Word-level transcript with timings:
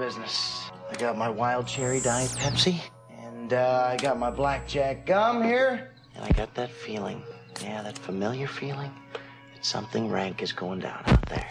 business. 0.00 0.70
I 0.90 0.94
got 0.94 1.18
my 1.18 1.28
wild 1.28 1.66
cherry 1.66 2.00
diet 2.00 2.30
Pepsi, 2.30 2.80
and 3.22 3.52
uh, 3.52 3.86
I 3.86 3.98
got 3.98 4.18
my 4.18 4.30
blackjack 4.30 5.04
gum 5.04 5.42
here, 5.44 5.92
and 6.16 6.24
I 6.24 6.30
got 6.30 6.54
that 6.54 6.70
feeling. 6.70 7.22
Yeah, 7.62 7.82
that 7.82 7.98
familiar 7.98 8.46
feeling 8.46 8.90
that 9.12 9.64
something 9.64 10.10
rank 10.10 10.42
is 10.42 10.52
going 10.52 10.80
down 10.80 11.02
out 11.04 11.26
there. 11.26 11.46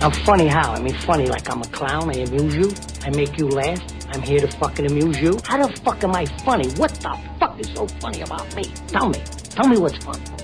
I'm 0.00 0.12
funny 0.12 0.46
how? 0.46 0.74
I 0.74 0.80
mean, 0.80 0.94
funny 0.94 1.26
like 1.26 1.50
I'm 1.50 1.62
a 1.62 1.66
clown. 1.66 2.08
I 2.10 2.20
amuse 2.20 2.54
you. 2.54 2.72
I 3.02 3.10
make 3.10 3.36
you 3.36 3.48
laugh. 3.48 3.82
I'm 4.10 4.22
here 4.22 4.38
to 4.38 4.48
fucking 4.58 4.86
amuse 4.86 5.20
you. 5.20 5.40
How 5.42 5.66
the 5.66 5.76
fuck 5.80 6.04
am 6.04 6.14
I 6.14 6.26
funny? 6.44 6.68
What 6.74 6.94
the 6.94 7.18
fuck 7.40 7.58
is 7.58 7.68
so 7.74 7.88
funny 7.98 8.20
about 8.20 8.54
me? 8.54 8.62
Tell 8.86 9.08
me. 9.08 9.18
Tell 9.50 9.66
me 9.66 9.78
what's 9.78 9.98
funny. 10.04 10.35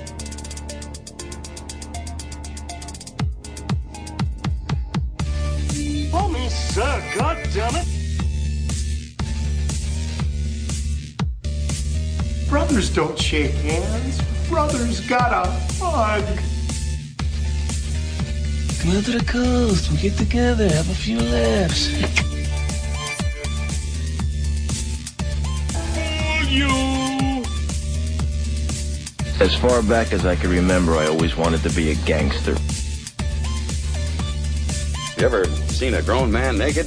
Brothers 12.94 13.08
don't 13.08 13.18
shake 13.18 13.52
hands. 13.52 14.20
Brothers 14.48 15.00
gotta 15.08 15.48
hug. 15.80 16.24
Come 18.80 18.96
out 18.96 19.04
to 19.04 19.18
the 19.18 19.24
coast. 19.26 19.90
We 19.90 19.96
get 19.96 20.18
together, 20.18 20.68
have 20.68 20.90
a 20.90 20.94
few 20.94 21.18
laughs. 21.18 21.88
You! 26.50 27.42
As 29.40 29.54
far 29.56 29.82
back 29.82 30.12
as 30.12 30.26
I 30.26 30.36
can 30.36 30.50
remember, 30.50 30.96
I 30.96 31.06
always 31.06 31.34
wanted 31.34 31.62
to 31.62 31.70
be 31.70 31.92
a 31.92 31.94
gangster. 32.04 32.56
You 35.18 35.26
ever 35.26 35.46
seen 35.68 35.94
a 35.94 36.02
grown 36.02 36.30
man 36.30 36.58
naked? 36.58 36.86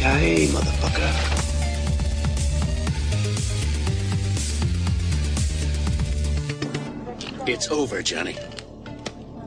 Yippee-ki-yay, 0.00 0.46
motherfucker. 0.46 1.10
It's 7.46 7.68
over, 7.68 8.02
Johnny. 8.02 8.36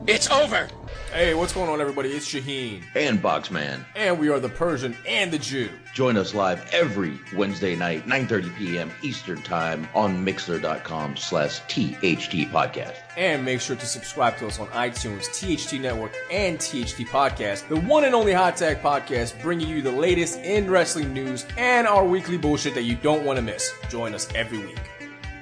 It's 0.06 0.30
over! 0.30 0.68
Hey, 1.14 1.32
what's 1.32 1.52
going 1.52 1.70
on, 1.70 1.80
everybody? 1.80 2.10
It's 2.10 2.26
Shaheen, 2.26 2.82
and 2.96 3.22
Boxman. 3.22 3.84
and 3.94 4.18
we 4.18 4.30
are 4.30 4.40
the 4.40 4.48
Persian 4.48 4.96
and 5.06 5.30
the 5.30 5.38
Jew. 5.38 5.70
Join 5.94 6.16
us 6.16 6.34
live 6.34 6.68
every 6.74 7.20
Wednesday 7.36 7.76
night, 7.76 8.04
9.30 8.04 8.56
p.m. 8.56 8.90
Eastern 9.00 9.40
Time 9.42 9.86
on 9.94 10.26
Mixlr.com 10.26 11.16
slash 11.16 11.60
THT 11.68 12.50
Podcast. 12.50 12.96
And 13.16 13.44
make 13.44 13.60
sure 13.60 13.76
to 13.76 13.86
subscribe 13.86 14.38
to 14.38 14.48
us 14.48 14.58
on 14.58 14.66
iTunes, 14.70 15.26
THT 15.30 15.80
Network, 15.80 16.16
and 16.32 16.58
THT 16.58 17.06
Podcast, 17.06 17.68
the 17.68 17.78
one 17.78 18.02
and 18.02 18.12
only 18.16 18.32
Hot 18.32 18.56
Tag 18.56 18.82
Podcast, 18.82 19.40
bringing 19.40 19.68
you 19.68 19.82
the 19.82 19.92
latest 19.92 20.40
in 20.40 20.68
wrestling 20.68 21.14
news 21.14 21.46
and 21.56 21.86
our 21.86 22.04
weekly 22.04 22.38
bullshit 22.38 22.74
that 22.74 22.82
you 22.82 22.96
don't 22.96 23.24
want 23.24 23.36
to 23.36 23.42
miss. 23.42 23.72
Join 23.88 24.14
us 24.14 24.26
every 24.34 24.58
week. 24.58 24.80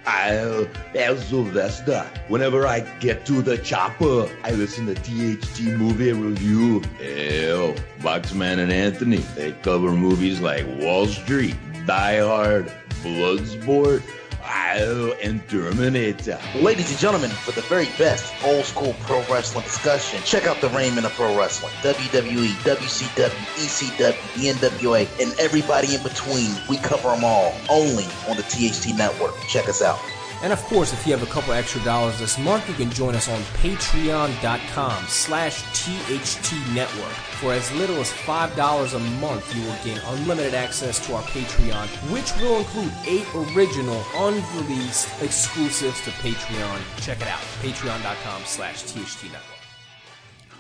I'll, 0.07 0.67
El 0.95 1.17
Sylvester. 1.17 2.05
Whenever 2.29 2.67
I 2.67 2.81
get 3.01 3.25
to 3.27 3.43
the 3.43 3.59
chopper, 3.59 4.29
I 4.45 4.51
listen 4.53 4.87
to 4.87 4.95
THT 4.95 5.79
Movie 5.79 6.13
Review. 6.13 6.81
Hell, 6.99 7.75
Boxman 8.01 8.59
and 8.59 8.73
Anthony, 8.73 9.19
they 9.37 9.53
cover 9.63 9.93
movies 9.93 10.41
like 10.41 10.67
Wall 10.81 11.07
Street, 11.07 11.57
Die 11.87 12.19
Hard, 12.19 12.73
Bloodsport, 13.03 14.03
I'll, 14.45 15.13
and 15.23 15.47
Terminator. 15.49 16.39
Ladies 16.55 16.91
and 16.91 16.99
gentlemen, 16.99 17.31
for 17.31 17.53
the 17.53 17.63
very 17.63 17.87
best 17.99 18.35
old 18.45 18.65
school 18.65 18.95
pro 19.01 19.23
wrestling 19.31 19.65
discussion, 19.65 20.23
check 20.23 20.47
out 20.47 20.61
the 20.61 20.69
Raymond 20.71 21.07
of 21.07 21.13
Pro 21.13 21.37
Wrestling. 21.37 21.73
WWE, 21.83 22.49
WCW, 22.65 23.31
ECW, 23.57 24.35
the 24.35 24.47
NWA, 24.47 25.09
and 25.21 25.39
everybody 25.39 25.95
in 25.95 26.03
between. 26.03 26.51
We 26.69 26.77
cover 26.79 27.09
them 27.09 27.25
all 27.25 27.55
only 27.69 28.05
on 28.29 28.37
the 28.37 28.43
THT 28.43 28.97
Network. 28.97 29.35
Check 29.49 29.69
us 29.69 29.83
out. 29.83 29.99
And 30.43 30.53
of 30.53 30.61
course, 30.65 30.93
if 30.93 31.07
you 31.07 31.13
have 31.13 31.23
a 31.23 31.33
couple 31.33 31.53
extra 31.53 31.83
dollars 31.85 32.19
this 32.19 32.37
month, 32.37 32.69
you 32.69 32.75
can 32.75 32.91
join 32.91 33.15
us 33.15 33.29
on 33.29 33.41
patreon.com 33.63 35.05
slash 35.07 35.63
THT 35.73 36.75
Network. 36.75 37.13
For 37.39 37.53
as 37.53 37.71
little 37.73 37.97
as 37.97 38.11
$5 38.11 38.95
a 38.95 38.99
month, 39.21 39.55
you 39.55 39.63
will 39.63 39.77
gain 39.85 40.01
unlimited 40.07 40.55
access 40.55 41.05
to 41.07 41.15
our 41.15 41.23
Patreon, 41.23 41.87
which 42.13 42.35
will 42.43 42.59
include 42.59 42.93
eight 43.07 43.27
original, 43.35 44.03
unreleased 44.17 45.09
exclusives 45.23 46.01
to 46.03 46.11
Patreon. 46.11 46.81
Check 47.01 47.21
it 47.21 47.29
out, 47.29 47.41
patreon.com 47.63 48.43
slash 48.45 48.83
THT 48.83 49.25
Network. 49.25 49.53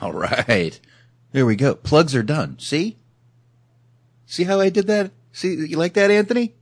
All 0.00 0.12
right. 0.12 0.80
There 1.32 1.46
we 1.46 1.56
go. 1.56 1.74
Plugs 1.74 2.14
are 2.14 2.22
done. 2.22 2.58
See? 2.58 2.98
See 4.26 4.44
how 4.44 4.60
I 4.60 4.68
did 4.68 4.86
that? 4.86 5.10
See, 5.32 5.54
you 5.54 5.76
like 5.76 5.94
that, 5.94 6.10
Anthony? 6.10 6.54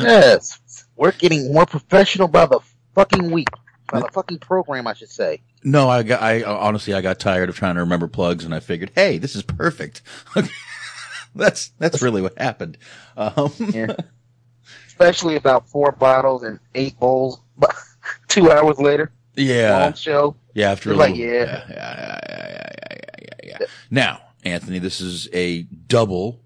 Yes. 0.00 0.59
We're 1.00 1.12
getting 1.12 1.50
more 1.50 1.64
professional 1.64 2.28
by 2.28 2.44
the 2.44 2.60
fucking 2.94 3.30
week. 3.30 3.48
By 3.90 4.00
the 4.00 4.08
fucking 4.12 4.38
program, 4.38 4.86
I 4.86 4.92
should 4.92 5.08
say. 5.08 5.40
No, 5.64 5.88
I 5.88 6.02
got, 6.02 6.20
I 6.20 6.42
honestly, 6.42 6.92
I 6.92 7.00
got 7.00 7.18
tired 7.18 7.48
of 7.48 7.56
trying 7.56 7.76
to 7.76 7.80
remember 7.80 8.06
plugs 8.06 8.44
and 8.44 8.54
I 8.54 8.60
figured, 8.60 8.92
hey, 8.94 9.16
this 9.16 9.34
is 9.34 9.42
perfect. 9.42 10.02
that's, 11.34 11.68
that's 11.78 12.02
really 12.02 12.20
what 12.20 12.36
happened. 12.38 12.76
Um, 13.16 13.50
Yeah. 13.58 13.96
Especially 14.86 15.36
about 15.36 15.66
four 15.70 15.92
bottles 15.92 16.42
and 16.42 16.60
eight 16.74 17.00
bowls 17.00 17.40
two 18.28 18.50
hours 18.50 18.78
later. 18.78 19.10
yeah. 19.34 19.84
Long 19.84 19.94
show. 19.94 20.36
Yeah, 20.52 20.72
after 20.72 20.92
a 20.92 20.94
like, 20.96 21.12
little- 21.16 21.24
yeah, 21.26 21.32
yeah, 21.32 21.64
yeah, 21.70 21.74
yeah, 21.78 22.18
yeah, 22.28 22.68
yeah, 23.00 23.28
yeah, 23.42 23.56
yeah. 23.60 23.66
Now, 23.90 24.20
Anthony, 24.44 24.78
this 24.80 25.00
is 25.00 25.30
a 25.32 25.62
double, 25.62 26.42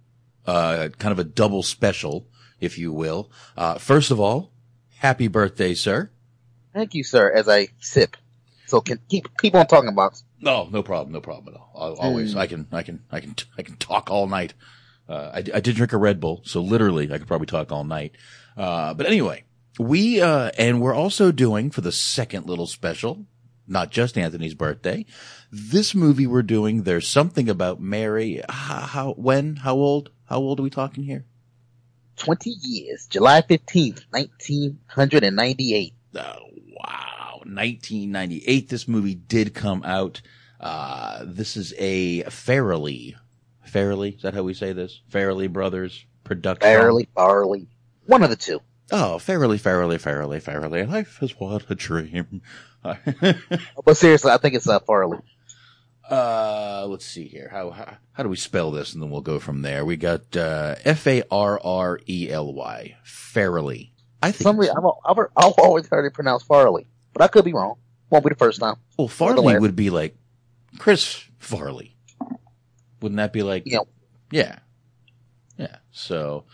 uh, 0.47 0.91
kind 1.01 1.11
of 1.11 1.19
a 1.19 1.25
double 1.25 1.65
special, 1.65 2.29
if 2.65 2.79
you 2.79 2.93
will. 2.93 3.31
Uh, 3.57 3.79
first 3.79 4.11
of 4.11 4.19
all, 4.21 4.51
happy 4.99 5.29
birthday, 5.29 5.75
sir. 5.75 6.11
Thank 6.73 6.95
you, 6.95 7.05
sir, 7.05 7.31
as 7.33 7.49
I 7.49 7.69
sip. 7.81 8.17
So 8.67 8.81
can 8.81 8.99
keep 9.09 9.29
keep 9.39 9.55
on 9.55 9.67
talking 9.67 9.91
about 9.91 10.21
No, 10.41 10.69
no 10.71 10.83
problem, 10.83 11.13
no 11.13 11.21
problem 11.21 11.55
at 11.55 11.61
all. 11.61 11.73
I'll, 11.77 11.95
always, 11.95 12.35
Mm. 12.35 12.39
I 12.39 12.47
can, 12.47 12.67
I 12.73 12.83
can, 12.83 13.03
I 13.13 13.21
can, 13.21 13.37
I 13.59 13.63
can 13.63 13.77
talk 13.77 14.11
all 14.11 14.27
night. 14.27 14.55
Uh, 15.09 15.31
I, 15.35 15.39
I 15.39 15.61
did 15.61 15.77
drink 15.77 15.93
a 15.93 15.99
Red 15.99 16.19
Bull, 16.19 16.41
so 16.45 16.63
literally 16.63 17.13
I 17.13 17.19
could 17.19 17.29
probably 17.29 17.47
talk 17.47 17.71
all 17.71 17.85
night. 17.85 18.13
Uh, 18.57 18.95
but 18.95 19.07
anyway, 19.07 19.45
we, 19.79 20.21
uh, 20.23 20.51
and 20.57 20.81
we're 20.81 20.95
also 20.95 21.31
doing 21.31 21.71
for 21.71 21.83
the 21.83 21.93
second 21.93 22.47
little 22.47 22.67
special, 22.67 23.27
not 23.69 23.91
just 23.91 24.17
Anthony's 24.17 24.55
birthday. 24.55 25.05
This 25.53 25.95
movie 25.95 26.27
we're 26.27 26.43
doing, 26.43 26.83
there's 26.83 27.07
something 27.07 27.49
about 27.51 27.81
Mary. 27.81 28.41
How, 28.49 28.81
how 28.81 29.13
when, 29.13 29.57
how 29.57 29.75
old, 29.75 30.11
how 30.25 30.39
old 30.39 30.59
are 30.59 30.63
we 30.63 30.71
talking 30.71 31.05
here? 31.05 31.27
20 32.17 32.51
years, 32.51 33.07
July 33.07 33.43
15th, 33.43 34.05
1998. 34.11 35.95
Oh, 36.17 36.21
wow. 36.21 37.41
1998. 37.45 38.69
This 38.69 38.89
movie 38.89 39.15
did 39.15 39.55
come 39.55 39.83
out. 39.85 40.21
Uh, 40.61 41.25
this 41.27 41.57
is 41.57 41.75
a 41.79 42.23
Fairly, 42.25 43.17
Fairly, 43.67 44.11
is 44.11 44.23
that 44.23 44.35
how 44.35 44.43
we 44.43 44.55
say 44.55 44.73
this? 44.73 45.01
Fairly 45.09 45.47
Brothers 45.49 46.07
production. 46.23 46.63
Fairly, 46.63 47.09
barley. 47.15 47.67
One 48.07 48.23
of 48.23 48.31
the 48.31 48.37
two. 48.37 48.61
Oh, 48.91 49.19
Fairly, 49.19 49.59
Fairly, 49.59 49.99
Fairly, 49.99 50.41
Farrelly. 50.41 50.89
Life 50.89 51.23
is 51.23 51.39
what 51.39 51.71
a 51.71 51.75
dream. 51.75 52.43
But 52.83 53.97
seriously, 53.97 54.31
I 54.31 54.37
think 54.37 54.55
it's 54.55 54.69
uh, 54.69 54.79
Farley. 54.81 55.19
Uh, 56.11 56.87
let's 56.89 57.07
see 57.07 57.27
here. 57.27 57.49
How, 57.51 57.71
how 57.71 57.97
how 58.13 58.23
do 58.23 58.29
we 58.29 58.37
spell 58.37 58.71
this, 58.71 58.93
and 58.93 59.03
then 59.03 59.11
we'll 59.11 59.23
go 59.23 59.39
from 59.39 59.63
there. 59.63 59.85
We 59.85 59.97
got 59.97 60.37
uh, 60.37 60.75
F 60.85 61.07
A 61.07 61.23
R 61.31 61.61
R 61.65 62.01
E 62.07 62.29
L 62.31 62.53
Y, 62.53 62.97
Farrelly. 63.05 63.91
I 64.23 64.31
think. 64.31 64.43
Some 64.43 64.59
reason, 64.59 64.77
I've, 64.77 64.85
I've, 65.05 65.27
I've 65.37 65.53
always 65.59 65.87
heard 65.89 66.05
it 66.07 66.15
pronounced 66.15 66.47
Farley, 66.47 66.87
but 67.13 67.23
I 67.23 67.29
could 67.29 67.45
be 67.45 67.53
wrong. 67.53 67.77
Won't 68.11 68.25
be 68.25 68.29
the 68.29 68.37
first 68.37 68.61
time. 68.61 68.77
Well, 68.99 69.09
Farley 69.09 69.59
would 69.59 69.77
be 69.77 69.91
like 69.91 70.17
Chris 70.79 71.25
Farley. 71.39 71.97
Wouldn't 73.01 73.17
that 73.17 73.33
be 73.33 73.43
like? 73.43 73.65
Yeah. 73.67 73.81
Yeah. 74.31 74.59
Yeah. 75.59 75.77
So, 75.91 76.45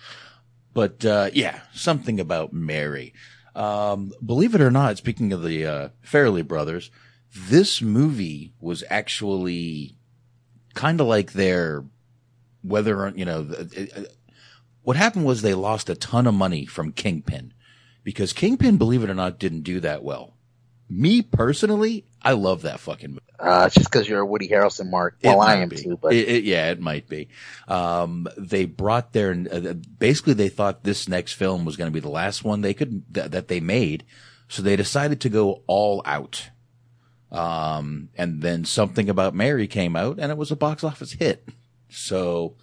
but, 0.75 1.05
uh, 1.05 1.31
yeah, 1.33 1.61
something 1.73 2.19
about 2.19 2.53
Mary. 2.53 3.15
Um, 3.55 4.13
believe 4.25 4.55
it 4.55 4.61
or 4.61 4.71
not, 4.71 4.99
speaking 4.99 5.33
of 5.33 5.43
the, 5.43 5.67
uh, 5.67 5.89
Fairley 6.03 6.43
brothers, 6.43 6.91
this 7.35 7.81
movie 7.83 8.53
was 8.61 8.83
actually 8.91 9.97
kind 10.75 11.01
of 11.01 11.07
like 11.07 11.33
their, 11.33 11.85
whether, 12.63 13.13
you 13.15 13.25
know, 13.25 13.47
it, 13.51 13.73
it, 13.75 14.17
what 14.83 14.97
happened 14.97 15.25
was 15.25 15.43
they 15.43 15.55
lost 15.55 15.89
a 15.91 15.95
ton 15.95 16.27
of 16.27 16.35
money 16.35 16.67
from 16.67 16.93
Kingpin 16.93 17.53
because 18.03 18.33
Kingpin, 18.33 18.77
believe 18.79 19.05
it 19.05 19.11
or 19.11 19.15
not, 19.15 19.39
didn't 19.39 19.63
do 19.63 19.81
that 19.81 20.03
well. 20.03 20.35
Me 20.89 21.23
personally, 21.23 22.05
I 22.21 22.33
love 22.33 22.63
that 22.63 22.81
fucking 22.81 23.11
movie. 23.11 23.21
Uh, 23.39 23.63
it's 23.67 23.77
just 23.77 23.91
because 23.91 24.09
you're 24.09 24.21
a 24.21 24.27
Woody 24.27 24.49
Harrelson 24.49 24.91
mark. 24.91 25.17
Well, 25.23 25.41
I 25.41 25.55
am 25.57 25.69
be. 25.69 25.77
too, 25.77 25.97
but 26.03 26.13
It- 26.13 26.29
it- 26.29 26.45
yeah, 26.45 26.71
it 26.73 26.81
might 26.81 27.09
be. 27.09 27.29
Um, 27.69 28.27
they 28.37 28.65
brought 28.65 29.13
their 29.13 29.33
uh, 29.51 29.75
basically 29.99 30.35
they 30.35 30.49
thought 30.49 30.83
this 30.83 31.09
next 31.09 31.35
film 31.35 31.65
was 31.65 31.77
going 31.77 31.89
to 31.89 31.95
be 31.95 32.01
the 32.01 32.11
last 32.11 32.43
one 32.43 32.61
they 32.61 32.75
could 32.75 33.05
that, 33.15 33.31
that 33.31 33.47
they 33.49 33.61
made, 33.61 34.05
so 34.49 34.63
they 34.63 34.75
decided 34.77 35.21
to 35.21 35.29
go 35.29 35.63
all 35.69 36.03
out. 36.05 36.49
Um, 37.33 38.09
and 38.17 38.43
then 38.43 38.65
something 38.65 39.09
about 39.09 39.35
Mary 39.35 39.67
came 39.67 39.95
out, 39.97 40.19
and 40.19 40.31
it 40.33 40.39
was 40.39 40.51
a 40.51 40.57
box 40.57 40.83
office 40.83 41.13
hit. 41.13 41.49
So 41.89 42.57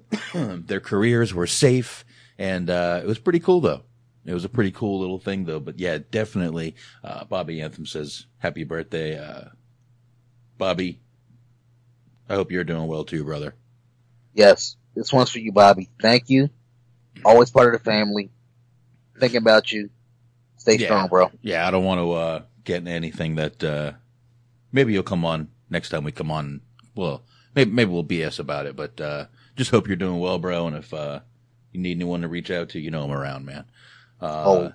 their 0.34 0.80
careers 0.80 1.32
were 1.32 1.46
safe, 1.46 2.04
and 2.38 2.68
uh, 2.68 3.00
it 3.02 3.06
was 3.06 3.18
pretty 3.18 3.40
cool 3.40 3.60
though. 3.60 3.82
It 4.26 4.34
was 4.34 4.44
a 4.44 4.50
pretty 4.50 4.70
cool 4.72 5.00
little 5.00 5.18
thing 5.18 5.44
though. 5.46 5.60
But 5.60 5.78
yeah, 5.78 5.98
definitely. 6.10 6.74
Uh, 7.02 7.24
Bobby 7.24 7.62
Anthem 7.62 7.86
says, 7.86 8.26
"Happy 8.38 8.64
birthday, 8.64 9.18
uh, 9.18 9.44
Bobby." 10.58 11.00
I 12.28 12.34
hope 12.34 12.52
you're 12.52 12.62
doing 12.64 12.86
well 12.86 13.04
too, 13.04 13.24
brother. 13.24 13.54
yes, 14.34 14.76
this 14.94 15.12
one's 15.12 15.30
for 15.30 15.38
you, 15.40 15.50
Bobby. 15.52 15.88
Thank 16.00 16.28
you. 16.30 16.50
Always 17.24 17.50
part 17.50 17.74
of 17.74 17.80
the 17.80 17.84
family. 17.84 18.30
Thinking 19.18 19.38
about 19.38 19.72
you. 19.72 19.90
Stay 20.58 20.76
Yeah. 20.76 20.86
strong, 20.86 21.08
bro. 21.08 21.30
Yeah, 21.42 21.66
I 21.66 21.70
don't 21.70 21.84
want 21.84 21.98
to 22.00 22.12
uh, 22.12 22.42
get 22.64 22.76
into 22.78 22.92
anything 22.92 23.34
that 23.36 23.64
uh, 23.64 23.92
maybe 24.72 24.92
you'll 24.92 25.02
come 25.02 25.24
on 25.24 25.48
next 25.68 25.88
time 25.90 26.04
we 26.04 26.12
come 26.12 26.30
on. 26.30 26.60
Well, 26.94 27.22
maybe 27.54 27.70
maybe 27.70 27.90
we'll 27.90 28.04
BS 28.04 28.38
about 28.38 28.66
it, 28.66 28.76
but 28.76 29.00
uh, 29.00 29.26
just 29.56 29.70
hope 29.70 29.86
you're 29.86 29.96
doing 29.96 30.18
well, 30.20 30.38
bro. 30.38 30.66
And 30.66 30.76
if 30.76 30.92
uh, 30.92 31.20
you 31.72 31.80
need 31.80 31.96
anyone 31.96 32.22
to 32.22 32.28
reach 32.28 32.50
out 32.50 32.70
to, 32.70 32.80
you 32.80 32.90
know 32.90 33.04
I'm 33.04 33.12
around, 33.12 33.46
man. 33.46 33.64
Uh, 34.20 34.44
Oh. 34.46 34.72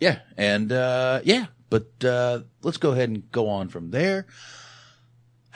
yeah, 0.00 0.20
and 0.36 0.72
uh, 0.72 1.20
yeah, 1.24 1.46
but 1.70 2.04
uh, 2.04 2.40
let's 2.62 2.78
go 2.78 2.90
ahead 2.92 3.08
and 3.10 3.30
go 3.30 3.48
on 3.48 3.68
from 3.68 3.90
there. 3.90 4.26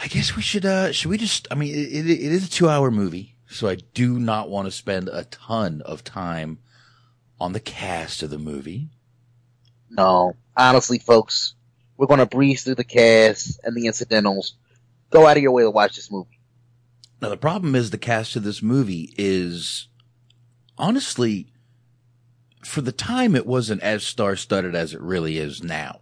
I 0.01 0.09
guess 0.09 0.37
we 0.37 0.43
should. 0.43 0.67
Uh, 0.67 0.93
should 0.93 1.09
we 1.11 1.19
just? 1.19 1.49
I 1.51 1.55
mean, 1.55 1.75
it, 1.75 1.89
it, 1.93 2.11
it 2.11 2.33
is 2.33 2.47
a 2.47 2.51
two-hour 2.51 2.91
movie, 2.91 3.35
so 3.49 3.67
I 3.69 3.77
do 3.95 4.19
not 4.19 4.51
want 4.51 4.67
to 4.67 4.71
spend 4.71 5.09
a 5.09 5.25
ton 5.25 5.81
of 5.87 6.05
time 6.05 6.59
on 7.41 7.53
the 7.53 7.61
cast 7.61 8.23
of 8.23 8.31
the 8.31 8.39
movie. 8.39 8.91
No, 9.91 10.37
honestly, 10.57 10.99
folks, 10.99 11.55
we're 11.97 12.07
gonna 12.07 12.27
breeze 12.27 12.65
through 12.65 12.75
the 12.75 12.85
cast 12.85 13.61
and 13.65 13.77
the 13.77 13.87
incidentals. 13.87 14.55
Go 15.11 15.27
out 15.27 15.37
of 15.37 15.43
your 15.43 15.53
way 15.53 15.63
to 15.63 15.71
watch 15.71 15.97
this 15.97 16.11
movie. 16.11 16.41
Now 17.21 17.29
the 17.29 17.37
problem 17.37 17.75
is 17.75 17.91
the 17.91 17.99
cast 17.99 18.37
of 18.37 18.43
this 18.43 18.63
movie 18.63 19.15
is 19.17 19.89
honestly 20.77 21.53
for 22.65 22.81
the 22.81 22.93
time 22.93 23.35
it 23.37 23.47
wasn't 23.47 23.83
as 23.83 24.03
star-studded 24.03 24.75
as 24.75 24.93
it 24.93 25.01
really 25.01 25.39
is 25.39 25.63
now. 25.63 26.01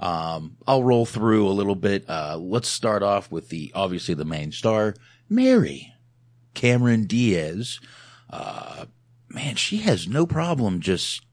Um, 0.00 0.56
I'll 0.66 0.82
roll 0.82 1.06
through 1.06 1.46
a 1.46 1.50
little 1.50 1.74
bit. 1.74 2.08
Uh, 2.08 2.36
let's 2.38 2.68
start 2.68 3.02
off 3.02 3.30
with 3.30 3.48
the 3.48 3.70
obviously 3.74 4.14
the 4.14 4.24
main 4.24 4.52
star, 4.52 4.94
Mary 5.28 5.92
Cameron 6.54 7.06
Diaz. 7.06 7.80
Uh, 8.28 8.86
man, 9.28 9.54
she 9.56 9.78
has 9.78 10.08
no 10.08 10.26
problem 10.26 10.80
just 10.80 11.24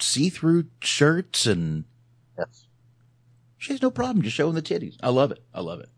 see-through 0.00 0.64
shirts 0.80 1.46
and 1.46 1.84
Yes. 2.36 2.66
She 3.62 3.72
has 3.72 3.80
no 3.80 3.92
problem 3.92 4.22
just 4.22 4.34
showing 4.34 4.56
the 4.56 4.60
titties. 4.60 4.96
I 5.00 5.10
love 5.10 5.30
it. 5.30 5.38
I 5.54 5.60
love 5.60 5.78
it. 5.78 5.88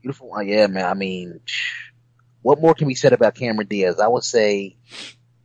Beautiful. 0.00 0.32
Oh, 0.32 0.40
yeah, 0.40 0.68
man. 0.68 0.84
I 0.84 0.94
mean, 0.94 1.40
what 2.42 2.60
more 2.60 2.72
can 2.72 2.86
be 2.86 2.94
said 2.94 3.12
about 3.12 3.34
Cameron 3.34 3.66
Diaz? 3.66 3.98
I 3.98 4.06
would 4.06 4.22
say 4.22 4.76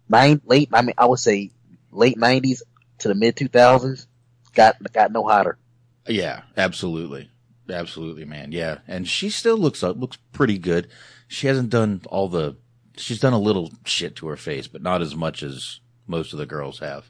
nine, 0.08 0.42
late, 0.46 0.70
I 0.72 0.84
mean, 0.84 0.94
I 0.96 1.08
would 1.08 1.18
say 1.18 1.50
late 1.90 2.20
nineties 2.20 2.62
to 3.00 3.08
the 3.08 3.16
mid 3.16 3.36
two 3.36 3.48
thousands. 3.48 4.08
Got, 4.54 4.76
got 4.94 5.12
no 5.12 5.24
hotter. 5.24 5.58
Yeah, 6.08 6.44
absolutely. 6.56 7.32
Absolutely, 7.68 8.26
man. 8.26 8.52
Yeah. 8.52 8.78
And 8.88 9.08
she 9.08 9.32
still 9.32 9.58
looks 9.58 9.82
up, 9.82 9.98
looks 9.98 10.18
pretty 10.34 10.60
good. 10.60 10.88
She 11.28 11.48
hasn't 11.48 11.72
done 11.72 12.02
all 12.06 12.30
the, 12.30 12.58
she's 12.96 13.20
done 13.20 13.34
a 13.34 13.40
little 13.40 13.72
shit 13.86 14.16
to 14.18 14.28
her 14.28 14.38
face, 14.38 14.68
but 14.68 14.84
not 14.84 15.02
as 15.02 15.16
much 15.16 15.42
as 15.42 15.80
most 16.06 16.32
of 16.32 16.38
the 16.38 16.46
girls 16.46 16.78
have. 16.78 17.10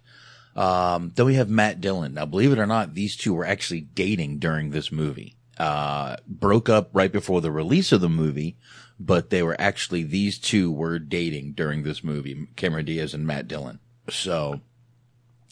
Um, 0.55 1.11
then 1.15 1.25
we 1.25 1.35
have 1.35 1.49
Matt 1.49 1.81
Dillon. 1.81 2.13
Now, 2.13 2.25
believe 2.25 2.51
it 2.51 2.59
or 2.59 2.65
not, 2.65 2.93
these 2.93 3.15
two 3.15 3.33
were 3.33 3.45
actually 3.45 3.81
dating 3.81 4.39
during 4.39 4.69
this 4.69 4.91
movie. 4.91 5.35
Uh, 5.57 6.17
broke 6.27 6.69
up 6.69 6.89
right 6.93 7.11
before 7.11 7.41
the 7.41 7.51
release 7.51 7.91
of 7.91 8.01
the 8.01 8.09
movie, 8.09 8.57
but 8.99 9.29
they 9.29 9.43
were 9.43 9.55
actually, 9.59 10.03
these 10.03 10.37
two 10.37 10.71
were 10.71 10.99
dating 10.99 11.53
during 11.53 11.83
this 11.83 12.03
movie, 12.03 12.47
Cameron 12.55 12.85
Diaz 12.85 13.13
and 13.13 13.27
Matt 13.27 13.47
Dillon. 13.47 13.79
So, 14.09 14.61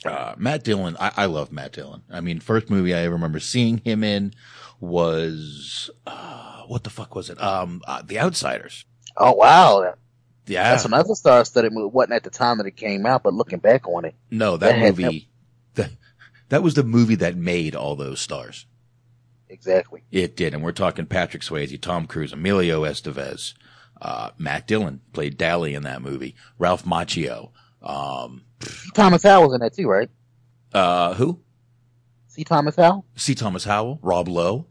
uh, 0.06 0.36
Matt 0.38 0.64
Dillon, 0.64 0.96
I, 1.00 1.12
I 1.18 1.26
love 1.26 1.52
Matt 1.52 1.74
Dillon. 1.74 2.04
I 2.10 2.22
mean, 2.22 2.40
first 2.40 2.70
movie 2.70 2.94
I 2.94 3.04
remember 3.06 3.40
seeing 3.40 3.80
him 3.80 4.04
in 4.04 4.34
was, 4.80 5.90
uh, 6.08 6.64
what 6.68 6.84
the 6.84 6.90
fuck 6.90 7.16
was 7.16 7.30
it? 7.30 7.42
Um, 7.42 7.82
uh, 7.88 8.02
The 8.06 8.20
Outsiders. 8.20 8.86
Oh, 9.16 9.34
wow. 9.34 9.96
Yeah. 10.46 10.72
That's 10.72 10.86
another 10.86 11.16
star 11.16 11.44
studded 11.46 11.74
movie. 11.74 11.88
It 11.88 11.94
wasn't 11.94 12.14
at 12.14 12.24
the 12.24 12.30
time 12.30 12.58
that 12.58 12.68
it 12.68 12.76
came 12.76 13.06
out, 13.06 13.24
but 13.24 13.34
looking 13.34 13.60
back 13.60 13.88
on 13.88 14.06
it. 14.06 14.16
No, 14.30 14.58
that, 14.58 14.74
That 14.74 14.80
movie, 14.80 15.30
that, 15.76 15.92
that 16.50 16.64
was 16.64 16.74
the 16.74 16.84
movie 16.84 17.16
that 17.16 17.36
made 17.36 17.76
all 17.76 17.96
those 17.96 18.20
stars. 18.20 18.66
Exactly. 19.50 20.04
It 20.12 20.36
did. 20.36 20.54
And 20.54 20.64
we're 20.64 20.72
talking 20.72 21.06
Patrick 21.06 21.44
Swayze, 21.44 21.80
Tom 21.80 22.08
Cruise, 22.08 22.34
Emilio 22.34 22.84
Estevez, 22.84 23.54
uh, 24.02 24.32
Matt 24.38 24.68
Dillon 24.68 25.00
played 25.14 25.38
Dally 25.38 25.76
in 25.76 25.84
that 25.84 26.02
movie, 26.02 26.36
Ralph 26.58 26.84
Macchio, 26.84 27.52
um, 27.82 28.44
Thomas 28.94 29.24
Howell 29.24 29.48
was 29.48 29.54
in 29.54 29.60
that 29.60 29.74
too, 29.76 29.88
right? 29.88 30.10
uh, 30.74 31.14
who? 31.14 31.40
C. 32.28 32.44
Thomas 32.44 32.76
Howell? 32.76 33.06
C. 33.16 33.36
Thomas 33.36 33.64
Howell, 33.64 34.00
Rob 34.02 34.28
Lowe. 34.28 34.66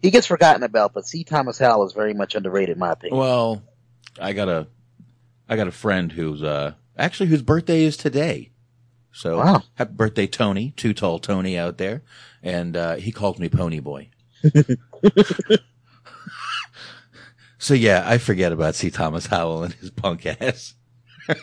He 0.00 0.10
gets 0.10 0.26
forgotten 0.26 0.62
about, 0.62 0.92
but 0.92 1.06
C. 1.06 1.24
Thomas 1.24 1.58
Howell 1.58 1.86
is 1.86 1.92
very 1.92 2.14
much 2.14 2.34
underrated 2.34 2.76
in 2.76 2.78
my 2.78 2.92
opinion. 2.92 3.18
Well, 3.18 3.62
I 4.20 4.32
got 4.34 4.48
a, 4.48 4.68
I 5.48 5.56
got 5.56 5.68
a 5.68 5.72
friend 5.72 6.12
who's, 6.12 6.42
uh, 6.42 6.74
actually 6.96 7.28
whose 7.28 7.42
birthday 7.42 7.82
is 7.84 7.96
today. 7.96 8.50
So 9.12 9.38
Wow. 9.38 9.62
happy 9.74 9.92
birthday, 9.92 10.26
Tony, 10.26 10.72
too 10.76 10.94
tall 10.94 11.18
Tony 11.18 11.58
out 11.58 11.78
there. 11.78 12.02
And, 12.42 12.76
uh, 12.76 12.96
he 12.96 13.12
calls 13.12 13.38
me 13.38 13.48
Pony 13.48 13.80
Boy. 13.80 14.10
so 17.58 17.74
yeah, 17.74 18.02
I 18.06 18.18
forget 18.18 18.52
about 18.52 18.74
C. 18.74 18.90
Thomas 18.90 19.26
Howell 19.26 19.64
and 19.64 19.74
his 19.74 19.90
punk 19.90 20.26
ass. 20.26 20.74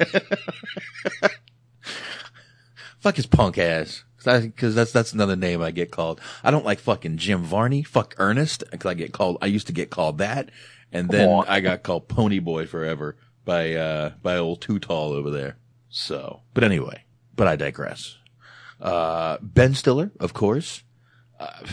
Fuck 2.99 3.15
his 3.15 3.25
punk 3.27 3.57
ass. 3.57 4.03
Cause 4.25 4.75
that's, 4.75 4.91
that's 4.91 5.13
another 5.13 5.37
name 5.37 5.61
I 5.61 5.71
get 5.71 5.91
called. 5.91 6.19
I 6.43 6.51
don't 6.51 6.65
like 6.65 6.79
fucking 6.79 7.17
Jim 7.17 7.41
Varney. 7.43 7.83
Fuck 7.83 8.15
Ernest. 8.17 8.63
Cause 8.71 8.89
I 8.89 8.93
get 8.93 9.13
called, 9.13 9.37
I 9.41 9.45
used 9.45 9.67
to 9.67 9.73
get 9.73 9.89
called 9.89 10.17
that. 10.17 10.49
And 10.91 11.09
then. 11.09 11.29
I 11.47 11.61
got 11.61 11.83
called 11.83 12.09
Pony 12.09 12.39
Boy 12.39 12.65
forever 12.65 13.15
by, 13.49 13.73
uh, 13.73 14.11
by 14.21 14.37
old 14.37 14.61
Too 14.61 14.77
Tall 14.77 15.11
over 15.11 15.31
there. 15.31 15.57
So, 15.89 16.41
but 16.53 16.63
anyway, 16.63 17.03
but 17.35 17.47
I 17.47 17.55
digress. 17.55 18.15
Uh, 18.79 19.39
Ben 19.41 19.73
Stiller, 19.73 20.11
of 20.19 20.33
course. 20.33 20.83
Uh, 21.39 21.65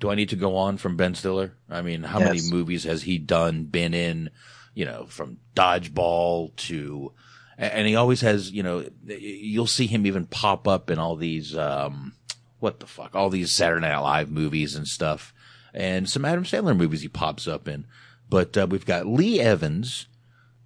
do 0.00 0.08
I 0.08 0.14
need 0.14 0.30
to 0.30 0.36
go 0.36 0.56
on 0.56 0.78
from 0.78 0.96
Ben 0.96 1.14
Stiller? 1.14 1.52
I 1.68 1.82
mean, 1.82 2.02
how 2.02 2.18
many 2.18 2.40
movies 2.50 2.84
has 2.84 3.02
he 3.02 3.18
done, 3.18 3.64
been 3.64 3.92
in, 3.92 4.30
you 4.72 4.86
know, 4.86 5.04
from 5.04 5.36
Dodgeball 5.54 6.56
to, 6.56 7.12
and 7.58 7.86
he 7.86 7.94
always 7.94 8.22
has, 8.22 8.50
you 8.50 8.62
know, 8.62 8.88
you'll 9.06 9.66
see 9.66 9.86
him 9.86 10.06
even 10.06 10.24
pop 10.24 10.66
up 10.66 10.88
in 10.88 10.98
all 10.98 11.14
these, 11.14 11.54
um, 11.54 12.14
what 12.58 12.80
the 12.80 12.86
fuck, 12.86 13.14
all 13.14 13.28
these 13.28 13.52
Saturday 13.52 13.82
Night 13.82 13.98
Live 13.98 14.30
movies 14.30 14.74
and 14.74 14.88
stuff, 14.88 15.34
and 15.74 16.08
some 16.08 16.24
Adam 16.24 16.44
Sandler 16.44 16.74
movies 16.74 17.02
he 17.02 17.08
pops 17.08 17.46
up 17.46 17.68
in. 17.68 17.84
But 18.30 18.56
uh, 18.56 18.66
we've 18.70 18.86
got 18.86 19.06
Lee 19.06 19.40
Evans, 19.40 20.06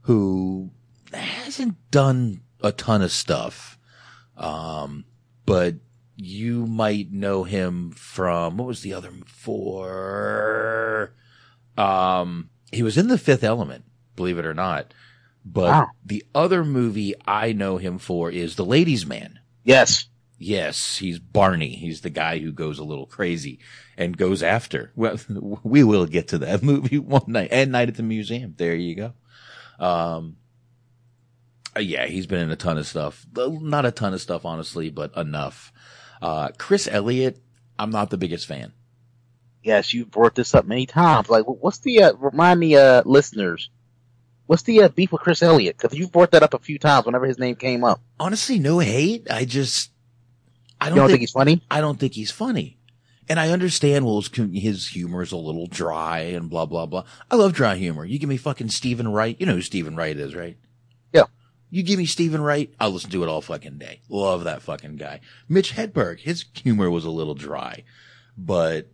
who 0.03 0.71
hasn't 1.13 1.77
done 1.91 2.43
a 2.63 2.73
ton 2.73 3.03
of 3.03 3.11
stuff, 3.13 3.79
um, 4.37 5.05
but 5.47 5.75
you 6.17 6.67
might 6.67 7.11
know 7.13 7.45
him 7.45 7.91
from 7.93 8.57
what 8.57 8.69
was 8.69 8.83
the 8.83 8.95
other 8.95 9.11
for? 9.27 11.15
Um, 11.77 12.51
he 12.71 12.83
was 12.83 12.97
in 12.99 13.09
The 13.09 13.19
Fifth 13.19 13.43
Element, 13.45 13.85
believe 14.17 14.39
it 14.39 14.47
or 14.47 14.55
not. 14.55 14.95
But 15.45 15.65
Wow. 15.71 15.87
the 16.05 16.25
other 16.35 16.65
movie 16.65 17.15
I 17.27 17.53
know 17.53 17.77
him 17.79 17.99
for 17.99 18.31
is 18.31 18.57
The 18.57 18.65
Ladies 18.65 19.07
Man. 19.07 19.39
yes. 19.65 20.07
Yes, 20.45 20.97
he's 20.99 21.21
Barney. 21.21 21.69
He's 21.77 22.01
the 22.01 22.11
guy 22.11 22.41
who 22.41 22.51
goes 22.51 22.81
a 22.81 22.85
little 22.85 23.07
crazy 23.07 23.61
and 23.97 24.17
goes 24.17 24.43
after. 24.43 24.91
Well, 24.97 25.17
we 25.63 25.85
will 25.85 26.05
get 26.07 26.27
to 26.29 26.39
that 26.39 26.63
movie 26.65 26.99
one 26.99 27.23
night 27.29 27.51
and 27.53 27.71
Night 27.71 27.87
at 27.89 27.95
the 27.95 28.03
Museum. 28.03 28.55
There 28.57 28.75
you 28.75 28.97
go. 28.97 29.13
Um, 29.83 30.37
uh, 31.77 31.81
yeah, 31.81 32.07
he's 32.07 32.27
been 32.27 32.41
in 32.41 32.51
a 32.51 32.57
ton 32.57 32.79
of 32.79 32.87
stuff. 32.87 33.27
Not 33.35 33.85
a 33.85 33.91
ton 33.91 34.15
of 34.15 34.21
stuff, 34.21 34.45
honestly, 34.45 34.91
but 34.91 35.15
enough. 35.17 35.73
Uh, 36.21 36.51
Chris 36.57 36.87
Elliott, 36.91 37.39
I'm 37.79 37.91
not 37.91 38.11
the 38.11 38.17
biggest 38.17 38.47
fan. 38.47 38.73
Yes, 39.63 39.93
you 39.93 40.07
brought 40.07 40.35
this 40.35 40.55
up 40.55 40.67
many 40.67 40.87
times. 40.87 41.29
Like, 41.29 41.45
what's 41.47 41.79
the 41.79 42.03
uh, 42.03 42.13
remind 42.15 42.61
me, 42.61 42.77
uh, 42.77 43.03
listeners? 43.05 43.71
What's 44.47 44.63
the 44.63 44.83
uh, 44.83 44.89
beef 44.89 45.13
with 45.13 45.23
Chris 45.23 45.43
Elliott? 45.43 45.79
Because 45.79 45.97
you 45.97 46.09
brought 46.09 46.33
that 46.33 46.43
up 46.43 46.55
a 46.55 46.59
few 46.59 46.79
times 46.79 47.07
whenever 47.07 47.27
his 47.27 47.39
name 47.39 47.55
came 47.55 47.85
up. 47.85 48.01
Honestly, 48.19 48.59
no 48.59 48.81
hate. 48.81 49.31
I 49.31 49.45
just, 49.45 49.91
I 50.81 50.89
You 50.89 50.97
don't 50.97 51.09
think 51.09 51.21
he's 51.21 51.31
funny? 51.31 51.63
I 51.71 51.81
don't 51.81 51.99
think 51.99 52.13
he's 52.13 52.31
funny. 52.31 52.77
And 53.29 53.39
I 53.39 53.51
understand, 53.51 54.05
well, 54.05 54.21
his, 54.21 54.31
his 54.53 54.89
humor 54.89 55.23
is 55.23 55.33
a 55.33 55.37
little 55.37 55.67
dry 55.67 56.21
and 56.21 56.51
blah, 56.51 56.67
blah, 56.67 56.87
blah. 56.87 57.05
I 57.31 57.37
love 57.37 57.53
dry 57.53 57.77
humor. 57.77 58.05
You 58.05 58.19
give 58.19 58.29
me 58.29 58.37
fucking 58.37 58.71
Steven 58.71 59.09
Wright. 59.09 59.37
You 59.39 59.47
know 59.47 59.55
who 59.55 59.63
Steven 59.63 59.95
Wright 59.95 60.17
is, 60.17 60.35
right? 60.35 60.57
Yeah. 61.13 61.25
You 61.71 61.83
give 61.83 61.99
me 61.99 62.07
Steven 62.07 62.43
Wright, 62.43 62.73
I'll 62.81 62.91
listen 62.91 63.11
to 63.11 63.23
it 63.23 63.29
all 63.29 63.41
fucking 63.41 63.79
day. 63.79 64.01
Love 64.09 64.45
that 64.45 64.63
fucking 64.63 64.97
guy. 64.97 65.21
Mitch 65.49 65.75
Hedberg, 65.75 66.21
his 66.21 66.45
humor 66.55 66.91
was 66.91 67.05
a 67.05 67.11
little 67.11 67.35
dry, 67.35 67.85
but 68.37 68.89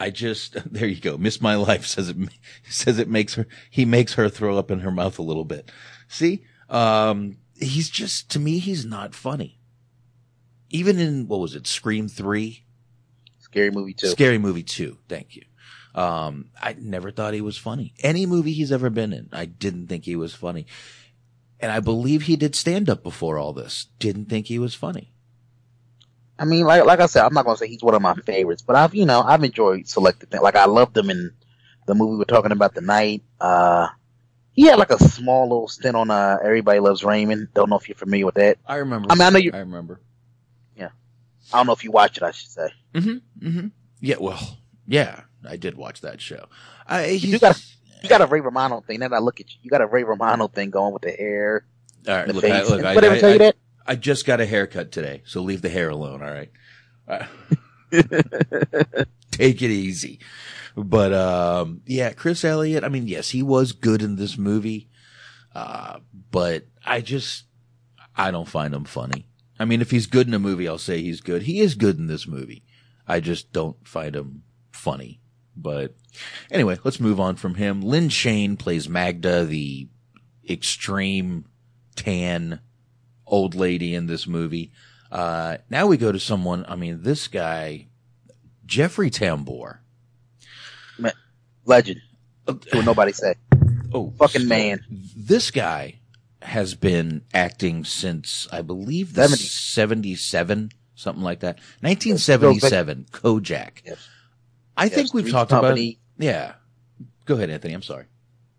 I 0.00 0.10
just, 0.10 0.56
there 0.72 0.88
you 0.88 1.00
go. 1.00 1.16
Miss 1.16 1.40
My 1.40 1.54
Life 1.54 1.86
says 1.86 2.08
it, 2.08 2.16
says 2.68 2.98
it 2.98 3.08
makes 3.08 3.34
her, 3.34 3.46
he 3.70 3.84
makes 3.84 4.14
her 4.14 4.28
throw 4.28 4.58
up 4.58 4.70
in 4.70 4.80
her 4.80 4.90
mouth 4.90 5.18
a 5.18 5.22
little 5.22 5.44
bit. 5.44 5.70
See? 6.08 6.44
Um, 6.68 7.36
he's 7.56 7.88
just, 7.88 8.30
to 8.30 8.40
me, 8.40 8.58
he's 8.58 8.84
not 8.84 9.14
funny. 9.14 9.60
Even 10.70 10.98
in, 10.98 11.28
what 11.28 11.40
was 11.40 11.54
it, 11.54 11.66
Scream 11.66 12.08
3? 12.08 12.64
Scary 13.52 13.70
movie 13.70 13.94
too. 13.94 14.08
Scary 14.08 14.38
movie 14.38 14.62
2. 14.62 14.98
Thank 15.08 15.36
you. 15.36 15.42
Um, 15.94 16.46
I 16.60 16.74
never 16.78 17.10
thought 17.10 17.34
he 17.34 17.42
was 17.42 17.58
funny. 17.58 17.92
Any 18.02 18.24
movie 18.24 18.52
he's 18.52 18.72
ever 18.72 18.88
been 18.88 19.12
in, 19.12 19.28
I 19.30 19.44
didn't 19.44 19.88
think 19.88 20.04
he 20.04 20.16
was 20.16 20.34
funny. 20.34 20.66
And 21.60 21.70
I 21.70 21.80
believe 21.80 22.22
he 22.22 22.36
did 22.36 22.54
stand 22.54 22.88
up 22.88 23.02
before 23.02 23.38
all 23.38 23.52
this. 23.52 23.88
Didn't 23.98 24.26
think 24.30 24.46
he 24.46 24.58
was 24.58 24.74
funny. 24.74 25.12
I 26.38 26.44
mean, 26.44 26.64
like 26.64 26.84
like 26.86 26.98
I 26.98 27.06
said, 27.06 27.24
I'm 27.24 27.34
not 27.34 27.44
gonna 27.44 27.58
say 27.58 27.68
he's 27.68 27.82
one 27.82 27.94
of 27.94 28.02
my 28.02 28.14
favorites, 28.14 28.62
but 28.62 28.74
I've 28.74 28.94
you 28.94 29.04
know 29.04 29.20
I've 29.20 29.44
enjoyed 29.44 29.86
selected 29.86 30.30
things. 30.30 30.42
Like 30.42 30.56
I 30.56 30.64
loved 30.64 30.96
him 30.96 31.10
in 31.10 31.32
the 31.86 31.94
movie 31.94 32.16
we're 32.16 32.24
talking 32.24 32.52
about 32.52 32.74
tonight. 32.74 33.22
Uh, 33.38 33.88
he 34.52 34.62
had 34.62 34.78
like 34.78 34.90
a 34.90 34.98
small 34.98 35.44
little 35.44 35.68
stint 35.68 35.94
on 35.94 36.10
uh 36.10 36.38
Everybody 36.42 36.80
Loves 36.80 37.04
Raymond. 37.04 37.48
Don't 37.54 37.70
know 37.70 37.76
if 37.76 37.88
you're 37.88 37.96
familiar 37.96 38.26
with 38.26 38.36
that. 38.36 38.58
I 38.66 38.76
remember. 38.76 39.08
I 39.10 39.14
mean, 39.14 39.22
I 39.22 39.30
know 39.30 39.38
you. 39.38 39.50
I 39.54 39.58
remember. 39.58 40.00
Yeah, 40.74 40.88
I 41.52 41.58
don't 41.58 41.66
know 41.66 41.74
if 41.74 41.84
you 41.84 41.92
watched 41.92 42.16
it. 42.16 42.22
I 42.24 42.32
should 42.32 42.50
say. 42.50 42.70
Mm-hmm. 42.94 43.46
Mm-hmm. 43.48 43.66
Yeah. 44.00 44.16
Well. 44.20 44.58
Yeah. 44.86 45.22
I 45.48 45.56
did 45.56 45.76
watch 45.76 46.00
that 46.02 46.20
show. 46.20 46.46
I, 46.86 47.06
You 47.06 47.38
got 47.38 47.56
a, 47.56 47.62
you 48.02 48.08
got 48.08 48.20
a 48.20 48.26
Ray 48.26 48.40
Romano 48.40 48.80
thing. 48.80 49.00
Then 49.00 49.12
I 49.12 49.18
look 49.18 49.40
at 49.40 49.50
you. 49.50 49.56
You 49.62 49.70
got 49.70 49.80
a 49.80 49.86
Ray 49.86 50.04
Romano 50.04 50.46
thing 50.48 50.70
going 50.70 50.92
with 50.92 51.02
the 51.02 51.10
hair. 51.10 51.64
All 52.08 52.14
right, 52.14 52.28
look, 52.28 52.44
I, 52.44 52.62
look, 52.62 52.84
I, 52.84 52.92
I- 52.94 53.18
tell 53.20 53.32
you 53.32 53.38
that? 53.38 53.56
I 53.86 53.96
just 53.96 54.24
got 54.26 54.40
a 54.40 54.46
haircut 54.46 54.92
today, 54.92 55.22
so 55.24 55.42
leave 55.42 55.62
the 55.62 55.68
hair 55.68 55.88
alone. 55.90 56.22
All 56.22 56.30
right, 56.30 56.50
Uh, 57.08 57.26
take 59.32 59.62
it 59.62 59.70
easy. 59.70 60.20
But 60.76 61.12
um, 61.12 61.82
yeah, 61.86 62.12
Chris 62.12 62.44
Elliott. 62.44 62.84
I 62.84 62.88
mean, 62.88 63.06
yes, 63.08 63.30
he 63.30 63.42
was 63.42 63.72
good 63.72 64.02
in 64.02 64.16
this 64.16 64.38
movie, 64.38 64.88
uh, 65.54 65.98
but 66.30 66.66
I 66.84 67.00
just 67.00 67.44
I 68.16 68.30
don't 68.30 68.48
find 68.48 68.72
him 68.74 68.84
funny. 68.84 69.26
I 69.58 69.64
mean, 69.64 69.80
if 69.80 69.90
he's 69.90 70.06
good 70.06 70.26
in 70.28 70.34
a 70.34 70.38
movie, 70.38 70.66
I'll 70.68 70.78
say 70.78 71.02
he's 71.02 71.20
good. 71.20 71.42
He 71.42 71.60
is 71.60 71.74
good 71.74 71.98
in 71.98 72.06
this 72.06 72.26
movie. 72.26 72.64
I 73.06 73.20
just 73.20 73.52
don't 73.52 73.86
find 73.86 74.14
him 74.14 74.42
funny. 74.70 75.20
But 75.56 75.94
anyway, 76.50 76.78
let's 76.84 77.00
move 77.00 77.20
on 77.20 77.36
from 77.36 77.56
him. 77.56 77.82
Lin 77.82 78.08
Shaye 78.08 78.58
plays 78.58 78.88
Magda, 78.88 79.44
the 79.44 79.88
extreme 80.48 81.46
tan 81.94 82.60
old 83.26 83.54
lady 83.54 83.94
in 83.94 84.06
this 84.06 84.26
movie. 84.26 84.72
Uh, 85.10 85.58
now 85.68 85.86
we 85.86 85.96
go 85.96 86.10
to 86.10 86.18
someone, 86.18 86.64
I 86.68 86.76
mean, 86.76 87.02
this 87.02 87.28
guy, 87.28 87.88
Jeffrey 88.64 89.10
Tambor. 89.10 89.78
Legend. 91.64 92.00
What 92.44 92.84
nobody 92.84 93.12
say. 93.12 93.34
Oh, 93.92 94.12
fucking 94.18 94.42
so 94.42 94.48
man. 94.48 94.84
This 94.90 95.50
guy 95.50 96.00
has 96.40 96.74
been 96.74 97.22
acting 97.32 97.84
since, 97.84 98.48
I 98.50 98.62
believe, 98.62 99.14
the 99.14 99.28
70. 99.28 99.44
77, 99.44 100.70
something 101.02 101.22
like 101.24 101.40
that. 101.40 101.56
1977, 101.80 103.06
Kojak. 103.10 103.82
Yes. 103.84 104.08
I 104.76 104.84
Yes, 104.84 104.94
think 104.94 105.14
we've 105.14 105.24
Three's 105.24 105.32
talked 105.32 105.50
Company. 105.50 105.98
about 106.18 106.24
Yeah. 106.24 106.52
Go 107.26 107.34
ahead, 107.36 107.50
Anthony. 107.50 107.74
I'm 107.74 107.82
sorry. 107.82 108.06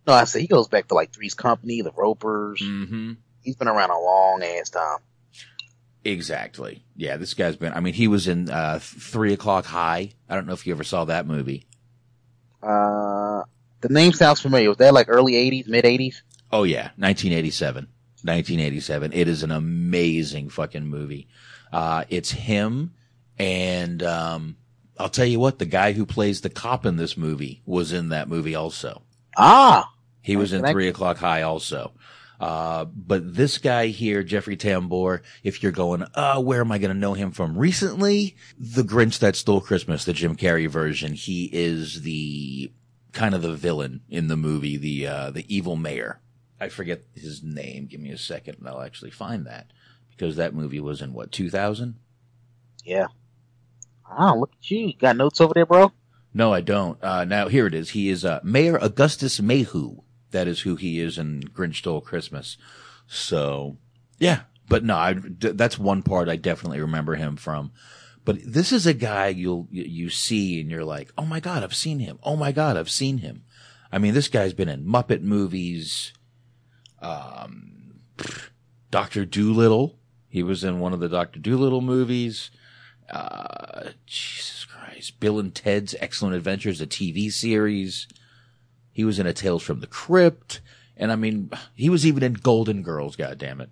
No, 0.06 0.14
I 0.14 0.26
say 0.26 0.42
he 0.42 0.48
goes 0.48 0.68
back 0.68 0.88
to 0.90 0.94
like 0.94 1.12
Three's 1.14 1.34
Company, 1.34 1.82
the 1.82 1.92
Ropers. 1.92 2.62
Mm-hmm. 2.62 3.14
He's 3.42 3.56
been 3.56 3.68
around 3.68 3.90
a 3.90 4.00
long 4.00 4.44
ass 4.44 4.70
time. 4.70 5.00
Exactly. 6.06 6.84
Yeah, 6.96 7.18
this 7.18 7.34
guy's 7.34 7.56
been, 7.56 7.74
I 7.74 7.80
mean, 7.80 7.94
he 7.94 8.08
was 8.10 8.28
in, 8.28 8.50
uh, 8.50 8.80
Three 8.82 9.34
O'Clock 9.34 9.66
High. 9.66 10.12
I 10.30 10.36
don't 10.36 10.46
know 10.46 10.54
if 10.54 10.68
you 10.68 10.74
ever 10.74 10.84
saw 10.84 11.06
that 11.06 11.26
movie. 11.26 11.66
Uh, 12.62 13.44
the 13.82 13.90
name 13.90 14.12
sounds 14.14 14.42
familiar. 14.42 14.70
Was 14.70 14.78
that 14.78 14.94
like 14.94 15.08
early 15.10 15.34
'80s, 15.34 15.68
mid 15.68 15.86
'80s? 15.86 16.22
Oh 16.52 16.64
yeah, 16.64 16.92
1987. 16.98 17.88
1987. 18.24 19.12
It 19.14 19.28
is 19.28 19.44
an 19.44 19.52
amazing 19.52 20.50
fucking 20.50 20.86
movie. 20.88 21.28
Uh, 21.74 22.06
it's 22.10 22.32
him 22.32 22.94
and, 23.38 24.02
um, 24.04 24.58
I'll 25.00 25.10
tell 25.10 25.26
you 25.26 25.40
what, 25.40 25.58
the 25.58 25.66
guy 25.66 25.92
who 25.94 26.06
plays 26.06 26.42
the 26.42 26.50
cop 26.50 26.86
in 26.86 26.98
this 26.98 27.18
movie 27.18 27.62
was 27.66 27.92
in 27.92 28.10
that 28.10 28.30
movie 28.30 28.56
also. 28.56 29.02
Ah, 29.36 29.92
He 30.22 30.36
was 30.36 30.54
in 30.54 30.62
Three 30.72 30.88
O'Clock 30.88 31.18
High 31.18 31.42
also. 31.42 31.94
Uh, 32.40 32.86
but 32.86 33.36
this 33.36 33.58
guy 33.58 33.88
here, 33.88 34.22
Jeffrey 34.22 34.56
Tambor, 34.56 35.22
if 35.44 35.64
you're 35.64 35.72
going, 35.72 36.04
uh, 36.14 36.40
where 36.42 36.62
am 36.62 36.72
I 36.72 36.78
going 36.78 36.94
to 36.94 37.00
know 37.00 37.14
him 37.14 37.32
from 37.32 37.58
recently? 37.58 38.36
The 38.60 38.84
Grinch 38.84 39.20
That 39.20 39.36
Stole 39.36 39.62
Christmas, 39.62 40.06
the 40.06 40.14
Jim 40.14 40.36
Carrey 40.36 40.70
version. 40.70 41.14
He 41.14 41.50
is 41.52 42.02
the 42.02 42.72
kind 43.14 43.34
of 43.34 43.42
the 43.42 43.56
villain 43.56 44.02
in 44.10 44.28
the 44.28 44.38
movie, 44.38 44.78
the, 44.78 45.08
uh, 45.08 45.32
the 45.32 45.46
evil 45.54 45.76
mayor. 45.76 46.20
I 46.60 46.70
forget 46.70 47.04
his 47.16 47.42
name. 47.44 47.88
Give 47.88 48.00
me 48.00 48.12
a 48.12 48.18
second 48.18 48.58
and 48.60 48.68
I'll 48.68 48.82
actually 48.82 49.12
find 49.12 49.46
that 49.48 49.72
because 50.16 50.36
that 50.36 50.54
movie 50.54 50.80
was 50.80 51.02
in 51.02 51.14
what, 51.14 51.32
2000? 51.32 51.96
yeah. 52.86 53.08
Ah, 54.06 54.34
look 54.34 54.52
at 54.52 54.70
you. 54.70 54.88
You 54.88 54.94
got 54.94 55.18
notes 55.18 55.42
over 55.42 55.54
there, 55.56 55.66
bro? 55.66 55.92
No, 56.34 56.54
I 56.54 56.62
don't. 56.62 57.04
Uh, 57.04 57.26
now 57.26 57.48
here 57.48 57.66
it 57.66 57.74
is. 57.74 57.92
He 57.92 58.10
is, 58.10 58.24
uh, 58.24 58.40
Mayor 58.44 58.78
Augustus 58.78 59.40
Mayhew. 59.42 60.02
That 60.32 60.48
is 60.48 60.62
who 60.62 60.76
he 60.76 61.00
is 61.00 61.18
in 61.18 61.42
Grinch 61.42 61.78
Stole 61.78 62.02
Christmas. 62.02 62.58
So, 63.08 63.78
yeah. 64.20 64.42
But 64.68 64.84
no, 64.84 64.96
I, 64.96 65.14
d- 65.14 65.52
that's 65.52 65.80
one 65.80 66.04
part 66.04 66.30
I 66.30 66.36
definitely 66.36 66.80
remember 66.80 67.16
him 67.16 67.36
from. 67.38 67.72
But 68.26 68.38
this 68.46 68.72
is 68.72 68.86
a 68.86 68.94
guy 68.94 69.28
you'll, 69.28 69.68
you 69.72 70.10
see 70.10 70.62
and 70.62 70.70
you're 70.70 70.86
like, 70.86 71.12
oh 71.18 71.26
my 71.26 71.40
God, 71.40 71.64
I've 71.64 71.76
seen 71.76 72.00
him. 72.00 72.20
Oh 72.24 72.36
my 72.36 72.52
God, 72.52 72.78
I've 72.78 72.90
seen 72.92 73.20
him. 73.20 73.44
I 73.92 73.98
mean, 73.98 74.14
this 74.14 74.28
guy's 74.28 74.54
been 74.54 74.70
in 74.70 74.86
Muppet 74.86 75.22
movies, 75.22 76.14
um, 77.02 78.00
Dr. 78.92 79.26
Doolittle. 79.26 80.00
He 80.34 80.42
was 80.42 80.64
in 80.64 80.80
one 80.80 80.94
of 80.94 81.00
the 81.00 81.10
Dr. 81.10 81.40
Doolittle 81.40 81.82
movies. 81.82 82.50
Uh, 83.08 83.90
Jesus 84.08 84.66
Christ. 84.66 85.20
Bill 85.20 85.38
and 85.38 85.54
Ted's 85.54 85.94
Excellent 86.00 86.36
Adventures, 86.36 86.82
a 86.82 86.88
TV 86.88 87.32
series. 87.32 88.08
He 88.92 89.06
was 89.06 89.20
in 89.20 89.28
a 89.28 89.34
Tales 89.34 89.62
from 89.62 89.80
the 89.80 89.86
Crypt. 89.86 90.60
And 90.98 91.12
I 91.12 91.18
mean, 91.18 91.52
he 91.76 91.88
was 91.88 92.04
even 92.04 92.24
in 92.24 92.34
Golden 92.34 92.82
Girls, 92.82 93.16
God 93.16 93.38
damn 93.38 93.62
it. 93.62 93.70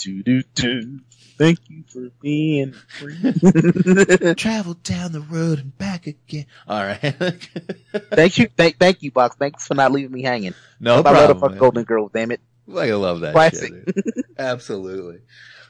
Do 0.00 0.20
do 0.24 0.42
do. 0.56 0.98
Thank 1.38 1.60
you 1.68 1.84
for 1.86 2.10
being 2.20 2.72
free. 2.72 3.14
Travel 4.34 4.74
down 4.74 5.12
the 5.12 5.24
road 5.30 5.60
and 5.60 5.78
back 5.78 6.08
again. 6.08 6.46
All 6.66 6.82
right. 6.82 6.98
thank 8.10 8.38
you, 8.38 8.48
thank, 8.56 8.78
thank 8.78 9.04
you, 9.04 9.12
Box. 9.12 9.36
Thanks 9.36 9.64
for 9.64 9.74
not 9.74 9.92
leaving 9.92 10.10
me 10.10 10.22
hanging. 10.22 10.54
No 10.80 10.94
I 10.94 10.96
love 10.96 11.04
problem, 11.04 11.52
fuck. 11.52 11.58
Golden 11.60 11.84
Girls. 11.84 12.10
Damn 12.12 12.32
it. 12.32 12.40
I 12.68 12.92
love 12.92 13.20
that 13.20 13.32
Classic. 13.34 13.72
shit. 13.72 14.04
Absolutely. 14.38 15.20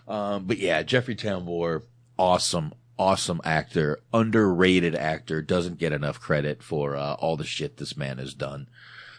Um, 0.06 0.44
but 0.44 0.58
yeah, 0.58 0.82
Jeffrey 0.82 1.16
Tambor, 1.16 1.82
awesome, 2.18 2.74
awesome 2.98 3.40
actor, 3.44 4.00
underrated 4.12 4.94
actor, 4.94 5.42
doesn't 5.42 5.78
get 5.78 5.92
enough 5.92 6.20
credit 6.20 6.62
for 6.62 6.96
uh, 6.96 7.14
all 7.14 7.36
the 7.36 7.44
shit 7.44 7.76
this 7.78 7.96
man 7.96 8.18
has 8.18 8.34
done. 8.34 8.68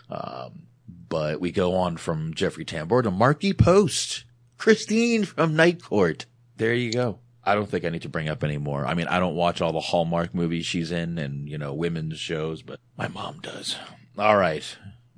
Um, 0.10 0.68
but 0.88 1.40
we 1.42 1.52
go 1.52 1.76
on 1.76 1.98
from 1.98 2.34
Jeffrey 2.34 2.66
Tambor 2.66 3.04
to 3.04 3.12
Markie 3.12 3.54
Post, 3.54 4.26
Christine 4.58 5.26
from 5.26 5.56
Night 5.56 5.82
Court. 5.82 6.26
There 6.58 6.74
you 6.74 6.92
go. 6.92 7.20
I 7.44 7.54
don't 7.54 7.70
think 7.70 7.86
I 7.86 7.90
need 7.90 8.02
to 8.04 8.10
bring 8.10 8.30
up 8.30 8.44
any 8.44 8.58
more. 8.58 8.86
I 8.88 8.94
mean, 8.96 9.08
I 9.08 9.20
don't 9.20 9.36
watch 9.36 9.62
all 9.62 9.72
the 9.72 9.80
Hallmark 9.80 10.34
movies 10.34 10.66
she's 10.66 10.92
in 10.92 11.18
and, 11.20 11.48
you 11.48 11.58
know, 11.58 11.74
women's 11.74 12.18
shows, 12.20 12.62
but 12.64 12.80
my 12.98 13.08
mom 13.08 13.40
does. 13.40 13.76
All 14.18 14.38
right. 14.38 14.64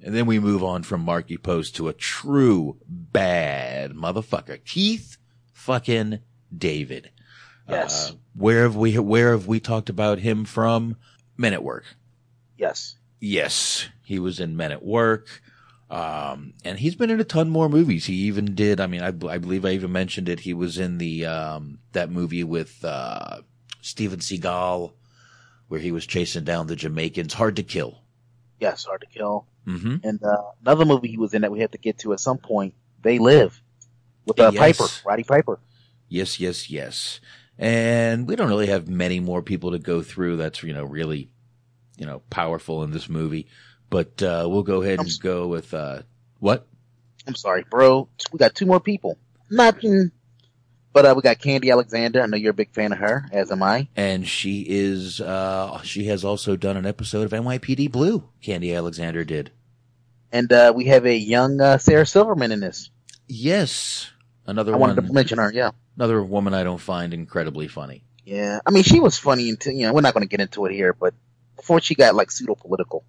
And 0.07 0.15
then 0.15 0.25
we 0.25 0.39
move 0.39 0.63
on 0.63 0.83
from 0.83 1.01
Markie 1.01 1.35
Post 1.35 1.75
to 1.75 1.89
a 1.89 1.93
true 1.93 2.77
bad 2.87 3.91
motherfucker. 3.91 4.63
Keith 4.63 5.17
fucking 5.51 6.19
David. 6.57 7.11
Yes. 7.67 8.11
Uh, 8.11 8.13
where 8.33 8.63
have 8.63 8.77
we 8.77 8.97
where 8.97 9.31
have 9.31 9.47
we 9.47 9.59
talked 9.59 9.89
about 9.89 10.19
him 10.19 10.45
from? 10.45 10.95
Men 11.35 11.51
at 11.51 11.61
Work. 11.61 11.83
Yes. 12.57 12.95
Yes, 13.19 13.89
he 14.01 14.17
was 14.17 14.39
in 14.39 14.55
Men 14.55 14.71
at 14.71 14.81
Work. 14.81 15.41
Um, 15.89 16.53
and 16.63 16.79
he's 16.79 16.95
been 16.95 17.09
in 17.09 17.19
a 17.19 17.25
ton 17.25 17.49
more 17.49 17.67
movies. 17.67 18.05
He 18.05 18.13
even 18.13 18.55
did, 18.55 18.79
I 18.79 18.87
mean, 18.87 19.01
I, 19.01 19.07
I 19.07 19.39
believe 19.39 19.65
I 19.65 19.71
even 19.71 19.91
mentioned 19.91 20.29
it. 20.29 20.39
He 20.39 20.53
was 20.53 20.77
in 20.77 20.99
the, 20.99 21.25
um, 21.25 21.79
that 21.91 22.09
movie 22.09 22.45
with, 22.45 22.85
uh, 22.85 23.41
Steven 23.81 24.19
Seagal 24.19 24.93
where 25.67 25.81
he 25.81 25.91
was 25.91 26.07
chasing 26.07 26.45
down 26.45 26.67
the 26.67 26.77
Jamaicans. 26.77 27.33
Hard 27.33 27.57
to 27.57 27.63
Kill. 27.63 28.03
Yes, 28.59 28.85
Hard 28.85 29.01
to 29.01 29.07
Kill. 29.07 29.45
Mm-hmm. 29.67 29.97
And 30.03 30.23
uh, 30.23 30.43
another 30.61 30.85
movie 30.85 31.09
he 31.09 31.17
was 31.17 31.33
in 31.33 31.41
that 31.41 31.51
we 31.51 31.59
have 31.59 31.71
to 31.71 31.77
get 31.77 31.99
to 31.99 32.13
at 32.13 32.19
some 32.19 32.37
point, 32.37 32.73
They 33.01 33.19
Live, 33.19 33.61
with 34.25 34.39
uh, 34.39 34.51
Yes. 34.53 34.77
Piper, 34.77 34.91
Roddy 35.05 35.23
Piper. 35.23 35.59
Yes, 36.09 36.39
yes, 36.39 36.69
yes. 36.69 37.19
And 37.57 38.27
we 38.27 38.35
don't 38.35 38.49
really 38.49 38.67
have 38.67 38.87
many 38.87 39.19
more 39.19 39.41
people 39.41 39.71
to 39.71 39.79
go 39.79 40.01
through 40.01 40.37
that's, 40.37 40.63
you 40.63 40.73
know, 40.73 40.83
really, 40.83 41.29
you 41.97 42.05
know, 42.05 42.21
powerful 42.29 42.83
in 42.83 42.91
this 42.91 43.09
movie. 43.09 43.47
But, 43.89 44.21
uh, 44.21 44.47
we'll 44.49 44.63
go 44.63 44.81
ahead 44.81 44.99
and 44.99 45.11
go 45.19 45.47
with, 45.47 45.73
uh, 45.73 46.03
what? 46.39 46.67
I'm 47.25 47.35
sorry, 47.35 47.65
bro. 47.69 48.07
We 48.31 48.39
got 48.39 48.55
two 48.55 48.65
more 48.65 48.79
people. 48.79 49.17
Nothing. 49.49 50.11
But 50.97 51.05
uh, 51.05 51.13
we 51.15 51.21
got 51.21 51.37
Candy 51.37 51.69
Alexander. 51.69 52.23
I 52.23 52.25
know 52.25 52.37
you're 52.37 52.49
a 52.49 52.55
big 52.55 52.71
fan 52.71 52.91
of 52.91 52.97
her, 52.97 53.29
as 53.31 53.51
am 53.51 53.61
I. 53.61 53.87
And 53.95 54.27
she 54.27 54.65
is, 54.67 55.21
uh, 55.21 55.79
she 55.83 56.05
has 56.05 56.25
also 56.25 56.55
done 56.55 56.75
an 56.75 56.87
episode 56.87 57.31
of 57.31 57.39
NYPD 57.39 57.91
Blue. 57.91 58.27
Candy 58.41 58.73
Alexander 58.73 59.23
did. 59.23 59.51
And 60.31 60.51
uh, 60.51 60.73
we 60.75 60.85
have 60.85 61.05
a 61.05 61.15
young 61.15 61.61
uh, 61.61 61.77
Sarah 61.77 62.07
Silverman 62.07 62.51
in 62.51 62.61
this. 62.61 62.89
Yes. 63.27 64.09
Another 64.47 64.73
I 64.73 64.77
one. 64.77 64.89
wanted 64.89 65.05
to 65.05 65.13
mention 65.13 65.37
her, 65.37 65.51
yeah. 65.53 65.69
Another 65.97 66.23
woman 66.23 66.55
I 66.55 66.63
don't 66.63 66.81
find 66.81 67.13
incredibly 67.13 67.67
funny. 67.67 68.03
Yeah. 68.25 68.61
I 68.65 68.71
mean, 68.71 68.81
she 68.81 68.99
was 68.99 69.19
funny 69.19 69.51
until, 69.51 69.73
you 69.73 69.85
know, 69.85 69.93
we're 69.93 70.01
not 70.01 70.15
going 70.15 70.23
to 70.23 70.27
get 70.27 70.41
into 70.41 70.65
it 70.65 70.71
here, 70.71 70.93
but 70.93 71.13
before 71.57 71.79
she 71.79 71.93
got 71.93 72.15
like 72.15 72.31
pseudo 72.31 72.55
political. 72.55 73.05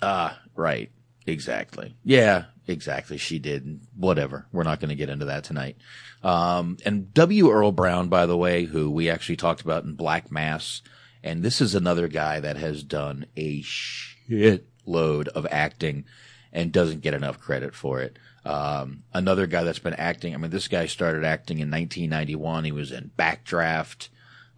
Ah, 0.00 0.40
right. 0.56 0.90
Exactly. 1.26 1.96
Yeah, 2.04 2.44
exactly. 2.66 3.16
She 3.16 3.38
did. 3.38 3.80
Whatever. 3.96 4.46
We're 4.52 4.64
not 4.64 4.80
going 4.80 4.90
to 4.90 4.96
get 4.96 5.08
into 5.08 5.26
that 5.26 5.44
tonight. 5.44 5.76
Um, 6.22 6.78
and 6.84 7.12
W. 7.14 7.50
Earl 7.50 7.72
Brown, 7.72 8.08
by 8.08 8.26
the 8.26 8.36
way, 8.36 8.64
who 8.64 8.90
we 8.90 9.10
actually 9.10 9.36
talked 9.36 9.60
about 9.60 9.84
in 9.84 9.94
Black 9.94 10.30
Mass. 10.30 10.82
And 11.22 11.42
this 11.42 11.60
is 11.60 11.74
another 11.74 12.08
guy 12.08 12.40
that 12.40 12.56
has 12.56 12.82
done 12.82 13.26
a 13.36 13.62
shitload 13.62 15.28
of 15.28 15.46
acting 15.50 16.04
and 16.52 16.72
doesn't 16.72 17.00
get 17.00 17.14
enough 17.14 17.38
credit 17.38 17.74
for 17.74 18.00
it. 18.00 18.18
Um, 18.44 19.04
another 19.14 19.46
guy 19.46 19.62
that's 19.62 19.78
been 19.78 19.94
acting. 19.94 20.34
I 20.34 20.36
mean, 20.36 20.50
this 20.50 20.68
guy 20.68 20.86
started 20.86 21.24
acting 21.24 21.58
in 21.58 21.70
1991. 21.70 22.64
He 22.64 22.72
was 22.72 22.90
in 22.90 23.12
Backdraft. 23.16 24.08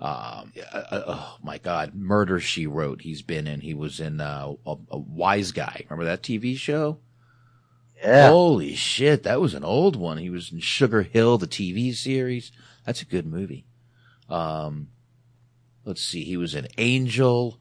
Um, 0.00 0.52
oh 0.92 1.38
my 1.42 1.58
God, 1.58 1.94
Murder 1.94 2.40
She 2.40 2.66
Wrote. 2.66 3.02
He's 3.02 3.22
been 3.22 3.46
in. 3.46 3.60
He 3.60 3.74
was 3.74 4.00
in 4.00 4.20
uh, 4.20 4.52
a, 4.66 4.76
a 4.90 4.98
Wise 4.98 5.52
Guy. 5.52 5.84
Remember 5.88 6.04
that 6.04 6.22
TV 6.22 6.56
show? 6.56 6.98
Yeah. 8.02 8.28
Holy 8.28 8.74
shit, 8.74 9.22
that 9.22 9.40
was 9.40 9.54
an 9.54 9.64
old 9.64 9.96
one. 9.96 10.18
He 10.18 10.28
was 10.28 10.52
in 10.52 10.58
Sugar 10.58 11.02
Hill, 11.02 11.38
the 11.38 11.46
TV 11.46 11.94
series. 11.94 12.52
That's 12.84 13.00
a 13.00 13.06
good 13.06 13.26
movie. 13.26 13.66
Um, 14.28 14.88
let's 15.84 16.02
see. 16.02 16.24
He 16.24 16.36
was 16.36 16.54
in 16.54 16.68
Angel, 16.76 17.60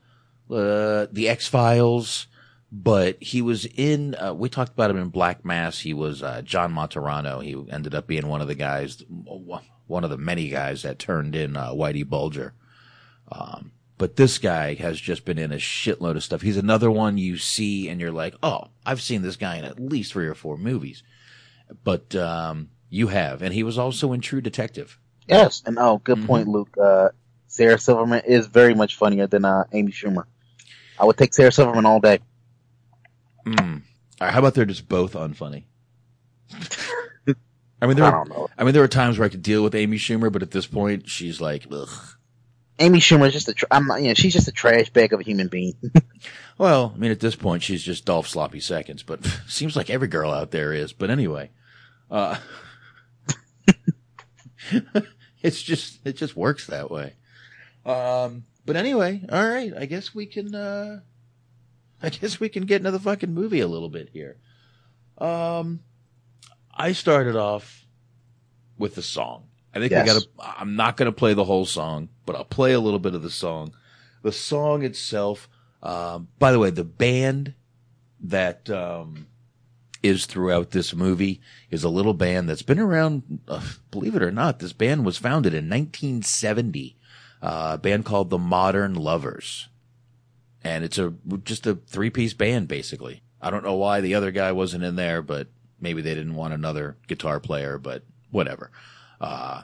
uh, 0.50 1.08
The 1.12 1.30
X 1.30 1.48
Files, 1.48 2.28
but 2.72 3.22
he 3.22 3.42
was 3.42 3.66
in. 3.66 4.16
Uh, 4.16 4.34
we 4.34 4.50
talked 4.50 4.74
about 4.74 4.90
him 4.90 4.98
in 4.98 5.10
Black 5.10 5.46
Mass. 5.46 5.80
He 5.80 5.94
was 5.94 6.24
uh, 6.24 6.42
John 6.42 6.74
Martorano. 6.74 7.42
He 7.42 7.56
ended 7.72 7.96
up 7.96 8.08
being 8.08 8.28
one 8.28 8.42
of 8.42 8.48
the 8.48 8.56
guys, 8.56 9.02
one 9.88 10.04
of 10.04 10.10
the 10.10 10.18
many 10.18 10.50
guys 10.50 10.84
that 10.84 11.00
turned 11.00 11.36
in 11.36 11.56
uh, 11.58 11.70
Whitey 11.72 12.08
Bulger. 12.08 12.54
Um, 13.32 13.72
but 13.98 14.16
this 14.16 14.38
guy 14.38 14.74
has 14.76 15.00
just 15.00 15.24
been 15.26 15.38
in 15.38 15.52
a 15.52 15.58
shitload 15.58 16.16
of 16.16 16.24
stuff. 16.24 16.42
He's 16.42 16.58
another 16.58 16.90
one 16.92 17.18
you 17.18 17.38
see 17.38 17.90
and 17.90 18.02
you're 18.02 18.12
like, 18.12 18.36
oh, 18.44 18.66
I've 18.86 19.02
seen 19.02 19.22
this 19.22 19.36
guy 19.38 19.58
in 19.58 19.64
at 19.66 19.80
least 19.80 20.14
three 20.14 20.28
or 20.28 20.36
four 20.36 20.58
movies. 20.58 21.04
But 21.84 22.16
um, 22.16 22.70
you 22.90 23.08
have, 23.08 23.42
and 23.42 23.54
he 23.54 23.64
was 23.64 23.78
also 23.78 24.14
in 24.14 24.22
True 24.22 24.42
Detective. 24.42 25.00
Yes. 25.28 25.64
And 25.66 25.78
oh, 25.80 26.00
good 26.04 26.18
Mm-hmm. 26.18 26.28
point, 26.28 26.48
Luke. 26.48 26.76
Uh, 26.78 27.10
Sarah 27.48 27.80
Silverman 27.80 28.24
is 28.26 28.48
very 28.48 28.74
much 28.74 28.96
funnier 28.96 29.28
than 29.28 29.46
uh, 29.46 29.64
Amy 29.72 29.92
Schumer. 29.92 30.26
I 31.00 31.06
would 31.06 31.18
take 31.18 31.34
Sarah 31.34 31.52
Silverman 31.52 31.86
all 31.86 32.00
day. 32.00 32.20
Mm. 33.46 33.82
All 34.22 34.28
right, 34.28 34.34
how 34.34 34.40
about 34.40 34.54
they're 34.56 34.66
just 34.66 34.88
both 34.90 35.14
unfunny? 35.14 35.66
I 37.84 37.86
mean, 37.86 37.98
there 37.98 38.06
I 38.06 38.12
are, 38.12 38.24
don't 38.24 38.30
know. 38.30 38.48
I 38.58 38.64
mean, 38.64 38.72
there 38.72 38.82
were 38.82 38.88
times 38.88 39.20
where 39.20 39.26
I 39.26 39.30
could 39.30 39.44
deal 39.44 39.62
with 39.62 39.76
Amy 39.76 39.98
Schumer, 39.98 40.32
but 40.32 40.42
at 40.42 40.52
this 40.52 40.66
point, 40.66 41.10
she's 41.10 41.42
like, 41.42 41.68
ugh. 41.70 41.90
Amy 42.80 43.00
Schumer 43.00 43.28
is 43.28 43.34
just 43.34 43.50
a, 43.50 43.54
tr- 43.54 43.66
I'm 43.70 43.88
you 43.98 44.08
know, 44.08 44.14
she's 44.14 44.32
just 44.32 44.48
a 44.48 44.54
trash 44.54 44.90
bag 44.90 45.12
of 45.12 45.20
a 45.20 45.24
human 45.24 45.48
being. 45.50 45.76
Well, 46.58 46.94
I 46.96 47.00
mean, 47.00 47.12
at 47.12 47.20
this 47.20 47.36
point, 47.36 47.64
she's 47.64 47.82
just 47.84 48.06
Dolph 48.06 48.28
Sloppy 48.28 48.60
Seconds, 48.60 49.02
but 49.02 49.26
seems 49.48 49.76
like 49.76 49.90
every 49.90 50.08
girl 50.08 50.32
out 50.32 50.52
there 50.52 50.72
is. 50.72 50.94
But 50.94 51.10
anyway, 51.10 51.50
uh, 52.12 52.38
it's 55.42 55.62
just, 55.64 56.00
it 56.06 56.16
just 56.16 56.38
works 56.38 56.68
that 56.68 56.92
way. 56.92 57.16
Um, 57.88 58.46
but 58.68 58.76
anyway, 58.76 59.24
all 59.32 59.48
right, 59.48 59.74
I 59.76 59.88
guess 59.88 60.14
we 60.14 60.28
can, 60.28 60.54
uh, 60.54 61.00
I 62.04 62.10
guess 62.10 62.40
we 62.40 62.50
can 62.50 62.66
get 62.66 62.78
into 62.78 62.92
the 62.92 63.00
fucking 63.00 63.34
movie 63.34 63.60
a 63.62 63.68
little 63.68 63.90
bit 63.90 64.10
here. 64.14 64.38
Um, 65.18 65.80
I 66.74 66.92
started 66.94 67.36
off 67.36 67.86
with 68.78 68.96
the 68.96 69.02
song. 69.02 69.46
I 69.76 69.80
think 69.80 69.92
Yes. 69.92 70.06
we 70.08 70.14
gotta, 70.14 70.60
I'm 70.60 70.76
not 70.76 70.98
gonna 70.98 71.12
play 71.12 71.34
the 71.34 71.44
whole 71.44 71.66
song, 71.66 72.10
but 72.26 72.36
I'll 72.36 72.46
play 72.46 72.74
a 72.74 72.80
little 72.80 73.00
bit 73.00 73.16
of 73.16 73.22
the 73.22 73.30
song. 73.30 73.74
The 74.22 74.32
song 74.32 74.84
itself, 74.84 75.50
um, 75.82 76.28
by 76.40 76.52
the 76.52 76.60
way, 76.60 76.70
the 76.70 76.84
band 76.84 77.54
that, 78.22 78.70
um, 78.70 79.28
is 80.02 80.26
throughout 80.26 80.72
this 80.72 80.94
movie 80.94 81.40
is 81.72 81.84
a 81.84 81.90
little 81.90 82.14
band 82.14 82.50
that's 82.50 82.62
been 82.62 82.80
around, 82.80 83.40
uh, 83.48 83.62
believe 83.90 84.16
it 84.16 84.22
or 84.24 84.32
not, 84.32 84.60
this 84.60 84.74
band 84.74 85.06
was 85.06 85.18
founded 85.18 85.54
in 85.54 85.70
1970, 85.70 86.98
uh, 87.42 87.72
a 87.74 87.78
band 87.78 88.04
called 88.06 88.30
the 88.30 88.38
Modern 88.38 88.94
Lovers. 88.96 89.70
And 90.64 90.84
it's 90.84 90.98
a, 90.98 91.14
just 91.44 91.66
a 91.68 91.76
three 91.76 92.10
piece 92.10 92.34
band 92.34 92.68
basically. 92.68 93.24
I 93.42 93.50
don't 93.50 93.64
know 93.64 93.76
why 93.76 94.02
the 94.02 94.16
other 94.16 94.32
guy 94.32 94.52
wasn't 94.54 94.84
in 94.86 94.96
there, 94.96 95.22
but 95.22 95.48
maybe 95.84 96.02
they 96.02 96.16
didn't 96.16 96.36
want 96.36 96.54
another 96.54 96.98
guitar 97.08 97.40
player, 97.40 97.78
but 97.78 98.04
whatever. 98.32 98.72
Uh, 99.22 99.64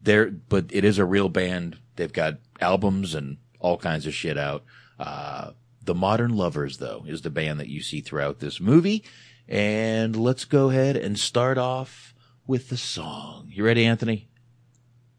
there, 0.00 0.30
but 0.30 0.66
it 0.70 0.84
is 0.84 0.98
a 0.98 1.04
real 1.04 1.28
band. 1.28 1.76
They've 1.96 2.12
got 2.12 2.38
albums 2.60 3.14
and 3.14 3.36
all 3.58 3.76
kinds 3.76 4.06
of 4.06 4.14
shit 4.14 4.38
out. 4.38 4.64
Uh, 4.98 5.50
the 5.82 5.94
Modern 5.94 6.36
Lovers, 6.36 6.78
though, 6.78 7.04
is 7.06 7.22
the 7.22 7.30
band 7.30 7.60
that 7.60 7.68
you 7.68 7.82
see 7.82 8.00
throughout 8.00 8.38
this 8.38 8.60
movie. 8.60 9.04
And 9.48 10.14
let's 10.14 10.44
go 10.44 10.70
ahead 10.70 10.96
and 10.96 11.18
start 11.18 11.58
off 11.58 12.14
with 12.46 12.68
the 12.68 12.76
song. 12.76 13.50
You 13.52 13.64
ready, 13.64 13.84
Anthony? 13.84 14.28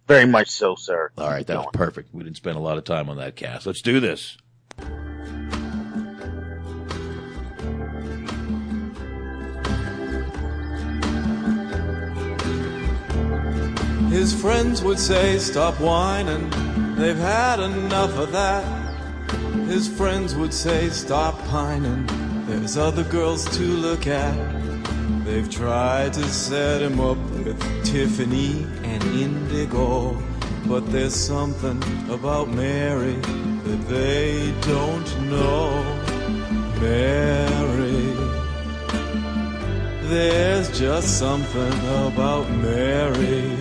Very 0.08 0.25
much 0.25 0.49
so, 0.49 0.75
sir. 0.75 1.12
All 1.17 1.30
right, 1.30 1.45
that 1.45 1.58
was 1.58 1.67
perfect. 1.73 2.13
We 2.13 2.23
didn't 2.23 2.38
spend 2.38 2.58
a 2.58 2.62
lot 2.62 2.78
of 2.78 2.84
time 2.84 3.10
on 3.10 3.17
that 3.17 3.36
cast. 3.36 3.67
Let's 3.67 3.82
do 3.82 3.99
this. 3.99 4.38
His 14.10 14.34
friends 14.34 14.82
would 14.82 14.98
say, 14.98 15.38
Stop 15.38 15.80
whining, 15.80 16.50
they've 16.95 17.15
had 17.15 17.60
enough 17.60 18.17
of 18.17 18.32
that. 18.32 18.65
His 19.67 19.88
friends 19.88 20.34
would 20.34 20.54
say, 20.54 20.89
Stop 20.89 21.38
pining, 21.45 22.08
there's 22.48 22.76
other 22.76 23.04
girls 23.04 23.45
to 23.58 23.63
look 23.63 24.08
at. 24.08 24.36
They've 25.26 25.50
tried 25.50 26.13
to 26.13 26.24
set 26.28 26.82
him 26.82 27.00
up 27.00 27.19
with 27.45 27.60
Tiffany 27.86 28.65
and 28.84 29.04
Indigo, 29.04 30.17
but 30.65 30.91
there's 30.91 31.13
something 31.13 31.78
about 32.10 32.50
Mary 32.50 33.13
that 33.13 33.88
they 33.88 34.52
don't 34.62 35.30
know. 35.30 35.84
Mary. 36.82 38.15
There's 40.10 40.80
just 40.80 41.19
something 41.19 41.74
about 42.08 42.50
Mary. 42.50 43.56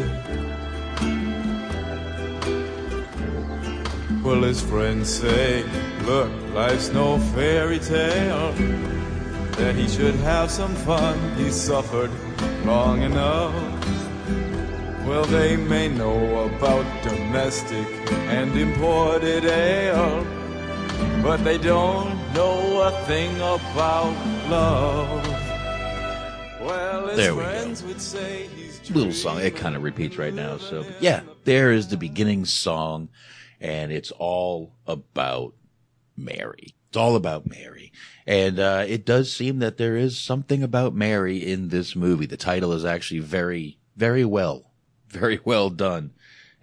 Well, 4.28 4.42
his 4.42 4.60
friends 4.60 5.08
say, 5.08 5.62
look, 6.02 6.30
life's 6.52 6.92
no 6.92 7.18
fairy 7.32 7.78
tale. 7.78 8.52
That 9.52 9.74
he 9.74 9.88
should 9.88 10.16
have 10.16 10.50
some 10.50 10.74
fun, 10.74 11.18
he 11.36 11.50
suffered 11.50 12.10
long 12.66 13.00
enough. 13.00 13.54
Well, 15.06 15.24
they 15.24 15.56
may 15.56 15.88
know 15.88 16.44
about 16.44 16.84
domestic 17.02 17.86
and 18.28 18.54
imported 18.54 19.46
ale, 19.46 20.26
but 21.22 21.42
they 21.42 21.56
don't 21.56 22.14
know 22.34 22.82
a 22.82 22.90
thing 23.06 23.34
about 23.36 24.12
love. 24.50 25.26
Well, 26.60 27.06
his 27.08 27.16
There 27.16 27.34
we 27.34 27.44
friends 27.44 27.80
go. 27.80 27.88
would 27.88 28.00
say 28.02 28.46
he's 28.54 28.90
Little 28.90 29.10
song. 29.12 29.40
It 29.40 29.56
kind 29.56 29.74
of 29.74 29.82
repeats 29.82 30.18
right 30.18 30.34
now. 30.34 30.58
So 30.58 30.84
yeah, 31.00 31.22
there 31.44 31.72
is 31.72 31.88
the 31.88 31.96
beginning 31.96 32.44
song 32.44 33.08
and 33.60 33.92
it's 33.92 34.10
all 34.12 34.72
about 34.86 35.54
Mary. 36.16 36.74
It's 36.88 36.96
all 36.96 37.16
about 37.16 37.46
Mary. 37.46 37.92
And, 38.26 38.58
uh, 38.58 38.84
it 38.86 39.04
does 39.04 39.30
seem 39.34 39.58
that 39.58 39.76
there 39.76 39.96
is 39.96 40.18
something 40.18 40.62
about 40.62 40.94
Mary 40.94 41.36
in 41.38 41.68
this 41.68 41.94
movie. 41.94 42.26
The 42.26 42.36
title 42.36 42.72
is 42.72 42.84
actually 42.84 43.20
very, 43.20 43.78
very 43.96 44.24
well, 44.24 44.72
very 45.08 45.40
well 45.44 45.70
done 45.70 46.12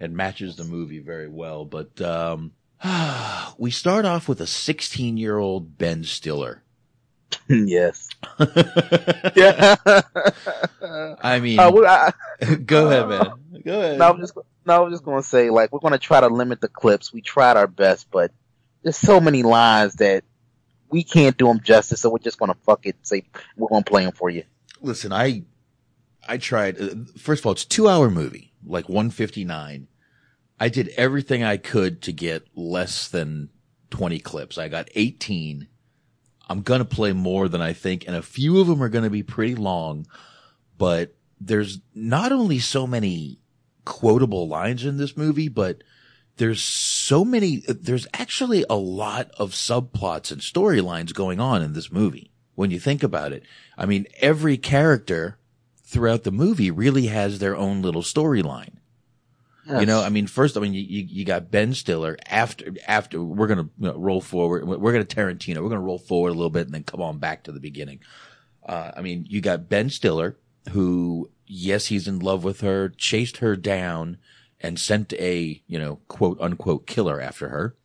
and 0.00 0.16
matches 0.16 0.56
the 0.56 0.64
movie 0.64 0.98
very 0.98 1.28
well. 1.28 1.64
But, 1.64 2.00
um, 2.00 2.52
we 3.58 3.70
start 3.70 4.04
off 4.04 4.28
with 4.28 4.40
a 4.40 4.46
16 4.46 5.16
year 5.16 5.38
old 5.38 5.78
Ben 5.78 6.04
Stiller. 6.04 6.62
yes. 7.48 8.08
yeah. 9.36 9.76
I 11.22 11.40
mean, 11.40 11.58
Uh, 11.58 11.70
we- 11.70 11.86
I- 11.86 12.12
go 12.66 12.86
ahead, 12.88 13.08
man. 13.08 13.62
Go 13.64 13.78
ahead. 13.80 13.98
No, 13.98 14.10
I'm 14.10 14.20
just 14.20 14.34
no, 14.66 14.74
I 14.74 14.78
was 14.80 14.94
just 14.94 15.04
gonna 15.04 15.22
say 15.22 15.50
like 15.50 15.72
we're 15.72 15.80
gonna 15.80 15.98
try 15.98 16.20
to 16.20 16.28
limit 16.28 16.60
the 16.60 16.68
clips. 16.68 17.12
We 17.12 17.20
tried 17.20 17.56
our 17.56 17.66
best, 17.66 18.10
but 18.10 18.32
there's 18.82 18.96
so 18.96 19.20
many 19.20 19.42
lines 19.42 19.94
that 19.94 20.24
we 20.90 21.02
can't 21.02 21.36
do 21.36 21.46
them 21.46 21.60
justice. 21.60 22.00
So 22.00 22.10
we're 22.10 22.18
just 22.18 22.38
gonna 22.38 22.56
fuck 22.66 22.86
it. 22.86 22.96
Say 23.02 23.24
we're 23.56 23.68
gonna 23.68 23.84
play 23.84 24.04
them 24.04 24.12
for 24.12 24.30
you. 24.30 24.44
Listen, 24.80 25.12
I, 25.12 25.44
I 26.28 26.36
tried, 26.38 26.80
uh, 26.80 26.94
first 27.16 27.40
of 27.40 27.46
all, 27.46 27.52
it's 27.52 27.64
a 27.64 27.68
two 27.68 27.88
hour 27.88 28.10
movie, 28.10 28.52
like 28.64 28.88
159. 28.88 29.88
I 30.58 30.68
did 30.68 30.88
everything 30.96 31.42
I 31.42 31.56
could 31.56 32.02
to 32.02 32.12
get 32.12 32.46
less 32.54 33.08
than 33.08 33.50
20 33.90 34.18
clips. 34.20 34.58
I 34.58 34.68
got 34.68 34.88
18. 34.94 35.68
I'm 36.48 36.62
going 36.62 36.78
to 36.78 36.84
play 36.84 37.12
more 37.12 37.48
than 37.48 37.60
I 37.60 37.72
think, 37.72 38.06
and 38.06 38.16
a 38.16 38.22
few 38.22 38.60
of 38.60 38.66
them 38.66 38.82
are 38.82 38.88
going 38.88 39.04
to 39.04 39.10
be 39.10 39.22
pretty 39.22 39.54
long, 39.54 40.06
but 40.78 41.14
there's 41.40 41.80
not 41.94 42.32
only 42.32 42.58
so 42.58 42.86
many 42.86 43.38
quotable 43.86 44.46
lines 44.46 44.84
in 44.84 44.98
this 44.98 45.16
movie, 45.16 45.48
but 45.48 45.82
there's 46.36 46.62
so 46.62 47.24
many, 47.24 47.62
there's 47.66 48.06
actually 48.12 48.66
a 48.68 48.76
lot 48.76 49.30
of 49.38 49.52
subplots 49.52 50.30
and 50.30 50.42
storylines 50.42 51.14
going 51.14 51.40
on 51.40 51.62
in 51.62 51.72
this 51.72 51.90
movie. 51.90 52.30
When 52.54 52.70
you 52.70 52.78
think 52.78 53.02
about 53.02 53.32
it, 53.32 53.42
I 53.78 53.86
mean, 53.86 54.06
every 54.20 54.58
character 54.58 55.38
throughout 55.84 56.24
the 56.24 56.32
movie 56.32 56.70
really 56.70 57.06
has 57.06 57.38
their 57.38 57.56
own 57.56 57.80
little 57.80 58.02
storyline. 58.02 58.74
You 59.80 59.86
know, 59.86 60.00
I 60.00 60.10
mean, 60.10 60.28
first, 60.28 60.56
I 60.56 60.60
mean, 60.60 60.74
you, 60.74 60.82
you, 60.82 61.06
you 61.08 61.24
got 61.24 61.50
Ben 61.50 61.74
Stiller 61.74 62.16
after, 62.28 62.72
after, 62.86 63.20
we're 63.20 63.48
going 63.48 63.58
to 63.58 63.70
you 63.78 63.88
know, 63.88 63.96
roll 63.96 64.20
forward. 64.20 64.64
We're 64.64 64.92
going 64.92 65.04
to 65.04 65.16
Tarantino. 65.16 65.56
We're 65.56 65.70
going 65.70 65.72
to 65.72 65.78
roll 65.80 65.98
forward 65.98 66.28
a 66.28 66.34
little 66.34 66.50
bit 66.50 66.66
and 66.66 66.74
then 66.74 66.84
come 66.84 67.02
on 67.02 67.18
back 67.18 67.42
to 67.44 67.52
the 67.52 67.58
beginning. 67.58 67.98
Uh, 68.64 68.92
I 68.96 69.02
mean, 69.02 69.26
you 69.28 69.40
got 69.40 69.68
Ben 69.68 69.90
Stiller 69.90 70.36
who, 70.70 71.30
yes, 71.46 71.86
he's 71.86 72.08
in 72.08 72.18
love 72.18 72.44
with 72.44 72.60
her, 72.60 72.88
chased 72.88 73.38
her 73.38 73.56
down 73.56 74.18
and 74.60 74.78
sent 74.78 75.12
a, 75.14 75.62
you 75.66 75.78
know, 75.78 76.00
quote 76.08 76.38
unquote 76.40 76.86
killer 76.86 77.20
after 77.20 77.48
her. 77.48 77.76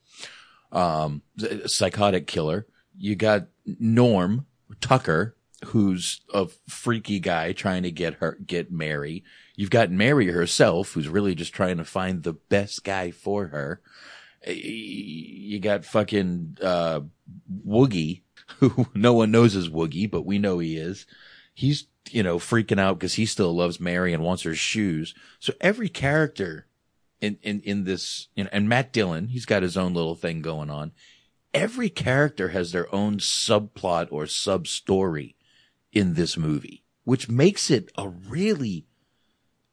Um, 0.72 1.22
psychotic 1.66 2.28
killer. 2.28 2.66
You 2.98 3.16
got 3.16 3.48
Norm 3.66 4.46
Tucker, 4.80 5.36
who's 5.66 6.22
a 6.34 6.48
freaky 6.68 7.20
guy 7.20 7.52
trying 7.52 7.84
to 7.84 7.92
get 7.92 8.16
her, 8.16 8.38
get 8.46 8.72
Mary. 8.72 9.24
You've 9.56 9.70
got 9.70 9.92
Mary 9.92 10.28
herself, 10.28 10.94
who's 10.94 11.10
really 11.10 11.36
just 11.36 11.54
trying 11.54 11.78
to 11.78 11.84
find 11.84 12.24
the 12.24 12.34
best 12.34 12.84
guy 12.84 13.12
for 13.12 13.48
her. 13.48 13.82
You 14.48 15.60
got 15.60 15.86
fucking, 15.86 16.58
uh, 16.62 17.02
Woogie, 17.66 18.22
who 18.58 18.88
no 18.94 19.14
one 19.14 19.32
knows 19.32 19.56
is 19.56 19.70
Woogie, 19.70 20.10
but 20.10 20.26
we 20.26 20.40
know 20.40 20.60
he 20.60 20.78
is. 20.78 21.06
He's, 21.54 21.88
you 22.10 22.24
know, 22.24 22.38
freaking 22.40 22.80
out 22.80 22.98
because 23.00 23.16
he 23.16 23.26
still 23.26 23.54
loves 23.54 23.80
Mary 23.80 24.14
and 24.14 24.24
wants 24.24 24.44
her 24.44 24.56
shoes. 24.56 25.14
So 25.40 25.54
every 25.62 25.90
character 25.90 26.68
in, 27.20 27.38
in, 27.44 27.62
in 27.62 27.84
this, 27.84 28.28
you 28.36 28.44
know, 28.44 28.50
and 28.52 28.68
Matt 28.68 28.92
Dillon, 28.92 29.28
he's 29.28 29.46
got 29.46 29.64
his 29.64 29.78
own 29.78 29.94
little 29.94 30.16
thing 30.16 30.42
going 30.42 30.70
on. 30.70 30.92
Every 31.54 31.90
character 31.90 32.50
has 32.50 32.72
their 32.72 32.94
own 32.94 33.18
subplot 33.18 34.08
or 34.10 34.26
sub 34.26 34.68
story 34.68 35.36
in 35.92 36.14
this 36.14 36.38
movie, 36.38 36.84
which 37.04 37.30
makes 37.30 37.70
it 37.70 37.92
a 37.98 38.08
really, 38.08 38.86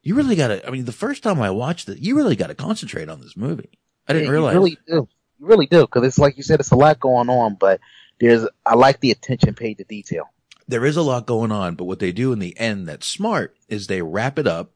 you 0.03 0.15
really 0.15 0.37
gotta, 0.37 0.67
I 0.67 0.71
mean, 0.71 0.85
the 0.85 0.93
first 0.93 1.23
time 1.23 1.41
I 1.41 1.51
watched 1.51 1.89
it, 1.89 1.99
you 1.99 2.17
really 2.17 2.37
gotta 2.37 2.55
concentrate 2.55 3.09
on 3.09 3.21
this 3.21 3.37
movie. 3.37 3.79
I 4.09 4.13
didn't 4.13 4.27
Yeah, 4.27 4.33
realize. 4.33 4.55
You 4.55 4.61
really 4.61 4.79
do. 4.87 5.09
You 5.39 5.47
really 5.47 5.67
do 5.67 5.83
because 5.83 6.05
it's 6.05 6.19
like 6.19 6.37
you 6.37 6.43
said, 6.43 6.59
it's 6.61 6.73
a 6.73 6.77
lot 6.77 6.99
going 6.99 7.29
on. 7.29 7.55
But 7.55 7.81
there's, 8.19 8.47
I 8.67 8.75
like 8.75 9.01
the 9.01 9.13
attention 9.13 9.55
paid 9.55 9.79
to 9.79 9.85
detail. 9.85 10.25
There 10.69 10.85
is 10.85 10.97
a 10.99 11.03
lot 11.03 11.27
going 11.27 11.51
on, 11.51 11.75
but 11.75 11.87
what 11.87 11.99
they 11.99 12.13
do 12.13 12.33
in 12.33 12.39
the 12.39 12.57
end 12.59 12.87
that's 12.87 13.07
smart 13.07 13.57
is 13.69 13.87
they 13.87 14.03
wrap 14.03 14.39
it 14.39 14.47
up 14.47 14.73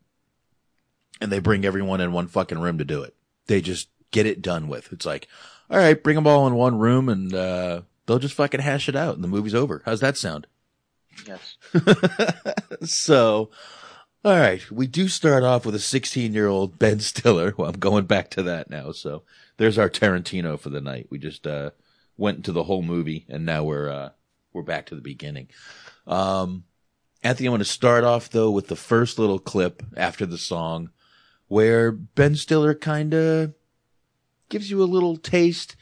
and 1.20 1.30
they 1.30 1.38
bring 1.38 1.66
everyone 1.66 2.00
in 2.00 2.12
one 2.12 2.26
fucking 2.26 2.58
room 2.58 2.78
to 2.78 2.84
do 2.84 3.02
it. 3.02 3.14
They 3.46 3.60
just 3.60 3.88
get 4.10 4.26
it 4.26 4.40
done 4.40 4.68
with. 4.68 4.90
It's 4.90 5.04
like, 5.04 5.28
all 5.70 5.76
right, 5.76 6.02
bring 6.02 6.16
them 6.16 6.26
all 6.26 6.46
in 6.46 6.54
one 6.54 6.78
room 6.78 7.10
and, 7.10 7.32
uh, 7.34 7.82
they'll 8.06 8.18
just 8.18 8.34
fucking 8.34 8.60
hash 8.60 8.88
it 8.88 8.96
out 8.96 9.14
and 9.14 9.22
the 9.22 9.28
movie's 9.28 9.54
over. 9.54 9.82
How's 9.84 10.00
that 10.00 10.16
sound? 10.16 10.46
Yes. 11.26 11.58
so, 12.90 13.50
all 14.24 14.36
right, 14.36 14.68
we 14.70 14.86
do 14.86 15.08
start 15.08 15.44
off 15.44 15.66
with 15.66 15.74
a 15.74 15.78
16 15.78 16.32
year 16.32 16.48
old 16.48 16.78
Ben 16.78 17.00
Stiller. 17.00 17.54
Well, 17.56 17.68
I'm 17.68 17.78
going 17.78 18.06
back 18.06 18.30
to 18.30 18.42
that 18.44 18.70
now. 18.70 18.92
So 18.92 19.24
there's 19.58 19.78
our 19.78 19.90
Tarantino 19.90 20.58
for 20.58 20.70
the 20.70 20.80
night. 20.80 21.08
We 21.10 21.18
just, 21.18 21.46
uh, 21.46 21.70
went 22.16 22.38
into 22.38 22.52
the 22.52 22.64
whole 22.64 22.82
movie 22.82 23.26
and 23.28 23.44
now 23.44 23.64
we're, 23.64 23.90
uh, 23.90 24.10
we're 24.52 24.62
back 24.62 24.86
to 24.86 24.94
the 24.94 25.00
beginning. 25.00 25.48
Um, 26.06 26.64
Anthony, 27.22 27.46
I'm 27.46 27.52
going 27.52 27.58
to 27.60 27.64
start 27.64 28.04
off 28.04 28.30
though 28.30 28.50
with 28.50 28.68
the 28.68 28.76
first 28.76 29.18
little 29.18 29.38
clip 29.38 29.82
after 29.96 30.26
the 30.26 30.38
song 30.38 30.90
where 31.48 31.92
Ben 31.92 32.34
Stiller 32.34 32.74
kind 32.74 33.14
of 33.14 33.54
gives 34.48 34.70
you 34.70 34.82
a 34.82 34.84
little 34.84 35.16
taste. 35.16 35.76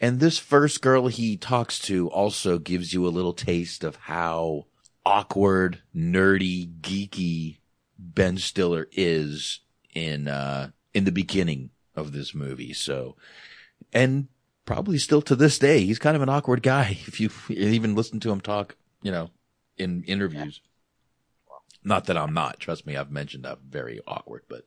And 0.00 0.20
this 0.20 0.38
first 0.38 0.82
girl 0.82 1.08
he 1.08 1.36
talks 1.36 1.78
to 1.80 2.08
also 2.08 2.58
gives 2.58 2.92
you 2.92 3.06
a 3.06 3.08
little 3.08 3.32
taste 3.32 3.84
of 3.84 3.96
how 3.96 4.66
awkward, 5.06 5.80
nerdy, 5.94 6.80
geeky 6.80 7.58
Ben 7.98 8.36
Stiller 8.36 8.88
is 8.92 9.60
in, 9.94 10.28
uh, 10.28 10.70
in 10.92 11.04
the 11.04 11.12
beginning 11.12 11.70
of 11.96 12.12
this 12.12 12.34
movie. 12.34 12.72
So, 12.72 13.16
and 13.92 14.28
probably 14.64 14.98
still 14.98 15.22
to 15.22 15.36
this 15.36 15.58
day, 15.58 15.84
he's 15.84 15.98
kind 15.98 16.16
of 16.16 16.22
an 16.22 16.28
awkward 16.28 16.62
guy. 16.62 16.98
If 17.06 17.20
you 17.20 17.30
even 17.50 17.94
listen 17.94 18.20
to 18.20 18.30
him 18.30 18.40
talk, 18.40 18.76
you 19.02 19.12
know, 19.12 19.30
in 19.76 20.02
interviews. 20.04 20.60
Not 21.86 22.06
that 22.06 22.16
I'm 22.16 22.32
not. 22.32 22.60
Trust 22.60 22.86
me, 22.86 22.96
I've 22.96 23.10
mentioned 23.10 23.46
I'm 23.46 23.58
very 23.68 24.00
awkward, 24.06 24.42
but 24.48 24.64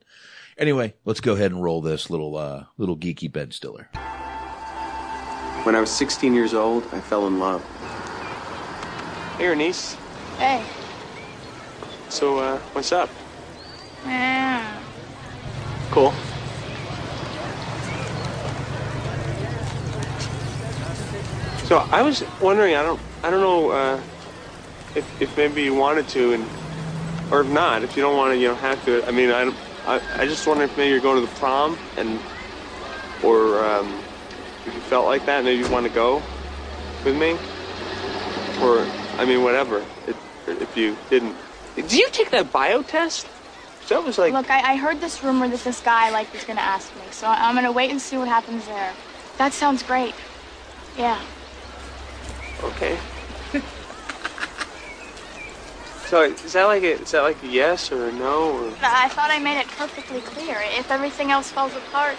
anyway, 0.56 0.94
let's 1.04 1.20
go 1.20 1.32
ahead 1.32 1.50
and 1.50 1.62
roll 1.62 1.80
this 1.80 2.10
little, 2.10 2.36
uh, 2.36 2.64
little 2.76 2.96
geeky 2.96 3.30
Ben 3.30 3.50
Stiller. 3.50 3.88
When 5.64 5.74
I 5.74 5.80
was 5.80 5.90
16 5.90 6.32
years 6.32 6.54
old, 6.54 6.84
I 6.92 7.00
fell 7.00 7.26
in 7.26 7.40
love. 7.40 7.62
Hey, 9.36 9.52
niece. 9.56 9.94
Hey. 10.38 10.64
So, 12.08 12.38
uh, 12.38 12.58
what's 12.72 12.92
up? 12.92 13.10
Yeah. 14.04 14.80
Cool. 15.90 16.14
So 21.68 21.76
I 21.92 22.00
was 22.00 22.24
wondering, 22.40 22.76
I 22.76 22.82
don't, 22.82 22.98
I 23.22 23.28
don't 23.28 23.42
know 23.42 23.70
uh, 23.70 24.00
if, 24.94 25.20
if 25.20 25.36
maybe 25.36 25.62
you 25.62 25.74
wanted 25.74 26.08
to, 26.08 26.32
and 26.32 26.46
or 27.30 27.42
if 27.42 27.48
not, 27.50 27.82
if 27.82 27.94
you 27.94 28.02
don't 28.02 28.16
want 28.16 28.32
to, 28.32 28.38
you 28.38 28.48
don't 28.48 28.56
have 28.60 28.82
to. 28.86 29.06
I 29.06 29.10
mean, 29.10 29.30
I, 29.30 29.44
don't- 29.44 29.56
I, 29.86 30.00
I 30.22 30.26
just 30.26 30.46
wonder 30.46 30.64
if 30.64 30.74
maybe 30.78 30.88
you're 30.90 31.00
going 31.00 31.22
to 31.22 31.30
the 31.30 31.36
prom, 31.38 31.76
and 31.98 32.18
or 33.22 33.62
um, 33.62 34.02
if 34.66 34.74
you 34.74 34.80
felt 34.80 35.04
like 35.04 35.26
that, 35.26 35.40
and 35.40 35.44
maybe 35.44 35.62
you 35.62 35.70
want 35.70 35.86
to 35.86 35.92
go 35.92 36.22
with 37.04 37.14
me, 37.18 37.32
or 38.64 38.86
I 39.20 39.26
mean, 39.26 39.42
whatever. 39.42 39.84
If, 40.06 40.16
if 40.46 40.74
you 40.74 40.96
didn't, 41.10 41.36
did 41.76 41.92
you 41.92 42.08
take 42.12 42.30
that 42.30 42.50
bio 42.50 42.80
test? 42.80 43.28
That 43.90 44.02
was 44.02 44.16
like. 44.16 44.32
Look, 44.32 44.50
I, 44.50 44.72
I 44.72 44.76
heard 44.76 45.02
this 45.02 45.22
rumor 45.22 45.48
that 45.48 45.60
this 45.64 45.82
guy 45.82 46.08
like 46.08 46.32
was 46.32 46.44
gonna 46.44 46.62
ask 46.62 46.94
me, 46.96 47.02
so 47.10 47.26
I'm 47.26 47.54
gonna 47.54 47.72
wait 47.72 47.90
and 47.90 48.00
see 48.00 48.16
what 48.16 48.28
happens 48.28 48.64
there. 48.64 48.94
That 49.36 49.52
sounds 49.52 49.82
great. 49.82 50.14
Yeah. 50.96 51.20
Okay. 52.64 52.98
so 56.06 56.22
is 56.22 56.52
that 56.54 56.64
like 56.64 56.82
a 56.82 57.00
is 57.00 57.10
that 57.12 57.22
like 57.22 57.42
a 57.42 57.46
yes 57.46 57.92
or 57.92 58.08
a 58.08 58.12
no 58.12 58.50
or 58.52 58.72
I 58.82 59.08
thought 59.08 59.30
I 59.30 59.38
made 59.38 59.58
it 59.60 59.66
perfectly 59.68 60.20
clear. 60.20 60.58
If 60.78 60.90
everything 60.90 61.30
else 61.30 61.50
falls 61.50 61.74
apart, 61.76 62.16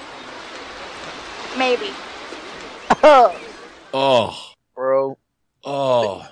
maybe. 1.57 1.91
Oh, 3.91 4.51
bro. 4.75 5.17
Oh. 5.63 6.27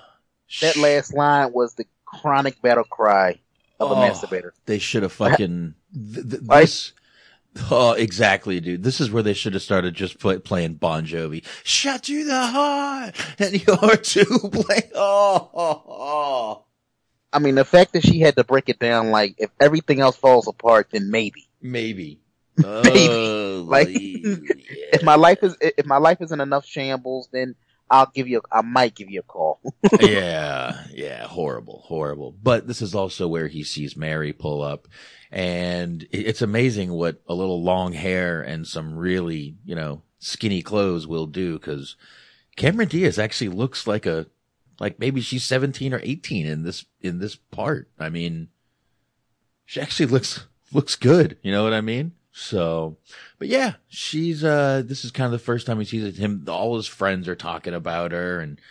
That 0.61 0.77
last 0.77 1.11
line 1.11 1.51
was 1.51 1.73
the 1.73 1.85
chronic 2.05 2.61
battle 2.61 2.83
cry 2.83 3.39
of 3.79 3.89
a 3.89 3.93
Oh, 3.95 3.97
masturbator. 3.97 4.51
They 4.67 4.77
should 4.77 5.01
have 5.01 5.11
fucking 5.13 5.73
th- 6.13 6.29
th- 6.29 6.41
this. 6.43 6.93
Oh, 7.71 7.93
exactly, 7.93 8.59
dude. 8.59 8.83
This 8.83 9.01
is 9.01 9.11
where 9.11 9.23
they 9.23 9.33
should 9.33 9.53
have 9.53 9.61
started 9.61 9.93
just 9.93 10.19
play, 10.19 10.39
playing 10.39 10.75
Bon 10.75 11.05
Jovi. 11.05 11.43
Shut 11.63 12.03
to 12.03 12.23
the 12.23 12.45
heart, 12.47 13.15
and 13.39 13.53
you're 13.67 13.97
to 13.97 14.49
blame. 14.49 14.91
Oh, 14.95 15.49
oh, 15.53 15.83
oh. 15.87 16.63
I 17.33 17.39
mean, 17.39 17.55
the 17.55 17.65
fact 17.65 17.93
that 17.93 18.03
she 18.03 18.19
had 18.19 18.35
to 18.37 18.43
break 18.43 18.69
it 18.69 18.79
down, 18.79 19.11
like 19.11 19.35
if 19.37 19.49
everything 19.59 19.99
else 19.99 20.15
falls 20.15 20.47
apart, 20.47 20.87
then 20.91 21.11
maybe, 21.11 21.47
maybe, 21.61 22.19
maybe, 22.57 23.07
Oh, 23.09 23.65
like 23.67 23.89
if 23.91 25.03
my 25.03 25.15
life 25.15 25.39
is 25.43 25.55
if 25.59 25.85
my 25.85 25.97
life 25.97 26.21
is 26.21 26.31
in 26.31 26.39
enough 26.39 26.65
shambles, 26.65 27.29
then 27.31 27.55
I'll 27.89 28.11
give 28.13 28.27
you. 28.27 28.41
I 28.51 28.61
might 28.61 28.95
give 28.95 29.09
you 29.09 29.21
a 29.21 29.23
call. 29.23 29.59
yeah, 29.99 30.83
yeah, 30.91 31.27
horrible, 31.27 31.83
horrible. 31.85 32.33
But 32.41 32.67
this 32.67 32.81
is 32.81 32.95
also 32.95 33.27
where 33.27 33.47
he 33.47 33.63
sees 33.63 33.95
Mary 33.95 34.33
pull 34.33 34.61
up, 34.61 34.87
and 35.31 36.07
it's 36.11 36.41
amazing 36.41 36.93
what 36.93 37.21
a 37.27 37.33
little 37.33 37.61
long 37.61 37.93
hair 37.93 38.41
and 38.41 38.67
some 38.67 38.95
really, 38.95 39.55
you 39.65 39.75
know, 39.75 40.01
skinny 40.19 40.61
clothes 40.61 41.07
will 41.07 41.27
do. 41.27 41.59
Because 41.59 41.95
Cameron 42.55 42.87
Diaz 42.87 43.19
actually 43.19 43.49
looks 43.49 43.87
like 43.87 44.05
a, 44.05 44.27
like 44.79 44.99
maybe 44.99 45.21
she's 45.21 45.43
seventeen 45.43 45.93
or 45.93 45.99
eighteen 46.03 46.45
in 46.45 46.63
this 46.63 46.85
in 47.01 47.19
this 47.19 47.35
part. 47.35 47.89
I 47.99 48.09
mean, 48.09 48.49
she 49.65 49.81
actually 49.81 50.05
looks 50.07 50.47
looks 50.71 50.95
good. 50.95 51.37
You 51.41 51.51
know 51.51 51.63
what 51.63 51.73
I 51.73 51.81
mean? 51.81 52.13
So, 52.31 52.97
but 53.39 53.47
yeah, 53.47 53.73
she's 53.87 54.43
uh 54.43 54.83
this 54.85 55.03
is 55.03 55.11
kind 55.11 55.25
of 55.25 55.31
the 55.31 55.39
first 55.39 55.65
time 55.65 55.79
he 55.79 55.85
sees 55.85 56.17
him. 56.17 56.45
All 56.47 56.75
his 56.77 56.87
friends 56.87 57.27
are 57.27 57.35
talking 57.35 57.73
about 57.73 58.11
her, 58.11 58.39
and 58.39 58.61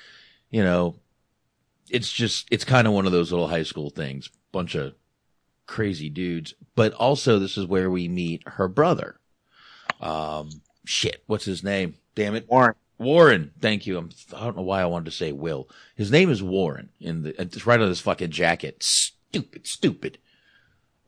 you 0.51 0.63
know, 0.63 0.95
it's 1.91 2.13
just 2.13 2.47
it's 2.53 2.65
kind 2.65 2.87
of 2.87 2.93
one 2.93 3.07
of 3.07 3.13
those 3.13 3.33
little 3.33 3.49
high 3.49 3.65
school 3.65 3.91
things. 3.91 4.31
Bunch 4.53 4.77
of 4.77 4.95
crazy 5.67 6.09
dudes, 6.09 6.55
but 6.75 6.93
also 6.95 7.39
this 7.39 7.57
is 7.57 7.67
where 7.67 7.91
we 7.91 8.09
meet 8.09 8.43
her 8.47 8.69
brother. 8.69 9.19
Um, 10.01 10.51
shit, 10.85 11.23
what's 11.27 11.45
his 11.45 11.63
name? 11.63 11.95
Damn 12.15 12.35
it, 12.35 12.49
Warren. 12.49 12.75
Warren. 12.99 13.53
Thank 13.61 13.87
you. 13.87 13.99
I'm, 13.99 14.11
I 14.35 14.41
don't 14.41 14.57
know 14.57 14.63
why 14.63 14.81
I 14.81 14.87
wanted 14.87 15.07
to 15.07 15.11
say 15.11 15.33
Will. 15.33 15.69
His 15.95 16.11
name 16.11 16.31
is 16.31 16.43
Warren 16.43 16.91
in 17.01 17.23
the, 17.23 17.41
it's 17.41 17.67
right 17.67 17.81
on 17.81 17.89
his 17.89 18.01
fucking 18.01 18.31
jacket. 18.31 18.83
Stupid, 18.83 19.67
stupid. 19.67 20.19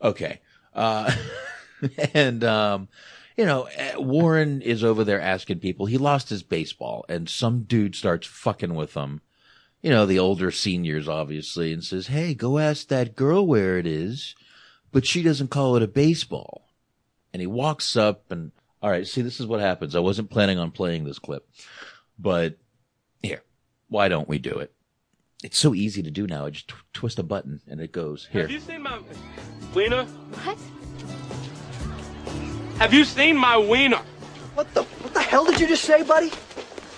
Okay. 0.03 0.40
Uh, 0.75 1.12
and, 2.14 2.44
um, 2.44 2.88
you 3.37 3.47
know, 3.47 3.68
eh, 3.75 3.97
Warren 3.97 4.61
is 4.61 4.85
over 4.85 5.05
there 5.05 5.21
asking 5.21 5.61
people, 5.61 5.87
he 5.87 5.97
lost 5.97 6.29
his 6.29 6.42
baseball 6.42 7.05
and 7.09 7.29
some 7.29 7.62
dude 7.62 7.94
starts 7.94 8.27
fucking 8.27 8.75
with 8.75 8.94
him. 8.94 9.23
You 9.81 9.90
know, 9.90 10.07
the 10.07 10.18
older 10.18 10.51
seniors, 10.51 11.09
obviously, 11.09 11.73
and 11.73 11.85
says, 11.85 12.09
Hey, 12.09 12.35
go 12.35 12.59
ask 12.59 12.88
that 12.88 13.14
girl 13.14 13.47
where 13.47 13.79
it 13.79 13.87
is, 13.87 14.35
but 14.92 15.07
she 15.07 15.22
doesn't 15.22 15.51
call 15.51 15.77
it 15.77 15.83
a 15.83 15.88
baseball. 15.88 16.68
And 17.33 17.40
he 17.40 17.46
walks 17.46 17.96
up 17.96 18.31
and, 18.31 18.53
all 18.83 18.90
right, 18.90 19.07
see, 19.07 19.22
this 19.22 19.40
is 19.40 19.46
what 19.46 19.61
happens. 19.61 19.94
I 19.94 20.01
wasn't 20.01 20.31
planning 20.31 20.59
on 20.59 20.70
playing 20.70 21.05
this 21.05 21.18
clip, 21.18 21.48
but 22.18 22.57
here, 23.22 23.42
why 23.88 24.09
don't 24.09 24.29
we 24.29 24.38
do 24.38 24.53
it? 24.53 24.72
It's 25.44 25.59
so 25.59 25.74
easy 25.74 26.03
to 26.03 26.11
do 26.11 26.27
now. 26.27 26.46
I 26.46 26.51
just 26.51 26.68
tw- 26.68 26.92
twist 26.92 27.18
a 27.18 27.22
button 27.22 27.61
and 27.68 27.81
it 27.81 27.92
goes 27.92 28.29
here. 28.33 28.42
Have 28.42 28.51
you 28.51 28.61
seen 28.61 28.83
my 28.83 28.98
wiener? 29.74 30.05
What? 30.05 30.59
Have 32.79 32.94
you 32.94 33.05
seen 33.05 33.37
my 33.37 33.57
wiener? 33.57 34.03
What 34.55 34.72
the 34.74 34.83
what 34.83 35.14
the 35.14 35.22
hell 35.22 35.44
did 35.44 35.61
you 35.61 35.68
just 35.68 35.85
say, 35.85 36.03
buddy? 36.03 36.33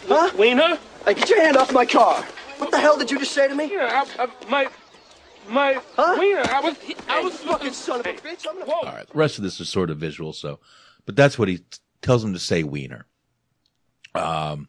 Huh? 0.09 0.31
Wiener? 0.38 0.79
Hey, 1.05 1.14
get 1.14 1.29
your 1.29 1.42
hand 1.42 1.57
off 1.57 1.72
my 1.72 1.85
car. 1.85 2.22
What 2.59 2.70
the 2.70 2.79
hell 2.79 2.98
did 2.98 3.11
you 3.11 3.18
just 3.18 3.33
say 3.33 3.48
to 3.48 3.55
me? 3.55 3.70
Yeah, 3.72 4.05
I, 4.18 4.24
I, 4.24 4.29
my 4.48 4.68
my 5.48 5.81
Huh? 5.96 6.16
wiener. 6.18 6.42
I 6.48 6.61
was 6.61 6.76
I 7.09 7.20
was 7.22 7.37
fucking 7.38 7.72
son 7.72 8.00
of 8.00 8.07
a 8.07 8.12
bitch. 8.14 8.46
I'm 8.48 8.59
gonna. 8.59 8.70
All 8.72 8.83
right. 8.85 9.07
The 9.07 9.18
rest 9.18 9.38
of 9.38 9.44
this 9.44 9.61
is 9.61 9.68
sort 9.68 9.90
of 9.90 9.98
visual. 9.98 10.33
So, 10.33 10.61
but 11.07 11.16
that's 11.16 11.38
what 11.38 11.48
he 11.48 11.59
t- 11.59 11.64
tells 12.03 12.24
him 12.24 12.33
to 12.33 12.38
say 12.38 12.62
wiener. 12.62 13.07
Um, 14.14 14.68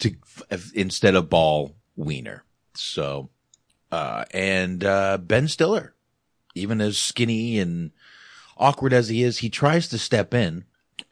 to 0.00 0.14
f- 0.50 0.72
instead 0.74 1.14
of 1.14 1.30
ball 1.30 1.76
wiener. 1.96 2.44
So, 2.74 3.30
uh, 3.90 4.24
and, 4.32 4.82
uh, 4.84 5.18
Ben 5.18 5.46
Stiller, 5.48 5.94
even 6.54 6.80
as 6.80 6.98
skinny 6.98 7.58
and 7.58 7.92
awkward 8.56 8.92
as 8.92 9.08
he 9.08 9.22
is, 9.22 9.38
he 9.38 9.48
tries 9.50 9.88
to 9.88 9.98
step 9.98 10.34
in 10.34 10.64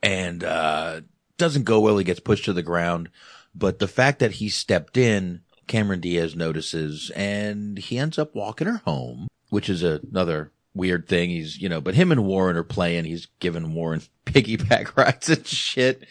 and, 0.02 0.42
uh, 0.44 1.00
doesn't 1.38 1.64
go 1.64 1.80
well. 1.80 1.98
He 1.98 2.04
gets 2.04 2.20
pushed 2.20 2.44
to 2.46 2.52
the 2.52 2.62
ground. 2.62 3.08
But 3.54 3.78
the 3.78 3.88
fact 3.88 4.18
that 4.20 4.32
he 4.32 4.48
stepped 4.48 4.96
in, 4.96 5.40
Cameron 5.70 6.00
Diaz 6.00 6.34
notices 6.34 7.12
and 7.14 7.78
he 7.78 7.96
ends 7.96 8.18
up 8.18 8.34
walking 8.34 8.66
her 8.66 8.78
home, 8.78 9.28
which 9.50 9.68
is 9.68 9.84
another 9.84 10.50
weird 10.74 11.06
thing. 11.06 11.30
He's, 11.30 11.62
you 11.62 11.68
know, 11.68 11.80
but 11.80 11.94
him 11.94 12.10
and 12.10 12.24
Warren 12.24 12.56
are 12.56 12.64
playing. 12.64 13.04
He's 13.04 13.28
giving 13.38 13.72
Warren 13.72 14.02
piggyback 14.26 14.96
rides 14.96 15.28
and 15.28 15.46
shit. 15.46 16.08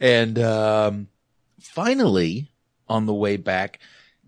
And, 0.00 0.38
um, 0.38 1.08
finally 1.60 2.50
on 2.88 3.04
the 3.04 3.12
way 3.12 3.36
back, 3.36 3.78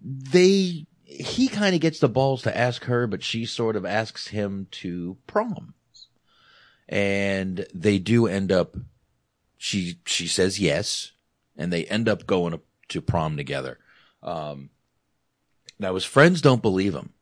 they, 0.05 0.85
he 1.05 1.49
kind 1.49 1.75
of 1.75 1.81
gets 1.81 1.99
the 1.99 2.09
balls 2.11 2.43
to 2.43 2.55
ask 2.55 2.85
her, 2.85 3.07
but 3.07 3.25
she 3.25 3.47
sort 3.47 3.77
of 3.77 3.87
asks 3.87 4.29
him 4.29 4.67
to 4.73 5.17
prom. 5.27 5.73
And 6.87 7.67
they 7.73 7.99
do 7.99 8.27
end 8.27 8.53
up, 8.53 8.77
she, 9.57 10.01
she 10.05 10.27
says 10.27 10.61
yes, 10.61 11.13
and 11.57 11.73
they 11.73 11.87
end 11.87 12.11
up 12.11 12.27
going 12.27 12.53
to, 12.53 12.61
to 12.89 13.01
prom 13.01 13.39
together. 13.39 13.79
Um, 14.27 14.71
now 15.79 15.95
his 15.95 16.05
friends 16.05 16.41
don't 16.41 16.63
believe 16.63 16.95
him. 16.95 17.15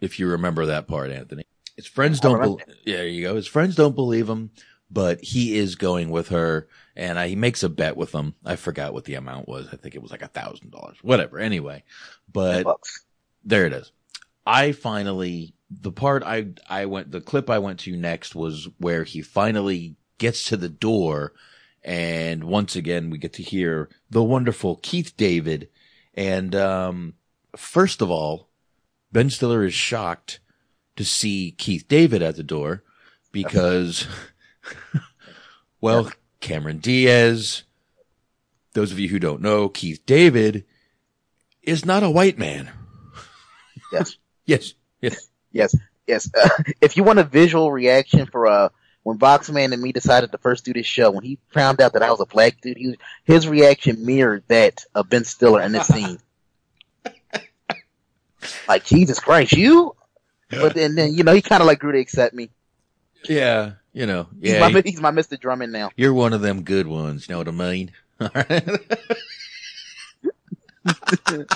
If 0.00 0.20
you 0.20 0.28
remember 0.28 0.66
that 0.66 0.86
part, 0.86 1.10
Anthony. 1.10 1.44
His 1.74 1.86
friends 1.86 2.20
don't, 2.20 2.40
bel 2.40 2.60
yeah, 2.84 2.98
there 2.98 3.06
you 3.06 3.22
go. 3.22 3.34
His 3.34 3.46
friends 3.46 3.74
don't 3.74 3.94
believe 3.94 4.28
him, 4.28 4.50
but 4.90 5.20
he 5.22 5.56
is 5.56 5.74
going 5.74 6.10
with 6.10 6.28
her 6.28 6.68
and 6.96 7.18
uh, 7.18 7.24
he 7.24 7.36
makes 7.36 7.62
a 7.62 7.68
bet 7.68 7.96
with 7.96 8.12
them. 8.12 8.34
I 8.44 8.56
forgot 8.56 8.92
what 8.92 9.04
the 9.04 9.14
amount 9.14 9.48
was. 9.48 9.68
I 9.72 9.76
think 9.76 9.94
it 9.94 10.02
was 10.02 10.10
like 10.10 10.22
a 10.22 10.28
thousand 10.28 10.72
dollars, 10.72 10.98
whatever. 11.02 11.38
Anyway, 11.38 11.84
but 12.30 12.66
there 13.44 13.66
it 13.66 13.72
is. 13.72 13.92
I 14.44 14.72
finally, 14.72 15.54
the 15.70 15.92
part 15.92 16.22
I, 16.24 16.48
I 16.68 16.86
went, 16.86 17.12
the 17.12 17.20
clip 17.20 17.48
I 17.50 17.60
went 17.60 17.80
to 17.80 17.96
next 17.96 18.34
was 18.34 18.68
where 18.78 19.04
he 19.04 19.22
finally 19.22 19.94
gets 20.18 20.44
to 20.44 20.56
the 20.56 20.68
door. 20.68 21.34
And 21.84 22.44
once 22.44 22.74
again, 22.74 23.10
we 23.10 23.18
get 23.18 23.34
to 23.34 23.42
hear 23.42 23.88
the 24.10 24.22
wonderful 24.22 24.76
Keith 24.82 25.16
David. 25.16 25.68
And, 26.18 26.52
um, 26.56 27.14
first 27.56 28.02
of 28.02 28.10
all, 28.10 28.48
Ben 29.12 29.30
Stiller 29.30 29.64
is 29.64 29.72
shocked 29.72 30.40
to 30.96 31.04
see 31.04 31.52
Keith 31.52 31.86
David 31.86 32.22
at 32.22 32.34
the 32.34 32.42
door 32.42 32.82
because, 33.30 34.08
well, 35.80 36.10
Cameron 36.40 36.78
Diaz, 36.78 37.62
those 38.72 38.90
of 38.90 38.98
you 38.98 39.08
who 39.08 39.20
don't 39.20 39.40
know, 39.40 39.68
Keith 39.68 40.04
David 40.06 40.64
is 41.62 41.84
not 41.84 42.02
a 42.02 42.10
white 42.10 42.36
man. 42.36 42.68
Yes. 43.92 44.16
Yes. 44.44 44.72
Yes. 45.02 45.28
Yes. 45.52 45.76
Yes. 46.06 46.30
Uh, 46.34 46.48
if 46.80 46.96
you 46.96 47.04
want 47.04 47.18
a 47.18 47.24
visual 47.24 47.70
reaction 47.70 48.24
for 48.24 48.46
uh 48.46 48.70
when 49.08 49.18
Boxman 49.18 49.72
and 49.72 49.80
me 49.80 49.90
decided 49.90 50.30
to 50.32 50.36
first 50.38 50.66
do 50.66 50.74
this 50.74 50.84
show, 50.84 51.10
when 51.10 51.24
he 51.24 51.38
found 51.48 51.80
out 51.80 51.94
that 51.94 52.02
I 52.02 52.10
was 52.10 52.20
a 52.20 52.26
black 52.26 52.60
dude, 52.60 52.76
he 52.76 52.88
was, 52.88 52.96
his 53.24 53.48
reaction 53.48 54.04
mirrored 54.04 54.44
that 54.48 54.84
of 54.94 55.08
Ben 55.08 55.24
Stiller 55.24 55.62
in 55.62 55.72
this 55.72 55.86
scene. 55.94 56.18
like 58.68 58.84
Jesus 58.84 59.18
Christ, 59.18 59.52
you! 59.52 59.96
But 60.50 60.74
then, 60.74 60.94
then 60.94 61.14
you 61.14 61.24
know, 61.24 61.32
he 61.32 61.40
kind 61.40 61.62
of 61.62 61.66
like 61.66 61.78
grew 61.78 61.92
to 61.92 61.98
accept 61.98 62.34
me. 62.34 62.50
Yeah. 63.26 63.72
You 63.94 64.04
know, 64.04 64.26
He's, 64.42 64.52
yeah. 64.52 64.68
my, 64.68 64.82
he's 64.84 65.00
my 65.00 65.10
Mr. 65.10 65.40
Drummond 65.40 65.72
now. 65.72 65.90
You're 65.96 66.12
one 66.12 66.34
of 66.34 66.42
them 66.42 66.62
good 66.62 66.86
ones. 66.86 67.26
You 67.26 67.32
know 67.32 67.38
what 67.38 67.48
I 67.48 67.52
mean? 67.52 67.90
All 68.20 68.28
right. 68.34 68.68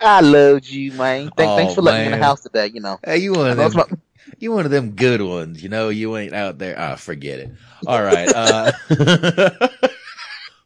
I 0.00 0.20
love 0.20 0.64
you, 0.66 0.92
man. 0.92 1.32
Thank, 1.36 1.58
thanks 1.58 1.72
Oh, 1.72 1.74
for 1.74 1.82
letting 1.82 2.02
me 2.02 2.12
in 2.12 2.18
the 2.20 2.24
house 2.24 2.42
today. 2.42 2.70
You 2.72 2.80
know, 2.80 3.00
Hey, 3.04 3.18
you 3.18 3.32
one 3.32 3.50
of 3.50 3.56
them. 3.72 4.01
You 4.38 4.52
one 4.52 4.64
of 4.64 4.70
them 4.70 4.92
good 4.92 5.22
ones. 5.22 5.62
You 5.62 5.68
know, 5.68 5.88
you 5.88 6.16
ain't 6.16 6.34
out 6.34 6.58
there. 6.58 6.78
Ah, 6.78 6.96
forget 6.96 7.38
it. 7.38 7.52
All 7.86 8.02
right. 8.02 8.28
Uh, 8.34 8.72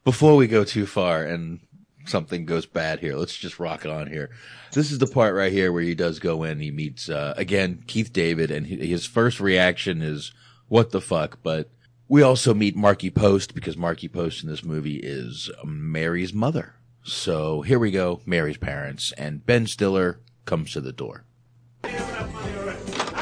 before 0.05 0.37
we 0.37 0.47
go 0.47 0.65
too 0.65 0.87
far 0.87 1.25
and 1.25 1.61
something 2.07 2.47
goes 2.47 2.67
bad 2.67 3.01
here, 3.01 3.17
let's 3.17 3.37
just 3.37 3.59
rock 3.59 3.85
it 3.85 3.91
on 3.91 4.07
here. 4.09 4.31
This 4.73 4.93
is 4.93 4.99
the 4.99 5.07
part 5.07 5.35
right 5.35 5.53
here 5.53 5.73
where 5.73 5.83
he 5.83 5.95
does 5.95 6.19
go 6.19 6.43
in. 6.43 6.61
He 6.61 6.71
meets, 6.71 7.09
uh, 7.09 7.35
again, 7.37 7.83
Keith 7.87 8.13
David 8.13 8.51
and 8.51 8.67
his 8.67 9.07
first 9.07 9.41
reaction 9.41 10.03
is, 10.03 10.33
what 10.69 10.91
the 10.91 11.01
fuck? 11.01 11.39
But 11.43 11.71
we 12.09 12.23
also 12.23 12.55
meet 12.55 12.77
Markie 12.77 13.11
Post 13.11 13.55
because 13.55 13.77
Markie 13.77 14.09
Post 14.09 14.43
in 14.43 14.49
this 14.49 14.65
movie 14.65 14.97
is 14.97 15.51
Mary's 15.65 16.33
mother. 16.33 16.75
So 17.03 17.63
here 17.63 17.79
we 17.79 17.91
go. 17.91 18.21
Mary's 18.27 18.59
parents 18.59 19.13
and 19.13 19.45
Ben 19.47 19.67
Stiller 19.67 20.21
comes 20.45 20.73
to 20.73 20.81
the 20.81 20.93
door. 20.93 21.25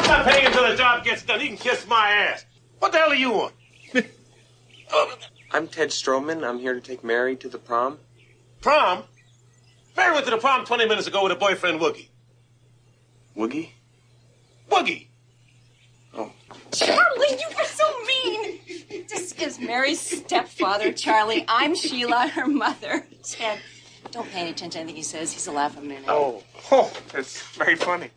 I'm 0.04 0.10
not 0.10 0.26
paying 0.26 0.44
until 0.44 0.68
the 0.68 0.76
job 0.76 1.02
gets 1.02 1.22
done. 1.22 1.40
You 1.40 1.48
can 1.48 1.56
kiss 1.56 1.86
my 1.88 2.10
ass. 2.10 2.44
What 2.78 2.92
the 2.92 2.98
hell 2.98 3.10
are 3.10 3.14
you 3.14 3.32
on? 3.34 3.52
Um, 4.94 5.08
I'm 5.50 5.66
Ted 5.66 5.88
Stroehmann. 5.88 6.46
I'm 6.46 6.58
here 6.60 6.74
to 6.74 6.80
take 6.80 7.02
Mary 7.02 7.34
to 7.36 7.48
the 7.48 7.58
prom. 7.58 7.98
Prom? 8.60 9.02
Mary 9.96 10.12
went 10.12 10.26
to 10.26 10.30
the 10.30 10.36
prom 10.36 10.64
20 10.64 10.86
minutes 10.86 11.08
ago 11.08 11.22
with 11.24 11.32
her 11.32 11.38
boyfriend, 11.38 11.80
Woogie. 11.80 12.08
Woogie? 13.34 13.70
Woogie! 14.70 15.06
Oh. 16.12 16.30
Charlie, 16.70 17.30
you 17.30 17.56
were 17.56 17.64
so 17.64 17.84
mean. 18.06 18.60
This 19.08 19.32
is 19.32 19.58
Mary's 19.58 20.00
stepfather, 20.00 20.92
Charlie. 20.92 21.44
I'm 21.48 21.74
Sheila, 21.74 22.28
her 22.28 22.46
mother. 22.46 23.04
Ted, 23.24 23.58
don't 24.12 24.30
pay 24.30 24.42
any 24.42 24.50
attention 24.50 24.70
to 24.72 24.78
anything 24.80 24.96
he 24.96 25.02
says. 25.02 25.32
He's 25.32 25.46
a 25.48 25.52
laugh 25.52 25.76
a 25.76 25.80
minute. 25.80 26.04
Oh, 26.06 26.44
oh, 26.70 26.92
that's 27.10 27.40
very 27.54 27.74
funny. 27.74 28.10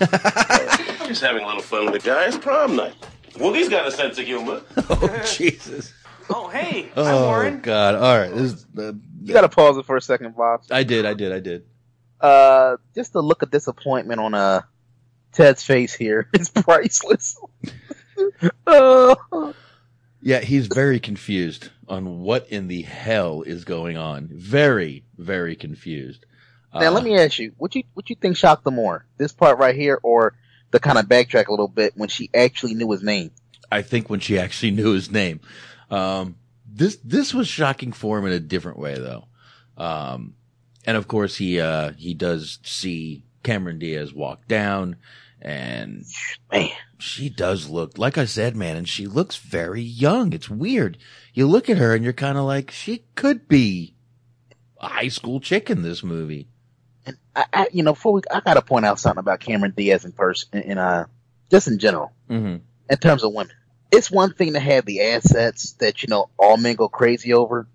I'm 0.00 0.08
just 1.08 1.22
having 1.22 1.42
a 1.42 1.46
little 1.46 1.62
fun 1.62 1.86
with 1.90 2.02
the 2.02 2.08
guys. 2.08 2.36
Prom 2.36 2.76
night. 2.76 2.94
Woogie's 3.34 3.68
got 3.68 3.86
a 3.86 3.90
sense 3.90 4.18
of 4.18 4.24
humor. 4.26 4.62
oh 4.76 5.22
Jesus! 5.36 5.92
Oh, 6.30 6.48
hey. 6.48 6.88
Oh 6.96 7.50
God! 7.62 7.94
All 7.96 8.18
right, 8.18 8.30
this 8.34 8.52
is, 8.52 8.66
uh, 8.78 8.92
You 9.22 9.32
gotta 9.34 9.48
pause 9.48 9.76
it 9.76 9.84
for 9.86 9.96
a 9.96 10.02
second, 10.02 10.36
Bob. 10.36 10.62
I 10.70 10.82
did, 10.84 11.04
I 11.04 11.14
did, 11.14 11.32
I 11.32 11.40
did. 11.40 11.64
Uh, 12.20 12.76
just 12.94 13.12
the 13.12 13.22
look 13.22 13.42
of 13.42 13.50
disappointment 13.50 14.20
on 14.20 14.34
uh 14.34 14.62
Ted's 15.32 15.62
face 15.64 15.92
here 15.94 16.28
is 16.34 16.48
priceless. 16.48 17.36
uh, 18.66 19.14
Yeah, 20.22 20.40
he's 20.40 20.68
very 20.68 21.00
confused 21.00 21.70
on 21.88 22.20
what 22.20 22.46
in 22.48 22.68
the 22.68 22.82
hell 22.82 23.42
is 23.42 23.64
going 23.64 23.96
on. 23.96 24.28
Very, 24.32 25.04
very 25.18 25.56
confused. 25.56 26.24
Now 26.74 26.88
Uh, 26.88 26.90
let 26.90 27.04
me 27.04 27.16
ask 27.16 27.38
you, 27.38 27.52
what 27.58 27.74
you 27.74 27.84
what 27.94 28.10
you 28.10 28.16
think 28.16 28.36
shocked 28.36 28.64
them 28.64 28.74
more, 28.74 29.06
this 29.16 29.32
part 29.32 29.58
right 29.58 29.74
here, 29.74 29.98
or 30.02 30.34
the 30.70 30.80
kind 30.80 30.98
of 30.98 31.06
backtrack 31.06 31.46
a 31.46 31.50
little 31.50 31.68
bit 31.68 31.92
when 31.96 32.08
she 32.08 32.30
actually 32.34 32.74
knew 32.74 32.90
his 32.90 33.02
name? 33.02 33.30
I 33.70 33.82
think 33.82 34.10
when 34.10 34.20
she 34.20 34.38
actually 34.38 34.72
knew 34.72 34.92
his 34.92 35.10
name. 35.10 35.40
Um, 35.90 36.36
this, 36.66 36.96
this 37.04 37.32
was 37.32 37.46
shocking 37.46 37.92
for 37.92 38.18
him 38.18 38.26
in 38.26 38.32
a 38.32 38.40
different 38.40 38.78
way 38.78 38.94
though. 38.94 39.26
Um, 39.76 40.34
and 40.84 40.96
of 40.96 41.08
course 41.08 41.36
he, 41.36 41.60
uh, 41.60 41.92
he 41.92 42.14
does 42.14 42.58
see 42.64 43.24
Cameron 43.42 43.78
Diaz 43.78 44.12
walk 44.12 44.48
down 44.48 44.96
and 45.40 46.04
man, 46.50 46.70
she 46.98 47.28
does 47.28 47.68
look, 47.68 47.98
like 47.98 48.16
I 48.16 48.24
said, 48.24 48.56
man, 48.56 48.76
and 48.76 48.88
she 48.88 49.06
looks 49.06 49.36
very 49.36 49.82
young. 49.82 50.32
It's 50.32 50.48
weird. 50.48 50.98
You 51.34 51.46
look 51.46 51.68
at 51.68 51.78
her 51.78 51.94
and 51.94 52.02
you're 52.02 52.12
kind 52.14 52.38
of 52.38 52.44
like, 52.44 52.70
she 52.70 53.04
could 53.14 53.46
be 53.46 53.94
a 54.80 54.88
high 54.88 55.08
school 55.08 55.38
chick 55.40 55.68
in 55.70 55.82
this 55.82 56.02
movie. 56.02 56.48
I, 57.34 57.44
I 57.52 57.68
you 57.72 57.82
know, 57.82 57.92
before 57.92 58.12
we, 58.14 58.22
I 58.32 58.40
gotta 58.40 58.62
point 58.62 58.84
out 58.84 58.98
something 58.98 59.18
about 59.18 59.40
Cameron 59.40 59.74
Diaz 59.76 60.04
in 60.04 60.12
person, 60.12 60.60
in 60.60 60.78
uh, 60.78 61.06
just 61.50 61.68
in 61.68 61.78
general, 61.78 62.12
Mm-hmm. 62.30 62.56
in 62.90 62.96
terms 62.98 63.22
of 63.24 63.32
women. 63.32 63.54
It's 63.90 64.10
one 64.10 64.32
thing 64.32 64.54
to 64.54 64.60
have 64.60 64.84
the 64.84 65.02
assets 65.02 65.72
that 65.74 66.02
you 66.02 66.08
know 66.08 66.30
all 66.38 66.56
men 66.56 66.76
go 66.76 66.88
crazy 66.88 67.32
over, 67.32 67.68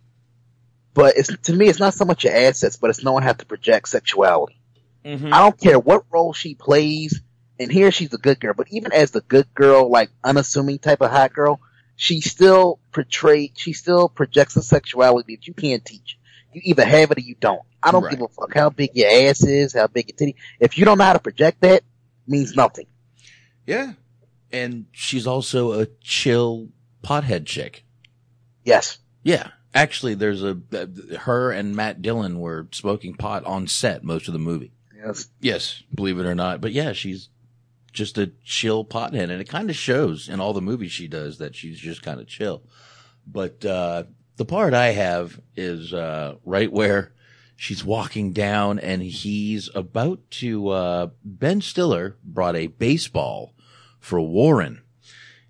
but 0.94 1.16
it's 1.18 1.36
to 1.44 1.54
me, 1.54 1.68
it's 1.70 1.80
not 1.80 1.94
so 1.94 2.06
much 2.06 2.24
your 2.24 2.36
assets, 2.36 2.76
but 2.76 2.90
it's 2.90 3.04
knowing 3.04 3.24
how 3.24 3.34
to 3.34 3.46
project 3.46 3.90
sexuality. 3.90 4.60
Mm-hmm. 5.06 5.34
I 5.34 5.40
don't 5.40 5.60
care 5.60 5.80
what 5.80 6.06
role 6.12 6.34
she 6.34 6.56
plays, 6.56 7.22
and 7.60 7.72
here 7.72 7.92
she's 7.92 8.14
a 8.14 8.18
good 8.18 8.40
girl, 8.40 8.54
but 8.54 8.68
even 8.70 8.92
as 8.92 9.12
the 9.12 9.22
good 9.22 9.54
girl, 9.54 9.90
like 9.90 10.10
unassuming 10.24 10.80
type 10.80 11.02
of 11.02 11.12
hot 11.12 11.34
girl, 11.34 11.62
she 11.96 12.20
still 12.22 12.80
portray, 12.92 13.52
she 13.56 13.74
still 13.74 14.10
projects 14.10 14.58
a 14.58 14.62
sexuality 14.62 15.36
that 15.36 15.48
you 15.48 15.54
can't 15.54 15.86
teach. 15.86 16.18
You 16.54 16.62
either 16.64 16.86
have 16.86 17.12
it 17.12 17.18
or 17.18 17.22
you 17.22 17.36
don't. 17.40 17.62
I 17.84 17.92
don't 17.92 18.04
Right. 18.04 18.12
give 18.12 18.22
a 18.22 18.28
fuck 18.28 18.54
how 18.54 18.70
big 18.70 18.92
your 18.94 19.10
ass 19.30 19.44
is, 19.44 19.74
how 19.74 19.88
big 19.88 20.10
your 20.10 20.16
titty. 20.18 20.36
If 20.60 20.78
you 20.78 20.86
don't 20.86 20.98
know 20.98 21.04
how 21.06 21.14
to 21.14 21.20
project 21.20 21.62
that, 21.62 21.84
means 22.28 22.56
nothing. 22.56 22.88
Yeah. 23.66 23.94
And 24.52 24.86
she's 24.92 25.28
also 25.28 25.80
a 25.80 25.88
chill 26.02 26.70
pothead 27.04 27.46
chick. 27.46 27.84
Yes. 28.64 28.98
Yeah. 29.24 29.50
Actually, 29.74 30.16
there's 30.16 30.44
a, 30.44 30.58
her 31.20 31.52
and 31.52 31.76
Matt 31.76 32.02
Dillon 32.02 32.40
were 32.40 32.68
smoking 32.72 33.14
pot 33.14 33.46
on 33.46 33.68
set 33.68 34.04
most 34.04 34.28
of 34.28 34.34
the 34.34 34.40
movie. 34.40 34.72
Yes. 34.96 35.28
Yes, 35.40 35.84
believe 35.94 36.20
it 36.20 36.26
or 36.26 36.36
not. 36.36 36.60
But 36.62 36.72
yeah, 36.72 36.92
she's 36.94 37.30
just 37.94 38.18
a 38.18 38.32
chill 38.44 38.84
pothead 38.84 39.30
and 39.30 39.42
it 39.42 39.48
kind 39.48 39.70
of 39.70 39.76
shows 39.76 40.28
in 40.28 40.40
all 40.40 40.54
the 40.54 40.62
movies 40.62 40.92
she 40.92 41.08
does 41.08 41.38
that 41.38 41.56
she's 41.56 41.80
just 41.80 42.02
kind 42.02 42.20
of 42.20 42.28
chill. 42.28 42.64
But, 43.28 43.64
uh, 43.64 44.04
the 44.40 44.46
part 44.46 44.74
I 44.74 44.92
have 44.94 45.38
is, 45.58 45.94
uh, 45.94 46.36
right 46.46 46.72
where 46.72 47.12
she's 47.58 47.84
walking 47.84 48.32
down 48.32 48.80
and 48.80 49.02
he's 49.04 49.70
about 49.76 50.22
to, 50.32 50.70
uh, 50.70 51.10
Ben 51.26 51.60
Stiller 51.60 52.16
brought 52.24 52.56
a 52.56 52.68
baseball 52.68 53.54
for 54.00 54.22
Warren. 54.22 54.82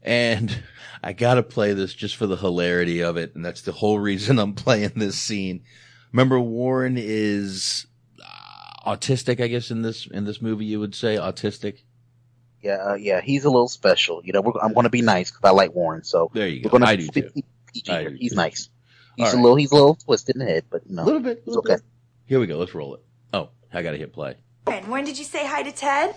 And 0.02 0.64
I 1.04 1.14
gotta 1.14 1.44
play 1.44 1.74
this 1.74 1.94
just 1.94 2.16
for 2.16 2.26
the 2.26 2.38
hilarity 2.38 3.02
of 3.02 3.16
it. 3.16 3.36
And 3.36 3.46
that's 3.46 3.62
the 3.62 3.74
whole 3.74 4.00
reason 4.00 4.40
I'm 4.40 4.54
playing 4.66 4.94
this 4.96 5.20
scene. 5.20 5.62
Remember 6.12 6.40
Warren 6.40 6.96
is 6.98 7.86
uh, 8.20 8.96
autistic, 8.96 9.40
I 9.40 9.48
guess, 9.50 9.70
in 9.70 9.84
this, 9.84 10.08
in 10.08 10.26
this 10.26 10.42
movie, 10.42 10.66
you 10.66 10.80
would 10.80 10.96
say 10.96 11.18
autistic. 11.18 11.84
Yeah, 12.60 12.78
uh, 12.90 12.96
yeah, 12.96 13.22
he's 13.22 13.46
a 13.46 13.52
little 13.52 13.68
special. 13.70 14.22
You 14.26 14.34
know, 14.34 14.42
we're, 14.42 14.60
I'm 14.60 14.74
going 14.74 14.86
to 14.86 14.90
be 14.90 15.04
nice 15.04 15.30
because 15.30 15.48
I 15.48 15.52
like 15.54 15.76
Warren. 15.76 16.04
So 16.04 16.32
there 16.34 16.48
you 16.48 16.62
we're 16.64 16.72
go. 16.72 16.80
going 16.80 16.90
I 16.90 16.96
do 16.96 17.08
too. 17.08 17.30
PG 17.72 18.16
He's 18.20 18.32
too. 18.32 18.36
nice. 18.36 18.70
He's 19.20 19.28
All 19.28 19.34
a 19.34 19.36
right. 19.36 19.42
little, 19.44 19.56
he's 19.58 19.72
a 19.72 19.76
little 19.76 19.96
twisted 19.96 20.38
in 20.38 20.40
the 20.40 20.46
head, 20.46 20.64
but 20.70 20.82
you 20.88 20.96
know, 20.96 21.04
A 21.04 21.06
little 21.06 21.20
bit. 21.20 21.40
it's 21.40 21.48
little 21.48 21.60
okay. 21.64 21.74
bit. 21.76 21.84
Here 22.28 22.40
we 22.40 22.48
go. 22.48 22.58
Let's 22.58 22.74
roll 22.74 22.94
it. 22.96 23.02
Oh, 23.34 23.50
I 23.74 23.82
gotta 23.82 23.98
hit 23.98 24.14
play. 24.14 24.36
And 24.68 24.88
when 24.88 25.04
did 25.04 25.20
you 25.20 25.26
say 25.26 25.46
hi 25.46 25.62
to 25.62 25.74
Ted? 25.74 26.16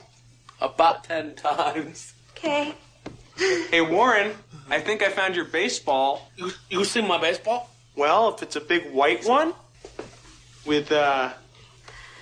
About 0.61 1.03
ten 1.03 1.35
times. 1.35 2.15
Okay. 2.37 2.75
Hey, 3.37 3.81
Warren, 3.81 4.33
I 4.71 4.79
think 4.81 5.03
I 5.03 5.09
found 5.09 5.35
your 5.35 5.47
baseball. 5.47 6.31
You, 6.37 6.53
you 6.71 6.85
seen 6.85 7.09
my 7.09 7.19
baseball? 7.21 7.71
Well, 7.97 8.33
if 8.37 8.43
it's 8.43 8.55
a 8.55 8.61
big 8.61 8.93
white 8.93 9.25
one 9.27 9.53
with 10.65 10.93
uh, 10.93 11.33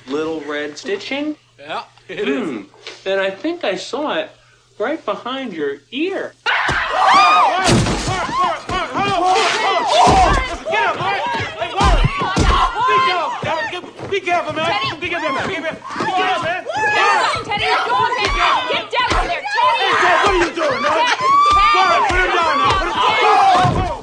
little 0.07 0.40
red 0.43 0.79
stitching, 0.79 1.37
Yeah, 1.59 1.85
hmm, 2.09 2.62
then 3.05 3.19
I 3.19 3.31
think 3.31 3.64
I 3.64 3.77
saw 3.77 4.14
it 4.14 4.31
right 4.79 5.05
behind 5.05 5.53
your 5.53 5.77
ear. 5.90 6.33
Be 14.11 14.20
careful, 14.20 14.52
man. 14.54 15.00
Be 15.00 15.09
careful, 15.09 15.33
man. 15.33 15.48
Be 15.48 15.54
careful, 15.54 15.64
man. 15.64 15.85
Be 15.85 16.12
careful, 16.12 16.42
man. 16.42 16.64
Teddy, 17.44 17.64
you're 17.64 17.87
going 17.87 18.14
there. 18.16 18.30
Get 18.70 18.87
down 18.90 19.09
from 19.11 19.26
there, 19.26 19.42
Teddy. 19.50 19.80
Hey, 19.80 19.92
Ted, 20.00 20.16
what 20.20 20.30
are 20.30 20.38
you 20.38 20.50
doing, 20.54 20.83
man? 20.83 20.92
Ted, 20.92 21.18
Go 21.74 21.80
on, 21.80 22.00
put 22.09 22.18
him 22.18 22.30
down 22.35 22.54
now. 22.59 22.72
Put 22.78 22.87
him 22.87 22.94
down. 23.22 23.98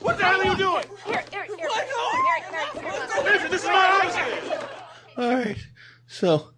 What 0.00 0.14
the 0.18 0.24
hell 0.24 0.40
are 0.40 0.44
you 0.44 0.56
doing? 0.56 0.84
Here, 1.06 1.24
here, 1.30 1.44
here. 1.44 1.68
Listen, 3.24 3.50
this 3.50 3.62
is 3.62 3.68
my 3.68 3.78
here. 4.14 4.60
All 5.16 5.34
right. 5.34 5.58
So 6.06 6.50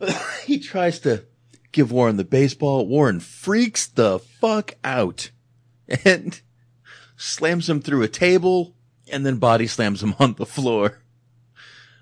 he 0.44 0.58
tries 0.58 0.98
to 1.00 1.24
give 1.72 1.92
Warren 1.92 2.16
the 2.16 2.24
baseball. 2.24 2.86
Warren 2.86 3.20
freaks 3.20 3.86
the 3.86 4.18
fuck 4.18 4.74
out 4.84 5.30
and 6.04 6.40
slams 7.20 7.68
him 7.68 7.82
through 7.82 8.02
a 8.02 8.08
table 8.08 8.74
and 9.12 9.26
then 9.26 9.36
body 9.36 9.66
slams 9.66 10.02
him 10.02 10.14
on 10.18 10.34
the 10.34 10.46
floor. 10.46 10.98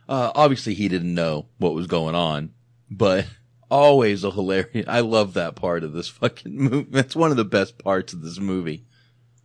Uh, 0.09 0.31
obviously 0.35 0.75
he 0.75 0.89
didn't 0.89 1.15
know 1.15 1.47
what 1.59 1.75
was 1.75 1.87
going 1.87 2.15
on, 2.15 2.55
but 2.91 3.27
always 3.71 4.25
a 4.25 4.31
hilarious. 4.31 4.87
I 4.89 5.01
love 5.01 5.35
that 5.35 5.57
part 5.57 5.83
of 5.85 5.93
this 5.93 6.09
fucking 6.09 6.57
movie. 6.57 6.89
That's 6.91 7.17
one 7.17 7.31
of 7.31 7.37
the 7.37 7.45
best 7.45 7.79
parts 7.79 8.13
of 8.13 8.23
this 8.23 8.39
movie. 8.39 8.85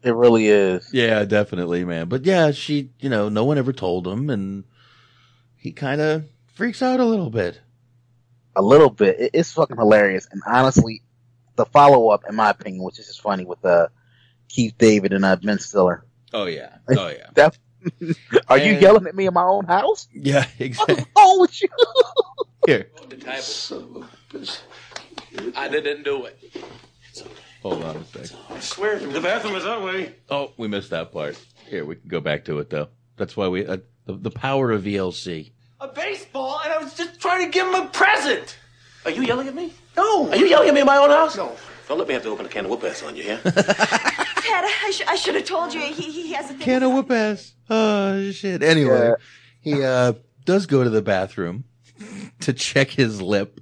It 0.03 0.13
really 0.13 0.47
is. 0.47 0.89
Yeah, 0.93 1.23
definitely, 1.25 1.86
man. 1.86 2.07
But 2.07 2.25
yeah, 2.25 2.51
she, 2.51 2.91
you 2.99 3.09
know, 3.09 3.29
no 3.29 3.43
one 3.45 3.57
ever 3.57 3.73
told 3.73 4.05
him 4.07 4.29
and 4.29 4.65
he 5.55 5.71
kind 5.71 6.01
of 6.01 6.25
freaks 6.53 6.81
out 6.81 6.99
a 6.99 7.05
little 7.05 7.29
bit. 7.29 7.59
A 8.55 8.62
little 8.62 8.89
bit. 8.89 9.31
It's 9.33 9.51
fucking 9.53 9.77
hilarious. 9.77 10.27
And 10.31 10.41
honestly, 10.45 11.01
the 11.55 11.65
follow 11.65 12.09
up, 12.09 12.23
in 12.29 12.36
my 12.36 12.51
opinion, 12.51 12.83
which 12.83 12.99
is 12.99 13.07
just 13.07 13.21
funny 13.21 13.45
with 13.45 13.63
uh, 13.65 13.88
Keith 14.54 14.76
David 14.78 15.13
and 15.13 15.26
uh, 15.26 15.36
Ben 15.36 15.58
Stiller. 15.60 16.06
Oh 16.32 16.46
yeah. 16.46 16.78
Oh 16.89 17.10
yeah. 17.10 17.30
That, 17.34 17.58
are 18.48 18.58
you 18.58 18.74
yelling 18.74 19.08
at 19.08 19.16
me 19.16 19.26
in 19.26 19.34
my 19.34 19.44
own 19.44 19.66
house? 19.66 20.08
Yeah, 20.13 20.46
exactly. 20.60 21.04
Oh, 21.16 21.42
with 21.42 21.62
you. 21.62 21.68
Here, 22.66 22.88
The 23.10 23.18
table. 23.18 24.06
I 25.58 25.68
didn't 25.68 26.04
do 26.04 26.26
it. 26.26 26.39
hold 27.62 27.84
on 27.84 27.98
a 27.98 28.06
sec. 28.06 28.38
I 28.50 28.60
swear, 28.60 29.00
the 29.00 29.20
bathroom 29.20 29.56
is 29.56 29.63
that 29.66 29.82
way. 29.82 30.16
Oh, 30.30 30.54
we 30.56 30.68
missed 30.68 30.92
that 30.92 31.12
part. 31.12 31.38
Here, 31.68 31.84
we 31.84 31.96
can 31.96 32.08
go 32.08 32.22
back 32.22 32.46
to 32.46 32.60
it 32.60 32.70
though. 32.70 32.88
That's 33.18 33.36
why 33.36 33.48
we, 33.48 33.66
uh, 33.66 33.78
the, 34.06 34.13
the 34.13 34.32
power 34.32 34.72
of 34.72 34.84
VLC. 34.84 35.52
A 35.82 35.88
baseball, 35.88 36.62
and 36.63 36.72
I 36.72 36.78
was 36.78 36.94
just 36.94 37.20
trying 37.20 37.44
to 37.46 37.52
give 37.52 37.68
him 37.68 37.76
a 37.76 37.88
present. 37.88 38.56
Are 39.04 39.12
you 39.12 39.24
yelling 39.24 39.48
at 39.50 39.56
me? 39.56 39.74
No. 39.98 40.30
Are 40.30 40.36
you 40.38 40.46
yelling 40.48 40.70
at 40.70 40.74
me 40.74 40.82
in 40.82 40.88
my 40.88 40.98
own 40.98 41.10
house? 41.10 41.36
No. 41.36 41.56
Don't 41.89 41.98
let 41.98 42.08
me 42.08 42.13
have 42.13 42.24
to 42.24 42.30
open 42.30 42.46
a 42.46 42.50
can 42.50 42.63
of 42.66 42.72
whoop 42.72 42.84
ass 42.86 43.04
on 43.04 43.18
you, 43.18 43.24
yeah? 43.24 43.39
Ted, 44.45 44.65
I, 44.65 44.91
sh- 44.91 45.03
I 45.08 45.15
should 45.15 45.36
have 45.36 45.45
told 45.45 45.74
you 45.74 45.82
he, 45.82 46.11
he 46.11 46.34
has 46.34 46.45
a 46.45 46.49
thing. 46.49 46.59
Can 46.59 46.84
of 46.84 46.91
whoop 46.91 47.11
ass. 47.11 47.53
Oh 47.70 48.32
shit. 48.32 48.61
Anyway, 48.63 49.09
Yeah. 49.09 49.15
he, 49.61 49.84
uh, 49.84 50.13
does 50.45 50.65
go 50.65 50.84
to 50.84 50.89
the 50.89 51.01
bathroom 51.01 51.63
to 52.41 52.51
check 52.53 52.89
his 52.89 53.22
lip 53.22 53.59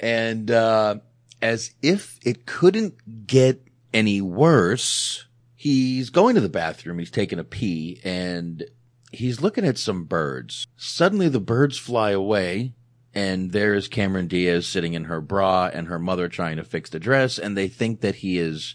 and, 0.00 0.50
uh, 0.50 0.96
as 1.40 1.74
if 1.82 2.18
it 2.24 2.44
couldn't 2.46 3.26
get 3.26 3.62
any 3.94 4.20
worse, 4.20 5.26
he's 5.54 6.10
going 6.10 6.34
to 6.34 6.40
the 6.40 6.48
bathroom. 6.50 6.98
He's 6.98 7.10
taking 7.10 7.38
a 7.38 7.44
pee 7.44 8.00
and 8.04 8.64
he's 9.12 9.40
looking 9.40 9.64
at 9.64 9.78
some 9.78 10.04
birds. 10.04 10.66
Suddenly 10.76 11.28
the 11.30 11.40
birds 11.40 11.78
fly 11.78 12.10
away 12.10 12.74
and 13.14 13.52
there 13.52 13.74
is 13.74 13.88
Cameron 13.88 14.26
Diaz 14.28 14.66
sitting 14.66 14.92
in 14.92 15.04
her 15.04 15.20
bra 15.22 15.70
and 15.72 15.86
her 15.88 15.98
mother 15.98 16.28
trying 16.28 16.56
to 16.58 16.64
fix 16.64 16.90
the 16.90 16.98
dress 17.00 17.38
and 17.38 17.56
they 17.56 17.68
think 17.68 18.02
that 18.02 18.16
he 18.16 18.38
is 18.38 18.74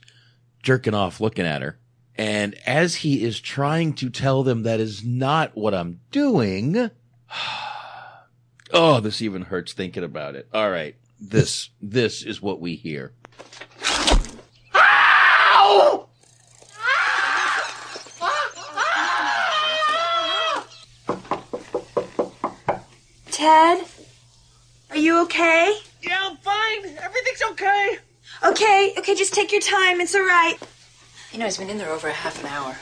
jerking 0.61 0.93
off 0.93 1.19
looking 1.21 1.45
at 1.45 1.61
her. 1.61 1.77
And 2.15 2.55
as 2.65 2.95
he 2.95 3.23
is 3.23 3.39
trying 3.39 3.93
to 3.95 4.09
tell 4.09 4.43
them 4.43 4.63
that 4.63 4.79
is 4.79 5.03
not 5.03 5.55
what 5.55 5.73
I'm 5.73 6.01
doing, 6.11 6.91
oh, 8.73 8.99
this 8.99 9.21
even 9.21 9.43
hurts 9.43 9.73
thinking 9.73 10.03
about 10.03 10.35
it. 10.35 10.47
All 10.53 10.69
right. 10.69 10.95
this, 11.19 11.69
this 11.81 12.23
is 12.23 12.41
what 12.41 12.59
we 12.59 12.75
hear. 12.75 13.13
Ow! 14.75 16.07
Ted, 23.31 23.85
are 24.91 24.97
you 24.97 25.21
okay? 25.23 25.75
Yeah, 26.03 26.17
I'm 26.21 26.37
fine. 26.37 26.85
Everything's 27.01 27.41
okay. 27.51 27.97
Okay, 28.43 28.93
okay, 28.97 29.15
just 29.15 29.33
take 29.33 29.51
your 29.51 29.61
time. 29.61 30.01
It's 30.01 30.15
all 30.15 30.21
right. 30.21 30.57
You 31.31 31.39
know, 31.39 31.45
he's 31.45 31.57
been 31.57 31.69
in 31.69 31.77
there 31.77 31.91
over 31.91 32.07
a 32.07 32.11
half 32.11 32.39
an 32.41 32.47
hour. 32.47 32.75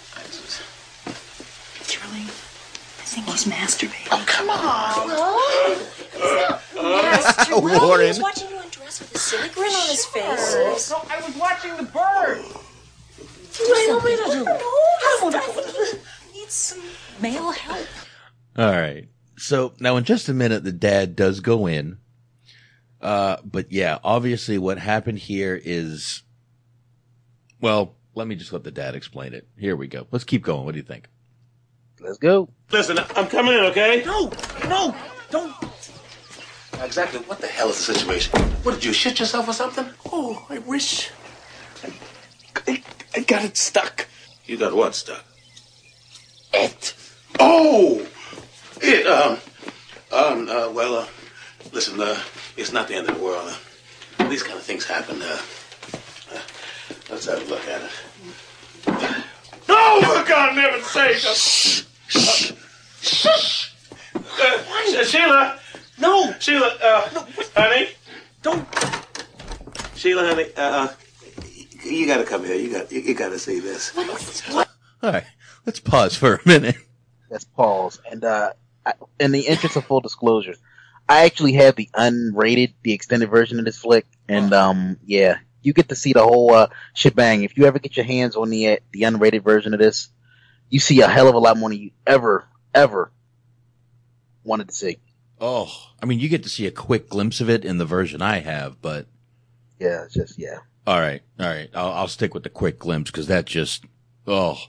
Charlie, 1.85 2.21
I 2.21 3.05
think 3.05 3.27
he's 3.27 3.45
masturbating. 3.45 4.07
Oh, 4.11 4.23
come 4.25 4.49
on. 4.49 5.09
Masturbating. 6.75 7.81
Warren. 7.81 8.01
He 8.01 8.07
was 8.07 8.21
watching 8.21 8.49
you 8.49 8.57
undress 8.59 8.99
with 8.99 9.15
a 9.15 9.17
silly 9.19 9.49
grin 9.49 9.71
on 9.71 9.89
his 9.89 10.05
face. 10.05 10.89
No, 10.89 11.01
I 11.09 11.21
was 11.25 11.35
watching 11.35 11.75
the 11.77 11.83
bird. 11.83 12.41
What 12.41 13.75
do 13.75 13.81
you 13.81 13.89
want 13.89 14.05
me 14.05 14.15
to 14.15 14.23
do? 14.31 14.45
I 14.47 15.19
want 15.21 15.35
need 16.33 16.49
some 16.49 16.81
male 17.21 17.51
help. 17.51 17.87
All 18.57 18.71
right. 18.71 19.07
So 19.37 19.73
now 19.79 19.97
in 19.97 20.05
just 20.05 20.29
a 20.29 20.33
minute, 20.33 20.63
the 20.63 20.71
dad 20.71 21.15
does 21.15 21.41
go 21.41 21.67
in. 21.67 21.97
Uh, 23.01 23.37
but 23.43 23.71
yeah, 23.71 23.99
obviously 24.03 24.57
what 24.57 24.77
happened 24.77 25.19
here 25.19 25.59
is, 25.61 26.23
well, 27.61 27.95
let 28.15 28.27
me 28.27 28.35
just 28.35 28.51
let 28.51 28.63
the 28.63 28.71
dad 28.71 28.95
explain 28.95 29.33
it. 29.33 29.47
Here 29.57 29.75
we 29.75 29.87
go. 29.87 30.07
Let's 30.11 30.25
keep 30.25 30.43
going. 30.43 30.65
What 30.65 30.73
do 30.73 30.77
you 30.77 30.85
think? 30.85 31.07
Let's 32.01 32.17
go. 32.17 32.49
Listen, 32.71 32.97
I'm 33.15 33.27
coming 33.27 33.53
in, 33.53 33.61
okay? 33.65 34.03
No, 34.05 34.31
no, 34.67 34.95
don't. 35.29 35.53
Now, 36.73 36.85
exactly 36.85 37.19
what 37.21 37.39
the 37.39 37.47
hell 37.47 37.69
is 37.69 37.85
the 37.85 37.93
situation? 37.93 38.39
What 38.63 38.75
did 38.75 38.85
you 38.85 38.93
shit 38.93 39.19
yourself 39.19 39.47
or 39.47 39.53
something? 39.53 39.85
Oh, 40.11 40.45
I 40.49 40.59
wish. 40.59 41.11
I, 41.83 41.91
I, 42.67 42.83
I 43.15 43.19
got 43.21 43.43
it 43.43 43.57
stuck. 43.57 44.07
You 44.45 44.57
got 44.57 44.73
what 44.73 44.95
stuck? 44.95 45.25
It. 46.53 46.95
Oh, 47.39 48.07
it. 48.81 49.05
Um. 49.07 49.37
Um. 50.11 50.49
Uh, 50.49 50.71
well. 50.71 50.95
Uh, 50.95 51.07
listen. 51.73 51.99
Uh, 51.99 52.17
it's 52.59 52.73
not 52.73 52.87
the 52.87 52.95
end 52.95 53.09
of 53.09 53.17
the 53.17 53.23
world. 53.23 53.57
Uh, 54.19 54.27
these 54.27 54.43
kind 54.43 54.57
of 54.57 54.63
things 54.63 54.85
happen. 54.85 55.21
Uh, 55.21 55.39
uh, 56.33 56.41
let's 57.09 57.25
have 57.25 57.41
a 57.41 57.45
look 57.49 57.65
at 57.67 57.81
it. 57.81 57.91
No, 59.67 60.01
for 60.01 60.27
God, 60.27 60.55
never 60.55 60.81
sake! 60.81 61.23
Uh, 61.25 61.33
Shh. 63.01 63.71
Uh, 64.15 65.03
Sheila. 65.05 65.59
No. 65.99 66.33
Sheila. 66.39 66.77
Uh, 66.83 67.25
honey. 67.55 67.89
Don't. 68.41 68.67
Sheila, 69.95 70.27
honey. 70.27 70.45
Uh, 70.57 70.61
uh, 70.61 70.93
you 71.83 72.05
got 72.07 72.17
to 72.17 72.25
come 72.25 72.43
here. 72.43 72.55
You 72.55 72.71
got. 72.71 72.91
You, 72.91 72.99
you 73.01 73.13
got 73.13 73.29
to 73.29 73.39
see 73.39 73.59
this. 73.59 73.95
What? 73.95 74.69
All 75.01 75.11
right. 75.13 75.23
Let's 75.65 75.79
pause 75.79 76.15
for 76.15 76.35
a 76.35 76.39
minute. 76.45 76.75
Let's 77.29 77.45
pause. 77.45 78.01
And 78.11 78.25
uh, 78.25 78.51
I, 78.85 78.93
in 79.19 79.31
the 79.31 79.41
interest 79.41 79.75
of 79.75 79.85
full 79.85 80.01
disclosure, 80.01 80.55
I 81.09 81.25
actually 81.25 81.53
have 81.53 81.75
the 81.75 81.89
unrated, 81.95 82.75
the 82.83 82.93
extended 82.93 83.29
version 83.31 83.57
of 83.57 83.65
this 83.65 83.79
flick, 83.79 84.05
and 84.27 84.53
um, 84.53 84.97
yeah, 85.03 85.39
you 85.61 85.73
get 85.73 85.89
to 85.89 85.95
see 85.95 86.13
the 86.13 86.23
whole 86.23 86.53
uh, 86.53 86.67
shebang. 86.93 87.43
If 87.43 87.57
you 87.57 87.65
ever 87.65 87.79
get 87.79 87.97
your 87.97 88.05
hands 88.05 88.35
on 88.35 88.51
the 88.51 88.69
uh, 88.69 88.77
the 88.91 89.01
unrated 89.01 89.43
version 89.43 89.73
of 89.73 89.79
this, 89.79 90.09
you 90.69 90.79
see 90.79 91.01
a 91.01 91.07
hell 91.07 91.27
of 91.27 91.33
a 91.33 91.39
lot 91.39 91.57
more 91.57 91.69
than 91.69 91.79
you 91.79 91.91
ever 92.05 92.47
ever 92.75 93.11
wanted 94.43 94.69
to 94.69 94.75
see. 94.75 94.97
Oh, 95.41 95.71
I 96.01 96.05
mean, 96.05 96.19
you 96.19 96.29
get 96.29 96.43
to 96.43 96.49
see 96.49 96.67
a 96.67 96.71
quick 96.71 97.09
glimpse 97.09 97.41
of 97.41 97.49
it 97.49 97.65
in 97.65 97.77
the 97.77 97.85
version 97.85 98.21
I 98.21 98.39
have, 98.39 98.81
but 98.81 99.07
Yeah, 99.79 100.03
it's 100.03 100.13
just 100.13 100.37
yeah. 100.37 100.59
all 100.85 100.99
right, 100.99 101.21
all 101.39 101.47
right. 101.47 101.69
I'll, 101.73 101.91
I'll 101.91 102.07
stick 102.07 102.33
with 102.33 102.43
the 102.43 102.49
quick 102.49 102.77
glimpse 102.77 103.09
because 103.09 103.27
that 103.27 103.45
just, 103.45 103.85
oh, 104.27 104.59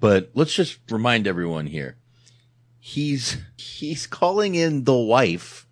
but 0.00 0.30
let's 0.34 0.54
just 0.54 0.78
remind 0.90 1.26
everyone 1.26 1.66
here. 1.66 1.96
He's, 2.80 3.36
he's 3.56 4.06
calling 4.06 4.54
in 4.54 4.84
the 4.84 4.96
wife 4.96 5.63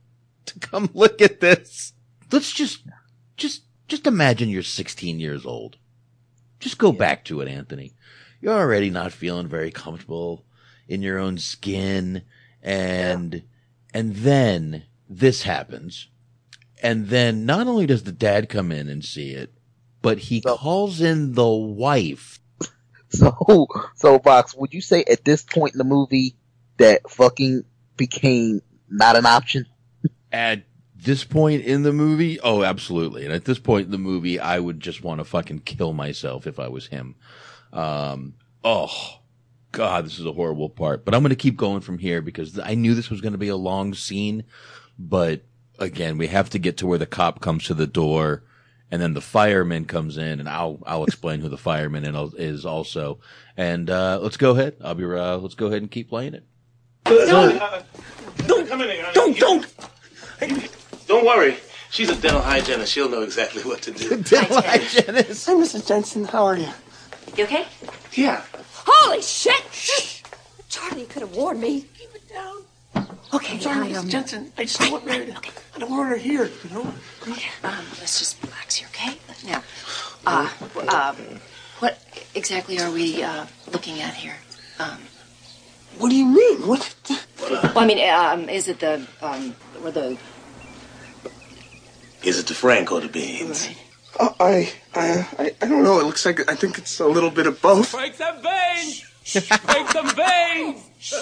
to 0.46 0.58
come 0.60 0.90
look 0.94 1.20
at 1.20 1.40
this. 1.40 1.92
Let's 2.30 2.52
just, 2.52 2.82
just, 3.36 3.62
just 3.88 4.06
imagine 4.06 4.48
you're 4.48 4.62
16 4.62 5.20
years 5.20 5.44
old. 5.44 5.76
Just 6.60 6.78
go 6.78 6.92
back 6.92 7.24
to 7.26 7.40
it, 7.40 7.48
Anthony. 7.48 7.94
You're 8.40 8.58
already 8.58 8.90
not 8.90 9.12
feeling 9.12 9.48
very 9.48 9.70
comfortable 9.70 10.44
in 10.88 11.02
your 11.02 11.18
own 11.18 11.38
skin 11.38 12.22
and, 12.62 13.42
and 13.92 14.14
then 14.16 14.84
this 15.08 15.42
happens. 15.42 16.08
And 16.82 17.08
then 17.08 17.46
not 17.46 17.66
only 17.66 17.86
does 17.86 18.02
the 18.02 18.12
dad 18.12 18.48
come 18.48 18.72
in 18.72 18.88
and 18.88 19.04
see 19.04 19.30
it, 19.30 19.52
but 20.00 20.18
he 20.18 20.40
calls 20.40 21.00
in 21.00 21.32
the 21.32 21.48
wife. 21.48 22.38
So, 23.14 23.66
so 23.94 24.18
Box, 24.18 24.54
would 24.54 24.72
you 24.72 24.80
say 24.80 25.04
at 25.04 25.22
this 25.22 25.42
point 25.42 25.74
in 25.74 25.78
the 25.78 25.84
movie 25.84 26.34
that 26.78 27.10
fucking 27.10 27.64
became 27.98 28.62
not 28.88 29.16
an 29.16 29.26
option? 29.26 29.66
At 30.32 30.64
this 30.94 31.24
point 31.24 31.64
in 31.64 31.82
the 31.82 31.92
movie, 31.92 32.40
oh, 32.40 32.62
absolutely. 32.62 33.24
And 33.24 33.34
at 33.34 33.44
this 33.44 33.58
point 33.58 33.86
in 33.86 33.90
the 33.90 33.98
movie, 33.98 34.38
I 34.38 34.58
would 34.58 34.80
just 34.80 35.02
want 35.02 35.18
to 35.18 35.24
fucking 35.24 35.60
kill 35.60 35.92
myself 35.92 36.46
if 36.46 36.58
I 36.58 36.68
was 36.68 36.86
him. 36.86 37.16
Um, 37.72 38.34
oh, 38.64 39.18
God, 39.72 40.04
this 40.04 40.18
is 40.18 40.26
a 40.26 40.32
horrible 40.32 40.68
part, 40.68 41.04
but 41.04 41.14
I'm 41.14 41.22
going 41.22 41.30
to 41.30 41.36
keep 41.36 41.56
going 41.56 41.80
from 41.80 41.98
here 41.98 42.22
because 42.22 42.58
I 42.58 42.74
knew 42.74 42.94
this 42.94 43.10
was 43.10 43.20
going 43.20 43.32
to 43.32 43.38
be 43.38 43.48
a 43.48 43.56
long 43.56 43.94
scene, 43.94 44.44
but 44.98 45.42
again, 45.78 46.18
we 46.18 46.28
have 46.28 46.50
to 46.50 46.58
get 46.58 46.76
to 46.78 46.86
where 46.86 46.98
the 46.98 47.06
cop 47.06 47.40
comes 47.40 47.64
to 47.64 47.74
the 47.74 47.86
door 47.86 48.44
and 48.90 49.00
then 49.00 49.14
the 49.14 49.22
fireman 49.22 49.86
comes 49.86 50.18
in 50.18 50.38
and 50.38 50.48
I'll, 50.48 50.78
I'll 50.86 51.04
explain 51.04 51.40
who 51.40 51.48
the 51.48 51.56
fireman 51.56 52.04
is 52.36 52.66
also. 52.66 53.18
And, 53.56 53.88
uh, 53.88 54.20
let's 54.20 54.36
go 54.36 54.50
ahead. 54.50 54.76
I'll 54.84 54.94
be, 54.94 55.04
uh, 55.04 55.38
let's 55.38 55.54
go 55.54 55.66
ahead 55.66 55.82
and 55.82 55.90
keep 55.90 56.10
playing 56.10 56.34
it. 56.34 56.44
Don't, 57.04 57.58
don't 58.46 58.68
come 58.68 58.82
in 58.82 58.90
here. 58.90 59.10
Don't, 59.14 59.36
don't. 59.38 59.66
Don't 61.06 61.24
worry. 61.24 61.56
She's 61.90 62.08
a 62.08 62.16
dental 62.16 62.40
hygienist. 62.40 62.92
She'll 62.92 63.08
know 63.08 63.22
exactly 63.22 63.62
what 63.62 63.82
to 63.82 63.90
do. 63.92 64.08
dental 64.22 64.62
hygienist. 64.62 65.46
Hi, 65.46 65.52
Mrs. 65.54 65.86
Jensen. 65.86 66.24
How 66.24 66.46
are 66.46 66.56
you? 66.56 66.68
You 67.36 67.44
okay? 67.44 67.66
Yeah. 68.14 68.42
Holy 68.74 69.22
shit! 69.22 69.62
Shh. 69.72 70.22
Charlie 70.68 71.02
you 71.02 71.06
could 71.06 71.22
have 71.22 71.34
warned 71.36 71.60
me. 71.60 71.82
Keep 71.98 72.14
it 72.14 72.28
down. 72.28 72.62
Okay, 73.34 73.54
I'm 73.54 73.60
sorry, 73.60 73.88
I, 73.88 73.92
Mrs. 73.92 73.96
um, 73.98 74.08
Jensen. 74.08 74.52
I 74.58 74.64
just 74.64 74.80
don't 74.80 74.92
want 74.92 75.04
her 75.10 75.24
to, 75.26 75.36
I 75.74 75.78
don't 75.78 75.90
want 75.90 76.08
her 76.08 76.16
to 76.16 76.20
hear, 76.20 76.44
you 76.44 76.70
know? 76.70 76.82
Um, 76.82 77.84
let's 78.00 78.18
just 78.18 78.42
relax 78.42 78.74
here, 78.76 78.88
okay? 78.88 79.16
Now, 79.46 79.62
uh, 80.26 80.50
um, 80.88 81.16
what 81.78 81.98
exactly 82.34 82.78
are 82.80 82.90
we 82.90 83.22
uh, 83.22 83.46
looking 83.72 84.00
at 84.00 84.14
here? 84.14 84.36
Um, 84.78 84.98
What 85.98 86.10
do 86.10 86.16
you 86.16 86.26
mean? 86.26 86.66
What? 86.66 86.94
well, 87.40 87.78
I 87.78 87.86
mean, 87.86 87.98
um, 88.10 88.48
is 88.48 88.68
it 88.68 88.80
the 88.80 89.06
um, 89.22 89.54
or 89.82 89.90
the 89.90 90.18
Is 92.24 92.38
it 92.38 92.46
the 92.46 92.54
Frank 92.54 92.92
or 92.92 93.00
the 93.00 93.08
beans? 93.08 93.68
Uh, 94.18 94.30
I, 94.38 94.72
I, 94.94 95.28
I, 95.38 95.54
I 95.62 95.66
don't 95.66 95.82
know. 95.82 95.98
It 95.98 96.04
looks 96.04 96.24
like 96.24 96.48
I 96.50 96.54
think 96.54 96.78
it's 96.78 97.00
a 97.00 97.06
little 97.06 97.30
bit 97.30 97.46
of 97.46 97.60
both. 97.60 97.92
Break 97.92 98.14
some 98.14 98.42
veins! 98.42 99.04
Break 99.66 99.88
some 99.88 100.10
veins! 100.14 101.14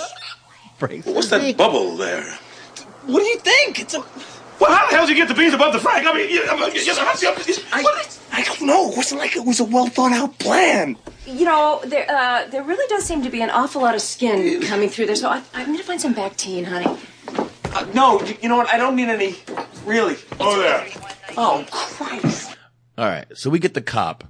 What's 1.05 1.29
that 1.29 1.57
bubble 1.57 1.97
there? 1.97 2.39
What 3.07 3.21
do 3.21 3.27
you 3.27 3.39
think? 3.39 3.81
It's 3.81 3.95
a. 3.95 4.01
Well, 4.61 4.75
how 4.77 4.91
the 4.91 4.97
hell 4.97 5.07
did 5.07 5.17
you 5.17 5.23
get 5.23 5.29
the 5.29 5.35
beans 5.35 5.55
above 5.55 5.73
the 5.73 5.79
Frank? 5.79 6.07
I 6.07 6.13
mean, 6.13 6.29
you, 6.29 6.43
I, 6.45 6.55
mean, 6.55 6.75
you, 6.75 6.93
I, 7.73 8.07
I 8.33 8.43
don't 8.43 8.63
know. 8.63 8.91
It 8.91 8.97
wasn't 8.97 9.21
like 9.21 9.37
it 9.37 9.45
was 9.45 9.61
a 9.61 9.65
well 9.65 9.87
thought 9.87 10.13
out 10.13 10.39
plan. 10.39 10.99
You 11.27 11.47
know, 11.47 11.81
there 11.85 12.11
uh, 12.11 12.47
there 12.49 12.63
really 12.63 12.87
does 12.89 13.05
seem 13.05 13.23
to 13.23 13.31
be 13.31 13.41
an 13.41 13.49
awful 13.51 13.81
lot 13.81 13.95
of 13.95 14.03
skin 14.03 14.61
coming 14.63 14.91
through 14.91 15.07
there. 15.07 15.17
So 15.17 15.31
I, 15.31 15.43
I'm 15.55 15.67
going 15.67 15.79
to 15.79 15.85
find 15.85 16.01
some 16.01 16.15
Bactine, 16.15 16.67
honey. 16.67 16.99
Uh, 17.73 17.87
no, 17.95 18.21
you, 18.23 18.37
you 18.43 18.49
know 18.49 18.57
what? 18.57 18.73
I 18.73 18.77
don't 18.77 18.97
need 18.97 19.09
any. 19.09 19.37
Really. 19.85 20.17
Oh, 20.39 20.59
there. 20.59 20.87
Oh, 21.37 21.65
Christ. 21.71 22.57
All 22.99 23.07
right. 23.07 23.27
So 23.35 23.49
we 23.51 23.59
get 23.59 23.75
the 23.75 23.81
cop, 23.81 24.25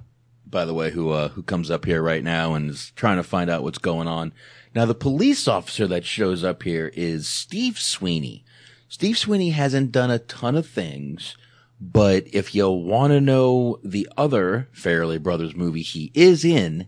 by 0.45 0.65
the 0.65 0.73
way, 0.73 0.91
who, 0.91 1.09
uh, 1.09 1.29
who 1.29 1.43
comes 1.43 1.71
up 1.71 1.85
here 1.85 2.01
right 2.01 2.23
now 2.23 2.53
and 2.53 2.69
is 2.69 2.91
trying 2.95 3.17
to 3.17 3.23
find 3.23 3.49
out 3.49 3.63
what's 3.63 3.79
going 3.79 4.07
on. 4.07 4.33
Now, 4.73 4.85
the 4.85 4.95
police 4.95 5.47
officer 5.47 5.87
that 5.87 6.05
shows 6.05 6.43
up 6.43 6.63
here 6.63 6.91
is 6.95 7.27
Steve 7.27 7.77
Sweeney. 7.79 8.45
Steve 8.87 9.17
Sweeney 9.17 9.49
hasn't 9.49 9.91
done 9.91 10.11
a 10.11 10.19
ton 10.19 10.55
of 10.55 10.67
things, 10.67 11.35
but 11.79 12.25
if 12.31 12.53
you 12.53 12.69
want 12.69 13.11
to 13.11 13.21
know 13.21 13.79
the 13.83 14.07
other 14.15 14.69
Farrelly 14.73 15.21
Brothers 15.21 15.55
movie 15.55 15.81
he 15.81 16.11
is 16.13 16.45
in, 16.45 16.87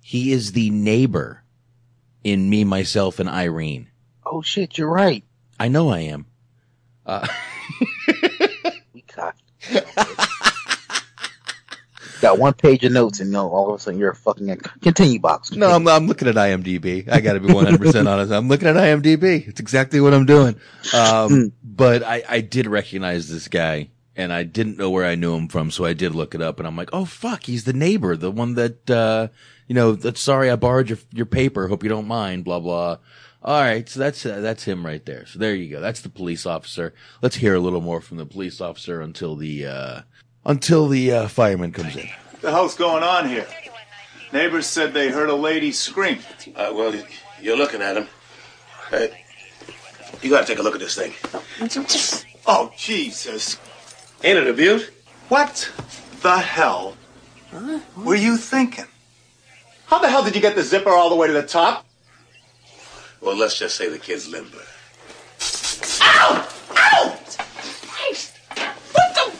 he 0.00 0.32
is 0.32 0.52
the 0.52 0.70
neighbor 0.70 1.42
in 2.24 2.48
Me, 2.48 2.64
Myself, 2.64 3.18
and 3.18 3.28
Irene. 3.28 3.88
Oh 4.24 4.42
shit, 4.42 4.78
you're 4.78 4.88
right. 4.90 5.24
I 5.58 5.68
know 5.68 5.88
I 5.90 6.00
am. 6.00 6.26
Uh, 7.04 7.26
We 8.94 9.02
cocked. 9.08 9.42
Got 12.20 12.38
one 12.40 12.52
page 12.54 12.84
of 12.84 12.90
notes, 12.90 13.20
and 13.20 13.28
you 13.28 13.34
know, 13.34 13.48
all 13.48 13.68
of 13.68 13.76
a 13.76 13.78
sudden 13.82 14.00
you're 14.00 14.10
a 14.10 14.14
fucking 14.16 14.56
continue 14.82 15.20
box. 15.20 15.52
No, 15.52 15.70
I'm, 15.70 15.86
I'm 15.86 16.08
looking 16.08 16.26
at 16.26 16.34
IMDb. 16.34 17.08
I 17.08 17.20
got 17.20 17.34
to 17.34 17.40
be 17.40 17.46
100% 17.48 18.06
honest. 18.12 18.32
I'm 18.32 18.48
looking 18.48 18.66
at 18.66 18.74
IMDb. 18.74 19.46
It's 19.46 19.60
exactly 19.60 20.00
what 20.00 20.12
I'm 20.12 20.26
doing. 20.26 20.56
Um, 20.92 21.52
but 21.62 22.02
I, 22.02 22.24
I 22.28 22.40
did 22.40 22.66
recognize 22.66 23.28
this 23.28 23.46
guy 23.46 23.90
and 24.16 24.32
I 24.32 24.42
didn't 24.42 24.78
know 24.78 24.90
where 24.90 25.04
I 25.06 25.14
knew 25.14 25.36
him 25.36 25.46
from, 25.46 25.70
so 25.70 25.84
I 25.84 25.92
did 25.92 26.12
look 26.12 26.34
it 26.34 26.42
up, 26.42 26.58
and 26.58 26.66
I'm 26.66 26.74
like, 26.74 26.90
oh 26.92 27.04
fuck, 27.04 27.44
he's 27.44 27.62
the 27.62 27.72
neighbor, 27.72 28.16
the 28.16 28.32
one 28.32 28.54
that, 28.54 28.90
uh, 28.90 29.28
you 29.68 29.76
know, 29.76 29.92
that's 29.92 30.20
sorry 30.20 30.50
I 30.50 30.56
borrowed 30.56 30.88
your 30.88 30.98
your 31.12 31.26
paper, 31.26 31.68
hope 31.68 31.84
you 31.84 31.88
don't 31.88 32.08
mind, 32.08 32.44
blah 32.44 32.58
blah. 32.58 32.96
All 33.48 33.62
right, 33.62 33.88
so 33.88 33.98
that's 33.98 34.26
uh, 34.26 34.40
that's 34.40 34.64
him 34.64 34.84
right 34.84 35.02
there. 35.06 35.24
So 35.24 35.38
there 35.38 35.54
you 35.54 35.70
go. 35.70 35.80
That's 35.80 36.02
the 36.02 36.10
police 36.10 36.44
officer. 36.44 36.92
Let's 37.22 37.36
hear 37.36 37.54
a 37.54 37.60
little 37.60 37.80
more 37.80 38.02
from 38.02 38.18
the 38.18 38.26
police 38.26 38.60
officer 38.60 39.00
until 39.00 39.36
the 39.36 39.64
uh, 39.64 40.00
until 40.44 40.86
the 40.86 41.12
uh, 41.12 41.28
fireman 41.28 41.72
comes 41.72 41.96
in. 41.96 42.10
The 42.42 42.50
hell's 42.50 42.74
going 42.74 43.02
on 43.02 43.26
here? 43.26 43.46
Neighbors 44.34 44.66
said 44.66 44.92
they 44.92 45.08
heard 45.08 45.30
a 45.30 45.34
lady 45.34 45.72
scream. 45.72 46.18
Uh, 46.54 46.72
well, 46.74 46.94
you're 47.40 47.56
looking 47.56 47.80
at 47.80 47.96
him. 47.96 48.06
Hey, 48.90 49.24
you 50.20 50.28
gotta 50.28 50.46
take 50.46 50.58
a 50.58 50.62
look 50.62 50.74
at 50.74 50.80
this 50.80 50.94
thing. 50.94 51.14
Oh, 52.46 52.70
Jesus. 52.76 53.56
Ain't 54.24 54.36
it 54.36 54.46
a 54.46 54.52
beaut? 54.52 54.92
What 55.30 55.72
the 56.20 56.36
hell 56.36 56.98
were 57.96 58.14
you 58.14 58.36
thinking? 58.36 58.88
How 59.86 60.00
the 60.00 60.10
hell 60.10 60.22
did 60.22 60.34
you 60.34 60.42
get 60.42 60.54
the 60.54 60.62
zipper 60.62 60.90
all 60.90 61.08
the 61.08 61.16
way 61.16 61.28
to 61.28 61.32
the 61.32 61.42
top? 61.42 61.86
Well, 63.20 63.36
let's 63.36 63.58
just 63.58 63.76
say 63.76 63.88
the 63.88 63.98
kid's 63.98 64.28
limber. 64.28 64.62
Ow! 66.02 66.48
Ow! 66.70 67.18
Christ! 67.86 68.36
What 68.92 69.14
the? 69.14 69.32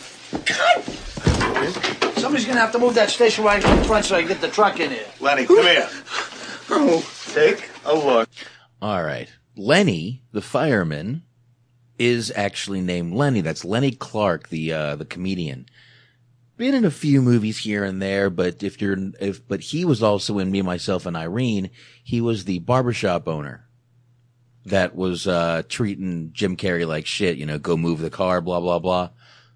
God! 0.53 2.19
Somebody's 2.19 2.47
gonna 2.47 2.61
have 2.61 2.73
to 2.73 2.79
move 2.79 2.95
that 2.95 3.11
station 3.11 3.45
wagon 3.45 3.79
in 3.79 3.85
front 3.85 4.05
so 4.05 4.17
I 4.17 4.21
can 4.21 4.29
get 4.29 4.41
the 4.41 4.49
truck 4.49 4.81
in 4.81 4.91
here. 4.91 5.07
Lenny, 5.21 5.47
come 5.47 5.63
here. 5.63 5.89
Oh, 6.71 7.09
take 7.33 7.71
a 7.85 7.95
look. 7.95 8.29
All 8.83 9.03
right, 9.03 9.33
Lenny, 9.57 10.23
the 10.33 10.43
fireman, 10.43 11.23
is 11.99 12.33
actually 12.35 12.81
named 12.81 13.15
Lenny. 13.15 13.41
That's 13.41 13.65
Lenny 13.65 13.93
Clarke, 13.93 14.49
the 14.49 14.73
uh, 14.73 14.97
the 14.97 15.05
comedian. 15.05 15.67
Been 16.57 16.75
in 16.75 16.85
a 16.85 16.91
few 16.91 17.23
movies 17.23 17.59
here 17.59 17.85
and 17.85 18.03
there, 18.03 18.29
but 18.29 18.65
if 18.65 18.81
you're 18.83 18.99
if 19.21 19.47
but 19.47 19.61
he 19.61 19.85
was 19.85 20.03
also 20.03 20.41
in 20.41 20.51
Me, 20.51 20.63
Myself, 20.63 21.07
and 21.07 21.17
Irene. 21.17 21.71
He 22.03 22.21
was 22.21 22.45
the 22.45 22.59
barbershop 22.59 23.29
owner 23.29 23.68
that 24.71 24.95
was 24.95 25.27
uh, 25.27 25.63
treating 25.69 26.31
Jim 26.33 26.57
Carrey 26.57 26.87
like 26.87 27.07
shit. 27.07 27.37
You 27.37 27.47
know, 27.47 27.59
go 27.59 27.77
move 27.77 28.01
the 28.01 28.11
car, 28.11 28.41
blah 28.41 28.61
blah 28.61 28.79
blah. 28.79 29.11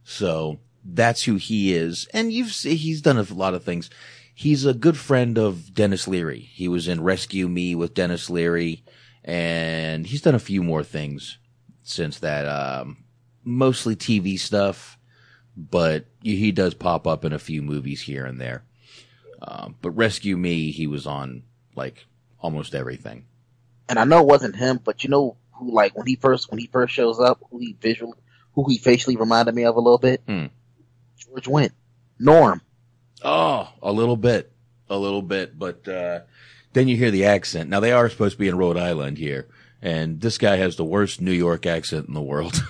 So 0.05 0.59
that's 0.85 1.25
who 1.25 1.37
he 1.37 1.75
is, 1.75 2.09
and 2.13 2.33
you've 2.33 2.51
he's 2.51 3.01
done 3.01 3.19
a 3.19 3.35
lot 3.35 3.55
of 3.55 3.65
things. 3.65 3.91
He's 4.35 4.65
a 4.65 4.75
good 4.75 4.97
friend 4.97 5.39
of 5.39 5.75
Denis 5.75 6.09
Leary. 6.09 6.41
He 6.41 6.67
was 6.67 6.89
in 6.89 7.03
Rescue 7.03 7.49
Me 7.49 7.75
with 7.75 7.95
Denis 7.95 8.31
Leary, 8.31 8.83
and 9.25 10.07
he's 10.07 10.23
done 10.23 10.35
a 10.35 10.41
few 10.41 10.63
more 10.63 10.83
things 10.83 11.39
since 11.83 12.19
that. 12.21 12.47
Um, 12.47 13.05
mostly 13.45 13.95
TV 13.95 14.39
stuff, 14.39 14.99
but 15.57 16.07
he 16.23 16.51
does 16.51 16.75
pop 16.75 17.07
up 17.07 17.25
in 17.25 17.33
a 17.33 17.39
few 17.39 17.63
movies 17.63 18.03
here 18.03 18.25
and 18.25 18.41
there. 18.41 18.65
Um, 19.43 19.77
but 19.83 19.91
Rescue 19.91 20.37
Me, 20.37 20.71
he 20.71 20.87
was 20.87 21.07
on 21.07 21.43
like 21.75 22.07
almost 22.41 22.75
everything. 22.75 23.27
And 23.93 23.99
I 23.99 24.05
know 24.05 24.21
it 24.21 24.27
wasn't 24.27 24.57
him, 24.57 24.81
but 24.83 25.05
you 25.05 25.11
know 25.11 25.37
who, 25.53 25.71
like, 25.71 25.95
when 25.95 26.07
he 26.07 26.17
first, 26.17 26.51
when 26.51 26.59
he 26.59 26.67
first 26.67 26.95
shows 26.95 27.21
up, 27.21 27.43
who 27.51 27.59
he 27.59 27.77
visually, 27.79 28.17
who 28.55 28.65
he 28.67 28.79
facially 28.79 29.17
reminded 29.17 29.55
me 29.55 29.65
of 29.65 29.77
a 29.77 29.81
little 29.81 29.99
bit? 29.99 30.23
Hmm. 30.27 30.47
George 31.19 31.45
Wendt. 31.45 31.73
Norm. 32.19 32.63
Oh, 33.23 33.71
a 33.83 33.93
little 33.93 34.17
bit, 34.17 34.51
a 34.89 34.97
little 34.97 35.21
bit, 35.21 35.59
but 35.59 35.87
uh, 35.87 36.21
then 36.73 36.89
you 36.89 36.97
hear 36.97 37.11
the 37.11 37.27
accent. 37.27 37.69
Now 37.69 37.81
they 37.81 37.93
are 37.93 38.09
supposed 38.09 38.37
to 38.37 38.39
be 38.39 38.49
in 38.49 38.57
Rhode 38.57 38.79
Island 38.79 39.19
here, 39.19 39.47
and 39.83 40.23
this 40.23 40.39
guy 40.39 40.57
has 40.57 40.77
the 40.77 40.87
worst 40.87 41.21
New 41.21 41.31
York 41.31 41.67
accent 41.67 42.09
in 42.09 42.15
the 42.15 42.23
world. 42.23 42.65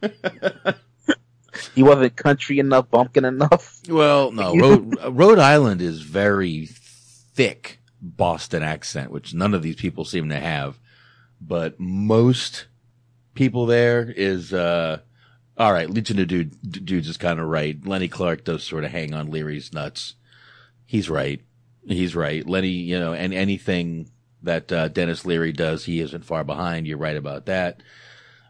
He 1.74 1.82
wasn't 1.82 2.16
country 2.16 2.58
enough, 2.58 2.90
bumpkin 2.90 3.24
enough. 3.24 3.80
well, 3.88 4.30
no, 4.32 4.54
Rhode, 4.56 4.96
Rhode 5.12 5.38
Island 5.38 5.82
is 5.82 6.00
very 6.00 6.66
thick 6.66 7.79
Boston 8.00 8.62
accent, 8.62 9.10
which 9.10 9.34
none 9.34 9.54
of 9.54 9.62
these 9.62 9.76
people 9.76 10.04
seem 10.04 10.28
to 10.28 10.38
have, 10.38 10.78
but 11.40 11.78
most 11.78 12.66
people 13.34 13.66
there 13.66 14.10
is. 14.10 14.52
uh 14.52 15.00
all 15.56 15.74
right, 15.74 15.90
Legion 15.90 16.18
of 16.18 16.28
Dude, 16.28 16.86
Dudes 16.86 17.06
is 17.06 17.18
kind 17.18 17.38
of 17.38 17.46
right. 17.46 17.76
Lenny 17.86 18.08
Clarke 18.08 18.44
does 18.44 18.64
sort 18.64 18.84
of 18.84 18.92
hang 18.92 19.12
on 19.12 19.30
Leary's 19.30 19.74
nuts. 19.74 20.14
He's 20.86 21.10
right. 21.10 21.42
He's 21.86 22.16
right. 22.16 22.48
Lenny, 22.48 22.68
you 22.68 22.98
know, 22.98 23.12
and 23.12 23.34
anything 23.34 24.10
that 24.42 24.72
uh, 24.72 24.88
Denis 24.88 25.26
Leary 25.26 25.52
does, 25.52 25.84
he 25.84 26.00
isn't 26.00 26.24
far 26.24 26.44
behind. 26.44 26.86
You're 26.86 26.96
right 26.96 27.16
about 27.16 27.44
that. 27.44 27.82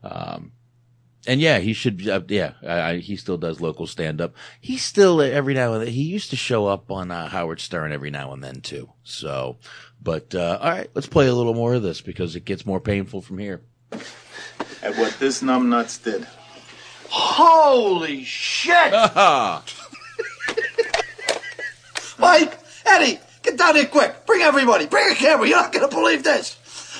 Um, 0.05 0.53
and 1.27 1.41
yeah, 1.41 1.59
he 1.59 1.73
should. 1.73 2.09
Uh, 2.09 2.23
yeah, 2.29 2.55
I, 2.63 2.81
I, 2.81 2.99
he 2.99 3.17
still 3.17 3.37
does 3.37 3.61
local 3.61 3.87
stand 3.87 4.21
up. 4.21 4.35
He 4.61 4.79
still 4.79 5.21
every 5.21 5.55
now 5.55 5.75
and 5.75 5.83
then. 5.83 5.93
He 5.93 6.03
used 6.03 6.31
to 6.31 6.37
show 6.37 6.67
up 6.67 6.91
on 6.91 7.11
uh, 7.11 7.29
Howard 7.29 7.61
Stern 7.61 7.93
every 7.93 8.11
now 8.11 8.33
and 8.33 8.43
then 8.43 8.61
too. 8.63 8.91
So, 9.05 9.59
but 10.03 10.35
uh, 10.35 10.59
all 10.61 10.71
right, 10.71 10.91
let's 10.95 11.07
play 11.07 11.27
a 11.27 11.35
little 11.35 11.55
more 11.55 11.75
of 11.75 11.83
this 11.83 12.01
because 12.01 12.37
it 12.37 12.45
gets 12.45 12.65
more 12.65 12.81
painful 12.81 13.21
from 13.21 13.39
here. 13.39 13.61
At 14.83 14.97
what 14.97 15.19
this 15.19 15.43
numbnuts 15.43 16.03
did. 16.03 16.27
Holy 17.11 18.25
shit! 18.25 18.93
Mike, 22.19 22.59
Eddie, 22.87 23.19
get 23.43 23.59
down 23.59 23.75
here 23.75 23.87
quick. 23.87 24.25
Bring 24.27 24.43
everybody. 24.43 24.87
Bring 24.87 25.13
a 25.13 25.15
camera. 25.15 25.47
You're 25.47 25.61
not 25.61 25.73
gonna 25.73 25.89
believe 25.89 26.23
this. 26.23 26.57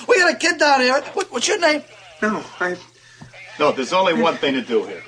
We 0.07 0.19
got 0.19 0.33
a 0.33 0.37
kid 0.37 0.59
down 0.59 0.81
here. 0.81 1.01
What, 1.13 1.31
what's 1.31 1.47
your 1.47 1.59
name? 1.59 1.81
No, 2.21 2.43
I. 2.59 2.77
No, 3.61 3.71
there's 3.71 3.93
only 3.93 4.19
one 4.19 4.37
thing 4.37 4.55
to 4.55 4.63
do 4.63 4.85
here. 4.85 5.03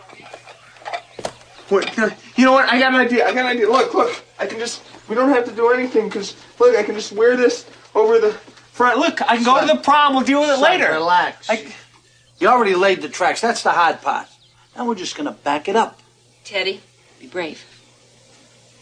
Wait, 1.71 1.87
can 1.87 2.13
you 2.35 2.45
know 2.45 2.51
what? 2.51 2.69
I 2.69 2.77
got 2.77 2.93
an 2.93 2.99
idea. 2.99 3.25
I 3.25 3.33
got 3.33 3.45
an 3.45 3.47
idea. 3.47 3.67
Look, 3.67 3.95
look. 3.95 4.23
I 4.37 4.45
can 4.45 4.59
just. 4.59 4.83
We 5.09 5.15
don't 5.15 5.29
have 5.29 5.45
to 5.45 5.51
do 5.51 5.71
anything 5.71 6.07
because 6.07 6.35
look, 6.59 6.77
I 6.77 6.83
can 6.83 6.93
just 6.93 7.13
wear 7.13 7.35
this 7.35 7.65
over 7.95 8.19
the 8.19 8.31
front. 8.31 8.99
Look, 8.99 9.23
I 9.23 9.37
can 9.37 9.43
go 9.43 9.59
to 9.59 9.65
the 9.65 9.81
prom. 9.81 10.13
We'll 10.13 10.23
deal 10.23 10.41
with 10.41 10.51
it 10.51 10.59
Son, 10.59 10.63
later. 10.65 10.91
Relax. 10.91 11.49
You 12.37 12.47
already 12.47 12.75
laid 12.75 13.01
the 13.01 13.09
tracks. 13.09 13.41
That's 13.41 13.63
the 13.63 13.71
hard 13.71 14.03
part. 14.03 14.27
Now 14.75 14.85
we're 14.87 14.93
just 14.93 15.17
gonna 15.17 15.31
back 15.31 15.67
it 15.67 15.75
up. 15.75 15.99
Teddy, 16.43 16.79
be 17.19 17.25
brave. 17.25 17.65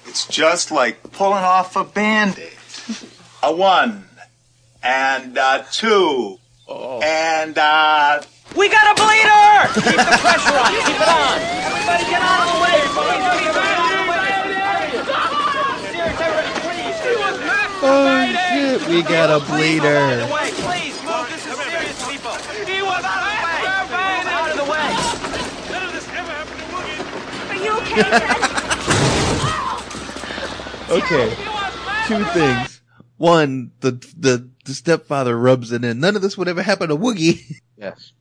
It's 0.05 0.27
just 0.27 0.69
like 0.69 1.13
pulling 1.13 1.45
off 1.45 1.77
a 1.77 1.85
band-aid. 1.85 2.51
A 3.41 3.55
one, 3.55 4.09
and 4.83 5.37
uh, 5.37 5.63
two, 5.71 6.39
and 6.67 7.57
uh. 7.57 8.21
We 8.55 8.69
got 8.69 8.85
a 8.91 8.95
bleeder! 8.99 9.71
Keep 9.73 9.97
the 9.97 10.17
pressure 10.19 10.57
on. 10.57 10.71
Keep 10.71 10.99
it 10.99 11.07
on. 11.07 11.37
Everybody 11.39 12.03
get 12.11 12.21
out 12.21 12.47
of 12.47 12.53
the 12.53 12.59
way. 12.61 13.91
Oh 17.83 18.25
shit, 18.51 18.87
we 18.87 19.01
got 19.03 19.29
a 19.29 19.39
bleeder. 19.45 20.27
Please 20.27 21.01
move. 21.03 21.27
This 21.29 21.45
is 21.47 21.57
serious, 21.57 21.97
people. 22.09 22.31
He 22.65 22.81
was 22.83 23.03
out 23.03 23.23
of 23.23 23.31
the 23.31 23.41
way. 23.45 23.63
Out 24.29 24.51
of 24.51 24.57
the 24.57 24.65
way. 24.71 24.89
None 25.71 25.83
of 25.87 25.91
this 25.93 26.07
ever 26.09 26.31
happened 26.31 26.59
to 26.59 26.65
Woogie. 26.75 27.49
Are 27.49 27.55
you 27.63 27.71
okay, 27.79 28.01
Dad? 28.03 28.37
Oh! 29.53 29.77
Okay, 30.97 31.29
two 32.07 32.23
things. 32.33 32.81
One, 33.17 33.71
the 33.79 33.91
the 34.17 34.49
the 34.65 34.73
stepfather 34.73 35.37
rubs 35.39 35.71
it 35.71 35.85
in. 35.85 36.01
None 36.01 36.17
of 36.17 36.21
this 36.21 36.37
would 36.37 36.49
ever 36.49 36.61
happen 36.61 36.89
to 36.89 36.97
Woogie. 36.97 37.59
Yes. 37.81 38.13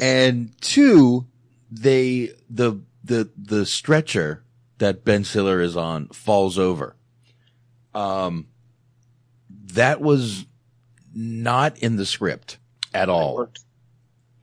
And 0.00 0.52
two, 0.60 1.26
they 1.70 2.30
the 2.48 2.80
the 3.02 3.30
the 3.36 3.66
stretcher 3.66 4.44
that 4.78 5.04
Ben 5.04 5.24
Stiller 5.24 5.60
is 5.60 5.76
on 5.76 6.08
falls 6.08 6.58
over. 6.58 6.96
Um, 7.94 8.48
that 9.48 10.00
was 10.00 10.46
not 11.14 11.78
in 11.78 11.96
the 11.96 12.06
script 12.06 12.58
at 12.92 13.08
all. 13.08 13.48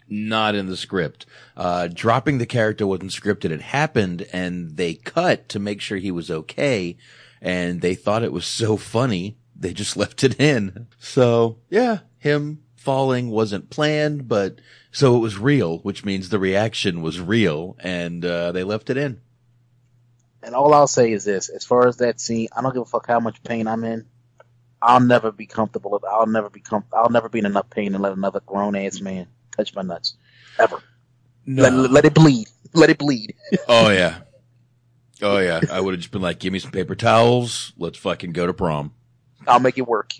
Not 0.08 0.56
in 0.56 0.66
the 0.66 0.78
script. 0.78 1.28
Uh, 1.56 1.88
dropping 1.88 2.40
the 2.40 2.46
character 2.48 2.88
wasn't 2.88 3.12
scripted. 3.12 3.52
It 3.52 3.62
happened 3.62 4.28
and 4.34 4.76
they 4.76 4.96
cut 4.96 5.50
to 5.50 5.60
make 5.60 5.82
sure 5.82 5.98
he 5.98 6.12
was 6.12 6.32
okay. 6.32 6.98
And 7.42 7.82
they 7.82 7.94
thought 7.94 8.24
it 8.24 8.34
was 8.34 8.46
so 8.46 8.76
funny. 8.76 9.38
They 9.56 9.72
just 9.72 9.96
left 9.98 10.24
it 10.24 10.40
in. 10.40 10.88
So 10.98 11.60
yeah, 11.70 12.00
him 12.18 12.64
falling 12.90 13.30
wasn't 13.30 13.70
planned, 13.70 14.28
but 14.28 14.58
so 14.92 15.16
it 15.16 15.20
was 15.20 15.38
real, 15.38 15.78
which 15.80 16.04
means 16.04 16.30
the 16.30 16.40
reaction 16.40 17.04
was 17.04 17.22
real 17.22 17.78
and, 17.80 18.26
uh, 18.26 18.52
they 18.52 18.64
left 18.64 18.90
it 18.90 18.98
in. 18.98 19.22
And 20.42 20.56
all 20.56 20.74
I'll 20.74 20.88
say 20.88 21.12
is 21.12 21.24
this: 21.24 21.50
as 21.50 21.64
far 21.64 21.88
as 21.88 21.98
that 21.98 22.20
scene, 22.20 22.48
I 22.56 22.64
don't 22.64 22.74
give 22.74 22.82
a 22.82 22.86
fuck 22.86 23.06
how 23.06 23.20
much 23.20 23.44
pain 23.44 23.68
I'm 23.68 23.84
in. 23.84 24.08
I'll 24.82 25.02
never 25.02 25.32
be 25.32 25.46
comfortable. 25.46 25.92
with- 25.92 26.04
I'll 26.06 26.26
never 26.26 26.50
be 26.50 26.62
com- 26.62 26.86
I'll 26.92 27.12
never 27.12 27.30
be 27.30 27.38
in 27.38 27.46
enough 27.46 27.70
pain 27.70 27.92
to 27.92 28.00
let 28.00 28.14
another 28.14 28.40
grown 28.40 28.76
ass 28.76 29.02
man 29.02 29.28
touch 29.56 29.76
my 29.76 29.84
nuts 29.84 30.16
ever. 30.58 30.82
No. 31.46 31.64
Let, 31.70 31.92
let 31.92 32.06
it 32.06 32.16
bleed. 32.16 32.48
Let 32.74 32.90
it 32.90 32.98
bleed. 32.98 33.36
Oh 33.68 33.90
yeah. 33.92 34.22
Oh 35.22 35.38
yeah. 35.38 35.62
I 35.72 35.80
would 35.80 35.94
have 35.94 36.02
just 36.02 36.12
been 36.12 36.22
like, 36.24 36.40
give 36.40 36.54
me 36.54 36.60
some 36.60 36.72
paper 36.72 36.96
towels. 36.96 37.74
Let's 37.78 38.00
fucking 38.00 38.32
go 38.32 38.48
to 38.48 38.54
prom. 38.54 38.94
I'll 39.48 39.60
make 39.60 39.78
it 39.78 39.88
work. 39.88 40.14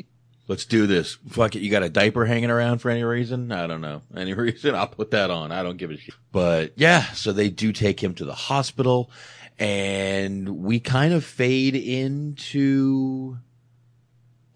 Let's 0.50 0.66
do 0.66 0.88
this. 0.88 1.18
Fuck 1.30 1.56
it. 1.56 1.62
You 1.62 1.70
got 1.70 1.84
a 1.84 1.90
diaper 1.90 2.26
hanging 2.26 2.50
around 2.50 2.80
for 2.80 2.90
any 2.90 3.04
reason? 3.04 3.52
I 3.54 3.68
don't 3.68 3.82
know. 3.82 4.02
Any 4.18 4.34
reason? 4.34 4.76
I'll 4.76 4.88
put 4.88 5.12
that 5.12 5.32
on. 5.32 5.54
I 5.54 5.64
don't 5.64 5.78
give 5.78 5.92
a 5.92 5.98
shit. 5.98 6.16
But 6.34 6.74
yeah, 6.76 7.04
so 7.14 7.32
they 7.32 7.50
do 7.50 7.72
take 7.72 8.04
him 8.04 8.16
to 8.16 8.26
the 8.26 8.34
hospital 8.34 9.12
and 9.60 10.50
we 10.50 10.80
kind 10.80 11.14
of 11.14 11.24
fade 11.24 11.76
into 11.76 13.38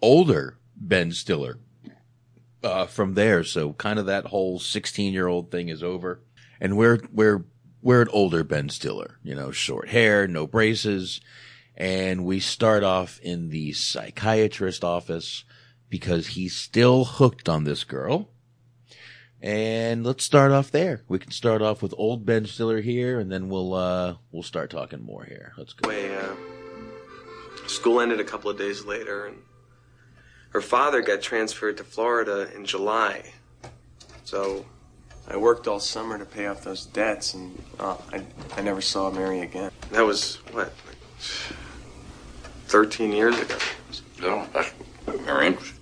older 0.02 0.58
Ben 0.76 1.12
Stiller, 1.12 1.60
uh, 2.62 2.86
from 2.86 3.14
there. 3.14 3.44
So 3.44 3.72
kind 3.74 3.98
of 3.98 4.06
that 4.06 4.26
whole 4.26 4.58
16 4.58 5.12
year 5.12 5.28
old 5.28 5.50
thing 5.50 5.68
is 5.68 5.82
over 5.82 6.20
and 6.60 6.76
we're, 6.76 6.98
we're, 7.12 7.44
we're 7.82 8.02
an 8.02 8.08
older 8.12 8.42
Ben 8.42 8.68
Stiller, 8.68 9.18
you 9.22 9.34
know, 9.34 9.52
short 9.52 9.88
hair, 9.88 10.26
no 10.26 10.46
braces. 10.46 11.20
And 11.76 12.24
we 12.24 12.40
start 12.40 12.82
off 12.82 13.20
in 13.20 13.50
the 13.50 13.72
psychiatrist 13.72 14.82
office 14.82 15.44
because 15.88 16.28
he's 16.28 16.56
still 16.56 17.04
hooked 17.04 17.48
on 17.48 17.64
this 17.64 17.84
girl. 17.84 18.30
And 19.40 20.04
let's 20.04 20.24
start 20.24 20.52
off 20.52 20.70
there. 20.70 21.02
We 21.06 21.18
can 21.18 21.30
start 21.30 21.60
off 21.60 21.82
with 21.82 21.92
old 21.98 22.24
Ben 22.24 22.46
Stiller 22.46 22.80
here, 22.80 23.20
and 23.20 23.30
then 23.30 23.50
we'll 23.50 23.74
uh 23.74 24.16
we'll 24.32 24.42
start 24.42 24.70
talking 24.70 25.02
more 25.02 25.24
here. 25.24 25.52
Let's 25.58 25.74
go. 25.74 25.86
Way, 25.86 26.16
uh, 26.16 26.34
school 27.66 28.00
ended 28.00 28.20
a 28.20 28.24
couple 28.24 28.50
of 28.50 28.56
days 28.56 28.86
later, 28.86 29.26
and 29.26 29.36
her 30.50 30.62
father 30.62 31.02
got 31.02 31.20
transferred 31.20 31.76
to 31.76 31.84
Florida 31.84 32.48
in 32.54 32.64
July. 32.64 33.32
So 34.24 34.64
I 35.28 35.36
worked 35.36 35.66
all 35.68 35.80
summer 35.80 36.18
to 36.18 36.24
pay 36.24 36.46
off 36.46 36.64
those 36.64 36.86
debts, 36.86 37.34
and 37.34 37.62
uh, 37.80 37.96
I, 38.12 38.22
I 38.56 38.62
never 38.62 38.80
saw 38.80 39.10
Mary 39.10 39.40
again. 39.40 39.70
That 39.90 40.02
was, 40.02 40.36
what, 40.52 40.72
13 42.66 43.12
years 43.12 43.38
ago. 43.38 43.56
No, 44.20 44.46
that's 44.52 44.70
very 45.06 45.48
interesting. 45.48 45.78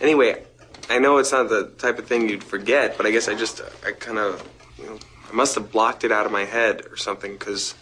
Anyway, 0.00 0.42
I 0.88 0.98
know 0.98 1.18
it's 1.18 1.32
not 1.32 1.48
the 1.48 1.72
type 1.78 1.98
of 1.98 2.06
thing 2.06 2.28
you'd 2.28 2.44
forget, 2.44 2.96
but 2.96 3.06
I 3.06 3.10
guess 3.10 3.28
I 3.28 3.34
just, 3.34 3.60
I 3.84 3.92
kind 3.92 4.18
of, 4.18 4.46
you 4.78 4.86
know, 4.86 4.98
I 5.28 5.32
must 5.34 5.54
have 5.56 5.70
blocked 5.70 6.04
it 6.04 6.12
out 6.12 6.24
of 6.24 6.32
my 6.32 6.44
head 6.44 6.86
or 6.90 6.96
something 6.96 7.32
because 7.32 7.74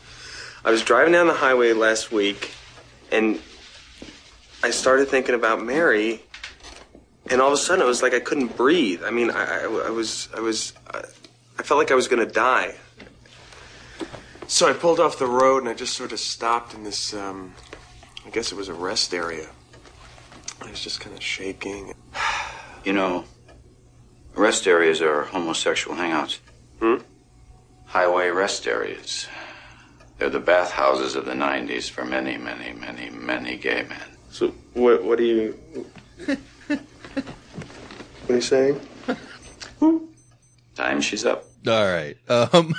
I 0.64 0.70
was 0.70 0.82
driving 0.82 1.12
down 1.12 1.26
the 1.26 1.34
highway 1.34 1.72
last 1.72 2.10
week 2.10 2.52
and 3.12 3.40
I 4.62 4.70
started 4.70 5.08
thinking 5.08 5.34
about 5.34 5.62
Mary, 5.62 6.22
and 7.30 7.40
all 7.40 7.48
of 7.48 7.52
a 7.52 7.56
sudden 7.56 7.84
it 7.84 7.88
was 7.88 8.02
like 8.02 8.14
I 8.14 8.20
couldn't 8.20 8.56
breathe. 8.56 9.04
I 9.04 9.10
mean, 9.10 9.30
I, 9.30 9.64
I, 9.64 9.86
I 9.86 9.90
was, 9.90 10.28
I 10.34 10.40
was, 10.40 10.72
I, 10.92 11.02
I 11.58 11.62
felt 11.62 11.78
like 11.78 11.92
I 11.92 11.94
was 11.94 12.08
going 12.08 12.26
to 12.26 12.32
die. 12.32 12.74
So 14.48 14.68
I 14.68 14.72
pulled 14.72 14.98
off 14.98 15.18
the 15.18 15.26
road 15.26 15.58
and 15.58 15.68
I 15.68 15.74
just 15.74 15.94
sort 15.94 16.12
of 16.12 16.18
stopped 16.18 16.74
in 16.74 16.84
this, 16.84 17.12
um, 17.14 17.54
I 18.24 18.30
guess 18.30 18.50
it 18.50 18.56
was 18.56 18.68
a 18.68 18.74
rest 18.74 19.12
area. 19.12 19.48
I 20.60 20.70
was 20.70 20.80
just 20.82 21.00
kind 21.00 21.14
of 21.16 21.22
shaking. 21.22 21.94
You 22.84 22.92
know, 22.92 23.24
rest 24.34 24.66
areas 24.66 25.00
are 25.00 25.24
homosexual 25.24 25.96
hangouts. 25.96 26.38
Hmm? 26.80 26.96
Highway 27.86 28.28
rest 28.28 28.66
areas. 28.66 29.26
They're 30.18 30.30
the 30.30 30.40
bathhouses 30.40 31.14
of 31.14 31.26
the 31.26 31.32
90s 31.32 31.90
for 31.90 32.04
many, 32.04 32.36
many, 32.38 32.72
many, 32.72 33.10
many 33.10 33.56
gay 33.56 33.84
men. 33.88 34.16
So 34.30 34.48
what? 34.72 35.04
What 35.04 35.18
do 35.18 35.24
you? 35.24 35.86
what 36.66 36.80
are 38.28 38.34
you 38.34 38.40
saying? 38.40 38.80
Time 40.74 41.00
she's 41.00 41.24
up. 41.24 41.44
All 41.66 41.86
right. 41.86 42.16
Um, 42.28 42.74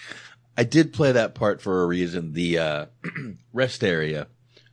I 0.56 0.64
did 0.64 0.92
play 0.92 1.12
that 1.12 1.34
part 1.34 1.60
for 1.60 1.82
a 1.82 1.86
reason. 1.86 2.32
The 2.32 2.58
uh, 2.58 2.86
rest 3.52 3.84
area 3.84 4.28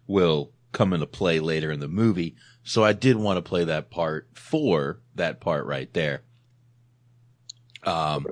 will 0.08 0.53
come 0.74 0.92
into 0.94 1.08
play 1.08 1.40
later 1.40 1.72
in 1.72 1.80
the 1.80 1.88
movie, 1.88 2.36
so 2.64 2.84
I 2.84 2.94
did 2.94 3.16
want 3.16 3.38
to 3.38 3.42
play 3.42 3.64
that 3.64 3.90
part 3.90 4.28
for 4.34 5.00
that 5.16 5.40
part 5.40 5.66
right 5.66 5.92
there. 5.94 6.24
Um, 7.84 8.26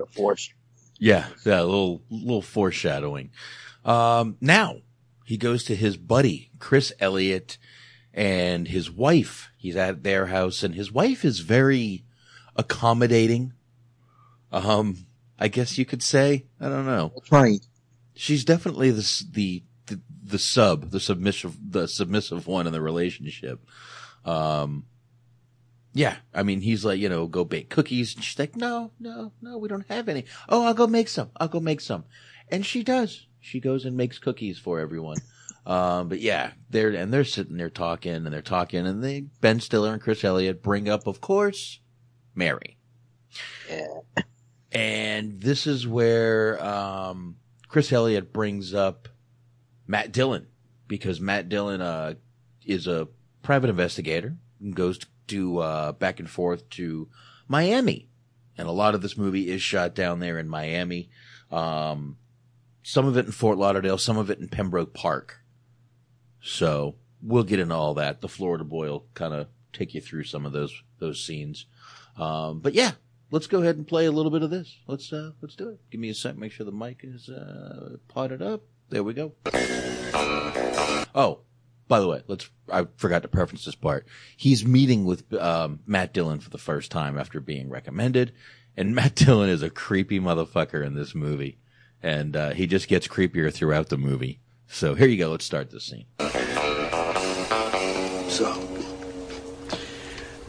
yeah, 0.98 1.28
yeah, 1.44 1.60
a 1.60 1.64
little 1.64 2.02
little 2.10 2.42
foreshadowing. 2.42 3.30
Um, 3.84 4.36
now 4.40 4.76
he 5.24 5.36
goes 5.36 5.64
to 5.64 5.76
his 5.76 5.96
buddy 5.96 6.50
Chris 6.58 6.92
Elliott 7.00 7.58
and 8.14 8.68
his 8.68 8.90
wife. 8.90 9.50
He's 9.56 9.76
at 9.76 10.02
their 10.02 10.26
house, 10.26 10.62
and 10.62 10.74
his 10.74 10.92
wife 10.92 11.24
is 11.24 11.40
very 11.40 12.04
accommodating. 12.56 13.52
Um, 14.50 15.06
I 15.38 15.48
guess 15.48 15.78
you 15.78 15.84
could 15.84 16.02
say. 16.02 16.46
I 16.60 16.68
don't 16.68 16.86
know. 16.86 17.12
That's 17.14 17.32
right. 17.32 17.60
She's 18.14 18.44
definitely 18.44 18.90
the 18.90 19.24
the 19.32 19.62
the, 20.32 20.38
sub, 20.38 20.90
the 20.90 20.98
submissive, 20.98 21.56
the 21.70 21.86
submissive 21.86 22.48
one 22.48 22.66
in 22.66 22.72
the 22.72 22.80
relationship. 22.80 23.64
Um, 24.24 24.86
yeah, 25.94 26.16
I 26.34 26.42
mean, 26.42 26.60
he's 26.62 26.84
like, 26.84 26.98
you 26.98 27.08
know, 27.08 27.26
go 27.26 27.44
bake 27.44 27.68
cookies, 27.68 28.14
and 28.14 28.24
she's 28.24 28.38
like, 28.38 28.56
no, 28.56 28.90
no, 28.98 29.32
no, 29.40 29.58
we 29.58 29.68
don't 29.68 29.86
have 29.88 30.08
any. 30.08 30.24
Oh, 30.48 30.64
I'll 30.64 30.74
go 30.74 30.86
make 30.86 31.08
some. 31.08 31.30
I'll 31.36 31.48
go 31.48 31.60
make 31.60 31.80
some, 31.80 32.04
and 32.48 32.66
she 32.66 32.82
does. 32.82 33.26
She 33.40 33.60
goes 33.60 33.84
and 33.84 33.96
makes 33.96 34.18
cookies 34.18 34.58
for 34.58 34.80
everyone. 34.80 35.18
Um, 35.64 36.08
but 36.08 36.20
yeah, 36.20 36.52
they're 36.70 36.90
and 36.90 37.12
they're 37.12 37.24
sitting 37.24 37.56
there 37.56 37.70
talking 37.70 38.12
and 38.14 38.26
they're 38.26 38.42
talking, 38.42 38.86
and 38.86 39.04
they 39.04 39.20
Ben 39.40 39.60
Stiller 39.60 39.92
and 39.92 40.02
Chris 40.02 40.24
Elliott 40.24 40.62
bring 40.62 40.88
up, 40.88 41.06
of 41.06 41.20
course, 41.20 41.78
Mary. 42.34 42.78
Yeah. 43.68 44.22
And 44.72 45.40
this 45.40 45.66
is 45.66 45.86
where 45.86 46.62
um, 46.64 47.36
Chris 47.68 47.92
Elliott 47.92 48.32
brings 48.32 48.74
up 48.74 49.08
Matt 49.86 50.12
Dillon 50.12 50.46
because 50.88 51.20
Matt 51.20 51.48
Dillon 51.48 51.80
uh, 51.80 52.14
is 52.64 52.86
a 52.86 53.08
private 53.42 53.70
investigator 53.70 54.36
and 54.60 54.74
goes 54.74 55.00
to 55.28 55.58
uh, 55.58 55.92
back 55.92 56.20
and 56.20 56.28
forth 56.28 56.68
to 56.70 57.08
Miami, 57.48 58.08
and 58.56 58.68
a 58.68 58.72
lot 58.72 58.94
of 58.94 59.02
this 59.02 59.16
movie 59.16 59.48
is 59.48 59.62
shot 59.62 59.94
down 59.94 60.20
there 60.20 60.38
in 60.38 60.48
Miami. 60.48 61.10
Um, 61.50 62.18
some 62.82 63.06
of 63.06 63.16
it 63.16 63.26
in 63.26 63.32
Fort 63.32 63.58
Lauderdale, 63.58 63.98
some 63.98 64.18
of 64.18 64.30
it 64.30 64.38
in 64.38 64.48
Pembroke 64.48 64.94
Park. 64.94 65.40
So 66.40 66.96
we'll 67.22 67.44
get 67.44 67.60
into 67.60 67.74
all 67.74 67.94
that. 67.94 68.20
The 68.20 68.28
Florida 68.28 68.64
boy 68.64 68.88
will 68.88 69.06
kind 69.14 69.32
of 69.32 69.48
take 69.72 69.94
you 69.94 70.00
through 70.00 70.24
some 70.24 70.44
of 70.44 70.52
those 70.52 70.82
those 70.98 71.24
scenes. 71.24 71.66
Um, 72.16 72.60
but 72.60 72.74
yeah, 72.74 72.92
let's 73.30 73.46
go 73.46 73.62
ahead 73.62 73.76
and 73.76 73.86
play 73.86 74.06
a 74.06 74.12
little 74.12 74.30
bit 74.30 74.42
of 74.42 74.50
this. 74.50 74.78
Let's 74.86 75.12
uh, 75.12 75.32
let's 75.40 75.56
do 75.56 75.68
it. 75.68 75.80
Give 75.90 76.00
me 76.00 76.10
a 76.10 76.14
sec. 76.14 76.36
Make 76.36 76.52
sure 76.52 76.66
the 76.66 76.72
mic 76.72 77.00
is 77.02 77.28
uh, 77.28 77.96
potted 78.08 78.42
up. 78.42 78.62
There 78.92 79.02
we 79.02 79.14
go. 79.14 79.32
Oh, 81.14 81.40
by 81.88 81.98
the 81.98 82.06
way, 82.06 82.22
let's. 82.26 82.50
I 82.70 82.86
forgot 82.98 83.22
to 83.22 83.28
preference 83.28 83.64
this 83.64 83.74
part. 83.74 84.06
He's 84.36 84.66
meeting 84.66 85.06
with 85.06 85.32
um, 85.32 85.80
Matt 85.86 86.12
Dillon 86.12 86.40
for 86.40 86.50
the 86.50 86.58
first 86.58 86.90
time 86.90 87.18
after 87.18 87.40
being 87.40 87.70
recommended, 87.70 88.34
and 88.76 88.94
Matt 88.94 89.14
Dillon 89.14 89.48
is 89.48 89.62
a 89.62 89.70
creepy 89.70 90.20
motherfucker 90.20 90.84
in 90.84 90.94
this 90.94 91.14
movie, 91.14 91.56
and 92.02 92.36
uh, 92.36 92.50
he 92.50 92.66
just 92.66 92.86
gets 92.86 93.08
creepier 93.08 93.50
throughout 93.50 93.88
the 93.88 93.96
movie. 93.96 94.40
So 94.68 94.94
here 94.94 95.08
you 95.08 95.16
go. 95.16 95.30
Let's 95.30 95.46
start 95.46 95.70
this 95.70 95.84
scene. 95.84 96.04
So, 98.28 98.68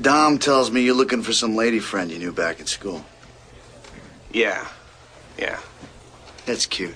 Dom 0.01 0.37
tells 0.37 0.69
me 0.69 0.81
you're 0.81 0.95
looking 0.95 1.23
for 1.23 1.31
some 1.31 1.55
lady 1.55 1.79
friend 1.79 2.11
you 2.11 2.19
knew 2.19 2.33
back 2.33 2.59
at 2.59 2.67
school. 2.67 3.05
Yeah, 4.33 4.67
yeah. 5.37 5.61
That's 6.45 6.65
cute. 6.65 6.95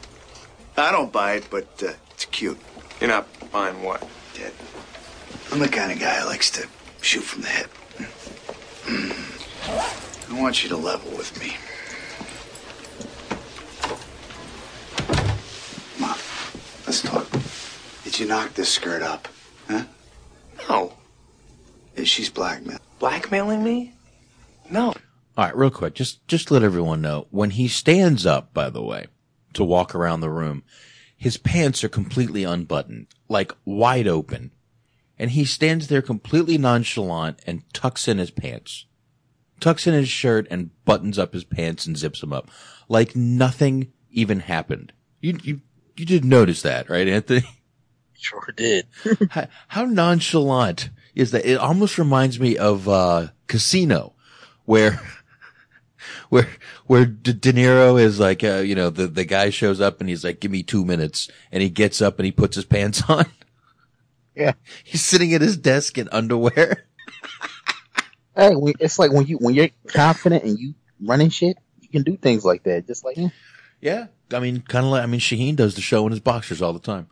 I 0.77 0.91
don't 0.91 1.11
buy 1.11 1.33
it, 1.33 1.47
but 1.49 1.67
uh, 1.83 1.93
it's 2.11 2.25
cute. 2.25 2.59
You're 3.01 3.09
not 3.09 3.27
buying 3.51 3.81
what? 3.81 4.07
Dad, 4.35 4.51
I'm 5.51 5.59
the 5.59 5.67
kind 5.67 5.91
of 5.91 5.99
guy 5.99 6.19
who 6.19 6.27
likes 6.27 6.51
to 6.51 6.67
shoot 7.01 7.21
from 7.23 7.41
the 7.41 7.47
hip. 7.47 7.71
I 10.29 10.39
want 10.39 10.63
you 10.63 10.69
to 10.69 10.77
level 10.77 11.11
with 11.17 11.39
me. 11.39 11.57
Come 15.95 16.03
on, 16.03 16.17
let's 16.85 17.01
talk. 17.01 17.27
Did 18.03 18.19
you 18.19 18.27
knock 18.27 18.53
this 18.53 18.69
skirt 18.69 19.01
up? 19.01 19.27
Huh? 19.67 19.83
No. 20.69 20.93
Yeah, 21.95 22.03
she's 22.03 22.29
blackmail. 22.29 22.77
Blackmailing 22.99 23.63
me? 23.63 23.93
No. 24.69 24.89
All 24.89 25.45
right, 25.45 25.55
real 25.55 25.71
quick, 25.71 25.95
just 25.95 26.25
just 26.27 26.51
let 26.51 26.63
everyone 26.63 27.01
know 27.01 27.27
when 27.31 27.51
he 27.51 27.67
stands 27.67 28.25
up. 28.25 28.53
By 28.53 28.69
the 28.69 28.81
way, 28.83 29.07
to 29.53 29.63
walk 29.63 29.95
around 29.95 30.21
the 30.21 30.29
room, 30.29 30.63
his 31.15 31.37
pants 31.37 31.83
are 31.83 31.89
completely 31.89 32.43
unbuttoned, 32.43 33.07
like 33.27 33.51
wide 33.65 34.07
open, 34.07 34.51
and 35.17 35.31
he 35.31 35.45
stands 35.45 35.87
there 35.87 36.01
completely 36.01 36.57
nonchalant 36.57 37.39
and 37.47 37.63
tucks 37.73 38.07
in 38.07 38.19
his 38.19 38.31
pants, 38.31 38.85
tucks 39.59 39.87
in 39.87 39.93
his 39.93 40.09
shirt 40.09 40.47
and 40.51 40.69
buttons 40.85 41.17
up 41.17 41.33
his 41.33 41.43
pants 41.43 41.85
and 41.85 41.97
zips 41.97 42.21
them 42.21 42.33
up, 42.33 42.49
like 42.87 43.15
nothing 43.15 43.91
even 44.11 44.41
happened. 44.41 44.93
You 45.19 45.37
you 45.43 45.61
you 45.95 46.05
did 46.05 46.23
notice 46.23 46.61
that, 46.61 46.89
right, 46.89 47.07
Anthony? 47.07 47.43
Sure 48.19 48.51
did. 48.55 48.87
how, 49.29 49.45
how 49.67 49.85
nonchalant 49.85 50.89
is 51.13 51.29
that? 51.29 51.45
It 51.45 51.59
almost 51.59 51.99
reminds 51.99 52.39
me 52.39 52.57
of 52.57 52.89
uh, 52.89 53.27
Casino, 53.45 54.15
where 54.65 54.99
where 56.29 56.47
where 56.85 57.05
De, 57.05 57.33
De 57.33 57.53
Niro 57.53 57.99
is 57.99 58.19
like, 58.19 58.43
uh, 58.43 58.57
you 58.57 58.75
know, 58.75 58.89
the 58.89 59.07
the 59.07 59.25
guy 59.25 59.49
shows 59.49 59.81
up 59.81 59.99
and 59.99 60.09
he's 60.09 60.23
like, 60.23 60.39
"Give 60.39 60.51
me 60.51 60.63
two 60.63 60.85
minutes," 60.85 61.29
and 61.51 61.61
he 61.61 61.69
gets 61.69 62.01
up 62.01 62.19
and 62.19 62.25
he 62.25 62.31
puts 62.31 62.55
his 62.55 62.65
pants 62.65 63.01
on. 63.09 63.25
Yeah, 64.35 64.53
he's 64.83 65.03
sitting 65.03 65.33
at 65.33 65.41
his 65.41 65.57
desk 65.57 65.97
in 65.97 66.09
underwear. 66.11 66.85
Hey, 68.39 68.53
it's 68.79 68.99
like 68.99 69.11
when 69.11 69.25
you 69.25 69.37
when 69.37 69.55
you're 69.55 69.69
confident 69.87 70.43
and 70.43 70.59
you 70.59 70.75
running 71.03 71.29
shit, 71.29 71.57
you 71.81 71.89
can 71.89 72.03
do 72.03 72.15
things 72.15 72.45
like 72.45 72.61
that. 72.65 72.85
Just 72.85 73.03
like 73.03 73.17
yeah. 73.17 73.29
Yeah. 73.81 74.07
I 74.33 74.39
mean, 74.39 74.61
kind 74.61 74.85
of 74.85 74.91
like, 74.91 75.03
I 75.03 75.05
mean, 75.05 75.19
Shaheen 75.19 75.55
does 75.55 75.75
the 75.75 75.81
show 75.81 76.05
in 76.05 76.11
his 76.11 76.19
boxers 76.19 76.61
all 76.61 76.73
the 76.73 76.79
time. 76.79 77.07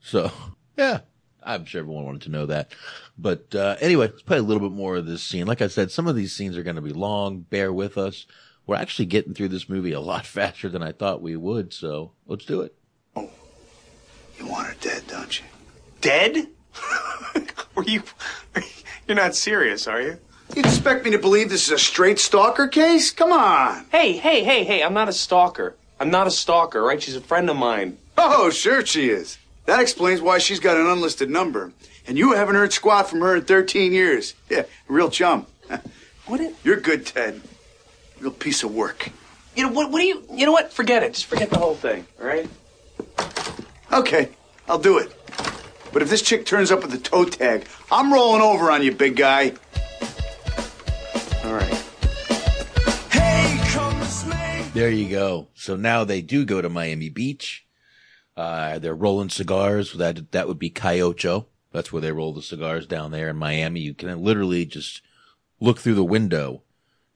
So, 0.00 0.30
yeah. 0.76 1.00
I'm 1.44 1.64
sure 1.64 1.80
everyone 1.80 2.04
wanted 2.04 2.22
to 2.22 2.30
know 2.30 2.46
that. 2.46 2.72
But, 3.18 3.54
uh, 3.54 3.76
anyway, 3.80 4.06
let's 4.06 4.22
play 4.22 4.38
a 4.38 4.42
little 4.42 4.66
bit 4.68 4.74
more 4.74 4.96
of 4.96 5.06
this 5.06 5.22
scene. 5.22 5.46
Like 5.46 5.62
I 5.62 5.68
said, 5.68 5.90
some 5.90 6.06
of 6.06 6.16
these 6.16 6.34
scenes 6.34 6.56
are 6.56 6.62
going 6.62 6.76
to 6.76 6.82
be 6.82 6.92
long. 6.92 7.40
Bear 7.40 7.72
with 7.72 7.98
us. 7.98 8.26
We're 8.66 8.76
actually 8.76 9.06
getting 9.06 9.34
through 9.34 9.48
this 9.48 9.68
movie 9.68 9.92
a 9.92 10.00
lot 10.00 10.26
faster 10.26 10.68
than 10.68 10.82
I 10.82 10.92
thought 10.92 11.22
we 11.22 11.36
would. 11.36 11.72
So 11.72 12.12
let's 12.26 12.44
do 12.44 12.62
it. 12.62 12.74
Oh, 13.14 13.30
you 14.38 14.46
want 14.46 14.66
her 14.68 14.76
dead, 14.80 15.04
don't 15.06 15.38
you? 15.38 15.46
Dead? 16.00 16.48
Were 17.74 17.84
you? 17.84 18.02
You're 19.06 19.16
not 19.16 19.34
serious, 19.34 19.86
are 19.86 20.00
you? 20.00 20.18
You 20.54 20.62
expect 20.62 21.04
me 21.04 21.10
to 21.10 21.18
believe 21.18 21.48
this 21.48 21.66
is 21.66 21.72
a 21.72 21.78
straight 21.78 22.18
stalker 22.18 22.68
case? 22.68 23.10
Come 23.10 23.32
on. 23.32 23.86
Hey, 23.90 24.12
hey, 24.12 24.44
hey, 24.44 24.62
hey! 24.64 24.82
I'm 24.82 24.94
not 24.94 25.08
a 25.08 25.12
stalker. 25.12 25.74
I'm 25.98 26.10
not 26.10 26.26
a 26.26 26.30
stalker, 26.30 26.82
right? 26.82 27.02
She's 27.02 27.16
a 27.16 27.20
friend 27.20 27.48
of 27.50 27.56
mine. 27.56 27.98
Oh, 28.16 28.50
sure 28.50 28.84
she 28.84 29.08
is. 29.08 29.38
That 29.66 29.80
explains 29.80 30.20
why 30.20 30.38
she's 30.38 30.60
got 30.60 30.76
an 30.76 30.86
unlisted 30.86 31.30
number. 31.30 31.72
And 32.06 32.18
you 32.18 32.32
haven't 32.32 32.54
heard 32.54 32.72
squat 32.72 33.08
from 33.08 33.20
her 33.20 33.36
in 33.36 33.44
13 33.44 33.92
years. 33.92 34.34
Yeah, 34.50 34.64
real 34.88 35.10
chum. 35.10 35.46
What? 36.26 36.40
It, 36.40 36.54
You're 36.64 36.80
good, 36.80 37.04
Ted. 37.04 37.42
Real 38.18 38.30
piece 38.30 38.62
of 38.62 38.74
work. 38.74 39.10
you 39.54 39.62
know 39.62 39.70
what? 39.70 39.90
What 39.90 40.00
do 40.00 40.06
you? 40.06 40.22
You 40.32 40.46
know 40.46 40.52
what? 40.52 40.72
Forget 40.72 41.02
it. 41.02 41.12
Just 41.12 41.26
forget 41.26 41.50
the 41.50 41.58
whole 41.58 41.74
thing. 41.74 42.06
All 42.18 42.26
right? 42.26 42.48
Okay, 43.92 44.30
I'll 44.66 44.78
do 44.78 44.96
it. 44.96 45.12
But 45.92 46.00
if 46.00 46.08
this 46.08 46.22
chick 46.22 46.46
turns 46.46 46.70
up 46.72 46.82
with 46.82 46.94
a 46.94 46.98
toe 46.98 47.26
tag, 47.26 47.66
I'm 47.92 48.10
rolling 48.10 48.40
over 48.40 48.70
on 48.70 48.82
you, 48.82 48.92
big 48.92 49.16
guy. 49.16 49.52
All 51.44 51.52
right. 51.52 51.84
Hey, 53.10 53.58
come 53.68 54.02
snake! 54.04 54.72
There 54.72 54.90
you 54.90 55.10
go. 55.10 55.48
So 55.54 55.76
now 55.76 56.04
they 56.04 56.22
do 56.22 56.46
go 56.46 56.62
to 56.62 56.70
Miami 56.70 57.10
Beach. 57.10 57.63
Uh, 58.36 58.78
they're 58.78 58.94
rolling 58.94 59.30
cigars. 59.30 59.92
That, 59.92 60.32
that 60.32 60.48
would 60.48 60.58
be 60.58 60.70
Cayocho. 60.70 61.46
That's 61.72 61.92
where 61.92 62.02
they 62.02 62.12
roll 62.12 62.32
the 62.32 62.42
cigars 62.42 62.86
down 62.86 63.10
there 63.10 63.28
in 63.28 63.36
Miami. 63.36 63.80
You 63.80 63.94
can 63.94 64.22
literally 64.22 64.64
just 64.64 65.02
look 65.60 65.78
through 65.78 65.94
the 65.94 66.04
window 66.04 66.62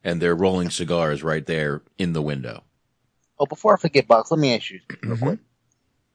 and 0.02 0.20
they're 0.20 0.34
rolling 0.34 0.70
cigars 0.70 1.22
right 1.22 1.44
there 1.46 1.82
in 1.98 2.12
the 2.12 2.22
window. 2.22 2.64
Oh, 3.38 3.46
before 3.46 3.74
I 3.74 3.76
forget, 3.76 4.08
Box, 4.08 4.30
let 4.30 4.40
me 4.40 4.54
ask 4.54 4.70
you 4.70 4.80
real 5.02 5.16
quick. 5.16 5.38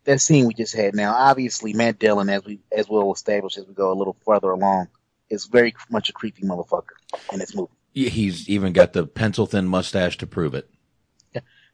That 0.05 0.19
scene 0.19 0.47
we 0.47 0.53
just 0.53 0.75
had 0.75 0.95
now, 0.95 1.13
obviously 1.13 1.71
Matt 1.73 1.99
Dillon, 1.99 2.29
as 2.29 2.43
we 2.43 2.59
as 2.75 2.89
we'll 2.89 3.13
establish 3.13 3.57
as 3.57 3.65
we 3.65 3.73
go 3.73 3.91
a 3.91 3.95
little 3.95 4.17
further 4.25 4.51
along, 4.51 4.89
is 5.29 5.45
very 5.45 5.73
much 5.89 6.09
a 6.09 6.13
creepy 6.13 6.41
motherfucker 6.43 6.95
in 7.31 7.39
this 7.39 7.55
movie. 7.55 7.71
He's 7.93 8.49
even 8.49 8.73
got 8.73 8.91
the 8.91 9.05
pencil 9.05 9.45
thin 9.45 9.67
mustache 9.67 10.17
to 10.17 10.27
prove 10.27 10.55
it. 10.55 10.69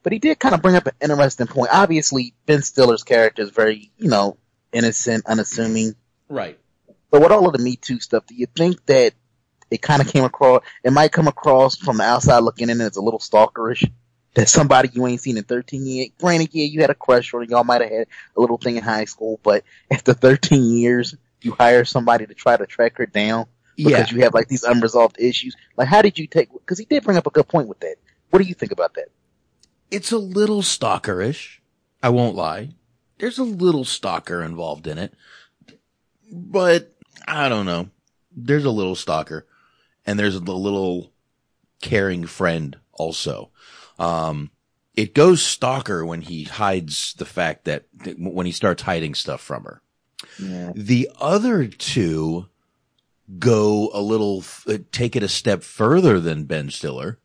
But 0.04 0.14
he 0.14 0.20
did 0.20 0.39
kind 0.39 0.56
of 0.56 0.62
bring 0.62 0.76
up 0.76 0.88
an 0.88 0.93
interesting 1.02 1.47
point. 1.47 1.70
Obviously, 1.74 2.34
Ben 2.45 2.62
Stiller's 2.62 3.04
character 3.04 3.41
is 3.41 3.50
very, 3.50 3.91
you 3.97 4.10
know, 4.10 4.38
innocent, 4.72 5.26
unassuming. 5.26 5.95
Right. 6.30 6.58
But 7.12 7.22
with 7.22 7.32
all 7.32 7.47
of 7.47 7.54
the 7.54 7.64
Me 7.64 7.76
Too 7.76 8.00
stuff, 8.00 8.26
do 8.26 8.36
you 8.36 8.45
think 8.45 8.86
that 8.86 9.14
it 9.72 9.82
kind 9.82 10.02
of 10.02 10.08
came 10.08 10.24
across, 10.24 10.64
it 10.84 10.91
might 10.91 11.12
come 11.12 11.28
across 11.28 11.76
from 11.76 11.97
the 11.97 12.04
outside 12.04 12.39
looking 12.39 12.70
in 12.70 12.80
as 12.82 12.95
a 12.95 13.02
little 13.02 13.20
stalkerish? 13.20 13.89
That 14.36 14.47
somebody 14.47 14.89
you 14.93 15.06
ain't 15.08 15.20
seen 15.20 15.38
in 15.38 15.43
13 15.43 15.86
years. 15.86 16.10
Granted, 16.20 16.50
yeah, 16.54 16.66
you 16.66 16.82
had 16.82 16.91
a 16.91 16.95
crush 16.95 17.34
or 17.34 17.43
y'all 17.43 17.64
might 17.64 17.82
have 17.82 17.89
had 17.89 18.08
a 18.38 18.39
little 18.39 18.58
thing 18.60 18.78
in 18.78 18.84
high 18.84 19.06
school, 19.06 19.39
but 19.41 19.64
after 19.91 20.14
13 20.14 20.72
years, 20.72 21.16
you 21.41 21.52
hire 21.52 21.84
somebody 21.84 22.28
to 22.28 22.34
try 22.36 22.56
to 22.56 22.68
track 22.68 22.97
her 22.97 23.08
down 23.08 23.47
because 23.76 24.12
Yeah. 24.12 24.16
you 24.18 24.24
have 24.24 24.36
like 24.36 24.47
these 24.47 24.64
unresolved 24.64 25.20
issues. 25.20 25.56
Like, 25.76 25.88
how 25.88 26.04
did 26.04 26.20
you 26.20 26.28
take, 26.28 26.54
because 26.54 26.78
he 26.78 26.86
did 26.86 27.04
bring 27.04 27.18
up 27.18 27.26
a 27.26 27.32
good 27.32 27.47
point 27.47 27.68
with 27.68 27.80
that. 27.80 27.95
What 28.30 28.39
do 28.39 28.47
you 28.47 28.54
think 28.54 28.72
about 28.72 28.93
that? 28.93 29.10
It's 29.92 30.12
a 30.12 30.18
little 30.18 30.62
stalkerish. 30.62 31.60
I 32.02 32.10
won't 32.10 32.36
lie. 32.36 32.70
There's 33.18 33.38
a 33.38 33.44
little 33.44 33.86
stalker 33.86 34.42
involved 34.42 34.88
in 34.88 34.98
it. 34.98 35.14
But 36.32 36.96
I 37.28 37.50
don't 37.50 37.66
know. 37.66 37.90
There's 38.36 38.66
a 38.66 38.72
little 38.72 38.96
stalker 38.96 39.48
and 40.06 40.18
there's 40.18 40.36
a 40.36 40.40
little 40.40 41.12
caring 41.82 42.26
friend 42.26 42.78
also. 42.94 43.50
Um, 43.98 44.52
it 44.96 45.14
goes 45.14 45.42
stalker 45.42 46.06
when 46.06 46.22
he 46.22 46.44
hides 46.44 47.14
the 47.14 47.26
fact 47.26 47.66
that 47.66 47.86
when 48.18 48.46
he 48.46 48.52
starts 48.52 48.84
hiding 48.84 49.16
stuff 49.16 49.42
from 49.42 49.64
her. 49.64 49.82
Yeah. 50.38 50.72
The 50.76 51.10
other 51.20 51.68
two 51.68 52.48
go 53.38 53.90
a 53.94 54.02
little, 54.02 54.44
uh, 54.68 54.80
take 54.92 55.16
it 55.16 55.24
a 55.24 55.30
step 55.30 55.64
further 55.64 56.20
than 56.20 56.46
Ben 56.46 56.70
Stiller, 56.70 57.20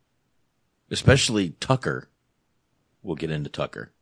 especially 0.90 1.50
Tucker. 1.60 2.08
We'll 3.04 3.16
get 3.16 3.30
into 3.30 3.50
Tucker 3.50 3.92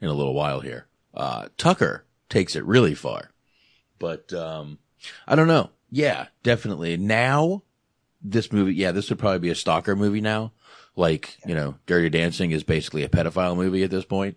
in 0.00 0.08
a 0.08 0.14
little 0.14 0.34
while 0.34 0.60
here. 0.60 0.86
Uh, 1.12 1.48
Tucker 1.56 2.04
takes 2.28 2.54
it 2.54 2.64
really 2.64 2.94
far, 2.94 3.30
but, 3.98 4.32
um, 4.32 4.78
I 5.26 5.34
don't 5.34 5.48
know. 5.48 5.70
Yeah, 5.90 6.26
definitely. 6.42 6.96
Now, 6.96 7.62
this 8.22 8.52
movie, 8.52 8.74
yeah, 8.74 8.92
this 8.92 9.10
would 9.10 9.18
probably 9.18 9.38
be 9.38 9.50
a 9.50 9.54
stalker 9.54 9.94
movie 9.94 10.20
now. 10.20 10.52
Like, 10.96 11.36
you 11.46 11.54
know, 11.54 11.76
Dirty 11.86 12.08
Dancing 12.08 12.52
is 12.52 12.62
basically 12.62 13.02
a 13.02 13.08
pedophile 13.08 13.56
movie 13.56 13.82
at 13.82 13.90
this 13.90 14.04
point. 14.04 14.36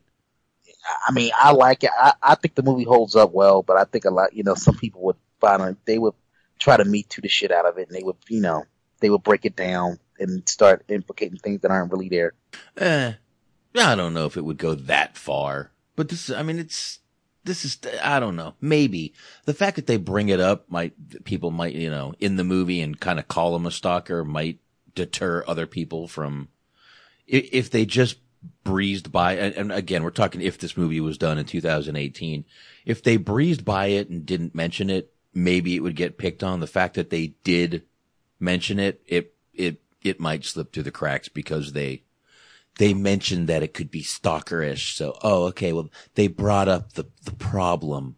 I 1.08 1.12
mean, 1.12 1.32
I 1.38 1.52
like 1.52 1.84
it. 1.84 1.92
I, 1.98 2.14
I 2.22 2.36
think 2.36 2.56
the 2.56 2.64
movie 2.64 2.84
holds 2.84 3.16
up 3.16 3.32
well, 3.32 3.62
but 3.62 3.78
I 3.78 3.84
think 3.84 4.06
a 4.06 4.10
lot, 4.10 4.34
you 4.34 4.44
know, 4.44 4.56
some 4.56 4.78
people 4.78 5.02
would 5.04 5.18
find 5.40 5.62
it, 5.62 5.78
they 5.86 5.98
would 5.98 6.14
try 6.60 6.78
to 6.78 6.86
meet 6.86 7.10
to 7.12 7.22
the 7.22 7.28
shit 7.28 7.52
out 7.52 7.66
of 7.66 7.78
it 7.78 7.88
and 7.88 7.98
they 7.98 8.04
would, 8.04 8.16
you 8.30 8.42
know, 8.42 8.64
they 9.00 9.10
would 9.10 9.24
break 9.24 9.46
it 9.46 9.56
down 9.56 10.00
and 10.20 10.48
start 10.48 10.84
implicating 10.88 11.38
things 11.38 11.62
that 11.62 11.72
aren't 11.72 11.92
really 11.92 12.10
there. 12.10 12.34
Eh, 12.78 13.14
I 13.80 13.96
don't 13.96 14.14
know 14.14 14.26
if 14.26 14.38
it 14.38 14.46
would 14.46 14.58
go 14.58 14.76
that 14.76 15.18
far, 15.18 15.72
but 15.96 16.10
this, 16.10 16.30
I 16.30 16.44
mean, 16.44 16.60
it's, 16.60 17.00
this 17.44 17.66
is, 17.66 17.78
I 18.04 18.20
don't 18.20 18.36
know, 18.36 18.56
maybe. 18.62 19.14
The 19.46 19.54
fact 19.54 19.78
that 19.78 19.88
they 19.88 19.98
bring 19.98 20.30
it 20.30 20.40
up 20.40 20.70
might, 20.70 21.24
people 21.24 21.52
might, 21.52 21.74
you 21.74 21.90
know, 21.90 22.14
in 22.20 22.36
the 22.36 22.44
movie 22.44 22.82
and 22.82 23.00
kind 23.00 23.20
of 23.20 23.28
call 23.28 23.56
him 23.56 23.66
a 23.66 23.72
stalker 23.72 24.24
might 24.24 24.60
deter 24.96 25.44
other 25.48 25.66
people 25.66 26.08
from, 26.08 26.50
if 27.26 27.70
they 27.70 27.86
just 27.86 28.18
breezed 28.64 29.12
by, 29.12 29.34
and, 29.36 29.72
again, 29.72 30.04
we're 30.04 30.12
talking 30.12 30.42
if 30.42 30.58
this 30.58 30.78
movie 30.78 31.02
was 31.02 31.18
done 31.18 31.38
in 31.38 31.46
2018, 31.46 32.46
if 32.86 33.04
they 33.04 33.18
breezed 33.18 33.66
by 33.66 33.88
it 33.88 34.10
and 34.10 34.26
didn't 34.26 34.56
mention 34.56 34.90
it, 34.90 35.14
maybe 35.34 35.76
it 35.76 35.82
would 35.82 35.96
get 35.96 36.18
picked 36.18 36.44
on. 36.44 36.60
The 36.60 36.68
fact 36.68 36.96
that 36.96 37.10
they 37.10 37.34
did 37.44 37.84
mention 38.40 38.80
it, 38.80 39.02
it, 39.06 39.36
it, 39.54 39.82
it 40.04 40.20
might 40.20 40.46
slip 40.46 40.72
through 40.72 40.84
the 40.84 40.92
cracks 40.92 41.28
because 41.28 41.74
they, 41.74 42.04
they 42.78 42.94
mentioned 42.94 43.48
that 43.50 43.64
it 43.64 43.74
could 43.74 43.92
be 43.92 44.04
stalkerish. 44.04 44.96
So, 44.96 45.18
oh, 45.24 45.46
okay. 45.46 45.74
Well, 45.74 45.90
they 46.16 46.28
brought 46.28 46.68
up 46.68 46.94
the, 46.94 47.06
the 47.24 47.34
problem. 47.34 48.16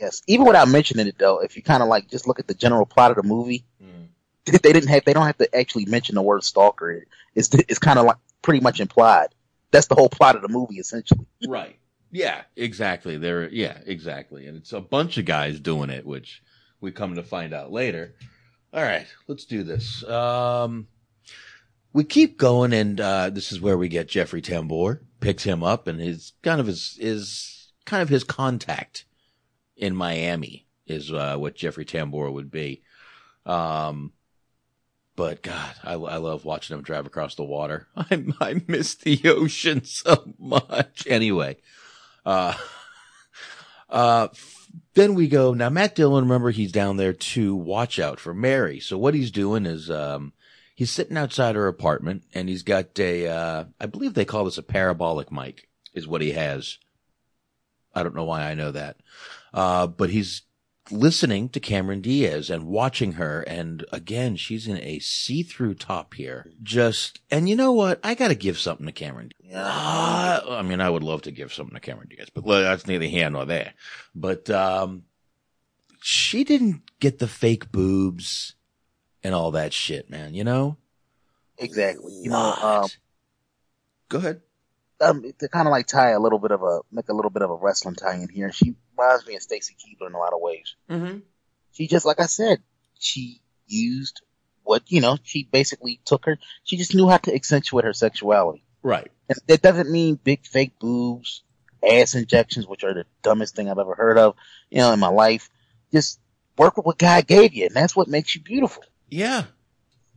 Yes. 0.00 0.22
Even 0.26 0.46
without 0.46 0.68
mentioning 0.68 1.06
it 1.06 1.18
though, 1.18 1.40
if 1.40 1.56
you 1.56 1.62
kind 1.62 1.82
of 1.82 1.88
like 1.88 2.08
just 2.08 2.26
look 2.26 2.38
at 2.38 2.46
the 2.46 2.54
general 2.54 2.86
plot 2.86 3.10
of 3.10 3.16
the 3.16 3.22
movie, 3.22 3.64
they 4.44 4.72
didn't 4.72 4.88
have, 4.88 5.04
they 5.04 5.12
don't 5.12 5.26
have 5.26 5.38
to 5.38 5.56
actually 5.56 5.86
mention 5.86 6.14
the 6.14 6.22
word 6.22 6.44
stalker. 6.44 7.04
It's, 7.34 7.52
it's 7.54 7.78
kind 7.78 7.98
of 7.98 8.06
like 8.06 8.16
pretty 8.42 8.60
much 8.60 8.80
implied. 8.80 9.28
That's 9.70 9.88
the 9.88 9.94
whole 9.94 10.08
plot 10.08 10.36
of 10.36 10.42
the 10.42 10.48
movie 10.48 10.76
essentially. 10.76 11.26
Right. 11.48 11.78
Yeah, 12.12 12.42
exactly. 12.54 13.18
There, 13.18 13.48
yeah, 13.48 13.78
exactly. 13.84 14.46
And 14.46 14.56
it's 14.56 14.72
a 14.72 14.80
bunch 14.80 15.18
of 15.18 15.24
guys 15.24 15.60
doing 15.60 15.90
it, 15.90 16.06
which 16.06 16.42
we 16.80 16.92
come 16.92 17.16
to 17.16 17.22
find 17.22 17.52
out 17.52 17.72
later. 17.72 18.14
All 18.72 18.82
right, 18.82 19.06
let's 19.26 19.44
do 19.44 19.64
this. 19.64 20.02
Um, 20.04 20.86
we 21.96 22.04
keep 22.04 22.36
going, 22.36 22.74
and 22.74 23.00
uh, 23.00 23.30
this 23.30 23.50
is 23.50 23.58
where 23.58 23.78
we 23.78 23.88
get 23.88 24.06
Jeffrey 24.06 24.42
Tambor 24.42 25.00
picks 25.20 25.44
him 25.44 25.62
up, 25.62 25.86
and 25.86 25.98
his 25.98 26.34
kind 26.42 26.60
of 26.60 26.66
his 26.66 26.98
is 27.00 27.72
kind 27.86 28.02
of 28.02 28.10
his 28.10 28.22
contact 28.22 29.06
in 29.78 29.96
Miami 29.96 30.66
is 30.86 31.10
uh, 31.10 31.36
what 31.38 31.54
Jeffrey 31.54 31.86
Tambor 31.86 32.30
would 32.30 32.50
be. 32.50 32.82
Um, 33.46 34.12
but 35.16 35.42
God, 35.42 35.74
I, 35.82 35.94
I 35.94 36.16
love 36.18 36.44
watching 36.44 36.76
him 36.76 36.82
drive 36.82 37.06
across 37.06 37.34
the 37.34 37.44
water. 37.44 37.86
I 37.96 38.22
I 38.42 38.60
miss 38.68 38.94
the 38.94 39.18
ocean 39.24 39.82
so 39.86 40.34
much. 40.38 41.06
Anyway, 41.08 41.56
uh, 42.26 42.58
uh, 43.88 44.28
then 44.92 45.14
we 45.14 45.28
go 45.28 45.54
now. 45.54 45.70
Matt 45.70 45.94
Dillon, 45.94 46.24
remember 46.24 46.50
he's 46.50 46.72
down 46.72 46.98
there 46.98 47.14
to 47.14 47.56
watch 47.56 47.98
out 47.98 48.20
for 48.20 48.34
Mary. 48.34 48.80
So 48.80 48.98
what 48.98 49.14
he's 49.14 49.30
doing 49.30 49.64
is, 49.64 49.88
um, 49.88 50.34
he's 50.76 50.92
sitting 50.92 51.16
outside 51.16 51.56
her 51.56 51.66
apartment 51.66 52.22
and 52.34 52.48
he's 52.48 52.62
got 52.62 52.96
a, 53.00 53.26
uh, 53.26 53.64
I 53.80 53.86
believe 53.86 54.14
they 54.14 54.24
call 54.24 54.44
this 54.44 54.58
a 54.58 54.62
parabolic 54.62 55.32
mic 55.32 55.68
is 55.94 56.06
what 56.06 56.20
he 56.20 56.32
has. 56.32 56.78
I 57.94 58.02
don't 58.02 58.14
know 58.14 58.24
why 58.24 58.42
I 58.42 58.54
know 58.54 58.70
that. 58.70 58.98
Uh, 59.54 59.86
but 59.86 60.10
he's 60.10 60.42
listening 60.90 61.48
to 61.48 61.60
Cameron 61.60 62.02
Diaz 62.02 62.50
and 62.50 62.66
watching 62.66 63.12
her. 63.12 63.40
And 63.40 63.86
again, 63.90 64.36
she's 64.36 64.68
in 64.68 64.76
a 64.76 64.98
see-through 64.98 65.76
top 65.76 66.12
here. 66.12 66.52
Just, 66.62 67.20
and 67.30 67.48
you 67.48 67.56
know 67.56 67.72
what? 67.72 67.98
I 68.04 68.14
got 68.14 68.28
to 68.28 68.34
give 68.34 68.58
something 68.58 68.84
to 68.84 68.92
Cameron. 68.92 69.32
Uh, 69.52 70.40
I 70.46 70.60
mean, 70.60 70.82
I 70.82 70.90
would 70.90 71.02
love 71.02 71.22
to 71.22 71.32
give 71.32 71.54
something 71.54 71.74
to 71.74 71.80
Cameron 71.80 72.08
Diaz, 72.10 72.28
but 72.32 72.44
that's 72.44 72.86
neither 72.86 73.06
here 73.06 73.30
nor 73.30 73.46
there. 73.46 73.72
But, 74.14 74.50
um, 74.50 75.04
she 76.02 76.44
didn't 76.44 76.82
get 77.00 77.18
the 77.18 77.26
fake 77.26 77.72
boobs 77.72 78.54
and 79.26 79.34
all 79.34 79.50
that 79.50 79.72
shit, 79.72 80.08
man. 80.08 80.34
You 80.34 80.44
know? 80.44 80.76
Exactly. 81.58 82.12
You 82.14 82.30
know, 82.30 82.54
um, 82.62 82.88
go 84.08 84.18
ahead. 84.18 84.40
Um, 85.00 85.24
to 85.40 85.48
kind 85.48 85.66
of 85.66 85.72
like 85.72 85.86
tie 85.86 86.10
a 86.10 86.20
little 86.20 86.38
bit 86.38 86.52
of 86.52 86.62
a 86.62 86.80
make 86.90 87.08
a 87.08 87.12
little 87.12 87.30
bit 87.30 87.42
of 87.42 87.50
a 87.50 87.56
wrestling 87.56 87.96
tie 87.96 88.14
in 88.14 88.28
here. 88.28 88.50
She 88.52 88.76
reminds 88.96 89.26
me 89.26 89.36
of 89.36 89.42
Stacy 89.42 89.74
Keibler 89.74 90.06
in 90.06 90.14
a 90.14 90.18
lot 90.18 90.32
of 90.32 90.40
ways. 90.40 90.74
Mm-hmm. 90.88 91.18
She 91.72 91.86
just 91.86 92.06
like 92.06 92.20
I 92.20 92.26
said, 92.26 92.62
she 92.98 93.42
used 93.66 94.22
what 94.62 94.84
you 94.86 95.00
know. 95.00 95.18
She 95.22 95.42
basically 95.42 96.00
took 96.04 96.24
her. 96.26 96.38
She 96.62 96.76
just 96.76 96.94
knew 96.94 97.08
how 97.08 97.18
to 97.18 97.34
accentuate 97.34 97.84
her 97.84 97.92
sexuality. 97.92 98.64
Right. 98.82 99.10
And 99.28 99.38
that 99.48 99.60
doesn't 99.60 99.90
mean 99.90 100.20
big 100.22 100.46
fake 100.46 100.78
boobs, 100.78 101.42
ass 101.86 102.14
injections, 102.14 102.66
which 102.66 102.84
are 102.84 102.94
the 102.94 103.04
dumbest 103.22 103.56
thing 103.56 103.68
I've 103.68 103.78
ever 103.78 103.96
heard 103.96 104.18
of, 104.18 104.36
you 104.70 104.78
know, 104.78 104.92
in 104.92 105.00
my 105.00 105.08
life. 105.08 105.50
Just 105.92 106.20
work 106.56 106.76
with 106.76 106.86
what 106.86 106.96
God 106.96 107.26
gave 107.26 107.52
you, 107.52 107.66
and 107.66 107.74
that's 107.74 107.96
what 107.96 108.08
makes 108.08 108.34
you 108.34 108.40
beautiful. 108.40 108.84
Yeah. 109.08 109.44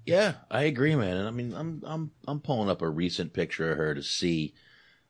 Yeah, 0.05 0.35
I 0.49 0.63
agree, 0.63 0.95
man. 0.95 1.17
And 1.17 1.27
I 1.27 1.31
mean, 1.31 1.53
I'm 1.53 1.83
I'm 1.85 2.11
I'm 2.27 2.39
pulling 2.39 2.69
up 2.69 2.81
a 2.81 2.89
recent 2.89 3.33
picture 3.33 3.71
of 3.71 3.77
her 3.77 3.93
to 3.93 4.01
see. 4.01 4.53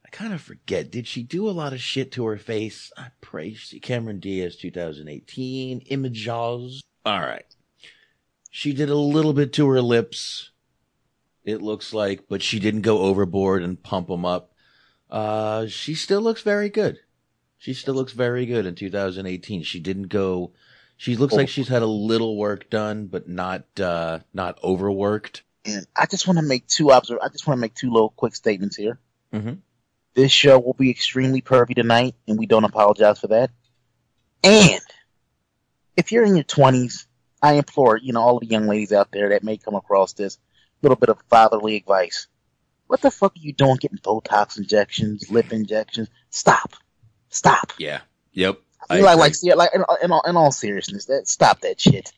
I 0.05 0.09
kind 0.09 0.33
of 0.33 0.41
forget. 0.41 0.91
Did 0.91 1.07
she 1.07 1.23
do 1.23 1.47
a 1.47 1.51
lot 1.51 1.71
of 1.71 1.79
shit 1.79 2.11
to 2.13 2.25
her 2.25 2.37
face? 2.37 2.91
I 2.97 3.07
pray 3.21 3.53
she. 3.53 3.79
Cameron 3.79 4.19
Diaz, 4.19 4.57
2018 4.57 5.81
images. 5.81 6.81
All 7.05 7.19
right. 7.19 7.45
She 8.49 8.73
did 8.73 8.89
a 8.89 8.97
little 8.97 9.33
bit 9.33 9.53
to 9.53 9.69
her 9.69 9.81
lips. 9.81 10.51
It 11.45 11.61
looks 11.61 11.93
like, 11.93 12.27
but 12.27 12.41
she 12.41 12.59
didn't 12.59 12.81
go 12.81 12.99
overboard 12.99 13.63
and 13.63 13.81
pump 13.81 14.07
them 14.07 14.25
up. 14.25 14.51
Uh, 15.09 15.67
she 15.67 15.95
still 15.95 16.21
looks 16.21 16.41
very 16.41 16.69
good. 16.69 16.99
She 17.57 17.73
still 17.73 17.93
looks 17.93 18.13
very 18.13 18.45
good 18.45 18.65
in 18.65 18.75
2018. 18.75 19.63
She 19.63 19.79
didn't 19.79 20.07
go. 20.09 20.53
She 20.99 21.15
looks 21.15 21.33
like 21.33 21.47
she's 21.47 21.69
had 21.69 21.81
a 21.81 21.87
little 21.87 22.35
work 22.35 22.69
done, 22.69 23.07
but 23.07 23.29
not 23.29 23.63
uh 23.79 24.19
not 24.33 24.61
overworked. 24.61 25.43
And 25.63 25.87
I 25.95 26.05
just 26.07 26.27
want 26.27 26.39
to 26.39 26.45
make 26.45 26.67
two 26.67 26.91
obser- 26.91 27.23
I 27.23 27.29
just 27.29 27.47
want 27.47 27.57
to 27.57 27.61
make 27.61 27.73
two 27.73 27.89
little 27.89 28.09
quick 28.09 28.35
statements 28.35 28.75
here. 28.75 28.99
Mm-hmm. 29.33 29.53
This 30.13 30.33
show 30.33 30.59
will 30.59 30.73
be 30.73 30.89
extremely 30.89 31.41
pervy 31.41 31.73
tonight, 31.73 32.15
and 32.27 32.37
we 32.37 32.47
don't 32.47 32.65
apologize 32.65 33.17
for 33.17 33.27
that. 33.27 33.49
And 34.43 34.81
if 35.95 36.11
you're 36.11 36.25
in 36.25 36.35
your 36.35 36.43
twenties, 36.43 37.07
I 37.41 37.53
implore 37.53 37.95
you 37.95 38.11
know 38.11 38.19
all 38.19 38.35
of 38.35 38.41
the 38.41 38.47
young 38.47 38.67
ladies 38.67 38.91
out 38.91 39.09
there 39.13 39.29
that 39.29 39.41
may 39.41 39.55
come 39.55 39.75
across 39.75 40.11
this 40.11 40.37
little 40.81 40.97
bit 40.97 41.07
of 41.07 41.21
fatherly 41.29 41.77
advice. 41.77 42.27
What 42.87 42.99
the 42.99 43.09
fuck 43.09 43.37
are 43.37 43.39
you 43.39 43.53
doing 43.53 43.77
getting 43.77 43.99
Botox 43.99 44.57
injections, 44.57 45.31
lip 45.31 45.53
injections? 45.53 46.09
Stop. 46.29 46.73
Stop. 47.29 47.71
Yeah. 47.77 48.01
Yep. 48.33 48.59
I 48.89 49.01
like, 49.01 49.17
like, 49.17 49.33
yeah, 49.41 49.55
like, 49.55 49.71
in, 49.73 49.83
in, 50.03 50.11
all, 50.11 50.21
in 50.21 50.37
all 50.37 50.51
seriousness, 50.51 51.05
that 51.05 51.27
stop 51.27 51.61
that 51.61 51.79
shit. 51.79 52.11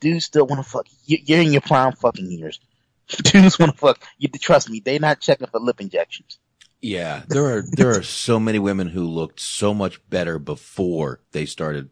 Dudes 0.00 0.24
still 0.24 0.46
want 0.46 0.62
to 0.64 0.70
fuck. 0.70 0.86
You, 1.04 1.18
you're 1.24 1.40
in 1.40 1.52
your 1.52 1.60
prime 1.60 1.92
fucking 1.92 2.30
years. 2.30 2.60
Dudes 3.08 3.58
want 3.58 3.72
to 3.72 3.78
fuck. 3.78 4.02
You 4.18 4.28
trust 4.28 4.68
me, 4.68 4.80
they 4.80 4.98
not 4.98 5.20
checking 5.20 5.46
for 5.46 5.60
lip 5.60 5.80
injections. 5.80 6.38
Yeah, 6.82 7.22
there 7.28 7.44
are 7.44 7.62
there 7.62 7.90
are 7.90 8.02
so 8.02 8.38
many 8.38 8.58
women 8.58 8.88
who 8.88 9.04
looked 9.04 9.40
so 9.40 9.72
much 9.72 9.98
better 10.08 10.38
before 10.38 11.20
they 11.32 11.46
started 11.46 11.88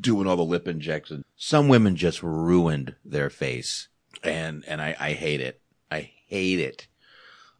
doing 0.00 0.26
all 0.26 0.36
the 0.36 0.44
lip 0.44 0.66
injections. 0.66 1.24
Some 1.36 1.68
women 1.68 1.94
just 1.94 2.22
ruined 2.22 2.96
their 3.04 3.30
face, 3.30 3.88
and 4.22 4.64
and 4.66 4.82
I 4.82 4.96
I 4.98 5.12
hate 5.12 5.40
it. 5.40 5.60
I 5.90 6.10
hate 6.26 6.58
it. 6.58 6.88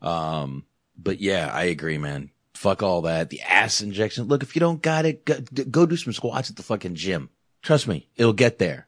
Um, 0.03 0.66
but 0.99 1.20
yeah, 1.20 1.51
I 1.53 1.64
agree, 1.64 1.99
man. 1.99 2.30
Fuck 2.55 2.83
all 2.83 3.03
that. 3.03 3.31
The 3.31 3.41
ass 3.43 3.81
injection. 3.83 4.25
Look, 4.25 4.43
if 4.43 4.55
you 4.55 4.61
don't 4.61 4.81
got 4.81 5.05
it, 5.05 5.25
go, 5.25 5.41
go 5.71 5.87
do 5.87 5.97
some 5.97 6.13
squats 6.13 6.51
at 6.51 6.57
the 6.57 6.63
fucking 6.63 6.95
gym. 6.95 7.31
Trust 7.63 7.89
me, 7.89 8.09
it'll 8.17 8.33
get 8.33 8.59
there. 8.59 8.87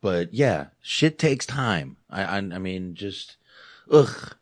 But 0.00 0.32
yeah, 0.32 0.68
shit 0.80 1.18
takes 1.18 1.44
time. 1.44 1.96
I, 2.08 2.22
I, 2.22 2.36
I 2.36 2.58
mean, 2.58 2.94
just, 2.94 3.36
ugh, 3.90 4.36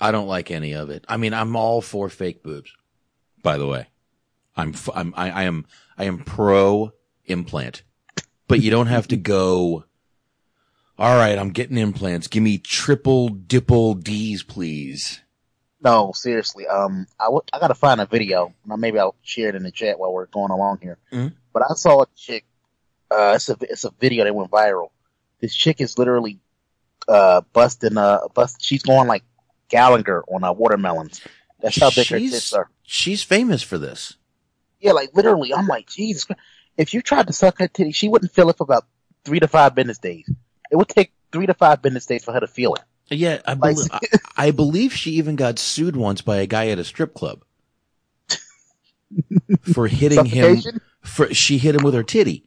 I 0.00 0.10
don't 0.10 0.26
like 0.26 0.50
any 0.50 0.72
of 0.72 0.88
it. 0.88 1.04
I 1.08 1.16
mean, 1.16 1.34
I'm 1.34 1.54
all 1.54 1.82
for 1.82 2.08
fake 2.08 2.42
boobs. 2.42 2.72
By 3.42 3.58
the 3.58 3.66
way, 3.66 3.88
I'm, 4.56 4.74
I'm, 4.94 5.12
I, 5.16 5.30
I 5.30 5.42
am, 5.42 5.66
I 5.98 6.04
am 6.04 6.18
pro 6.18 6.92
implant, 7.26 7.82
but 8.48 8.60
you 8.60 8.70
don't 8.70 8.86
have 8.86 9.08
to 9.08 9.16
go. 9.16 9.84
All 10.98 11.16
right, 11.16 11.38
I'm 11.38 11.50
getting 11.50 11.76
implants. 11.76 12.28
Give 12.28 12.42
me 12.42 12.58
triple 12.58 13.28
dipple 13.28 14.02
D's, 14.02 14.42
please. 14.42 15.20
No, 15.82 16.12
seriously. 16.14 16.66
Um, 16.66 17.06
I, 17.18 17.24
w- 17.24 17.42
I 17.52 17.58
gotta 17.58 17.74
find 17.74 18.00
a 18.00 18.06
video. 18.06 18.54
Now 18.64 18.76
maybe 18.76 18.98
I'll 18.98 19.16
share 19.22 19.48
it 19.48 19.54
in 19.56 19.62
the 19.64 19.70
chat 19.72 19.98
while 19.98 20.12
we're 20.12 20.26
going 20.26 20.50
along 20.52 20.78
here. 20.82 20.98
Mhm. 21.12 21.32
But 21.52 21.64
I 21.68 21.74
saw 21.74 22.02
a 22.02 22.06
chick. 22.16 22.44
Uh, 23.10 23.32
it's 23.36 23.48
a 23.48 23.56
it's 23.62 23.84
a 23.84 23.90
video 24.00 24.24
that 24.24 24.34
went 24.34 24.50
viral. 24.50 24.90
This 25.40 25.54
chick 25.54 25.80
is 25.80 25.98
literally 25.98 26.38
uh 27.08 27.40
busting 27.52 27.96
uh 27.98 28.28
bust. 28.32 28.58
She's 28.62 28.82
going 28.82 29.08
like 29.08 29.24
Gallagher 29.68 30.22
on 30.32 30.44
uh, 30.44 30.52
watermelons. 30.52 31.20
That's 31.60 31.78
how 31.80 31.90
big 31.90 32.06
her 32.08 32.18
She's- 32.18 32.30
tits 32.32 32.52
are. 32.52 32.70
She's 32.84 33.22
famous 33.22 33.62
for 33.62 33.78
this. 33.78 34.16
Yeah, 34.80 34.92
like 34.92 35.10
literally. 35.14 35.52
I'm 35.54 35.66
like, 35.66 35.88
Jesus. 35.88 36.24
Christ. 36.24 36.40
If 36.76 36.94
you 36.94 37.02
tried 37.02 37.26
to 37.28 37.32
suck 37.32 37.58
her 37.58 37.68
titty, 37.68 37.92
she 37.92 38.08
wouldn't 38.08 38.32
feel 38.32 38.50
it 38.50 38.56
for 38.56 38.64
about 38.64 38.86
three 39.24 39.40
to 39.40 39.48
five 39.48 39.74
business 39.74 39.98
days. 39.98 40.28
It 40.70 40.76
would 40.76 40.88
take 40.88 41.12
three 41.32 41.46
to 41.46 41.54
five 41.54 41.80
business 41.82 42.06
days 42.06 42.24
for 42.24 42.32
her 42.32 42.40
to 42.40 42.46
feel 42.46 42.74
it. 42.74 42.82
Yeah, 43.12 43.40
I, 43.46 43.52
Like- 43.54 43.76
bel- 43.76 43.88
I, 43.92 44.00
I 44.36 44.50
believe 44.50 44.92
she 44.94 45.12
even 45.12 45.36
got 45.36 45.58
sued 45.58 45.96
once 45.96 46.20
by 46.22 46.38
a 46.38 46.46
guy 46.46 46.68
at 46.68 46.78
a 46.78 46.84
strip 46.84 47.14
club 47.14 47.42
for 49.72 49.86
hitting 49.88 50.24
him. 50.24 50.56
For 51.02 51.32
she 51.34 51.58
hit 51.58 51.74
him 51.74 51.82
with 51.82 51.94
her 51.94 52.02
titty. 52.04 52.44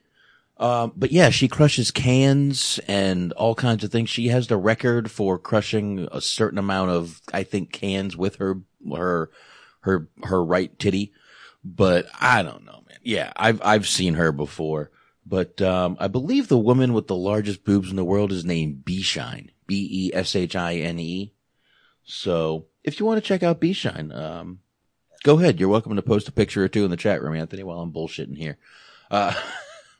Um, 0.57 0.93
but 0.95 1.11
yeah, 1.11 1.30
she 1.30 1.49
crushes 1.49 1.91
cans 1.91 2.80
and 2.88 3.34
all 3.34 3.55
kinds 3.55 3.84
of 3.84 3.91
things. 3.91 4.09
She 4.09 4.30
has 4.30 4.47
the 4.47 4.55
record 4.57 5.11
for 5.11 5.38
crushing 5.38 6.07
a 6.11 6.22
certain 6.22 6.57
amount 6.57 6.91
of, 6.91 7.20
I 7.34 7.43
think, 7.43 7.74
cans 7.74 8.16
with 8.16 8.38
her 8.38 8.61
her 8.89 9.30
her 9.82 10.07
her 10.24 10.43
right 10.43 10.78
titty. 10.80 11.11
But 11.66 12.07
I 12.22 12.41
don't 12.43 12.63
know, 12.66 12.84
man. 12.88 12.99
Yeah, 13.03 13.34
I've 13.36 13.61
I've 13.61 13.88
seen 13.88 14.13
her 14.13 14.32
before. 14.32 14.91
But 15.26 15.61
um, 15.61 15.97
I 15.99 16.07
believe 16.07 16.47
the 16.47 16.57
woman 16.57 16.93
with 16.93 17.07
the 17.07 17.16
largest 17.16 17.66
boobs 17.66 17.89
in 17.89 17.95
the 17.97 18.05
world 18.05 18.32
is 18.32 18.45
named 18.45 18.86
B 18.86 19.01
Shine. 19.01 19.51
B 19.68 19.88
E 19.91 20.16
S 20.16 20.36
H 20.36 20.55
I 20.55 20.76
N 20.76 20.99
E. 20.99 21.34
So 22.03 22.66
if 22.84 22.99
you 22.99 23.05
want 23.05 23.22
to 23.22 23.28
check 23.28 23.43
out 23.43 23.59
B 23.59 23.74
Shine, 23.74 24.11
um, 24.11 24.59
go 25.24 25.39
ahead. 25.39 25.59
You're 25.59 25.70
welcome 25.70 25.95
to 25.95 26.01
post 26.01 26.28
a 26.28 26.32
picture 26.32 26.63
or 26.63 26.68
two 26.68 26.86
in 26.86 26.91
the 26.91 26.97
chat 26.97 27.22
room, 27.22 27.36
Anthony, 27.36 27.63
while 27.63 27.80
I'm 27.80 27.91
bullshitting 27.91 28.38
here. 28.38 28.57
Uh, 29.09 29.34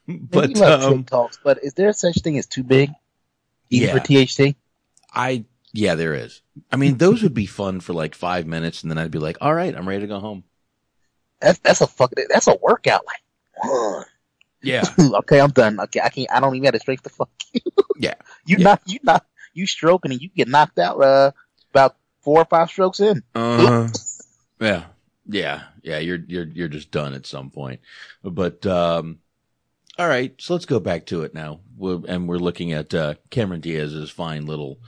But 0.07 0.30
but 0.30 0.47
we 0.49 0.53
love 0.53 0.84
um, 0.84 1.03
TikToks, 1.03 1.39
but 1.43 1.63
is 1.63 1.74
there 1.74 1.91
such 1.93 2.18
thing 2.22 2.38
as 2.38 2.45
too 2.45 2.63
big? 2.63 2.91
Even 3.72 3.89
for 3.89 3.99
THC? 3.99 4.55
I 5.11 5.45
yeah, 5.74 5.95
there 5.95 6.13
is. 6.13 6.41
I 6.72 6.76
mean, 6.76 6.97
those 6.97 7.24
would 7.24 7.34
be 7.34 7.47
fun 7.47 7.80
for 7.80 7.93
like 7.93 8.13
five 8.13 8.45
minutes, 8.45 8.84
and 8.84 8.91
then 8.91 8.97
I'd 8.97 9.11
be 9.11 9.20
like, 9.20 9.38
"All 9.41 9.53
right, 9.53 9.76
I'm 9.76 9.89
ready 9.89 10.01
to 10.01 10.07
go 10.07 10.20
home." 10.20 10.43
That's 11.41 11.59
that's 11.59 11.82
a 11.82 11.88
fuck. 11.88 12.11
That's 12.30 12.47
a 12.47 12.55
workout. 12.61 13.03
Like, 13.05 13.72
ugh. 13.72 14.05
Yeah, 14.61 14.84
okay, 14.99 15.41
I'm 15.41 15.51
done. 15.51 15.80
Okay, 15.80 16.01
I 16.01 16.09
can't. 16.09 16.32
I 16.32 16.39
don't 16.39 16.55
even 16.55 16.66
have 16.66 16.74
the 16.74 16.80
strength 16.80 17.03
to 17.03 17.09
fuck 17.09 17.30
you. 17.53 17.61
yeah. 17.97 18.16
You 18.45 18.59
not. 18.59 18.82
You 18.86 18.99
not. 19.03 19.26
You 19.56 19.66
stroking 19.66 20.12
and 20.12 20.22
you 20.22 20.30
get 20.30 20.47
knocked 20.47 20.78
out. 20.78 21.01
Uh, 21.01 21.32
about 21.72 21.97
four 22.22 22.39
or 22.39 22.45
five 22.45 22.70
strokes 22.70 22.99
in. 22.99 23.24
Uh, 23.34 23.89
yeah, 24.60 24.86
yeah, 25.28 25.64
yeah. 25.84 25.99
You're 25.99 26.20
you're 26.28 26.47
you're 26.47 26.68
just 26.68 26.91
done 26.91 27.14
at 27.14 27.26
some 27.26 27.49
point. 27.49 27.82
But 28.24 28.66
um, 28.66 29.20
all 29.97 30.08
right, 30.08 30.34
so 30.39 30.53
let's 30.53 30.66
go 30.66 30.80
back 30.80 31.06
to 31.08 31.24
it 31.24 31.34
now. 31.34 31.60
We're, 31.78 32.01
and 32.08 32.28
we're 32.28 32.38
looking 32.38 32.72
at 32.72 32.93
uh, 32.93 33.16
Cameron 33.30 33.62
Diaz's 33.62 34.10
fine 34.10 34.45
little, 34.45 34.80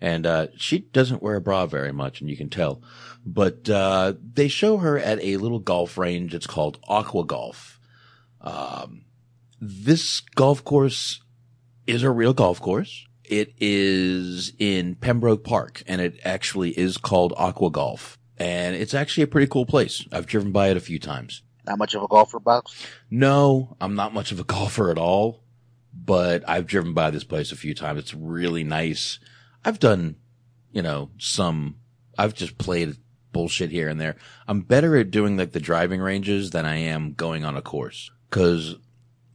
and 0.00 0.26
uh, 0.26 0.48
she 0.56 0.78
doesn't 0.78 1.22
wear 1.22 1.36
a 1.36 1.40
bra 1.40 1.66
very 1.66 1.92
much, 1.92 2.20
and 2.20 2.28
you 2.30 2.36
can 2.36 2.50
tell. 2.50 2.82
But 3.24 3.68
uh, 3.68 4.14
they 4.32 4.48
show 4.48 4.78
her 4.78 4.98
at 4.98 5.22
a 5.22 5.36
little 5.36 5.58
golf 5.58 5.98
range. 5.98 6.34
It's 6.34 6.46
called 6.46 6.78
Aqua 6.88 7.24
Golf. 7.24 7.78
Um, 8.40 9.04
this 9.60 10.20
golf 10.20 10.64
course 10.64 11.20
is 11.86 12.02
a 12.02 12.10
real 12.10 12.32
golf 12.32 12.60
course. 12.60 13.06
It 13.30 13.54
is 13.60 14.54
in 14.58 14.96
Pembroke 14.96 15.44
Park 15.44 15.84
and 15.86 16.00
it 16.00 16.18
actually 16.24 16.76
is 16.76 16.96
called 16.96 17.32
Aqua 17.36 17.70
Golf. 17.70 18.18
And 18.36 18.74
it's 18.74 18.92
actually 18.92 19.22
a 19.22 19.28
pretty 19.28 19.46
cool 19.46 19.66
place. 19.66 20.04
I've 20.10 20.26
driven 20.26 20.50
by 20.50 20.70
it 20.70 20.76
a 20.76 20.80
few 20.80 20.98
times. 20.98 21.42
Not 21.64 21.78
much 21.78 21.94
of 21.94 22.02
a 22.02 22.08
golfer, 22.08 22.40
box. 22.40 22.84
No, 23.08 23.76
I'm 23.80 23.94
not 23.94 24.12
much 24.12 24.32
of 24.32 24.40
a 24.40 24.44
golfer 24.56 24.90
at 24.90 24.98
all, 24.98 25.44
but 25.94 26.42
I've 26.48 26.66
driven 26.66 26.92
by 26.92 27.10
this 27.10 27.22
place 27.22 27.52
a 27.52 27.56
few 27.56 27.72
times. 27.72 28.00
It's 28.00 28.14
really 28.14 28.64
nice. 28.64 29.20
I've 29.64 29.78
done, 29.78 30.16
you 30.72 30.82
know, 30.82 31.10
some, 31.18 31.76
I've 32.18 32.34
just 32.34 32.58
played 32.58 32.96
bullshit 33.32 33.70
here 33.70 33.88
and 33.88 34.00
there. 34.00 34.16
I'm 34.48 34.62
better 34.62 34.96
at 34.96 35.12
doing 35.12 35.36
like 35.36 35.52
the 35.52 35.60
driving 35.60 36.00
ranges 36.00 36.50
than 36.50 36.66
I 36.66 36.78
am 36.78 37.12
going 37.12 37.44
on 37.44 37.56
a 37.56 37.62
course. 37.62 38.10
Cause 38.30 38.74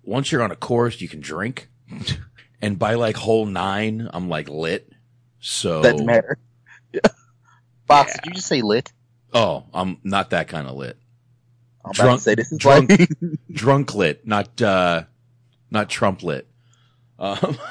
once 0.04 0.34
you're 0.34 0.44
on 0.44 0.52
a 0.52 0.58
course, 0.58 1.00
you 1.00 1.08
can 1.08 1.22
drink. 1.22 1.70
and 2.66 2.80
by 2.80 2.96
like 2.96 3.16
hole 3.16 3.46
nine, 3.46 4.10
I'm 4.14 4.30
like 4.30 4.50
lit. 4.50 4.92
So 5.40 5.82
Doesn't 5.84 6.06
matter. 6.06 6.38
Box. 7.88 8.14
Did 8.16 8.26
you 8.26 8.34
just 8.34 8.48
say 8.48 8.62
lit? 8.62 8.92
Oh, 9.34 9.66
I'm 9.74 9.98
not 10.04 10.32
that 10.32 10.48
kind 10.48 10.68
of 10.68 10.76
lit. 10.76 10.98
I'm 11.84 11.92
about 11.92 12.16
to 12.16 12.22
say, 12.22 12.36
this 12.36 12.52
is 12.52 12.58
drunk, 12.58 12.90
like- 12.90 13.10
drunk 13.52 13.94
lit, 13.94 14.26
not 14.26 14.60
uh, 14.62 15.04
not 15.70 15.90
Trump 15.90 16.24
lit. 16.24 16.48
Um, 17.20 17.58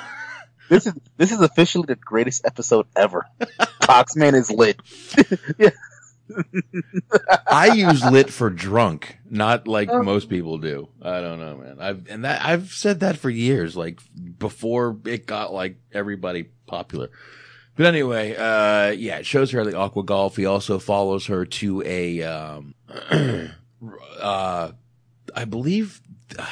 This 0.71 0.87
is 0.87 0.95
this 1.19 1.31
is 1.31 1.43
officially 1.43 1.85
the 1.87 1.95
greatest 1.95 2.47
episode 2.47 2.87
ever. 2.97 3.27
Coxman 3.83 4.33
is 4.33 4.51
lit. 4.51 4.81
I 7.51 7.73
use 7.75 8.05
lit 8.05 8.31
for 8.31 8.51
drunk, 8.51 9.19
not 9.29 9.69
like 9.69 9.89
Oh. 9.91 10.03
most 10.03 10.29
people 10.29 10.59
do. 10.59 10.89
I 11.03 11.21
don't 11.21 11.39
know, 11.41 11.57
man. 11.57 11.77
I've 11.81 12.07
and 12.09 12.25
that 12.25 12.45
I've 12.45 12.71
said 12.73 13.01
that 13.01 13.19
for 13.19 13.31
years, 13.31 13.77
like 13.77 14.01
before 14.39 14.97
it 15.05 15.27
got 15.27 15.53
like 15.53 15.77
everybody 15.93 16.49
popular. 16.67 17.11
But 17.77 17.87
anyway, 17.87 18.37
uh, 18.37 18.91
yeah, 18.93 19.19
it 19.19 19.27
shows 19.27 19.51
her 19.51 19.61
at 19.61 19.67
the 19.71 19.77
aqua 19.77 20.05
golf. 20.05 20.37
He 20.37 20.47
also 20.47 20.79
follows 20.79 21.27
her 21.27 21.45
to 21.45 21.83
a, 21.85 22.23
um, 22.23 22.75
uh, 24.21 24.71
I 25.35 25.45
believe 25.45 26.01
uh, 26.39 26.47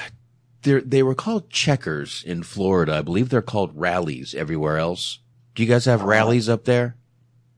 they 0.63 0.81
they 0.81 1.03
were 1.03 1.15
called 1.15 1.49
checkers 1.49 2.25
in 2.27 2.43
Florida. 2.43 2.95
I 2.95 3.03
believe 3.03 3.29
they're 3.29 3.41
called 3.41 3.71
rallies 3.75 4.35
everywhere 4.35 4.79
else. 4.79 5.21
Do 5.55 5.63
you 5.63 5.69
guys 5.69 5.85
have 5.85 6.03
rallies 6.03 6.49
up 6.49 6.65
there? 6.65 6.97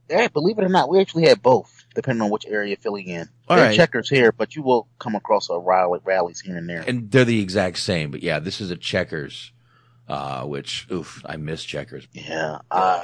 Yeah, 0.09 0.27
believe 0.27 0.59
it 0.59 0.63
or 0.63 0.69
not, 0.69 0.87
we 0.89 0.99
actually 1.01 1.23
had 1.27 1.41
both, 1.41 1.74
depending 1.95 2.21
on 2.21 2.29
which 2.29 2.45
area 2.45 2.69
you're 2.69 2.77
filling 2.77 3.07
in. 3.07 3.27
All 3.47 3.57
right. 3.57 3.75
checkers 3.75 4.09
here, 4.09 4.31
but 4.31 4.55
you 4.55 4.61
will 4.61 4.87
come 4.99 5.15
across 5.15 5.49
a 5.49 5.57
rally 5.57 5.99
rallies 6.03 6.41
here 6.41 6.57
and 6.57 6.69
there. 6.69 6.83
and 6.87 7.09
they're 7.09 7.25
the 7.25 7.41
exact 7.41 7.79
same. 7.79 8.11
But 8.11 8.21
yeah, 8.21 8.39
this 8.39 8.61
is 8.61 8.69
a 8.69 8.75
checkers, 8.75 9.51
uh, 10.07 10.43
which 10.43 10.87
oof, 10.91 11.23
I 11.25 11.37
miss 11.37 11.63
checkers. 11.63 12.07
Yeah, 12.11 12.59
uh, 12.69 13.03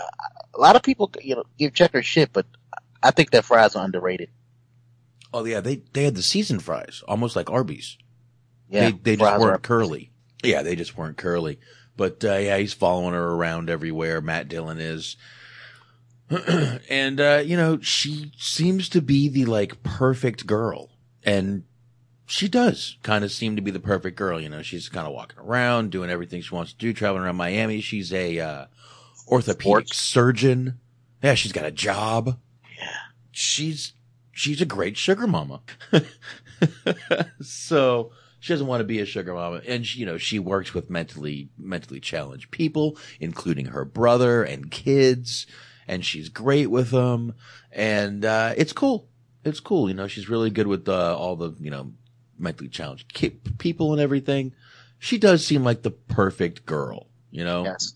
a 0.53 0.59
lot 0.59 0.75
of 0.75 0.83
people, 0.83 1.11
you 1.21 1.35
know, 1.35 1.45
give 1.57 1.73
checkers 1.73 2.05
shit, 2.05 2.31
but 2.31 2.45
I 3.01 3.11
think 3.11 3.31
that 3.31 3.45
fries 3.45 3.75
are 3.75 3.83
underrated. 3.83 4.29
Oh 5.33 5.45
yeah, 5.45 5.61
they 5.61 5.81
they 5.93 6.03
had 6.03 6.15
the 6.15 6.21
seasoned 6.21 6.63
fries, 6.63 7.01
almost 7.07 7.35
like 7.35 7.49
Arby's. 7.49 7.97
Yeah, 8.69 8.91
they 8.91 8.97
they 8.97 9.15
just 9.15 9.39
weren't 9.39 9.63
curly. 9.63 10.11
Yeah, 10.43 10.61
they 10.61 10.75
just 10.75 10.97
weren't 10.97 11.17
curly. 11.17 11.59
But 11.97 12.23
uh, 12.23 12.35
yeah, 12.35 12.57
he's 12.57 12.73
following 12.73 13.13
her 13.13 13.31
around 13.31 13.69
everywhere. 13.69 14.21
Matt 14.21 14.47
Dillon 14.47 14.79
is. 14.79 15.17
and 16.89 17.19
uh, 17.19 17.43
you 17.45 17.57
know, 17.57 17.79
she 17.81 18.31
seems 18.37 18.89
to 18.89 19.01
be 19.01 19.27
the 19.27 19.45
like 19.45 19.83
perfect 19.83 20.47
girl. 20.47 20.89
And 21.23 21.63
she 22.25 22.47
does 22.47 22.97
kind 23.03 23.23
of 23.23 23.31
seem 23.31 23.55
to 23.55 23.61
be 23.61 23.71
the 23.71 23.79
perfect 23.79 24.17
girl. 24.17 24.39
You 24.39 24.49
know, 24.49 24.61
she's 24.61 24.89
kind 24.89 25.07
of 25.07 25.13
walking 25.13 25.39
around, 25.39 25.91
doing 25.91 26.09
everything 26.09 26.41
she 26.41 26.55
wants 26.55 26.71
to 26.71 26.77
do, 26.77 26.93
traveling 26.93 27.23
around 27.23 27.35
Miami. 27.35 27.81
She's 27.81 28.13
a 28.13 28.39
uh, 28.39 28.65
orthopedic 29.27 29.93
surgeon. 29.93 30.79
Yeah, 31.21 31.35
she's 31.35 31.51
got 31.51 31.65
a 31.65 31.71
job. 31.71 32.39
Yeah, 32.79 32.97
she's 33.31 33.93
she's 34.31 34.61
a 34.61 34.65
great 34.65 34.97
sugar 34.97 35.27
mama. 35.27 35.61
so 37.41 38.11
she 38.39 38.53
doesn't 38.53 38.67
want 38.67 38.79
to 38.79 38.85
be 38.85 38.99
a 38.99 39.05
sugar 39.05 39.33
mama, 39.33 39.61
and 39.67 39.85
she, 39.85 39.99
you 39.99 40.05
know 40.05 40.17
she 40.17 40.39
works 40.39 40.73
with 40.73 40.89
mentally 40.89 41.49
mentally 41.57 41.99
challenged 41.99 42.49
people, 42.51 42.97
including 43.19 43.67
her 43.67 43.83
brother 43.83 44.43
and 44.43 44.71
kids, 44.71 45.45
and 45.91 46.05
she's 46.05 46.29
great 46.29 46.67
with 46.67 46.89
them, 46.89 47.35
and 47.69 48.23
uh, 48.23 48.53
it's 48.55 48.71
cool. 48.71 49.09
It's 49.43 49.59
cool. 49.59 49.89
You 49.89 49.93
know, 49.93 50.07
she's 50.07 50.29
really 50.29 50.49
good 50.49 50.65
with 50.65 50.87
uh, 50.87 51.17
all 51.17 51.35
the 51.35 51.53
you 51.59 51.69
know 51.69 51.91
mentally 52.39 52.69
challenged 52.69 53.13
ki- 53.13 53.41
people 53.57 53.91
and 53.91 54.01
everything. 54.01 54.53
She 54.97 55.17
does 55.17 55.45
seem 55.45 55.65
like 55.65 55.81
the 55.81 55.91
perfect 55.91 56.65
girl. 56.65 57.07
You 57.29 57.43
know. 57.43 57.65
Yes. 57.65 57.93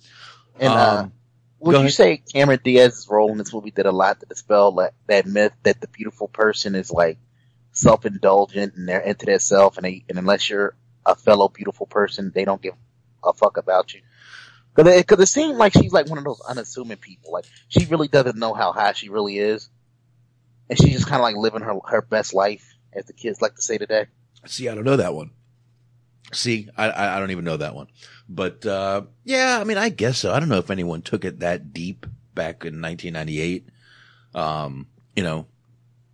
And 0.59 0.73
uh, 0.73 0.97
Um, 1.03 1.13
would 1.59 1.81
you 1.81 1.89
say 1.89 2.17
Cameron 2.17 2.59
Diaz's 2.63 3.07
role 3.09 3.31
in 3.31 3.37
this 3.37 3.53
movie 3.53 3.71
did 3.71 3.85
a 3.85 3.91
lot 3.91 4.19
to 4.19 4.25
dispel 4.25 4.73
that, 4.73 4.93
that 5.07 5.25
myth 5.25 5.53
that 5.63 5.79
the 5.81 5.87
beautiful 5.87 6.27
person 6.27 6.75
is 6.75 6.91
like 6.91 7.17
self-indulgent 7.71 8.75
and 8.75 8.87
they're 8.87 8.99
into 8.99 9.25
their 9.25 9.39
self, 9.39 9.77
and 9.77 9.85
they, 9.85 10.03
and 10.09 10.19
unless 10.19 10.49
you're 10.49 10.75
a 11.05 11.15
fellow 11.15 11.47
beautiful 11.47 11.85
person, 11.85 12.31
they 12.35 12.45
don't 12.45 12.61
give 12.61 12.75
a 13.23 13.33
fuck 13.33 13.57
about 13.57 13.93
you. 13.93 14.01
Because 14.75 14.93
it, 14.93 15.07
'cause 15.07 15.19
it 15.19 15.27
seemed 15.27 15.57
like 15.57 15.73
she's 15.73 15.93
like 15.93 16.09
one 16.09 16.17
of 16.17 16.23
those 16.25 16.41
unassuming 16.41 16.97
people. 16.97 17.31
Like 17.31 17.45
she 17.69 17.85
really 17.85 18.07
doesn't 18.07 18.37
know 18.37 18.53
how 18.53 18.71
high 18.73 18.93
she 18.93 19.09
really 19.09 19.37
is, 19.39 19.69
and 20.69 20.77
she's 20.77 20.93
just 20.93 21.07
kind 21.07 21.19
of 21.19 21.23
like 21.23 21.37
living 21.37 21.61
her 21.61 21.79
her 21.87 22.01
best 22.01 22.33
life, 22.33 22.75
as 22.93 23.05
the 23.05 23.13
kids 23.13 23.41
like 23.41 23.55
to 23.55 23.61
say 23.61 23.77
today. 23.77 24.07
See, 24.45 24.67
I 24.69 24.75
don't 24.75 24.83
know 24.83 24.97
that 24.97 25.13
one. 25.13 25.31
See, 26.33 26.69
I, 26.75 26.89
I 26.89 27.15
I 27.15 27.19
don't 27.19 27.31
even 27.31 27.45
know 27.45 27.57
that 27.57 27.75
one. 27.75 27.87
But, 28.27 28.65
uh, 28.65 29.03
yeah, 29.23 29.59
I 29.61 29.63
mean, 29.63 29.77
I 29.77 29.89
guess 29.89 30.17
so. 30.17 30.33
I 30.33 30.39
don't 30.39 30.49
know 30.49 30.57
if 30.57 30.71
anyone 30.71 31.03
took 31.03 31.23
it 31.23 31.39
that 31.39 31.71
deep 31.73 32.05
back 32.33 32.65
in 32.65 32.81
1998. 32.81 33.67
Um, 34.33 34.87
you 35.15 35.23
know, 35.23 35.45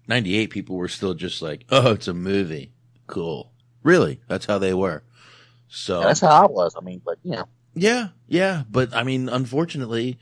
98 0.07 0.49
people 0.49 0.75
were 0.75 0.89
still 0.89 1.13
just 1.13 1.41
like, 1.41 1.63
oh, 1.69 1.93
it's 1.93 2.09
a 2.09 2.13
movie. 2.13 2.73
Cool. 3.07 3.51
Really? 3.83 4.19
That's 4.27 4.45
how 4.45 4.57
they 4.57 4.73
were. 4.73 5.03
So. 5.69 6.01
Yeah, 6.01 6.07
that's 6.07 6.19
how 6.19 6.43
I 6.43 6.51
was. 6.51 6.75
I 6.77 6.81
mean, 6.81 7.01
but 7.03 7.17
you 7.23 7.31
know, 7.31 7.45
Yeah, 7.73 8.09
yeah, 8.27 8.63
but 8.69 8.93
I 8.93 9.03
mean, 9.03 9.29
unfortunately, 9.29 10.19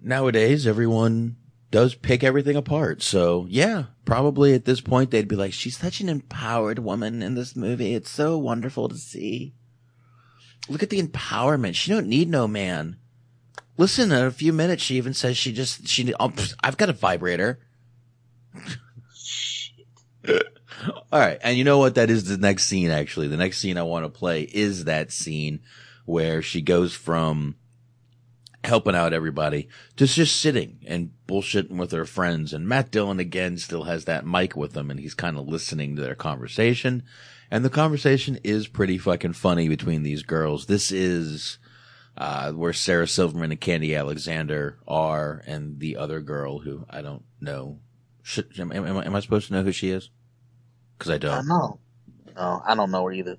nowadays 0.00 0.66
everyone 0.66 1.36
does 1.70 1.94
pick 1.94 2.22
everything 2.22 2.56
apart. 2.56 3.02
So 3.02 3.46
yeah, 3.48 3.84
probably 4.04 4.54
at 4.54 4.64
this 4.64 4.80
point 4.80 5.10
they'd 5.10 5.28
be 5.28 5.36
like, 5.36 5.52
"She's 5.52 5.76
such 5.76 6.00
an 6.00 6.08
empowered 6.08 6.78
woman 6.78 7.22
in 7.22 7.34
this 7.34 7.56
movie. 7.56 7.94
It's 7.94 8.10
so 8.10 8.38
wonderful 8.38 8.88
to 8.88 8.96
see. 8.96 9.54
Look 10.68 10.82
at 10.82 10.90
the 10.90 11.02
empowerment. 11.02 11.74
She 11.74 11.90
don't 11.90 12.06
need 12.08 12.28
no 12.28 12.46
man." 12.46 12.96
Listen, 13.78 14.10
in 14.10 14.24
a 14.24 14.30
few 14.30 14.52
minutes, 14.54 14.82
she 14.82 14.96
even 14.96 15.12
says 15.12 15.36
she 15.36 15.52
just 15.52 15.86
she. 15.86 16.14
Oh, 16.18 16.32
I've 16.62 16.78
got 16.78 16.88
a 16.88 16.94
vibrator. 16.94 17.60
All 21.12 21.20
right. 21.20 21.38
And 21.42 21.56
you 21.58 21.64
know 21.64 21.78
what? 21.78 21.94
That 21.96 22.10
is 22.10 22.24
the 22.24 22.38
next 22.38 22.64
scene, 22.64 22.90
actually. 22.90 23.28
The 23.28 23.36
next 23.36 23.58
scene 23.58 23.76
I 23.78 23.82
want 23.82 24.04
to 24.04 24.08
play 24.08 24.42
is 24.42 24.84
that 24.84 25.12
scene 25.12 25.60
where 26.06 26.40
she 26.40 26.62
goes 26.62 26.94
from 26.94 27.56
helping 28.64 28.96
out 28.96 29.12
everybody 29.12 29.68
to 29.96 30.06
just 30.06 30.40
sitting 30.40 30.78
and 30.86 31.10
bullshitting 31.28 31.76
with 31.76 31.92
her 31.92 32.04
friends. 32.04 32.52
And 32.52 32.66
Matt 32.66 32.90
Dillon 32.90 33.20
again 33.20 33.58
still 33.58 33.84
has 33.84 34.06
that 34.06 34.26
mic 34.26 34.56
with 34.56 34.76
him 34.76 34.90
and 34.90 34.98
he's 34.98 35.14
kind 35.14 35.36
of 35.38 35.46
listening 35.46 35.94
to 35.94 36.02
their 36.02 36.14
conversation. 36.16 37.04
And 37.50 37.64
the 37.64 37.70
conversation 37.70 38.38
is 38.42 38.66
pretty 38.66 38.98
fucking 38.98 39.34
funny 39.34 39.68
between 39.68 40.02
these 40.02 40.24
girls. 40.24 40.66
This 40.66 40.90
is, 40.90 41.58
uh, 42.16 42.50
where 42.52 42.72
Sarah 42.72 43.06
Silverman 43.06 43.52
and 43.52 43.60
Khandi 43.60 43.96
Alexander 43.96 44.78
are 44.88 45.42
and 45.46 45.78
the 45.78 45.96
other 45.96 46.20
girl 46.20 46.58
who 46.60 46.86
I 46.90 47.02
don't 47.02 47.22
know. 47.40 47.78
Should, 48.22 48.58
am, 48.58 48.72
am, 48.72 48.96
I- 48.96 49.04
am 49.04 49.14
I 49.14 49.20
supposed 49.20 49.46
to 49.48 49.52
know 49.52 49.62
who 49.62 49.70
she 49.70 49.90
is? 49.90 50.10
Cause 50.98 51.10
I 51.10 51.18
don't. 51.18 51.46
know. 51.46 51.78
No, 52.34 52.62
I 52.66 52.74
don't 52.74 52.90
know 52.90 53.04
her 53.04 53.12
either. 53.12 53.36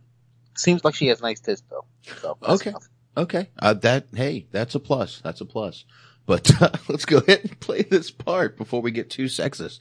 Seems 0.58 0.84
like 0.84 0.96
she 0.96 1.08
has 1.08 1.22
nice 1.22 1.40
tits 1.40 1.64
though. 1.70 1.86
So 2.22 2.38
Okay. 2.44 2.72
enough. 2.72 2.88
Okay. 3.16 3.50
Uh, 3.58 3.74
that, 3.74 4.08
hey, 4.14 4.48
that's 4.52 4.76
a 4.76 4.80
plus. 4.80 5.22
That's 5.24 5.42
a 5.42 5.46
plus. 5.46 5.86
But 6.26 6.52
uh, 6.62 6.72
let's 6.90 7.06
go 7.06 7.18
ahead 7.18 7.42
and 7.44 7.60
play 7.60 7.84
this 7.84 8.12
part 8.12 8.58
before 8.58 8.82
we 8.82 8.92
get 8.92 9.10
too 9.10 9.26
sexist. 9.26 9.80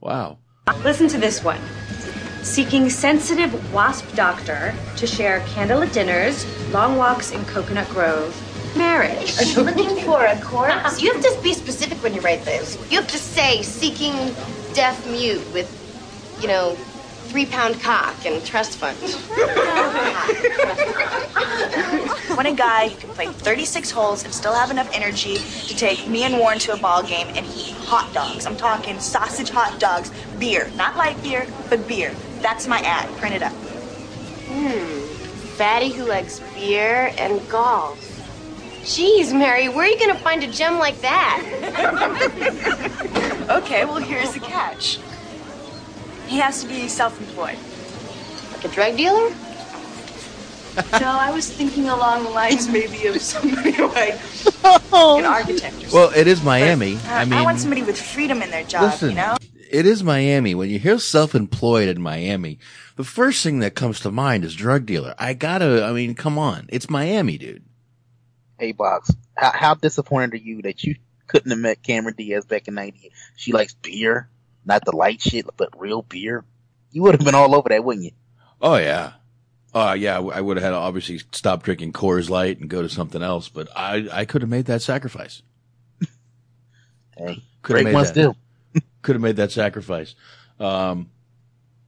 Wow. 0.00 0.38
Listen 0.84 1.08
to 1.08 1.18
this 1.18 1.42
one. 1.42 1.60
Seeking 2.42 2.90
sensitive 2.90 3.72
wasp 3.72 4.14
doctor 4.14 4.72
to 4.96 5.06
share 5.06 5.40
candlelit 5.40 5.92
dinners, 5.92 6.44
long 6.72 6.96
walks 6.96 7.32
in 7.32 7.44
Coconut 7.46 7.88
Grove, 7.88 8.34
marriage. 8.76 9.30
Is 9.40 9.52
she 9.52 9.60
looking 9.60 9.96
for 10.04 10.24
a 10.24 10.40
corpse? 10.40 11.00
You 11.02 11.12
have 11.12 11.22
to 11.22 11.40
be 11.42 11.54
specific 11.54 12.00
when 12.04 12.14
you 12.14 12.20
write 12.20 12.44
this. 12.44 12.78
You 12.90 13.00
have 13.00 13.08
to 13.10 13.18
say 13.18 13.62
seeking 13.62 14.12
deaf 14.74 15.08
mute 15.10 15.42
with, 15.52 15.68
you 16.40 16.46
know, 16.46 16.76
three 17.26 17.46
pound 17.46 17.80
cock 17.80 18.24
and 18.24 18.44
trust 18.44 18.78
fund. 18.78 18.96
Want 22.36 22.48
a 22.48 22.52
guy 22.52 22.88
who 22.88 22.96
can 22.96 23.10
play 23.10 23.26
36 23.26 23.90
holes 23.90 24.24
and 24.24 24.32
still 24.32 24.54
have 24.54 24.70
enough 24.70 24.90
energy 24.92 25.36
to 25.36 25.76
take 25.76 26.06
me 26.08 26.24
and 26.24 26.38
Warren 26.38 26.58
to 26.60 26.72
a 26.72 26.76
ball 26.76 27.02
game 27.02 27.28
and 27.28 27.46
eat 27.46 27.72
hot 27.72 28.12
dogs. 28.12 28.46
I'm 28.46 28.56
talking 28.56 28.98
sausage 29.00 29.50
hot 29.50 29.78
dogs, 29.80 30.10
beer. 30.38 30.70
Not 30.76 30.96
light 30.96 31.22
beer, 31.22 31.46
but 31.68 31.86
beer. 31.88 32.14
That's 32.40 32.66
my 32.66 32.80
ad. 32.80 33.08
Print 33.18 33.34
it 33.34 33.42
up. 33.42 33.52
Hmm. 33.52 35.00
Fatty 35.56 35.90
who 35.90 36.04
likes 36.04 36.40
beer 36.54 37.12
and 37.18 37.46
golf. 37.48 37.98
Jeez, 38.82 39.32
Mary, 39.36 39.68
where 39.68 39.84
are 39.84 39.88
you 39.88 39.98
gonna 39.98 40.18
find 40.18 40.44
a 40.44 40.46
gem 40.46 40.78
like 40.78 41.00
that? 41.00 41.42
Okay, 43.48 43.84
well, 43.84 43.98
here's 43.98 44.32
the 44.32 44.40
catch. 44.40 44.98
He 46.26 46.38
has 46.38 46.62
to 46.62 46.68
be 46.68 46.88
self 46.88 47.18
employed. 47.20 47.58
Like 48.52 48.64
a 48.64 48.68
drug 48.68 48.96
dealer? 48.96 49.30
no, 51.00 51.08
I 51.08 51.30
was 51.30 51.50
thinking 51.50 51.88
along 51.88 52.24
the 52.24 52.30
lines 52.30 52.68
maybe 52.68 53.06
of 53.06 53.20
somebody 53.22 53.70
like 53.82 54.18
an 54.92 55.24
architect 55.24 55.86
or. 55.86 55.94
Well, 55.94 56.12
it 56.14 56.26
is 56.26 56.42
Miami. 56.42 56.96
Uh, 56.96 57.00
I 57.08 57.24
mean, 57.24 57.32
I 57.32 57.42
want 57.42 57.58
somebody 57.60 57.82
with 57.82 58.00
freedom 58.00 58.42
in 58.42 58.50
their 58.50 58.64
job, 58.64 58.82
listen, 58.82 59.10
you 59.10 59.16
know? 59.16 59.36
it 59.70 59.86
is 59.86 60.02
Miami. 60.02 60.54
When 60.54 60.68
you 60.68 60.78
hear 60.78 60.98
self-employed 60.98 61.88
in 61.88 62.02
Miami, 62.02 62.58
the 62.96 63.04
first 63.04 63.42
thing 63.42 63.60
that 63.60 63.74
comes 63.74 64.00
to 64.00 64.10
mind 64.10 64.44
is 64.44 64.54
drug 64.54 64.86
dealer. 64.86 65.14
I 65.18 65.34
gotta, 65.34 65.84
I 65.84 65.92
mean, 65.92 66.14
come 66.14 66.38
on. 66.38 66.66
It's 66.68 66.90
Miami, 66.90 67.38
dude. 67.38 67.64
Hey, 68.58 68.72
Box, 68.72 69.10
how, 69.34 69.52
how 69.52 69.74
disappointed 69.74 70.34
are 70.34 70.38
you 70.38 70.62
that 70.62 70.84
you 70.84 70.96
couldn't 71.26 71.50
have 71.50 71.58
met 71.58 71.82
Cameron 71.82 72.14
Diaz 72.16 72.44
back 72.44 72.68
in 72.68 72.74
'98? 72.74 73.12
She 73.36 73.52
likes 73.52 73.74
beer, 73.74 74.28
not 74.66 74.84
the 74.84 74.94
light 74.94 75.22
shit, 75.22 75.46
but 75.56 75.70
real 75.80 76.02
beer. 76.02 76.44
You 76.90 77.02
would 77.02 77.14
have 77.14 77.24
been 77.24 77.34
all 77.34 77.54
over 77.54 77.68
that, 77.70 77.84
wouldn't 77.84 78.04
you? 78.04 78.12
Oh 78.60 78.76
yeah. 78.76 79.12
Uh, 79.74 79.92
yeah, 79.92 80.18
I 80.18 80.40
would 80.40 80.56
have 80.56 80.64
had 80.64 80.70
to 80.70 80.76
obviously 80.76 81.20
stop 81.32 81.62
drinking 81.62 81.92
Coors 81.92 82.30
Light 82.30 82.58
and 82.58 82.70
go 82.70 82.80
to 82.80 82.88
something 82.88 83.22
else, 83.22 83.50
but 83.50 83.68
I, 83.76 84.08
I 84.10 84.24
could 84.24 84.40
have 84.40 84.50
made 84.50 84.66
that 84.66 84.82
sacrifice. 84.82 85.42
Hey, 87.18 87.42
Could 87.62 87.82
great 87.82 87.94
ones 87.94 88.10
do. 88.10 88.34
Could 89.02 89.14
have 89.14 89.22
made 89.22 89.36
that 89.36 89.50
sacrifice. 89.50 90.14
Um, 90.60 91.10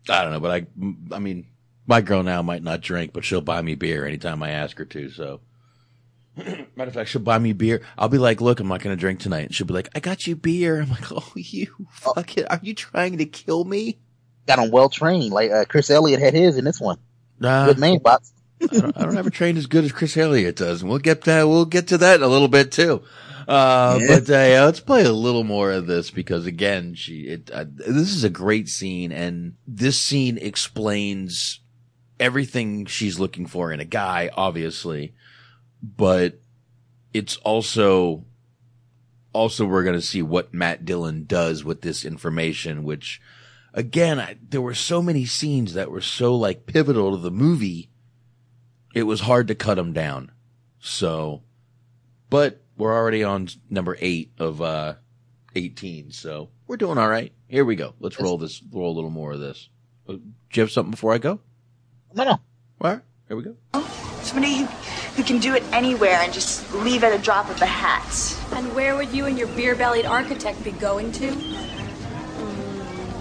I 0.08 0.22
don't 0.22 0.32
know, 0.32 0.40
but 0.40 0.50
I, 0.50 0.66
I 1.14 1.18
mean, 1.18 1.46
my 1.86 2.00
girl 2.00 2.22
now 2.22 2.40
might 2.40 2.62
not 2.62 2.80
drink, 2.80 3.12
but 3.12 3.24
she'll 3.24 3.42
buy 3.42 3.60
me 3.60 3.74
beer 3.74 4.06
anytime 4.06 4.42
I 4.42 4.50
ask 4.50 4.78
her 4.78 4.86
to. 4.86 5.10
So, 5.10 5.40
matter 6.76 6.88
of 6.88 6.94
fact, 6.94 7.10
she'll 7.10 7.20
buy 7.22 7.38
me 7.38 7.52
beer. 7.52 7.82
I'll 7.96 8.08
be 8.08 8.18
like, 8.18 8.40
"Look, 8.40 8.60
I'm 8.60 8.68
not 8.68 8.80
going 8.82 8.96
to 8.96 9.00
drink 9.00 9.20
tonight," 9.20 9.46
and 9.46 9.54
she'll 9.54 9.66
be 9.66 9.74
like, 9.74 9.88
"I 9.94 10.00
got 10.00 10.26
you 10.26 10.36
beer." 10.36 10.80
I'm 10.80 10.90
like, 10.90 11.10
"Oh, 11.12 11.32
you 11.34 11.66
fuck 11.92 12.36
it! 12.36 12.50
Are 12.50 12.60
you 12.62 12.74
trying 12.74 13.18
to 13.18 13.26
kill 13.26 13.64
me?" 13.64 13.98
Got 14.46 14.58
him 14.60 14.70
well 14.70 14.88
trained. 14.88 15.32
Like 15.32 15.50
uh, 15.50 15.64
Chris 15.66 15.90
Elliott 15.90 16.20
had 16.20 16.34
his 16.34 16.56
in 16.56 16.64
this 16.64 16.80
one. 16.80 16.98
Nah. 17.38 17.66
Good 17.66 17.78
man 17.78 17.98
box. 17.98 18.32
I 18.62 18.66
don't, 18.66 18.96
I 18.96 19.02
don't 19.02 19.14
have 19.14 19.26
a 19.26 19.30
train 19.30 19.56
as 19.56 19.66
good 19.66 19.84
as 19.84 19.92
Chris 19.92 20.16
Elliott 20.16 20.56
does, 20.56 20.80
and 20.82 20.90
we'll 20.90 20.98
get 20.98 21.22
that. 21.22 21.46
We'll 21.46 21.64
get 21.66 21.88
to 21.88 21.98
that 21.98 22.16
in 22.16 22.22
a 22.22 22.28
little 22.28 22.48
bit 22.48 22.72
too. 22.72 23.02
Uh, 23.46 23.98
Yeah. 24.00 24.06
but 24.08 24.30
uh, 24.30 24.32
yeah, 24.32 24.64
let's 24.64 24.80
play 24.80 25.04
a 25.04 25.12
little 25.12 25.44
more 25.44 25.70
of 25.72 25.86
this 25.86 26.10
because 26.10 26.44
again, 26.46 26.94
she. 26.94 27.20
It, 27.28 27.50
uh, 27.52 27.64
this 27.68 28.14
is 28.14 28.24
a 28.24 28.30
great 28.30 28.68
scene, 28.68 29.12
and 29.12 29.54
this 29.66 29.98
scene 30.00 30.38
explains 30.38 31.60
everything 32.20 32.84
she's 32.86 33.18
looking 33.20 33.46
for 33.46 33.70
in 33.72 33.80
a 33.80 33.84
guy, 33.84 34.30
obviously, 34.34 35.14
but 35.82 36.40
it's 37.12 37.36
also 37.38 38.24
also 39.32 39.64
we're 39.64 39.84
going 39.84 39.94
to 39.94 40.02
see 40.02 40.22
what 40.22 40.54
Matt 40.54 40.84
Dillon 40.84 41.24
does 41.24 41.64
with 41.64 41.82
this 41.82 42.04
information, 42.04 42.82
which 42.84 43.20
again, 43.72 44.18
I, 44.18 44.36
there 44.48 44.60
were 44.60 44.74
so 44.74 45.02
many 45.02 45.26
scenes 45.26 45.74
that 45.74 45.90
were 45.90 46.00
so 46.00 46.34
like 46.34 46.66
pivotal 46.66 47.12
to 47.12 47.18
the 47.18 47.30
movie. 47.30 47.90
It 48.94 49.04
was 49.04 49.20
hard 49.20 49.48
to 49.48 49.54
cut 49.54 49.76
them 49.76 49.92
down. 49.92 50.32
So, 50.80 51.42
but 52.30 52.62
we're 52.76 52.94
already 52.94 53.22
on 53.22 53.48
number 53.68 53.96
eight 54.00 54.32
of, 54.38 54.62
uh, 54.62 54.94
18. 55.54 56.10
So 56.12 56.50
we're 56.66 56.76
doing 56.76 56.98
all 56.98 57.08
right. 57.08 57.32
Here 57.48 57.64
we 57.64 57.76
go. 57.76 57.94
Let's 58.00 58.20
roll 58.20 58.38
this, 58.38 58.62
roll 58.72 58.92
a 58.92 58.96
little 58.96 59.10
more 59.10 59.32
of 59.32 59.40
this. 59.40 59.68
Uh, 60.08 60.14
Do 60.14 60.22
you 60.54 60.62
have 60.62 60.70
something 60.70 60.90
before 60.90 61.12
I 61.12 61.18
go? 61.18 61.40
No, 62.14 62.24
no. 62.24 62.30
All 62.30 62.40
right. 62.80 63.00
Here 63.28 63.36
we 63.36 63.42
go. 63.42 63.56
Somebody 64.22 64.66
who, 65.18 65.22
who 65.22 65.26
can 65.26 65.38
do 65.38 65.54
it 65.54 65.64
anywhere 65.72 66.18
and 66.20 66.32
just 66.32 66.72
leave 66.74 67.02
at 67.02 67.12
a 67.12 67.18
drop 67.22 67.50
of 67.50 67.58
the 67.58 67.66
hat. 67.66 68.36
And 68.56 68.74
where 68.74 68.96
would 68.96 69.12
you 69.12 69.26
and 69.26 69.36
your 69.36 69.48
beer-bellied 69.48 70.06
architect 70.06 70.62
be 70.62 70.70
going 70.72 71.12
to? 71.12 71.32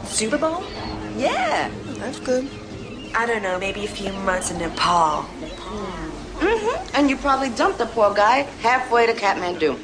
Super 0.06 0.38
Bowl? 0.38 0.64
Yeah, 1.16 1.72
that's 1.98 2.20
good. 2.20 2.48
I 3.16 3.26
don't 3.26 3.42
know, 3.42 3.58
maybe 3.58 3.86
a 3.86 3.88
few 3.88 4.14
months 4.14 4.52
in 4.52 4.60
Nepal. 4.60 5.24
Mm-hmm. 5.24 6.96
And 6.96 7.10
you 7.10 7.18
probably 7.18 7.50
dumped 7.50 7.80
the 7.80 7.88
poor 7.88 8.14
guy 8.14 8.42
halfway 8.62 9.08
to 9.08 9.14
Kathmandu. 9.14 9.78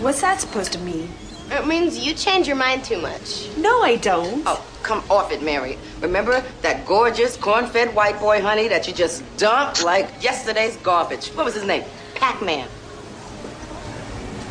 What's 0.00 0.20
that 0.20 0.40
supposed 0.40 0.72
to 0.72 0.78
mean? 0.78 1.08
It 1.50 1.66
means 1.66 1.98
you 1.98 2.12
change 2.14 2.46
your 2.46 2.56
mind 2.56 2.84
too 2.84 3.00
much. 3.00 3.48
No, 3.56 3.82
I 3.82 3.96
don't. 3.96 4.42
Oh, 4.46 4.62
come 4.82 5.02
off 5.10 5.32
it, 5.32 5.42
Mary. 5.42 5.78
Remember 6.00 6.44
that 6.62 6.86
gorgeous 6.86 7.36
corn-fed 7.36 7.94
white 7.94 8.18
boy 8.20 8.40
honey 8.40 8.68
that 8.68 8.86
you 8.86 8.92
just 8.92 9.22
dumped 9.36 9.84
like 9.84 10.10
yesterday's 10.22 10.76
garbage? 10.78 11.28
What 11.28 11.44
was 11.44 11.54
his 11.54 11.64
name? 11.64 11.84
Pac-Man. 12.14 12.68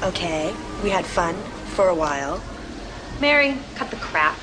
Okay, 0.04 0.54
we 0.84 0.90
had 0.90 1.06
fun 1.06 1.36
for 1.76 1.90
a 1.90 1.96
while. 1.96 2.42
Mary, 3.20 3.58
cut 3.76 3.90
the 3.90 3.98
crap. 3.98 4.36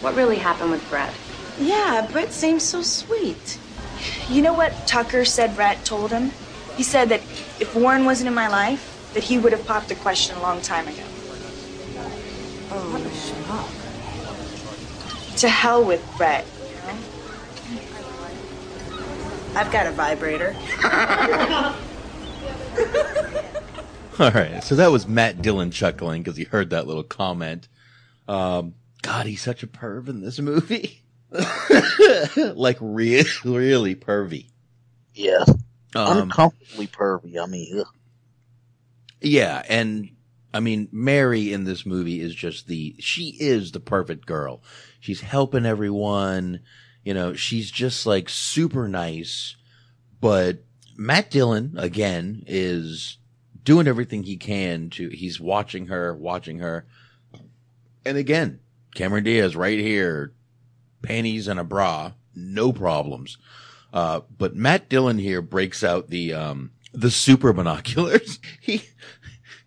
What 0.00 0.14
really 0.14 0.36
happened 0.36 0.70
with 0.70 0.88
Brett? 0.88 1.12
Yeah, 1.58 2.06
Brett 2.10 2.32
seems 2.32 2.62
so 2.62 2.82
sweet. 2.82 3.58
You 4.28 4.42
know 4.42 4.52
what 4.52 4.72
Tucker 4.86 5.24
said 5.24 5.54
Brett 5.56 5.84
told 5.84 6.10
him? 6.10 6.32
He 6.76 6.82
said 6.82 7.08
that 7.10 7.20
if 7.60 7.74
Warren 7.74 8.04
wasn't 8.04 8.28
in 8.28 8.34
my 8.34 8.48
life, 8.48 9.10
that 9.14 9.22
he 9.24 9.38
would 9.38 9.52
have 9.52 9.66
popped 9.66 9.88
the 9.88 9.94
question 9.94 10.36
a 10.36 10.42
long 10.42 10.60
time 10.60 10.88
ago. 10.88 11.02
Oh, 12.70 13.81
To 15.42 15.48
hell 15.48 15.84
with 15.84 16.00
Brett, 16.16 16.46
you 16.68 16.74
know? 16.86 16.96
I've 19.56 19.72
got 19.72 19.88
a 19.88 19.90
vibrator. 19.90 20.54
All 24.20 24.30
right. 24.30 24.62
So 24.62 24.76
that 24.76 24.92
was 24.92 25.08
Matt 25.08 25.42
Dillon 25.42 25.72
chuckling 25.72 26.22
because 26.22 26.36
he 26.36 26.44
heard 26.44 26.70
that 26.70 26.86
little 26.86 27.02
comment. 27.02 27.66
Um, 28.28 28.74
God, 29.02 29.26
he's 29.26 29.42
such 29.42 29.64
a 29.64 29.66
perv 29.66 30.08
in 30.08 30.20
this 30.20 30.38
movie. 30.38 31.02
like 32.54 32.78
really, 32.80 33.28
really 33.44 33.96
pervy. 33.96 34.46
Yeah. 35.12 35.44
Um, 35.96 36.18
Uncomfortably 36.18 36.86
pervy. 36.86 37.42
I 37.42 37.46
mean, 37.46 37.80
ugh. 37.80 37.88
Yeah, 39.20 39.64
and 39.68 40.10
I 40.54 40.60
mean, 40.60 40.88
Mary 40.92 41.52
in 41.52 41.64
this 41.64 41.84
movie 41.84 42.20
is 42.20 42.32
just 42.32 42.68
the, 42.68 42.94
she 43.00 43.36
is 43.40 43.72
the 43.72 43.80
perfect 43.80 44.24
girl. 44.24 44.62
She's 45.02 45.20
helping 45.20 45.66
everyone. 45.66 46.60
You 47.02 47.12
know, 47.12 47.34
she's 47.34 47.72
just 47.72 48.06
like 48.06 48.28
super 48.28 48.86
nice. 48.86 49.56
But 50.20 50.62
Matt 50.96 51.28
Dillon, 51.28 51.74
again, 51.76 52.44
is 52.46 53.18
doing 53.64 53.88
everything 53.88 54.22
he 54.22 54.36
can 54.36 54.90
to, 54.90 55.08
he's 55.08 55.40
watching 55.40 55.88
her, 55.88 56.14
watching 56.14 56.60
her. 56.60 56.86
And 58.06 58.16
again, 58.16 58.60
Cameron 58.94 59.24
Diaz 59.24 59.56
right 59.56 59.80
here, 59.80 60.34
panties 61.02 61.48
and 61.48 61.58
a 61.58 61.64
bra, 61.64 62.12
no 62.36 62.72
problems. 62.72 63.38
Uh, 63.92 64.20
but 64.38 64.54
Matt 64.54 64.88
Dillon 64.88 65.18
here 65.18 65.42
breaks 65.42 65.82
out 65.82 66.10
the, 66.10 66.32
um, 66.32 66.70
the 66.92 67.10
super 67.10 67.52
binoculars. 67.52 68.38
he, 68.60 68.84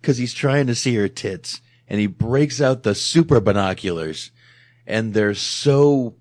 cause 0.01 0.17
he's 0.17 0.33
trying 0.33 0.67
to 0.67 0.75
see 0.75 0.95
her 0.95 1.09
tits 1.09 1.59
and 1.89 1.99
he 1.99 2.07
breaks 2.07 2.61
out 2.61 2.83
the 2.83 2.95
super 2.95 3.41
binoculars 3.41 4.31
and 4.85 5.13
they're 5.13 5.33
so 5.33 6.15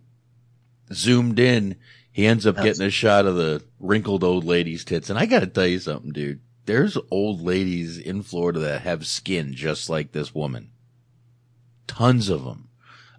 zoomed 0.92 1.38
in. 1.38 1.76
He 2.12 2.26
ends 2.26 2.46
up 2.46 2.56
getting 2.56 2.86
a 2.86 2.90
shot 2.90 3.26
of 3.26 3.34
the 3.36 3.62
wrinkled 3.80 4.22
old 4.22 4.44
lady's 4.44 4.84
tits. 4.84 5.10
And 5.10 5.18
I 5.18 5.26
gotta 5.26 5.46
tell 5.46 5.66
you 5.66 5.78
something, 5.80 6.12
dude. 6.12 6.40
There's 6.66 6.96
old 7.10 7.42
ladies 7.42 7.98
in 7.98 8.22
Florida 8.22 8.60
that 8.60 8.82
have 8.82 9.06
skin 9.06 9.52
just 9.52 9.90
like 9.90 10.12
this 10.12 10.34
woman. 10.34 10.70
Tons 11.86 12.28
of 12.28 12.44
them. 12.44 12.68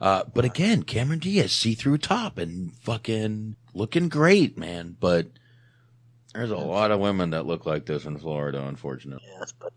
Uh, 0.02 0.24
but 0.34 0.46
again, 0.46 0.84
Cameron 0.84 1.20
Diaz, 1.20 1.52
see-through 1.52 2.00
top 2.00 2.38
and 2.38 2.74
fucking 2.74 3.56
looking 3.74 4.10
great, 4.10 4.58
man. 4.58 4.98
But 5.00 5.28
there's 6.34 6.52
a 6.52 6.58
lot 6.58 6.92
of 6.92 7.00
women 7.00 7.30
that 7.32 7.46
look 7.46 7.66
like 7.66 7.86
this 7.86 8.06
in 8.06 8.18
Florida, 8.18 8.66
unfortunately. 8.66 9.28
Yes, 9.40 9.54
but 9.60 9.74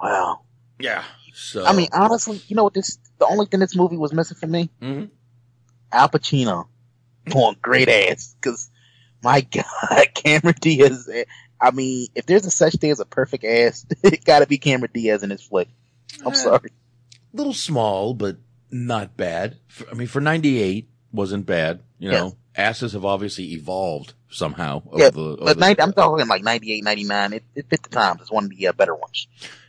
wow. 0.00 0.40
Yeah. 0.78 1.04
So 1.34 1.64
I 1.64 1.72
mean, 1.72 1.88
honestly, 1.92 2.40
you 2.48 2.56
know 2.56 2.64
what? 2.64 2.74
This 2.74 2.98
the 3.18 3.26
only 3.26 3.46
thing 3.46 3.60
this 3.60 3.76
movie 3.76 3.96
was 3.96 4.12
missing 4.12 4.36
for 4.36 4.46
me. 4.46 4.70
Mm-hmm. 4.82 5.06
Al 5.92 6.08
Pacino 6.08 6.66
going 7.28 7.56
great 7.60 7.88
ass 7.88 8.34
because 8.40 8.70
my 9.22 9.40
God, 9.52 10.06
Cameron 10.14 10.54
Diaz. 10.60 11.08
eh, 11.12 11.24
I 11.60 11.70
mean, 11.72 12.08
if 12.14 12.26
there's 12.26 12.46
a 12.46 12.50
such 12.50 12.74
thing 12.74 12.90
as 12.90 13.00
a 13.00 13.04
perfect 13.04 13.44
ass, 13.44 13.84
it 14.02 14.24
got 14.24 14.38
to 14.40 14.46
be 14.46 14.58
Cameron 14.58 14.90
Diaz 14.94 15.22
in 15.22 15.28
this 15.28 15.42
flick. 15.42 15.68
I'm 16.24 16.32
Eh. 16.32 16.36
sorry. 16.36 16.70
little 17.32 17.52
small, 17.54 18.14
but 18.14 18.36
not 18.70 19.16
bad. 19.16 19.58
For, 19.68 19.88
I 19.90 19.94
mean, 19.94 20.06
for 20.08 20.20
98 20.20 20.88
wasn't 21.12 21.44
bad. 21.46 21.80
You 21.98 22.10
know, 22.12 22.36
asses 22.56 22.94
have 22.94 23.04
obviously 23.04 23.52
evolved 23.52 24.14
somehow. 24.30 24.82
Over 24.90 25.02
Yeah, 25.02 25.10
the, 25.10 25.36
but 25.38 25.54
the- 25.54 25.60
90, 25.60 25.82
I'm 25.82 25.92
talking 25.92 26.26
like 26.28 26.42
98, 26.42 26.82
99. 26.84 27.32
It, 27.34 27.44
it 27.54 27.66
fit 27.68 27.82
the 27.82 27.90
times. 27.90 28.22
It's 28.22 28.32
one 28.32 28.44
of 28.44 28.50
the 28.50 28.68
uh, 28.68 28.72
better 28.72 28.94
ones. 28.94 29.26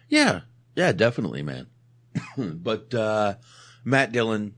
Yeah, 0.08 0.42
yeah, 0.76 0.91
definitely, 0.91 1.43
man. 1.43 1.68
but 2.38 2.93
uh 2.93 3.35
Matt 3.84 4.11
Dillon, 4.11 4.53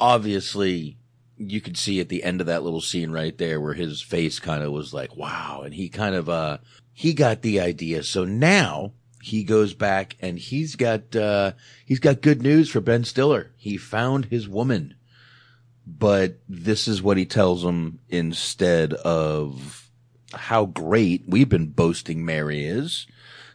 obviously, 0.00 0.98
you 1.36 1.60
could 1.60 1.76
see 1.76 2.00
at 2.00 2.08
the 2.08 2.24
end 2.24 2.40
of 2.40 2.46
that 2.48 2.62
little 2.62 2.80
scene 2.80 3.12
right 3.12 3.36
there 3.38 3.60
where 3.60 3.74
his 3.74 4.02
face 4.02 4.38
kind 4.38 4.62
of 4.62 4.72
was 4.72 4.92
like, 4.92 5.16
"Wow," 5.16 5.62
and 5.64 5.74
he 5.74 5.88
kind 5.88 6.14
of 6.14 6.28
uh 6.28 6.58
he 6.92 7.14
got 7.14 7.42
the 7.42 7.60
idea. 7.60 8.02
So 8.02 8.24
now 8.24 8.92
he 9.22 9.44
goes 9.44 9.74
back 9.74 10.16
and 10.20 10.38
he's 10.38 10.76
got 10.76 11.14
uh 11.14 11.52
he's 11.84 12.00
got 12.00 12.22
good 12.22 12.42
news 12.42 12.68
for 12.68 12.80
Ben 12.80 13.04
Stiller. 13.04 13.52
He 13.56 13.76
found 13.76 14.26
his 14.26 14.48
woman. 14.48 14.94
But 15.86 16.38
this 16.48 16.86
is 16.86 17.02
what 17.02 17.16
he 17.16 17.26
tells 17.26 17.64
him 17.64 17.98
instead 18.08 18.92
of 18.92 19.90
how 20.32 20.66
great 20.66 21.24
we've 21.26 21.48
been 21.48 21.68
boasting 21.68 22.24
Mary 22.24 22.64
is. 22.64 23.06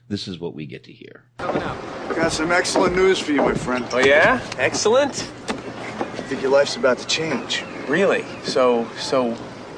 This 0.08 0.28
is 0.28 0.40
what 0.40 0.54
we 0.54 0.68
get 0.68 0.84
to 0.84 0.92
hear. 0.92 1.24
Coming 1.40 1.64
up. 1.64 1.78
Got 2.16 2.32
some 2.32 2.52
excellent 2.52 2.96
news 2.96 3.18
for 3.18 3.32
you, 3.32 3.42
my 3.42 3.56
friend. 3.56 3.84
Oh, 3.92 3.98
yeah? 3.98 4.40
Excellent. 4.60 5.24
I 5.48 6.28
think 6.28 6.42
your 6.44 6.52
life's 6.52 6.76
about 6.76 7.00
to 7.00 7.08
change. 7.08 7.64
Really? 7.88 8.24
So, 8.44 8.88
so 8.98 9.30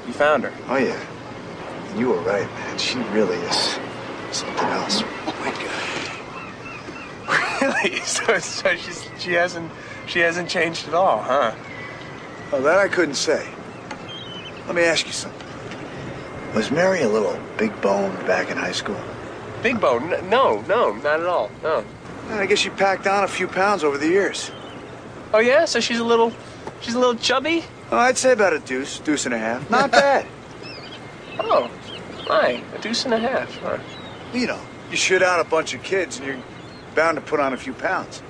you 0.06 0.12
found 0.12 0.44
her? 0.44 0.52
Oh, 0.68 0.76
yeah. 0.76 0.98
You 1.96 2.10
were 2.10 2.20
right, 2.20 2.46
man. 2.46 2.78
She 2.78 2.98
really 3.10 3.36
is 3.36 3.78
something 4.32 4.68
else. 4.68 5.02
Oh, 5.02 5.34
my 5.40 5.50
God. 5.52 5.64
Really? 7.62 8.00
So, 8.08 8.38
so 8.38 8.74
she's 8.76 9.04
she 9.18 9.32
hasn't 9.32 9.70
she 10.06 10.20
hasn't 10.20 10.48
changed 10.48 10.88
at 10.88 10.94
all, 10.94 11.20
huh? 11.20 11.54
Well, 12.50 12.62
that 12.62 12.78
I 12.78 12.88
couldn't 12.88 13.16
say. 13.16 13.46
Let 14.66 14.74
me 14.74 14.82
ask 14.84 15.06
you 15.06 15.12
something. 15.12 15.46
Was 16.54 16.70
Mary 16.70 17.02
a 17.02 17.08
little 17.08 17.38
big 17.58 17.78
boned 17.82 18.16
back 18.26 18.50
in 18.50 18.56
high 18.56 18.72
school? 18.72 19.00
Big 19.62 19.80
bone? 19.80 20.10
No, 20.28 20.60
no, 20.62 20.92
not 20.92 21.20
at 21.20 21.26
all. 21.26 21.50
No. 21.62 21.84
I 22.30 22.46
guess 22.46 22.58
she 22.58 22.70
packed 22.70 23.06
on 23.06 23.24
a 23.24 23.28
few 23.28 23.48
pounds 23.48 23.82
over 23.82 23.98
the 23.98 24.06
years. 24.08 24.50
Oh 25.32 25.38
yeah, 25.38 25.64
so 25.64 25.80
she's 25.80 25.98
a 25.98 26.04
little, 26.04 26.32
she's 26.80 26.94
a 26.94 26.98
little 26.98 27.16
chubby. 27.16 27.64
Oh, 27.90 27.96
I'd 27.96 28.18
say 28.18 28.32
about 28.32 28.52
a 28.52 28.58
deuce, 28.58 28.98
deuce 29.00 29.24
and 29.24 29.34
a 29.34 29.38
half. 29.38 29.68
Not 29.70 29.90
bad. 29.92 30.26
Oh, 31.40 31.70
my, 32.28 32.62
a 32.74 32.78
deuce 32.80 33.04
and 33.04 33.14
a 33.14 33.18
half. 33.18 33.54
Huh? 33.58 33.78
you 34.32 34.46
know, 34.46 34.60
you 34.90 34.96
shit 34.96 35.22
out 35.22 35.40
a 35.40 35.44
bunch 35.48 35.74
of 35.74 35.82
kids 35.82 36.18
and 36.18 36.26
you're 36.26 36.38
bound 36.94 37.16
to 37.16 37.20
put 37.20 37.40
on 37.40 37.52
a 37.52 37.56
few 37.56 37.72
pounds. 37.72 38.22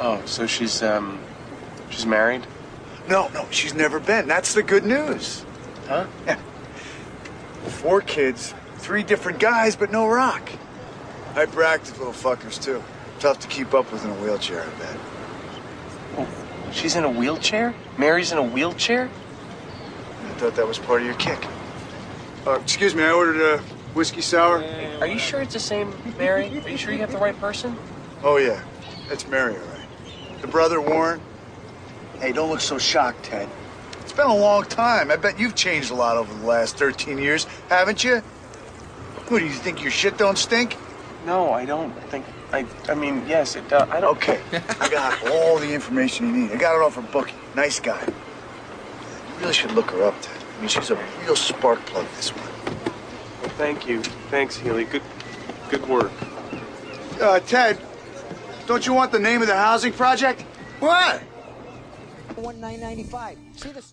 Oh, 0.00 0.22
so 0.26 0.46
she's 0.46 0.82
um, 0.82 1.20
she's 1.90 2.06
married? 2.06 2.46
No, 3.08 3.28
no, 3.28 3.46
she's 3.50 3.74
never 3.74 3.98
been. 3.98 4.28
That's 4.28 4.54
the 4.54 4.62
good 4.62 4.84
news. 4.84 5.44
Huh? 5.86 6.06
Yeah. 6.26 6.38
Four 7.66 8.00
kids, 8.02 8.54
three 8.78 9.02
different 9.02 9.38
guys, 9.38 9.76
but 9.76 9.90
no 9.90 10.06
rock. 10.06 10.50
Hyperactive 11.34 11.98
little 11.98 12.12
fuckers, 12.12 12.62
too. 12.62 12.82
Tough 13.20 13.40
to 13.40 13.48
keep 13.48 13.74
up 13.74 13.92
with 13.92 14.04
in 14.04 14.10
a 14.10 14.14
wheelchair, 14.14 14.62
I 14.62 14.78
bet. 14.78 16.28
She's 16.72 16.96
in 16.96 17.04
a 17.04 17.10
wheelchair. 17.10 17.74
Mary's 17.96 18.32
in 18.32 18.38
a 18.38 18.42
wheelchair. 18.42 19.08
I 19.08 20.28
thought 20.34 20.54
that 20.56 20.66
was 20.66 20.78
part 20.78 21.00
of 21.00 21.06
your 21.06 21.16
kick. 21.16 21.38
Uh, 22.46 22.60
excuse 22.60 22.94
me, 22.94 23.02
I 23.02 23.10
ordered 23.10 23.40
a 23.40 23.58
whiskey 23.94 24.20
sour. 24.20 24.62
Are 25.00 25.06
you 25.06 25.18
sure 25.18 25.40
it's 25.40 25.54
the 25.54 25.60
same 25.60 25.92
Mary? 26.18 26.46
Are 26.64 26.68
you 26.68 26.76
sure 26.76 26.92
you 26.92 27.00
have 27.00 27.12
the 27.12 27.18
right 27.18 27.38
person? 27.40 27.76
Oh, 28.22 28.36
yeah. 28.36 28.62
That's 29.08 29.26
Mary, 29.26 29.54
all 29.54 29.60
right. 29.60 30.40
The 30.40 30.46
brother, 30.46 30.80
Warren. 30.80 31.20
Hey, 32.20 32.32
don't 32.32 32.50
look 32.50 32.60
so 32.60 32.78
shocked, 32.78 33.24
Ted. 33.24 33.48
It's 34.00 34.12
been 34.12 34.26
a 34.26 34.36
long 34.36 34.64
time. 34.64 35.10
I 35.10 35.16
bet 35.16 35.38
you've 35.38 35.54
changed 35.54 35.90
a 35.90 35.94
lot 35.94 36.16
over 36.16 36.32
the 36.32 36.46
last 36.46 36.76
13 36.76 37.18
years, 37.18 37.44
haven't 37.68 38.04
you? 38.04 38.22
What, 39.28 39.40
do 39.40 39.44
you 39.44 39.52
think 39.52 39.82
your 39.82 39.90
shit 39.90 40.16
don't 40.16 40.38
stink? 40.38 40.76
No, 41.26 41.52
I 41.52 41.66
don't 41.66 41.92
think. 42.04 42.24
I. 42.52 42.64
I 42.88 42.94
mean, 42.94 43.24
yes, 43.28 43.56
it 43.56 43.68
does. 43.68 43.88
I 43.90 44.00
don't. 44.00 44.16
Okay, 44.16 44.40
I 44.80 44.88
got 44.88 45.28
all 45.28 45.58
the 45.58 45.72
information 45.72 46.28
you 46.28 46.32
need. 46.32 46.52
I 46.52 46.56
got 46.56 46.74
it 46.74 46.82
off 46.82 46.94
from 46.94 47.06
Bookie. 47.06 47.34
Nice 47.54 47.78
guy. 47.80 48.02
You 48.06 49.40
really 49.40 49.52
should 49.52 49.72
look 49.72 49.90
her 49.90 50.04
up, 50.04 50.14
Ted. 50.22 50.36
I 50.56 50.60
mean, 50.60 50.68
she's 50.68 50.90
a 50.90 50.98
real 51.22 51.36
spark 51.36 51.84
plug, 51.86 52.06
this 52.16 52.30
one. 52.30 52.48
Well, 53.42 53.50
thank 53.56 53.86
you. 53.86 54.02
Thanks, 54.30 54.56
Healy. 54.56 54.84
Good, 54.84 55.02
good 55.68 55.86
work. 55.86 56.10
Uh, 57.20 57.40
Ted, 57.40 57.78
don't 58.66 58.86
you 58.86 58.94
want 58.94 59.12
the 59.12 59.18
name 59.18 59.42
of 59.42 59.48
the 59.48 59.56
housing 59.56 59.92
project? 59.92 60.42
What? 60.80 61.20
One 62.36 62.60
nine 62.60 62.80
ninety 62.80 63.02
five. 63.02 63.36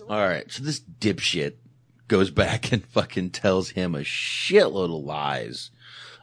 All 0.07 0.19
right. 0.19 0.49
so 0.49 0.63
this 0.63 0.79
dipshit 0.79 1.55
goes 2.07 2.29
back 2.31 2.71
and 2.71 2.85
fucking 2.85 3.31
tells 3.31 3.69
him 3.71 3.95
a 3.95 3.99
shitload 3.99 4.85
of 4.95 5.03
lies 5.03 5.71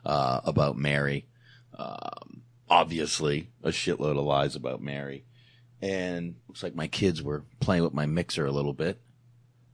uh, 0.04 0.40
about 0.44 0.76
Mary. 0.76 1.26
Um, 1.76 2.42
obviously, 2.68 3.50
a 3.62 3.70
shitload 3.70 4.18
of 4.18 4.24
lies 4.24 4.56
about 4.56 4.82
Mary. 4.82 5.24
And 5.80 6.36
looks 6.46 6.62
like 6.62 6.76
my 6.76 6.86
kids 6.86 7.22
were 7.22 7.44
playing 7.58 7.82
with 7.82 7.94
my 7.94 8.06
mixer 8.06 8.46
a 8.46 8.52
little 8.52 8.72
bit. 8.72 9.00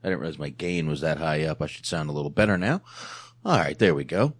I 0.02 0.09
didn't 0.09 0.20
realize 0.20 0.39
my 0.39 0.48
gain 0.48 0.89
was 0.89 1.01
that 1.02 1.18
high 1.18 1.44
up. 1.44 1.60
I 1.60 1.66
should 1.66 1.85
sound 1.85 2.09
a 2.09 2.12
little 2.12 2.30
better 2.30 2.56
now. 2.56 2.80
All 3.44 3.59
right, 3.59 3.78
there 3.78 3.94
we 3.94 4.05
go. 4.05 4.35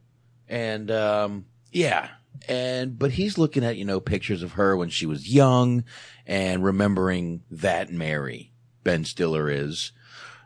And 0.49 0.90
um, 0.90 1.47
yeah, 1.73 2.09
and 2.49 2.99
but 2.99 3.12
he's 3.12 3.39
looking 3.39 3.65
at 3.65 3.77
you 3.77 3.85
know 3.85 4.01
pictures 4.01 4.43
of 4.43 4.53
her 4.53 4.77
when 4.77 4.89
she 4.89 5.05
was 5.05 5.32
young 5.32 5.85
and 6.27 6.65
remembering 6.65 7.43
that 7.51 7.90
Mary 7.90 8.53
Ben 8.85 9.05
Stiller 9.05 9.51
is. 9.51 9.93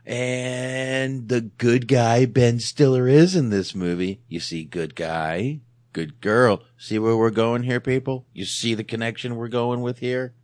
And 0.04 1.28
the 1.28 1.40
good 1.40 1.86
guy 1.86 2.26
Ben 2.26 2.58
Stiller 2.58 3.06
is 3.06 3.36
in 3.36 3.50
this 3.50 3.74
movie. 3.74 4.20
You 4.28 4.40
see, 4.40 4.64
good 4.64 4.96
guy, 4.96 5.60
good 5.92 6.20
girl. 6.20 6.62
See 6.76 6.98
where 6.98 7.16
we're 7.16 7.30
going 7.30 7.62
here, 7.62 7.80
people? 7.80 8.26
You 8.32 8.44
see 8.44 8.74
the 8.74 8.84
connection 8.84 9.36
we're 9.36 9.48
going 9.48 9.80
with 9.80 9.98
here? 9.98 10.34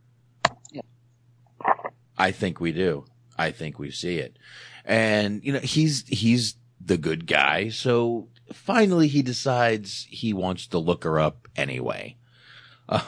I 2.17 2.31
think 2.31 2.59
we 2.59 2.71
do. 2.71 3.05
I 3.37 3.51
think 3.51 3.79
we 3.79 3.91
see 3.91 4.17
it. 4.17 4.37
And, 4.85 5.43
you 5.43 5.53
know, 5.53 5.59
he's, 5.59 6.07
he's 6.07 6.55
the 6.79 6.97
good 6.97 7.27
guy. 7.27 7.69
So 7.69 8.27
finally 8.53 9.07
he 9.07 9.21
decides 9.21 10.07
he 10.09 10.33
wants 10.33 10.67
to 10.67 10.77
look 10.77 11.03
her 11.03 11.19
up 11.19 11.47
anyway. 11.55 12.17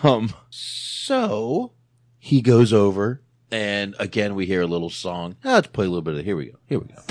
Um, 0.03 0.34
so 0.49 1.73
he 2.19 2.41
goes 2.41 2.72
over 2.72 3.22
and 3.52 3.95
again 3.99 4.36
we 4.36 4.45
hear 4.45 4.61
a 4.61 4.68
little 4.68 4.90
song. 4.90 5.36
Let's 5.44 5.68
play 5.68 5.86
a 5.86 5.90
little 5.90 6.02
bit 6.02 6.15
of, 6.15 6.26
here 6.26 6.36
we 6.36 6.45
go. 6.48 6.57
Here 6.68 6.80
we 6.80 6.86
go. 6.88 7.02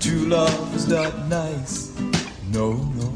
True 0.00 0.26
love 0.26 0.74
is 0.74 0.88
not 0.88 1.26
nice. 1.28 1.96
No, 2.50 2.72
no. 2.74 3.08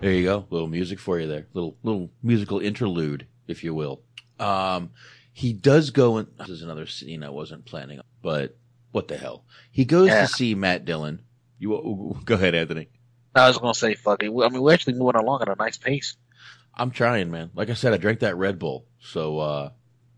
There 0.00 0.12
you 0.12 0.24
go. 0.24 0.44
Little 0.50 0.68
music 0.68 0.98
for 0.98 1.18
you 1.18 1.26
there. 1.26 1.46
Little, 1.54 1.78
little 1.82 2.10
musical 2.22 2.60
interlude, 2.60 3.26
if 3.48 3.64
you 3.64 3.72
will. 3.74 4.02
Um, 4.38 4.90
he 5.32 5.52
does 5.54 5.90
go 5.90 6.18
and 6.18 6.28
this 6.38 6.50
is 6.50 6.62
another 6.62 6.86
scene 6.86 7.22
I 7.22 7.30
wasn't 7.30 7.64
planning 7.64 7.98
on, 8.00 8.04
but 8.22 8.56
what 8.92 9.08
the 9.08 9.16
hell? 9.16 9.44
He 9.70 9.84
goes 9.86 10.08
Yeah. 10.08 10.22
to 10.22 10.28
see 10.28 10.54
Matt 10.54 10.84
Dillon. 10.84 11.22
You 11.58 12.20
go 12.24 12.34
ahead, 12.34 12.54
Anthony. 12.54 12.88
I 13.34 13.48
was 13.48 13.58
gonna 13.58 13.74
say, 13.74 13.94
fuck 13.94 14.22
it. 14.22 14.26
I 14.26 14.48
mean, 14.48 14.60
we're 14.60 14.74
actually 14.74 14.94
moving 14.94 15.20
along 15.20 15.42
at 15.42 15.48
a 15.48 15.54
nice 15.56 15.76
pace. 15.78 16.16
I'm 16.76 16.90
trying, 16.90 17.30
man. 17.30 17.50
Like 17.54 17.70
I 17.70 17.74
said, 17.74 17.92
I 17.92 17.96
drank 17.98 18.20
that 18.20 18.36
Red 18.36 18.58
Bull, 18.58 18.86
so 19.00 19.38
uh 19.38 19.70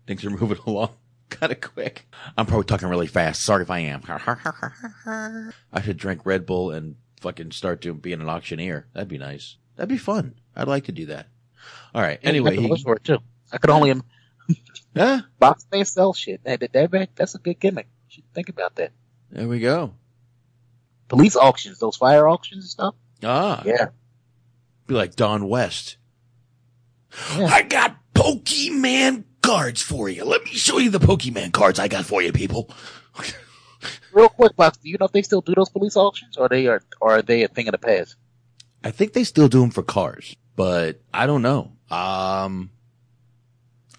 things 0.05 0.23
are 0.25 0.29
moving 0.41 0.59
along 0.65 0.89
kind 1.29 1.51
of 1.51 1.59
quick. 1.61 2.07
I'm 2.37 2.45
probably 2.45 2.65
talking 2.65 2.87
really 2.87 3.07
fast. 3.07 3.43
Sorry 3.43 3.61
if 3.63 3.69
I 3.71 3.79
am. 3.79 4.01
I 5.73 5.81
should 5.81 5.97
drink 5.97 6.25
Red 6.25 6.45
Bull 6.45 6.71
and 6.71 6.95
fucking 7.21 7.51
start 7.51 7.81
doing 7.81 7.97
being 7.99 8.21
an 8.21 8.29
auctioneer. 8.29 8.87
That'd 8.93 9.09
be 9.09 9.17
nice. 9.17 9.57
That'd 9.75 9.89
be 9.89 9.97
fun. 9.97 10.35
I'd 10.55 10.67
like 10.67 10.85
to 10.85 10.91
do 10.91 11.05
that. 11.07 11.27
All 11.93 12.01
right. 12.01 12.19
Yeah, 12.21 12.29
Anyway, 12.29 12.51
I 12.53 12.55
could 12.55 12.77
he, 12.77 12.83
for 12.83 12.95
it 12.95 13.03
too. 13.03 13.19
I 13.51 13.57
could 13.57 13.69
only 13.69 13.93
yeah, 14.95 15.21
box 15.39 15.65
may 15.71 15.83
sell 15.83 16.13
shit. 16.13 16.43
That, 16.43 16.59
that, 16.61 16.91
that, 16.91 17.09
that's 17.15 17.35
a 17.35 17.39
good 17.39 17.59
gimmick. 17.59 17.87
You 18.09 18.15
should 18.15 18.33
think 18.33 18.49
about 18.49 18.75
that. 18.75 18.91
there 19.29 19.47
we 19.47 19.59
go. 19.59 19.93
Police 21.09 21.35
auctions, 21.35 21.79
those 21.79 21.95
fire 21.95 22.27
auctions 22.27 22.63
and 22.63 22.69
stuff. 22.69 22.95
Ah, 23.23 23.61
Yeah. 23.65 23.87
be 24.87 24.93
like 24.93 25.15
Don 25.15 25.47
West. 25.47 25.97
I 27.29 27.63
got 27.63 27.97
Pokemon 28.13 29.23
cards 29.41 29.81
for 29.81 30.09
you. 30.09 30.25
Let 30.25 30.43
me 30.43 30.51
show 30.51 30.77
you 30.77 30.89
the 30.89 30.99
Pokemon 30.99 31.53
cards 31.53 31.79
I 31.79 31.87
got 31.87 32.05
for 32.05 32.21
you, 32.21 32.31
people. 32.31 32.69
Real 34.11 34.29
quick, 34.29 34.55
box. 34.55 34.77
Do 34.77 34.89
you 34.89 34.97
know 34.99 35.05
if 35.05 35.11
they 35.11 35.21
still 35.21 35.41
do 35.41 35.53
those 35.55 35.69
police 35.69 35.95
auctions, 35.95 36.37
or 36.37 36.49
they 36.49 36.67
are, 36.67 36.81
or 36.99 37.17
are 37.17 37.21
they 37.21 37.43
a 37.43 37.47
thing 37.47 37.67
of 37.67 37.73
the 37.73 37.77
past? 37.77 38.15
I 38.83 38.91
think 38.91 39.13
they 39.13 39.23
still 39.23 39.47
do 39.47 39.61
them 39.61 39.69
for 39.69 39.83
cars, 39.83 40.35
but 40.55 41.01
I 41.13 41.25
don't 41.25 41.41
know. 41.41 41.71
Um, 41.89 42.71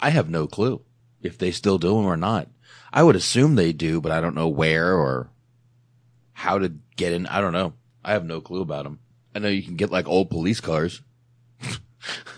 I 0.01 0.11
have 0.11 0.29
no 0.29 0.47
clue 0.47 0.83
if 1.23 1.39
they 1.39 1.51
still 1.51 1.79
do 1.79 1.89
them 1.89 2.07
or 2.07 2.17
not. 2.17 2.49
I 2.93 3.03
would 3.03 3.17
assume 3.17 3.55
they 3.55 3.73
do, 3.73 4.01
but 4.01 4.13
I 4.13 4.21
don't 4.21 4.35
know 4.35 4.49
where 4.49 4.95
or 4.95 5.31
how 6.33 6.59
to 6.59 6.73
get 6.97 7.13
in. 7.13 7.27
I 7.27 7.41
don't 7.41 7.53
know. 7.53 7.75
I 8.05 8.13
have 8.13 8.25
no 8.25 8.41
clue 8.41 8.63
about 8.63 8.85
them. 8.85 9.01
I 9.35 9.41
know 9.41 9.49
you 9.49 9.63
can 9.63 9.77
get 9.77 9.91
like 9.91 10.09
old 10.09 10.31
police 10.31 10.61
cars, 10.61 11.03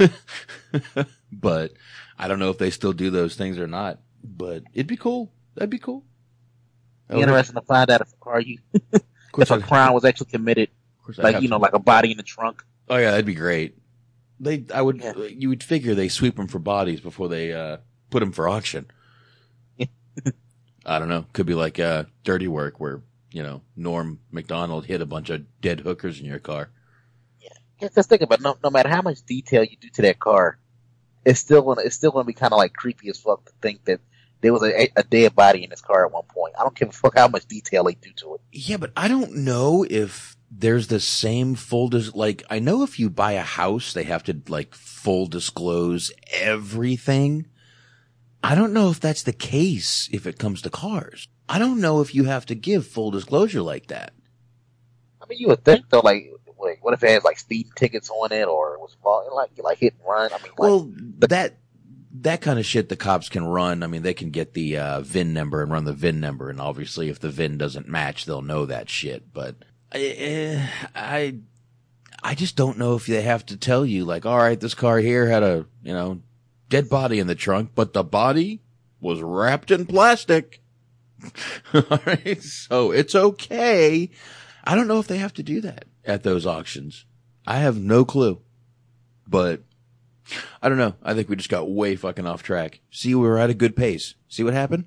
but 1.33 1.73
I 2.19 2.29
don't 2.29 2.39
know 2.39 2.51
if 2.51 2.59
they 2.59 2.71
still 2.71 2.93
do 2.93 3.11
those 3.11 3.37
things 3.37 3.59
or 3.59 3.67
not. 3.67 4.01
But 4.23 4.65
it'd 4.75 4.87
be 4.87 4.97
cool. 4.97 5.33
That'd 5.55 5.71
be 5.71 5.79
cool. 5.79 6.05
Be 7.09 7.21
interesting 7.21 7.57
to 7.57 7.63
find 7.63 7.91
out 7.91 8.03
if 8.03 8.13
a 8.13 8.17
car 8.25 8.41
you, 8.41 8.59
if 8.93 9.51
a 9.51 9.61
crime 9.61 9.93
was 9.93 10.05
actually 10.05 10.31
committed, 10.31 10.69
like 11.17 11.43
you 11.43 11.49
know, 11.49 11.57
to. 11.57 11.63
like 11.63 11.73
a 11.73 11.79
body 11.81 12.13
in 12.13 12.17
the 12.17 12.23
trunk. 12.23 12.65
Oh 12.89 12.97
yeah, 12.97 13.11
that'd 13.11 13.27
be 13.27 13.35
great. 13.35 13.77
They, 14.39 14.65
I 14.73 14.81
would, 14.81 15.03
you 15.37 15.49
would 15.49 15.63
figure 15.63 15.95
they 15.95 16.09
sweep 16.09 16.37
them 16.37 16.47
for 16.47 16.59
bodies 16.59 17.01
before 17.01 17.29
they 17.29 17.53
uh, 17.53 17.79
put 18.11 18.21
them 18.21 18.33
for 18.33 18.49
auction. 18.49 18.87
I 20.87 20.99
don't 20.99 21.09
know. 21.09 21.27
Could 21.33 21.47
be 21.47 21.55
like 21.55 21.81
uh, 21.81 22.05
dirty 22.23 22.49
work 22.49 22.79
where 22.79 23.03
you 23.33 23.43
know 23.43 23.63
Norm 23.75 24.21
Macdonald 24.31 24.87
hit 24.87 25.01
a 25.01 25.07
bunch 25.07 25.31
of 25.31 25.45
dead 25.61 25.81
hookers 25.81 26.21
in 26.21 26.27
your 26.27 26.39
car. 26.39 26.71
Just, 27.81 27.95
just 27.95 28.09
think 28.09 28.23
about 28.23 28.41
it. 28.41 28.43
no, 28.43 28.57
no 28.63 28.71
matter 28.71 28.91
how 28.91 29.03
much 29.03 29.23
detail 29.23 29.65
you 29.65 29.77
do 29.81 29.89
to 29.89 30.03
that 30.03 30.19
car, 30.19 30.59
it's 31.25 31.41
still 31.41 31.63
gonna 31.63 31.83
it's 31.83 31.97
still 31.97 32.11
gonna 32.11 32.25
be 32.25 32.33
kind 32.33 32.53
of 32.53 32.59
like 32.59 32.73
creepy 32.73 33.09
as 33.11 33.19
fuck 33.19 33.45
to 33.45 33.53
think 33.61 33.85
that 33.85 34.01
there 34.41 34.53
was 34.53 34.63
a, 34.63 34.89
a 34.97 35.03
dead 35.03 35.35
body 35.35 35.65
in 35.65 35.71
this 35.71 35.83
car 35.83 36.07
at 36.07 36.13
one 36.13 36.25
point. 36.25 36.55
I 36.59 36.63
don't 36.63 36.75
give 36.75 36.89
a 36.89 36.93
fuck 36.93 37.17
how 37.17 37.29
much 37.29 37.47
detail 37.47 37.85
they 37.85 37.95
do 37.95 38.11
to 38.17 38.35
it. 38.37 38.41
Yeah, 38.53 38.79
but 38.79 38.93
I 38.97 39.09
don't 39.09 39.37
know 39.37 39.85
if 39.89 40.37
there's 40.51 40.89
the 40.89 41.01
same 41.01 41.55
full 41.55 41.89
dis- 41.89 42.15
like 42.15 42.43
I 42.51 42.59
know 42.59 42.83
if 42.83 42.99
you 42.99 43.11
buy 43.11 43.33
a 43.33 43.43
house 43.43 43.93
they 43.93 44.05
have 44.05 44.25
to 44.25 44.41
like 44.49 44.75
full 44.75 45.27
disclose 45.27 46.13
everything. 46.33 47.47
I 48.43 48.55
don't 48.55 48.73
know 48.73 48.91
if 48.91 49.01
that's 49.01 49.23
the 49.23 49.35
case 49.35 50.09
if 50.13 50.27
it 50.27 50.39
comes 50.39 50.63
to 50.63 50.71
cars. 50.71 51.29
I 51.49 51.59
don't 51.59 51.81
know 51.81 52.01
if 52.01 52.15
you 52.15 52.25
have 52.25 52.47
to 52.47 52.55
give 52.55 52.87
full 52.87 53.11
disclosure 53.11 53.61
like 53.61 53.89
that. 53.89 54.13
I 55.21 55.27
mean, 55.29 55.39
you 55.39 55.49
would 55.49 55.65
think 55.65 55.89
though, 55.91 56.01
like, 56.01 56.31
wait, 56.81 56.85
what 56.85 56.95
if 56.95 57.03
it 57.03 57.11
has 57.11 57.25
like 57.25 57.39
speeding 57.39 57.73
tickets 57.75 58.11
on 58.11 58.33
it, 58.33 58.47
or 58.47 58.75
it 58.75 58.81
was 58.81 58.97
like 59.05 59.51
like 59.63 59.79
hit 59.79 59.95
and 59.99 60.09
run? 60.09 60.33
I 60.33 60.37
mean, 60.43 60.53
like, 60.53 60.59
Well, 60.59 60.93
that 61.21 61.55
that 62.13 62.41
kind 62.41 62.59
of 62.59 62.67
shit 62.67 62.89
the 62.89 62.97
cops 62.97 63.29
can 63.29 63.45
run. 63.45 63.83
I 63.83 63.87
mean, 63.87 64.03
they 64.03 64.15
can 64.15 64.31
get 64.31 64.55
the 64.55 64.77
uh, 64.77 65.01
VIN 65.01 65.33
number 65.33 65.63
and 65.63 65.71
run 65.71 65.85
the 65.85 65.93
VIN 65.93 66.21
number, 66.21 66.51
and 66.51 66.61
obviously, 66.61 67.09
if 67.09 67.21
the 67.21 67.31
VIN 67.31 67.59
doesn't 67.59 67.89
match, 67.89 68.25
they'll 68.25 68.43
know 68.43 68.67
that 68.67 68.89
shit. 68.89 69.33
But 69.33 69.57
I, 69.93 70.69
I, 70.95 71.37
I 72.23 72.35
just 72.35 72.57
don't 72.57 72.79
know 72.79 72.97
if 72.97 73.07
they 73.07 73.23
have 73.23 73.47
to 73.47 73.57
tell 73.57 73.87
you, 73.87 74.05
like, 74.05 74.27
all 74.27 74.39
right, 74.39 74.59
this 74.59 74.75
car 74.75 74.99
here 74.99 75.29
had 75.29 75.43
a 75.43 75.67
you 75.83 75.93
know 75.93 76.21
dead 76.69 76.89
body 76.89 77.19
in 77.19 77.27
the 77.27 77.35
trunk, 77.35 77.71
but 77.75 77.93
the 77.93 78.05
body 78.05 78.63
was 79.01 79.21
wrapped 79.21 79.71
in 79.71 79.87
plastic. 79.87 80.61
all 81.75 82.01
right, 82.07 82.43
so 82.43 82.93
it's 82.93 83.15
okay. 83.15 84.11
I 84.65 84.75
don't 84.75 84.89
know 84.89 84.99
if 84.99 85.07
they 85.07 85.19
have 85.19 85.35
to 85.35 85.43
do 85.43 85.61
that 85.63 85.85
at 86.05 86.23
those 86.23 86.47
auctions. 86.47 87.05
I 87.47 87.59
have 87.59 87.79
no 87.79 88.05
clue, 88.05 88.41
but 89.27 89.63
I 90.63 90.69
don't 90.69 90.79
know. 90.79 90.95
I 91.03 91.15
think 91.15 91.29
we 91.29 91.37
just 91.37 91.49
got 91.49 91.71
way 91.71 91.97
fucking 91.97 92.27
off 92.27 92.43
track. 92.43 92.81
See, 92.91 93.15
we 93.15 93.27
were 93.27 93.39
at 93.39 93.51
a 93.51 93.55
good 93.55 93.77
pace. 93.77 94.15
See 94.29 94.45
what 94.45 94.55
happened? 94.55 94.85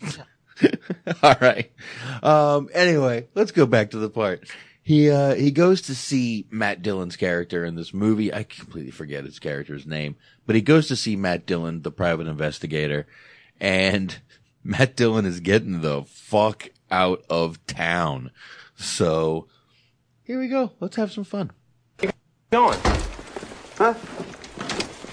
All 1.22 1.36
right. 1.40 1.70
Um, 2.22 2.68
anyway, 2.72 3.28
let's 3.34 3.52
go 3.52 3.66
back 3.66 3.90
to 3.90 3.98
the 3.98 4.10
part. 4.10 4.48
He, 4.82 5.10
uh, 5.10 5.34
he 5.34 5.50
goes 5.50 5.82
to 5.82 5.94
see 5.94 6.46
Matt 6.50 6.80
Dillon's 6.80 7.16
character 7.16 7.64
in 7.64 7.74
this 7.74 7.92
movie. 7.92 8.32
I 8.32 8.44
completely 8.44 8.92
forget 8.92 9.24
his 9.24 9.40
character's 9.40 9.84
name, 9.84 10.16
but 10.46 10.54
he 10.54 10.62
goes 10.62 10.86
to 10.88 10.96
see 10.96 11.16
Matt 11.16 11.44
Dillon, 11.44 11.82
the 11.82 11.90
private 11.90 12.28
investigator, 12.28 13.06
and 13.60 14.16
Matt 14.64 14.96
Dillon 14.96 15.26
is 15.26 15.40
getting 15.40 15.80
the 15.80 16.04
fuck 16.04 16.68
out 16.90 17.24
of 17.28 17.64
town. 17.66 18.30
So 18.76 19.48
here 20.26 20.40
we 20.40 20.48
go. 20.48 20.72
Let's 20.80 20.96
have 20.96 21.12
some 21.12 21.24
fun. 21.24 21.52
Going. 22.50 22.78
Huh? 23.78 23.94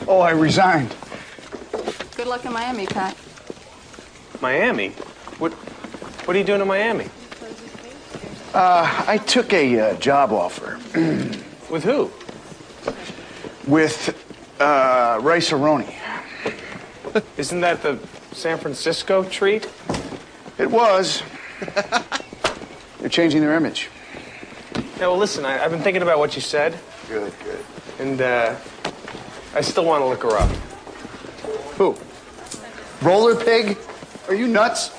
Oh, 0.07 0.19
I 0.19 0.31
resigned. 0.31 0.95
Good 2.15 2.27
luck 2.27 2.43
in 2.45 2.51
Miami, 2.51 2.87
Pat. 2.87 3.15
Miami? 4.41 4.89
What 5.37 5.53
What 6.25 6.35
are 6.35 6.39
you 6.39 6.45
doing 6.45 6.61
in 6.61 6.67
Miami? 6.67 7.09
Uh, 8.53 9.03
I 9.07 9.17
took 9.17 9.53
a 9.53 9.79
uh, 9.79 9.93
job 9.97 10.31
offer. 10.31 10.79
With 11.69 11.83
who? 11.83 12.11
With 13.67 14.15
uh, 14.59 15.19
Rice-A-Roni. 15.21 15.95
Isn't 17.37 17.61
that 17.61 17.81
the 17.81 17.99
San 18.31 18.57
Francisco 18.57 19.23
treat? 19.23 19.69
It 20.57 20.69
was. 20.69 21.23
They're 22.99 23.09
changing 23.09 23.41
their 23.41 23.55
image. 23.55 23.89
Yeah, 25.03 25.09
well, 25.09 25.17
listen, 25.17 25.43
I, 25.43 25.61
I've 25.61 25.69
been 25.69 25.81
thinking 25.81 26.01
about 26.01 26.17
what 26.17 26.33
you 26.33 26.41
said. 26.41 26.79
Good, 27.09 27.33
good. 27.43 27.65
And 27.99 28.21
uh, 28.21 28.55
I 29.53 29.59
still 29.59 29.83
want 29.83 30.01
to 30.01 30.05
look 30.05 30.23
her 30.23 30.37
up. 30.37 30.49
Who? 31.75 31.97
Roller 33.01 33.35
pig? 33.35 33.77
Are 34.29 34.33
you 34.33 34.47
nuts? 34.47 34.91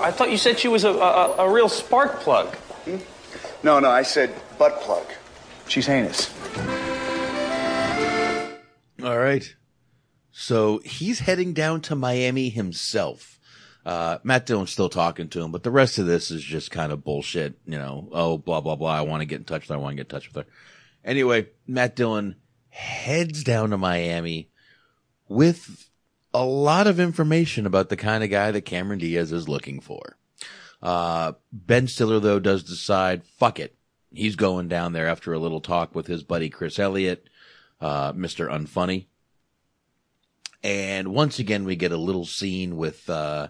I 0.00 0.10
thought 0.10 0.32
you 0.32 0.38
said 0.38 0.58
she 0.58 0.66
was 0.66 0.82
a, 0.82 0.90
a, 0.90 1.46
a 1.46 1.52
real 1.52 1.68
spark 1.68 2.18
plug. 2.18 2.52
Hmm? 2.56 2.96
No, 3.62 3.78
no, 3.78 3.88
I 3.88 4.02
said 4.02 4.34
butt 4.58 4.80
plug. 4.80 5.06
She's 5.68 5.86
heinous. 5.86 6.34
All 9.04 9.18
right. 9.18 9.54
So 10.32 10.80
he's 10.84 11.20
heading 11.20 11.52
down 11.52 11.80
to 11.82 11.94
Miami 11.94 12.48
himself. 12.48 13.37
Uh, 13.88 14.18
Matt 14.22 14.44
Dillon's 14.44 14.68
still 14.68 14.90
talking 14.90 15.30
to 15.30 15.40
him, 15.40 15.50
but 15.50 15.62
the 15.62 15.70
rest 15.70 15.96
of 15.96 16.04
this 16.04 16.30
is 16.30 16.44
just 16.44 16.70
kind 16.70 16.92
of 16.92 17.02
bullshit. 17.02 17.58
You 17.64 17.78
know, 17.78 18.10
oh, 18.12 18.36
blah, 18.36 18.60
blah, 18.60 18.76
blah. 18.76 18.92
I 18.92 19.00
want 19.00 19.22
to 19.22 19.24
get 19.24 19.38
in 19.38 19.44
touch 19.44 19.62
with 19.62 19.70
her. 19.70 19.76
I 19.76 19.78
want 19.78 19.92
to 19.92 19.96
get 19.96 20.12
in 20.12 20.14
touch 20.14 20.28
with 20.28 20.44
her. 20.44 20.52
Anyway, 21.02 21.48
Matt 21.66 21.96
Dillon 21.96 22.36
heads 22.68 23.42
down 23.42 23.70
to 23.70 23.78
Miami 23.78 24.50
with 25.26 25.88
a 26.34 26.44
lot 26.44 26.86
of 26.86 27.00
information 27.00 27.64
about 27.64 27.88
the 27.88 27.96
kind 27.96 28.22
of 28.22 28.28
guy 28.28 28.50
that 28.50 28.66
Cameron 28.66 28.98
Diaz 28.98 29.32
is 29.32 29.48
looking 29.48 29.80
for. 29.80 30.18
Uh, 30.82 31.32
Ben 31.50 31.88
Stiller, 31.88 32.20
though, 32.20 32.40
does 32.40 32.64
decide, 32.64 33.24
fuck 33.24 33.58
it. 33.58 33.74
He's 34.12 34.36
going 34.36 34.68
down 34.68 34.92
there 34.92 35.06
after 35.06 35.32
a 35.32 35.38
little 35.38 35.62
talk 35.62 35.94
with 35.94 36.08
his 36.08 36.22
buddy 36.22 36.50
Chris 36.50 36.78
Elliott, 36.78 37.26
uh, 37.80 38.12
Mr. 38.12 38.50
Unfunny. 38.50 39.06
And 40.62 41.08
once 41.08 41.38
again, 41.38 41.64
we 41.64 41.74
get 41.74 41.92
a 41.92 41.96
little 41.96 42.26
scene 42.26 42.76
with, 42.76 43.08
uh, 43.08 43.48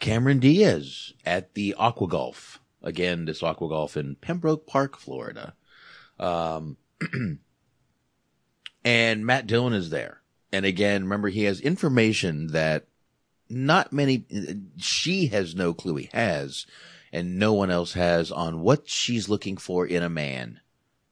Cameron 0.00 0.38
Diaz 0.38 1.12
at 1.24 1.54
the 1.54 1.74
Aqua 1.74 2.08
Golf. 2.08 2.60
Again, 2.82 3.24
this 3.24 3.42
Aqua 3.42 3.68
Golf 3.68 3.96
in 3.96 4.16
Pembroke 4.16 4.66
Park, 4.66 4.96
Florida. 4.96 5.54
Um, 6.18 6.76
and 8.84 9.26
Matt 9.26 9.46
Dillon 9.46 9.72
is 9.72 9.90
there. 9.90 10.22
And 10.52 10.64
again, 10.64 11.02
remember, 11.02 11.28
he 11.28 11.44
has 11.44 11.60
information 11.60 12.48
that 12.48 12.86
not 13.50 13.92
many, 13.92 14.24
she 14.76 15.26
has 15.28 15.54
no 15.54 15.74
clue 15.74 15.96
he 15.96 16.10
has, 16.12 16.66
and 17.12 17.38
no 17.38 17.52
one 17.52 17.70
else 17.70 17.94
has 17.94 18.30
on 18.30 18.60
what 18.60 18.88
she's 18.88 19.28
looking 19.28 19.56
for 19.56 19.86
in 19.86 20.02
a 20.02 20.08
man. 20.08 20.60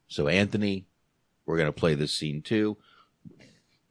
So, 0.08 0.28
Anthony, 0.28 0.86
we're 1.44 1.56
going 1.56 1.68
to 1.68 1.72
play 1.72 1.94
this 1.94 2.12
scene 2.12 2.42
too. 2.42 2.76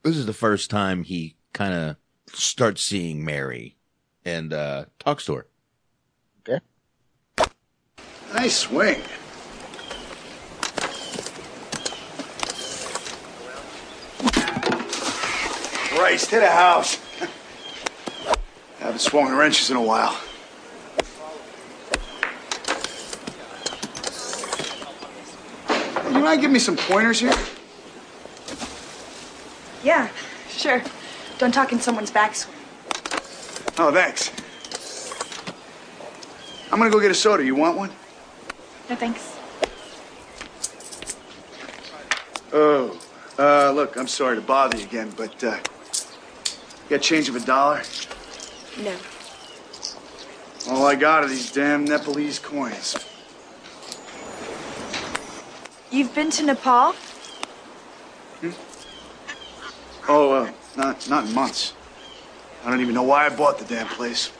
This 0.02 0.16
is 0.16 0.26
the 0.26 0.32
first 0.32 0.70
time 0.70 1.02
he 1.02 1.36
kind 1.52 1.74
of 1.74 1.96
starts 2.32 2.82
seeing 2.82 3.24
Mary 3.24 3.75
and 4.26 4.52
uh, 4.52 4.84
talks 4.98 5.24
to 5.24 5.36
her. 5.36 5.46
Okay. 6.40 6.60
Nice 8.34 8.56
swing. 8.56 9.00
Christ, 15.94 16.30
hit 16.30 16.42
a 16.42 16.50
house. 16.50 16.98
Haven't 18.80 18.98
swung 18.98 19.32
wrenches 19.32 19.70
in 19.70 19.76
a 19.76 19.82
while. 19.82 20.18
You 26.12 26.20
mind 26.20 26.40
give 26.40 26.50
me 26.50 26.58
some 26.58 26.76
pointers 26.76 27.20
here? 27.20 27.32
Yeah, 29.84 30.08
sure. 30.48 30.82
Don't 31.38 31.52
talk 31.54 31.72
in 31.72 31.80
someone's 31.80 32.10
backswing. 32.10 32.55
Oh, 33.78 33.92
thanks. 33.92 34.32
I'm 36.72 36.78
gonna 36.78 36.90
go 36.90 36.98
get 36.98 37.10
a 37.10 37.14
soda. 37.14 37.44
You 37.44 37.54
want 37.54 37.76
one? 37.76 37.90
No, 38.88 38.96
thanks. 38.96 39.36
Oh, 42.54 42.98
uh, 43.38 43.70
look, 43.72 43.96
I'm 43.96 44.08
sorry 44.08 44.36
to 44.36 44.42
bother 44.42 44.78
you 44.78 44.84
again, 44.84 45.12
but, 45.14 45.44
uh, 45.44 45.56
you 45.56 46.96
got 46.96 47.02
change 47.02 47.28
of 47.28 47.36
a 47.36 47.40
dollar? 47.40 47.82
No. 48.78 48.96
All 50.70 50.86
I 50.86 50.94
got 50.94 51.24
are 51.24 51.28
these 51.28 51.52
damn 51.52 51.84
Nepalese 51.84 52.38
coins. 52.38 52.96
You've 55.90 56.14
been 56.14 56.30
to 56.30 56.44
Nepal? 56.44 56.92
Hmm? 58.40 58.50
Oh, 60.08 60.32
uh, 60.32 60.52
not, 60.76 61.08
not 61.10 61.26
in 61.26 61.34
months. 61.34 61.75
I 62.66 62.70
don't 62.70 62.80
even 62.80 62.96
know 62.96 63.04
why 63.04 63.26
I 63.26 63.28
bought 63.28 63.60
the 63.60 63.64
damn 63.64 63.86
place. 63.86 64.32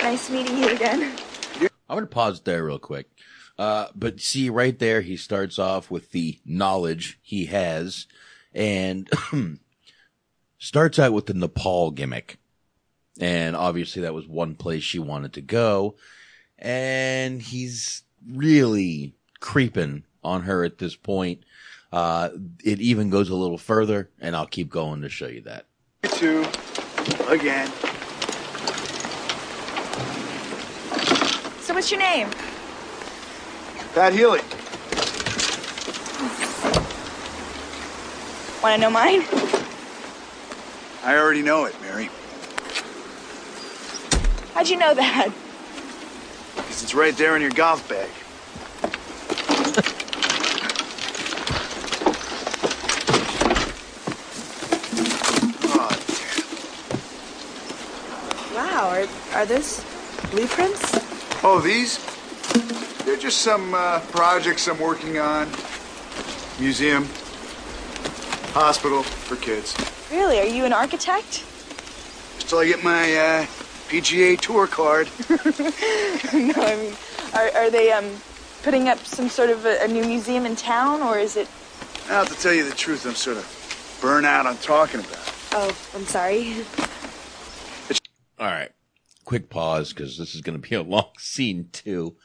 Nice 0.00 0.28
meeting 0.28 0.58
you 0.58 0.70
again. 0.70 1.16
I'm 1.60 1.70
going 1.88 2.00
to 2.00 2.08
pause 2.08 2.40
there 2.40 2.64
real 2.64 2.80
quick. 2.80 3.08
Uh, 3.56 3.86
but 3.94 4.20
see 4.20 4.50
right 4.50 4.76
there, 4.76 5.02
he 5.02 5.16
starts 5.16 5.56
off 5.56 5.88
with 5.88 6.10
the 6.10 6.40
knowledge 6.44 7.20
he 7.22 7.46
has 7.46 8.08
and 8.52 9.08
starts 10.58 10.98
out 10.98 11.12
with 11.12 11.26
the 11.26 11.34
Nepal 11.34 11.92
gimmick. 11.92 12.38
And 13.20 13.54
obviously 13.54 14.02
that 14.02 14.14
was 14.14 14.26
one 14.26 14.56
place 14.56 14.82
she 14.82 14.98
wanted 14.98 15.34
to 15.34 15.42
go. 15.42 15.94
And 16.58 17.40
he's 17.40 18.02
really 18.28 19.14
creeping 19.38 20.02
on 20.24 20.42
her 20.42 20.64
at 20.64 20.78
this 20.78 20.96
point. 20.96 21.44
Uh, 21.92 22.30
it 22.64 22.80
even 22.80 23.10
goes 23.10 23.28
a 23.30 23.34
little 23.34 23.58
further 23.58 24.10
and 24.20 24.34
I'll 24.34 24.46
keep 24.46 24.68
going 24.68 25.02
to 25.02 25.08
show 25.08 25.28
you 25.28 25.42
that. 25.42 25.66
You 26.02 26.08
too. 26.10 26.40
Again. 27.28 27.68
So 31.60 31.72
what's 31.72 31.90
your 31.90 32.00
name? 32.00 32.28
Pat 33.94 34.12
Healy. 34.12 34.40
Want 38.62 38.74
to 38.74 38.80
know 38.80 38.90
mine? 38.90 39.22
I 41.04 41.16
already 41.16 41.42
know 41.42 41.66
it, 41.66 41.80
Mary. 41.82 42.10
How'd 44.54 44.68
you 44.68 44.78
know 44.78 44.94
that? 44.94 45.28
Because 46.56 46.82
it's 46.82 46.94
right 46.94 47.16
there 47.16 47.36
in 47.36 47.42
your 47.42 47.50
golf 47.50 47.88
bag. 47.88 48.08
Wow, 58.54 59.06
are, 59.34 59.42
are 59.42 59.46
those 59.46 59.84
blueprints? 60.30 61.44
Oh, 61.44 61.60
these? 61.60 61.98
They're 63.04 63.16
just 63.16 63.42
some 63.42 63.74
uh, 63.74 64.00
projects 64.10 64.66
I'm 64.68 64.78
working 64.78 65.18
on. 65.18 65.48
Museum, 66.58 67.04
hospital 68.52 69.02
for 69.02 69.36
kids. 69.36 69.76
Really? 70.10 70.38
Are 70.38 70.46
you 70.46 70.64
an 70.64 70.72
architect? 70.72 71.44
Till 72.38 72.58
I 72.58 72.66
get 72.66 72.84
my 72.84 73.14
uh, 73.14 73.46
PGA 73.88 74.38
Tour 74.38 74.66
card. 74.66 75.08
no, 75.28 76.62
I 76.64 76.76
mean, 76.76 76.94
are, 77.34 77.62
are 77.62 77.70
they 77.70 77.90
um, 77.90 78.10
putting 78.62 78.88
up 78.88 78.98
some 78.98 79.28
sort 79.28 79.50
of 79.50 79.66
a, 79.66 79.82
a 79.82 79.88
new 79.88 80.04
museum 80.04 80.46
in 80.46 80.54
town, 80.54 81.02
or 81.02 81.18
is 81.18 81.36
it? 81.36 81.48
Now, 82.08 82.24
to 82.24 82.34
tell 82.34 82.52
you 82.52 82.68
the 82.68 82.74
truth, 82.74 83.06
I'm 83.06 83.14
sort 83.14 83.38
of 83.38 83.98
burnt 84.00 84.26
out 84.26 84.46
on 84.46 84.56
talking 84.58 85.00
about 85.00 85.12
it. 85.12 85.34
Oh, 85.52 85.76
I'm 85.94 86.04
sorry. 86.04 86.64
All 88.38 88.46
right. 88.46 88.70
Quick 89.24 89.48
pause 89.48 89.92
because 89.92 90.18
this 90.18 90.34
is 90.34 90.40
going 90.40 90.60
to 90.60 90.68
be 90.68 90.76
a 90.76 90.82
long 90.82 91.10
scene 91.18 91.68
too. 91.72 92.16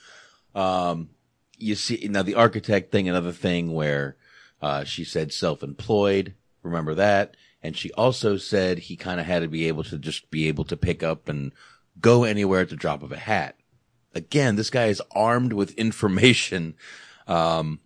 Um, 0.54 1.10
you 1.58 1.76
see 1.76 2.08
now 2.10 2.24
the 2.24 2.36
architect 2.36 2.92
thing, 2.92 3.08
another 3.08 3.32
thing 3.32 3.74
where, 3.74 4.16
uh, 4.62 4.84
she 4.84 5.04
said 5.04 5.32
self-employed. 5.32 6.34
Remember 6.64 6.96
that? 6.96 7.36
And 7.62 7.76
she 7.76 7.92
also 7.94 8.38
said 8.38 8.80
he 8.80 8.96
kind 8.96 9.20
of 9.20 9.26
had 9.26 9.42
to 9.42 9.48
be 9.48 9.68
able 9.68 9.84
to 9.86 9.98
just 9.98 10.30
be 10.32 10.48
able 10.48 10.64
to 10.66 10.78
pick 10.78 11.04
up 11.04 11.28
and 11.28 11.52
go 12.00 12.24
anywhere 12.24 12.62
at 12.62 12.70
the 12.70 12.76
drop 12.76 13.04
of 13.04 13.12
a 13.12 13.18
hat. 13.18 13.56
Again, 14.14 14.56
this 14.56 14.70
guy 14.70 14.86
is 14.86 15.02
armed 15.12 15.54
with 15.54 15.72
information. 15.78 16.76
Um, 17.28 17.80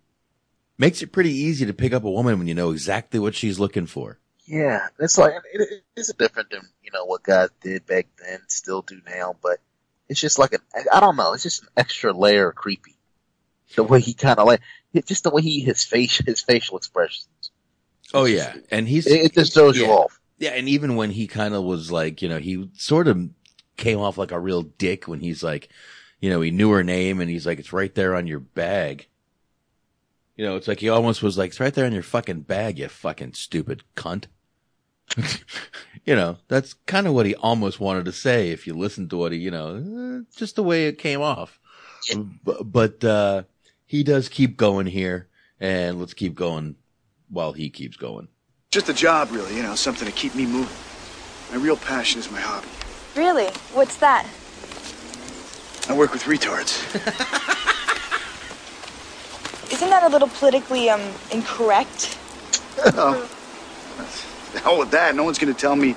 makes 0.78 1.02
it 1.02 1.12
pretty 1.12 1.32
easy 1.32 1.66
to 1.66 1.74
pick 1.74 1.92
up 1.92 2.04
a 2.04 2.10
woman 2.10 2.38
when 2.38 2.46
you 2.46 2.54
know 2.54 2.70
exactly 2.70 3.20
what 3.20 3.34
she's 3.34 3.60
looking 3.60 3.86
for. 3.86 4.18
Yeah, 4.46 4.88
it's 4.98 5.16
like 5.16 5.34
it, 5.52 5.82
it's 5.96 6.12
different 6.14 6.50
than 6.50 6.60
you 6.82 6.90
know 6.92 7.04
what 7.06 7.22
God 7.22 7.50
did 7.62 7.86
back 7.86 8.06
then, 8.22 8.40
still 8.48 8.82
do 8.82 9.00
now, 9.06 9.36
but 9.42 9.58
it's 10.08 10.20
just 10.20 10.38
like 10.38 10.52
an 10.52 10.60
I 10.92 11.00
don't 11.00 11.16
know, 11.16 11.32
it's 11.32 11.42
just 11.44 11.62
an 11.62 11.68
extra 11.76 12.12
layer 12.12 12.50
of 12.50 12.54
creepy. 12.54 12.96
The 13.74 13.82
way 13.84 14.00
he 14.00 14.12
kind 14.14 14.38
of 14.38 14.46
like, 14.46 14.60
just 15.06 15.24
the 15.24 15.30
way 15.30 15.42
he 15.42 15.60
his 15.60 15.82
face 15.84 16.18
his 16.18 16.40
facial 16.40 16.76
expressions. 16.76 17.28
Oh 18.12 18.26
yeah, 18.26 18.54
and 18.70 18.86
he's 18.86 19.06
It- 19.06 19.26
it 19.26 19.32
just 19.34 19.54
throws 19.54 19.76
you 19.78 19.86
off. 19.86 20.20
Yeah, 20.38 20.50
and 20.50 20.68
even 20.68 20.96
when 20.96 21.10
he 21.10 21.26
kind 21.26 21.54
of 21.54 21.62
was 21.64 21.90
like, 21.90 22.20
you 22.20 22.28
know, 22.28 22.38
he 22.38 22.68
sort 22.74 23.08
of 23.08 23.30
came 23.76 23.98
off 23.98 24.18
like 24.18 24.30
a 24.32 24.38
real 24.38 24.62
dick 24.62 25.08
when 25.08 25.20
he's 25.20 25.42
like, 25.42 25.68
you 26.20 26.28
know, 26.28 26.40
he 26.40 26.50
knew 26.50 26.70
her 26.72 26.84
name 26.84 27.20
and 27.20 27.30
he's 27.30 27.46
like, 27.46 27.58
it's 27.58 27.72
right 27.72 27.94
there 27.94 28.14
on 28.14 28.26
your 28.26 28.40
bag. 28.40 29.06
You 30.36 30.44
know, 30.44 30.56
it's 30.56 30.66
like 30.68 30.80
he 30.80 30.88
almost 30.88 31.22
was 31.22 31.38
like, 31.38 31.50
it's 31.50 31.60
right 31.60 31.72
there 31.72 31.86
on 31.86 31.92
your 31.92 32.02
fucking 32.02 32.40
bag, 32.42 32.78
you 32.78 32.88
fucking 32.88 33.34
stupid 33.34 33.84
cunt. 33.96 34.24
you 36.04 36.14
know, 36.14 36.36
that's 36.48 36.74
kind 36.86 37.06
of 37.06 37.14
what 37.14 37.26
he 37.26 37.34
almost 37.36 37.80
wanted 37.80 38.04
to 38.04 38.12
say 38.12 38.50
if 38.50 38.66
you 38.66 38.74
listen 38.74 39.08
to 39.08 39.16
what 39.16 39.32
he, 39.32 39.38
you 39.38 39.50
know, 39.50 39.76
eh, 39.76 40.24
just 40.36 40.56
the 40.56 40.62
way 40.62 40.86
it 40.86 40.98
came 40.98 41.20
off. 41.20 41.58
But, 42.44 43.02
uh, 43.02 43.44
he 43.86 44.02
does 44.02 44.28
keep 44.28 44.56
going 44.56 44.86
here 44.86 45.28
and 45.60 46.00
let's 46.00 46.14
keep 46.14 46.34
going 46.34 46.76
while 47.28 47.52
he 47.52 47.70
keeps 47.70 47.96
going. 47.96 48.28
Just 48.70 48.88
a 48.88 48.94
job, 48.94 49.30
really, 49.30 49.56
you 49.56 49.62
know, 49.62 49.74
something 49.74 50.06
to 50.06 50.12
keep 50.12 50.34
me 50.34 50.46
moving. 50.46 50.76
My 51.50 51.62
real 51.62 51.76
passion 51.76 52.18
is 52.18 52.30
my 52.30 52.40
hobby. 52.40 52.66
Really? 53.14 53.46
What's 53.72 53.96
that? 53.98 54.26
I 55.88 55.96
work 55.96 56.12
with 56.12 56.24
retards. 56.24 56.82
Isn't 59.72 59.90
that 59.90 60.02
a 60.02 60.08
little 60.08 60.28
politically 60.28 60.90
um 60.90 61.02
incorrect? 61.30 62.18
oh, 62.86 63.28
the 64.54 64.60
hell 64.60 64.78
with 64.78 64.92
that. 64.92 65.14
No 65.14 65.24
one's 65.24 65.38
going 65.38 65.52
to 65.52 65.58
tell 65.60 65.76
me 65.76 65.94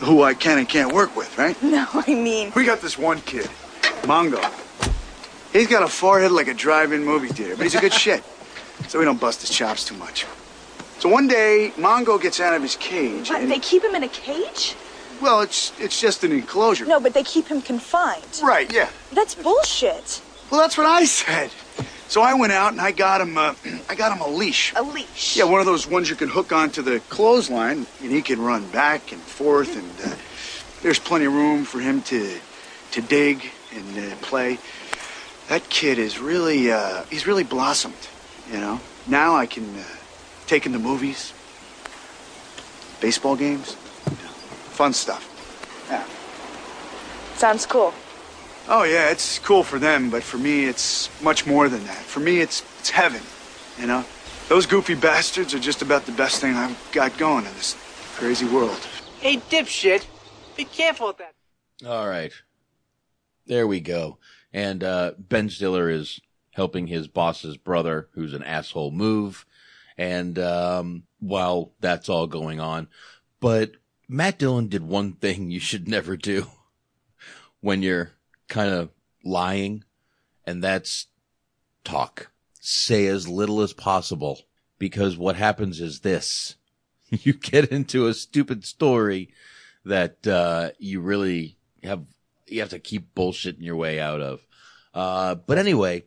who 0.00 0.22
I 0.22 0.34
can 0.34 0.58
and 0.58 0.68
can't 0.68 0.92
work 0.92 1.16
with, 1.16 1.36
right? 1.38 1.56
No, 1.62 1.86
I 1.92 2.14
mean. 2.14 2.52
We 2.54 2.64
got 2.64 2.80
this 2.80 2.98
one 2.98 3.20
kid, 3.22 3.46
Mongo. 4.02 4.42
He's 5.52 5.68
got 5.68 5.82
a 5.82 5.88
forehead 5.88 6.32
like 6.32 6.48
a 6.48 6.54
drive-in 6.54 7.04
movie 7.04 7.28
theater, 7.28 7.56
but 7.56 7.62
he's 7.62 7.74
a 7.74 7.80
good 7.80 7.92
shit. 8.04 8.22
So 8.88 8.98
we 8.98 9.04
don't 9.04 9.20
bust 9.20 9.40
his 9.40 9.50
chops 9.50 9.84
too 9.84 9.94
much. 9.94 10.26
So 10.98 11.08
one 11.08 11.28
day, 11.28 11.72
Mongo 11.76 12.20
gets 12.20 12.40
out 12.40 12.54
of 12.54 12.62
his 12.62 12.76
cage. 12.76 13.30
What, 13.30 13.42
and- 13.42 13.50
they 13.50 13.58
keep 13.60 13.82
him 13.84 13.94
in 13.94 14.02
a 14.02 14.08
cage? 14.08 14.74
well, 15.22 15.40
it's 15.42 15.72
it's 15.78 15.98
just 16.00 16.24
an 16.24 16.32
enclosure. 16.32 16.84
No, 16.86 16.98
but 16.98 17.14
they 17.14 17.22
keep 17.22 17.46
him 17.46 17.62
confined. 17.62 18.40
Right, 18.42 18.70
yeah. 18.72 18.90
That's 19.12 19.34
bullshit. 19.36 20.20
Well, 20.50 20.60
that's 20.60 20.76
what 20.76 20.86
I 20.86 21.04
said. 21.04 21.50
So 22.08 22.22
I 22.22 22.34
went 22.34 22.52
out 22.52 22.72
and 22.72 22.80
I 22.80 22.92
got 22.92 23.20
him. 23.20 23.36
Uh, 23.36 23.54
I 23.88 23.94
got 23.94 24.16
him 24.16 24.22
a 24.22 24.28
leash. 24.28 24.72
A 24.76 24.82
leash. 24.82 25.36
Yeah, 25.36 25.44
one 25.44 25.60
of 25.60 25.66
those 25.66 25.86
ones 25.86 26.10
you 26.10 26.16
can 26.16 26.28
hook 26.28 26.52
onto 26.52 26.82
the 26.82 27.00
clothesline, 27.08 27.86
and 28.02 28.12
he 28.12 28.22
can 28.22 28.40
run 28.40 28.68
back 28.70 29.12
and 29.12 29.20
forth, 29.20 29.76
and 29.76 30.12
uh, 30.12 30.16
there's 30.82 30.98
plenty 30.98 31.24
of 31.24 31.32
room 31.32 31.64
for 31.64 31.80
him 31.80 32.02
to 32.02 32.38
to 32.92 33.02
dig 33.02 33.44
and 33.74 33.98
uh, 33.98 34.16
play. 34.16 34.58
That 35.48 35.68
kid 35.68 35.98
is 35.98 36.18
really 36.18 36.70
uh, 36.70 37.04
he's 37.10 37.26
really 37.26 37.44
blossomed. 37.44 38.08
You 38.52 38.60
know. 38.60 38.80
Now 39.06 39.34
I 39.36 39.46
can 39.46 39.64
uh, 39.76 39.84
take 40.46 40.64
him 40.64 40.72
to 40.72 40.78
movies, 40.78 41.34
baseball 43.00 43.36
games, 43.36 43.76
you 44.06 44.12
know, 44.12 44.32
fun 44.72 44.94
stuff. 44.94 45.30
Yeah. 45.90 46.04
Sounds 47.36 47.66
cool. 47.66 47.92
Oh 48.66 48.84
yeah, 48.84 49.10
it's 49.10 49.38
cool 49.40 49.62
for 49.62 49.78
them, 49.78 50.08
but 50.08 50.22
for 50.22 50.38
me, 50.38 50.64
it's 50.64 51.10
much 51.22 51.46
more 51.46 51.68
than 51.68 51.84
that. 51.84 51.96
For 51.96 52.20
me, 52.20 52.40
it's 52.40 52.62
it's 52.80 52.90
heaven. 52.90 53.20
You 53.78 53.86
know, 53.86 54.04
those 54.48 54.64
goofy 54.64 54.94
bastards 54.94 55.52
are 55.54 55.58
just 55.58 55.82
about 55.82 56.06
the 56.06 56.12
best 56.12 56.40
thing 56.40 56.54
I've 56.54 56.78
got 56.92 57.16
going 57.18 57.44
in 57.44 57.52
this 57.54 57.76
crazy 58.14 58.46
world. 58.46 58.78
Hey, 59.20 59.36
dipshit. 59.36 60.06
Be 60.56 60.64
careful 60.64 61.08
with 61.08 61.18
that. 61.18 61.34
All 61.86 62.08
right. 62.08 62.32
There 63.46 63.66
we 63.66 63.80
go. 63.80 64.18
And 64.52 64.82
uh, 64.82 65.12
Ben 65.18 65.50
Stiller 65.50 65.90
is 65.90 66.20
helping 66.52 66.86
his 66.86 67.08
boss's 67.08 67.56
brother, 67.56 68.08
who's 68.14 68.32
an 68.32 68.44
asshole, 68.44 68.92
move. 68.92 69.44
And 69.98 70.38
um, 70.38 71.02
while 71.20 71.72
that's 71.80 72.08
all 72.08 72.26
going 72.26 72.60
on, 72.60 72.88
but 73.40 73.72
Matt 74.08 74.38
Dillon 74.38 74.68
did 74.68 74.82
one 74.82 75.12
thing 75.12 75.50
you 75.50 75.60
should 75.60 75.88
never 75.88 76.16
do 76.16 76.46
when 77.60 77.82
you're 77.82 78.12
kind 78.48 78.72
of 78.72 78.90
lying, 79.24 79.84
and 80.46 80.62
that's 80.62 81.06
talk. 81.84 82.30
Say 82.60 83.06
as 83.06 83.28
little 83.28 83.60
as 83.60 83.72
possible, 83.72 84.42
because 84.78 85.16
what 85.16 85.36
happens 85.36 85.80
is 85.80 86.00
this: 86.00 86.56
you 87.10 87.34
get 87.34 87.70
into 87.70 88.06
a 88.06 88.14
stupid 88.14 88.64
story 88.64 89.30
that 89.84 90.26
uh, 90.26 90.70
you 90.78 91.00
really 91.00 91.56
have 91.82 92.04
you 92.46 92.60
have 92.60 92.70
to 92.70 92.78
keep 92.78 93.14
bullshitting 93.14 93.62
your 93.62 93.76
way 93.76 94.00
out 94.00 94.20
of. 94.20 94.46
Uh, 94.92 95.34
but 95.34 95.58
anyway, 95.58 96.04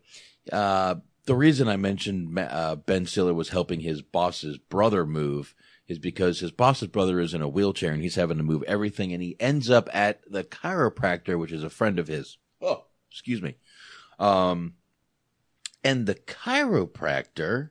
uh, 0.52 0.96
the 1.26 1.36
reason 1.36 1.68
I 1.68 1.76
mentioned 1.76 2.38
uh, 2.40 2.76
Ben 2.76 3.06
Stiller 3.06 3.34
was 3.34 3.50
helping 3.50 3.82
his 3.82 4.02
boss's 4.02 4.58
brother 4.58 5.06
move 5.06 5.54
is 5.88 6.00
because 6.00 6.40
his 6.40 6.52
boss's 6.52 6.90
brother 6.90 7.20
is 7.20 7.34
in 7.34 7.42
a 7.42 7.48
wheelchair 7.48 7.92
and 7.92 8.02
he's 8.02 8.16
having 8.16 8.38
to 8.38 8.44
move 8.44 8.64
everything, 8.64 9.14
and 9.14 9.24
he 9.24 9.36
ends 9.40 9.70
up 9.70 9.90
at 9.94 10.22
the 10.30 10.44
chiropractor, 10.44 11.40
which 11.40 11.52
is 11.52 11.64
a 11.64 11.70
friend 11.70 12.00
of 12.00 12.08
his. 12.08 12.38
Oh, 12.62 12.86
excuse 13.10 13.42
me. 13.42 13.56
Um, 14.20 14.74
and 15.84 16.06
the 16.06 16.16
chiropractor 16.16 17.70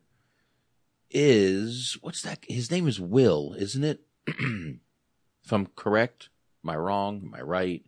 is 1.10 1.98
what's 2.00 2.22
that? 2.22 2.44
His 2.48 2.70
name 2.70 2.88
is 2.88 3.00
Will, 3.00 3.54
isn't 3.58 3.84
it? 3.84 4.00
if 4.26 5.52
I'm 5.52 5.66
correct, 5.76 6.30
am 6.64 6.70
I 6.70 6.76
wrong? 6.76 7.22
Am 7.24 7.34
I 7.34 7.42
right? 7.42 7.84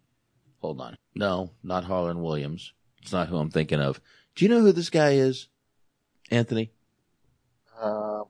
Hold 0.60 0.80
on. 0.80 0.98
No, 1.14 1.52
not 1.62 1.84
Harland 1.84 2.22
Williams. 2.22 2.72
It's 3.02 3.12
not 3.12 3.28
who 3.28 3.38
I'm 3.38 3.50
thinking 3.50 3.80
of. 3.80 4.00
Do 4.34 4.44
you 4.44 4.48
know 4.48 4.60
who 4.60 4.72
this 4.72 4.90
guy 4.90 5.12
is, 5.12 5.48
Anthony? 6.30 6.72
Um, 7.80 8.24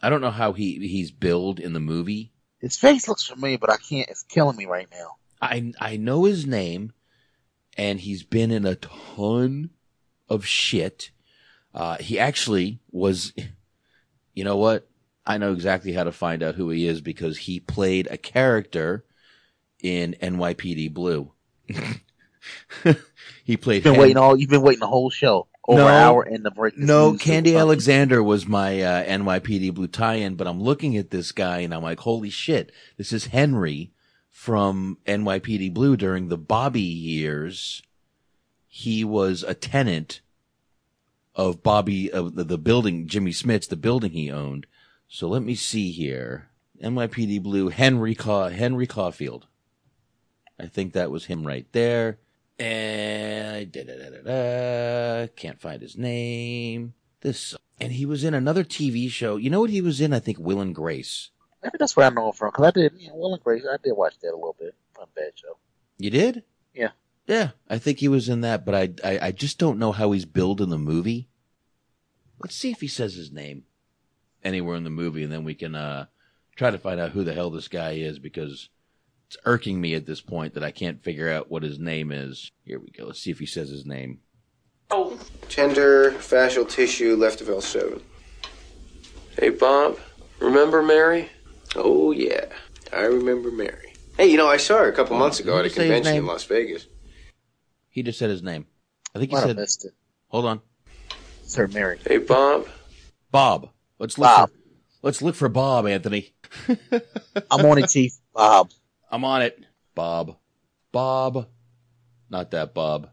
I 0.00 0.10
don't 0.10 0.20
know 0.20 0.30
how 0.30 0.52
he 0.52 0.86
he's 0.86 1.10
billed 1.10 1.58
in 1.60 1.72
the 1.72 1.80
movie. 1.80 2.32
his 2.60 2.76
face 2.76 3.08
looks 3.08 3.24
familiar, 3.26 3.58
but 3.58 3.70
I 3.70 3.76
can't. 3.76 4.08
It's 4.08 4.22
killing 4.22 4.56
me 4.56 4.66
right 4.66 4.88
now. 4.92 5.16
I 5.40 5.72
I 5.80 5.96
know 5.96 6.24
his 6.24 6.46
name, 6.46 6.92
and 7.76 8.00
he's 8.00 8.22
been 8.22 8.50
in 8.50 8.64
a 8.66 8.76
ton 8.76 9.70
of 10.28 10.44
shit. 10.46 11.10
Uh, 11.74 11.96
he 11.98 12.18
actually 12.18 12.80
was. 12.90 13.32
You 14.34 14.44
know 14.44 14.56
what? 14.56 14.88
I 15.26 15.38
know 15.38 15.52
exactly 15.52 15.92
how 15.92 16.04
to 16.04 16.12
find 16.12 16.42
out 16.42 16.54
who 16.54 16.70
he 16.70 16.86
is 16.86 17.00
because 17.00 17.36
he 17.36 17.60
played 17.60 18.06
a 18.10 18.16
character 18.16 19.04
in 19.82 20.16
NYPD 20.22 20.94
Blue. 20.94 21.32
he 23.44 23.56
played. 23.56 23.76
You've 23.76 23.84
been 23.84 23.94
Hen- 23.94 24.00
waiting 24.00 24.16
all. 24.16 24.36
You've 24.36 24.48
been 24.48 24.62
waiting 24.62 24.80
the 24.80 24.86
whole 24.86 25.10
show 25.10 25.48
over 25.68 25.80
No. 25.82 25.86
an 25.88 25.94
hour 25.94 26.24
in 26.24 26.42
the 26.42 26.50
break. 26.50 26.76
No, 26.78 27.12
Khandi 27.12 27.56
Alexander 27.56 28.22
was 28.22 28.46
my 28.48 28.80
uh, 28.80 29.04
NYPD 29.04 29.74
Blue 29.74 29.86
tie-in, 29.86 30.34
but 30.34 30.48
I'm 30.48 30.60
looking 30.62 30.96
at 30.96 31.10
this 31.10 31.30
guy 31.30 31.58
and 31.58 31.74
I'm 31.74 31.82
like, 31.82 32.00
holy 32.00 32.30
shit, 32.30 32.72
this 32.96 33.12
is 33.12 33.26
Henry 33.26 33.92
from 34.30 34.98
NYPD 35.06 35.72
Blue 35.74 35.96
during 35.96 36.28
the 36.28 36.38
Bobby 36.38 36.80
years. 36.80 37.82
He 38.66 39.04
was 39.04 39.42
a 39.42 39.54
tenant 39.54 40.22
of 41.34 41.62
Bobby 41.62 42.10
of 42.10 42.34
the, 42.34 42.44
the 42.44 42.58
building, 42.58 43.06
Jimmy 43.06 43.32
Smith's, 43.32 43.66
the 43.66 43.76
building 43.76 44.12
he 44.12 44.30
owned. 44.32 44.66
So 45.06 45.28
let 45.28 45.42
me 45.42 45.54
see 45.54 45.90
here. 45.92 46.48
NYPD 46.82 47.42
Blue, 47.42 47.68
Henry 47.68 48.14
Caw, 48.14 48.48
Henry 48.48 48.86
Caulfield. 48.86 49.46
I 50.58 50.66
think 50.66 50.92
that 50.92 51.10
was 51.10 51.26
him 51.26 51.46
right 51.46 51.66
there. 51.72 52.18
And 52.58 53.70
da, 53.70 53.84
da, 53.84 53.92
da, 53.96 54.10
da, 54.10 54.22
da, 54.22 55.26
can't 55.36 55.60
find 55.60 55.80
his 55.80 55.96
name. 55.96 56.94
This 57.20 57.56
and 57.80 57.92
he 57.92 58.06
was 58.06 58.24
in 58.24 58.34
another 58.34 58.64
TV 58.64 59.10
show. 59.10 59.36
You 59.36 59.50
know 59.50 59.60
what 59.60 59.70
he 59.70 59.80
was 59.80 60.00
in? 60.00 60.12
I 60.12 60.18
think 60.18 60.38
Will 60.38 60.60
and 60.60 60.74
Grace. 60.74 61.30
Maybe 61.62 61.76
that's 61.78 61.96
where 61.96 62.06
I 62.06 62.10
know 62.10 62.28
him 62.28 62.32
from 62.32 62.50
because 62.50 62.66
I 62.66 62.70
did. 62.70 62.92
You 62.98 63.08
know, 63.08 63.16
Will 63.16 63.34
and 63.34 63.42
Grace. 63.42 63.64
I 63.68 63.76
did 63.82 63.92
watch 63.92 64.18
that 64.20 64.32
a 64.32 64.36
little 64.36 64.56
bit. 64.58 64.74
Not 64.96 65.08
a 65.08 65.20
bad 65.20 65.32
show. 65.34 65.56
You 65.98 66.10
did? 66.10 66.44
Yeah. 66.74 66.90
Yeah, 67.26 67.50
I 67.68 67.78
think 67.78 67.98
he 67.98 68.08
was 68.08 68.28
in 68.28 68.40
that, 68.40 68.64
but 68.64 68.74
I, 68.74 68.90
I 69.04 69.18
I 69.26 69.32
just 69.32 69.58
don't 69.58 69.78
know 69.78 69.92
how 69.92 70.12
he's 70.12 70.24
billed 70.24 70.60
in 70.60 70.70
the 70.70 70.78
movie. 70.78 71.28
Let's 72.40 72.54
see 72.56 72.70
if 72.70 72.80
he 72.80 72.88
says 72.88 73.14
his 73.14 73.32
name 73.32 73.64
anywhere 74.42 74.76
in 74.76 74.84
the 74.84 74.90
movie, 74.90 75.24
and 75.24 75.32
then 75.32 75.44
we 75.44 75.54
can 75.54 75.74
uh 75.74 76.06
try 76.56 76.70
to 76.70 76.78
find 76.78 76.98
out 76.98 77.10
who 77.10 77.24
the 77.24 77.34
hell 77.34 77.50
this 77.50 77.68
guy 77.68 77.92
is 77.92 78.18
because 78.18 78.68
it's 79.28 79.36
irking 79.44 79.78
me 79.78 79.94
at 79.94 80.06
this 80.06 80.22
point 80.22 80.54
that 80.54 80.64
I 80.64 80.70
can't 80.70 81.02
figure 81.02 81.30
out 81.30 81.50
what 81.50 81.62
his 81.62 81.78
name 81.78 82.12
is. 82.12 82.50
Here 82.64 82.78
we 82.78 82.90
go. 82.90 83.04
Let's 83.04 83.20
see 83.20 83.30
if 83.30 83.38
he 83.38 83.44
says 83.44 83.68
his 83.68 83.84
name. 83.84 84.20
Oh. 84.90 85.20
Tender 85.50 86.12
fascial 86.12 86.66
tissue 86.66 87.14
left 87.14 87.42
of 87.42 87.48
L7. 87.48 88.00
Hey, 89.38 89.50
Bob, 89.50 89.98
remember 90.40 90.82
Mary? 90.82 91.28
Oh, 91.76 92.10
yeah. 92.10 92.46
I 92.90 93.02
remember 93.02 93.50
Mary. 93.50 93.92
Hey, 94.16 94.28
you 94.28 94.38
know, 94.38 94.48
I 94.48 94.56
saw 94.56 94.78
her 94.78 94.88
a 94.88 94.94
couple 94.94 95.18
months 95.18 95.40
ago 95.40 95.58
at 95.58 95.66
a 95.66 95.68
you 95.68 95.74
say 95.74 95.86
his 95.86 95.94
convention 95.96 96.16
in? 96.16 96.26
Las 96.26 96.44
Vegas. 96.44 96.86
He 97.90 98.02
just 98.02 98.18
said 98.18 98.30
his 98.30 98.42
name. 98.42 98.66
I 99.14 99.18
think 99.18 99.30
he 99.30 99.34
Might 99.34 99.40
have 99.40 99.50
said. 99.50 99.56
missed 99.56 99.84
it. 99.84 99.92
Hold 100.28 100.46
on, 100.46 100.60
Sir 101.44 101.66
Mary. 101.68 101.98
Hey, 102.06 102.18
Bob. 102.18 102.66
Bob. 103.30 103.70
Let's 103.98 104.18
look. 104.18 104.26
Bob. 104.26 104.50
For, 104.50 104.56
let's 105.02 105.22
look 105.22 105.34
for 105.34 105.48
Bob, 105.48 105.86
Anthony. 105.86 106.34
I'm 107.50 107.64
on 107.66 107.78
it, 107.78 107.88
Chief. 107.88 108.12
Bob. 108.34 108.70
I'm 109.10 109.24
on 109.24 109.42
it. 109.42 109.64
Bob. 109.94 110.36
Bob. 110.92 111.48
Not 112.30 112.50
that 112.50 112.74
Bob. 112.74 113.10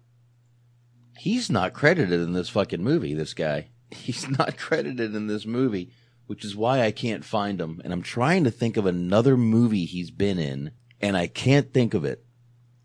He's 1.18 1.50
not 1.50 1.74
credited 1.74 2.20
in 2.20 2.34
this 2.34 2.50
fucking 2.50 2.84
movie, 2.84 3.14
this 3.14 3.34
guy. 3.34 3.70
He's 3.92 4.28
not 4.30 4.58
credited 4.58 5.16
in 5.16 5.28
this 5.28 5.46
movie, 5.46 5.92
which 6.28 6.44
is 6.44 6.56
why 6.56 6.82
I 6.82 6.92
can't 6.92 7.24
find 7.24 7.62
him. 7.62 7.82
And 7.84 7.94
I'm 7.94 8.02
trying 8.02 8.44
to 8.44 8.52
think 8.52 8.76
of 8.76 8.86
another 8.86 9.38
movie 9.38 9.86
he's 9.86 10.12
been 10.12 10.38
in, 10.40 10.72
and 11.00 11.16
I 11.16 11.28
can't 11.28 11.74
think 11.74 11.94
of 11.94 12.04
it. 12.04 12.26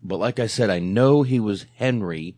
But 0.01 0.17
like 0.17 0.39
I 0.39 0.47
said, 0.47 0.69
I 0.69 0.79
know 0.79 1.23
he 1.23 1.39
was 1.39 1.65
Henry 1.75 2.37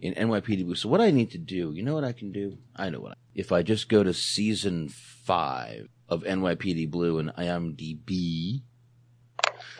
in 0.00 0.14
NYPD 0.14 0.64
Blue. 0.64 0.74
So 0.74 0.88
what 0.88 1.00
I 1.00 1.10
need 1.10 1.30
to 1.30 1.38
do, 1.38 1.72
you 1.72 1.82
know 1.82 1.94
what 1.94 2.04
I 2.04 2.12
can 2.12 2.32
do? 2.32 2.58
I 2.74 2.90
know 2.90 3.00
what. 3.00 3.12
I, 3.12 3.14
if 3.34 3.52
I 3.52 3.62
just 3.62 3.88
go 3.88 4.02
to 4.02 4.12
season 4.12 4.88
five 4.88 5.88
of 6.08 6.24
NYPD 6.24 6.90
Blue 6.90 7.18
and 7.18 7.30
IMDb, 7.34 8.62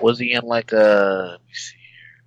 Was 0.03 0.19
he 0.19 0.33
in 0.33 0.45
like 0.45 0.73
uh 0.73 1.29
Let 1.33 1.41
me 1.41 1.55
see 1.55 1.77
here. 1.77 2.25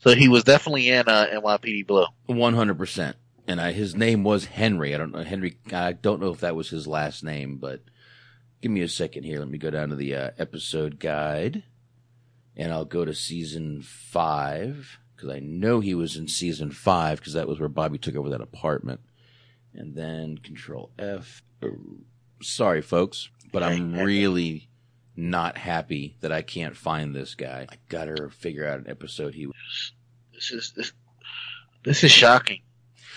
So 0.00 0.14
he 0.14 0.28
was 0.28 0.44
definitely 0.44 0.90
in 0.90 1.08
uh, 1.08 1.26
NYPD 1.32 1.86
Blue. 1.86 2.06
One 2.26 2.54
hundred 2.54 2.78
percent. 2.78 3.16
And 3.46 3.60
I, 3.60 3.72
his 3.72 3.94
name 3.94 4.24
was 4.24 4.44
Henry. 4.44 4.94
I 4.94 4.98
don't 4.98 5.12
know 5.12 5.22
Henry. 5.22 5.56
I 5.72 5.92
don't 5.92 6.20
know 6.20 6.32
if 6.32 6.40
that 6.40 6.54
was 6.54 6.68
his 6.68 6.86
last 6.86 7.24
name, 7.24 7.56
but 7.56 7.80
give 8.60 8.70
me 8.70 8.82
a 8.82 8.88
second 8.88 9.24
here. 9.24 9.38
Let 9.38 9.48
me 9.48 9.58
go 9.58 9.70
down 9.70 9.88
to 9.88 9.96
the 9.96 10.14
uh, 10.14 10.30
episode 10.38 10.98
guide, 11.00 11.62
and 12.56 12.72
I'll 12.72 12.84
go 12.84 13.04
to 13.06 13.14
season 13.14 13.80
five 13.82 14.98
because 15.16 15.30
I 15.30 15.38
know 15.40 15.80
he 15.80 15.94
was 15.94 16.16
in 16.16 16.28
season 16.28 16.70
five 16.70 17.18
because 17.18 17.32
that 17.32 17.48
was 17.48 17.58
where 17.58 17.68
Bobby 17.68 17.98
took 17.98 18.16
over 18.16 18.28
that 18.28 18.40
apartment. 18.40 19.00
And 19.74 19.94
then 19.94 20.38
Control 20.38 20.90
F. 20.98 21.42
Oh, 21.62 21.76
Sorry, 22.40 22.82
folks, 22.82 23.30
but 23.52 23.64
I'm 23.64 23.94
really 23.94 24.68
not 25.18 25.58
happy 25.58 26.16
that 26.20 26.30
I 26.30 26.42
can't 26.42 26.76
find 26.76 27.14
this 27.14 27.34
guy. 27.34 27.66
I 27.68 27.76
gotta 27.88 28.30
figure 28.30 28.66
out 28.66 28.78
an 28.78 28.88
episode 28.88 29.34
he 29.34 29.46
was. 29.46 29.92
This 30.32 30.52
is 30.52 30.72
this, 30.76 30.92
this 31.82 32.04
is 32.04 32.12
shocking. 32.12 32.62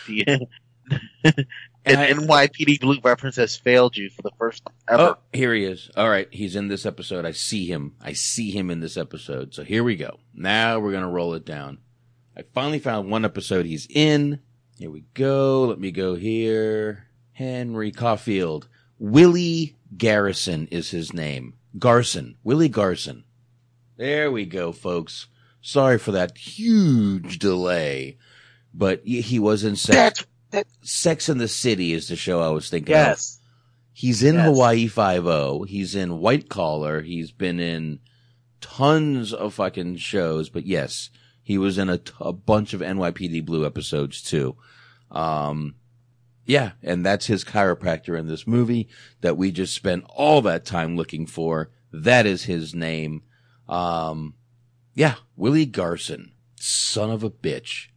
The 0.07 0.25
an 0.25 1.45
NYPD 1.85 2.81
Blue 2.81 2.99
reference 3.03 3.35
has 3.35 3.55
failed 3.55 3.95
you 3.95 4.09
for 4.09 4.23
the 4.23 4.31
first 4.39 4.65
time 4.65 4.75
ever. 4.89 5.03
Oh, 5.03 5.17
here 5.31 5.53
he 5.53 5.63
is. 5.63 5.91
All 5.95 6.09
right, 6.09 6.27
he's 6.31 6.55
in 6.55 6.69
this 6.69 6.87
episode. 6.87 7.23
I 7.23 7.33
see 7.33 7.67
him. 7.67 7.95
I 8.01 8.13
see 8.13 8.49
him 8.49 8.71
in 8.71 8.79
this 8.79 8.97
episode. 8.97 9.53
So 9.53 9.63
here 9.63 9.83
we 9.83 9.95
go. 9.95 10.19
Now 10.33 10.79
we're 10.79 10.91
gonna 10.91 11.07
roll 11.07 11.35
it 11.35 11.45
down. 11.45 11.77
I 12.35 12.41
finally 12.53 12.79
found 12.79 13.11
one 13.11 13.25
episode 13.25 13.67
he's 13.67 13.87
in. 13.87 14.39
Here 14.79 14.89
we 14.89 15.05
go. 15.13 15.65
Let 15.65 15.79
me 15.79 15.91
go 15.91 16.15
here. 16.15 17.09
Henry 17.33 17.91
Caulfield. 17.91 18.67
Willie 18.97 19.75
Garrison 19.95 20.67
is 20.71 20.89
his 20.89 21.13
name. 21.13 21.53
Garson. 21.77 22.35
Willie 22.43 22.69
Garson. 22.69 23.23
There 23.97 24.31
we 24.31 24.45
go, 24.45 24.71
folks. 24.71 25.27
Sorry 25.61 25.97
for 25.99 26.11
that 26.13 26.37
huge 26.37 27.37
delay, 27.39 28.17
but 28.73 29.01
he 29.05 29.37
was 29.39 29.63
in 29.63 29.75
Sex. 29.75 30.25
Sex 30.81 31.29
in 31.29 31.37
the 31.37 31.47
City 31.47 31.93
is 31.93 32.07
the 32.07 32.15
show 32.15 32.41
I 32.41 32.49
was 32.49 32.69
thinking 32.69 32.95
of. 32.95 32.99
Yes. 32.99 33.39
He's 33.93 34.23
in 34.23 34.35
Yes. 34.35 34.45
Hawaii 34.45 34.87
Five 34.87 35.27
O. 35.27 35.63
He's 35.63 35.95
in 35.95 36.19
White 36.19 36.49
Collar. 36.49 37.01
He's 37.01 37.31
been 37.31 37.59
in 37.59 37.99
tons 38.59 39.33
of 39.33 39.53
fucking 39.53 39.97
shows. 39.97 40.49
But 40.49 40.65
yes, 40.65 41.09
he 41.43 41.57
was 41.57 41.77
in 41.77 41.89
a, 41.89 41.97
t- 41.99 42.11
a 42.19 42.33
bunch 42.33 42.73
of 42.73 42.81
NYPD 42.81 43.45
Blue 43.45 43.65
episodes 43.65 44.21
too. 44.21 44.55
Um, 45.11 45.75
yeah, 46.45 46.71
and 46.81 47.05
that's 47.05 47.27
his 47.27 47.43
chiropractor 47.43 48.17
in 48.17 48.27
this 48.27 48.47
movie 48.47 48.89
that 49.21 49.37
we 49.37 49.51
just 49.51 49.73
spent 49.73 50.05
all 50.09 50.41
that 50.41 50.65
time 50.65 50.95
looking 50.95 51.25
for. 51.25 51.71
That 51.91 52.25
is 52.25 52.43
his 52.43 52.73
name. 52.73 53.23
Um, 53.67 54.35
yeah, 54.93 55.15
Willie 55.35 55.65
Garson, 55.65 56.33
son 56.55 57.11
of 57.11 57.23
a 57.23 57.29
bitch. 57.29 57.87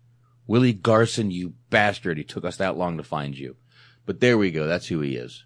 Willie 0.46 0.72
Garson, 0.74 1.30
you 1.30 1.54
bastard. 1.70 2.18
He 2.18 2.24
took 2.24 2.44
us 2.44 2.56
that 2.58 2.76
long 2.76 2.96
to 2.98 3.02
find 3.02 3.36
you. 3.36 3.56
But 4.06 4.20
there 4.20 4.36
we 4.36 4.50
go. 4.50 4.66
That's 4.66 4.88
who 4.88 5.00
he 5.00 5.16
is. 5.16 5.44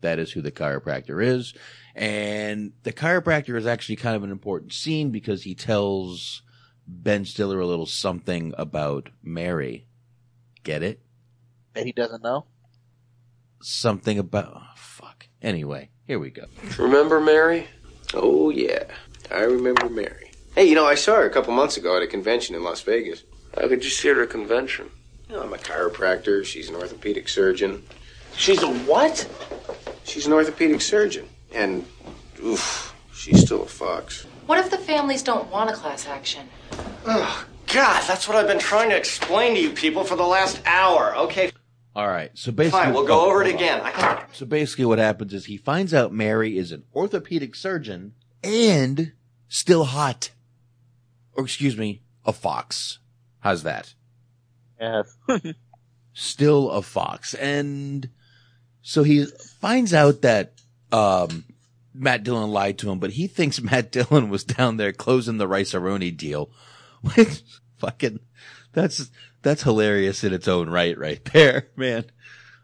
That 0.00 0.18
is 0.18 0.32
who 0.32 0.42
the 0.42 0.50
chiropractor 0.50 1.24
is. 1.24 1.54
And 1.94 2.72
the 2.82 2.92
chiropractor 2.92 3.56
is 3.56 3.66
actually 3.66 3.96
kind 3.96 4.16
of 4.16 4.24
an 4.24 4.32
important 4.32 4.72
scene 4.72 5.10
because 5.10 5.44
he 5.44 5.54
tells 5.54 6.42
Ben 6.86 7.24
Stiller 7.24 7.60
a 7.60 7.66
little 7.66 7.86
something 7.86 8.52
about 8.58 9.10
Mary. 9.22 9.86
Get 10.64 10.82
it? 10.82 11.00
That 11.74 11.86
he 11.86 11.92
doesn't 11.92 12.22
know. 12.22 12.46
Something 13.62 14.18
about, 14.18 14.52
oh, 14.56 14.74
fuck. 14.76 15.28
Anyway, 15.40 15.90
here 16.06 16.18
we 16.18 16.30
go. 16.30 16.44
Remember 16.78 17.20
Mary? 17.20 17.68
Oh, 18.14 18.50
yeah. 18.50 18.84
I 19.30 19.42
remember 19.42 19.88
Mary. 19.88 20.32
Hey, 20.54 20.68
you 20.68 20.74
know, 20.74 20.84
I 20.84 20.96
saw 20.96 21.16
her 21.16 21.24
a 21.24 21.30
couple 21.30 21.54
months 21.54 21.76
ago 21.76 21.96
at 21.96 22.02
a 22.02 22.06
convention 22.06 22.54
in 22.54 22.62
Las 22.62 22.82
Vegas. 22.82 23.24
How 23.58 23.68
could 23.68 23.84
you 23.84 23.90
see 23.90 24.08
her 24.08 24.22
at 24.22 24.28
a 24.28 24.30
convention? 24.30 24.90
You 25.28 25.36
know, 25.36 25.42
I'm 25.42 25.54
a 25.54 25.58
chiropractor. 25.58 26.44
She's 26.44 26.68
an 26.68 26.74
orthopedic 26.74 27.28
surgeon. 27.28 27.82
She's 28.36 28.62
a 28.62 28.72
what? 28.84 29.26
She's 30.04 30.26
an 30.26 30.32
orthopedic 30.32 30.80
surgeon. 30.82 31.28
And, 31.52 31.86
oof, 32.42 32.94
she's 33.14 33.40
still 33.40 33.62
a 33.62 33.66
fox. 33.66 34.26
What 34.46 34.58
if 34.58 34.70
the 34.70 34.78
families 34.78 35.22
don't 35.22 35.50
want 35.50 35.70
a 35.70 35.72
class 35.72 36.06
action? 36.06 36.48
Oh, 37.06 37.46
God, 37.66 38.02
that's 38.06 38.28
what 38.28 38.36
I've 38.36 38.46
been 38.46 38.58
trying 38.58 38.90
to 38.90 38.96
explain 38.96 39.54
to 39.54 39.60
you 39.60 39.70
people 39.70 40.04
for 40.04 40.16
the 40.16 40.26
last 40.26 40.60
hour. 40.66 41.16
Okay, 41.16 41.52
All 41.94 42.08
right. 42.08 42.30
So 42.34 42.52
basically, 42.52 42.80
fine, 42.80 42.94
we'll 42.94 43.06
go 43.06 43.20
oh, 43.20 43.30
over 43.30 43.42
it 43.42 43.50
hold 43.50 43.62
on. 43.62 43.62
again. 43.62 43.80
I, 43.84 44.24
So 44.32 44.46
basically 44.46 44.86
what 44.86 44.98
happens 44.98 45.34
is 45.34 45.44
he 45.44 45.56
finds 45.56 45.92
out 45.92 46.12
Mary 46.12 46.56
is 46.56 46.72
an 46.72 46.84
orthopedic 46.94 47.54
surgeon 47.54 48.14
and 48.42 49.12
still 49.48 49.84
hot. 49.84 50.30
Or 51.34 51.44
excuse 51.44 51.76
me, 51.76 52.02
a 52.24 52.32
fox. 52.32 52.98
How's 53.40 53.62
that? 53.64 53.94
Yes. 54.80 55.16
Still 56.12 56.70
a 56.70 56.82
fox. 56.82 57.34
And 57.34 58.08
so 58.82 59.02
he 59.02 59.26
finds 59.60 59.94
out 59.94 60.22
that, 60.22 60.60
um, 60.90 61.44
Matt 61.94 62.24
Dillon 62.24 62.50
lied 62.50 62.78
to 62.78 62.90
him, 62.90 62.98
but 62.98 63.12
he 63.12 63.26
thinks 63.26 63.60
Matt 63.62 63.92
Dillon 63.92 64.28
was 64.28 64.44
down 64.44 64.76
there 64.76 64.92
closing 64.92 65.38
the 65.38 65.48
rice 65.48 65.72
deal. 65.72 66.50
Which 67.14 67.42
fucking, 67.78 68.20
that's, 68.72 69.10
that's 69.42 69.62
hilarious 69.62 70.24
in 70.24 70.32
its 70.32 70.48
own 70.48 70.70
right, 70.70 70.96
right 70.96 71.22
there, 71.32 71.68
man. 71.76 72.04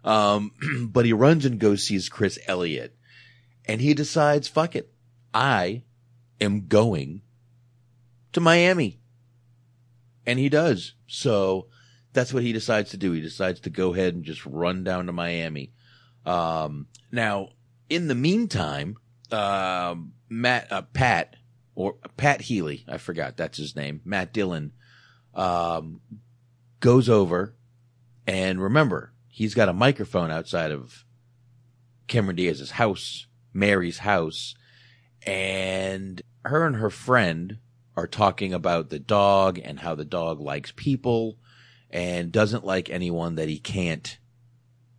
Um, 0.04 0.52
but 0.92 1.04
he 1.04 1.12
runs 1.12 1.44
and 1.44 1.58
goes 1.58 1.84
sees 1.84 2.08
Chris 2.08 2.38
Elliott 2.46 2.96
and 3.66 3.80
he 3.80 3.94
decides, 3.94 4.48
fuck 4.48 4.74
it. 4.74 4.92
I 5.34 5.82
am 6.40 6.66
going 6.66 7.22
to 8.32 8.40
Miami. 8.40 8.98
And 10.24 10.38
he 10.38 10.48
does. 10.48 10.94
So 11.06 11.66
that's 12.12 12.32
what 12.32 12.42
he 12.42 12.52
decides 12.52 12.90
to 12.90 12.96
do. 12.96 13.12
He 13.12 13.20
decides 13.20 13.60
to 13.60 13.70
go 13.70 13.92
ahead 13.92 14.14
and 14.14 14.24
just 14.24 14.44
run 14.46 14.84
down 14.84 15.06
to 15.06 15.12
Miami. 15.12 15.72
Um, 16.24 16.86
now 17.12 17.50
in 17.88 18.08
the 18.08 18.14
meantime, 18.14 18.96
um, 19.30 20.12
Matt, 20.28 20.72
uh, 20.72 20.82
Pat 20.82 21.36
or 21.74 21.96
Pat 22.16 22.42
Healy, 22.42 22.84
I 22.88 22.98
forgot 22.98 23.36
that's 23.36 23.58
his 23.58 23.76
name, 23.76 24.00
Matt 24.04 24.32
Dillon, 24.32 24.72
um, 25.34 26.00
goes 26.80 27.08
over 27.08 27.54
and 28.26 28.60
remember, 28.60 29.12
he's 29.28 29.54
got 29.54 29.68
a 29.68 29.72
microphone 29.72 30.30
outside 30.30 30.70
of 30.70 31.04
Cameron 32.08 32.36
Diaz's 32.36 32.72
house, 32.72 33.26
Mary's 33.52 33.98
house, 33.98 34.54
and 35.26 36.22
her 36.44 36.66
and 36.66 36.76
her 36.76 36.90
friend 36.90 37.58
are 37.96 38.06
talking 38.06 38.52
about 38.52 38.90
the 38.90 38.98
dog 38.98 39.58
and 39.62 39.80
how 39.80 39.94
the 39.94 40.04
dog 40.04 40.40
likes 40.40 40.72
people 40.76 41.36
and 41.90 42.30
doesn't 42.30 42.64
like 42.64 42.90
anyone 42.90 43.36
that 43.36 43.48
he 43.48 43.58
can't, 43.58 44.18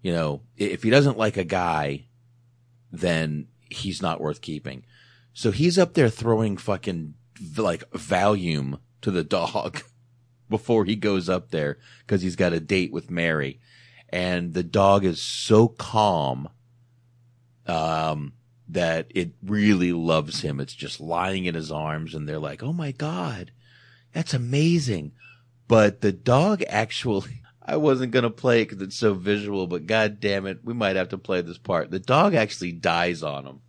you 0.01 0.11
know, 0.11 0.41
if 0.57 0.84
he 0.84 0.89
doesn't 0.89 1.18
like 1.18 1.38
a 1.38 1.43
guy, 1.43 2.06
then 2.91 3.47
he's 3.69 4.01
not 4.01 4.19
worth 4.19 4.41
keeping. 4.41 4.84
So 5.34 5.51
he's 5.51 5.77
up 5.77 5.93
there 5.93 6.10
throwing 6.10 6.57
fucking 6.57 7.14
like 7.57 7.89
Valium 7.91 8.80
to 9.01 9.11
the 9.11 9.23
dog 9.23 9.81
before 10.49 10.85
he 10.85 10.95
goes 10.95 11.30
up 11.30 11.51
there 11.51 11.77
because 11.99 12.21
he's 12.21 12.35
got 12.35 12.53
a 12.53 12.59
date 12.59 12.91
with 12.91 13.11
Mary. 13.11 13.59
And 14.09 14.53
the 14.53 14.63
dog 14.63 15.05
is 15.05 15.21
so 15.21 15.67
calm, 15.67 16.49
um, 17.67 18.34
that 18.67 19.07
it 19.09 19.31
really 19.43 19.93
loves 19.93 20.41
him. 20.41 20.59
It's 20.59 20.73
just 20.73 20.99
lying 20.99 21.45
in 21.45 21.55
his 21.55 21.71
arms 21.71 22.13
and 22.13 22.27
they're 22.27 22.39
like, 22.39 22.63
Oh 22.63 22.73
my 22.73 22.91
God, 22.91 23.51
that's 24.13 24.34
amazing. 24.34 25.11
But 25.67 26.01
the 26.01 26.11
dog 26.11 26.63
actually, 26.67 27.43
I 27.61 27.77
wasn't 27.77 28.11
going 28.11 28.23
to 28.23 28.31
play 28.31 28.61
it 28.61 28.69
because 28.69 28.81
it's 28.81 28.95
so 28.95 29.13
visual, 29.13 29.67
but 29.67 29.85
god 29.85 30.19
damn 30.19 30.47
it, 30.47 30.59
we 30.63 30.73
might 30.73 30.95
have 30.95 31.09
to 31.09 31.17
play 31.17 31.41
this 31.41 31.59
part. 31.59 31.91
The 31.91 31.99
dog 31.99 32.34
actually 32.34 32.71
dies 32.71 33.21
on 33.21 33.45
him. 33.45 33.61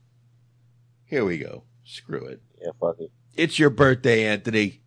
Here 1.04 1.24
we 1.24 1.38
go. 1.38 1.64
Screw 1.84 2.24
it. 2.26 2.40
Yeah, 2.60 2.70
fuck 2.80 2.96
it. 3.00 3.10
It's 3.36 3.58
your 3.58 3.70
birthday, 3.70 4.26
Anthony. 4.26 4.79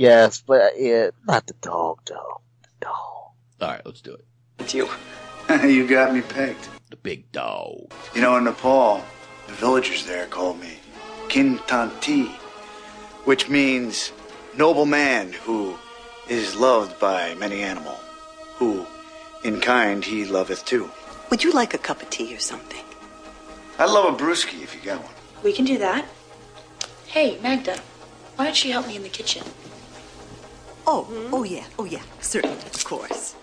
Yes, 0.00 0.40
but 0.40 0.62
uh, 0.62 0.68
yeah, 0.78 1.10
not 1.26 1.46
the 1.46 1.52
dog 1.60 1.98
though. 2.06 2.40
The 2.62 2.86
dog. 2.86 2.94
All 2.94 3.34
right, 3.60 3.82
let's 3.84 4.00
do 4.00 4.14
it. 4.14 4.24
It's 4.58 4.72
you. 4.72 4.88
you 5.62 5.86
got 5.86 6.14
me 6.14 6.22
pegged. 6.22 6.68
The 6.88 6.96
big 6.96 7.30
dog. 7.32 7.92
You 8.14 8.22
know, 8.22 8.34
in 8.38 8.44
Nepal, 8.44 9.04
the 9.46 9.52
villagers 9.52 10.06
there 10.06 10.24
call 10.24 10.54
me 10.54 10.78
Kintanti, 11.28 12.28
which 13.26 13.50
means 13.50 14.10
noble 14.56 14.86
man 14.86 15.34
who 15.34 15.76
is 16.30 16.56
loved 16.56 16.98
by 16.98 17.34
many 17.34 17.60
animal, 17.60 18.00
who 18.56 18.86
in 19.44 19.60
kind 19.60 20.02
he 20.02 20.24
loveth 20.24 20.64
too. 20.64 20.90
Would 21.28 21.44
you 21.44 21.52
like 21.52 21.74
a 21.74 21.78
cup 21.78 22.00
of 22.00 22.08
tea 22.08 22.34
or 22.34 22.40
something? 22.40 22.86
I 23.78 23.84
love 23.84 24.14
a 24.14 24.16
brewski 24.16 24.62
if 24.62 24.74
you 24.74 24.80
got 24.80 25.04
one. 25.04 25.12
We 25.44 25.52
can 25.52 25.66
do 25.66 25.76
that. 25.76 26.06
Hey, 27.06 27.38
Magda, 27.42 27.78
why 28.36 28.46
don't 28.46 28.64
you 28.64 28.72
help 28.72 28.86
me 28.86 28.96
in 28.96 29.02
the 29.02 29.10
kitchen? 29.10 29.44
Oh, 30.92 31.06
oh 31.30 31.44
yeah, 31.44 31.66
oh 31.78 31.84
yeah, 31.84 32.02
certainly, 32.20 32.56
of 32.56 32.84
course. 32.84 33.36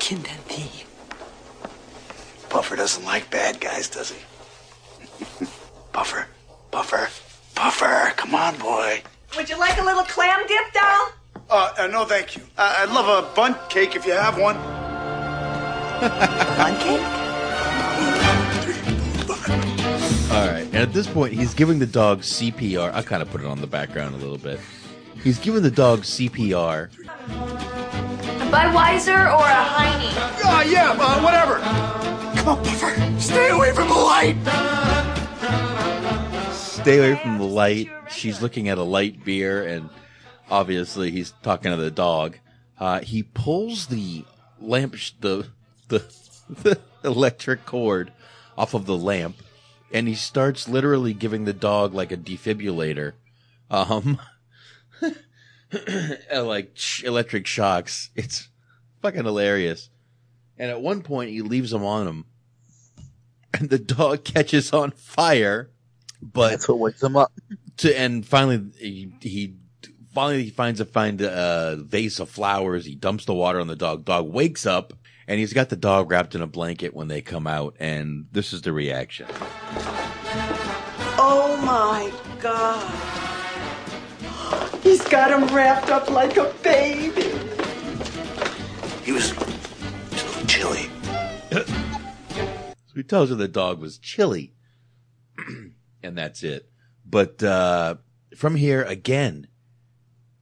Kindanti. 0.00 0.86
Buffer 2.48 2.74
doesn't 2.74 3.04
like 3.04 3.30
bad 3.30 3.60
guys, 3.60 3.90
does 3.90 4.12
he? 4.12 4.16
Buffer, 5.92 6.26
Buffer, 6.70 7.10
Buffer, 7.54 8.14
come 8.16 8.34
on, 8.34 8.56
boy. 8.56 9.02
Would 9.36 9.50
you 9.50 9.58
like 9.58 9.78
a 9.78 9.84
little 9.84 10.04
clam 10.04 10.40
dip, 10.46 10.72
doll? 10.72 11.08
Uh, 11.50 11.74
uh 11.76 11.86
no, 11.88 12.06
thank 12.06 12.36
you. 12.36 12.42
Uh, 12.56 12.76
I'd 12.78 12.88
love 12.88 13.06
a 13.06 13.34
bun 13.34 13.58
cake 13.68 13.94
if 13.96 14.06
you 14.06 14.12
have 14.12 14.38
one. 14.38 14.56
Bun 16.56 16.80
cake? 16.80 17.02
All 20.32 20.46
right. 20.48 20.64
And 20.64 20.76
at 20.76 20.94
this 20.94 21.06
point, 21.06 21.34
he's 21.34 21.52
giving 21.52 21.78
the 21.78 21.86
dog 21.86 22.22
CPR. 22.22 22.94
I 22.94 23.02
kind 23.02 23.20
of 23.20 23.30
put 23.30 23.42
it 23.42 23.46
on 23.46 23.60
the 23.60 23.66
background 23.66 24.14
a 24.14 24.18
little 24.18 24.38
bit. 24.38 24.58
He's 25.24 25.38
giving 25.38 25.62
the 25.62 25.70
dog 25.70 26.02
CPR. 26.02 26.84
A 26.84 26.88
Budweiser 28.52 29.32
or 29.32 29.42
a 29.42 29.64
Heine? 29.64 30.12
Oh, 30.44 30.62
yeah, 30.68 30.94
uh, 30.96 31.22
whatever. 31.22 31.56
Come 32.38 32.48
on, 32.48 32.62
Buffer. 32.62 33.20
Stay 33.20 33.48
away 33.48 33.72
from 33.72 33.88
the 33.88 33.94
light. 33.94 34.36
Stay 36.52 36.98
away 36.98 37.20
from 37.22 37.38
the 37.38 37.44
light. 37.44 37.88
She's 38.10 38.42
looking 38.42 38.68
at 38.68 38.76
a 38.76 38.82
light 38.82 39.24
beer, 39.24 39.66
and 39.66 39.88
obviously 40.50 41.10
he's 41.10 41.32
talking 41.42 41.70
to 41.70 41.78
the 41.78 41.90
dog. 41.90 42.36
Uh, 42.78 43.00
he 43.00 43.22
pulls 43.22 43.86
the 43.86 44.26
lamp, 44.60 44.94
sh- 44.96 45.12
the, 45.20 45.46
the 45.88 46.04
the 46.48 46.78
electric 47.02 47.64
cord 47.64 48.12
off 48.56 48.74
of 48.74 48.86
the 48.86 48.96
lamp, 48.96 49.36
and 49.92 50.06
he 50.08 50.14
starts 50.14 50.68
literally 50.68 51.14
giving 51.14 51.44
the 51.44 51.52
dog 51.52 51.94
like 51.94 52.12
a 52.12 52.16
defibrillator, 52.16 53.12
um, 53.70 54.02
and, 54.06 54.18
like 56.32 56.72
sh- 56.74 57.04
electric 57.04 57.46
shocks. 57.46 58.10
It's 58.14 58.48
fucking 59.02 59.24
hilarious. 59.24 59.90
And 60.58 60.70
at 60.70 60.80
one 60.80 61.02
point, 61.02 61.30
he 61.30 61.42
leaves 61.42 61.70
them 61.70 61.84
on 61.84 62.06
him, 62.06 62.24
and 63.52 63.70
the 63.70 63.78
dog 63.78 64.24
catches 64.24 64.72
on 64.72 64.92
fire. 64.92 65.70
But 66.22 66.50
that's 66.50 66.68
what 66.68 66.78
wakes 66.78 67.02
him 67.02 67.16
up. 67.16 67.32
To 67.78 67.98
and 67.98 68.24
finally, 68.24 68.64
he, 68.78 69.12
he 69.20 69.56
finally 70.14 70.44
he 70.44 70.50
finds 70.50 70.80
a 70.80 70.84
find 70.84 71.20
a 71.20 71.30
uh, 71.30 71.76
vase 71.80 72.20
of 72.20 72.30
flowers. 72.30 72.86
He 72.86 72.94
dumps 72.94 73.24
the 73.24 73.34
water 73.34 73.60
on 73.60 73.66
the 73.66 73.76
dog. 73.76 74.04
Dog 74.04 74.32
wakes 74.32 74.64
up, 74.64 74.92
and 75.26 75.40
he's 75.40 75.52
got 75.52 75.68
the 75.68 75.76
dog 75.76 76.10
wrapped 76.10 76.34
in 76.34 76.40
a 76.40 76.46
blanket 76.46 76.94
when 76.94 77.08
they 77.08 77.20
come 77.20 77.46
out. 77.46 77.74
And 77.80 78.26
this 78.32 78.52
is 78.52 78.62
the 78.62 78.72
reaction. 78.72 79.26
Oh 81.18 81.60
my 81.64 82.12
god. 82.40 83.13
He's 84.94 85.08
got 85.08 85.32
him 85.32 85.52
wrapped 85.52 85.90
up 85.90 86.08
like 86.08 86.36
a 86.36 86.54
baby. 86.62 87.22
He 89.02 89.10
was 89.10 89.32
a 89.32 89.40
little 89.40 90.46
chilly. 90.46 90.88
So 91.50 92.94
he 92.94 93.02
tells 93.02 93.30
her 93.30 93.34
the 93.34 93.48
dog 93.48 93.80
was 93.80 93.98
chilly. 93.98 94.54
and 96.04 96.16
that's 96.16 96.44
it. 96.44 96.70
But 97.04 97.42
uh 97.42 97.96
from 98.36 98.54
here 98.54 98.84
again, 98.84 99.48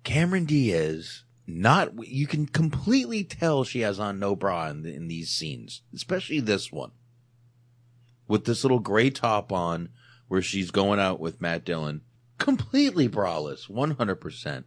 Cameron 0.04 0.44
Diaz 0.44 1.24
not 1.46 2.06
you 2.06 2.26
can 2.26 2.44
completely 2.44 3.24
tell 3.24 3.64
she 3.64 3.80
has 3.80 3.98
on 3.98 4.18
no 4.18 4.36
bra 4.36 4.68
in, 4.68 4.84
in 4.84 5.08
these 5.08 5.30
scenes, 5.30 5.80
especially 5.94 6.40
this 6.40 6.70
one. 6.70 6.90
With 8.28 8.44
this 8.44 8.64
little 8.64 8.80
gray 8.80 9.08
top 9.08 9.50
on 9.50 9.88
where 10.28 10.42
she's 10.42 10.70
going 10.70 11.00
out 11.00 11.20
with 11.20 11.40
Matt 11.40 11.64
Dillon, 11.64 12.02
completely 12.42 13.08
braless, 13.08 13.70
100%. 13.70 14.64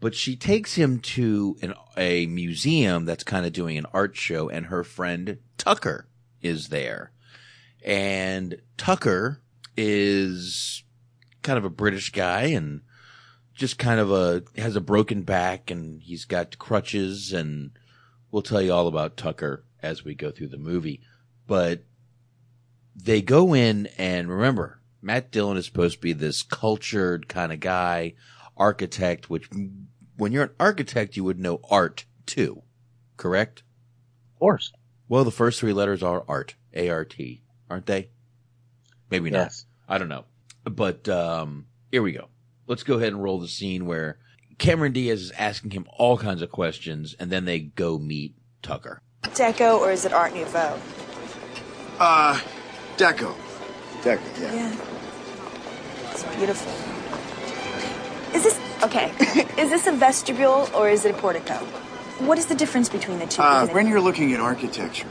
But 0.00 0.14
she 0.14 0.36
takes 0.36 0.76
him 0.76 1.00
to 1.00 1.56
an, 1.60 1.74
a 1.96 2.26
museum 2.26 3.04
that's 3.04 3.24
kind 3.24 3.44
of 3.44 3.52
doing 3.52 3.76
an 3.76 3.86
art 3.92 4.16
show 4.16 4.48
and 4.48 4.66
her 4.66 4.84
friend 4.84 5.38
Tucker 5.56 6.06
is 6.40 6.68
there. 6.68 7.10
And 7.84 8.62
Tucker 8.76 9.42
is 9.76 10.84
kind 11.42 11.58
of 11.58 11.64
a 11.64 11.70
British 11.70 12.12
guy 12.12 12.42
and 12.42 12.82
just 13.54 13.78
kind 13.78 13.98
of 13.98 14.12
a 14.12 14.44
has 14.56 14.76
a 14.76 14.80
broken 14.80 15.22
back 15.22 15.70
and 15.70 16.00
he's 16.00 16.24
got 16.24 16.58
crutches 16.58 17.32
and 17.32 17.72
we'll 18.30 18.42
tell 18.42 18.62
you 18.62 18.72
all 18.72 18.86
about 18.86 19.16
Tucker 19.16 19.64
as 19.82 20.04
we 20.04 20.14
go 20.14 20.30
through 20.30 20.48
the 20.48 20.58
movie. 20.58 21.00
But 21.48 21.82
they 22.94 23.22
go 23.22 23.54
in 23.54 23.88
and 23.98 24.28
remember, 24.28 24.77
Matt 25.00 25.30
Dillon 25.30 25.56
is 25.56 25.66
supposed 25.66 25.96
to 25.96 26.00
be 26.00 26.12
this 26.12 26.42
cultured 26.42 27.28
kind 27.28 27.52
of 27.52 27.60
guy, 27.60 28.14
architect, 28.56 29.30
which 29.30 29.48
when 30.16 30.32
you're 30.32 30.44
an 30.44 30.54
architect, 30.58 31.16
you 31.16 31.24
would 31.24 31.38
know 31.38 31.60
art 31.70 32.04
too, 32.26 32.62
correct? 33.16 33.62
Of 34.34 34.40
course. 34.40 34.72
Well, 35.08 35.24
the 35.24 35.30
first 35.30 35.60
three 35.60 35.72
letters 35.72 36.02
are 36.02 36.24
art, 36.28 36.56
A-R-T, 36.74 37.42
aren't 37.70 37.86
they? 37.86 38.10
Maybe 39.10 39.30
not. 39.30 39.38
Yes. 39.38 39.66
I 39.88 39.98
don't 39.98 40.08
know. 40.08 40.24
But, 40.64 41.08
um, 41.08 41.66
here 41.90 42.02
we 42.02 42.12
go. 42.12 42.28
Let's 42.66 42.82
go 42.82 42.96
ahead 42.96 43.12
and 43.12 43.22
roll 43.22 43.40
the 43.40 43.48
scene 43.48 43.86
where 43.86 44.18
Cameron 44.58 44.92
Diaz 44.92 45.22
is 45.22 45.30
asking 45.32 45.70
him 45.70 45.86
all 45.96 46.18
kinds 46.18 46.42
of 46.42 46.50
questions 46.50 47.14
and 47.18 47.30
then 47.30 47.46
they 47.46 47.60
go 47.60 47.98
meet 47.98 48.34
Tucker. 48.60 49.00
Deco 49.22 49.78
or 49.78 49.90
is 49.90 50.04
it 50.04 50.12
Art 50.12 50.34
Nouveau? 50.34 50.78
Uh, 51.98 52.38
Deco. 52.96 53.34
Yeah. 54.08 54.54
Yeah. 54.54 54.76
It's 56.10 56.22
beautiful. 56.36 56.72
Is 58.34 58.42
this 58.44 58.58
okay? 58.82 59.12
is 59.62 59.68
this 59.68 59.86
a 59.86 59.92
vestibule 59.92 60.68
or 60.74 60.88
is 60.88 61.04
it 61.04 61.14
a 61.14 61.18
portico? 61.18 61.54
What 62.24 62.38
is 62.38 62.46
the 62.46 62.54
difference 62.54 62.88
between 62.88 63.18
the 63.18 63.26
two? 63.26 63.42
Uh, 63.42 63.66
when 63.68 63.86
you're 63.86 64.00
looking 64.00 64.32
at 64.32 64.40
architecture, 64.40 65.06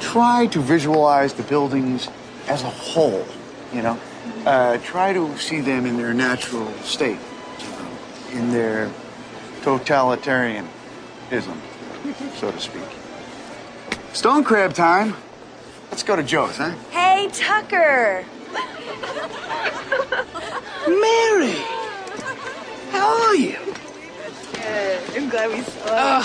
try 0.00 0.46
to 0.48 0.60
visualize 0.60 1.32
the 1.32 1.42
buildings 1.42 2.08
as 2.46 2.62
a 2.62 2.70
whole, 2.70 3.26
you 3.72 3.82
know? 3.82 3.98
Uh, 4.44 4.78
try 4.78 5.12
to 5.12 5.36
see 5.38 5.60
them 5.60 5.86
in 5.86 5.96
their 5.96 6.14
natural 6.14 6.70
state, 6.82 7.18
in 8.32 8.52
their 8.52 8.90
totalitarianism, 9.62 10.68
so 12.36 12.52
to 12.52 12.60
speak. 12.60 12.82
Stone 14.12 14.44
crab 14.44 14.72
time. 14.72 15.16
Let's 15.90 16.02
go 16.02 16.16
to 16.16 16.22
Joe's, 16.22 16.56
huh? 16.56 16.72
Hey, 16.90 17.28
Tucker. 17.32 18.24
Mary! 20.88 21.54
How 22.90 23.28
are 23.28 23.34
you? 23.34 23.58
Good. 24.52 25.02
I'm 25.16 25.28
glad 25.28 25.50
we 25.50 25.62
saw. 25.62 26.22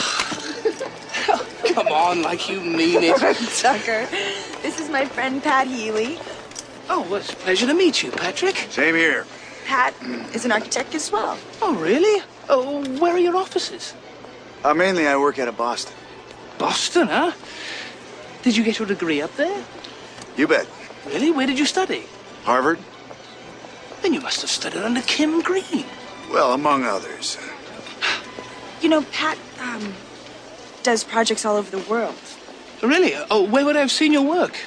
Come 1.74 1.88
on, 1.88 2.22
like 2.22 2.50
you 2.50 2.60
mean 2.60 3.04
it. 3.04 3.18
Tucker, 3.60 4.06
this 4.62 4.80
is 4.80 4.90
my 4.90 5.06
friend 5.06 5.42
Pat 5.42 5.68
Healy. 5.68 6.20
Oh, 6.90 7.02
well, 7.04 7.16
it's 7.16 7.32
a 7.32 7.36
pleasure 7.38 7.68
to 7.68 7.74
meet 7.74 8.04
you, 8.04 8.12
Patrick. 8.12 8.56
Same 8.70 8.96
here. 8.96 9.26
Pat 9.66 9.94
is 10.34 10.44
an 10.44 10.52
architect 10.52 10.94
as 10.96 11.12
well. 11.12 11.38
Oh, 11.62 11.76
really? 11.76 12.24
Oh, 12.50 12.84
where 13.00 13.14
are 13.14 13.20
your 13.20 13.38
offices? 13.38 13.94
Uh, 14.64 14.74
mainly, 14.74 15.08
I 15.08 15.16
work 15.18 15.40
out 15.40 15.48
of 15.48 15.56
Boston. 15.58 15.96
Boston, 16.58 17.08
huh? 17.08 17.32
Did 18.44 18.58
you 18.58 18.64
get 18.64 18.80
your 18.80 18.88
degree 18.88 19.22
up 19.22 19.36
there? 19.36 19.64
You 20.38 20.48
bet. 20.48 20.68
Really? 21.06 21.32
Where 21.32 21.48
did 21.48 21.60
you 21.60 21.66
study? 21.66 22.04
Harvard? 22.44 22.80
Then 24.02 24.14
you 24.14 24.22
must 24.22 24.42
have 24.42 24.50
studied 24.50 24.82
under 24.82 25.02
Kim 25.02 25.42
Green. 25.42 25.86
Well, 26.32 26.54
among 26.54 26.86
others. 26.86 27.38
You 28.82 28.90
know, 28.90 29.04
Pat 29.12 29.38
um, 29.60 29.94
does 30.82 31.04
projects 31.04 31.46
all 31.46 31.56
over 31.58 31.70
the 31.70 31.90
world. 31.90 32.16
Really? 32.82 33.14
Oh, 33.30 33.44
where 33.44 33.64
would 33.64 33.76
I 33.76 33.82
have 33.82 33.92
seen 33.92 34.12
your 34.12 34.24
work? 34.24 34.58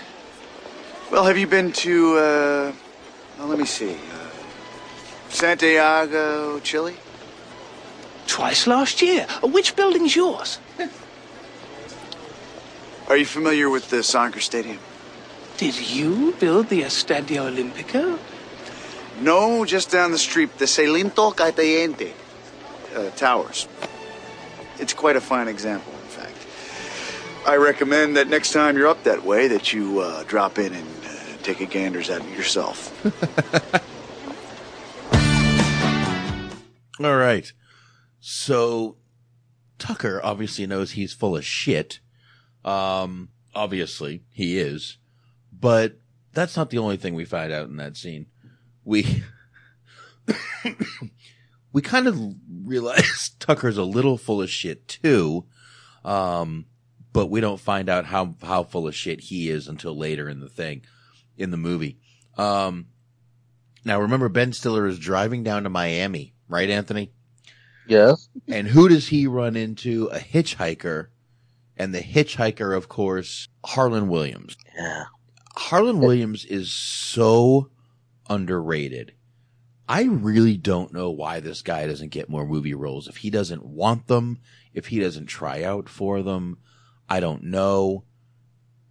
Well, 1.11 1.25
have 1.25 1.37
you 1.37 1.49
been 1.49 1.73
to, 1.73 2.17
uh, 2.17 2.73
well, 3.39 3.49
let 3.49 3.59
me 3.59 3.65
see, 3.65 3.95
uh, 3.95 4.31
Santiago, 5.31 6.61
Chile? 6.61 6.97
Twice 8.27 8.67
last 8.69 9.03
year. 9.03 9.27
Which 9.43 9.75
building's 9.75 10.15
yours? 10.15 10.59
Are 13.06 13.16
you 13.18 13.26
familiar 13.26 13.68
with 13.68 13.90
the 13.90 14.02
soccer 14.02 14.40
stadium? 14.40 14.78
Did 15.59 15.78
you 15.78 16.32
build 16.40 16.68
the 16.68 16.82
Estadio 16.82 17.51
Olimpico? 17.51 18.18
No, 19.20 19.64
just 19.66 19.90
down 19.90 20.10
the 20.10 20.18
street, 20.18 20.56
the 20.59 20.64
Celinto 20.64 21.35
Cayente 21.35 22.12
uh, 22.97 23.10
Towers. 23.10 23.68
It's 24.78 24.94
quite 24.94 25.16
a 25.16 25.20
fine 25.20 25.48
example, 25.48 25.93
in 25.93 26.09
fact. 26.09 26.36
I 27.47 27.56
recommend 27.56 28.16
that 28.16 28.28
next 28.28 28.52
time 28.52 28.76
you're 28.76 28.89
up 28.89 29.05
that 29.05 29.22
way, 29.22 29.48
that 29.48 29.72
you 29.72 30.01
uh, 30.01 30.24
drop 30.24 30.59
in 30.59 30.72
and 30.72 30.89
uh, 31.05 31.10
take 31.43 31.60
a 31.60 31.66
ganders 31.66 32.09
at 32.09 32.22
it 32.22 32.36
yourself. 32.36 32.90
All 37.05 37.16
right. 37.16 37.52
So 38.18 38.97
Tucker 39.78 40.20
obviously 40.24 40.66
knows 40.66 40.93
he's 40.93 41.12
full 41.12 41.36
of 41.36 41.44
shit. 41.44 42.01
Um, 42.65 43.28
obviously 43.55 44.24
he 44.31 44.59
is, 44.59 44.99
but 45.53 45.99
that's 46.32 46.57
not 46.57 46.70
the 46.70 46.78
only 46.78 46.97
thing 46.97 47.15
we 47.15 47.24
find 47.24 47.53
out 47.53 47.69
in 47.69 47.77
that 47.77 47.97
scene. 47.97 48.27
We, 48.85 49.23
we 51.73 51.82
kind 51.82 52.07
of 52.07 52.19
realize 52.65 53.31
Tucker's 53.39 53.78
a 53.78 53.85
little 53.85 54.19
full 54.19 54.43
of 54.43 54.51
shit 54.51 54.89
too. 54.89 55.47
Um, 56.05 56.66
but 57.12 57.27
we 57.27 57.41
don't 57.41 57.61
find 57.61 57.89
out 57.89 58.07
how, 58.07 58.35
how 58.43 58.65
full 58.65 58.89
of 58.89 58.95
shit 58.95 59.20
he 59.20 59.49
is 59.49 59.69
until 59.69 59.97
later 59.97 60.28
in 60.28 60.41
the 60.41 60.49
thing, 60.49 60.82
in 61.39 61.51
the 61.51 61.57
movie. 61.57 61.99
Um, 62.36 62.89
now 63.85 64.01
remember 64.01 64.28
Ben 64.28 64.53
Stiller 64.53 64.86
is 64.86 64.99
driving 64.99 65.45
down 65.45 65.62
to 65.62 65.70
Miami, 65.70 66.35
right, 66.49 66.69
Anthony? 66.69 67.12
Yes. 67.86 68.28
And 68.49 68.66
who 68.66 68.89
does 68.89 69.09
he 69.09 69.27
run 69.27 69.57
into? 69.57 70.07
A 70.07 70.19
hitchhiker. 70.19 71.09
And 71.77 71.95
the 71.95 72.01
hitchhiker, 72.01 72.77
of 72.77 72.89
course, 72.89 73.49
Harland 73.65 74.09
Williams. 74.09 74.57
Yeah. 74.77 75.05
Harland 75.57 76.01
Williams 76.01 76.45
is 76.45 76.73
so 76.73 77.71
underrated. 78.29 79.15
I 79.89 80.05
really 80.05 80.57
don't 80.57 80.93
know 80.93 81.11
why 81.11 81.41
this 81.41 81.63
guy 81.63 81.87
doesn't 81.87 82.11
get 82.11 82.29
more 82.29 82.47
movie 82.47 82.75
roles. 82.75 83.07
If 83.07 83.19
he 83.19 83.31
doesn't 83.31 83.65
want 83.65 84.07
them, 84.07 84.39
if 84.73 84.87
he 84.87 84.99
doesn't 84.99 85.27
try 85.27 85.63
out 85.63 85.89
for 85.89 86.23
them, 86.23 86.59
I 87.09 87.21
don't 87.21 87.45
know. 87.45 88.05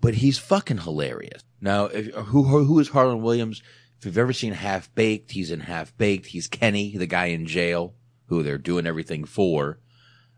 But 0.02 0.16
he's 0.16 0.38
fucking 0.38 0.80
hilarious. 0.80 1.44
Now, 1.62 1.86
if, 1.86 2.14
who 2.14 2.44
who 2.44 2.80
is 2.80 2.90
Harland 2.90 3.24
Williams? 3.24 3.64
If 3.98 4.06
you've 4.06 4.18
ever 4.18 4.34
seen 4.34 4.54
Half 4.54 4.94
Baked, 4.96 5.32
he's 5.32 5.50
in 5.50 5.62
Half 5.62 5.98
Baked. 5.98 6.28
He's 6.28 6.48
Kenny, 6.48 6.98
the 6.98 7.08
guy 7.08 7.28
in 7.28 7.46
jail 7.46 7.96
who 8.26 8.44
they're 8.44 8.58
doing 8.58 8.86
everything 8.86 9.24
for. 9.24 9.80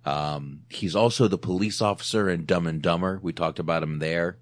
Um, 0.06 0.62
he's 0.70 0.96
also 0.96 1.28
the 1.28 1.38
police 1.38 1.82
officer 1.82 2.30
in 2.30 2.46
Dumb 2.46 2.68
and 2.68 2.82
Dumber. 2.82 3.20
We 3.22 3.34
talked 3.34 3.60
about 3.60 3.84
him 3.84 4.00
there. 4.00 4.38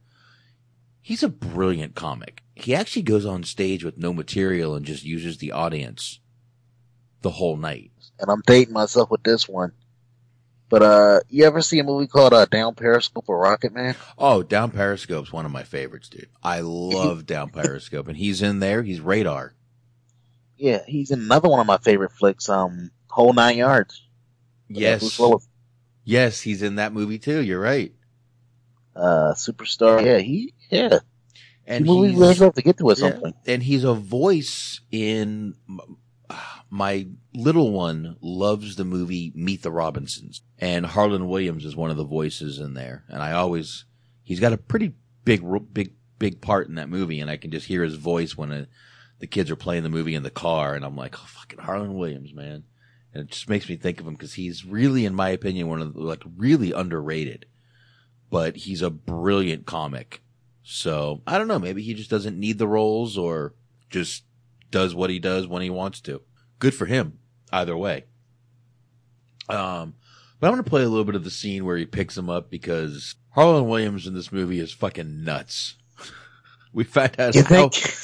He's 1.01 1.23
a 1.23 1.29
brilliant 1.29 1.95
comic. 1.95 2.43
He 2.55 2.75
actually 2.75 3.01
goes 3.01 3.25
on 3.25 3.43
stage 3.43 3.83
with 3.83 3.97
no 3.97 4.13
material 4.13 4.75
and 4.75 4.85
just 4.85 5.03
uses 5.03 5.37
the 5.37 5.51
audience 5.51 6.19
the 7.21 7.31
whole 7.31 7.57
night. 7.57 7.91
And 8.19 8.29
I'm 8.29 8.43
dating 8.45 8.73
myself 8.73 9.09
with 9.09 9.23
this 9.23 9.47
one. 9.47 9.71
But 10.69 10.81
uh, 10.81 11.19
you 11.29 11.45
ever 11.45 11.61
see 11.61 11.79
a 11.79 11.83
movie 11.83 12.07
called 12.07 12.33
uh, 12.33 12.45
Down 12.45 12.73
Periscope 12.73 13.25
or 13.27 13.37
Rocket 13.37 13.73
Man? 13.73 13.95
Oh, 14.17 14.43
Down 14.43 14.71
Periscope's 14.71 15.31
one 15.31 15.45
of 15.45 15.51
my 15.51 15.63
favorites, 15.63 16.09
dude. 16.09 16.29
I 16.41 16.61
love 16.61 17.25
Down 17.27 17.49
Periscope, 17.49 18.07
and 18.07 18.17
he's 18.17 18.41
in 18.41 18.59
there. 18.59 18.81
He's 18.81 18.99
Radar. 18.99 19.53
Yeah, 20.57 20.81
he's 20.87 21.11
in 21.11 21.19
another 21.19 21.49
one 21.49 21.59
of 21.59 21.67
my 21.67 21.77
favorite 21.77 22.11
flicks, 22.11 22.49
um, 22.49 22.91
Whole 23.07 23.33
Nine 23.33 23.57
Yards. 23.57 24.01
Yes. 24.69 25.01
Bruce 25.01 25.19
Willis. 25.19 25.47
Yes, 26.03 26.41
he's 26.41 26.61
in 26.61 26.75
that 26.75 26.93
movie 26.93 27.19
too. 27.19 27.41
You're 27.41 27.61
right. 27.61 27.93
Uh, 28.95 29.33
superstar. 29.35 30.03
Yeah, 30.05 30.17
he, 30.19 30.53
yeah. 30.69 30.99
And 31.65 31.87
he 31.87 32.07
he's- 32.09 32.39
have 32.39 32.53
to 32.55 32.61
get 32.61 32.77
to 32.77 32.95
some 32.95 33.13
Yeah, 33.13 33.19
point. 33.19 33.35
And 33.47 33.63
he's 33.63 33.83
a 33.83 33.93
voice 33.93 34.81
in 34.91 35.55
my 36.69 37.07
little 37.33 37.71
one 37.71 38.17
loves 38.21 38.75
the 38.75 38.83
movie 38.83 39.31
Meet 39.35 39.61
the 39.61 39.71
Robinsons 39.71 40.41
and 40.59 40.85
Harland 40.85 41.29
Williams 41.29 41.65
is 41.65 41.75
one 41.75 41.91
of 41.91 41.97
the 41.97 42.03
voices 42.03 42.59
in 42.59 42.73
there. 42.73 43.03
And 43.07 43.21
I 43.21 43.33
always, 43.33 43.85
he's 44.23 44.39
got 44.39 44.53
a 44.53 44.57
pretty 44.57 44.93
big, 45.23 45.43
big, 45.71 45.93
big 46.19 46.41
part 46.41 46.67
in 46.67 46.75
that 46.75 46.89
movie. 46.89 47.19
And 47.19 47.29
I 47.29 47.37
can 47.37 47.51
just 47.51 47.67
hear 47.67 47.83
his 47.83 47.95
voice 47.95 48.35
when 48.35 48.51
uh 48.51 48.65
the 49.19 49.27
kids 49.27 49.49
are 49.51 49.55
playing 49.55 49.83
the 49.83 49.89
movie 49.89 50.15
in 50.15 50.23
the 50.23 50.29
car. 50.29 50.73
And 50.75 50.83
I'm 50.83 50.97
like, 50.97 51.15
oh, 51.17 51.25
fucking 51.25 51.59
Harland 51.59 51.93
Williams, 51.95 52.33
man. 52.33 52.63
And 53.13 53.23
it 53.23 53.31
just 53.31 53.49
makes 53.49 53.69
me 53.69 53.75
think 53.75 53.99
of 53.99 54.07
him 54.07 54.13
because 54.13 54.33
he's 54.33 54.65
really, 54.65 55.05
in 55.05 55.13
my 55.13 55.29
opinion, 55.29 55.67
one 55.67 55.81
of 55.81 55.93
the, 55.93 56.01
like 56.01 56.23
really 56.35 56.71
underrated, 56.71 57.45
but 58.29 58.55
he's 58.55 58.81
a 58.81 58.89
brilliant 58.89 59.65
comic. 59.65 60.21
So 60.63 61.21
I 61.27 61.37
don't 61.37 61.47
know. 61.47 61.59
Maybe 61.59 61.83
he 61.83 61.93
just 61.93 62.09
doesn't 62.09 62.39
need 62.39 62.57
the 62.57 62.67
roles 62.67 63.17
or 63.17 63.53
just 63.89 64.23
does 64.71 64.95
what 64.95 65.09
he 65.09 65.19
does 65.19 65.45
when 65.47 65.61
he 65.61 65.69
wants 65.69 66.01
to. 66.01 66.21
Good 66.59 66.73
for 66.73 66.85
him. 66.85 67.19
Either 67.51 67.77
way. 67.77 68.05
Um, 69.47 69.93
but 70.39 70.47
I'm 70.47 70.53
going 70.53 70.63
to 70.63 70.69
play 70.69 70.83
a 70.83 70.89
little 70.89 71.05
bit 71.05 71.15
of 71.15 71.23
the 71.23 71.29
scene 71.29 71.65
where 71.65 71.77
he 71.77 71.85
picks 71.85 72.17
him 72.17 72.29
up 72.29 72.49
because 72.49 73.15
Harland 73.31 73.69
Williams 73.69 74.07
in 74.07 74.15
this 74.15 74.31
movie 74.31 74.59
is 74.59 74.71
fucking 74.71 75.23
nuts. 75.23 75.75
we 76.73 76.83
find 76.83 77.19
out 77.19 77.35
You 77.35 77.43
how, 77.43 77.69
think? 77.69 77.95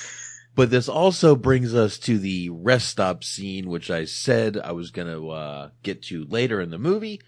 But 0.59 0.71
this 0.71 0.89
also 0.89 1.37
brings 1.37 1.73
us 1.73 1.97
to 1.97 2.19
the 2.19 2.49
rest 2.49 2.89
stop 2.89 3.23
scene, 3.23 3.69
which 3.69 3.89
I 3.89 4.03
said 4.03 4.57
I 4.61 4.73
was 4.73 4.91
going 4.91 5.07
to, 5.07 5.29
uh, 5.29 5.69
get 5.83 6.03
to 6.07 6.25
later 6.25 6.59
in 6.59 6.69
the 6.69 6.77
movie. 6.77 7.21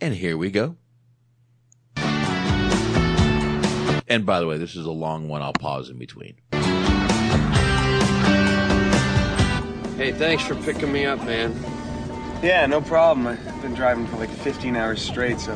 And 0.00 0.14
here 0.14 0.38
we 0.38 0.52
go. 0.52 0.76
And 4.06 4.24
by 4.24 4.38
the 4.38 4.46
way, 4.46 4.58
this 4.58 4.76
is 4.76 4.86
a 4.86 4.92
long 4.92 5.26
one. 5.26 5.42
I'll 5.42 5.52
pause 5.52 5.90
in 5.90 5.98
between. 5.98 6.36
Hey, 9.96 10.12
thanks 10.12 10.44
for 10.44 10.54
picking 10.54 10.92
me 10.92 11.04
up, 11.04 11.18
man. 11.24 11.60
Yeah, 12.44 12.64
no 12.66 12.80
problem. 12.80 13.26
I've 13.26 13.60
been 13.60 13.74
driving 13.74 14.06
for 14.06 14.18
like 14.18 14.30
15 14.30 14.76
hours 14.76 15.02
straight, 15.02 15.40
so 15.40 15.52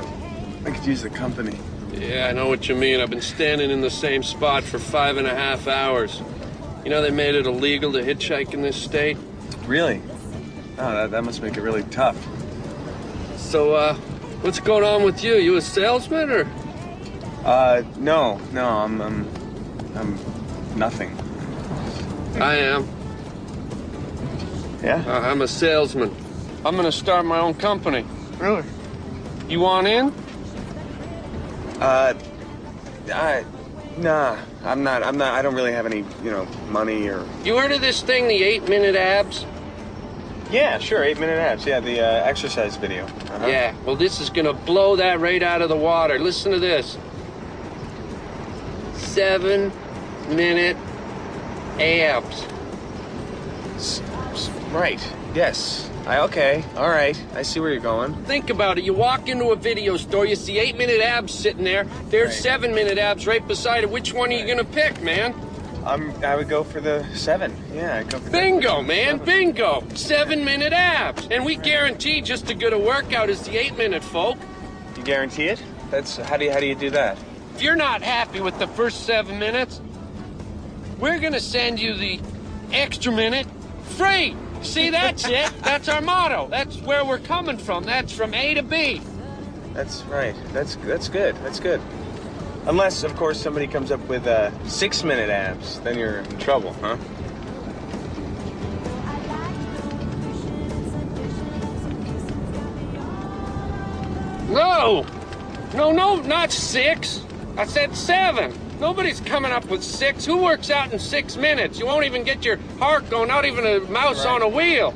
I 0.65 0.73
could 0.73 0.85
use 0.85 1.03
the 1.03 1.11
company. 1.11 1.57
Yeah, 1.93 2.27
I 2.27 2.33
know 2.33 2.49
what 2.49 2.69
you 2.69 2.75
mean. 2.75 2.99
I've 2.99 3.11
been 3.11 3.21
standing 3.21 3.71
in 3.71 3.81
the 3.81 3.91
same 3.91 4.25
spot 4.25 4.65
for 4.65 4.81
five 4.81 5.19
and 5.19 5.29
a 5.29 5.35
half 5.37 5.69
hours. 5.69 6.21
You 6.85 6.91
know, 6.91 7.01
they 7.01 7.11
made 7.11 7.35
it 7.35 7.47
illegal 7.47 7.93
to 7.93 8.03
hitchhike 8.03 8.55
in 8.55 8.63
this 8.63 8.77
state. 8.77 9.17
Really? 9.67 10.03
Oh, 10.79 10.93
that, 10.93 11.11
that 11.13 11.25
must 11.25 11.41
make 11.43 11.57
it 11.57 11.63
really 11.63 11.85
tough. 11.85 12.17
So, 13.37 13.75
uh, 13.75 13.95
what's 14.43 14.59
going 14.59 14.85
on 14.85 15.05
with 15.05 15.23
you? 15.23 15.35
You 15.37 15.57
a 15.57 15.61
salesman 15.61 16.31
or? 16.31 16.51
Uh, 17.45 17.83
no, 17.99 18.41
no, 18.53 18.69
I'm, 18.69 19.01
I'm, 19.01 19.29
I'm 19.95 20.19
nothing. 20.77 21.17
I 22.41 22.57
am. 22.57 22.89
Yeah? 24.83 25.05
Uh, 25.07 25.21
I'm 25.21 25.43
a 25.43 25.49
salesman. 25.49 26.15
I'm 26.65 26.75
gonna 26.77 26.91
start 26.91 27.25
my 27.27 27.39
own 27.39 27.55
company. 27.55 28.05
Really? 28.39 28.65
You 29.49 29.61
want 29.61 29.87
in? 29.87 30.13
Uh, 31.81 32.15
I, 33.13 33.45
nah, 33.99 34.39
I'm 34.65 34.83
not, 34.83 35.03
I'm 35.03 35.17
not, 35.17 35.35
I 35.35 35.43
don't 35.43 35.55
really 35.55 35.73
have 35.73 35.87
any, 35.87 36.05
you 36.23 36.31
know, 36.31 36.47
money 36.69 37.09
or. 37.09 37.27
You 37.45 37.57
heard 37.59 37.73
of 37.73 37.81
this 37.81 38.03
thing, 38.03 38.29
the 38.29 38.43
eight 38.43 38.69
minute 38.69 38.97
abs? 38.97 39.47
Yeah, 40.51 40.79
sure, 40.79 41.03
eight 41.03 41.19
minute 41.19 41.39
abs. 41.39 41.65
Yeah, 41.65 41.81
the 41.81 42.01
uh, 42.01 42.25
exercise 42.25 42.77
video. 42.77 43.05
Uh-huh. 43.05 43.47
Yeah, 43.47 43.75
well, 43.87 43.97
this 43.97 44.21
is 44.21 44.29
gonna 44.29 44.53
blow 44.53 44.97
that 44.97 45.21
right 45.21 45.43
out 45.43 45.63
of 45.63 45.69
the 45.69 45.77
water. 45.77 46.19
Listen 46.19 46.53
to 46.53 46.59
this 46.59 46.99
seven 48.95 49.73
minute 50.29 50.77
abs. 51.79 52.47
Right. 54.73 55.13
Yes. 55.35 55.91
I 56.07 56.19
okay. 56.23 56.65
All 56.77 56.89
right. 56.89 57.21
I 57.35 57.43
see 57.43 57.61
where 57.61 57.71
you're 57.71 57.81
going. 57.81 58.15
Think 58.25 58.51
about 58.51 58.77
it. 58.79 58.85
You 58.85 58.93
walk 58.93 59.29
into 59.29 59.51
a 59.51 59.57
video 59.57 59.97
store, 59.97 60.27
you 60.27 60.35
see 60.35 60.59
eight 60.59 60.77
minute 60.77 61.01
abs 61.01 61.33
sitting 61.33 61.65
there. 61.65 61.85
There's 62.09 62.37
seven 62.37 62.75
minute 62.75 62.99
abs 62.99 63.27
right 63.27 63.47
beside 63.47 63.85
it. 63.85 63.91
Which 63.91 64.13
one 64.13 64.31
are 64.31 64.37
you 64.37 64.47
gonna 64.47 64.65
pick, 64.65 65.01
man? 65.01 65.35
I'm. 65.87 66.13
I 66.25 66.37
would 66.37 66.49
go 66.49 66.65
for 66.65 66.81
the 66.81 67.05
seven. 67.15 67.57
Yeah, 67.73 67.99
I'd 67.99 68.11
go 68.11 68.19
for 68.19 68.25
the- 68.25 68.31
Bingo, 68.31 68.83
man, 68.83 69.19
bingo. 69.19 69.85
Seven 69.95 70.45
minute 70.45 70.73
abs. 70.73 71.27
And 71.31 71.45
we 71.45 71.57
guarantee 71.57 72.21
just 72.21 72.51
as 72.51 72.57
good 72.57 72.73
a 72.73 72.79
workout 72.79 73.31
as 73.31 73.43
the 73.43 73.57
eight 73.57 73.77
minute 73.77 74.03
folk. 74.03 74.39
You 74.97 75.03
guarantee 75.05 75.47
it? 75.47 75.63
That's 75.91 76.17
how 76.17 76.37
do 76.37 76.45
you 76.45 76.53
how 76.53 76.61
do 76.61 76.67
you 76.67 76.75
do 76.75 76.91
that? 76.91 77.17
If 77.55 77.63
you're 77.63 77.77
not 77.77 78.03
happy 78.03 78.41
with 78.41 78.59
the 78.59 78.67
first 78.67 79.05
seven 79.07 79.39
minutes, 79.39 79.81
we're 80.99 81.19
gonna 81.21 81.41
send 81.41 81.81
you 81.81 81.95
the 81.95 82.21
extra 82.73 83.13
minute 83.13 83.47
free. 83.97 84.35
See, 84.63 84.91
that's 84.91 85.27
it. 85.29 85.53
That's 85.63 85.89
our 85.89 86.01
motto. 86.01 86.49
That's 86.49 86.81
where 86.83 87.05
we're 87.05 87.19
coming 87.19 87.59
from. 87.59 87.85
That's 87.85 88.13
from 88.13 88.33
A 88.35 88.55
to 88.55 88.63
B. 88.63 89.01
That's 89.75 90.03
right. 90.05 90.35
That's 90.53 90.77
that's 90.77 91.09
good. 91.09 91.35
That's 91.37 91.61
good. 91.61 91.81
Unless, 92.67 93.03
of 93.03 93.17
course, 93.17 93.41
somebody 93.41 93.67
comes 93.67 93.91
up 93.91 94.01
with 94.07 94.27
uh, 94.27 94.51
six 94.69 95.03
minute 95.03 95.31
abs, 95.31 95.81
then 95.81 95.99
you're 95.99 96.19
in 96.19 96.39
trouble, 96.39 96.73
huh? 96.75 96.97
No! 104.49 105.05
No, 105.75 105.91
no, 105.91 106.17
not 106.17 106.53
six. 106.53 107.25
I 107.57 107.67
said 107.67 107.97
seven. 107.97 108.53
Nobody's 108.83 109.21
coming 109.21 109.53
up 109.53 109.65
with 109.67 109.85
six. 109.85 110.25
Who 110.25 110.39
works 110.39 110.69
out 110.69 110.93
in 110.93 110.99
six 110.99 111.37
minutes? 111.37 111.79
You 111.79 111.87
won't 111.87 112.05
even 112.05 112.25
get 112.25 112.45
your 112.45 112.57
heart 112.81 113.09
going, 113.09 113.29
not 113.29 113.45
even 113.45 113.65
a 113.65 113.79
mouse 113.89 114.25
Right. 114.27 114.35
on 114.35 114.43
a 114.43 114.49
wheel. 114.49 114.93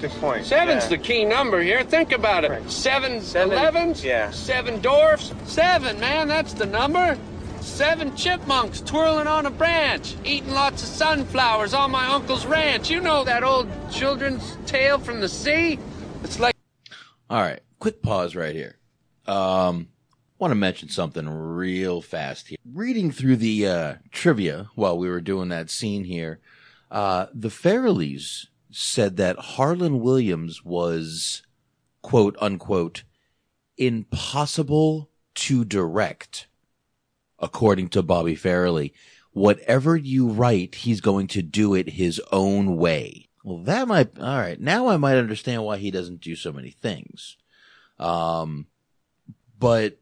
Good 0.00 0.12
point. 0.20 0.46
Seven's 0.46 0.84
yeah. 0.84 0.90
the 0.90 0.98
key 0.98 1.24
number 1.24 1.60
here. 1.60 1.82
Think 1.82 2.12
about 2.12 2.44
it. 2.44 2.70
Seven, 2.70 3.20
Seven- 3.22 3.58
elevens, 3.58 4.04
yeah. 4.04 4.30
seven 4.30 4.80
dwarfs. 4.80 5.32
Seven, 5.46 5.98
man, 5.98 6.28
that's 6.28 6.52
the 6.52 6.66
number. 6.66 7.18
Seven 7.60 8.14
chipmunks 8.14 8.80
twirling 8.80 9.26
on 9.26 9.46
a 9.46 9.50
branch, 9.50 10.14
eating 10.24 10.52
lots 10.52 10.80
of 10.84 10.88
sunflowers 10.90 11.74
on 11.74 11.90
my 11.90 12.06
uncle's 12.06 12.46
ranch. 12.46 12.88
You 12.88 13.00
know 13.00 13.24
that 13.24 13.42
old 13.42 13.68
children's 13.90 14.56
tale 14.66 15.00
from 15.00 15.18
the 15.20 15.28
sea? 15.28 15.80
It's 16.22 16.38
like. 16.38 16.54
All 17.28 17.40
right, 17.42 17.58
quick 17.80 18.00
pause 18.00 18.36
right 18.36 18.54
here. 18.54 18.76
Um, 19.26 19.88
want 20.44 20.50
to 20.50 20.56
mention 20.56 20.90
something 20.90 21.26
real 21.26 22.02
fast 22.02 22.48
here. 22.48 22.58
Reading 22.70 23.10
through 23.10 23.36
the 23.36 23.66
uh, 23.66 23.94
trivia 24.10 24.68
while 24.74 24.98
we 24.98 25.08
were 25.08 25.22
doing 25.22 25.48
that 25.48 25.70
scene 25.70 26.04
here, 26.04 26.38
uh, 26.90 27.28
the 27.32 27.48
Farrellys 27.48 28.48
said 28.70 29.16
that 29.16 29.38
Harland 29.38 30.02
Williams 30.02 30.62
was 30.62 31.42
quote 32.02 32.36
unquote 32.42 33.04
impossible 33.78 35.08
to 35.36 35.64
direct, 35.64 36.46
according 37.38 37.88
to 37.88 38.02
Bobby 38.02 38.36
Farrelly. 38.36 38.92
Whatever 39.32 39.96
you 39.96 40.28
write, 40.28 40.74
he's 40.74 41.00
going 41.00 41.26
to 41.28 41.40
do 41.40 41.72
it 41.72 41.88
his 41.88 42.20
own 42.30 42.76
way. 42.76 43.30
Well, 43.42 43.62
that 43.62 43.88
might, 43.88 44.18
all 44.18 44.36
right. 44.36 44.60
Now 44.60 44.88
I 44.88 44.98
might 44.98 45.16
understand 45.16 45.64
why 45.64 45.78
he 45.78 45.90
doesn't 45.90 46.20
do 46.20 46.36
so 46.36 46.52
many 46.52 46.70
things. 46.70 47.38
Um, 47.98 48.66
but 49.58 49.98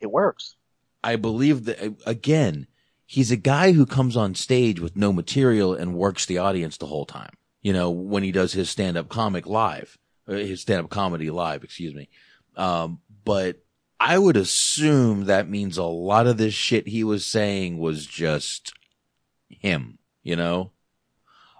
it 0.00 0.10
works. 0.10 0.56
I 1.02 1.16
believe 1.16 1.64
that 1.64 1.94
again, 2.06 2.66
he's 3.06 3.30
a 3.30 3.36
guy 3.36 3.72
who 3.72 3.86
comes 3.86 4.16
on 4.16 4.34
stage 4.34 4.80
with 4.80 4.96
no 4.96 5.12
material 5.12 5.74
and 5.74 5.94
works 5.94 6.26
the 6.26 6.38
audience 6.38 6.76
the 6.76 6.86
whole 6.86 7.06
time. 7.06 7.34
You 7.62 7.72
know, 7.72 7.90
when 7.90 8.22
he 8.22 8.32
does 8.32 8.52
his 8.52 8.70
stand-up 8.70 9.08
comic 9.08 9.46
live, 9.46 9.98
uh, 10.28 10.34
his 10.34 10.60
stand-up 10.60 10.90
comedy 10.90 11.30
live, 11.30 11.64
excuse 11.64 11.94
me. 11.94 12.08
Um, 12.56 13.00
but 13.24 13.62
I 13.98 14.18
would 14.18 14.36
assume 14.36 15.24
that 15.24 15.48
means 15.48 15.78
a 15.78 15.84
lot 15.84 16.26
of 16.26 16.36
this 16.36 16.54
shit 16.54 16.88
he 16.88 17.02
was 17.04 17.24
saying 17.24 17.78
was 17.78 18.06
just 18.06 18.72
him, 19.48 19.98
you 20.22 20.36
know? 20.36 20.72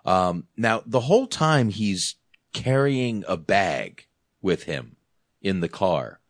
Um, 0.05 0.47
now 0.57 0.83
the 0.87 1.01
whole 1.01 1.27
time 1.27 1.71
he's 1.71 2.17
carrying 2.53 3.25
a 3.27 3.37
bag 3.37 4.07
with 4.41 4.65
him 4.65 4.97
in 5.43 5.61
the 5.61 5.69
car. 5.69 6.21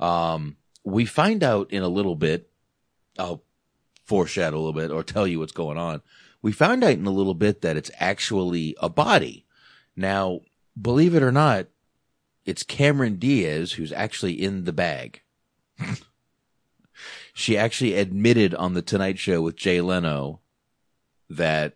Um, 0.00 0.56
we 0.86 1.04
find 1.04 1.42
out 1.42 1.72
in 1.72 1.82
a 1.82 1.88
little 1.88 2.14
bit, 2.14 2.48
I'll 3.18 3.42
foreshadow 4.04 4.56
a 4.56 4.58
little 4.58 4.72
bit 4.72 4.92
or 4.92 5.02
tell 5.02 5.26
you 5.26 5.40
what's 5.40 5.52
going 5.52 5.76
on. 5.76 6.00
We 6.42 6.52
found 6.52 6.84
out 6.84 6.92
in 6.92 7.06
a 7.06 7.10
little 7.10 7.34
bit 7.34 7.60
that 7.62 7.76
it's 7.76 7.90
actually 7.98 8.76
a 8.80 8.88
body. 8.88 9.44
Now, 9.96 10.42
believe 10.80 11.12
it 11.16 11.24
or 11.24 11.32
not, 11.32 11.66
it's 12.44 12.62
Cameron 12.62 13.16
Diaz 13.16 13.72
who's 13.72 13.92
actually 13.92 14.40
in 14.40 14.62
the 14.62 14.72
bag. 14.72 15.22
she 17.34 17.58
actually 17.58 17.94
admitted 17.94 18.54
on 18.54 18.74
the 18.74 18.82
Tonight 18.82 19.18
Show 19.18 19.42
with 19.42 19.56
Jay 19.56 19.80
Leno 19.80 20.38
that 21.28 21.74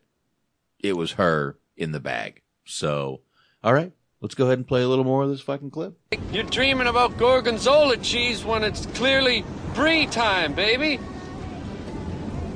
it 0.78 0.96
was 0.96 1.12
her 1.12 1.58
in 1.76 1.90
the 1.90 1.98
bag. 1.98 2.42
So, 2.64 3.22
all 3.64 3.74
right, 3.74 3.92
let's 4.20 4.34
go 4.34 4.44
ahead 4.46 4.58
and 4.58 4.66
play 4.66 4.82
a 4.82 4.88
little 4.88 5.04
more 5.04 5.22
of 5.22 5.30
this 5.30 5.40
fucking 5.40 5.70
clip. 5.70 5.98
You're 6.32 6.44
dreaming 6.44 6.86
about 6.86 7.16
gorgonzola 7.18 7.96
cheese 7.98 8.44
when 8.44 8.64
it's 8.64 8.86
clearly 8.86 9.44
brie 9.74 10.06
time, 10.06 10.54
baby. 10.54 10.98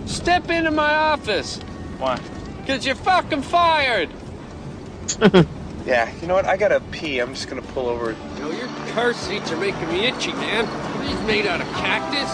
Step 0.06 0.50
into 0.50 0.70
my 0.70 0.94
office. 0.94 1.58
Why? 1.98 2.20
Because 2.60 2.84
you're 2.86 2.94
fucking 2.94 3.42
fired. 3.42 4.10
Yeah, 5.86 6.10
you 6.22 6.26
know 6.26 6.34
what? 6.34 6.46
I 6.46 6.56
gotta 6.56 6.80
pee. 6.80 7.18
I'm 7.18 7.34
just 7.34 7.48
gonna 7.48 7.60
pull 7.60 7.88
over. 7.88 8.12
You 8.36 8.40
know, 8.40 8.50
your 8.50 8.68
car 8.94 9.12
seats 9.12 9.52
are 9.52 9.56
making 9.58 9.86
me 9.88 10.06
itchy, 10.06 10.32
man. 10.32 10.64
Are 10.64 11.06
these 11.06 11.20
made 11.26 11.46
out 11.46 11.60
of 11.60 11.66
cactus? 11.74 12.30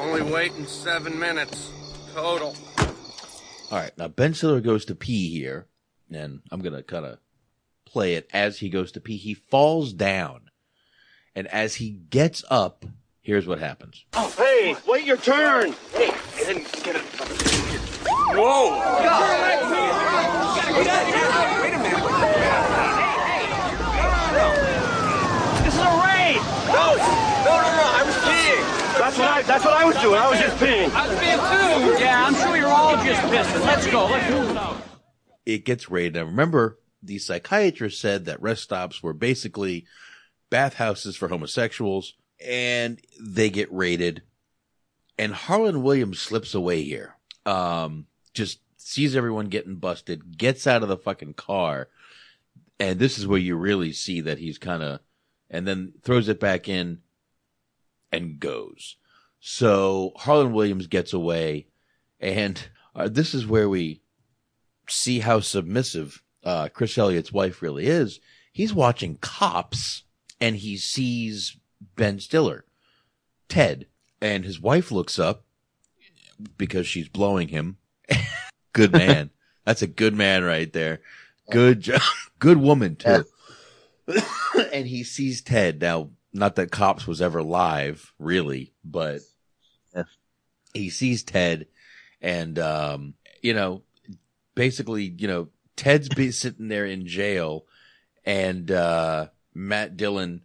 Only 0.00 0.22
waiting 0.22 0.66
seven 0.66 1.16
minutes 1.16 1.70
total. 2.12 2.56
All 3.70 3.78
right. 3.78 3.96
Now 3.98 4.08
Ben 4.08 4.34
Stiller 4.34 4.60
goes 4.60 4.84
to 4.86 4.94
pee 4.94 5.30
here, 5.30 5.66
and 6.10 6.40
I'm 6.50 6.60
gonna 6.60 6.82
kind 6.82 7.04
of 7.04 7.18
play 7.84 8.14
it 8.14 8.28
as 8.32 8.58
he 8.58 8.68
goes 8.70 8.92
to 8.92 9.00
pee. 9.00 9.16
He 9.16 9.34
falls 9.34 9.92
down, 9.92 10.50
and 11.34 11.46
as 11.48 11.76
he 11.76 11.90
gets 11.90 12.44
up, 12.50 12.84
here's 13.20 13.46
what 13.46 13.58
happens. 13.58 14.04
Oh, 14.14 14.32
hey, 14.36 14.76
wait 14.86 15.04
your 15.04 15.16
turn. 15.18 15.74
Hey, 15.92 16.10
then 16.44 16.64
get 16.82 16.96
it. 16.96 17.02
Whoa. 18.30 18.78
Wait 21.60 21.74
a 21.74 21.78
minute. 21.78 22.04
This 25.64 25.74
is 25.74 25.80
a 25.80 25.92
raid. 26.04 26.40
No, 26.68 26.96
no, 26.96 27.52
no, 27.56 27.68
no. 27.76 27.86
I 27.96 28.02
was 28.06 28.16
peeing. 28.24 28.64
That's 29.18 29.26
what 29.26 29.30
I. 29.30 29.42
That's 29.42 29.64
what 29.64 29.74
I 29.74 29.84
was 29.84 29.96
doing. 29.96 30.20
I 30.20 30.30
was 30.30 30.38
just 30.38 30.56
peeing. 30.58 30.90
I 30.92 31.08
was 31.08 31.18
being 31.18 31.96
too. 31.96 32.04
Yeah, 32.04 32.24
I'm 32.24 32.34
sure 32.34 32.56
you're 32.56 32.68
all 32.68 32.94
just 33.04 33.20
pissing. 33.22 33.66
Let's 33.66 33.86
go. 33.88 34.06
Let's 34.06 34.30
move 34.30 34.50
it 34.50 34.56
out. 34.56 34.76
It 35.44 35.64
gets 35.64 35.90
raided. 35.90 36.14
Now 36.14 36.24
remember, 36.24 36.78
the 37.02 37.18
psychiatrist 37.18 38.00
said 38.00 38.26
that 38.26 38.40
rest 38.40 38.62
stops 38.62 39.02
were 39.02 39.12
basically 39.12 39.86
bathhouses 40.50 41.16
for 41.16 41.26
homosexuals, 41.26 42.14
and 42.44 43.00
they 43.20 43.50
get 43.50 43.72
raided. 43.72 44.22
And 45.18 45.34
Harland 45.34 45.82
Williams 45.82 46.20
slips 46.20 46.54
away 46.54 46.82
here. 46.84 47.16
Um, 47.44 48.06
just 48.34 48.60
sees 48.76 49.16
everyone 49.16 49.48
getting 49.48 49.76
busted, 49.76 50.38
gets 50.38 50.64
out 50.64 50.84
of 50.84 50.88
the 50.88 50.96
fucking 50.96 51.34
car, 51.34 51.88
and 52.78 53.00
this 53.00 53.18
is 53.18 53.26
where 53.26 53.40
you 53.40 53.56
really 53.56 53.92
see 53.92 54.20
that 54.20 54.38
he's 54.38 54.58
kind 54.58 54.84
of, 54.84 55.00
and 55.50 55.66
then 55.66 55.94
throws 56.04 56.28
it 56.28 56.38
back 56.38 56.68
in 56.68 57.00
and 58.12 58.38
goes. 58.38 58.96
So 59.40 60.12
Harland 60.16 60.54
Williams 60.54 60.86
gets 60.86 61.12
away, 61.12 61.66
and 62.20 62.60
uh, 62.94 63.08
this 63.08 63.34
is 63.34 63.46
where 63.46 63.68
we 63.68 64.02
see 64.88 65.20
how 65.20 65.40
submissive 65.40 66.22
uh, 66.44 66.68
Chris 66.72 66.96
Elliott's 66.98 67.32
wife 67.32 67.62
really 67.62 67.86
is. 67.86 68.20
He's 68.52 68.74
watching 68.74 69.18
cops, 69.20 70.04
and 70.40 70.56
he 70.56 70.76
sees 70.76 71.56
Ben 71.96 72.18
Stiller, 72.18 72.64
Ted, 73.48 73.86
and 74.20 74.44
his 74.44 74.60
wife 74.60 74.90
looks 74.90 75.18
up 75.18 75.44
because 76.56 76.86
she's 76.86 77.08
blowing 77.08 77.48
him. 77.48 77.76
good 78.72 78.92
man. 78.92 79.30
That's 79.64 79.82
a 79.82 79.86
good 79.86 80.14
man 80.14 80.44
right 80.44 80.72
there. 80.72 81.00
Good 81.50 81.80
job. 81.80 82.00
Good 82.38 82.58
woman 82.58 82.94
too. 82.94 83.24
and 84.72 84.86
he 84.86 85.02
sees 85.02 85.42
Ted. 85.42 85.80
Now, 85.80 86.10
not 86.32 86.54
that 86.54 86.70
Cops 86.70 87.06
was 87.06 87.20
ever 87.20 87.42
live, 87.42 88.12
really, 88.18 88.72
but 88.84 89.22
he 90.78 90.90
sees 90.90 91.22
Ted 91.22 91.66
and, 92.20 92.58
um, 92.58 93.14
you 93.42 93.54
know, 93.54 93.82
basically, 94.54 95.04
you 95.04 95.28
know, 95.28 95.48
Ted's 95.76 96.08
be 96.08 96.30
sitting 96.30 96.68
there 96.68 96.86
in 96.86 97.06
jail 97.06 97.66
and, 98.24 98.70
uh, 98.70 99.28
Matt 99.54 99.96
Dillon 99.96 100.42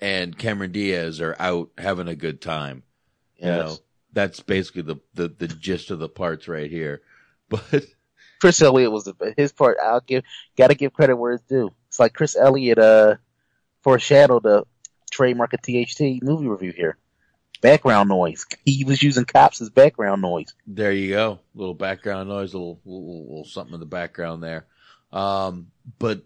and 0.00 0.36
Cameron 0.36 0.72
Diaz 0.72 1.20
are 1.20 1.36
out 1.38 1.70
having 1.78 2.08
a 2.08 2.16
good 2.16 2.40
time. 2.40 2.82
Yes. 3.36 3.46
You 3.46 3.50
know, 3.50 3.76
that's 4.12 4.40
basically 4.40 4.82
the, 4.82 4.96
the, 5.14 5.28
the 5.28 5.48
gist 5.48 5.90
of 5.90 5.98
the 5.98 6.08
parts 6.08 6.48
right 6.48 6.70
here. 6.70 7.02
But 7.48 7.84
Chris 8.40 8.62
Elliott 8.62 8.90
was 8.90 9.04
the, 9.04 9.34
his 9.36 9.52
part. 9.52 9.76
I'll 9.82 10.00
give, 10.00 10.24
gotta 10.56 10.74
give 10.74 10.94
credit 10.94 11.16
where 11.16 11.32
it's 11.34 11.44
due. 11.44 11.70
It's 11.88 12.00
like 12.00 12.14
Chris 12.14 12.34
Elliott, 12.34 12.78
uh, 12.78 13.16
foreshadowed 13.82 14.44
the, 14.44 14.64
trademark 15.12 15.52
of 15.52 15.60
THT 15.60 16.22
movie 16.22 16.48
review 16.48 16.72
here. 16.72 16.96
Background 17.62 18.08
noise. 18.08 18.44
He 18.66 18.84
was 18.84 19.02
using 19.02 19.24
cops 19.24 19.62
as 19.62 19.70
background 19.70 20.20
noise. 20.20 20.52
There 20.66 20.92
you 20.92 21.10
go. 21.10 21.38
A 21.54 21.58
Little 21.58 21.74
background 21.74 22.28
noise, 22.28 22.52
little, 22.52 22.80
little, 22.84 23.22
little 23.22 23.44
something 23.44 23.72
in 23.74 23.80
the 23.80 23.86
background 23.86 24.42
there. 24.42 24.66
Um, 25.12 25.68
but 25.98 26.24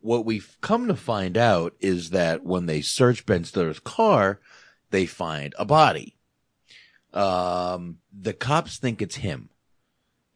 what 0.00 0.26
we've 0.26 0.56
come 0.60 0.88
to 0.88 0.94
find 0.94 1.38
out 1.38 1.74
is 1.80 2.10
that 2.10 2.44
when 2.44 2.66
they 2.66 2.82
search 2.82 3.24
Ben 3.24 3.44
Stiller's 3.44 3.80
car, 3.80 4.40
they 4.90 5.06
find 5.06 5.54
a 5.58 5.64
body. 5.64 6.16
Um, 7.14 7.98
the 8.12 8.34
cops 8.34 8.76
think 8.76 9.00
it's 9.02 9.16
him 9.16 9.48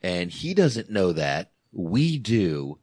and 0.03 0.31
he 0.31 0.55
doesn't 0.55 0.91
know 0.91 1.13
that. 1.13 1.51
We 1.73 2.19
do. 2.19 2.79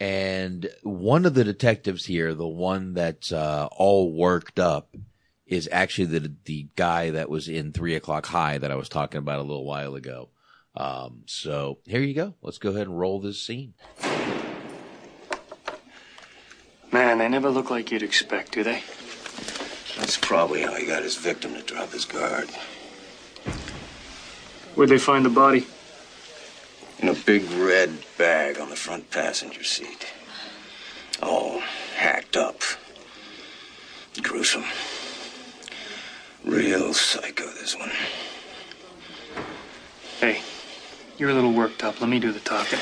And 0.00 0.68
one 0.82 1.26
of 1.26 1.34
the 1.34 1.44
detectives 1.44 2.06
here, 2.06 2.34
the 2.34 2.46
one 2.46 2.94
that's, 2.94 3.32
uh, 3.32 3.68
all 3.70 4.12
worked 4.12 4.58
up 4.58 4.96
is 5.52 5.68
actually 5.70 6.06
the, 6.06 6.32
the 6.46 6.66
guy 6.76 7.10
that 7.10 7.28
was 7.28 7.46
in 7.46 7.72
three 7.72 7.94
o'clock 7.94 8.24
high 8.24 8.56
that 8.56 8.70
I 8.70 8.74
was 8.74 8.88
talking 8.88 9.18
about 9.18 9.38
a 9.38 9.42
little 9.42 9.66
while 9.66 9.94
ago. 9.94 10.30
Um, 10.74 11.24
so 11.26 11.78
here 11.84 12.00
you 12.00 12.14
go. 12.14 12.34
Let's 12.40 12.56
go 12.56 12.70
ahead 12.70 12.86
and 12.86 12.98
roll 12.98 13.20
this 13.20 13.38
scene. 13.42 13.74
Man, 16.90 17.18
they 17.18 17.28
never 17.28 17.50
look 17.50 17.70
like 17.70 17.92
you'd 17.92 18.02
expect, 18.02 18.52
do 18.52 18.62
they? 18.64 18.82
That's 19.98 20.16
probably 20.16 20.62
how 20.62 20.74
he 20.74 20.86
got 20.86 21.02
his 21.02 21.16
victim 21.16 21.52
to 21.52 21.60
drop 21.60 21.92
his 21.92 22.06
guard. 22.06 22.48
Where'd 24.74 24.88
they 24.88 24.96
find 24.98 25.22
the 25.22 25.30
body? 25.30 25.66
In 27.00 27.08
a 27.08 27.14
big 27.14 27.50
red 27.50 27.92
bag 28.16 28.58
on 28.58 28.70
the 28.70 28.76
front 28.76 29.10
passenger 29.10 29.64
seat. 29.64 30.06
All 31.22 31.60
hacked 31.94 32.38
up. 32.38 32.62
Gruesome. 34.22 34.64
Real 36.44 36.92
psycho, 36.92 37.46
this 37.52 37.76
one. 37.78 37.90
Hey, 40.18 40.42
you're 41.16 41.30
a 41.30 41.34
little 41.34 41.52
worked 41.52 41.84
up. 41.84 42.00
Let 42.00 42.10
me 42.10 42.18
do 42.18 42.32
the 42.32 42.40
talking. 42.40 42.78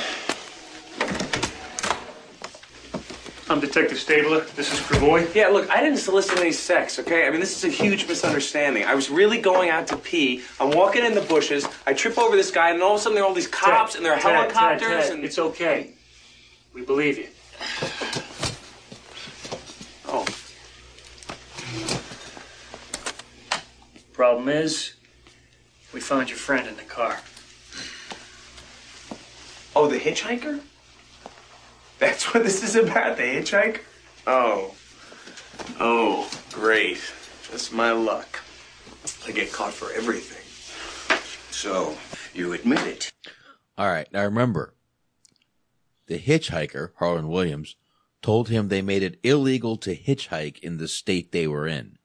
I'm 3.50 3.60
Detective 3.60 3.98
Stabler. 3.98 4.40
This 4.54 4.72
is 4.72 4.80
Gravoy. 4.80 5.34
Yeah, 5.34 5.48
look, 5.48 5.68
I 5.70 5.82
didn't 5.82 5.98
solicit 5.98 6.38
any 6.38 6.52
sex, 6.52 6.98
okay? 7.00 7.26
I 7.26 7.30
mean, 7.30 7.40
this 7.40 7.56
is 7.56 7.64
a 7.64 7.68
huge 7.68 8.06
misunderstanding. 8.06 8.84
I 8.84 8.94
was 8.94 9.10
really 9.10 9.40
going 9.40 9.70
out 9.70 9.88
to 9.88 9.96
pee. 9.96 10.42
I'm 10.60 10.70
walking 10.70 11.04
in 11.04 11.14
the 11.14 11.20
bushes. 11.22 11.66
I 11.86 11.92
trip 11.92 12.16
over 12.16 12.36
this 12.36 12.50
guy, 12.50 12.70
and 12.70 12.80
all 12.80 12.94
of 12.94 13.00
a 13.00 13.02
sudden 13.02 13.16
there 13.16 13.24
are 13.24 13.26
all 13.26 13.34
these 13.34 13.48
cops 13.48 13.96
and 13.96 14.04
there 14.04 14.12
are 14.12 14.20
Ted, 14.20 14.50
Ted, 14.50 14.52
helicopters 14.52 15.06
Ted, 15.08 15.12
and. 15.16 15.24
It's 15.24 15.38
okay. 15.38 15.90
We 16.72 16.82
believe 16.82 17.18
you. 17.18 17.26
Oh. 20.06 20.24
Problem 24.20 24.50
is, 24.50 24.96
we 25.94 26.00
found 26.00 26.28
your 26.28 26.36
friend 26.36 26.68
in 26.68 26.76
the 26.76 26.82
car. 26.82 27.20
Oh, 29.74 29.86
the 29.86 29.98
hitchhiker? 29.98 30.60
That's 31.98 32.34
what 32.34 32.42
this 32.42 32.62
is 32.62 32.76
about, 32.76 33.16
the 33.16 33.22
hitchhiker? 33.22 33.80
Oh. 34.26 34.74
Oh, 35.80 36.30
great. 36.52 37.00
That's 37.50 37.72
my 37.72 37.92
luck. 37.92 38.42
I 39.26 39.30
get 39.30 39.54
caught 39.54 39.72
for 39.72 39.90
everything. 39.94 40.44
So, 41.50 41.96
you 42.34 42.52
admit 42.52 42.86
it. 42.86 43.12
All 43.78 43.88
right. 43.88 44.12
Now 44.12 44.24
remember, 44.24 44.74
the 46.08 46.18
hitchhiker, 46.18 46.90
Harland 46.96 47.30
Williams, 47.30 47.74
told 48.20 48.50
him 48.50 48.68
they 48.68 48.82
made 48.82 49.02
it 49.02 49.18
illegal 49.22 49.78
to 49.78 49.96
hitchhike 49.96 50.58
in 50.58 50.76
the 50.76 50.88
state 50.88 51.32
they 51.32 51.46
were 51.46 51.66
in. 51.66 51.96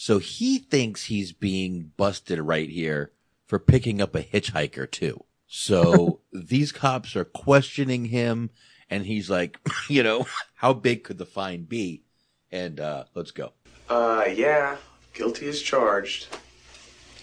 So 0.00 0.18
he 0.18 0.58
thinks 0.58 1.06
he's 1.06 1.32
being 1.32 1.90
busted 1.96 2.38
right 2.38 2.70
here 2.70 3.10
for 3.46 3.58
picking 3.58 4.00
up 4.00 4.14
a 4.14 4.22
hitchhiker 4.22 4.88
too. 4.88 5.24
So 5.48 6.20
these 6.32 6.70
cops 6.70 7.16
are 7.16 7.24
questioning 7.24 8.04
him 8.04 8.50
and 8.88 9.06
he's 9.06 9.28
like, 9.28 9.58
you 9.88 10.04
know, 10.04 10.24
how 10.54 10.72
big 10.72 11.02
could 11.02 11.18
the 11.18 11.26
fine 11.26 11.64
be? 11.64 12.04
And, 12.52 12.78
uh, 12.78 13.06
let's 13.16 13.32
go. 13.32 13.54
Uh, 13.90 14.26
yeah. 14.32 14.76
Guilty 15.14 15.48
as 15.48 15.60
charged. 15.60 16.28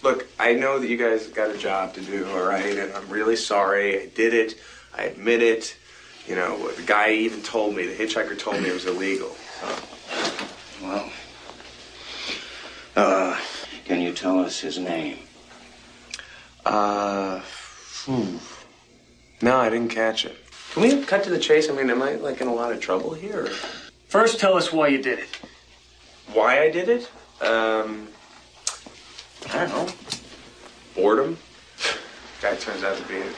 Look, 0.02 0.26
I 0.38 0.52
know 0.52 0.78
that 0.78 0.86
you 0.86 0.98
guys 0.98 1.28
got 1.28 1.48
a 1.48 1.56
job 1.56 1.94
to 1.94 2.02
do, 2.02 2.28
all 2.28 2.44
right? 2.44 2.76
And 2.76 2.92
I'm 2.92 3.08
really 3.08 3.36
sorry. 3.36 4.02
I 4.02 4.06
did 4.08 4.34
it. 4.34 4.60
I 4.94 5.04
admit 5.04 5.40
it. 5.42 5.78
You 6.26 6.34
know, 6.34 6.70
the 6.72 6.82
guy 6.82 7.12
even 7.12 7.42
told 7.42 7.74
me, 7.74 7.86
the 7.86 7.94
hitchhiker 7.94 8.38
told 8.38 8.62
me 8.62 8.68
it 8.68 8.74
was 8.74 8.84
illegal. 8.84 9.34
Well, 10.82 11.10
uh, 12.96 13.38
can 13.84 14.00
you 14.00 14.12
tell 14.12 14.40
us 14.40 14.60
his 14.60 14.78
name? 14.78 15.18
Uh, 16.64 17.40
phew. 17.40 18.40
no, 19.40 19.56
I 19.56 19.70
didn't 19.70 19.90
catch 19.90 20.24
it. 20.24 20.36
Can 20.72 20.82
we 20.82 21.04
cut 21.04 21.22
to 21.24 21.30
the 21.30 21.38
chase? 21.38 21.68
I 21.70 21.72
mean, 21.72 21.90
am 21.90 22.02
I 22.02 22.16
like 22.16 22.40
in 22.40 22.48
a 22.48 22.54
lot 22.54 22.72
of 22.72 22.80
trouble 22.80 23.14
here? 23.14 23.46
First, 24.08 24.40
tell 24.40 24.56
us 24.56 24.72
why 24.72 24.88
you 24.88 25.00
did 25.00 25.18
it. 25.20 25.28
Why 26.32 26.62
I 26.62 26.70
did 26.70 26.88
it? 26.88 27.10
Um, 27.40 28.08
I 29.50 29.66
don't 29.66 29.68
know. 29.68 29.88
Boredom. 30.94 31.38
Guy 32.42 32.56
turns 32.56 32.82
out 32.82 32.96
to 32.96 33.02
be 33.04 33.18
a 33.18 33.32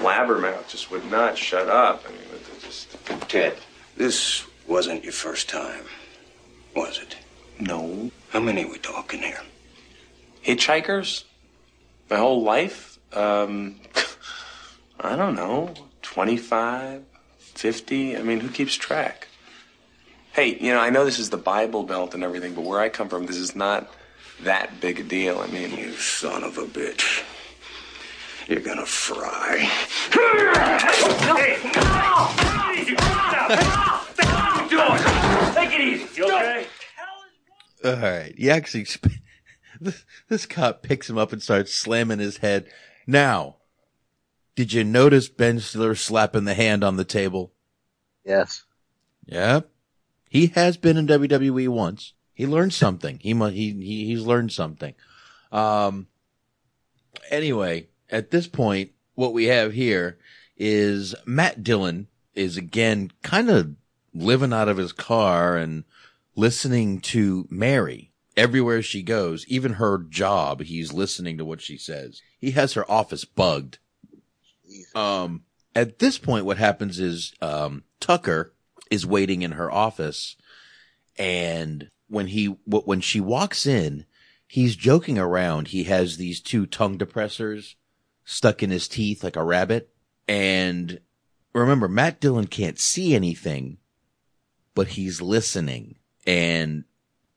blabbermouth. 0.00 0.68
Just 0.68 0.90
would 0.90 1.08
not 1.10 1.36
shut 1.36 1.68
up. 1.68 2.04
I 2.06 2.12
mean, 2.12 2.20
it 2.32 2.62
just. 2.62 2.96
Ted, 3.28 3.56
this 3.96 4.44
wasn't 4.66 5.04
your 5.04 5.12
first 5.12 5.48
time, 5.48 5.84
was 6.74 6.98
it? 6.98 7.16
No. 7.58 8.10
How 8.30 8.40
many 8.40 8.64
we 8.64 8.78
talking 8.78 9.20
here? 9.20 9.40
Hitchhikers? 10.44 11.24
My 12.10 12.16
whole 12.16 12.42
life? 12.42 12.98
Um, 13.12 13.76
I 15.00 15.16
don't 15.16 15.34
know. 15.34 15.74
25, 16.02 17.02
50? 17.38 18.16
I 18.16 18.22
mean, 18.22 18.40
who 18.40 18.48
keeps 18.48 18.74
track? 18.74 19.28
Hey, 20.32 20.58
you 20.58 20.72
know, 20.72 20.80
I 20.80 20.90
know 20.90 21.04
this 21.04 21.18
is 21.18 21.30
the 21.30 21.36
Bible 21.36 21.84
Belt 21.84 22.14
and 22.14 22.24
everything, 22.24 22.54
but 22.54 22.64
where 22.64 22.80
I 22.80 22.88
come 22.88 23.08
from, 23.08 23.26
this 23.26 23.36
is 23.36 23.54
not 23.54 23.88
that 24.42 24.80
big 24.80 24.98
a 24.98 25.04
deal. 25.04 25.38
I 25.38 25.46
mean, 25.46 25.76
You 25.78 25.92
son 25.92 26.42
of 26.42 26.58
a 26.58 26.66
bitch. 26.66 27.22
You're 28.48 28.60
gonna 28.60 28.84
fry. 28.84 29.58
Hey! 30.10 31.56
Easy! 32.76 32.94
What 32.94 34.70
you 34.70 34.78
doing? 34.78 35.54
Take 35.54 35.72
it 35.72 35.80
easy. 35.80 36.20
You 36.20 36.26
okay? 36.26 36.66
All 37.84 37.96
right. 37.96 38.34
He 38.36 38.50
actually, 38.50 38.86
this, 39.80 40.04
this 40.28 40.46
cop 40.46 40.82
picks 40.82 41.10
him 41.10 41.18
up 41.18 41.32
and 41.32 41.42
starts 41.42 41.74
slamming 41.74 42.18
his 42.18 42.38
head. 42.38 42.66
Now, 43.06 43.56
did 44.56 44.72
you 44.72 44.84
notice 44.84 45.28
Ben 45.28 45.60
Stiller 45.60 45.94
slapping 45.94 46.44
the 46.44 46.54
hand 46.54 46.82
on 46.82 46.96
the 46.96 47.04
table? 47.04 47.52
Yes. 48.24 48.64
Yep. 49.26 49.68
He 50.30 50.48
has 50.48 50.76
been 50.76 50.96
in 50.96 51.06
WWE 51.06 51.68
once. 51.68 52.14
He 52.32 52.46
learned 52.46 52.72
something. 52.72 53.20
He 53.20 53.34
mu- 53.34 53.50
he, 53.50 53.72
he 53.72 54.06
he's 54.06 54.22
learned 54.22 54.52
something. 54.52 54.94
Um 55.52 56.08
anyway, 57.30 57.88
at 58.10 58.30
this 58.30 58.48
point 58.48 58.90
what 59.14 59.32
we 59.32 59.44
have 59.44 59.72
here 59.72 60.18
is 60.56 61.14
Matt 61.24 61.62
Dillon 61.62 62.08
is 62.34 62.56
again 62.56 63.12
kind 63.22 63.50
of 63.50 63.76
living 64.12 64.52
out 64.52 64.68
of 64.68 64.76
his 64.76 64.92
car 64.92 65.56
and 65.56 65.84
listening 66.36 67.00
to 67.00 67.46
Mary 67.50 68.12
everywhere 68.36 68.82
she 68.82 69.02
goes, 69.02 69.46
even 69.46 69.74
her 69.74 69.98
job, 69.98 70.62
he's 70.62 70.92
listening 70.92 71.38
to 71.38 71.44
what 71.44 71.60
she 71.60 71.76
says. 71.76 72.20
He 72.38 72.52
has 72.52 72.72
her 72.72 72.90
office 72.90 73.24
bugged. 73.24 73.78
Um, 74.94 75.44
at 75.74 75.98
this 75.98 76.18
point, 76.18 76.44
what 76.44 76.58
happens 76.58 76.98
is, 76.98 77.32
um, 77.40 77.84
Tucker 78.00 78.54
is 78.90 79.06
waiting 79.06 79.42
in 79.42 79.52
her 79.52 79.70
office 79.70 80.36
and 81.16 81.90
when 82.08 82.28
he, 82.28 82.46
when 82.66 83.00
she 83.00 83.20
walks 83.20 83.66
in, 83.66 84.04
he's 84.46 84.76
joking 84.76 85.18
around. 85.18 85.68
He 85.68 85.84
has 85.84 86.16
these 86.16 86.40
two 86.40 86.66
tongue 86.66 86.98
depressors 86.98 87.74
stuck 88.24 88.62
in 88.62 88.70
his 88.70 88.88
teeth 88.88 89.22
like 89.22 89.36
a 89.36 89.44
rabbit. 89.44 89.90
And 90.26 91.00
remember, 91.52 91.88
Matt 91.88 92.20
Dillon 92.20 92.46
can't 92.46 92.78
see 92.78 93.14
anything, 93.14 93.78
but 94.74 94.88
he's 94.88 95.22
listening. 95.22 95.96
And 96.26 96.84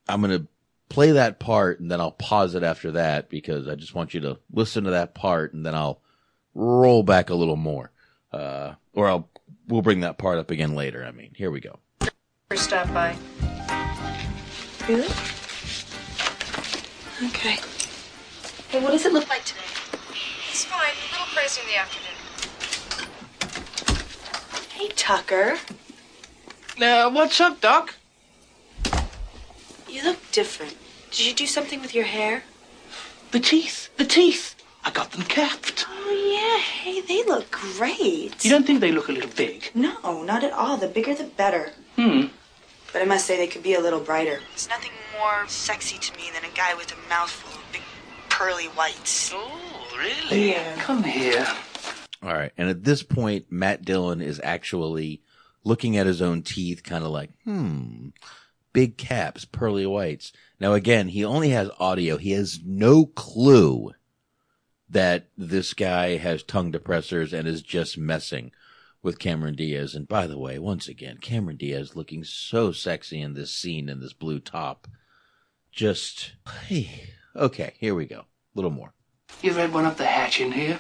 I'm 0.08 0.22
going 0.22 0.40
to 0.40 0.48
play 0.90 1.12
that 1.12 1.40
part 1.40 1.80
and 1.80 1.92
then 1.92 2.00
I'll 2.00 2.12
pause 2.12 2.56
it 2.56 2.64
after 2.64 2.92
that 2.92 3.30
because 3.30 3.68
I 3.68 3.76
just 3.76 3.94
want 3.94 4.14
you 4.14 4.22
to 4.22 4.40
listen 4.52 4.86
to 4.86 4.92
that 4.92 5.14
part 5.14 5.54
and 5.54 5.66
then 5.66 5.76
I'll 5.76 6.02
roll 6.54 7.04
back 7.04 7.30
a 7.30 7.36
little 7.36 7.58
more. 7.58 7.92
Uh, 8.32 8.74
or 8.94 9.08
I'll, 9.08 9.30
we'll 9.68 9.82
bring 9.82 10.02
that 10.02 10.18
part 10.18 10.38
up 10.38 10.52
again 10.52 10.76
later. 10.76 11.04
I 11.06 11.12
mean, 11.12 11.34
here 11.36 11.52
we 11.52 11.60
go. 11.60 11.80
Stop 12.56 12.88
by. 12.94 13.16
Really? 14.88 15.08
Okay. 17.26 17.58
Hey, 18.70 18.80
what 18.82 18.92
does 18.92 19.06
it 19.06 19.12
look 19.12 19.28
like 19.28 19.44
today? 19.44 19.62
It's 20.50 20.64
fine. 20.66 20.92
A 20.92 21.12
little 21.12 21.28
crazy 21.34 21.62
in 21.62 21.68
the 21.68 21.78
afternoon. 21.78 22.14
Hey, 24.74 24.88
Tucker. 24.96 25.58
Uh, 26.82 27.10
what's 27.12 27.40
up, 27.42 27.60
Doc? 27.60 27.96
You 29.90 30.04
look 30.04 30.32
different. 30.32 30.76
Did 31.12 31.26
you 31.26 31.34
do 31.34 31.48
something 31.48 31.82
with 31.82 31.96
your 31.96 32.06
hair? 32.06 32.44
The 33.32 33.40
teeth, 33.40 33.90
the 33.98 34.06
teeth. 34.06 34.56
I 34.84 34.92
got 34.92 35.12
them 35.12 35.24
capped. 35.24 35.86
Oh, 35.90 36.12
yeah. 36.12 36.62
Hey, 36.62 37.02
they 37.02 37.24
look 37.30 37.52
great. 37.52 38.44
You 38.44 38.52
don't 38.52 38.66
think 38.66 38.80
they 38.80 38.92
look 38.92 39.10
a 39.10 39.12
little 39.12 39.30
big? 39.36 39.72
No, 39.76 40.24
not 40.24 40.44
at 40.44 40.54
all. 40.54 40.78
The 40.78 40.88
bigger, 40.88 41.14
the 41.14 41.26
better. 41.26 41.72
Hmm. 41.96 42.28
But 42.94 43.02
I 43.02 43.06
must 43.06 43.26
say 43.26 43.38
they 43.38 43.48
could 43.48 43.64
be 43.64 43.74
a 43.74 43.82
little 43.82 44.00
brighter. 44.00 44.40
There's 44.50 44.70
nothing 44.70 44.92
more 45.20 45.48
sexy 45.48 45.98
to 45.98 46.16
me 46.16 46.30
than 46.34 46.50
a 46.50 46.56
guy 46.56 46.74
with 46.74 46.92
a 46.92 47.10
mouthful 47.10 47.52
of 47.60 47.72
big 47.72 47.82
pearly 48.30 48.66
whites. 48.66 49.32
Oh, 49.34 49.88
really? 49.98 50.52
Yeah. 50.52 50.76
Come 50.78 51.04
here. 51.04 51.46
All 52.24 52.34
right. 52.34 52.52
And 52.58 52.70
at 52.70 52.84
this 52.84 53.04
point, 53.04 53.52
Matt 53.52 53.84
Dillon 53.84 54.22
is 54.22 54.40
actually 54.44 55.22
looking 55.64 55.98
at 55.98 56.06
his 56.06 56.22
own 56.22 56.44
teeth, 56.44 56.84
kind 56.84 57.04
of 57.04 57.12
like, 57.12 57.32
hmm, 57.44 58.10
big 58.78 58.96
caps, 58.96 59.44
pearly 59.44 59.88
whites. 59.88 60.32
Now, 60.60 60.74
again, 60.74 61.08
he 61.08 61.26
only 61.26 61.50
has 61.50 61.72
audio. 61.80 62.18
He 62.18 62.34
has 62.34 62.60
no 62.64 63.08
clue 63.08 63.94
that 64.88 65.30
this 65.36 65.74
guy 65.74 66.18
has 66.18 66.44
tongue 66.44 66.72
depressors 66.72 67.34
and 67.34 67.48
is 67.48 67.64
just 67.64 67.98
messing 67.98 68.52
with 69.02 69.18
Cameron 69.18 69.56
Diaz. 69.56 69.96
And 69.96 70.08
by 70.08 70.28
the 70.28 70.38
way, 70.38 70.60
once 70.60 70.88
again, 70.88 71.18
Cameron 71.18 71.58
Diaz 71.58 71.96
looking 71.96 72.24
so 72.24 72.72
sexy 72.72 73.20
in 73.20 73.34
this 73.34 73.52
scene 73.52 73.90
in 73.90 74.00
this 74.00 74.14
blue 74.14 74.40
top. 74.40 74.88
Just, 75.72 76.34
hey, 76.68 77.16
okay, 77.36 77.74
here 77.80 77.96
we 77.96 78.06
go. 78.06 78.20
A 78.20 78.26
little 78.54 78.70
more. 78.70 78.94
You 79.42 79.54
read 79.54 79.74
one 79.74 79.86
up 79.86 79.98
the 79.98 80.06
hatch 80.06 80.40
in 80.40 80.52
here? 80.52 80.80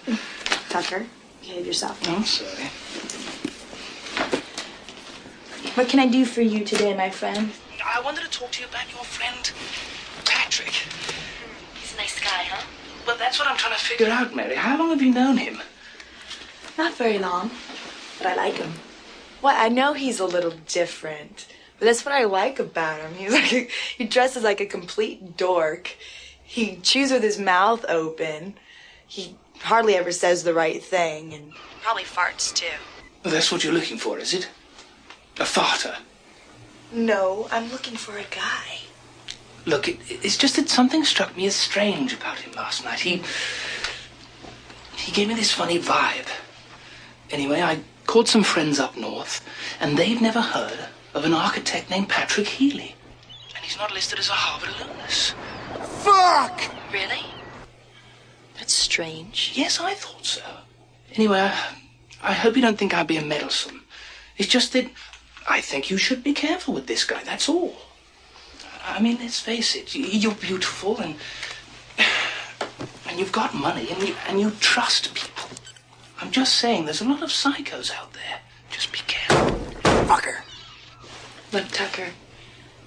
Tucker, 0.70 1.08
behave 1.42 1.66
yourself. 1.66 2.00
I'm 2.08 2.24
sorry. 2.24 2.70
What 5.74 5.90
can 5.90 6.00
I 6.00 6.06
do 6.06 6.26
for 6.26 6.42
you 6.44 6.64
today, 6.64 6.96
my 6.96 7.10
friend? 7.10 7.52
I 7.90 8.02
wanted 8.02 8.24
to 8.26 8.30
talk 8.30 8.52
to 8.52 8.62
you 8.62 8.68
about 8.68 8.92
your 8.92 9.04
friend, 9.04 9.52
Patrick. 10.26 10.74
He's 11.80 11.94
a 11.94 11.98
nice 11.98 12.20
guy, 12.20 12.44
huh? 12.44 12.66
Well, 13.06 13.18
that's 13.18 13.40
what 13.40 13.48
I'm 13.48 13.56
trying 13.56 13.74
to 13.76 13.80
figure 13.80 14.12
out, 14.12 14.36
Mary. 14.36 14.56
How 14.56 14.78
long 14.78 14.90
have 14.90 15.02
you 15.02 15.14
known 15.14 15.38
him? 15.38 15.62
Not 16.78 16.94
very 16.96 17.18
long, 17.18 17.50
but 18.18 18.28
I 18.28 18.36
like 18.36 18.56
him. 18.56 18.74
Well, 19.42 19.56
I 19.58 19.70
know 19.70 19.94
he's 19.94 20.20
a 20.20 20.26
little 20.26 20.54
different, 20.68 21.48
but 21.80 21.86
that's 21.86 22.04
what 22.06 22.14
I 22.14 22.26
like 22.26 22.60
about 22.60 23.00
him. 23.00 23.14
He's 23.18 23.32
like 23.32 23.54
a, 23.54 23.68
he 23.98 24.06
dresses 24.06 24.44
like 24.44 24.60
a 24.60 24.66
complete 24.66 25.38
dork. 25.38 25.96
He 26.44 26.78
chews 26.78 27.12
with 27.12 27.24
his 27.24 27.40
mouth 27.40 27.86
open. 27.88 28.56
He 29.08 29.36
hardly 29.60 29.96
ever 29.96 30.12
says 30.12 30.44
the 30.44 30.54
right 30.54 30.84
thing, 30.84 31.34
and 31.34 31.54
probably 31.82 32.04
farts 32.04 32.54
too. 32.54 32.66
Well, 33.24 33.34
that's 33.34 33.52
what 33.52 33.64
you're 33.64 33.74
looking 33.74 33.98
for, 33.98 34.20
is 34.20 34.34
it? 34.34 34.50
A 35.40 35.44
farter. 35.44 35.96
No, 36.92 37.48
I'm 37.52 37.70
looking 37.72 37.96
for 37.96 38.18
a 38.18 38.24
guy. 38.24 38.80
Look, 39.66 39.88
it, 39.88 39.98
it's 40.10 40.38
just 40.38 40.56
that 40.56 40.70
something 40.70 41.04
struck 41.04 41.36
me 41.36 41.46
as 41.46 41.56
strange 41.56 42.14
about 42.14 42.40
him 42.40 42.54
last 42.54 42.84
night. 42.86 43.00
He. 43.00 43.22
He 44.96 45.12
gave 45.12 45.28
me 45.28 45.36
this 45.36 45.52
funny 45.52 45.80
vibe. 45.80 46.28
Anyway, 47.32 47.62
I 47.62 47.80
called 48.06 48.28
some 48.28 48.44
friends 48.44 48.80
up 48.80 48.98
north, 48.98 49.46
and 49.80 49.98
they've 49.98 50.22
never 50.22 50.42
heard 50.42 50.88
of 51.14 51.26
an 51.26 51.34
architect 51.34 51.90
named 51.90 52.10
Patrick 52.10 52.48
Healy. 52.48 52.96
And 53.56 53.64
he's 53.64 53.78
not 53.78 53.94
listed 53.94 54.20
as 54.20 54.30
a 54.30 54.34
Harvard 54.34 54.70
alumnus. 54.76 55.34
Fuck! 56.04 56.62
Really? 56.92 57.26
That's 58.58 58.74
strange. 58.74 59.52
Yes, 59.56 59.80
I 59.80 59.94
thought 59.94 60.26
so. 60.26 60.42
Anyway, 61.14 61.40
I, 61.40 61.76
I 62.24 62.34
hope 62.34 62.56
you 62.56 62.62
don't 62.62 62.78
think 62.78 62.94
I'm 62.94 63.06
being 63.06 63.28
meddlesome. 63.28 63.84
It's 64.38 64.50
just 64.50 64.74
that 64.74 64.90
I 65.48 65.62
think 65.62 65.90
you 65.90 65.98
should 65.98 66.24
be 66.24 66.34
careful 66.34 66.74
with 66.74 66.88
this 66.88 67.04
guy, 67.04 67.24
that's 67.24 67.48
all. 67.48 67.76
I 68.86 69.00
mean, 69.00 69.18
let's 69.20 69.40
face 69.40 69.76
it, 69.76 69.96
you're 69.96 70.34
beautiful 70.34 70.98
and 70.98 71.16
and 73.08 73.20
you've 73.20 73.32
got 73.32 73.56
money 73.56 73.90
and 73.90 74.08
you, 74.08 74.16
and 74.28 74.40
you 74.40 74.52
trust 74.60 75.14
people. 75.14 75.50
I'm 76.20 76.32
just 76.32 76.56
saying, 76.56 76.86
there's 76.86 77.02
a 77.02 77.08
lot 77.08 77.24
of 77.24 77.30
psychos 77.30 77.92
out 77.92 78.14
there. 78.14 78.42
Just 78.70 78.92
be 78.92 79.00
careful. 79.08 79.58
Fucker. 80.08 80.42
Look, 81.52 81.68
Tucker, 81.70 82.10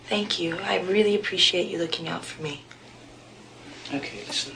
thank 0.04 0.38
you. 0.38 0.58
I 0.58 0.80
really 0.80 1.14
appreciate 1.14 1.68
you 1.68 1.78
looking 1.78 2.08
out 2.08 2.24
for 2.24 2.42
me. 2.42 2.64
Okay, 3.92 4.22
listen. 4.26 4.54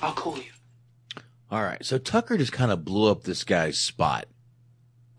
I'll 0.00 0.12
call 0.12 0.38
you. 0.38 0.52
All 1.50 1.62
right. 1.62 1.84
So 1.84 1.98
Tucker 1.98 2.38
just 2.38 2.52
kind 2.52 2.70
of 2.70 2.84
blew 2.84 3.10
up 3.10 3.24
this 3.24 3.44
guy's 3.44 3.78
spot 3.78 4.26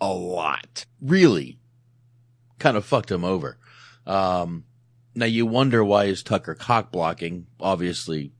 a 0.01 0.11
lot. 0.11 0.85
Really 1.01 1.59
kind 2.63 2.77
of 2.77 2.85
fucked 2.85 3.11
him 3.11 3.25
over. 3.25 3.57
Um, 4.07 4.63
now 5.13 5.25
you 5.25 5.45
wonder 5.45 5.83
why 5.83 6.05
is 6.05 6.23
Tucker 6.23 6.55
cock 6.55 6.93
blocking? 6.93 7.47
Obviously 7.59 8.31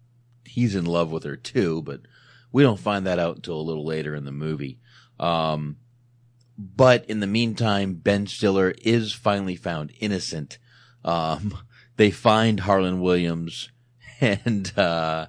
he's 0.45 0.75
in 0.75 0.85
love 0.85 1.11
with 1.11 1.25
her 1.25 1.35
too, 1.35 1.81
but 1.81 1.99
we 2.49 2.63
don't 2.63 2.79
find 2.79 3.05
that 3.05 3.19
out 3.19 3.35
until 3.35 3.59
a 3.59 3.61
little 3.61 3.85
later 3.85 4.15
in 4.15 4.23
the 4.23 4.31
movie. 4.31 4.79
Um, 5.19 5.75
but 6.57 7.03
in 7.09 7.19
the 7.19 7.27
meantime, 7.27 7.95
Ben 7.95 8.25
Stiller 8.25 8.73
is 8.81 9.11
finally 9.11 9.57
found 9.57 9.91
innocent. 9.99 10.57
Um, 11.03 11.57
they 11.97 12.09
find 12.09 12.61
Harland 12.61 13.01
Williams 13.01 13.71
and, 14.21 14.71
uh, 14.77 15.27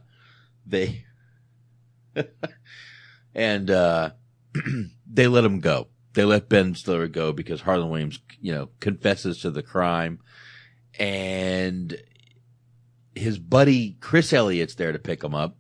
they, 0.64 1.04
and, 3.34 3.70
uh, 3.70 4.10
they 5.12 5.26
let 5.26 5.44
him 5.44 5.58
go. 5.58 5.88
They 6.14 6.24
let 6.24 6.48
Ben 6.48 6.74
Stiller 6.74 7.08
go 7.08 7.32
because 7.32 7.60
Harland 7.60 7.90
Williams, 7.90 8.20
you 8.40 8.54
know, 8.54 8.70
confesses 8.80 9.40
to 9.40 9.50
the 9.50 9.62
crime 9.62 10.20
and 10.98 12.00
his 13.14 13.38
buddy 13.38 13.96
Chris 14.00 14.32
Elliott's 14.32 14.76
there 14.76 14.92
to 14.92 14.98
pick 14.98 15.22
him 15.22 15.34
up. 15.34 15.56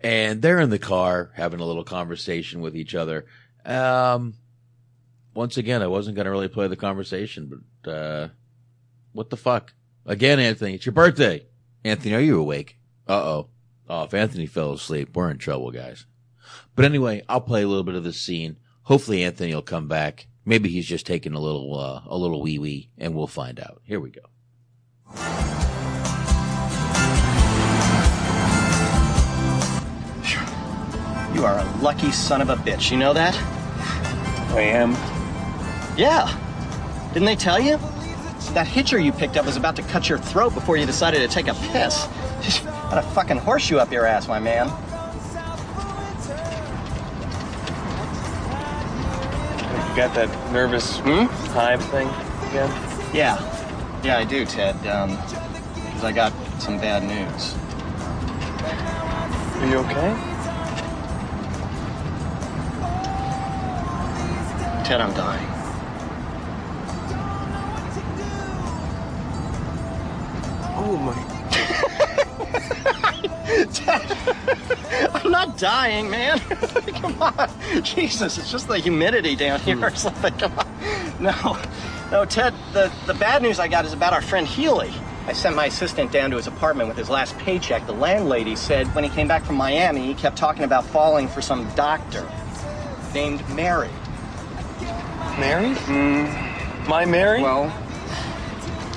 And 0.00 0.40
they're 0.40 0.60
in 0.60 0.70
the 0.70 0.78
car 0.78 1.32
having 1.34 1.60
a 1.60 1.64
little 1.64 1.84
conversation 1.84 2.60
with 2.60 2.76
each 2.76 2.94
other. 2.94 3.26
Um, 3.64 4.34
once 5.34 5.56
again, 5.56 5.82
I 5.82 5.88
wasn't 5.88 6.16
going 6.16 6.26
to 6.26 6.30
really 6.30 6.48
play 6.48 6.68
the 6.68 6.76
conversation, 6.76 7.62
but, 7.82 7.90
uh, 7.90 8.28
what 9.12 9.30
the 9.30 9.36
fuck? 9.36 9.74
Again, 10.06 10.38
Anthony, 10.38 10.74
it's 10.74 10.86
your 10.86 10.92
birthday. 10.92 11.46
Anthony, 11.84 12.14
are 12.14 12.20
you 12.20 12.38
awake? 12.40 12.78
Uh 13.06 13.22
oh. 13.22 13.48
Oh, 13.88 14.04
if 14.04 14.14
Anthony 14.14 14.46
fell 14.46 14.72
asleep, 14.72 15.14
we're 15.14 15.30
in 15.30 15.38
trouble, 15.38 15.70
guys. 15.70 16.06
But 16.76 16.84
anyway, 16.84 17.22
I'll 17.28 17.40
play 17.40 17.62
a 17.62 17.68
little 17.68 17.84
bit 17.84 17.94
of 17.94 18.04
this 18.04 18.20
scene. 18.20 18.56
Hopefully 18.88 19.22
Anthony 19.22 19.54
will 19.54 19.60
come 19.60 19.86
back. 19.86 20.28
Maybe 20.46 20.70
he's 20.70 20.86
just 20.86 21.04
taking 21.04 21.34
a 21.34 21.38
little, 21.38 21.78
uh, 21.78 22.00
a 22.06 22.16
little 22.16 22.40
wee 22.40 22.58
wee 22.58 22.88
and 22.96 23.14
we'll 23.14 23.26
find 23.26 23.60
out. 23.60 23.82
Here 23.84 24.00
we 24.00 24.08
go. 24.08 24.22
You 31.34 31.44
are 31.44 31.58
a 31.58 31.76
lucky 31.82 32.10
son 32.10 32.40
of 32.40 32.48
a 32.48 32.56
bitch. 32.56 32.90
You 32.90 32.96
know 32.96 33.12
that? 33.12 33.36
I 34.54 34.62
am. 34.62 34.92
Yeah. 35.98 36.34
Didn't 37.12 37.26
they 37.26 37.36
tell 37.36 37.60
you? 37.60 37.76
That 38.54 38.66
hitcher 38.66 38.98
you 38.98 39.12
picked 39.12 39.36
up 39.36 39.44
was 39.44 39.56
about 39.56 39.76
to 39.76 39.82
cut 39.82 40.08
your 40.08 40.16
throat 40.16 40.54
before 40.54 40.78
you 40.78 40.86
decided 40.86 41.18
to 41.18 41.28
take 41.28 41.48
a 41.48 41.54
piss. 41.72 42.08
Got 42.64 42.96
a 42.96 43.02
fucking 43.02 43.36
horseshoe 43.36 43.76
up 43.76 43.92
your 43.92 44.06
ass, 44.06 44.26
my 44.26 44.38
man. 44.38 44.72
Got 49.98 50.14
that 50.14 50.52
nervous 50.52 50.98
hive 51.00 51.84
thing 51.86 52.06
again? 52.50 52.70
Yeah. 53.12 53.36
Yeah, 54.04 54.18
I 54.18 54.24
do, 54.24 54.44
Ted. 54.44 54.76
Um, 54.86 55.16
because 55.74 56.04
I 56.04 56.12
got 56.12 56.32
some 56.60 56.78
bad 56.78 57.02
news. 57.02 57.56
Are 59.60 59.66
you 59.66 59.78
okay? 59.78 60.14
Ted, 64.84 65.00
I'm 65.00 65.12
dying. 65.14 65.48
Oh 70.76 70.96
my. 70.96 72.94
I'm 75.14 75.30
not 75.30 75.56
dying, 75.56 76.10
man. 76.10 76.38
Come 77.00 77.20
on. 77.22 77.50
Jesus, 77.82 78.36
it's 78.38 78.50
just 78.50 78.68
the 78.68 78.78
humidity 78.78 79.36
down 79.36 79.60
here 79.60 79.82
or 79.82 79.94
something. 79.94 80.32
Come 80.34 80.58
on. 80.58 80.66
No. 81.20 81.58
No, 82.10 82.24
Ted, 82.24 82.54
the, 82.72 82.92
the 83.06 83.14
bad 83.14 83.42
news 83.42 83.58
I 83.58 83.68
got 83.68 83.84
is 83.84 83.92
about 83.92 84.12
our 84.12 84.22
friend 84.22 84.46
Healy. 84.46 84.90
I 85.26 85.34
sent 85.34 85.54
my 85.54 85.66
assistant 85.66 86.10
down 86.10 86.30
to 86.30 86.36
his 86.36 86.46
apartment 86.46 86.88
with 86.88 86.96
his 86.96 87.10
last 87.10 87.36
paycheck. 87.38 87.86
The 87.86 87.92
landlady 87.92 88.56
said 88.56 88.86
when 88.94 89.04
he 89.04 89.10
came 89.10 89.28
back 89.28 89.44
from 89.44 89.56
Miami, 89.56 90.06
he 90.06 90.14
kept 90.14 90.38
talking 90.38 90.64
about 90.64 90.86
falling 90.86 91.28
for 91.28 91.42
some 91.42 91.68
doctor 91.74 92.26
named 93.12 93.46
Mary. 93.50 93.90
Mary? 95.38 95.74
Mm, 95.74 96.88
my 96.88 97.04
Mary? 97.04 97.42
Well, 97.42 97.70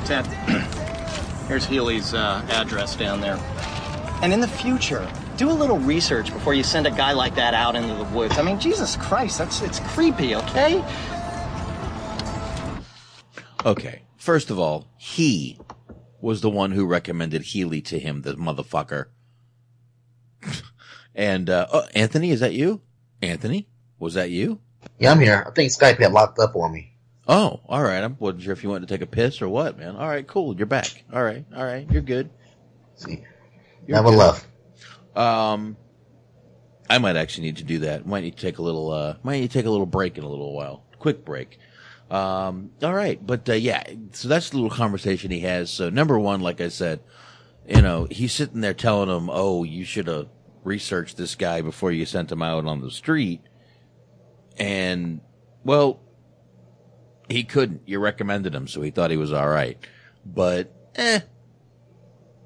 Ted, 0.06 0.26
here's 1.48 1.65
Healy's 1.65 2.14
uh, 2.14 2.45
address 2.49 2.95
down 2.95 3.19
there. 3.19 3.38
And 4.22 4.31
in 4.31 4.39
the 4.39 4.48
future, 4.48 5.11
do 5.38 5.49
a 5.49 5.53
little 5.53 5.80
research 5.80 6.31
before 6.31 6.53
you 6.53 6.64
send 6.64 6.85
a 6.85 6.91
guy 6.91 7.14
like 7.14 7.35
that 7.35 7.53
out 7.53 7.76
into 7.76 7.95
the 7.95 8.03
woods. 8.03 8.38
I 8.38 8.43
mean, 8.43 8.60
Jesus 8.60 8.95
Christ, 8.95 9.39
that's 9.39 9.61
it's 9.61 9.80
creepy, 9.80 10.35
okay? 10.35 10.84
Okay. 13.65 14.03
First 14.18 14.52
of 14.52 14.60
all, 14.60 14.88
he 14.98 15.60
was 16.22 16.41
the 16.41 16.49
one 16.49 16.72
who 16.72 16.85
recommended 16.85 17.41
Healy 17.41 17.81
to 17.81 17.98
him, 17.98 18.22
the 18.22 18.35
motherfucker. 18.35 19.06
and 21.15 21.49
uh, 21.49 21.65
oh, 21.73 21.88
Anthony, 21.95 22.30
is 22.30 22.41
that 22.41 22.53
you? 22.53 22.81
Anthony, 23.23 23.68
was 23.98 24.14
that 24.14 24.30
you? 24.30 24.60
Yeah, 24.99 25.11
I'm 25.11 25.19
here. 25.19 25.43
I 25.48 25.52
think 25.52 25.72
Skype 25.72 25.99
had 25.99 26.11
locked 26.11 26.38
up 26.38 26.56
on 26.56 26.72
me. 26.72 26.93
Oh, 27.27 27.61
all 27.68 27.81
right. 27.81 28.03
I 28.03 28.07
wasn't 28.07 28.43
sure 28.43 28.53
if 28.53 28.64
you 28.64 28.69
wanted 28.69 28.88
to 28.88 28.93
take 28.93 29.02
a 29.02 29.07
piss 29.07 29.41
or 29.41 29.49
what, 29.49 29.77
man. 29.77 29.95
All 29.95 30.07
right, 30.07 30.26
cool. 30.27 30.56
You're 30.56 30.65
back. 30.65 31.03
All 31.11 31.23
right, 31.23 31.45
all 31.56 31.64
right. 31.64 31.89
You're 31.91 32.02
good. 32.02 32.30
See, 32.95 33.23
You're 33.87 33.97
never 33.97 34.09
good. 34.09 34.17
left. 34.17 34.47
Um, 35.15 35.77
I 36.89 36.97
might 36.97 37.15
actually 37.15 37.43
need 37.45 37.57
to 37.57 37.63
do 37.63 37.79
that. 37.79 38.05
Might 38.05 38.21
need 38.23 38.35
to 38.35 38.41
take 38.41 38.57
a 38.57 38.61
little. 38.61 38.91
Uh, 38.91 39.15
might 39.23 39.39
need 39.39 39.51
to 39.51 39.57
take 39.57 39.65
a 39.65 39.69
little 39.69 39.85
break 39.85 40.17
in 40.17 40.23
a 40.23 40.29
little 40.29 40.53
while. 40.53 40.83
Quick 40.99 41.23
break. 41.25 41.57
Um, 42.09 42.71
all 42.83 42.93
right, 42.93 43.25
but 43.25 43.47
uh, 43.49 43.53
yeah. 43.53 43.83
So 44.11 44.27
that's 44.27 44.49
the 44.49 44.57
little 44.57 44.69
conversation 44.69 45.31
he 45.31 45.39
has. 45.41 45.71
So 45.71 45.89
number 45.89 46.19
one, 46.19 46.41
like 46.41 46.59
I 46.59 46.67
said, 46.67 46.99
you 47.67 47.81
know, 47.81 48.07
he's 48.11 48.33
sitting 48.33 48.61
there 48.61 48.73
telling 48.73 49.09
him, 49.09 49.29
"Oh, 49.31 49.63
you 49.63 49.85
should 49.85 50.07
have 50.07 50.27
researched 50.63 51.15
this 51.17 51.35
guy 51.35 51.61
before 51.61 51.91
you 51.91 52.05
sent 52.05 52.31
him 52.31 52.41
out 52.41 52.65
on 52.65 52.81
the 52.81 52.91
street." 52.91 53.41
And 54.57 55.21
well, 55.63 56.01
he 57.29 57.45
couldn't. 57.45 57.83
You 57.85 57.99
recommended 57.99 58.53
him, 58.53 58.67
so 58.67 58.81
he 58.81 58.91
thought 58.91 59.11
he 59.11 59.17
was 59.17 59.31
all 59.31 59.47
right. 59.47 59.77
But 60.25 60.73
eh, 60.95 61.21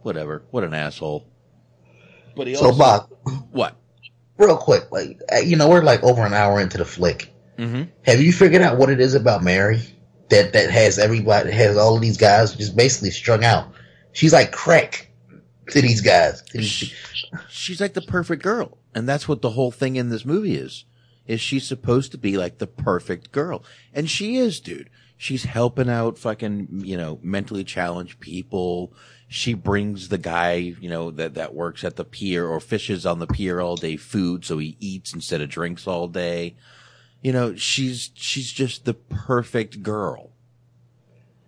whatever. 0.05 0.43
What 0.51 0.63
an 0.63 0.73
asshole. 0.73 1.27
But 2.35 2.47
he 2.47 2.55
So, 2.55 2.67
also, 2.67 2.77
Bob, 2.77 3.09
what? 3.51 3.75
real 4.37 4.57
quick, 4.57 4.91
like 4.91 5.19
uh, 5.33 5.37
you 5.37 5.55
know, 5.55 5.69
we're 5.69 5.81
like 5.83 6.03
over 6.03 6.25
an 6.25 6.33
hour 6.33 6.59
into 6.59 6.77
the 6.77 6.85
flick. 6.85 7.33
Mm-hmm. 7.57 7.83
Have 8.03 8.21
you 8.21 8.31
figured 8.33 8.61
out 8.61 8.77
what 8.77 8.89
it 8.89 8.99
is 8.99 9.15
about 9.15 9.43
Mary 9.43 9.81
that 10.29 10.53
that 10.53 10.69
has 10.69 10.99
everybody 10.99 11.51
has 11.51 11.77
all 11.77 11.95
of 11.95 12.01
these 12.01 12.17
guys 12.17 12.53
just 12.55 12.75
basically 12.75 13.11
strung 13.11 13.43
out? 13.43 13.71
She's 14.11 14.33
like 14.33 14.51
crack 14.51 15.11
to 15.69 15.81
these 15.81 16.01
guys. 16.01 16.41
To 16.51 16.57
these- 16.57 16.93
She's 17.49 17.81
like 17.81 17.93
the 17.93 18.01
perfect 18.01 18.43
girl, 18.43 18.77
and 18.93 19.07
that's 19.09 19.27
what 19.27 19.41
the 19.41 19.49
whole 19.51 19.71
thing 19.71 19.95
in 19.95 20.09
this 20.09 20.25
movie 20.25 20.55
is. 20.55 20.85
Is 21.25 21.41
she's 21.41 21.67
supposed 21.67 22.11
to 22.11 22.17
be 22.17 22.37
like 22.37 22.59
the 22.59 22.67
perfect 22.67 23.31
girl, 23.31 23.63
and 23.93 24.09
she 24.09 24.37
is, 24.37 24.59
dude. 24.59 24.89
She's 25.17 25.45
helping 25.45 25.89
out 25.89 26.17
fucking 26.19 26.81
you 26.83 26.97
know 26.97 27.19
mentally 27.23 27.63
challenged 27.63 28.19
people. 28.19 28.93
She 29.27 29.53
brings 29.53 30.09
the 30.09 30.17
guy 30.17 30.55
you 30.55 30.89
know 30.89 31.11
that 31.11 31.33
that 31.33 31.53
works 31.53 31.83
at 31.83 31.95
the 31.95 32.05
pier 32.05 32.45
or 32.45 32.59
fishes 32.59 33.05
on 33.05 33.19
the 33.19 33.27
pier 33.27 33.59
all 33.59 33.75
day 33.75 33.97
food, 33.97 34.45
so 34.45 34.57
he 34.57 34.77
eats 34.79 35.13
instead 35.13 35.41
of 35.41 35.49
drinks 35.49 35.87
all 35.87 36.07
day. 36.07 36.55
You 37.21 37.33
know, 37.33 37.55
she's 37.55 38.11
she's 38.13 38.51
just 38.51 38.85
the 38.85 38.93
perfect 38.93 39.81
girl. 39.81 40.31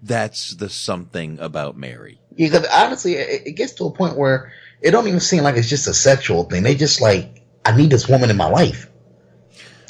That's 0.01 0.55
the 0.55 0.69
something 0.69 1.39
about 1.39 1.77
Mary. 1.77 2.19
Because 2.35 2.65
honestly, 2.67 3.15
it, 3.15 3.47
it 3.47 3.51
gets 3.53 3.73
to 3.73 3.85
a 3.85 3.91
point 3.91 4.17
where 4.17 4.51
it 4.81 4.91
don't 4.91 5.07
even 5.07 5.19
seem 5.19 5.43
like 5.43 5.55
it's 5.55 5.69
just 5.69 5.87
a 5.87 5.93
sexual 5.93 6.43
thing. 6.43 6.63
They 6.63 6.75
just 6.75 7.01
like, 7.01 7.43
I 7.65 7.75
need 7.75 7.89
this 7.89 8.07
woman 8.07 8.29
in 8.29 8.37
my 8.37 8.49
life. 8.49 8.89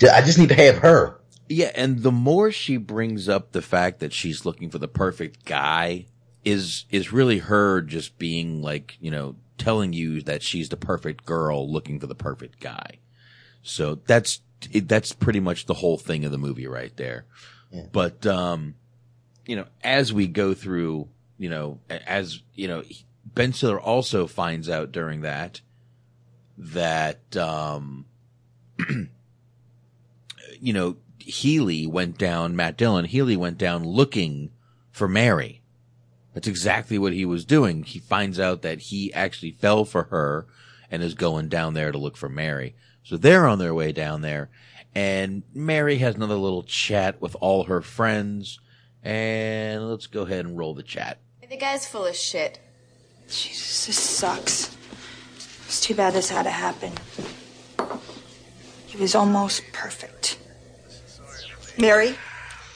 I 0.02 0.22
just 0.22 0.38
need 0.38 0.50
to 0.50 0.56
have 0.56 0.78
her. 0.80 1.20
Yeah, 1.50 1.72
and 1.76 2.04
the 2.04 2.12
more 2.12 2.52
she 2.52 2.78
brings 2.78 3.30
up 3.30 3.52
the 3.52 3.62
fact 3.62 4.00
that 4.00 4.14
she's 4.14 4.46
looking 4.46 4.70
for 4.70 4.80
the 4.80 4.88
perfect 4.88 5.46
guy 5.46 6.06
is 6.48 6.86
is 6.90 7.12
really 7.12 7.40
her 7.40 7.82
just 7.82 8.18
being 8.18 8.62
like, 8.62 8.98
you 9.02 9.12
know, 9.12 9.36
telling 9.58 9.92
you 9.92 10.22
that 10.22 10.42
she's 10.42 10.70
the 10.70 10.78
perfect 10.78 11.26
girl 11.26 11.70
looking 11.70 12.00
for 12.00 12.08
the 12.08 12.16
perfect 12.16 12.62
guy. 12.62 13.00
So 13.64 13.96
that's 14.08 14.40
it, 14.72 14.88
that's 14.88 15.12
pretty 15.12 15.42
much 15.42 15.66
the 15.66 15.74
whole 15.76 15.98
thing 15.98 16.24
of 16.24 16.32
the 16.32 16.38
movie 16.38 16.68
right 16.68 16.96
there. 16.96 17.26
But 17.92 18.26
um 18.26 18.76
you 19.46 19.56
know, 19.58 19.66
as 19.84 20.14
we 20.14 20.28
go 20.28 20.54
through, 20.54 21.10
you 21.38 21.50
know, 21.50 21.80
as 21.90 22.42
you 22.56 22.70
know, 22.70 22.84
Ben 23.26 23.52
Stiller 23.52 23.80
also 23.80 24.26
finds 24.26 24.70
out 24.70 24.94
during 24.94 25.22
that 25.22 25.60
that 26.58 27.36
um 27.36 28.06
you 30.60 30.74
know, 30.74 30.96
Healy 31.20 31.86
went 31.86 32.18
down, 32.18 32.56
Matt 32.56 32.78
Dillon, 32.78 33.04
Healy 33.04 33.36
went 33.36 33.58
down 33.58 33.84
looking 33.84 34.52
for 34.92 35.10
Mary. 35.10 35.62
That's 36.38 36.48
exactly 36.48 37.00
what 37.00 37.14
he 37.14 37.26
was 37.26 37.46
doing. 37.46 37.82
He 37.82 37.98
finds 37.98 38.40
out 38.40 38.62
that 38.62 38.78
he 38.78 39.12
actually 39.12 39.54
fell 39.54 39.86
for 39.86 40.04
her 40.04 40.46
and 40.92 41.02
is 41.02 41.16
going 41.16 41.50
down 41.50 41.74
there 41.74 41.92
to 41.92 41.98
look 41.98 42.16
for 42.16 42.30
Mary. 42.30 42.76
So 43.02 43.18
they're 43.18 43.48
on 43.48 43.58
their 43.58 43.74
way 43.74 43.92
down 43.92 44.22
there 44.22 44.52
and 44.94 45.42
Mary 45.52 45.98
has 45.98 46.14
another 46.14 46.36
little 46.36 46.62
chat 46.62 47.20
with 47.20 47.36
all 47.42 47.64
her 47.64 47.82
friends 47.82 48.60
and 49.02 49.90
let's 49.90 50.06
go 50.06 50.22
ahead 50.22 50.46
and 50.46 50.56
roll 50.56 50.76
the 50.76 50.84
chat. 50.84 51.18
The 51.50 51.58
guy's 51.58 51.88
full 51.88 52.06
of 52.06 52.16
shit. 52.16 52.60
Jesus, 53.28 53.88
this 53.88 53.98
sucks. 53.98 54.78
It's 55.66 55.82
too 55.82 55.96
bad 55.96 56.14
this 56.14 56.30
had 56.30 56.44
to 56.44 56.52
happen. 56.52 56.92
He 58.86 58.98
was 59.00 59.16
almost 59.16 59.64
perfect. 59.74 60.38
Mary, 61.80 62.16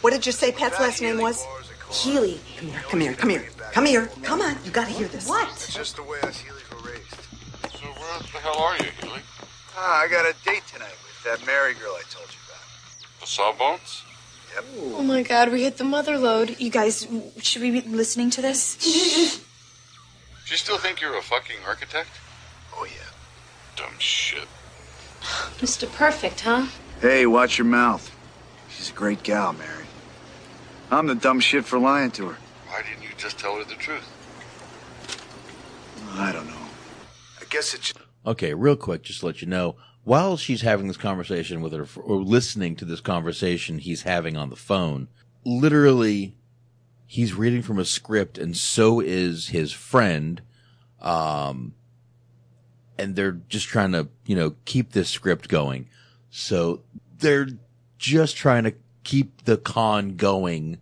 what 0.02 0.14
did 0.14 0.26
you 0.26 0.32
say 0.32 0.52
Pat's 0.52 0.80
last 0.80 1.00
name 1.00 1.22
was? 1.22 1.46
Healy. 1.92 2.40
Come 2.58 2.70
here, 2.70 2.82
come 2.90 3.00
here, 3.02 3.14
come 3.14 3.30
here. 3.30 3.51
Come 3.72 3.86
here. 3.86 4.08
Come 4.24 4.42
on, 4.42 4.58
you 4.66 4.72
gotta 4.72 4.92
hear 4.92 5.08
this. 5.08 5.28
What? 5.30 5.50
It's 5.50 5.74
just 5.74 5.96
the 5.96 6.04
way 6.04 6.20
us 6.24 6.40
Healy's 6.42 6.70
were 6.72 6.90
raised. 6.90 7.16
So 7.72 7.86
where 7.88 8.20
the 8.20 8.40
hell 8.40 8.60
are 8.60 8.78
you, 8.78 8.92
Healy? 9.02 9.22
Ah, 9.78 10.02
I 10.02 10.08
got 10.10 10.26
a 10.26 10.36
date 10.44 10.64
tonight 10.68 10.96
with 11.04 11.24
that 11.24 11.46
Mary 11.46 11.74
girl 11.74 11.94
I 11.94 12.04
told 12.10 12.28
you 12.28 12.40
about. 12.48 13.22
The 13.22 13.28
Sawbones? 13.28 14.04
Yep. 14.56 14.66
Oh 14.98 15.04
my 15.04 15.24
god, 15.24 15.52
we 15.52 15.64
hit 15.64 15.78
the 15.78 15.86
mother 15.86 16.18
lode. 16.18 16.60
You 16.60 16.70
guys, 16.70 17.08
should 17.42 17.62
we 17.62 17.72
be 17.72 17.82
listening 17.82 18.30
to 18.32 18.42
this? 18.42 18.76
Do 20.46 20.52
you 20.52 20.58
still 20.58 20.78
think 20.78 21.00
you're 21.00 21.18
a 21.18 21.22
fucking 21.22 21.58
architect? 21.66 22.10
Oh, 22.76 22.86
yeah. 22.86 23.08
Dumb 23.78 23.98
shit. 24.00 24.50
Mr. 25.60 25.90
Perfect, 25.90 26.42
huh? 26.42 26.68
Hey, 27.00 27.26
watch 27.26 27.58
your 27.58 27.68
mouth. 27.68 28.14
She's 28.70 28.90
a 28.90 28.94
great 28.94 29.24
gal, 29.24 29.54
Mary. 29.54 29.86
I'm 30.92 31.08
the 31.08 31.16
dumb 31.16 31.40
shit 31.40 31.64
for 31.64 31.80
lying 31.80 32.12
to 32.12 32.28
her. 32.28 32.38
Why 32.68 32.82
didn't 32.82 33.04
you 33.04 33.11
just 33.22 33.38
tell 33.38 33.56
her 33.56 33.64
the 33.64 33.76
truth? 33.76 34.10
I 36.14 36.32
don't 36.32 36.48
know. 36.48 36.68
I 37.40 37.46
guess 37.50 37.74
it's. 37.74 37.94
Okay, 38.26 38.54
real 38.54 38.76
quick, 38.76 39.04
just 39.04 39.20
to 39.22 39.28
let 39.28 39.42
you 39.42 39.48
know, 39.48 39.76
while 40.04 40.38
she's 40.38 40.62
having 40.62 40.88
this 40.88 40.98
conversation 40.98 41.62
with 41.62 41.74
her, 41.74 41.88
or 42.02 42.18
listening 42.18 42.76
to 42.78 42.86
this 42.86 43.00
conversation 43.00 43.78
he's 43.78 44.02
having 44.02 44.36
on 44.36 44.50
the 44.50 44.56
phone, 44.56 45.08
literally, 45.46 46.36
he's 47.06 47.34
reading 47.34 47.62
from 47.62 47.78
a 47.78 47.86
script, 47.86 48.38
and 48.38 48.58
so 48.58 49.00
is 49.00 49.50
his 49.50 49.72
friend. 49.72 50.42
Um, 51.00 51.74
and 52.98 53.16
they're 53.16 53.40
just 53.50 53.68
trying 53.68 53.92
to, 53.94 54.08
you 54.26 54.36
know, 54.36 54.56
keep 54.66 54.92
this 54.92 55.10
script 55.10 55.48
going. 55.48 55.88
So 56.30 56.82
they're 57.18 57.48
just 57.98 58.36
trying 58.36 58.64
to 58.64 58.74
keep 59.04 59.46
the 59.46 59.58
con 59.58 60.16
going, 60.16 60.80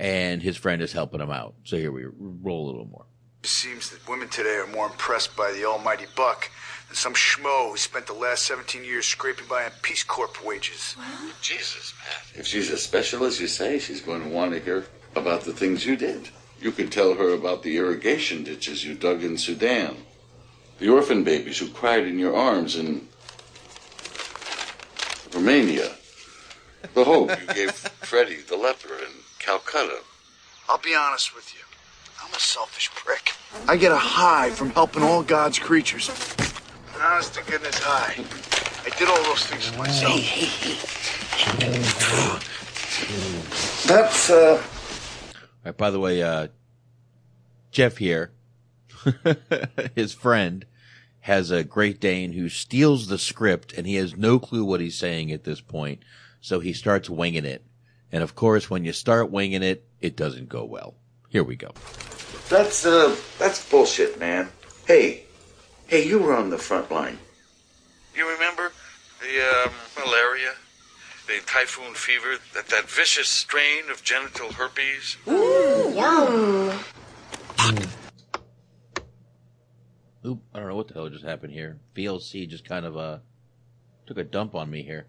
and 0.00 0.42
his 0.42 0.56
friend 0.56 0.80
is 0.80 0.92
helping 0.92 1.20
him 1.20 1.30
out. 1.30 1.54
So 1.64 1.76
here 1.76 1.92
we 1.92 2.06
roll 2.18 2.64
a 2.64 2.70
little 2.70 2.86
more. 2.86 3.04
Seems 3.42 3.90
that 3.90 4.06
women 4.08 4.28
today 4.28 4.56
are 4.56 4.66
more 4.66 4.86
impressed 4.86 5.36
by 5.36 5.52
the 5.52 5.66
almighty 5.66 6.06
buck 6.16 6.50
than 6.88 6.96
some 6.96 7.12
schmo 7.12 7.70
who 7.70 7.76
spent 7.76 8.06
the 8.06 8.14
last 8.14 8.44
17 8.46 8.82
years 8.82 9.06
scraping 9.06 9.46
by 9.46 9.64
on 9.64 9.70
Peace 9.82 10.02
Corps 10.02 10.30
wages. 10.44 10.96
Jesus, 11.42 11.92
Pat. 12.02 12.40
If 12.40 12.46
she's 12.46 12.70
as 12.70 12.82
special 12.82 13.24
as 13.24 13.40
you 13.40 13.46
say, 13.46 13.78
she's 13.78 14.00
going 14.00 14.22
to 14.22 14.28
want 14.28 14.52
to 14.52 14.60
hear 14.60 14.86
about 15.16 15.42
the 15.42 15.52
things 15.52 15.84
you 15.84 15.96
did. 15.96 16.30
You 16.60 16.72
can 16.72 16.88
tell 16.88 17.14
her 17.14 17.34
about 17.34 17.62
the 17.62 17.76
irrigation 17.76 18.42
ditches 18.42 18.84
you 18.84 18.94
dug 18.94 19.22
in 19.22 19.36
Sudan, 19.36 19.96
the 20.78 20.88
orphan 20.88 21.24
babies 21.24 21.58
who 21.58 21.68
cried 21.68 22.06
in 22.06 22.18
your 22.18 22.34
arms 22.34 22.76
in 22.76 23.06
Romania, 25.34 25.90
the 26.94 27.04
hope 27.04 27.30
you 27.38 27.54
gave 27.54 27.70
Freddie 28.02 28.40
the 28.42 28.56
leper 28.56 28.94
in 28.94 29.19
Calcutta. 29.40 30.00
I'll 30.68 30.78
be 30.78 30.94
honest 30.94 31.34
with 31.34 31.52
you. 31.54 31.60
I'm 32.22 32.32
a 32.32 32.38
selfish 32.38 32.90
prick. 32.90 33.32
I 33.66 33.76
get 33.76 33.90
a 33.90 33.96
high 33.96 34.50
from 34.50 34.70
helping 34.70 35.02
all 35.02 35.22
God's 35.22 35.58
creatures. 35.58 36.08
An 36.94 37.00
honest 37.02 37.34
to 37.34 37.42
goodness 37.50 37.78
high. 37.78 38.14
I 38.84 38.96
did 38.96 39.08
all 39.08 39.22
those 39.24 39.44
things 39.46 39.68
for 39.68 39.78
myself. 39.78 40.20
That's 43.86 44.30
uh. 44.30 44.62
All 44.62 44.62
right, 45.64 45.76
by 45.76 45.90
the 45.90 45.98
way, 45.98 46.22
uh, 46.22 46.48
Jeff 47.70 47.96
here, 47.96 48.32
his 49.94 50.12
friend, 50.12 50.66
has 51.20 51.50
a 51.50 51.64
Great 51.64 51.98
Dane 52.00 52.32
who 52.32 52.48
steals 52.48 53.06
the 53.08 53.18
script 53.18 53.72
and 53.72 53.86
he 53.86 53.96
has 53.96 54.16
no 54.16 54.38
clue 54.38 54.64
what 54.64 54.80
he's 54.80 54.96
saying 54.96 55.32
at 55.32 55.44
this 55.44 55.60
point. 55.60 56.02
So 56.40 56.60
he 56.60 56.72
starts 56.72 57.10
winging 57.10 57.44
it. 57.44 57.64
And 58.12 58.22
of 58.22 58.34
course, 58.34 58.68
when 58.68 58.84
you 58.84 58.92
start 58.92 59.30
winging 59.30 59.62
it, 59.62 59.84
it 60.00 60.16
doesn't 60.16 60.48
go 60.48 60.64
well. 60.64 60.94
Here 61.28 61.44
we 61.44 61.56
go. 61.56 61.72
That's 62.48 62.84
uh, 62.84 63.14
that's 63.38 63.68
bullshit, 63.70 64.18
man. 64.18 64.48
Hey, 64.86 65.24
hey, 65.86 66.06
you 66.06 66.18
were 66.18 66.34
on 66.34 66.50
the 66.50 66.58
front 66.58 66.90
line. 66.90 67.18
You 68.16 68.28
remember 68.28 68.72
the 69.20 69.66
um, 69.66 69.72
malaria, 69.96 70.52
the 71.28 71.38
typhoon 71.46 71.94
fever, 71.94 72.36
that, 72.54 72.66
that 72.68 72.90
vicious 72.90 73.28
strain 73.28 73.88
of 73.90 74.02
genital 74.02 74.52
herpes? 74.52 75.16
Ooh, 75.28 75.92
yum. 75.94 76.78
Oop, 80.26 80.42
I 80.52 80.58
don't 80.58 80.68
know 80.68 80.76
what 80.76 80.88
the 80.88 80.94
hell 80.94 81.08
just 81.08 81.24
happened 81.24 81.52
here. 81.52 81.78
VLC 81.94 82.48
just 82.48 82.68
kind 82.68 82.84
of 82.84 82.96
uh 82.96 83.18
took 84.06 84.18
a 84.18 84.24
dump 84.24 84.56
on 84.56 84.68
me 84.68 84.82
here. 84.82 85.06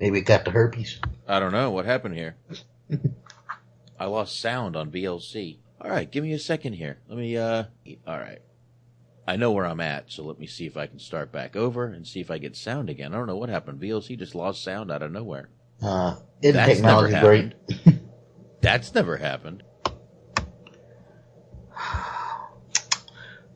Maybe 0.00 0.18
it 0.18 0.22
got 0.22 0.44
the 0.44 0.50
herpes. 0.50 0.98
I 1.28 1.38
don't 1.38 1.52
know 1.52 1.70
what 1.70 1.84
happened 1.84 2.14
here. 2.16 2.36
I 3.98 4.06
lost 4.06 4.40
sound 4.40 4.74
on 4.74 4.90
VLC. 4.90 5.58
All 5.80 5.90
right, 5.90 6.10
give 6.10 6.24
me 6.24 6.32
a 6.32 6.38
second 6.38 6.72
here. 6.74 6.98
Let 7.08 7.18
me 7.18 7.36
uh 7.36 7.64
all 8.06 8.18
right. 8.18 8.40
I 9.28 9.36
know 9.36 9.52
where 9.52 9.66
I'm 9.66 9.80
at, 9.80 10.10
so 10.10 10.24
let 10.24 10.38
me 10.40 10.46
see 10.46 10.66
if 10.66 10.76
I 10.76 10.86
can 10.86 10.98
start 10.98 11.30
back 11.30 11.54
over 11.54 11.84
and 11.86 12.06
see 12.06 12.20
if 12.20 12.30
I 12.30 12.38
get 12.38 12.56
sound 12.56 12.90
again. 12.90 13.14
I 13.14 13.18
don't 13.18 13.26
know 13.26 13.36
what 13.36 13.48
happened. 13.50 13.80
VLC 13.80 14.18
just 14.18 14.34
lost 14.34 14.64
sound 14.64 14.90
out 14.90 15.02
of 15.02 15.12
nowhere. 15.12 15.50
Uh, 15.82 16.16
isn't 16.42 16.56
That's 16.56 16.74
technology 16.74 17.12
never 17.12 17.26
great? 17.26 17.54
happened. 17.70 18.08
That's 18.62 18.94
never 18.94 19.16
happened. 19.18 19.62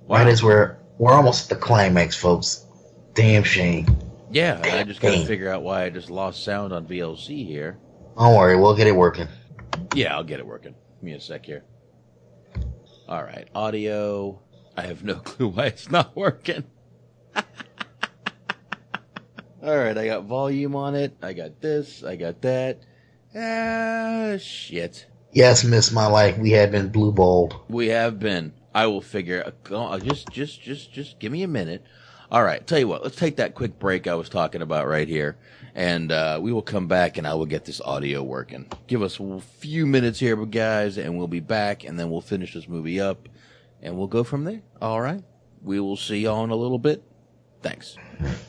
Right 0.06 0.26
as 0.26 0.42
we're 0.42 0.76
we're 0.98 1.12
almost 1.12 1.50
at 1.50 1.58
the 1.58 1.64
climax, 1.64 2.14
folks. 2.16 2.66
Damn 3.14 3.42
shame. 3.42 3.86
Yeah, 4.34 4.60
I 4.64 4.82
just 4.82 5.00
got 5.00 5.12
to 5.12 5.24
figure 5.26 5.48
out 5.48 5.62
why 5.62 5.84
I 5.84 5.90
just 5.90 6.10
lost 6.10 6.42
sound 6.42 6.72
on 6.72 6.88
VLC 6.88 7.46
here. 7.46 7.78
Don't 8.18 8.36
worry, 8.36 8.56
we'll 8.56 8.74
get 8.74 8.88
it 8.88 8.96
working. 8.96 9.28
Yeah, 9.94 10.16
I'll 10.16 10.24
get 10.24 10.40
it 10.40 10.46
working. 10.46 10.74
Give 10.96 11.02
me 11.04 11.12
a 11.12 11.20
sec 11.20 11.46
here. 11.46 11.62
All 13.08 13.22
right, 13.22 13.46
audio. 13.54 14.40
I 14.76 14.82
have 14.82 15.04
no 15.04 15.14
clue 15.16 15.50
why 15.50 15.66
it's 15.66 15.88
not 15.88 16.16
working. 16.16 16.64
All 17.36 17.44
right, 19.78 19.96
I 19.96 20.06
got 20.06 20.24
volume 20.24 20.74
on 20.74 20.96
it. 20.96 21.16
I 21.22 21.32
got 21.32 21.60
this. 21.60 22.02
I 22.02 22.16
got 22.16 22.42
that. 22.42 22.80
Ah, 23.36 24.36
shit. 24.36 25.06
Yes, 25.32 25.62
miss 25.62 25.92
my 25.92 26.06
life. 26.06 26.38
We 26.38 26.50
have 26.50 26.72
been 26.72 26.88
blue 26.88 27.12
balled. 27.12 27.54
We 27.68 27.86
have 27.88 28.18
been. 28.18 28.52
I 28.74 28.88
will 28.88 29.00
figure. 29.00 29.52
uh, 29.70 29.98
Just, 30.00 30.28
just, 30.30 30.60
just, 30.60 30.92
just 30.92 31.20
give 31.20 31.30
me 31.30 31.44
a 31.44 31.48
minute. 31.48 31.84
All 32.30 32.42
right. 32.42 32.66
Tell 32.66 32.78
you 32.78 32.88
what. 32.88 33.02
Let's 33.02 33.16
take 33.16 33.36
that 33.36 33.54
quick 33.54 33.78
break 33.78 34.06
I 34.06 34.14
was 34.14 34.28
talking 34.28 34.62
about 34.62 34.86
right 34.86 35.06
here, 35.08 35.36
and 35.74 36.10
uh, 36.10 36.38
we 36.42 36.52
will 36.52 36.62
come 36.62 36.88
back 36.88 37.18
and 37.18 37.26
I 37.26 37.34
will 37.34 37.46
get 37.46 37.64
this 37.64 37.80
audio 37.80 38.22
working. 38.22 38.66
Give 38.86 39.02
us 39.02 39.20
a 39.20 39.40
few 39.40 39.86
minutes 39.86 40.18
here, 40.18 40.36
guys, 40.46 40.98
and 40.98 41.16
we'll 41.16 41.28
be 41.28 41.40
back, 41.40 41.84
and 41.84 41.98
then 41.98 42.10
we'll 42.10 42.20
finish 42.20 42.54
this 42.54 42.68
movie 42.68 43.00
up, 43.00 43.28
and 43.82 43.96
we'll 43.96 44.06
go 44.06 44.24
from 44.24 44.44
there. 44.44 44.62
All 44.80 45.00
right. 45.00 45.22
We 45.62 45.80
will 45.80 45.96
see 45.96 46.18
y'all 46.20 46.44
in 46.44 46.50
a 46.50 46.56
little 46.56 46.78
bit. 46.78 47.02
Thanks. 47.62 47.96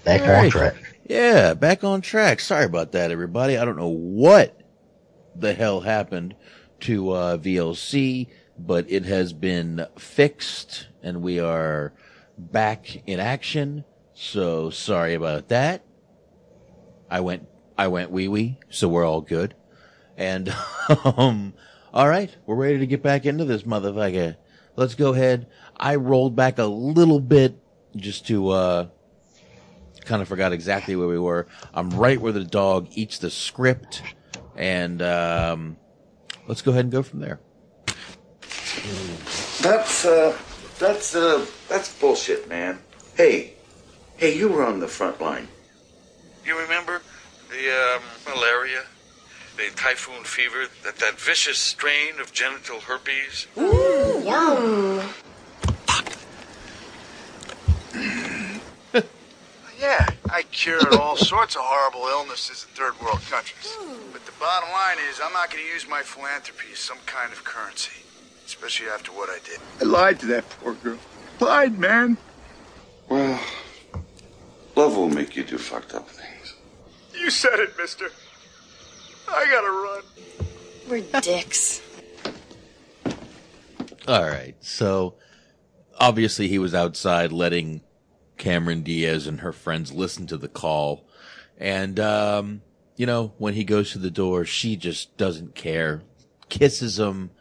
Back 0.03 0.21
All 0.21 0.27
on 0.27 0.33
right. 0.43 0.51
track. 0.51 0.75
Yeah, 1.07 1.53
back 1.53 1.83
on 1.83 2.01
track. 2.01 2.39
Sorry 2.39 2.65
about 2.65 2.91
that, 2.93 3.11
everybody. 3.11 3.57
I 3.57 3.63
don't 3.63 3.77
know 3.77 3.87
what 3.87 4.59
the 5.35 5.53
hell 5.53 5.81
happened 5.81 6.35
to 6.81 7.11
uh, 7.11 7.37
VLC, 7.37 8.27
but 8.57 8.89
it 8.89 9.05
has 9.05 9.31
been 9.33 9.85
fixed 9.97 10.87
and 11.01 11.21
we 11.21 11.39
are 11.39 11.93
back 12.37 13.03
in 13.07 13.19
action. 13.19 13.85
So 14.13 14.69
sorry 14.69 15.13
about 15.13 15.49
that. 15.49 15.85
I 17.09 17.19
went, 17.19 17.47
I 17.77 17.87
went 17.87 18.11
wee 18.11 18.27
wee, 18.27 18.59
so 18.69 18.87
we're 18.87 19.05
all 19.05 19.21
good. 19.21 19.55
And, 20.17 20.53
um, 21.05 21.53
all 21.93 22.07
right, 22.07 22.35
we're 22.45 22.55
ready 22.55 22.79
to 22.79 22.87
get 22.87 23.03
back 23.03 23.25
into 23.25 23.45
this 23.45 23.63
motherfucker. 23.63 24.37
Let's 24.75 24.95
go 24.95 25.13
ahead. 25.13 25.47
I 25.77 25.95
rolled 25.95 26.35
back 26.35 26.57
a 26.57 26.65
little 26.65 27.19
bit 27.19 27.57
just 27.95 28.27
to, 28.27 28.49
uh, 28.49 28.87
kind 30.05 30.21
of 30.21 30.27
forgot 30.27 30.53
exactly 30.53 30.95
where 30.95 31.07
we 31.07 31.19
were. 31.19 31.47
I'm 31.73 31.89
right 31.89 32.19
where 32.19 32.31
the 32.31 32.43
dog 32.43 32.87
eats 32.91 33.17
the 33.17 33.29
script, 33.29 34.01
and 34.55 35.01
um, 35.01 35.77
let's 36.47 36.61
go 36.61 36.71
ahead 36.71 36.85
and 36.85 36.91
go 36.91 37.03
from 37.03 37.19
there. 37.19 37.39
That's 39.61 40.05
uh, 40.05 40.37
that's 40.79 41.15
uh, 41.15 41.45
that's 41.69 41.97
bullshit, 41.99 42.47
man. 42.47 42.79
Hey, 43.15 43.53
hey, 44.17 44.37
you 44.37 44.49
were 44.49 44.63
on 44.65 44.79
the 44.79 44.87
front 44.87 45.21
line. 45.21 45.47
You 46.45 46.59
remember 46.59 47.01
the 47.49 47.95
um, 47.95 48.01
malaria, 48.27 48.83
the 49.57 49.75
typhoon 49.75 50.23
fever, 50.23 50.65
that, 50.83 50.97
that 50.97 51.19
vicious 51.19 51.57
strain 51.57 52.19
of 52.19 52.31
genital 52.33 52.79
herpes? 52.81 53.47
Ooh, 53.57 54.21
Yum. 54.23 55.01
Yeah, 59.79 60.07
I 60.29 60.43
cured 60.43 60.93
all 60.95 61.17
sorts 61.17 61.55
of 61.55 61.61
horrible 61.63 62.07
illnesses 62.07 62.65
in 62.67 62.75
third 62.75 62.99
world 63.01 63.19
countries. 63.29 63.75
But 64.13 64.25
the 64.25 64.31
bottom 64.39 64.69
line 64.71 64.97
is, 65.09 65.19
I'm 65.23 65.33
not 65.33 65.51
going 65.51 65.63
to 65.63 65.69
use 65.69 65.87
my 65.87 66.01
philanthropy 66.01 66.67
as 66.71 66.79
some 66.79 66.97
kind 67.05 67.33
of 67.33 67.43
currency, 67.43 67.91
especially 68.55 68.87
after 68.87 69.11
what 69.11 69.29
I 69.29 69.39
did. 69.43 69.59
I 69.81 69.83
lied 69.83 70.19
to 70.21 70.25
that 70.27 70.49
poor 70.49 70.73
girl. 70.75 70.97
Lied, 71.39 71.77
man. 71.77 72.17
Well, 73.09 73.39
love 74.75 74.95
will 74.95 75.09
make 75.09 75.35
you 75.35 75.43
do 75.43 75.57
fucked 75.57 75.93
up 75.93 76.09
things. 76.09 76.55
You 77.13 77.29
said 77.29 77.59
it, 77.59 77.77
mister. 77.77 78.09
I 79.27 79.45
gotta 79.45 79.71
run. 79.71 80.03
We're 80.89 81.21
dicks. 81.21 81.81
All 84.07 84.23
right, 84.23 84.55
so 84.61 85.15
obviously 85.99 86.47
he 86.47 86.59
was 86.59 86.73
outside 86.73 87.31
letting 87.31 87.81
Cameron 88.37 88.83
Diaz 88.83 89.27
and 89.27 89.41
her 89.41 89.51
friends 89.51 89.91
listen 89.91 90.27
to 90.27 90.37
the 90.37 90.47
call, 90.47 91.07
and 91.57 91.99
um, 91.99 92.61
you 92.95 93.05
know 93.05 93.33
when 93.37 93.55
he 93.55 93.63
goes 93.63 93.91
to 93.91 93.99
the 93.99 94.11
door, 94.11 94.45
she 94.45 94.75
just 94.75 95.17
doesn't 95.17 95.55
care, 95.55 96.03
kisses 96.49 96.99
him, 96.99 97.31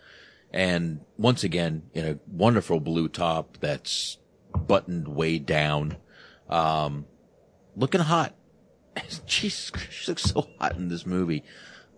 and 0.54 1.00
once 1.18 1.42
again 1.42 1.82
in 1.94 2.06
a 2.06 2.18
wonderful 2.28 2.78
blue 2.78 3.08
top 3.08 3.58
that's 3.58 4.18
buttoned 4.56 5.08
way 5.08 5.40
down, 5.40 5.96
um, 6.48 7.06
looking 7.74 8.00
hot. 8.00 8.36
She's 9.26 9.72
she 9.90 10.10
looks 10.12 10.22
so 10.22 10.48
hot 10.60 10.76
in 10.76 10.88
this 10.88 11.04
movie, 11.04 11.42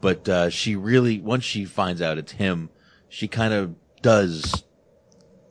but 0.01 0.27
uh, 0.27 0.49
she 0.49 0.74
really 0.74 1.20
once 1.20 1.45
she 1.45 1.66
finds 1.66 2.01
out 2.01 2.16
it's 2.16 2.33
him, 2.33 2.70
she 3.11 3.28
kind 3.28 3.53
of 3.53 3.74
does 4.01 4.65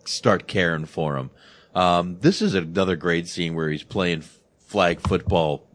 start 0.06 0.48
caring 0.48 0.86
for 0.86 1.16
him. 1.16 1.30
Um, 1.76 2.18
this 2.22 2.42
is 2.42 2.56
another 2.56 2.96
great 2.96 3.28
scene 3.28 3.54
where 3.54 3.70
he's 3.70 3.84
playing 3.84 4.24
flag 4.58 5.00
football 5.00 5.70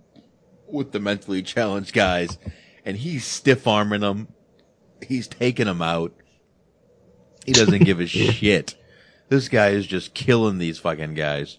with 0.66 0.90
the 0.90 0.98
mentally 0.98 1.42
challenged 1.42 1.92
guys, 1.92 2.38
and 2.84 2.96
he's 2.96 3.24
stiff 3.24 3.68
arming 3.68 4.00
them. 4.00 4.26
He's 5.06 5.28
taking 5.28 5.66
them 5.66 5.80
out. 5.80 6.12
He 7.46 7.52
doesn't 7.52 7.84
give 7.84 8.00
a 8.00 8.06
shit. 8.06 8.74
This 9.28 9.48
guy 9.48 9.68
is 9.70 9.86
just 9.86 10.14
killing 10.14 10.58
these 10.58 10.78
fucking 10.78 11.14
guys. 11.14 11.58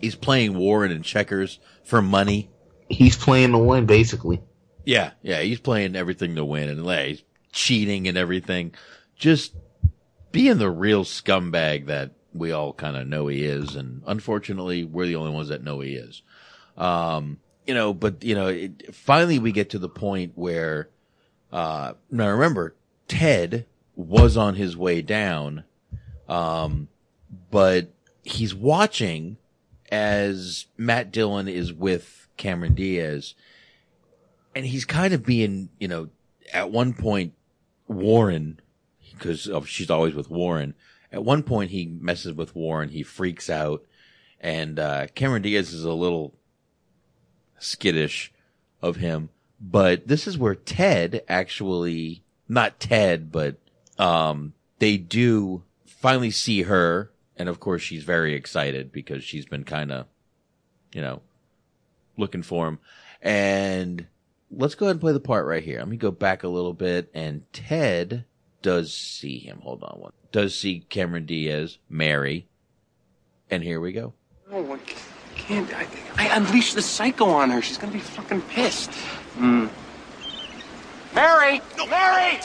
He's 0.00 0.14
playing 0.14 0.56
Warren 0.56 0.92
and 0.92 1.04
checkers 1.04 1.58
for 1.82 2.02
money. 2.02 2.50
He's 2.88 3.16
playing 3.16 3.52
to 3.52 3.58
win, 3.58 3.86
basically. 3.86 4.42
Yeah, 4.84 5.12
yeah, 5.22 5.40
he's 5.40 5.60
playing 5.60 5.96
everything 5.96 6.36
to 6.36 6.44
win 6.44 6.68
and 6.68 6.84
like 6.84 7.06
he's 7.06 7.22
cheating 7.52 8.08
and 8.08 8.16
everything. 8.16 8.74
Just 9.16 9.54
being 10.32 10.58
the 10.58 10.70
real 10.70 11.04
scumbag 11.04 11.86
that 11.86 12.12
we 12.32 12.52
all 12.52 12.72
kind 12.72 12.96
of 12.96 13.06
know 13.06 13.26
he 13.26 13.44
is, 13.44 13.74
and 13.76 14.02
unfortunately, 14.06 14.84
we're 14.84 15.06
the 15.06 15.16
only 15.16 15.32
ones 15.32 15.48
that 15.48 15.62
know 15.62 15.80
he 15.80 15.94
is. 15.94 16.22
Um, 16.76 17.38
you 17.66 17.74
know, 17.74 17.92
but 17.92 18.24
you 18.24 18.34
know, 18.34 18.48
it, 18.48 18.94
finally 18.94 19.38
we 19.38 19.52
get 19.52 19.70
to 19.70 19.78
the 19.78 19.88
point 19.88 20.32
where, 20.34 20.88
uh, 21.52 21.94
now 22.10 22.28
remember, 22.28 22.74
Ted 23.08 23.66
was 24.00 24.36
on 24.36 24.54
his 24.54 24.76
way 24.76 25.02
down, 25.02 25.64
um, 26.28 26.88
but 27.50 27.92
he's 28.22 28.54
watching 28.54 29.36
as 29.90 30.66
Matt 30.76 31.12
Dillon 31.12 31.48
is 31.48 31.72
with 31.72 32.28
Cameron 32.36 32.74
Diaz, 32.74 33.34
and 34.54 34.66
he's 34.66 34.84
kind 34.84 35.14
of 35.14 35.24
being, 35.24 35.68
you 35.78 35.88
know, 35.88 36.08
at 36.52 36.70
one 36.70 36.94
point, 36.94 37.34
Warren, 37.86 38.60
because 39.12 39.48
she's 39.66 39.90
always 39.90 40.14
with 40.14 40.30
Warren. 40.30 40.74
At 41.12 41.24
one 41.24 41.42
point, 41.42 41.70
he 41.70 41.86
messes 41.86 42.32
with 42.32 42.54
Warren. 42.54 42.88
He 42.88 43.02
freaks 43.02 43.50
out, 43.50 43.84
and 44.40 44.78
uh, 44.78 45.08
Cameron 45.14 45.42
Diaz 45.42 45.72
is 45.72 45.84
a 45.84 45.92
little 45.92 46.34
skittish 47.58 48.32
of 48.80 48.96
him. 48.96 49.28
But 49.60 50.08
this 50.08 50.26
is 50.26 50.38
where 50.38 50.54
Ted 50.54 51.22
actually, 51.28 52.22
not 52.48 52.80
Ted, 52.80 53.30
but 53.30 53.56
um, 54.00 54.54
they 54.78 54.96
do 54.96 55.62
finally 55.84 56.30
see 56.30 56.62
her, 56.62 57.12
and 57.36 57.48
of 57.48 57.60
course 57.60 57.82
she's 57.82 58.02
very 58.02 58.34
excited 58.34 58.90
because 58.90 59.22
she's 59.22 59.44
been 59.44 59.64
kind 59.64 59.92
of, 59.92 60.06
you 60.94 61.02
know, 61.02 61.20
looking 62.16 62.42
for 62.42 62.66
him. 62.66 62.78
And 63.20 64.06
let's 64.50 64.74
go 64.74 64.86
ahead 64.86 64.94
and 64.94 65.00
play 65.00 65.12
the 65.12 65.20
part 65.20 65.46
right 65.46 65.62
here. 65.62 65.78
Let 65.78 65.88
me 65.88 65.98
go 65.98 66.10
back 66.10 66.42
a 66.42 66.48
little 66.48 66.72
bit, 66.72 67.10
and 67.12 67.42
Ted 67.52 68.24
does 68.62 68.94
see 68.94 69.38
him. 69.38 69.60
Hold 69.60 69.84
on 69.84 70.00
one. 70.00 70.12
Does 70.32 70.58
see 70.58 70.80
Cameron 70.88 71.26
Diaz, 71.26 71.76
Mary, 71.88 72.46
and 73.50 73.62
here 73.62 73.80
we 73.80 73.92
go. 73.92 74.14
No, 74.50 74.72
I 74.72 74.78
can't. 75.36 75.70
I, 75.74 75.86
I 76.16 76.36
unleashed 76.36 76.74
the 76.74 76.82
psycho 76.82 77.26
on 77.26 77.50
her. 77.50 77.60
She's 77.60 77.76
gonna 77.76 77.92
be 77.92 77.98
fucking 77.98 78.40
pissed. 78.42 78.94
Hmm. 79.34 79.66
Mary! 81.14 81.60
No, 81.76 81.86
Mary! 81.86 82.40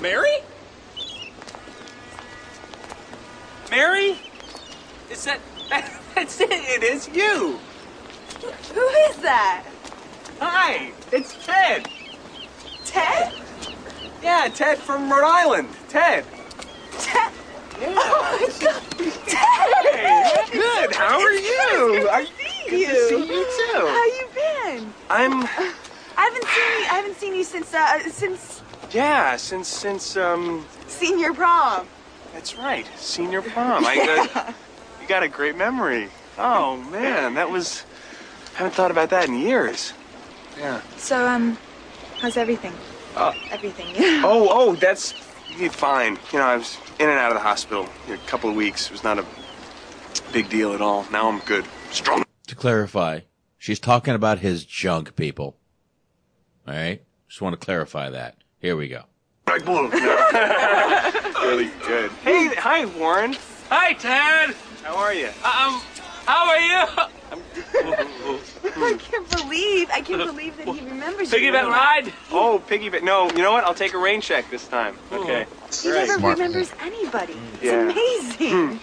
Mary? 0.00 0.38
Mary? 3.70 4.16
Is 5.10 5.24
that. 5.24 5.40
That's 6.14 6.40
it. 6.40 6.50
It 6.50 6.82
is 6.82 7.08
you. 7.08 7.58
Who 8.74 8.88
is 9.10 9.16
that? 9.18 9.64
Hi. 10.40 10.92
It's 11.12 11.34
Ted. 11.44 11.88
Ted? 12.84 13.32
Yeah, 14.22 14.48
Ted 14.54 14.78
from 14.78 15.10
Rhode 15.10 15.26
Island. 15.26 15.68
Ted. 15.88 16.24
Ted? 16.98 17.32
Yeah. 17.80 17.94
Oh 17.96 18.38
my 18.40 18.64
god. 18.64 18.82
Ted! 19.26 20.52
Good. 20.52 20.94
How 20.94 21.20
are 21.20 21.32
you? 21.32 22.08
I, 22.10 22.24
see 22.24 22.70
good 22.70 22.80
you. 22.80 22.86
to 22.86 23.08
see 23.08 23.26
you 23.26 23.44
too. 23.44 23.86
How 23.86 24.04
you 24.04 24.28
been? 24.34 24.92
I'm. 25.10 25.44
I 26.16 26.24
haven't 26.24 26.44
seen 26.44 26.64
you. 26.64 26.86
I 26.90 26.94
haven't 26.94 27.16
seen 27.16 27.34
you 27.34 27.44
since 27.44 27.74
uh, 27.74 28.10
since 28.10 28.62
Yeah, 28.90 29.36
since 29.36 29.68
since 29.68 30.16
um. 30.16 30.66
senior 30.86 31.32
prom. 31.34 31.86
That's 32.32 32.56
right, 32.56 32.86
senior 32.96 33.42
prom. 33.42 33.84
I 33.86 33.96
got, 34.34 34.54
you 35.00 35.08
got 35.08 35.22
a 35.22 35.28
great 35.28 35.56
memory. 35.56 36.08
Oh 36.38 36.76
man, 36.90 37.34
that 37.34 37.50
was. 37.50 37.84
I 38.54 38.58
haven't 38.58 38.74
thought 38.74 38.90
about 38.90 39.10
that 39.10 39.28
in 39.28 39.38
years. 39.38 39.92
Yeah. 40.58 40.80
So 40.96 41.26
um, 41.26 41.56
how's 42.20 42.36
everything? 42.36 42.72
Oh. 43.16 43.34
Everything. 43.50 43.86
Yeah. 43.94 44.22
Oh, 44.24 44.48
oh, 44.50 44.74
that's 44.74 45.12
fine. 45.70 46.18
You 46.32 46.38
know, 46.38 46.44
I 46.44 46.56
was 46.56 46.76
in 46.98 47.08
and 47.08 47.18
out 47.18 47.30
of 47.30 47.36
the 47.36 47.42
hospital 47.42 47.88
a 48.08 48.16
couple 48.28 48.50
of 48.50 48.56
weeks. 48.56 48.86
It 48.86 48.92
was 48.92 49.04
not 49.04 49.18
a 49.18 49.24
big 50.32 50.48
deal 50.48 50.72
at 50.72 50.80
all. 50.80 51.06
Now 51.10 51.28
I'm 51.28 51.40
good, 51.40 51.64
strong. 51.90 52.24
To 52.46 52.54
clarify, 52.54 53.20
she's 53.58 53.78
talking 53.78 54.14
about 54.14 54.38
his 54.38 54.64
junk, 54.64 55.16
people. 55.16 55.56
All 56.66 56.74
right? 56.74 57.02
Just 57.28 57.42
want 57.42 57.58
to 57.58 57.64
clarify 57.64 58.10
that. 58.10 58.36
Here 58.60 58.76
we 58.76 58.88
go. 58.88 59.02
really 59.46 59.88
good. 61.86 62.10
Hey, 62.22 62.48
hi, 62.56 62.84
Warren. 62.98 63.36
Hi, 63.70 63.92
Ted. 63.94 64.54
How 64.82 64.96
are 64.96 65.14
you? 65.14 65.28
Uh, 65.44 65.68
um, 65.68 65.80
how 66.26 66.48
are 66.48 66.60
you? 66.60 66.84
I 68.76 68.96
can't 68.98 69.28
believe 69.30 69.90
I 69.90 70.00
can't 70.00 70.24
believe 70.30 70.56
that 70.58 70.68
he 70.68 70.80
remembers 70.84 71.32
you. 71.32 71.38
Piggyback 71.38 71.68
ride? 71.70 72.12
Oh, 72.30 72.62
piggyback. 72.66 73.02
No, 73.02 73.30
you 73.30 73.38
know 73.42 73.52
what? 73.52 73.64
I'll 73.64 73.74
take 73.74 73.94
a 73.94 73.98
rain 73.98 74.20
check 74.20 74.50
this 74.50 74.66
time. 74.66 74.94
Hmm. 74.94 75.14
Okay. 75.16 75.46
He 75.82 75.88
All 75.88 75.94
right. 75.94 76.08
never 76.08 76.28
remembers 76.28 76.72
anybody. 76.80 77.36
It's 77.54 77.62
Yeah. 77.62 77.90
amazing. 77.90 78.80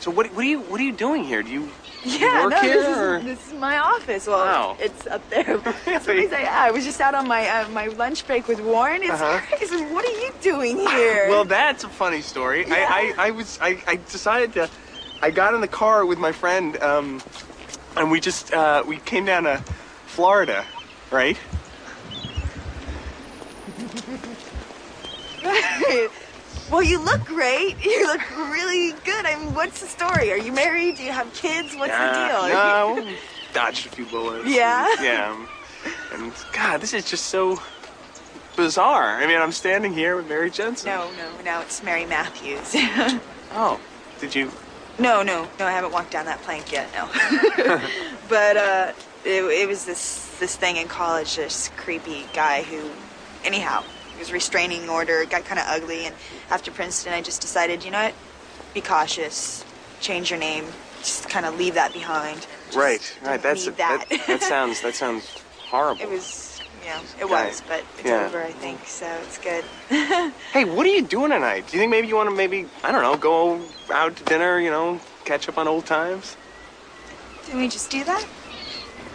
So 0.00 0.10
what? 0.10 0.32
What 0.32 0.44
are 0.44 0.48
you? 0.48 0.60
What 0.60 0.80
are 0.80 0.84
you 0.84 0.92
doing 0.92 1.24
here? 1.24 1.42
Do 1.42 1.50
you? 1.50 1.70
Yeah, 2.04 2.46
no, 2.48 2.60
this, 2.60 2.86
or- 2.86 3.16
is, 3.18 3.24
this 3.24 3.46
is 3.48 3.52
my 3.54 3.78
office. 3.78 4.26
Well, 4.26 4.38
Wow. 4.44 4.76
it's 4.78 5.06
up 5.06 5.26
there. 5.30 5.58
He's 5.84 6.06
like, 6.32 6.42
yeah, 6.44 6.58
I 6.62 6.70
was 6.70 6.84
just 6.84 7.00
out 7.00 7.14
on 7.14 7.26
my 7.26 7.48
uh, 7.48 7.68
my 7.70 7.86
lunch 7.86 8.26
break 8.26 8.46
with 8.46 8.60
Warren. 8.60 9.02
It's 9.02 9.10
Uh-huh. 9.12 9.40
crazy. 9.56 9.76
What 9.92 10.04
are 10.04 10.08
you 10.10 10.30
doing 10.42 10.76
here? 10.90 11.28
Well, 11.30 11.44
that's 11.46 11.82
a 11.84 11.88
funny 11.88 12.20
story. 12.20 12.66
I, 12.68 13.14
I, 13.18 13.28
I 13.28 13.30
was, 13.30 13.58
I, 13.62 13.82
I 13.86 13.96
decided 13.96 14.52
to, 14.54 14.68
I 15.22 15.30
got 15.30 15.54
in 15.54 15.60
the 15.62 15.68
car 15.68 16.04
with 16.04 16.18
my 16.18 16.32
friend, 16.32 16.76
um, 16.82 17.22
and 17.96 18.10
we 18.10 18.20
just, 18.20 18.52
uh, 18.52 18.82
we 18.86 18.98
came 18.98 19.24
down 19.24 19.44
to 19.44 19.62
Florida, 20.06 20.64
right? 21.10 21.38
well, 26.70 26.82
you 26.82 26.98
look 26.98 27.24
great. 27.24 27.76
You 27.84 28.06
look 28.06 28.30
really 28.50 28.92
good. 29.04 29.26
I 29.26 29.36
mean, 29.38 29.54
what's 29.54 29.80
the 29.80 29.86
story? 29.86 30.32
Are 30.32 30.38
you 30.38 30.52
married? 30.52 30.96
Do 30.96 31.02
you 31.02 31.12
have 31.12 31.32
kids? 31.34 31.74
What's 31.76 31.92
the 31.92 32.12
deal? 32.12 32.48
No, 32.48 32.98
you- 33.10 33.16
dodged 33.52 33.86
a 33.86 33.90
few 33.90 34.04
bullets. 34.06 34.48
Yeah? 34.48 34.86
Yeah. 35.02 35.30
um, 35.32 35.48
And 36.12 36.32
God, 36.52 36.80
this 36.80 36.92
is 36.94 37.08
just 37.08 37.26
so 37.26 37.60
bizarre. 38.56 39.16
I 39.22 39.26
mean, 39.26 39.40
I'm 39.40 39.52
standing 39.52 39.92
here 39.92 40.16
with 40.16 40.28
Mary 40.28 40.50
Jensen. 40.50 40.88
No, 40.88 41.10
no, 41.16 41.30
no. 41.44 41.60
It's 41.60 41.82
Mary 41.82 42.04
Matthews. 42.06 42.74
Oh, 43.52 43.78
did 44.20 44.34
you? 44.34 44.50
no, 44.98 45.22
no, 45.22 45.46
no. 45.58 45.66
I 45.66 45.72
haven't 45.72 45.92
walked 45.92 46.10
down 46.12 46.24
that 46.26 46.40
plank 46.42 46.70
yet. 46.72 46.88
No. 46.94 47.08
but 48.28 48.56
uh, 48.56 48.92
it, 49.24 49.42
it 49.44 49.68
was 49.68 49.84
this 49.84 50.36
this 50.40 50.56
thing 50.56 50.76
in 50.76 50.88
college. 50.88 51.36
This 51.36 51.68
creepy 51.76 52.24
guy 52.32 52.62
who, 52.62 52.90
anyhow, 53.44 53.82
was 54.18 54.32
restraining 54.32 54.88
order. 54.88 55.24
Got 55.26 55.44
kind 55.44 55.58
of 55.60 55.66
ugly, 55.68 56.06
and 56.06 56.14
after 56.50 56.70
Princeton, 56.70 57.12
I 57.12 57.20
just 57.20 57.40
decided, 57.40 57.84
you 57.84 57.90
know 57.90 58.04
what? 58.04 58.14
Be 58.74 58.80
cautious. 58.80 59.64
Change 60.00 60.30
your 60.30 60.38
name. 60.38 60.64
Just 60.98 61.28
kind 61.28 61.46
of 61.46 61.58
leave 61.58 61.74
that 61.74 61.92
behind. 61.92 62.46
Right, 62.74 63.00
right. 63.24 63.40
That's 63.40 63.66
need 63.66 63.76
that. 63.76 64.06
that. 64.08 64.26
That 64.26 64.42
sounds. 64.42 64.80
That 64.82 64.94
sounds 64.94 65.28
horrible. 65.68 66.02
It 66.02 66.10
was, 66.10 66.60
yeah, 66.84 67.00
it 67.18 67.24
Okay. 67.24 67.48
was, 67.48 67.62
but 67.68 67.84
it's 67.98 68.08
Yeah. 68.08 68.26
over, 68.26 68.42
I 68.42 68.52
think. 68.52 68.86
So 68.86 69.06
it's 69.06 69.38
good. 69.38 69.64
Hey, 70.52 70.64
what 70.64 70.86
are 70.86 70.90
you 70.90 71.02
doing 71.02 71.30
tonight? 71.30 71.66
Do 71.68 71.76
you 71.76 71.82
think 71.82 71.90
maybe 71.90 72.08
you 72.08 72.16
want 72.16 72.30
to 72.30 72.34
maybe 72.34 72.66
I 72.82 72.92
don't 72.92 73.02
know 73.02 73.16
go 73.16 73.60
out 73.92 74.16
to 74.16 74.24
dinner? 74.24 74.58
You 74.60 74.70
know, 74.70 75.00
catch 75.24 75.48
up 75.48 75.58
on 75.58 75.68
old 75.68 75.86
times. 75.86 76.36
Didn't 77.46 77.60
we 77.60 77.68
just 77.68 77.90
do 77.90 78.02
that? 78.04 78.24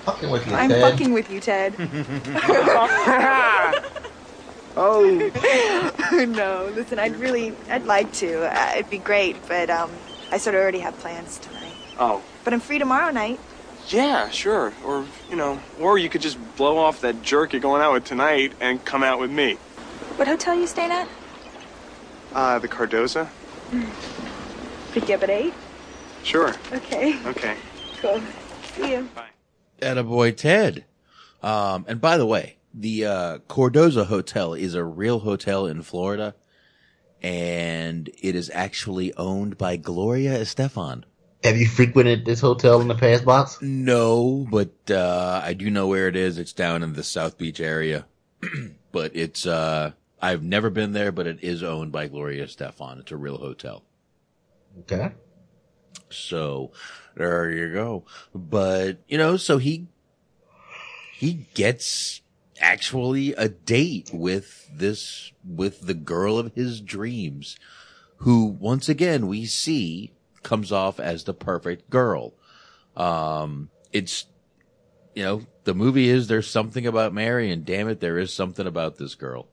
Fucking 0.05 0.29
with 0.29 0.47
you, 0.47 0.53
I'm 0.53 0.69
Ted. 0.69 0.81
fucking 0.81 1.13
with 1.13 1.29
you, 1.31 1.39
Ted. 1.39 1.73
oh. 4.77 6.25
no, 6.27 6.71
listen, 6.75 6.99
I'd 6.99 7.15
really, 7.15 7.55
I'd 7.69 7.85
like 7.85 8.11
to. 8.13 8.45
Uh, 8.45 8.73
it'd 8.75 8.89
be 8.89 8.97
great, 8.97 9.35
but 9.47 9.69
um, 9.69 9.91
I 10.31 10.37
sort 10.37 10.55
of 10.55 10.61
already 10.61 10.79
have 10.79 10.97
plans 10.99 11.37
tonight. 11.39 11.73
Oh. 11.97 12.21
But 12.43 12.53
I'm 12.53 12.59
free 12.59 12.79
tomorrow 12.79 13.11
night. 13.11 13.39
Yeah, 13.87 14.29
sure. 14.29 14.73
Or 14.85 15.05
you 15.29 15.35
know, 15.35 15.59
or 15.79 15.97
you 15.97 16.09
could 16.09 16.21
just 16.21 16.37
blow 16.55 16.77
off 16.77 17.01
that 17.01 17.23
jerk 17.23 17.53
you're 17.53 17.61
going 17.61 17.81
out 17.81 17.93
with 17.93 18.05
tonight 18.05 18.53
and 18.59 18.83
come 18.85 19.03
out 19.03 19.19
with 19.19 19.31
me. 19.31 19.55
What 20.15 20.27
hotel 20.27 20.55
you 20.55 20.67
staying 20.67 20.91
at? 20.91 21.07
Uh, 22.33 22.59
the 22.59 22.67
Cardozo. 22.67 23.27
Pick 24.91 25.09
you 25.09 25.15
up 25.15 25.23
at 25.23 25.29
eight. 25.29 25.53
Sure. 26.23 26.53
Okay. 26.71 27.17
Okay. 27.25 27.55
Cool. 28.01 28.21
See 28.75 28.91
you. 28.91 29.09
Bye. 29.15 29.29
Attaboy 29.81 30.35
Ted. 30.35 30.85
Um, 31.41 31.85
and 31.87 31.99
by 31.99 32.17
the 32.17 32.25
way, 32.25 32.57
the 32.73 33.05
uh, 33.05 33.37
Cardozo 33.47 34.03
Hotel 34.03 34.53
is 34.53 34.73
a 34.75 34.83
real 34.83 35.19
hotel 35.19 35.65
in 35.65 35.81
Florida, 35.81 36.35
and 37.21 38.09
it 38.21 38.35
is 38.35 38.51
actually 38.53 39.13
owned 39.15 39.57
by 39.57 39.77
Gloria 39.77 40.39
Estefan. 40.39 41.03
Have 41.43 41.57
you 41.57 41.67
frequented 41.67 42.25
this 42.25 42.41
hotel 42.41 42.81
in 42.81 42.89
the 42.89 42.95
past, 42.95 43.23
box? 43.23 43.61
No, 43.61 44.45
but 44.51 44.91
uh, 44.91 45.41
I 45.43 45.53
do 45.53 45.69
know 45.69 45.87
where 45.87 46.07
it 46.07 46.15
is. 46.15 46.37
It's 46.37 46.53
down 46.53 46.83
in 46.83 46.93
the 46.93 47.03
South 47.03 47.37
Beach 47.37 47.61
area, 47.61 48.05
but 48.91 49.15
it's 49.15 49.45
uh, 49.45 49.91
I've 50.21 50.43
never 50.43 50.69
been 50.69 50.91
there, 50.91 51.11
but 51.11 51.27
it 51.27 51.41
is 51.41 51.63
owned 51.63 51.91
by 51.91 52.07
Gloria 52.07 52.45
Estefan. 52.45 52.99
It's 52.99 53.11
a 53.11 53.17
real 53.17 53.37
hotel. 53.37 53.83
Okay. 54.81 55.13
So 56.09 56.71
there 57.15 57.49
you 57.49 57.73
go. 57.73 58.03
But 58.35 58.97
you 59.07 59.17
know, 59.17 59.37
so 59.37 59.57
he 59.59 59.87
he 61.13 61.47
gets 61.53 62.21
actually 62.59 63.33
a 63.33 63.49
date 63.49 64.11
with 64.13 64.69
this 64.73 65.31
with 65.43 65.81
the 65.81 65.93
girl 65.93 66.37
of 66.37 66.53
his 66.53 66.81
dreams, 66.81 67.57
who 68.17 68.45
once 68.45 68.89
again 68.89 69.27
we 69.27 69.45
see 69.45 70.13
comes 70.43 70.71
off 70.71 70.99
as 70.99 71.23
the 71.23 71.33
perfect 71.33 71.89
girl. 71.89 72.33
Um, 72.95 73.69
it's 73.91 74.25
you 75.15 75.23
know 75.23 75.41
the 75.63 75.73
movie 75.73 76.09
is 76.09 76.27
there's 76.27 76.49
something 76.49 76.85
about 76.85 77.13
Mary, 77.13 77.51
and 77.51 77.65
damn 77.65 77.89
it, 77.89 77.99
there 77.99 78.17
is 78.17 78.33
something 78.33 78.67
about 78.67 78.97
this 78.97 79.15
girl. 79.15 79.47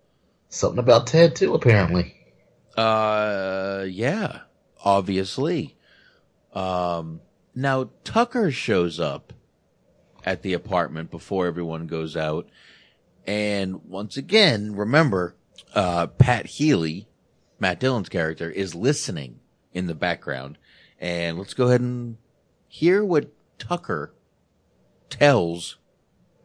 Something 0.49 0.79
about 0.79 1.07
Ted 1.07 1.37
too, 1.37 1.55
apparently. 1.55 2.15
Uh, 2.77 3.85
yeah, 3.89 4.41
obviously. 4.85 5.77
Um, 6.53 7.21
now 7.55 7.91
Tucker 8.05 8.51
shows 8.51 9.01
up 9.01 9.33
at 10.25 10.43
the 10.43 10.53
apartment 10.53 11.11
before 11.11 11.47
everyone 11.47 11.87
goes 11.87 12.17
out. 12.17 12.49
And 13.27 13.85
once 13.85 14.17
again, 14.17 14.77
remember, 14.77 15.35
uh, 15.75 16.07
Pat 16.07 16.47
Healy, 16.47 17.09
Matt 17.59 17.81
Dillon's 17.81 18.09
character, 18.09 18.51
is 18.51 18.75
listening 18.75 19.41
in 19.73 19.87
the 19.87 19.95
background. 19.95 20.59
And 21.01 21.37
let's 21.39 21.55
go 21.55 21.67
ahead 21.67 21.81
and 21.81 22.17
hear 22.69 23.05
what 23.05 23.29
Tucker 23.59 24.15
tells 25.11 25.77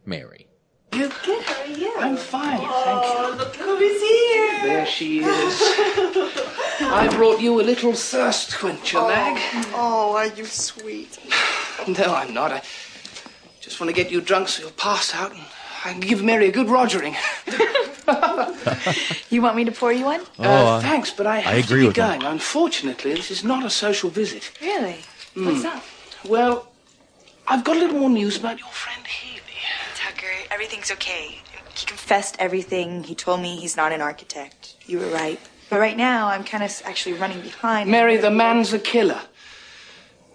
Mary. 0.04 0.48
You 0.92 1.10
good? 1.24 1.42
How 1.44 1.62
are 1.62 1.66
you? 1.66 1.94
I'm 1.98 2.16
fine, 2.16 2.58
thank 2.58 3.04
you. 3.04 3.36
Look 3.36 3.56
who's 3.56 4.00
here. 4.02 4.62
There 4.62 4.86
she 4.86 5.20
is. 5.20 5.58
I 6.80 7.08
brought 7.16 7.40
you 7.40 7.60
a 7.60 7.62
little 7.62 7.94
thirst 7.94 8.58
quencher, 8.58 9.00
Mag. 9.00 9.40
Oh, 9.72 10.14
are 10.16 10.26
you 10.26 10.44
sweet? 10.44 11.18
No, 11.88 12.14
I'm 12.14 12.34
not. 12.34 12.52
I 12.52 12.62
just 13.60 13.80
want 13.80 13.88
to 13.88 13.94
get 13.94 14.12
you 14.12 14.20
drunk 14.20 14.48
so 14.48 14.62
you'll 14.62 14.72
pass 14.72 15.14
out 15.14 15.32
and 15.32 15.42
I 15.84 15.92
can 15.92 16.00
give 16.00 16.22
Mary 16.22 16.48
a 16.48 16.52
good 16.52 16.68
rogering. 16.68 17.16
You 19.30 19.40
want 19.40 19.56
me 19.56 19.64
to 19.64 19.72
pour 19.72 19.90
you 19.92 20.04
one? 20.04 20.20
uh, 20.38 20.42
uh, 20.42 20.80
thanks, 20.80 21.10
but 21.10 21.26
I 21.26 21.36
I 21.36 21.40
have 21.40 21.64
agree 21.64 21.80
to 21.80 21.80
be 21.84 21.86
with 21.88 21.96
him. 21.96 22.06
going. 22.20 22.22
Unfortunately, 22.24 23.14
this 23.14 23.30
is 23.30 23.42
not 23.44 23.64
a 23.64 23.70
social 23.70 24.10
visit. 24.10 24.50
Really? 24.60 24.98
Hmm. 25.34 25.46
What's 25.46 25.64
up? 25.64 25.82
Well, 26.28 26.68
I've 27.48 27.64
got 27.64 27.76
a 27.76 27.80
little 27.80 27.98
more 27.98 28.10
news 28.10 28.36
about 28.36 28.58
your 28.58 28.68
friend 28.68 29.06
Healy. 29.06 29.40
Tucker, 29.96 30.26
everything's 30.50 30.90
okay. 30.92 31.38
He 31.74 31.86
confessed 31.86 32.36
everything. 32.38 33.04
He 33.04 33.14
told 33.14 33.40
me 33.40 33.56
he's 33.56 33.74
not 33.76 33.90
an 33.92 34.02
architect. 34.02 34.74
You 34.86 34.98
were 34.98 35.08
right. 35.08 35.40
But 35.70 35.78
right 35.80 35.96
now, 35.96 36.28
I'm 36.28 36.44
kind 36.44 36.62
of 36.62 36.70
actually 36.84 37.14
running 37.14 37.40
behind. 37.40 37.90
Mary, 37.90 38.18
the 38.18 38.30
man's 38.30 38.74
a 38.74 38.78
killer. 38.78 39.22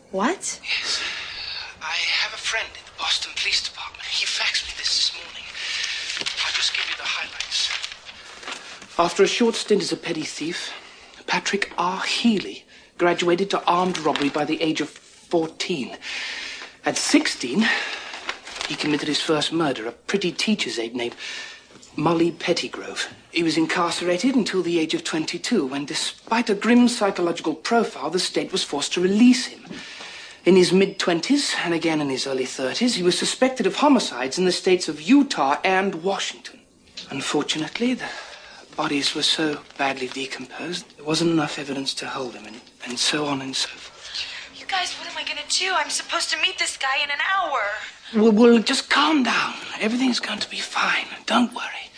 What? 0.10 0.60
Yes. 0.64 1.02
I 1.82 1.94
have 2.24 2.34
a 2.34 2.38
friend 2.49 2.68
in 2.74 2.84
the 2.84 2.98
Boston 2.98 3.32
Police 3.36 3.61
Department. 3.69 4.07
He 4.10 4.26
faxed 4.26 4.65
me 4.65 4.74
this 4.80 4.90
this 4.98 5.11
morning. 5.14 5.45
I'll 6.44 6.53
just 6.56 6.74
give 6.76 6.86
you 6.90 6.98
the 6.98 7.03
highlights. 7.18 7.69
After 8.99 9.22
a 9.22 9.28
short 9.28 9.53
stint 9.53 9.84
as 9.84 9.91
a 9.91 9.98
petty 9.98 10.24
thief, 10.24 10.74
Patrick 11.28 11.72
R. 11.78 12.02
Healy 12.02 12.65
graduated 12.98 13.48
to 13.52 13.64
armed 13.65 13.99
robbery 13.99 14.30
by 14.30 14.44
the 14.44 14.60
age 14.60 14.82
of 14.82 14.90
14. 14.90 15.95
At 16.84 16.98
16, 16.98 17.68
he 18.68 18.76
committed 18.76 19.07
his 19.07 19.22
first 19.22 19.53
murder, 19.53 19.86
a 19.86 19.91
pretty 19.91 20.32
teacher's 20.32 20.80
aide 20.80 20.95
named 20.95 21.15
Molly 21.95 22.32
Pettigrove. 22.32 23.10
He 23.32 23.44
was 23.44 23.56
incarcerated 23.56 24.36
until 24.36 24.64
the 24.64 24.80
age 24.80 24.95
of 24.95 25.03
22, 25.03 25.68
when, 25.68 25.86
despite 25.86 26.49
a 26.49 26.56
grim 26.56 26.88
psychological 26.88 27.53
profile, 27.53 28.10
the 28.10 28.18
state 28.18 28.52
was 28.52 28.64
forced 28.64 28.94
to 28.94 29.02
release 29.02 29.45
him. 29.45 29.64
In 30.44 30.56
his 30.56 30.74
mid 30.74 30.98
20s 30.98 31.53
and 31.64 31.76
again 31.76 32.02
in 32.02 32.10
his 32.10 32.26
early 32.26 32.45
30s, 32.45 32.95
he 32.95 33.03
was 33.03 33.15
suspected 33.15 33.68
of 33.68 33.76
homicides 33.76 34.40
in 34.40 34.45
the 34.45 34.52
states 34.52 34.90
of 34.90 35.02
Utah 35.03 35.60
and 35.64 36.02
Washington. 36.02 36.61
Unfortunately, 37.11 37.94
the 37.94 38.06
bodies 38.78 39.14
were 39.16 39.24
so 39.24 39.60
badly 39.78 40.08
decomposed, 40.08 40.86
there 40.95 41.04
wasn't 41.06 41.32
enough 41.32 41.60
evidence 41.60 41.94
to 41.95 42.08
hold 42.08 42.34
him, 42.36 42.45
and, 42.45 42.62
and 42.88 42.98
so 42.98 43.26
on 43.26 43.41
and 43.41 43.56
so 43.56 43.68
forth. 43.70 43.98
You 44.58 44.66
guys, 44.68 44.94
what 44.99 45.10
am 45.10 45.18
I 45.18 45.24
gonna 45.24 45.41
do? 45.49 45.74
I'm 45.76 45.90
supposed 45.90 46.30
to 46.32 46.38
meet 46.41 46.58
this 46.60 46.78
guy 46.78 47.04
in 47.04 47.10
an 47.10 47.18
hour. 47.36 47.60
Well, 48.16 48.32
well, 48.32 48.60
just 48.60 48.90
calm 48.90 49.24
down. 49.24 49.56
Everything's 49.82 50.20
going 50.22 50.40
to 50.40 50.49
be 50.49 50.58
fine. 50.60 51.08
Don't 51.26 51.54
worry. 51.54 51.90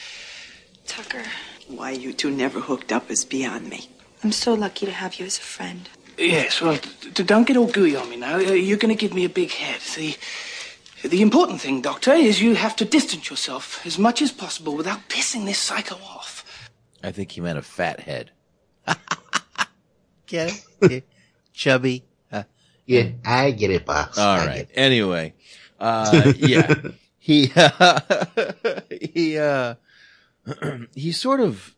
Tucker, 0.87 1.23
Why 1.67 1.91
you 1.91 2.13
two 2.13 2.31
never 2.31 2.59
hooked 2.59 2.91
up 2.91 3.11
is 3.11 3.23
beyond 3.25 3.69
me. 3.69 3.89
I'm 4.23 4.31
so 4.31 4.53
lucky 4.55 4.85
to 4.87 4.91
have 4.91 5.15
you 5.19 5.25
as 5.27 5.37
a 5.37 5.41
friend. 5.41 5.87
Yes, 6.17 6.59
well, 6.61 6.75
d- 6.77 7.11
d- 7.13 7.23
don't 7.23 7.45
get 7.47 7.55
all 7.57 7.67
gooey 7.67 7.95
on 7.95 8.09
me 8.09 8.15
now. 8.17 8.35
Uh, 8.37 8.39
You're 8.67 8.77
going 8.79 8.93
to 8.93 8.99
give 8.99 9.13
me 9.13 9.23
a 9.23 9.29
big 9.29 9.51
head. 9.51 9.79
The, 9.95 10.17
the 11.07 11.21
important 11.21 11.61
thing, 11.61 11.81
Doctor, 11.81 12.11
is 12.13 12.41
you 12.41 12.55
have 12.55 12.75
to 12.77 12.85
distance 12.85 13.29
yourself 13.29 13.85
as 13.85 13.97
much 13.97 14.21
as 14.21 14.31
possible 14.31 14.75
without 14.75 15.07
pissing 15.09 15.45
this 15.45 15.59
psycho 15.59 15.95
off. 15.95 16.38
I 17.03 17.11
think 17.11 17.31
he 17.31 17.41
meant 17.41 17.57
a 17.57 17.61
fat 17.61 17.99
head. 18.01 18.31
Get 20.27 20.63
it? 20.81 21.07
Chubby. 21.53 22.03
Uh, 22.31 22.43
Yeah, 22.85 23.11
I 23.25 23.51
get 23.51 23.71
it, 23.71 23.85
boss. 23.85 24.17
All 24.17 24.39
I 24.39 24.45
right. 24.45 24.69
Anyway, 24.73 25.33
uh, 25.79 26.33
yeah, 26.37 26.73
he, 27.17 27.47
he, 29.13 29.37
uh, 29.37 29.75
he 30.95 31.11
sort 31.11 31.39
of, 31.39 31.75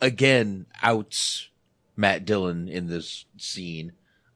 again, 0.00 0.66
outs 0.82 1.48
Matt 1.96 2.24
Dillon 2.24 2.68
in 2.68 2.86
this 2.88 3.24
scene. 3.38 3.92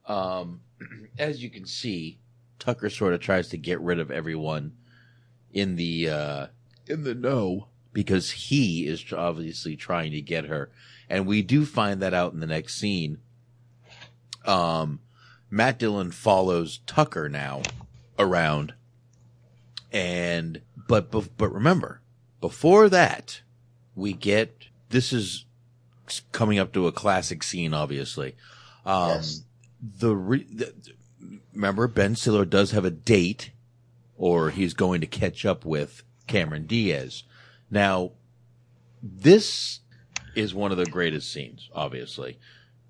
Um, 0.06 0.60
as 1.18 1.42
you 1.42 1.50
can 1.50 1.66
see, 1.66 2.18
Tucker 2.58 2.90
sort 2.90 3.14
of 3.14 3.20
tries 3.20 3.48
to 3.48 3.58
get 3.58 3.80
rid 3.80 3.98
of 4.00 4.10
everyone 4.10 4.72
in 5.52 5.76
the, 5.76 6.08
uh, 6.10 6.46
in 6.86 7.04
the 7.04 7.14
know 7.14 7.68
because 7.94 8.30
he 8.30 8.86
is 8.86 9.10
obviously 9.12 9.76
trying 9.76 10.10
to 10.12 10.20
get 10.20 10.44
her. 10.46 10.70
And 11.08 11.26
we 11.26 11.40
do 11.40 11.64
find 11.64 12.02
that 12.02 12.12
out 12.12 12.34
in 12.34 12.40
the 12.40 12.46
next 12.46 12.74
scene. 12.74 13.18
Um, 14.44 15.00
Matt 15.48 15.78
Dillon 15.78 16.10
follows 16.10 16.80
Tucker 16.86 17.30
now 17.30 17.62
around. 18.18 18.74
And, 19.92 20.60
but, 20.88 21.10
but, 21.10 21.36
but 21.38 21.52
remember, 21.52 22.00
before 22.40 22.88
that, 22.88 23.40
we 23.94 24.12
get, 24.12 24.66
this 24.90 25.12
is 25.12 25.46
coming 26.32 26.58
up 26.58 26.72
to 26.72 26.88
a 26.88 26.92
classic 26.92 27.42
scene, 27.42 27.72
obviously. 27.72 28.34
Um, 28.84 29.22
the, 29.80 30.16
re, 30.16 30.44
the, 30.52 30.74
remember 31.54 31.86
Ben 31.86 32.16
Stiller 32.16 32.44
does 32.44 32.72
have 32.72 32.84
a 32.84 32.90
date 32.90 33.52
or 34.16 34.50
he's 34.50 34.74
going 34.74 35.00
to 35.00 35.06
catch 35.06 35.44
up 35.44 35.64
with 35.64 36.02
Cameron 36.26 36.66
Diaz. 36.66 37.22
Now, 37.74 38.12
this 39.02 39.80
is 40.36 40.54
one 40.54 40.70
of 40.70 40.78
the 40.78 40.86
greatest 40.86 41.32
scenes, 41.32 41.68
obviously. 41.74 42.38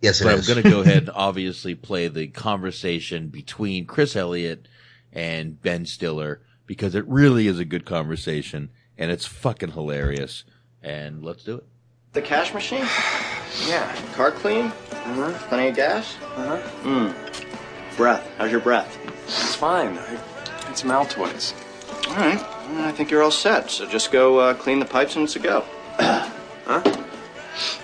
Yes, 0.03 0.21
it 0.21 0.25
but 0.25 0.35
is. 0.35 0.47
I'm 0.47 0.55
going 0.55 0.63
to 0.63 0.71
go 0.71 0.81
ahead 0.83 1.05
and 1.05 1.11
obviously 1.15 1.75
play 1.75 2.07
the 2.09 2.27
conversation 2.29 3.29
between 3.29 3.87
Chris 3.87 4.15
Elliott 4.15 4.69
and 5.11 5.61
Ben 5.63 5.87
Stiller 5.87 6.43
because 6.67 6.95
it 6.95 7.09
really 7.09 7.47
is 7.47 7.59
a 7.59 7.65
good 7.65 7.87
conversation 7.87 8.69
and 8.99 9.11
it's 9.11 9.25
fucking 9.25 9.71
hilarious. 9.71 10.45
And 10.83 11.25
let's 11.25 11.45
do 11.45 11.57
it. 11.57 11.65
The 12.13 12.21
cash 12.21 12.53
machine? 12.53 12.87
Yeah. 13.67 13.91
Car 14.13 14.33
clean? 14.33 14.69
Mm-hmm. 14.91 15.49
Plenty 15.49 15.69
of 15.71 15.77
gas? 15.77 16.15
Uh-huh. 16.37 16.61
Mm. 16.83 17.97
Breath. 17.97 18.31
How's 18.37 18.51
your 18.51 18.61
breath? 18.61 18.99
It's 19.25 19.55
fine. 19.55 19.97
I 19.97 20.19
had 20.67 20.77
some 20.77 20.91
Altoids. 20.91 21.55
All 22.09 22.17
right. 22.17 22.41
I 22.79 22.93
think 22.93 23.11
you're 23.11 23.23
all 23.23 23.31
set. 23.31 23.71
So 23.71 23.87
just 23.87 24.11
go 24.11 24.39
uh, 24.39 24.55
clean 24.55 24.79
the 24.79 24.85
pipes 24.85 25.17
and 25.17 25.25
it's 25.25 25.37
a 25.37 25.39
go. 25.39 25.65
huh? 25.99 26.83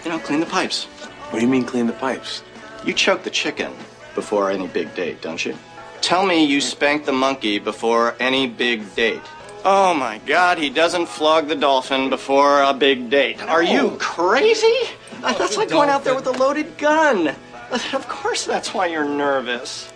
You 0.05 0.11
know, 0.11 0.19
clean 0.19 0.41
the 0.41 0.47
pipes. 0.47 0.85
What 0.85 1.39
do 1.39 1.45
you 1.45 1.51
mean 1.51 1.65
clean 1.65 1.87
the 1.87 1.93
pipes? 1.93 2.43
You 2.85 2.93
choke 2.95 3.23
the 3.23 3.31
chicken 3.31 3.73
before 4.15 4.51
any 4.51 4.66
big 4.66 4.95
date, 4.95 5.20
don't 5.20 5.45
you? 5.45 5.57
Tell 6.01 6.24
me 6.27 6.45
you 6.45 6.61
spank 6.61 7.05
the 7.05 7.12
monkey 7.12 7.59
before 7.59 8.16
any 8.19 8.47
big 8.47 8.95
date. 8.95 9.20
Oh 9.65 9.93
my 9.93 10.19
god, 10.24 10.59
he 10.59 10.70
doesn't 10.70 11.07
flog 11.07 11.49
the 11.49 11.55
dolphin 11.55 12.09
before 12.09 12.62
a 12.62 12.73
big 12.73 13.11
date. 13.11 13.43
Are 13.43 13.62
you 13.62 13.97
crazy? 14.01 14.74
That's 15.20 15.59
like 15.59 15.69
going 15.69 15.91
out 15.91 16.03
there 16.03 16.15
with 16.15 16.27
a 16.27 16.32
loaded 16.32 16.78
gun. 16.78 17.35
Of 17.70 18.09
course 18.09 18.47
that's 18.47 18.73
why 18.73 18.87
you're 18.87 19.05
nervous. 19.05 19.93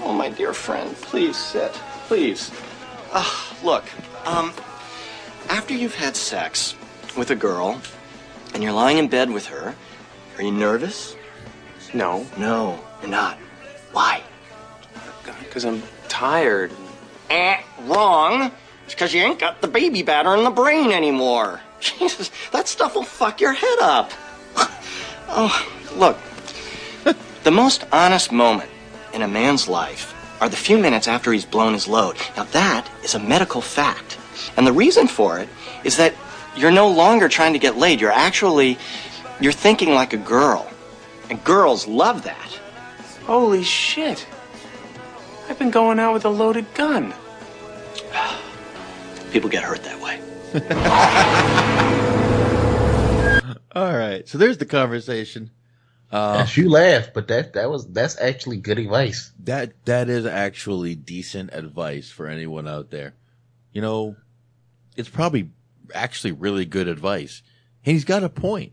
Oh, 0.00 0.12
my 0.12 0.28
dear 0.28 0.52
friend, 0.52 0.94
please 0.96 1.36
sit. 1.36 1.72
Please. 2.06 2.50
Uh, 3.18 3.24
look, 3.64 3.82
um, 4.26 4.52
after 5.48 5.72
you've 5.72 5.94
had 5.94 6.14
sex 6.14 6.74
with 7.16 7.30
a 7.30 7.34
girl 7.34 7.80
and 8.52 8.62
you're 8.62 8.74
lying 8.74 8.98
in 8.98 9.08
bed 9.08 9.30
with 9.30 9.46
her, 9.46 9.74
are 10.36 10.42
you 10.42 10.52
nervous? 10.52 11.16
No. 11.94 12.26
No, 12.36 12.78
you're 13.00 13.08
not. 13.08 13.38
Why? 13.92 14.22
Because 15.38 15.64
I'm 15.64 15.82
tired. 16.08 16.72
Eh, 17.30 17.58
wrong. 17.84 18.52
It's 18.84 18.92
because 18.92 19.14
you 19.14 19.22
ain't 19.22 19.38
got 19.38 19.62
the 19.62 19.68
baby 19.68 20.02
batter 20.02 20.36
in 20.36 20.44
the 20.44 20.50
brain 20.50 20.92
anymore. 20.92 21.62
Jesus, 21.80 22.30
that 22.52 22.68
stuff 22.68 22.96
will 22.96 23.02
fuck 23.02 23.40
your 23.40 23.54
head 23.54 23.78
up. 23.80 24.12
oh, 25.28 25.72
look. 25.94 26.18
the 27.44 27.50
most 27.50 27.86
honest 27.92 28.30
moment 28.30 28.68
in 29.14 29.22
a 29.22 29.28
man's 29.28 29.68
life 29.68 30.12
are 30.40 30.48
the 30.48 30.56
few 30.56 30.78
minutes 30.78 31.08
after 31.08 31.32
he's 31.32 31.44
blown 31.44 31.72
his 31.72 31.88
load. 31.88 32.16
Now, 32.36 32.44
that 32.44 32.88
is 33.02 33.14
a 33.14 33.18
medical 33.18 33.60
fact. 33.60 34.18
And 34.56 34.66
the 34.66 34.72
reason 34.72 35.08
for 35.08 35.38
it 35.38 35.48
is 35.84 35.96
that 35.96 36.14
you're 36.56 36.70
no 36.70 36.88
longer 36.88 37.28
trying 37.28 37.52
to 37.52 37.58
get 37.58 37.76
laid. 37.76 38.00
You're 38.00 38.10
actually, 38.10 38.78
you're 39.40 39.52
thinking 39.52 39.94
like 39.94 40.12
a 40.12 40.18
girl. 40.18 40.68
And 41.30 41.42
girls 41.44 41.86
love 41.86 42.22
that. 42.24 42.60
Holy 43.24 43.62
shit. 43.62 44.26
I've 45.48 45.58
been 45.58 45.70
going 45.70 45.98
out 45.98 46.12
with 46.12 46.24
a 46.24 46.28
loaded 46.28 46.72
gun. 46.74 47.14
People 49.32 49.50
get 49.50 49.62
hurt 49.62 49.82
that 49.84 50.00
way. 50.00 50.20
All 53.74 53.96
right. 53.96 54.26
So 54.28 54.38
there's 54.38 54.58
the 54.58 54.66
conversation. 54.66 55.50
Uh, 56.10 56.36
Yes, 56.38 56.56
you 56.56 56.70
laugh, 56.70 57.08
but 57.14 57.28
that 57.28 57.54
that 57.54 57.68
was 57.68 57.86
that's 57.92 58.18
actually 58.20 58.58
good 58.58 58.78
advice. 58.78 59.32
That 59.44 59.72
that 59.86 60.08
is 60.08 60.24
actually 60.26 60.94
decent 60.94 61.50
advice 61.52 62.10
for 62.10 62.26
anyone 62.28 62.68
out 62.68 62.90
there. 62.90 63.14
You 63.72 63.82
know, 63.82 64.16
it's 64.96 65.08
probably 65.08 65.50
actually 65.94 66.32
really 66.32 66.64
good 66.64 66.88
advice. 66.88 67.42
And 67.84 67.92
he's 67.94 68.04
got 68.04 68.22
a 68.24 68.28
point. 68.28 68.72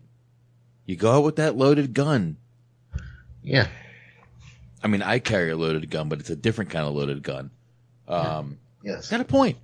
You 0.85 0.95
go 0.95 1.11
out 1.11 1.23
with 1.23 1.35
that 1.37 1.55
loaded 1.57 1.93
gun. 1.93 2.37
Yeah. 3.41 3.67
I 4.83 4.87
mean, 4.87 5.01
I 5.01 5.19
carry 5.19 5.49
a 5.49 5.55
loaded 5.57 5.89
gun, 5.89 6.09
but 6.09 6.19
it's 6.19 6.29
a 6.29 6.35
different 6.35 6.69
kind 6.71 6.85
of 6.87 6.93
loaded 6.93 7.23
gun. 7.23 7.51
Um, 8.07 8.57
Yes. 8.83 9.05
he's 9.05 9.09
got 9.11 9.21
a 9.21 9.25
point. 9.25 9.57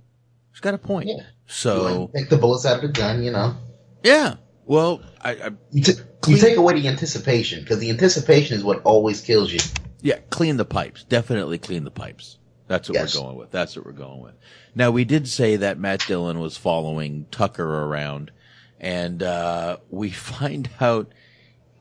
He's 0.52 0.60
got 0.60 0.72
a 0.74 0.78
point. 0.78 1.08
Yeah. 1.08 1.22
So, 1.46 2.10
Take 2.14 2.30
the 2.30 2.36
bullets 2.38 2.64
out 2.64 2.76
of 2.76 2.82
the 2.82 2.88
gun, 2.88 3.22
you 3.22 3.30
know. 3.30 3.54
yeah. 4.02 4.36
Well, 4.70 5.02
I, 5.20 5.32
I 5.32 5.50
You, 5.72 5.82
t- 5.82 5.94
you 6.28 6.36
take 6.36 6.56
away 6.56 6.74
the 6.80 6.86
anticipation 6.86 7.58
because 7.58 7.80
the 7.80 7.90
anticipation 7.90 8.56
is 8.56 8.62
what 8.62 8.82
always 8.84 9.20
kills 9.20 9.52
you. 9.52 9.58
Yeah, 10.00 10.20
clean 10.30 10.58
the 10.58 10.64
pipes. 10.64 11.02
Definitely 11.02 11.58
clean 11.58 11.82
the 11.82 11.90
pipes. 11.90 12.38
That's 12.68 12.88
what 12.88 12.94
Yes. 12.94 13.16
we're 13.16 13.22
going 13.22 13.36
with. 13.36 13.50
That's 13.50 13.74
what 13.74 13.84
we're 13.84 13.90
going 13.90 14.20
with. 14.20 14.34
Now 14.76 14.92
we 14.92 15.04
did 15.04 15.26
say 15.26 15.56
that 15.56 15.80
Matt 15.80 16.06
Dillon 16.06 16.38
was 16.38 16.56
following 16.56 17.26
Tucker 17.32 17.64
around 17.64 18.30
and, 18.78 19.24
uh, 19.24 19.78
we 19.90 20.10
find 20.10 20.70
out 20.80 21.10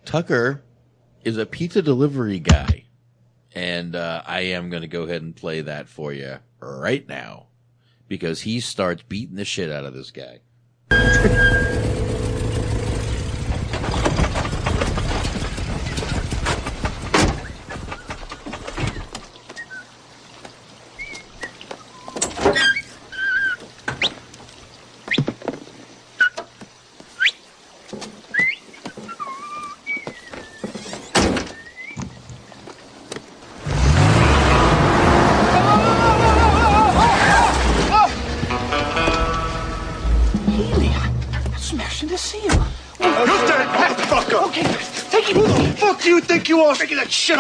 Tucker 0.03 0.63
is 1.23 1.37
a 1.37 1.45
pizza 1.45 1.83
delivery 1.83 2.39
guy. 2.39 2.85
And, 3.53 3.95
uh, 3.95 4.23
I 4.25 4.39
am 4.41 4.71
going 4.71 4.81
to 4.81 4.87
go 4.87 5.03
ahead 5.03 5.21
and 5.21 5.35
play 5.35 5.61
that 5.61 5.89
for 5.89 6.11
you 6.11 6.39
right 6.59 7.07
now 7.07 7.49
because 8.07 8.41
he 8.41 8.59
starts 8.59 9.03
beating 9.03 9.35
the 9.35 9.45
shit 9.45 9.71
out 9.71 9.85
of 9.85 9.93
this 9.93 10.09
guy. 10.09 10.39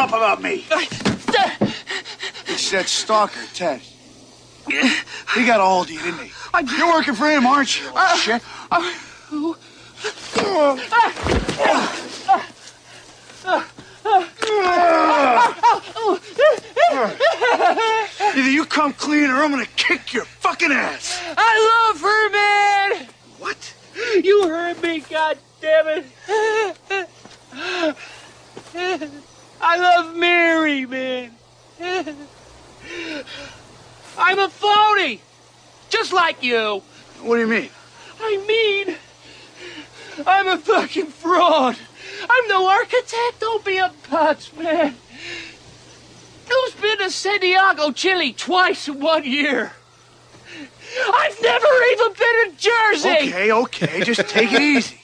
up 0.09 0.15
about 0.15 0.41
me? 0.41 0.65
It's 2.47 2.71
that 2.71 2.87
stalker, 2.87 3.39
Ted. 3.53 3.81
He 4.67 5.45
got 5.45 5.59
a 5.59 5.63
hold 5.63 5.87
of 5.87 5.91
you, 5.91 6.01
didn't 6.01 6.25
he? 6.25 6.77
You're 6.77 6.87
working 6.91 7.13
for 7.13 7.29
him, 7.29 7.45
aren't 7.45 7.79
you? 7.79 7.85
little 7.93 8.17
shit. 8.17 8.41
Uh, 8.71 8.93
Either 18.35 18.49
you 18.49 18.65
come 18.65 18.93
clean 18.93 19.29
or 19.29 19.43
I'm 19.43 19.51
gonna 19.51 19.65
kick 19.75 20.13
your 20.13 20.25
fucking 20.25 20.71
ass. 20.71 21.21
I 21.37 21.91
love 21.91 22.01
her, 22.01 22.29
man. 22.31 23.07
What? 23.37 23.73
You 24.23 24.47
heard 24.47 24.81
me, 24.81 25.01
God 25.01 25.37
damn 25.61 26.03
it. 26.03 26.05
I 29.61 29.77
love 29.77 30.15
Mary, 30.15 30.85
man. 30.85 31.31
I'm 34.17 34.39
a 34.39 34.49
phony, 34.49 35.21
just 35.89 36.13
like 36.13 36.43
you. 36.43 36.81
What 37.21 37.35
do 37.35 37.41
you 37.41 37.47
mean? 37.47 37.69
I 38.21 38.37
mean, 38.47 38.95
I'm 40.25 40.47
a 40.47 40.57
fucking 40.57 41.07
fraud. 41.07 41.77
I'm 42.29 42.47
no 42.47 42.67
architect. 42.67 43.39
Don't 43.39 43.63
be 43.63 43.77
a 43.77 43.91
putz, 44.09 44.55
man. 44.57 44.95
Who's 46.49 46.73
been 46.75 46.97
to 46.99 47.11
Santiago, 47.11 47.91
Chile 47.91 48.33
twice 48.33 48.87
in 48.87 48.99
one 48.99 49.23
year? 49.23 49.73
I've 51.13 51.41
never 51.41 51.67
even 51.91 52.13
been 52.13 52.51
to 52.51 52.51
Jersey. 52.57 53.09
Okay, 53.09 53.51
okay, 53.51 54.03
just 54.03 54.27
take 54.27 54.51
it 54.51 54.61
easy. 54.61 54.99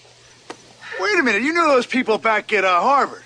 Wait 1.00 1.20
a 1.20 1.24
minute, 1.24 1.44
you 1.44 1.54
knew 1.54 1.68
those 1.68 1.86
people 1.86 2.18
back 2.18 2.52
at 2.52 2.66
uh, 2.66 2.82
Harvard. 2.82 3.25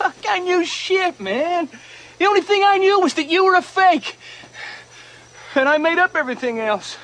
I 0.28 0.38
knew 0.40 0.64
shit, 0.64 1.20
man. 1.20 1.68
The 2.18 2.26
only 2.26 2.40
thing 2.40 2.62
I 2.64 2.78
knew 2.78 3.00
was 3.00 3.14
that 3.14 3.28
you 3.28 3.44
were 3.44 3.54
a 3.54 3.62
fake. 3.62 4.16
And 5.54 5.68
I 5.68 5.78
made 5.78 5.98
up 5.98 6.14
everything 6.14 6.60
else. 6.60 6.96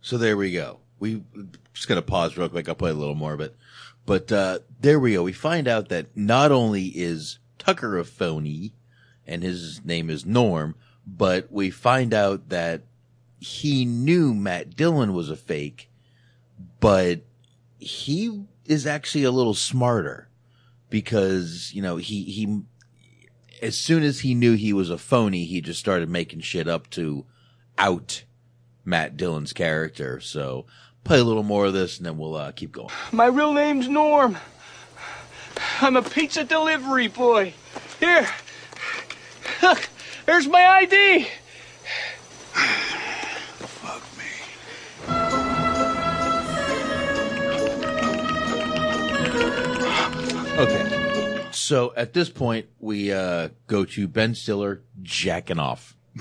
So 0.00 0.18
there 0.18 0.36
we 0.36 0.52
go. 0.52 0.78
We 0.98 1.22
just 1.74 1.88
gonna 1.88 2.02
pause 2.02 2.36
real 2.36 2.48
quick. 2.48 2.68
I'll 2.68 2.74
play 2.74 2.90
a 2.90 2.94
little 2.94 3.14
more, 3.14 3.36
but 3.36 3.54
but 4.06 4.30
uh, 4.30 4.60
there 4.80 4.98
we 4.98 5.14
go. 5.14 5.22
We 5.22 5.32
find 5.32 5.66
out 5.66 5.88
that 5.88 6.16
not 6.16 6.52
only 6.52 6.86
is 6.86 7.38
Tucker 7.58 7.98
a 7.98 8.04
phony, 8.04 8.72
and 9.26 9.42
his 9.42 9.84
name 9.84 10.10
is 10.10 10.26
Norm, 10.26 10.76
but 11.06 11.50
we 11.50 11.70
find 11.70 12.12
out 12.12 12.48
that 12.48 12.82
he 13.40 13.84
knew 13.84 14.34
Matt 14.34 14.76
Dillon 14.76 15.12
was 15.12 15.30
a 15.30 15.36
fake, 15.36 15.90
but 16.80 17.20
he 17.78 18.44
is 18.66 18.86
actually 18.86 19.24
a 19.24 19.30
little 19.32 19.54
smarter 19.54 20.28
because 20.92 21.72
you 21.74 21.82
know 21.82 21.96
he 21.96 22.22
he 22.24 22.60
as 23.62 23.76
soon 23.76 24.02
as 24.02 24.20
he 24.20 24.34
knew 24.34 24.54
he 24.54 24.72
was 24.72 24.90
a 24.90 24.98
phony, 24.98 25.44
he 25.44 25.60
just 25.60 25.80
started 25.80 26.08
making 26.08 26.40
shit 26.40 26.68
up 26.68 26.90
to 26.90 27.24
out 27.78 28.24
Matt 28.84 29.16
Dillon's 29.16 29.52
character. 29.52 30.20
So 30.20 30.66
play 31.04 31.18
a 31.18 31.24
little 31.24 31.42
more 31.42 31.66
of 31.66 31.72
this 31.72 31.96
and 31.96 32.06
then 32.06 32.18
we'll 32.18 32.36
uh, 32.36 32.52
keep 32.52 32.72
going. 32.72 32.90
My 33.10 33.26
real 33.26 33.52
name's 33.52 33.88
Norm. 33.88 34.36
I'm 35.80 35.96
a 35.96 36.02
pizza 36.02 36.44
delivery 36.44 37.08
boy. 37.08 37.54
Here. 37.98 38.28
Look, 39.62 39.88
there's 40.26 40.48
my 40.48 40.66
ID. 40.66 41.28
So 51.62 51.92
at 51.96 52.12
this 52.12 52.28
point, 52.28 52.66
we 52.80 53.12
uh, 53.12 53.50
go 53.68 53.84
to 53.84 54.08
Ben 54.08 54.34
Stiller 54.34 54.82
jacking 55.00 55.60
off. 55.60 55.96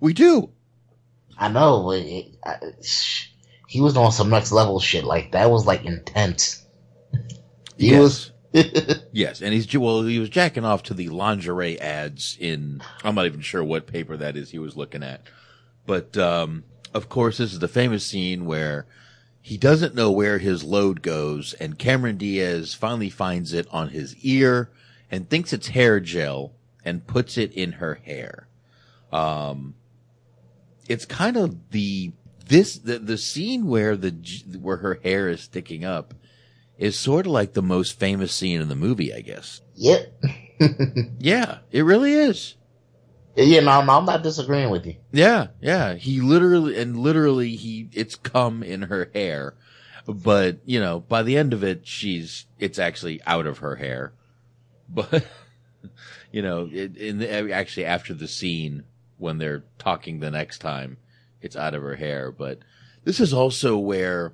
we 0.00 0.12
do. 0.12 0.50
I 1.38 1.48
know, 1.48 1.84
but 1.84 2.00
it, 2.00 2.26
I, 2.44 2.58
sh- 2.82 3.30
he 3.66 3.80
was 3.80 3.96
on 3.96 4.12
some 4.12 4.28
next 4.28 4.52
level 4.52 4.78
shit. 4.80 5.02
Like 5.04 5.32
that 5.32 5.50
was 5.50 5.66
like 5.66 5.84
intense. 5.84 6.62
He 7.78 7.90
Yes. 7.90 8.00
was. 8.00 8.32
Yes, 9.12 9.40
and 9.42 9.52
he's 9.52 9.74
well, 9.76 10.02
he 10.02 10.18
was 10.18 10.28
jacking 10.30 10.64
off 10.64 10.82
to 10.84 10.94
the 10.94 11.08
lingerie 11.08 11.78
ads 11.80 12.36
in. 12.40 12.82
I'm 13.02 13.14
not 13.14 13.26
even 13.26 13.40
sure 13.40 13.62
what 13.64 13.86
paper 13.86 14.16
that 14.18 14.36
is 14.36 14.50
he 14.50 14.58
was 14.58 14.76
looking 14.76 15.02
at, 15.02 15.22
but 15.86 16.16
um, 16.18 16.64
of 16.94 17.08
course, 17.10 17.36
this 17.38 17.52
is 17.52 17.58
the 17.60 17.68
famous 17.68 18.06
scene 18.06 18.44
where 18.46 18.86
he 19.46 19.56
doesn't 19.56 19.94
know 19.94 20.10
where 20.10 20.38
his 20.38 20.64
load 20.64 21.02
goes, 21.02 21.54
and 21.60 21.78
Cameron 21.78 22.16
Diaz 22.16 22.74
finally 22.74 23.08
finds 23.08 23.52
it 23.52 23.68
on 23.70 23.90
his 23.90 24.16
ear 24.16 24.72
and 25.08 25.30
thinks 25.30 25.52
it's 25.52 25.68
hair 25.68 26.00
gel 26.00 26.50
and 26.84 27.06
puts 27.06 27.38
it 27.38 27.52
in 27.52 27.70
her 27.70 27.94
hair. 27.94 28.48
Um, 29.12 29.76
it's 30.88 31.04
kind 31.04 31.36
of 31.36 31.70
the 31.70 32.10
this 32.48 32.76
the 32.76 32.98
the 32.98 33.16
scene 33.16 33.68
where 33.68 33.96
the 33.96 34.10
where 34.60 34.78
her 34.78 34.98
hair 35.04 35.28
is 35.28 35.42
sticking 35.42 35.84
up 35.84 36.12
is 36.76 36.98
sort 36.98 37.26
of 37.26 37.30
like 37.30 37.52
the 37.52 37.62
most 37.62 38.00
famous 38.00 38.32
scene 38.32 38.60
in 38.60 38.68
the 38.68 38.74
movie, 38.74 39.14
I 39.14 39.20
guess. 39.20 39.60
Yep. 39.76 40.24
Yeah, 41.20 41.58
it 41.70 41.82
really 41.82 42.14
is. 42.14 42.56
Yeah, 43.36 43.60
no, 43.60 43.84
no, 43.84 43.98
I'm 43.98 44.06
not 44.06 44.22
disagreeing 44.22 44.70
with 44.70 44.86
you. 44.86 44.96
Yeah, 45.12 45.48
yeah. 45.60 45.94
He 45.94 46.20
literally 46.20 46.78
and 46.80 46.98
literally 46.98 47.54
he 47.54 47.88
it's 47.92 48.14
come 48.16 48.62
in 48.62 48.82
her 48.82 49.10
hair. 49.14 49.54
But, 50.08 50.60
you 50.64 50.78
know, 50.78 51.00
by 51.00 51.22
the 51.22 51.36
end 51.36 51.52
of 51.52 51.62
it 51.62 51.86
she's 51.86 52.46
it's 52.58 52.78
actually 52.78 53.20
out 53.26 53.46
of 53.46 53.58
her 53.58 53.76
hair. 53.76 54.12
But 54.88 55.26
you 56.30 56.42
know, 56.42 56.68
it, 56.72 56.96
in 56.96 57.18
the, 57.18 57.52
actually 57.52 57.86
after 57.86 58.14
the 58.14 58.28
scene 58.28 58.84
when 59.18 59.38
they're 59.38 59.64
talking 59.78 60.20
the 60.20 60.30
next 60.30 60.58
time, 60.58 60.96
it's 61.40 61.56
out 61.56 61.74
of 61.74 61.82
her 61.82 61.96
hair, 61.96 62.30
but 62.30 62.60
this 63.04 63.20
is 63.20 63.32
also 63.32 63.76
where 63.76 64.32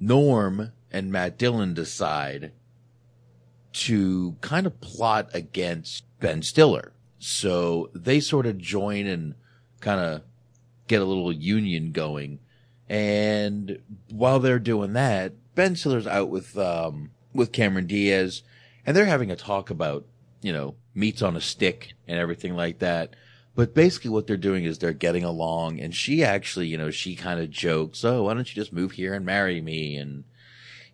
Norm 0.00 0.72
and 0.92 1.10
Matt 1.10 1.36
Dillon 1.38 1.74
decide 1.74 2.52
to 3.72 4.36
kind 4.40 4.66
of 4.66 4.80
plot 4.80 5.28
against 5.34 6.04
Ben 6.20 6.42
Stiller. 6.42 6.93
So 7.26 7.88
they 7.94 8.20
sort 8.20 8.44
of 8.44 8.58
join 8.58 9.06
and 9.06 9.34
kind 9.80 9.98
of 9.98 10.22
get 10.88 11.00
a 11.00 11.06
little 11.06 11.32
union 11.32 11.90
going. 11.90 12.40
And 12.86 13.78
while 14.10 14.40
they're 14.40 14.58
doing 14.58 14.92
that, 14.92 15.32
Ben 15.54 15.74
Stiller's 15.74 16.06
out 16.06 16.28
with, 16.28 16.58
um, 16.58 17.12
with 17.32 17.50
Cameron 17.50 17.86
Diaz 17.86 18.42
and 18.84 18.94
they're 18.94 19.06
having 19.06 19.30
a 19.30 19.36
talk 19.36 19.70
about, 19.70 20.04
you 20.42 20.52
know, 20.52 20.74
meats 20.94 21.22
on 21.22 21.34
a 21.34 21.40
stick 21.40 21.94
and 22.06 22.18
everything 22.18 22.56
like 22.56 22.80
that. 22.80 23.16
But 23.54 23.74
basically 23.74 24.10
what 24.10 24.26
they're 24.26 24.36
doing 24.36 24.66
is 24.66 24.78
they're 24.78 24.92
getting 24.92 25.24
along 25.24 25.80
and 25.80 25.94
she 25.94 26.22
actually, 26.22 26.66
you 26.66 26.76
know, 26.76 26.90
she 26.90 27.16
kind 27.16 27.40
of 27.40 27.48
jokes, 27.48 28.04
Oh, 28.04 28.24
why 28.24 28.34
don't 28.34 28.50
you 28.50 28.54
just 28.54 28.70
move 28.70 28.92
here 28.92 29.14
and 29.14 29.24
marry 29.24 29.62
me? 29.62 29.96
And, 29.96 30.24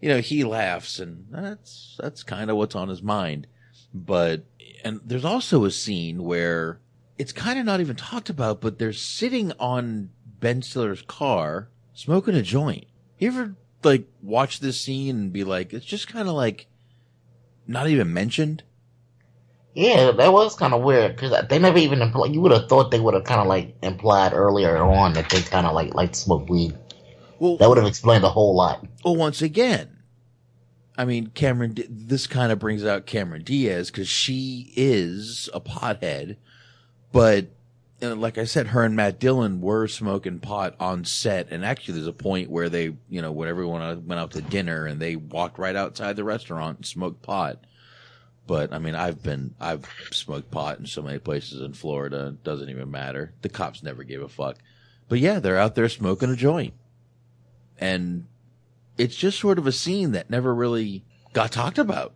you 0.00 0.09
know, 0.09 0.20
he 0.20 0.44
laughs 0.44 1.00
and 1.00 1.26
that's, 1.28 1.99
that's 2.00 2.23
kind 2.23 2.50
of 2.50 2.57
what's 2.57 2.76
on 2.76 2.89
his 2.89 3.02
mind. 3.02 3.49
But, 3.92 4.44
and 4.84 5.00
there's 5.05 5.25
also 5.25 5.65
a 5.65 5.70
scene 5.70 6.23
where 6.23 6.81
it's 7.18 7.33
kind 7.33 7.59
of 7.59 7.67
not 7.67 7.81
even 7.81 7.97
talked 7.97 8.31
about, 8.31 8.60
but 8.60 8.78
they're 8.78 8.92
sitting 8.92 9.52
on 9.59 10.10
Ben 10.41 10.62
Stiller's 10.62 11.02
car 11.02 11.68
smoking 11.92 12.34
a 12.34 12.42
joint. 12.42 12.86
You 13.18 13.28
ever 13.28 13.57
like 13.83 14.07
watch 14.23 14.60
this 14.60 14.81
scene 14.81 15.17
and 15.17 15.33
be 15.33 15.44
like, 15.44 15.73
it's 15.73 15.86
just 15.86 16.09
kind 16.09 16.28
of 16.28 16.34
like 16.34 16.67
not 17.67 17.89
even 17.89 18.12
mentioned? 18.12 18.62
Yeah, 19.75 20.10
that 20.10 20.33
was 20.33 20.57
kind 20.57 20.75
of 20.75 20.83
weird 20.83 21.15
because 21.15 21.33
they 21.49 21.59
never 21.59 21.78
even 21.78 22.02
implied. 22.02 22.34
You 22.34 22.41
would 22.41 22.52
have 22.52 22.68
thought 22.68 22.91
they 22.91 22.99
would 22.99 23.15
have 23.15 23.25
kind 23.25 23.41
of 23.41 23.47
like 23.47 23.76
implied 23.83 24.33
earlier 24.33 24.76
on 24.78 25.12
that 25.12 25.31
they 25.31 25.42
kind 25.42 25.67
of 25.67 25.75
like 25.75 25.94
like 25.94 26.15
smoke 26.15 26.49
weed. 26.49 26.76
Well, 27.39 27.57
that 27.57 27.68
would 27.68 27.78
have 27.78 27.86
explained 27.86 28.25
a 28.25 28.28
whole 28.28 28.55
lot. 28.55 28.84
Well, 29.05 29.17
once 29.17 29.42
again, 29.42 30.00
I 31.01 31.07
mean, 31.07 31.29
Cameron, 31.29 31.79
this 31.89 32.27
kind 32.27 32.53
of 32.53 32.59
brings 32.59 32.85
out 32.85 33.07
Cameron 33.07 33.43
Diaz 33.43 33.91
because 33.91 34.07
she 34.07 34.70
is 34.77 35.49
a 35.55 35.59
pothead, 35.59 36.37
but 37.11 37.47
uh, 38.03 38.15
like 38.17 38.37
I 38.37 38.45
said, 38.45 38.67
her 38.67 38.85
and 38.85 38.95
Matt 38.95 39.19
Dillon 39.19 39.62
were 39.62 39.89
smoking 39.89 40.41
pot 40.41 40.75
on 40.79 41.07
set. 41.07 41.49
And 41.51 41.65
actually 41.65 41.95
there's 41.95 42.07
a 42.07 42.12
point 42.12 42.51
where 42.51 42.69
they, 42.69 42.95
you 43.09 43.23
know, 43.23 43.33
when 43.33 43.49
everyone 43.49 43.81
uh, 43.81 43.97
went 43.97 44.20
out 44.20 44.33
to 44.33 44.43
dinner 44.43 44.85
and 44.85 45.01
they 45.01 45.17
walked 45.17 45.59
right 45.59 45.75
outside 45.75 46.17
the 46.17 46.25
restaurant 46.25 46.77
and 46.77 46.87
smoked 46.87 47.23
pot. 47.23 47.65
But 48.47 48.70
I 48.70 48.79
mean, 48.79 48.95
I've 48.95 49.23
been, 49.23 49.55
I've 49.59 49.87
smoked 50.12 50.51
pot 50.51 50.81
in 50.81 50.85
so 50.85 51.01
many 51.01 51.19
places 51.19 51.62
in 51.62 51.73
Florida. 51.73 52.27
It 52.27 52.45
doesn't 52.45 52.69
even 52.69 52.91
matter. 52.91 53.33
The 53.41 53.49
cops 53.49 53.83
never 53.83 54.05
gave 54.05 54.20
a 54.20 54.29
fuck. 54.29 54.59
But 55.09 55.20
yeah, 55.20 55.41
they're 55.41 55.57
out 55.57 55.77
there 55.77 55.89
smoking 55.89 56.29
a 56.29 56.37
joint. 56.37 56.75
And 57.79 58.27
it's 59.01 59.17
just 59.17 59.39
sort 59.39 59.59
of 59.59 59.67
a 59.67 59.73
scene 59.73 60.12
that 60.12 60.29
never 60.29 60.55
really 60.55 61.05
got 61.33 61.51
talked 61.51 61.79
about. 61.79 62.12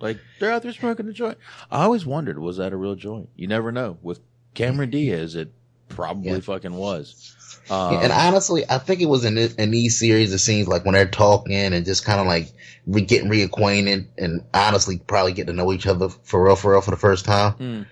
Like 0.00 0.18
they're 0.38 0.50
out 0.50 0.62
there 0.62 0.72
smoking 0.72 1.08
a 1.08 1.12
joint. 1.12 1.38
I 1.70 1.84
always 1.84 2.04
wondered, 2.04 2.38
was 2.38 2.56
that 2.56 2.72
a 2.72 2.76
real 2.76 2.96
joint? 2.96 3.28
You 3.36 3.46
never 3.46 3.70
know. 3.70 3.98
With 4.02 4.18
Cameron 4.54 4.90
Diaz, 4.90 5.36
it 5.36 5.52
probably 5.88 6.40
fucking 6.40 6.74
was. 6.74 7.36
Um, 7.70 7.94
and 7.96 8.10
honestly, 8.10 8.64
I 8.68 8.78
think 8.78 9.00
it 9.00 9.06
was 9.06 9.24
in 9.24 9.36
this, 9.36 9.54
in 9.54 9.70
these 9.70 9.96
series 9.96 10.34
of 10.34 10.40
scenes, 10.40 10.66
like 10.66 10.84
when 10.84 10.94
they're 10.94 11.06
talking 11.06 11.54
and 11.54 11.84
just 11.84 12.04
kind 12.04 12.20
of 12.20 12.26
like 12.26 12.52
re- 12.86 13.02
getting 13.02 13.30
reacquainted, 13.30 14.08
and 14.18 14.42
honestly, 14.52 14.98
probably 15.06 15.34
getting 15.34 15.54
to 15.54 15.62
know 15.62 15.72
each 15.72 15.86
other 15.86 16.08
for 16.08 16.44
real, 16.44 16.56
for 16.56 16.72
real, 16.72 16.80
for 16.80 16.90
the 16.90 16.96
first 16.96 17.26
time. 17.26 17.52
Hmm. 17.52 17.82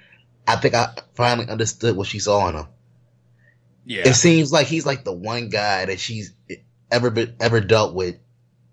I 0.49 0.57
think 0.57 0.75
I 0.75 0.95
finally 1.15 1.49
understood 1.49 1.97
what 1.97 2.09
she 2.09 2.19
saw 2.19 2.49
in 2.49 2.57
him. 2.57 2.67
Yeah. 3.85 4.09
It 4.09 4.15
seems 4.15 4.51
like 4.51 4.67
he's 4.67 4.87
like 4.87 5.05
the 5.05 5.13
one 5.13 5.49
guy 5.49 5.85
that 5.85 6.01
she's 6.01 6.33
ever 6.91 7.11
been, 7.11 7.35
ever 7.41 7.61
dealt 7.61 7.95
with 7.95 8.17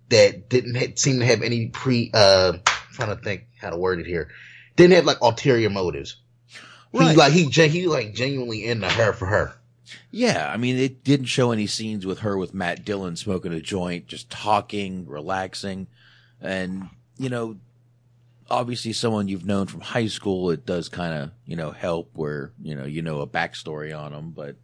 that 0.10 0.50
didn't 0.50 1.00
seem 1.00 1.20
to 1.20 1.26
have 1.26 1.42
any 1.42 1.68
pre, 1.68 2.12
uh, 2.14 2.54
trying 2.94 3.16
to 3.16 3.22
think 3.24 3.46
how 3.60 3.70
to 3.70 3.78
word 3.78 4.00
it 4.00 4.06
here. 4.06 4.30
Didn't 4.76 4.96
have 4.96 5.06
like 5.06 5.22
ulterior 5.22 5.70
motives. 5.70 6.18
He 6.92 7.00
Right. 7.00 7.18
like, 7.18 7.34
he, 7.34 7.44
he 7.50 7.88
like 7.88 8.14
genuinely 8.14 8.66
into 8.66 8.88
her 8.90 9.12
for 9.14 9.26
her. 9.26 9.56
Yeah, 10.12 10.50
I 10.52 10.58
mean, 10.58 10.78
it 10.78 11.04
didn't 11.04 11.28
show 11.28 11.52
any 11.52 11.68
scenes 11.68 12.06
with 12.06 12.20
her 12.20 12.38
with 12.38 12.54
Matt 12.54 12.86
Dillon 12.86 13.16
smoking 13.16 13.54
a 13.54 13.62
joint, 13.62 14.08
just 14.08 14.30
talking, 14.30 15.06
relaxing, 15.08 15.88
and 16.42 16.90
you 17.18 17.30
know, 17.30 17.58
obviously 18.50 18.94
someone 18.94 19.28
you've 19.28 19.46
known 19.46 19.68
from 19.68 19.82
high 19.82 20.08
school, 20.08 20.50
it 20.52 20.66
does 20.66 20.90
kind 20.90 21.14
of 21.14 21.32
you 21.46 21.56
know 21.56 21.72
help 21.72 22.12
where 22.14 22.52
you 22.62 22.76
know 22.76 22.86
you 22.86 23.02
know 23.02 23.22
a 23.22 23.28
backstory 23.28 23.98
on 23.98 24.12
them, 24.12 24.32
but 24.32 24.56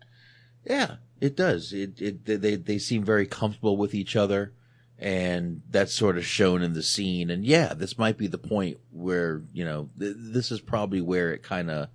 yeah, 0.65 0.95
it 1.21 1.37
does. 1.37 1.71
It 1.71 2.01
it 2.01 2.25
they 2.25 2.55
they 2.55 2.79
seem 2.79 3.03
very 3.03 3.27
comfortable 3.27 3.77
with 3.77 3.93
each 3.93 4.15
other, 4.15 4.53
and 4.97 5.61
that's 5.69 5.93
sort 5.93 6.17
of 6.17 6.25
shown 6.25 6.63
in 6.63 6.73
the 6.73 6.83
scene. 6.83 7.29
And 7.29 7.45
yeah, 7.45 7.73
this 7.73 7.97
might 7.97 8.17
be 8.17 8.27
the 8.27 8.39
point 8.39 8.77
where 8.91 9.43
you 9.53 9.63
know 9.63 9.89
th- 9.97 10.15
this 10.17 10.51
is 10.51 10.59
probably 10.59 10.99
where 10.99 11.31
it 11.31 11.43
kind 11.43 11.69
of 11.69 11.89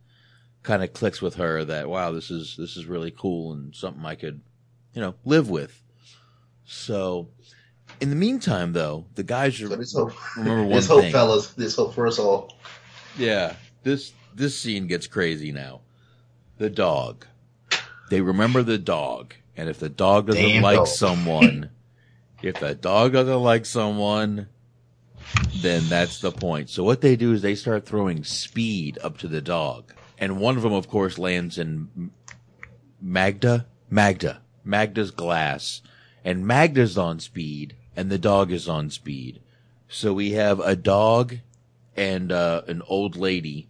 kind 0.63 0.83
of 0.83 0.93
clicks 0.93 1.21
with 1.21 1.37
her 1.37 1.65
that 1.65 1.89
wow 1.89 2.11
this 2.11 2.29
is 2.29 2.57
this 2.59 2.77
is 2.77 2.87
really 2.87 3.13
cool 3.13 3.53
and 3.53 3.73
something 3.73 4.05
I 4.05 4.15
could 4.15 4.41
you 4.95 5.03
know 5.03 5.17
live 5.25 5.51
with. 5.51 5.83
So 6.65 7.29
in 8.01 8.11
the 8.11 8.17
meantime 8.17 8.73
though, 8.73 9.07
the 9.17 9.23
guys 9.25 9.61
are 9.61 9.69
this 9.69 9.95
hope, 9.95 10.13
remember 10.37 10.63
one 10.67 10.73
this 10.73 10.87
hope, 10.87 11.03
thing. 11.03 11.13
fellas, 11.13 11.51
this 11.55 11.77
hope 11.77 11.95
for 11.95 12.07
us 12.07 12.19
all. 12.19 12.57
Yeah, 13.19 13.57
this 13.83 14.13
this 14.35 14.59
scene 14.59 14.87
gets 14.87 15.07
crazy 15.09 15.51
now. 15.51 15.81
The 16.59 16.71
dog. 16.71 17.27
They 18.09 18.21
remember 18.21 18.63
the 18.63 18.79
dog, 18.79 19.35
and 19.57 19.69
if 19.69 19.81
the 19.81 19.89
dog 19.89 20.27
doesn't 20.27 20.43
Damn 20.43 20.63
like 20.63 20.77
dog. 20.77 20.87
someone, 20.89 21.71
if 22.43 22.61
the 22.61 22.75
dog 22.75 23.13
doesn't 23.13 23.43
like 23.43 23.67
someone, 23.67 24.49
then 25.57 25.89
that's 25.89 26.21
the 26.21 26.33
point. 26.33 26.71
So 26.71 26.85
what 26.85 27.01
they 27.01 27.17
do 27.17 27.33
is 27.33 27.43
they 27.43 27.55
start 27.55 27.85
throwing 27.87 28.25
speed 28.25 28.99
up 29.03 29.19
to 29.19 29.29
the 29.29 29.41
dog, 29.41 29.93
and 30.19 30.39
one 30.39 30.57
of 30.57 30.63
them, 30.63 30.73
of 30.73 30.89
course, 30.89 31.19
lands 31.19 31.59
in 31.59 32.11
Magda, 33.01 33.67
Magda, 33.91 34.41
Magda's 34.65 35.11
glass, 35.11 35.83
and 36.25 36.47
Magda's 36.47 36.97
on 36.97 37.21
speed, 37.21 37.75
and 37.97 38.11
the 38.11 38.19
dog 38.19 38.53
is 38.53 38.69
on 38.69 38.91
speed. 38.91 39.41
So 39.89 40.13
we 40.13 40.33
have 40.33 40.61
a 40.61 40.77
dog 40.77 41.39
and 41.97 42.33
uh, 42.33 42.63
an 42.67 42.83
old 42.89 43.17
lady 43.17 43.69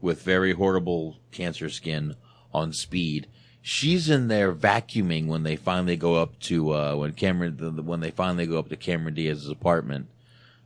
with 0.00 0.22
very 0.22 0.52
horrible 0.52 1.18
cancer 1.30 1.68
skin 1.68 2.16
on 2.54 2.72
speed. 2.72 3.26
She's 3.62 4.08
in 4.08 4.28
there 4.28 4.52
vacuuming 4.54 5.26
when 5.26 5.42
they 5.42 5.56
finally 5.56 5.96
go 5.96 6.14
up 6.16 6.38
to 6.40 6.72
uh, 6.74 6.94
when 6.96 7.12
Cameron 7.12 7.56
the, 7.58 7.70
the- 7.70 7.82
when 7.82 8.00
they 8.00 8.10
finally 8.10 8.46
go 8.46 8.58
up 8.58 8.68
to 8.70 8.76
Cameron 8.76 9.14
Diaz's 9.14 9.48
apartment. 9.48 10.08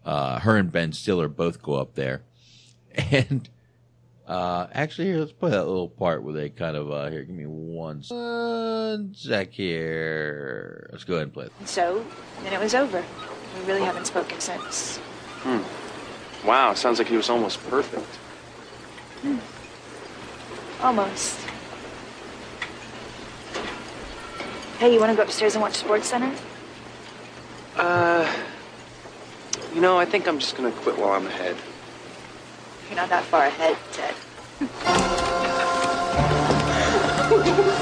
Uh, 0.05 0.39
her 0.41 0.57
and 0.57 0.71
Ben 0.71 0.93
Stiller 0.93 1.29
both 1.29 1.63
go 1.63 1.75
up 1.75 1.95
there, 1.95 2.23
and 3.11 3.49
uh, 4.29 4.67
actually 4.73 5.07
here 5.09 5.19
let's 5.19 5.33
play 5.33 5.51
that 5.51 5.67
little 5.67 5.89
part 5.89 6.23
where 6.23 6.35
they 6.35 6.51
kind 6.51 6.77
of 6.77 6.91
uh, 6.91 7.09
here 7.11 7.25
give 7.25 7.35
me 7.35 7.47
one, 7.47 8.01
s- 8.01 8.11
one 8.11 9.15
sec 9.17 9.51
here. 9.53 10.89
Let's 10.93 11.05
go 11.05 11.15
ahead 11.15 11.25
and 11.25 11.33
play 11.33 11.47
it. 11.47 11.53
So, 11.67 12.05
then 12.43 12.53
it 12.53 12.61
was 12.61 12.75
over. 12.75 13.03
We 13.59 13.65
really 13.67 13.83
haven't 13.83 14.07
spoken 14.07 14.39
since. 14.41 14.99
Hmm. 15.43 15.63
Wow, 16.47 16.75
sounds 16.75 16.99
like 16.99 17.09
he 17.09 17.17
was 17.17 17.31
almost 17.31 17.59
perfect. 17.69 18.05
Hmm. 19.23 19.39
Almost. 20.85 21.39
Hey, 24.79 24.93
you 24.93 25.01
want 25.01 25.13
to 25.13 25.17
go 25.17 25.23
upstairs 25.23 25.55
and 25.55 25.63
watch 25.63 25.75
Sports 25.75 26.09
Center? 26.09 26.35
Uh, 27.77 28.31
you 29.75 29.81
know, 29.81 29.99
I 29.99 30.05
think 30.05 30.27
I'm 30.27 30.39
just 30.39 30.57
gonna 30.57 30.73
quit 30.73 30.99
while 30.99 31.13
I'm 31.13 31.27
ahead. 31.27 31.57
You're 32.89 32.97
not 32.97 33.09
that 33.09 33.25
far 33.25 33.47
ahead, 33.47 33.77
Ted. 33.93 34.15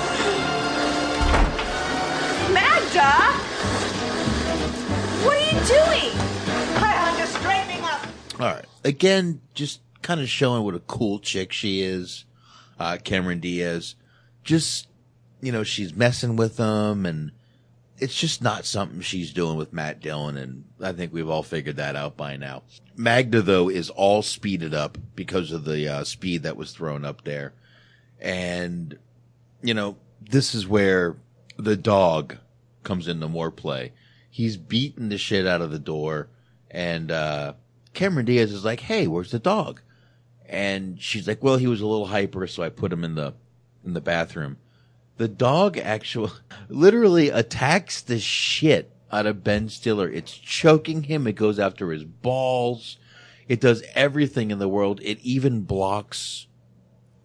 Magda! 2.52 3.10
What 5.24 5.36
are 5.36 5.44
you 5.44 5.52
doing? 5.66 6.12
I'm 6.84 7.16
just 7.18 7.34
straightening 7.36 7.82
up. 7.84 8.00
All 8.40 8.46
right. 8.54 8.64
Again, 8.84 9.40
just 9.54 9.80
kind 10.02 10.20
of 10.20 10.28
showing 10.28 10.64
what 10.64 10.74
a 10.74 10.80
cool 10.80 11.18
chick 11.18 11.52
she 11.52 11.80
is. 11.82 12.24
Uh, 12.78 12.98
Cameron 13.02 13.40
Diaz. 13.40 13.94
Just, 14.44 14.88
you 15.42 15.52
know, 15.52 15.64
she's 15.64 15.94
messing 15.94 16.36
with 16.36 16.56
them 16.56 17.04
and 17.04 17.32
it's 17.98 18.18
just 18.18 18.40
not 18.42 18.64
something 18.64 19.00
she's 19.00 19.32
doing 19.32 19.56
with 19.56 19.72
Matt 19.72 20.00
Dillon. 20.00 20.36
And 20.36 20.64
I 20.80 20.92
think 20.92 21.12
we've 21.12 21.28
all 21.28 21.42
figured 21.42 21.76
that 21.76 21.96
out 21.96 22.16
by 22.16 22.36
now. 22.36 22.62
Magda, 22.96 23.42
though, 23.42 23.68
is 23.68 23.90
all 23.90 24.22
speeded 24.22 24.72
up 24.72 24.96
because 25.14 25.52
of 25.52 25.64
the 25.64 25.88
uh, 25.88 26.04
speed 26.04 26.44
that 26.44 26.56
was 26.56 26.72
thrown 26.72 27.04
up 27.04 27.24
there. 27.24 27.52
And, 28.20 28.96
you 29.62 29.74
know, 29.74 29.96
this 30.20 30.54
is 30.54 30.66
where 30.66 31.16
the 31.58 31.76
dog 31.76 32.38
comes 32.82 33.08
into 33.08 33.28
more 33.28 33.50
play. 33.50 33.92
He's 34.30 34.56
beating 34.56 35.10
the 35.10 35.18
shit 35.18 35.46
out 35.46 35.60
of 35.60 35.70
the 35.70 35.78
door 35.78 36.28
and, 36.70 37.10
uh, 37.10 37.54
Cameron 37.92 38.24
Diaz 38.24 38.52
is 38.52 38.64
like, 38.64 38.80
Hey, 38.80 39.06
where's 39.06 39.32
the 39.32 39.38
dog? 39.38 39.82
And 40.48 41.00
she's 41.00 41.26
like, 41.26 41.42
well, 41.42 41.56
he 41.56 41.66
was 41.66 41.80
a 41.80 41.86
little 41.86 42.06
hyper, 42.06 42.46
so 42.46 42.62
I 42.62 42.68
put 42.68 42.92
him 42.92 43.04
in 43.04 43.14
the, 43.14 43.34
in 43.84 43.94
the 43.94 44.00
bathroom. 44.00 44.58
The 45.22 45.28
dog 45.28 45.78
actually, 45.78 46.32
literally 46.68 47.28
attacks 47.28 48.00
the 48.00 48.18
shit 48.18 48.90
out 49.12 49.24
of 49.24 49.44
Ben 49.44 49.68
Stiller. 49.68 50.10
It's 50.10 50.36
choking 50.36 51.04
him. 51.04 51.28
It 51.28 51.36
goes 51.36 51.60
after 51.60 51.92
his 51.92 52.02
balls. 52.02 52.96
It 53.46 53.60
does 53.60 53.84
everything 53.94 54.50
in 54.50 54.58
the 54.58 54.68
world. 54.68 54.98
It 55.00 55.20
even 55.20 55.60
blocks, 55.60 56.48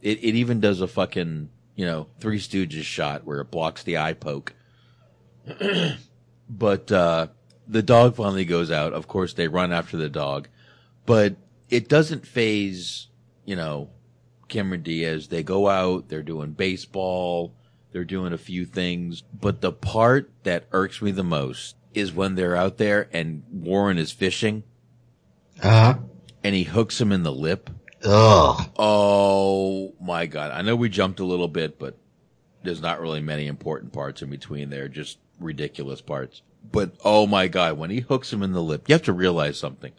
it, 0.04 0.20
it 0.20 0.36
even 0.36 0.60
does 0.60 0.80
a 0.80 0.88
fucking, 0.88 1.50
you 1.76 1.88
know, 1.88 2.06
Three 2.20 2.38
Stooges 2.38 2.84
shot 2.84 3.26
where 3.26 3.42
it 3.42 3.50
blocks 3.50 3.82
the 3.82 3.98
eye 3.98 4.14
poke. 4.14 4.54
but, 6.48 6.92
uh, 6.92 7.28
the 7.68 7.82
dog 7.82 8.16
finally 8.16 8.46
goes 8.46 8.70
out. 8.70 8.94
Of 8.94 9.08
course, 9.08 9.34
they 9.34 9.48
run 9.48 9.74
after 9.74 9.98
the 9.98 10.08
dog, 10.08 10.50
but 11.08 11.36
it 11.72 11.90
doesn't 11.90 12.28
phase, 12.28 13.08
you 13.44 13.56
know, 13.56 13.90
Cameron 14.50 14.84
Diaz. 14.84 15.30
They 15.30 15.42
go 15.42 15.68
out, 15.68 16.10
they're 16.10 16.22
doing 16.22 16.52
baseball, 16.52 17.56
they're 17.92 18.04
doing 18.06 18.34
a 18.34 18.38
few 18.38 18.66
things, 18.66 19.24
but 19.40 19.62
the 19.62 19.72
part 19.72 20.32
that 20.44 20.68
irks 20.72 21.02
me 21.02 21.12
the 21.12 21.24
most 21.24 21.76
is 21.94 22.14
when 22.14 22.36
they're 22.36 22.56
out 22.56 22.78
there 22.78 23.10
and 23.12 23.44
Warren 23.52 23.98
is 23.98 24.12
fishing 24.12 24.64
Uh 25.64 25.70
huh. 25.94 26.00
and 26.44 26.54
he 26.54 26.64
hooks 26.64 27.00
him 27.02 27.12
in 27.12 27.24
the 27.24 27.32
lip. 27.32 27.70
Oh. 28.04 28.66
Oh 28.78 29.96
my 30.02 30.26
God. 30.28 30.52
I 30.52 30.62
know 30.62 30.76
we 30.76 30.90
jumped 30.90 31.20
a 31.20 31.26
little 31.26 31.48
bit, 31.48 31.80
but 31.80 31.98
there's 32.64 32.82
not 32.82 33.02
really 33.02 33.22
many 33.22 33.48
important 33.48 33.94
parts 33.94 34.22
in 34.22 34.30
between 34.30 34.70
there, 34.70 34.88
just 34.88 35.18
ridiculous 35.40 36.02
parts. 36.02 36.42
But 36.72 36.96
oh 37.04 37.26
my 37.26 37.48
God, 37.48 37.78
when 37.78 37.90
he 37.90 38.02
hooks 38.02 38.32
him 38.32 38.44
in 38.44 38.52
the 38.52 38.62
lip, 38.62 38.88
you 38.88 38.94
have 38.94 39.04
to 39.04 39.14
realize 39.14 39.58
something. 39.60 39.94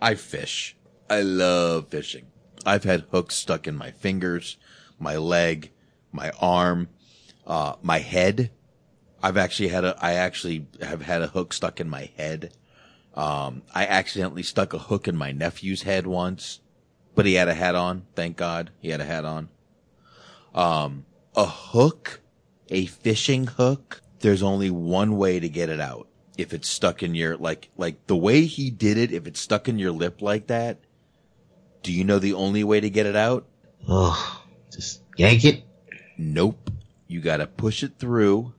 I 0.00 0.14
fish. 0.14 0.76
I 1.08 1.22
love 1.22 1.88
fishing. 1.88 2.26
I've 2.64 2.84
had 2.84 3.04
hooks 3.10 3.34
stuck 3.36 3.66
in 3.66 3.76
my 3.76 3.90
fingers, 3.90 4.56
my 4.98 5.16
leg, 5.16 5.72
my 6.12 6.30
arm, 6.40 6.88
uh, 7.50 7.74
my 7.82 7.98
head. 7.98 8.52
I've 9.22 9.36
actually 9.36 9.68
had 9.68 9.84
a, 9.84 9.96
I 10.00 10.12
actually 10.12 10.68
have 10.80 11.02
had 11.02 11.20
a 11.20 11.26
hook 11.26 11.52
stuck 11.52 11.80
in 11.80 11.90
my 11.90 12.08
head. 12.16 12.54
Um, 13.14 13.62
I 13.74 13.86
accidentally 13.86 14.44
stuck 14.44 14.72
a 14.72 14.78
hook 14.78 15.08
in 15.08 15.16
my 15.16 15.32
nephew's 15.32 15.82
head 15.82 16.06
once, 16.06 16.60
but 17.16 17.26
he 17.26 17.34
had 17.34 17.48
a 17.48 17.54
hat 17.54 17.74
on. 17.74 18.06
Thank 18.14 18.36
God 18.36 18.70
he 18.78 18.90
had 18.90 19.00
a 19.00 19.04
hat 19.04 19.24
on. 19.24 19.48
Um, 20.54 21.06
a 21.34 21.44
hook, 21.44 22.20
a 22.68 22.86
fishing 22.86 23.48
hook, 23.48 24.00
there's 24.20 24.44
only 24.44 24.70
one 24.70 25.16
way 25.16 25.40
to 25.40 25.48
get 25.48 25.68
it 25.68 25.80
out. 25.80 26.06
If 26.38 26.54
it's 26.54 26.68
stuck 26.68 27.02
in 27.02 27.16
your, 27.16 27.36
like, 27.36 27.68
like 27.76 28.06
the 28.06 28.16
way 28.16 28.42
he 28.42 28.70
did 28.70 28.96
it, 28.96 29.12
if 29.12 29.26
it's 29.26 29.40
stuck 29.40 29.68
in 29.68 29.78
your 29.78 29.90
lip 29.90 30.22
like 30.22 30.46
that, 30.46 30.78
do 31.82 31.92
you 31.92 32.04
know 32.04 32.20
the 32.20 32.34
only 32.34 32.62
way 32.62 32.78
to 32.78 32.88
get 32.88 33.06
it 33.06 33.16
out? 33.16 33.48
Oh, 33.88 34.44
just 34.70 35.02
yank 35.16 35.44
it. 35.44 35.64
Nope. 36.16 36.70
You 37.10 37.20
gotta 37.20 37.46
push 37.48 37.82
it 37.82 37.98
through. 37.98 38.54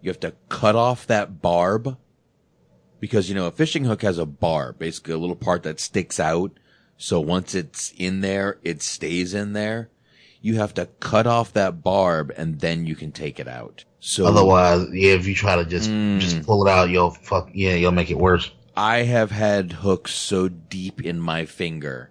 You 0.00 0.10
have 0.10 0.20
to 0.20 0.34
cut 0.48 0.74
off 0.74 1.06
that 1.06 1.40
barb. 1.40 1.96
Because, 2.98 3.28
you 3.28 3.34
know, 3.34 3.46
a 3.46 3.52
fishing 3.52 3.84
hook 3.84 4.02
has 4.02 4.18
a 4.18 4.26
barb, 4.26 4.78
basically 4.78 5.14
a 5.14 5.18
little 5.18 5.36
part 5.36 5.62
that 5.62 5.78
sticks 5.78 6.18
out. 6.18 6.52
So 6.96 7.20
once 7.20 7.54
it's 7.54 7.92
in 7.96 8.22
there, 8.22 8.58
it 8.64 8.82
stays 8.82 9.34
in 9.34 9.52
there. 9.52 9.90
you 10.40 10.56
have 10.56 10.74
to 10.74 10.84
cut 11.00 11.26
off 11.26 11.54
that 11.54 11.82
barb 11.82 12.30
and 12.36 12.60
then 12.60 12.84
you 12.84 12.94
can 12.94 13.10
take 13.10 13.40
it 13.40 13.48
out. 13.48 13.82
So 13.98 14.26
Otherwise, 14.26 14.86
yeah, 14.92 15.12
if 15.14 15.26
you 15.26 15.34
try 15.34 15.56
to 15.56 15.64
just 15.64 15.88
Mm. 15.88 16.18
just 16.20 16.42
pull 16.44 16.66
it 16.66 16.70
out, 16.70 16.90
you'll 16.90 17.12
fuck 17.12 17.48
yeah, 17.54 17.74
you'll 17.76 17.92
make 17.92 18.10
it 18.10 18.18
worse. 18.18 18.50
I 18.76 19.04
have 19.04 19.30
had 19.30 19.72
hooks 19.72 20.12
so 20.12 20.48
deep 20.50 21.00
in 21.00 21.18
my 21.18 21.46
finger 21.46 22.10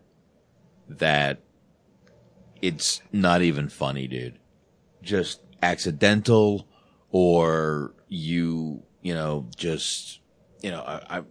that 0.89 1.41
it's 2.61 3.01
not 3.11 3.43
even 3.43 3.69
funny, 3.69 4.07
dude. 4.07 4.39
Just 5.03 5.41
accidental 5.61 6.67
or 7.11 7.93
you, 8.07 8.83
you 9.01 9.14
know, 9.14 9.48
just, 9.56 10.19
you 10.61 10.72
know, 10.72 10.82
I, 10.82 11.19
I, 11.19 11.23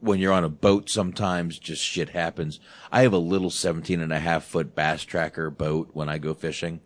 when 0.00 0.18
you're 0.18 0.32
on 0.32 0.44
a 0.44 0.48
boat, 0.48 0.90
sometimes 0.90 1.58
just 1.58 1.82
shit 1.82 2.10
happens. 2.10 2.60
I 2.90 3.02
have 3.02 3.12
a 3.12 3.18
little 3.18 3.50
17 3.50 4.00
and 4.00 4.12
a 4.12 4.18
half 4.18 4.44
foot 4.44 4.74
bass 4.74 5.02
tracker 5.04 5.50
boat 5.50 5.90
when 5.92 6.08
I 6.08 6.18
go 6.18 6.34
fishing. 6.34 6.80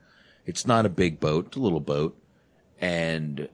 It's 0.47 0.67
not 0.67 0.87
a 0.87 0.91
big 0.91 1.21
boat, 1.21 1.47
it's 1.47 1.57
a 1.57 1.61
little 1.61 1.81
boat. 1.81 2.17
And 2.81 3.49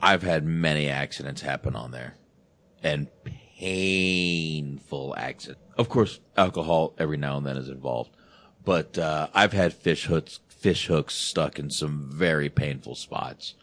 I've 0.00 0.22
had 0.22 0.44
many 0.44 0.88
accidents 0.88 1.40
happen 1.40 1.74
on 1.74 1.90
there 1.90 2.14
and 2.82 3.08
painful 3.58 5.14
accidents. 5.16 5.62
Of 5.76 5.88
course, 5.88 6.20
alcohol 6.36 6.94
every 6.98 7.16
now 7.16 7.36
and 7.36 7.46
then 7.46 7.56
is 7.56 7.68
involved, 7.68 8.10
but 8.64 8.96
uh, 8.98 9.28
I've 9.34 9.52
had 9.52 9.72
fish 9.72 10.06
hooks 10.06 10.40
fish 10.58 10.86
hooks 10.86 11.14
stuck 11.14 11.58
in 11.58 11.70
some 11.70 12.10
very 12.12 12.48
painful 12.48 12.94
spots. 12.94 13.54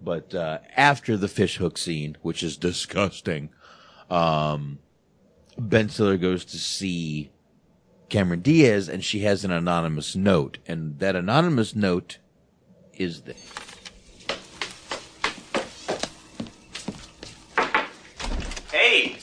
But 0.00 0.34
uh, 0.34 0.58
after 0.76 1.16
the 1.16 1.28
fish 1.28 1.56
hook 1.56 1.78
scene, 1.78 2.16
which 2.22 2.42
is 2.42 2.56
disgusting, 2.56 3.50
um, 4.10 4.78
Ben 5.58 5.88
Stiller 5.88 6.16
goes 6.16 6.44
to 6.46 6.58
see 6.58 7.30
Cameron 8.08 8.40
Diaz, 8.40 8.88
and 8.88 9.04
she 9.04 9.20
has 9.20 9.44
an 9.44 9.50
anonymous 9.50 10.14
note, 10.14 10.58
and 10.66 10.98
that 10.98 11.16
anonymous 11.16 11.74
note 11.74 12.18
is 12.92 13.22
this. 13.22 13.50
Hey! 18.70 19.16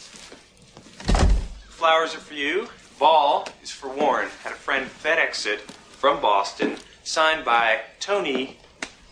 Flowers 1.70 2.16
are 2.16 2.20
for 2.20 2.34
you. 2.34 2.68
Ball 3.00 3.48
is 3.64 3.72
for 3.72 3.90
Warren. 3.90 4.30
Had 4.44 4.54
a 4.54 4.56
friend 4.56 4.88
FedEx 4.88 5.46
it 5.46 5.60
from 5.62 6.22
Boston, 6.22 6.76
signed 7.12 7.44
by 7.44 7.82
Tony 8.00 8.56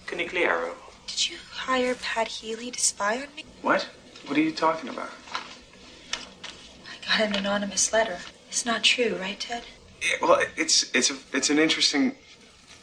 Conigliaro. 0.07 0.71
Did 1.05 1.29
you 1.29 1.37
hire 1.51 1.95
Pat 1.95 2.29
Healy 2.29 2.71
to 2.71 2.79
spy 2.79 3.17
on 3.17 3.27
me? 3.35 3.43
What? 3.61 3.89
What 4.25 4.37
are 4.37 4.41
you 4.41 4.53
talking 4.53 4.87
about? 4.87 5.09
I 5.33 7.05
got 7.05 7.27
an 7.27 7.35
anonymous 7.35 7.91
letter. 7.91 8.19
It's 8.47 8.65
not 8.65 8.85
true, 8.85 9.17
right, 9.19 9.37
Ted? 9.37 9.63
Yeah, 10.01 10.15
well, 10.25 10.39
it's 10.55 10.89
it's 10.95 11.11
a, 11.11 11.17
it's 11.33 11.49
an 11.49 11.59
interesting 11.59 12.15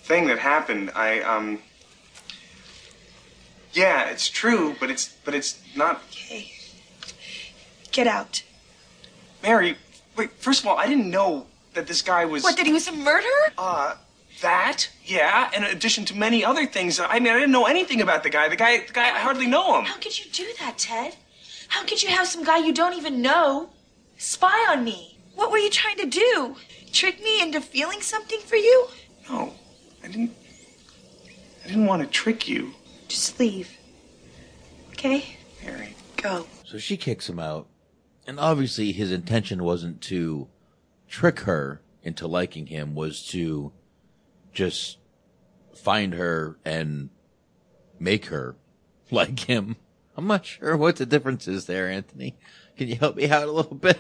thing 0.03 0.27
that 0.27 0.39
happened. 0.39 0.91
I 0.95 1.21
um. 1.21 1.61
Yeah, 3.73 4.11
it's 4.11 4.29
true, 4.29 4.77
but 4.79 4.91
it's 4.91 5.17
but 5.25 5.35
it's 5.35 5.63
not. 5.75 6.03
Okay. 6.11 6.53
Get 7.91 8.07
out. 8.07 8.43
Mary, 9.43 9.79
wait. 10.15 10.33
First 10.33 10.61
of 10.61 10.67
all, 10.67 10.77
I 10.77 10.87
didn't 10.87 11.11
know 11.11 11.47
that 11.73 11.87
this 11.87 12.03
guy 12.03 12.27
was. 12.27 12.43
What, 12.43 12.59
that 12.59 12.67
he 12.67 12.73
was 12.75 12.87
a 12.87 12.93
murderer? 12.93 13.53
Uh, 13.57 13.95
that, 14.41 14.89
yeah, 15.05 15.51
in 15.55 15.65
addition 15.65 16.05
to 16.07 16.17
many 16.17 16.45
other 16.45 16.67
things. 16.67 17.01
I 17.01 17.19
mean, 17.19 17.33
I 17.33 17.39
didn't 17.39 17.53
know 17.53 17.67
anything 17.67 18.01
about 18.01 18.23
the 18.23 18.31
guy. 18.31 18.49
The 18.49 18.57
guy, 18.57 18.79
the 18.87 18.93
guy, 18.93 19.07
I 19.07 19.19
hardly 19.19 19.47
know 19.47 19.79
him. 19.79 19.85
How 19.85 19.97
could 19.99 20.19
you 20.19 20.31
do 20.31 20.47
that, 20.61 20.79
Ted? 20.79 21.17
How 21.69 21.85
could 21.85 22.03
you 22.03 22.09
have 22.11 22.29
some 22.29 22.45
guy 22.45 22.59
you 22.59 22.73
don't 22.73 22.95
even 22.95 23.23
know 23.23 23.71
spy 24.19 24.67
on 24.71 24.85
me? 24.85 25.19
What 25.35 25.51
were 25.51 25.59
you 25.59 25.71
trying 25.71 25.99
to 25.99 26.07
do? 26.07 26.57
Trick 26.93 27.23
me 27.23 27.43
into 27.43 27.61
feeling 27.61 28.01
something 28.01 28.41
for 28.41 28.57
you? 28.57 28.89
No, 29.29 29.53
I 30.03 30.09
didn't. 30.09 30.33
I 31.65 31.69
didn't 31.69 31.87
want 31.87 32.03
to 32.03 32.09
trick 32.09 32.49
you. 32.49 32.75
Just 33.09 33.39
leave. 33.39 33.77
Okay? 34.93 35.37
Mary. 35.65 35.95
Go. 36.17 36.47
So 36.65 36.79
she 36.79 36.97
kicks 36.97 37.29
him 37.29 37.39
out. 37.39 37.67
And 38.27 38.41
obviously 38.41 38.93
his 38.93 39.13
intention 39.13 39.63
wasn't 39.63 40.01
to 40.03 40.49
trick 41.09 41.41
her 41.41 41.81
into 42.03 42.27
liking 42.27 42.67
him, 42.67 42.95
was 42.95 43.25
to 43.27 43.73
just 44.57 44.99
find 45.75 46.15
her 46.15 46.59
and 46.65 47.11
make 48.01 48.27
her 48.27 48.57
like 49.11 49.41
him. 49.41 49.77
I'm 50.17 50.27
not 50.27 50.47
sure 50.47 50.77
what 50.77 50.97
the 50.97 51.07
difference 51.07 51.47
is 51.47 51.67
there, 51.67 51.91
Anthony. 51.91 52.37
Can 52.77 52.89
you 52.89 52.97
help 52.97 53.17
me 53.17 53.29
out 53.29 53.47
a 53.47 53.53
little 53.53 53.77
bit? 53.77 53.99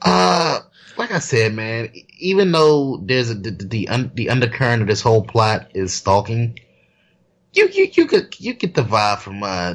Uh, 0.00 0.60
like 0.96 1.10
I 1.10 1.18
said, 1.18 1.54
man, 1.54 1.90
even 2.18 2.52
though 2.52 2.98
there's 3.02 3.30
a, 3.30 3.34
the 3.34 3.50
the, 3.50 3.88
un, 3.88 4.10
the 4.14 4.30
undercurrent 4.30 4.82
of 4.82 4.88
this 4.88 5.02
whole 5.02 5.24
plot 5.24 5.70
is 5.74 5.92
stalking, 5.92 6.58
you 7.52 7.68
you 7.68 7.88
you 7.92 8.06
could 8.06 8.38
you 8.38 8.54
get 8.54 8.74
the 8.74 8.82
vibe 8.82 9.18
from 9.18 9.42
uh 9.42 9.74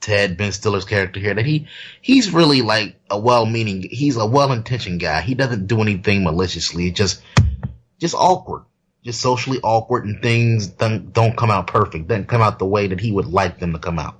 Ted 0.00 0.36
Ben 0.36 0.52
Stiller's 0.52 0.84
character 0.84 1.20
here 1.20 1.34
that 1.34 1.46
he 1.46 1.66
he's 2.00 2.32
really 2.32 2.62
like 2.62 2.96
a 3.10 3.18
well-meaning, 3.18 3.88
he's 3.90 4.16
a 4.16 4.26
well-intentioned 4.26 5.00
guy. 5.00 5.20
He 5.20 5.34
doesn't 5.34 5.66
do 5.66 5.80
anything 5.80 6.24
maliciously. 6.24 6.88
It's 6.88 6.98
just 6.98 7.22
just 7.98 8.14
awkward, 8.14 8.64
just 9.06 9.20
socially 9.20 9.60
awkward, 9.62 10.04
and 10.04 10.20
things 10.20 10.66
don't 10.66 11.12
don't 11.12 11.36
come 11.36 11.50
out 11.50 11.68
perfect. 11.68 12.08
Doesn't 12.08 12.26
come 12.26 12.42
out 12.42 12.58
the 12.58 12.66
way 12.66 12.88
that 12.88 13.00
he 13.00 13.12
would 13.12 13.26
like 13.26 13.60
them 13.60 13.72
to 13.72 13.78
come 13.78 14.00
out. 14.00 14.18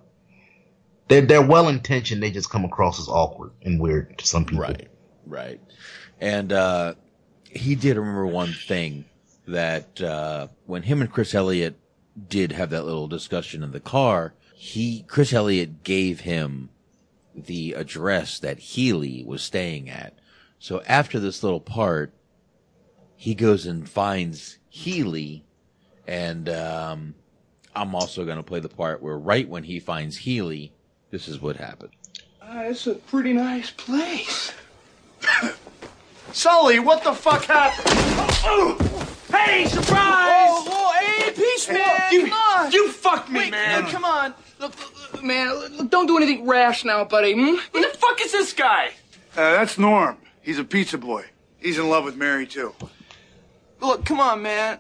They're 1.09 1.23
they're 1.23 1.43
well-intentioned. 1.47 2.23
They 2.23 2.31
just 2.31 2.51
come 2.51 2.65
across 2.65 3.01
as 3.01 3.09
awkward 3.09 3.51
and 3.63 3.81
weird 3.81 4.17
to 4.19 4.27
some 4.27 4.45
people. 4.45 4.63
Right. 4.63 4.89
Right. 5.27 5.61
And 6.21 6.53
uh, 6.53 6.95
he 7.45 7.75
did 7.75 7.97
remember 7.97 8.27
one 8.27 8.53
thing 8.53 9.07
that 9.49 10.01
uh, 10.01 10.49
when 10.67 10.85
him 10.85 11.01
and 11.01 11.13
Chris 11.13 11.35
Elliott 11.35 11.77
did 12.29 12.53
have 12.53 12.71
that 12.71 12.85
little 12.85 13.09
discussion 13.09 13.65
in 13.65 13.73
the 13.73 13.81
car, 13.81 14.35
he 14.55 15.05
Chris 15.09 15.33
Elliott 15.33 15.83
gave 15.83 16.21
him 16.21 16.71
the 17.35 17.73
address 17.73 18.39
that 18.39 18.59
Healy 18.59 19.25
was 19.27 19.43
staying 19.43 19.91
at. 19.91 20.15
So 20.61 20.81
after 20.87 21.19
this 21.19 21.43
little 21.43 21.61
part, 21.61 22.13
he 23.17 23.35
goes 23.35 23.67
and 23.67 23.89
finds 23.89 24.59
Healy, 24.69 25.45
and 26.07 26.49
um, 26.49 27.15
I'm 27.75 27.95
also 27.95 28.25
going 28.25 28.37
to 28.37 28.43
play 28.43 28.61
the 28.61 28.69
part 28.69 29.03
where 29.03 29.19
right 29.19 29.49
when 29.49 29.65
he 29.65 29.81
finds 29.81 30.19
Healy, 30.19 30.73
this 31.11 31.29
is 31.29 31.41
what 31.41 31.57
happened. 31.57 31.93
Uh, 32.43 32.65
it's 32.67 32.87
a 32.87 32.95
pretty 32.95 33.33
nice 33.33 33.71
place. 33.71 34.53
Sully, 36.33 36.79
what 36.79 37.03
the 37.03 37.13
fuck 37.13 37.45
happened? 37.45 37.89
Hey, 39.35 39.67
surprise! 39.67 40.49
Oh, 40.51 40.65
oh, 40.69 41.01
hey, 41.01 41.31
peace, 41.33 41.69
man. 41.69 42.13
You- 42.13 42.29
come 42.29 42.33
on. 42.33 42.73
you 42.73 42.91
fucked 42.93 43.31
me, 43.31 43.41
Wait, 43.41 43.51
man. 43.51 43.83
Look, 43.83 43.91
come 43.91 44.05
on. 44.05 44.35
Look, 44.59 44.79
look, 44.79 45.13
look, 45.15 45.25
man, 45.25 45.49
look, 45.55 45.91
don't 45.91 46.07
do 46.07 46.17
anything 46.17 46.47
rash 46.47 46.85
now, 46.85 47.05
buddy. 47.05 47.33
Hmm? 47.35 47.57
Who 47.73 47.81
the 47.81 47.97
fuck 47.99 48.21
is 48.21 48.33
this 48.33 48.53
guy? 48.53 48.91
Uh, 49.37 49.53
that's 49.53 49.79
Norm. 49.79 50.17
He's 50.43 50.59
a 50.59 50.65
pizza 50.65 50.99
boy. 50.99 51.25
He's 51.59 51.79
in 51.79 51.89
love 51.89 52.05
with 52.05 52.17
Mary, 52.17 52.47
too. 52.47 52.75
Look, 53.81 54.05
come 54.05 54.21
on, 54.21 54.43
man. 54.43 54.79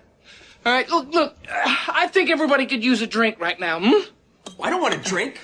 All 0.65 0.73
right, 0.73 0.89
look, 0.91 1.13
look. 1.13 1.37
I 1.49 2.09
think 2.09 2.31
everybody 2.31 2.67
could 2.67 2.83
use 2.83 3.03
a 3.03 3.07
drink 3.07 3.41
right 3.41 3.59
now. 3.59 3.79
Hmm? 3.81 4.63
I 4.63 4.71
don't 4.71 4.81
want 4.81 4.95
a 4.95 4.99
drink. 4.99 5.41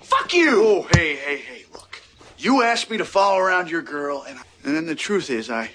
Fuck 0.00 0.34
you! 0.34 0.62
Oh, 0.64 0.88
hey, 0.94 1.16
hey, 1.16 1.38
hey, 1.38 1.64
look. 1.72 2.00
You 2.36 2.62
asked 2.62 2.90
me 2.90 2.98
to 2.98 3.04
follow 3.04 3.38
around 3.38 3.70
your 3.70 3.82
girl, 3.82 4.24
and, 4.28 4.38
and 4.64 4.76
then 4.76 4.86
the 4.86 4.94
truth 4.94 5.30
is, 5.30 5.50
I, 5.50 5.70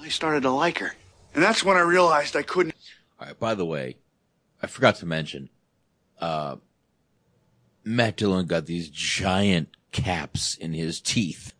I 0.00 0.08
started 0.08 0.42
to 0.42 0.50
like 0.50 0.78
her. 0.78 0.94
And 1.34 1.42
that's 1.42 1.64
when 1.64 1.76
I 1.76 1.80
realized 1.80 2.36
I 2.36 2.42
couldn't. 2.42 2.74
All 3.20 3.26
right. 3.26 3.38
By 3.38 3.54
the 3.54 3.64
way, 3.64 3.96
I 4.62 4.66
forgot 4.66 4.96
to 4.96 5.06
mention, 5.06 5.48
uh, 6.20 6.56
Matt 7.84 8.16
Dillon 8.16 8.46
got 8.46 8.66
these 8.66 8.88
giant 8.88 9.68
caps 9.92 10.56
in 10.56 10.72
his 10.72 11.00
teeth, 11.00 11.52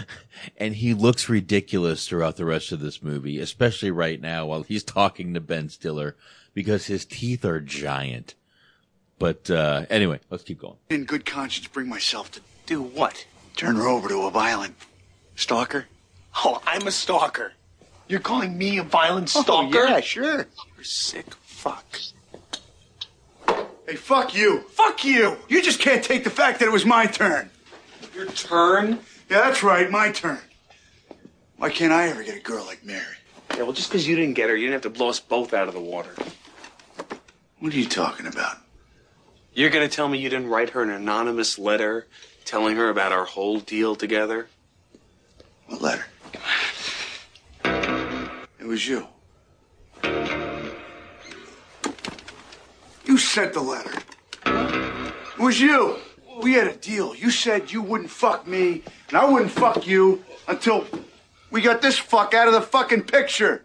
and 0.56 0.76
he 0.76 0.94
looks 0.94 1.28
ridiculous 1.28 2.08
throughout 2.08 2.36
the 2.36 2.44
rest 2.44 2.72
of 2.72 2.80
this 2.80 3.02
movie, 3.02 3.38
especially 3.38 3.90
right 3.90 4.20
now 4.20 4.46
while 4.46 4.62
he's 4.62 4.84
talking 4.84 5.34
to 5.34 5.40
Ben 5.40 5.68
Stiller, 5.68 6.16
because 6.54 6.86
his 6.86 7.04
teeth 7.04 7.44
are 7.44 7.60
giant. 7.60 8.34
But 9.18 9.50
uh, 9.50 9.86
anyway, 9.90 10.20
let's 10.30 10.44
keep 10.44 10.60
going. 10.60 10.76
in 10.90 11.04
good 11.04 11.26
conscience 11.26 11.66
bring 11.68 11.88
myself 11.88 12.30
to 12.32 12.40
do 12.66 12.82
what? 12.82 13.26
Turn 13.56 13.76
her 13.76 13.86
over 13.86 14.08
to 14.08 14.22
a 14.22 14.30
violent 14.30 14.74
stalker? 15.36 15.86
Oh, 16.44 16.62
I'm 16.66 16.86
a 16.86 16.90
stalker. 16.90 17.52
You're 18.08 18.20
calling 18.20 18.56
me 18.56 18.78
a 18.78 18.82
violent 18.82 19.28
stalker? 19.28 19.78
Oh, 19.78 19.88
yeah, 19.88 20.00
sure. 20.00 20.46
You're 20.76 20.84
sick 20.84 21.26
fuck. 21.62 22.00
Hey, 23.86 23.94
fuck 23.94 24.34
you. 24.34 24.60
Fuck 24.70 25.04
you. 25.04 25.36
You 25.48 25.62
just 25.62 25.78
can't 25.78 26.02
take 26.02 26.24
the 26.24 26.30
fact 26.30 26.58
that 26.58 26.66
it 26.66 26.72
was 26.72 26.84
my 26.84 27.06
turn. 27.06 27.50
Your 28.14 28.26
turn? 28.26 29.00
Yeah, 29.28 29.40
that's 29.40 29.62
right, 29.62 29.90
my 29.90 30.10
turn. 30.10 30.38
Why 31.56 31.70
can't 31.70 31.92
I 31.92 32.08
ever 32.08 32.22
get 32.22 32.36
a 32.36 32.40
girl 32.40 32.64
like 32.66 32.84
Mary? 32.84 33.02
Yeah, 33.56 33.62
well, 33.62 33.72
just 33.72 33.90
because 33.90 34.06
you 34.06 34.16
didn't 34.16 34.34
get 34.34 34.50
her, 34.50 34.56
you 34.56 34.66
didn't 34.66 34.84
have 34.84 34.92
to 34.92 34.98
blow 34.98 35.08
us 35.08 35.20
both 35.20 35.54
out 35.54 35.68
of 35.68 35.74
the 35.74 35.80
water. 35.80 36.14
What 37.58 37.72
are 37.72 37.76
you 37.76 37.88
talking 37.88 38.26
about? 38.26 38.56
You're 39.54 39.70
going 39.70 39.88
to 39.88 39.94
tell 39.94 40.08
me 40.08 40.18
you 40.18 40.28
didn't 40.28 40.48
write 40.48 40.70
her 40.70 40.82
an 40.82 40.90
anonymous 40.90 41.58
letter 41.58 42.06
telling 42.44 42.76
her 42.76 42.88
about 42.88 43.12
our 43.12 43.24
whole 43.24 43.60
deal 43.60 43.94
together? 43.94 44.48
What 45.66 45.80
letter? 45.80 46.04
It 47.64 48.66
was 48.66 48.86
you. 48.86 49.06
You 53.04 53.18
sent 53.18 53.52
the 53.52 53.60
letter. 53.60 54.02
It 54.46 55.38
was 55.38 55.60
you. 55.60 55.98
We 56.42 56.54
had 56.54 56.66
a 56.66 56.76
deal. 56.76 57.14
You 57.14 57.30
said 57.30 57.70
you 57.70 57.80
wouldn't 57.82 58.10
fuck 58.10 58.46
me, 58.46 58.82
and 59.08 59.16
I 59.16 59.24
wouldn't 59.24 59.52
fuck 59.52 59.86
you 59.86 60.24
until 60.48 60.86
we 61.50 61.60
got 61.60 61.80
this 61.82 61.98
fuck 61.98 62.34
out 62.34 62.48
of 62.48 62.54
the 62.54 62.60
fucking 62.60 63.04
picture. 63.04 63.64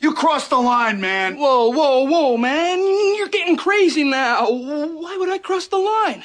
You 0.00 0.14
crossed 0.14 0.50
the 0.50 0.58
line, 0.58 1.00
man. 1.00 1.36
Whoa, 1.36 1.70
whoa, 1.70 2.04
whoa, 2.04 2.36
man. 2.36 2.78
You're 3.16 3.28
getting 3.28 3.56
crazy 3.56 4.04
now. 4.04 4.48
Why 4.48 5.16
would 5.18 5.28
I 5.28 5.38
cross 5.38 5.66
the 5.66 5.78
line? 5.78 6.22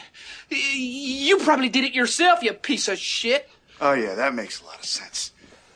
You 0.50 1.38
probably 1.38 1.70
did 1.70 1.84
it 1.84 1.94
yourself, 1.94 2.44
you 2.44 2.54
piece 2.54 2.88
of 2.88 3.00
shit. 3.00 3.50
Oh, 3.82 3.94
yeah, 3.94 4.14
that 4.14 4.36
makes 4.36 4.62
a 4.62 4.66
lot 4.66 4.80
of 4.80 4.86
sense. 4.86 5.32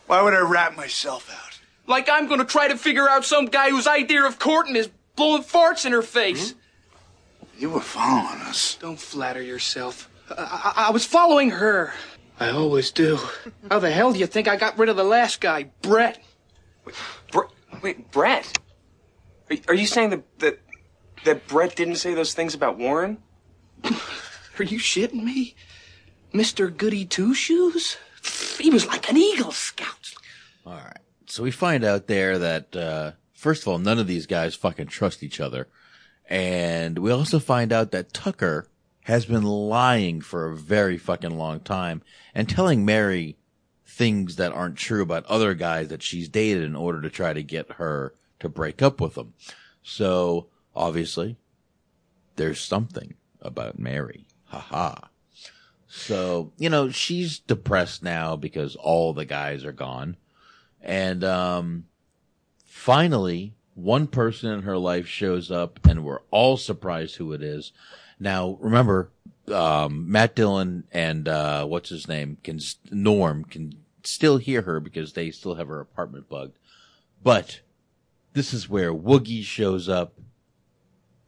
Why 0.06 0.22
would 0.22 0.34
I 0.34 0.40
rat 0.40 0.76
myself 0.76 1.30
out? 1.32 1.60
Like 1.88 2.10
I'm 2.10 2.28
gonna 2.28 2.46
try 2.46 2.68
to 2.68 2.78
figure 2.78 3.08
out 3.10 3.26
some 3.26 3.46
guy 3.46 3.70
whose 3.70 3.88
idea 3.88 4.26
of 4.26 4.40
courting 4.40 4.76
is 4.76 4.90
blowing 5.16 5.44
farts 5.44 5.86
in 5.86 5.94
her 5.94 6.02
face. 6.02 6.52
Hmm? 6.52 6.58
You 7.58 7.70
were 7.72 7.82
following 7.82 8.42
us. 8.42 8.78
Don't 8.80 9.00
flatter 9.00 9.42
yourself. 9.42 10.07
I, 10.30 10.74
I, 10.76 10.88
I 10.88 10.92
was 10.92 11.06
following 11.06 11.52
her. 11.52 11.94
I 12.40 12.50
always 12.50 12.92
do. 12.92 13.20
How 13.70 13.80
the 13.80 13.92
hell 13.92 14.14
do 14.14 14.20
you 14.20 14.28
think 14.28 14.48
I 14.48 14.56
got 14.58 14.78
rid 14.78 14.90
of 14.90 14.96
the 14.96 15.04
last 15.04 15.42
guy, 15.42 15.72
Brett? 15.82 16.24
Bre- 17.32 17.42
wait, 17.82 18.12
Brett? 18.12 18.58
Are, 19.50 19.58
are 19.70 19.74
you 19.74 19.88
saying 19.88 20.12
that, 20.12 20.40
that 20.40 20.60
that 21.26 21.48
Brett 21.48 21.76
didn't 21.76 21.96
say 21.96 22.14
those 22.14 22.34
things 22.34 22.54
about 22.54 22.78
Warren? 22.78 23.18
Are 23.84 24.64
you 24.64 24.80
shitting 24.80 25.24
me? 25.24 25.56
Mr. 26.34 26.76
Goody 26.76 27.06
Two 27.06 27.34
Shoes? 27.34 27.98
He 28.60 28.70
was 28.70 28.88
like 28.88 29.10
an 29.10 29.18
Eagle 29.18 29.52
Scout. 29.52 30.14
All 30.66 30.74
right. 30.74 30.98
So 31.28 31.44
we 31.44 31.52
find 31.52 31.84
out 31.84 32.08
there 32.08 32.38
that, 32.38 32.76
uh, 32.76 33.12
first 33.34 33.62
of 33.64 33.68
all, 33.68 33.78
none 33.78 34.00
of 34.00 34.08
these 34.08 34.26
guys 34.26 34.56
fucking 34.56 34.88
trust 34.88 35.24
each 35.24 35.40
other. 35.40 35.68
And 36.30 37.00
we 37.00 37.12
also 37.12 37.40
find 37.40 37.72
out 37.72 37.92
that 37.92 38.14
Tucker 38.14 38.68
has 39.08 39.26
been 39.26 39.44
lying 39.44 40.20
for 40.20 40.50
a 40.50 40.56
very 40.58 40.98
fucking 40.98 41.38
long 41.38 41.62
time 41.62 42.02
and 42.36 42.50
telling 42.50 42.84
Mary 42.84 43.38
things 43.86 44.36
that 44.36 44.52
aren't 44.52 44.76
true 44.76 45.02
about 45.02 45.26
other 45.28 45.54
guys 45.54 45.88
that 45.88 46.04
she's 46.04 46.28
dated 46.28 46.62
in 46.62 46.76
order 46.76 47.02
to 47.02 47.10
try 47.10 47.32
to 47.32 47.42
get 47.42 47.72
her 47.72 48.14
to 48.38 48.50
break 48.50 48.82
up 48.82 49.00
with 49.00 49.14
them. 49.14 49.34
So 49.82 50.48
obviously 50.76 51.38
there's 52.36 52.60
something 52.60 53.14
about 53.40 53.80
Mary. 53.80 54.28
Ha 54.48 54.60
ha. 54.60 55.10
So, 55.88 56.52
you 56.58 56.70
know, 56.70 56.90
she's 56.90 57.40
depressed 57.40 58.04
now 58.04 58.36
because 58.36 58.76
all 58.76 59.14
the 59.14 59.24
guys 59.24 59.64
are 59.64 59.72
gone. 59.72 60.18
And, 60.82 61.24
um, 61.24 61.86
finally, 62.66 63.54
one 63.74 64.08
person 64.08 64.52
in 64.52 64.64
her 64.64 64.78
life 64.78 65.08
shows 65.08 65.50
up 65.50 65.80
and 65.88 66.04
we're 66.04 66.24
all 66.30 66.58
surprised 66.58 67.16
who 67.16 67.32
it 67.32 67.42
is. 67.42 67.72
Now, 68.20 68.58
remember, 68.60 69.12
um, 69.54 70.12
Matt 70.12 70.36
Dillon 70.36 70.86
and, 70.92 71.28
uh, 71.28 71.66
what's 71.66 71.90
his 71.90 72.08
name 72.08 72.38
can, 72.44 72.60
Norm 72.92 73.44
can 73.46 73.74
still 74.04 74.38
hear 74.38 74.64
her 74.64 74.80
because 74.80 75.14
they 75.14 75.32
still 75.32 75.56
have 75.56 75.68
her 75.68 75.80
apartment 75.80 76.30
bugged. 76.30 76.58
But 77.24 77.62
this 78.34 78.54
is 78.54 78.70
where 78.70 78.94
Woogie 78.94 79.44
shows 79.44 79.88
up 79.88 80.14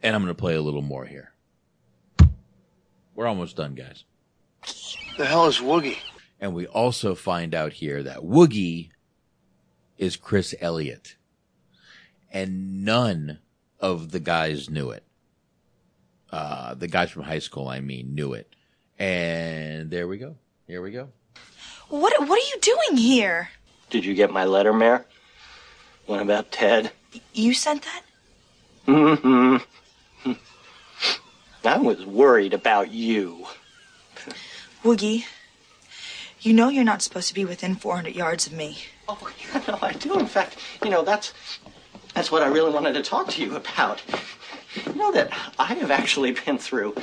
and 0.02 0.16
I'm 0.16 0.24
going 0.24 0.34
to 0.34 0.40
play 0.40 0.56
a 0.56 0.62
little 0.62 0.82
more 0.82 1.06
here. 1.06 1.34
We're 3.16 3.28
almost 3.28 3.58
done, 3.58 3.76
guys. 3.76 4.06
The 5.18 5.26
hell 5.26 5.48
is 5.48 5.58
Woogie? 5.58 5.98
And 6.40 6.54
we 6.54 6.68
also 6.68 7.16
find 7.16 7.54
out 7.54 7.74
here 7.74 8.02
that 8.04 8.20
Woogie 8.20 8.92
is 9.98 10.16
Chris 10.16 10.56
Elliott. 10.62 11.18
And 12.32 12.86
none 12.86 13.40
of 13.80 14.12
the 14.12 14.22
guys 14.22 14.70
knew 14.70 14.90
it. 14.92 15.04
Uh, 16.32 16.76
the 16.76 16.88
guys 16.88 17.10
from 17.10 17.24
high 17.24 17.40
school, 17.40 17.68
I 17.68 17.80
mean, 17.80 18.14
knew 18.14 18.34
it. 18.34 18.54
And 18.98 19.90
there 19.90 20.08
we 20.08 20.18
go. 20.18 20.36
Here 20.68 20.82
we 20.82 20.92
go. 20.92 21.10
What 21.90 22.14
What 22.28 22.38
are 22.38 22.56
you 22.56 22.60
doing 22.62 22.98
here? 22.98 23.50
Did 23.90 24.06
you 24.06 24.14
get 24.14 24.32
my 24.32 24.46
letter, 24.46 24.72
Mayor? 24.72 25.06
One 26.06 26.20
about 26.20 26.52
Ted? 26.52 26.92
You 27.34 27.54
sent 27.54 27.84
that? 27.84 28.04
Mm-hmm. 28.88 29.58
I 31.66 31.78
was 31.78 32.06
worried 32.06 32.54
about 32.54 32.92
you. 32.92 33.46
Woogie, 34.84 35.26
you 36.42 36.54
know 36.54 36.70
you're 36.70 36.84
not 36.84 37.02
supposed 37.02 37.28
to 37.28 37.34
be 37.34 37.46
within 37.46 37.76
400 37.76 38.16
yards 38.16 38.48
of 38.48 38.54
me. 38.54 38.78
Oh, 39.08 39.30
yeah, 39.54 39.62
no, 39.68 39.78
I 39.82 39.94
do. 39.94 40.18
In 40.18 40.26
fact, 40.26 40.58
you 40.84 40.90
know, 40.90 41.04
that's 41.04 41.34
that's 42.14 42.32
what 42.32 42.42
I 42.42 42.48
really 42.48 42.72
wanted 42.72 42.94
to 42.94 43.04
talk 43.04 43.28
to 43.30 43.42
you 43.44 43.56
about. 43.56 44.02
You 44.86 44.94
know 44.96 45.12
that 45.12 45.32
I 45.58 45.74
have 45.76 45.92
actually 45.92 46.32
been 46.32 46.58
through 46.58 46.96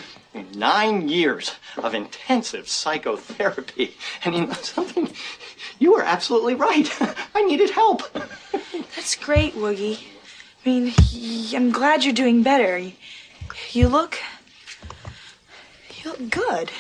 nine 0.55 1.09
years 1.09 1.53
of 1.79 1.95
intensive 1.95 2.69
psychotherapy. 2.69 3.97
And 4.25 4.35
you 4.35 4.47
know 4.47 4.53
something? 4.55 5.11
You 5.79 5.93
were 5.93 6.03
absolutely 6.03 6.55
right. 6.55 6.91
I 7.35 7.43
needed 7.45 7.71
help. 7.71 8.03
That's 8.95 9.15
great, 9.15 9.55
Woogie. 9.55 10.03
I 10.65 10.69
mean, 10.69 10.93
I'm 11.55 11.71
glad 11.71 12.05
you're 12.05 12.15
doing 12.15 12.43
better. 12.43 12.79
You, 13.71 13.89
look. 13.89 14.19
You 16.03 16.11
look 16.11 16.31
good. 16.31 16.71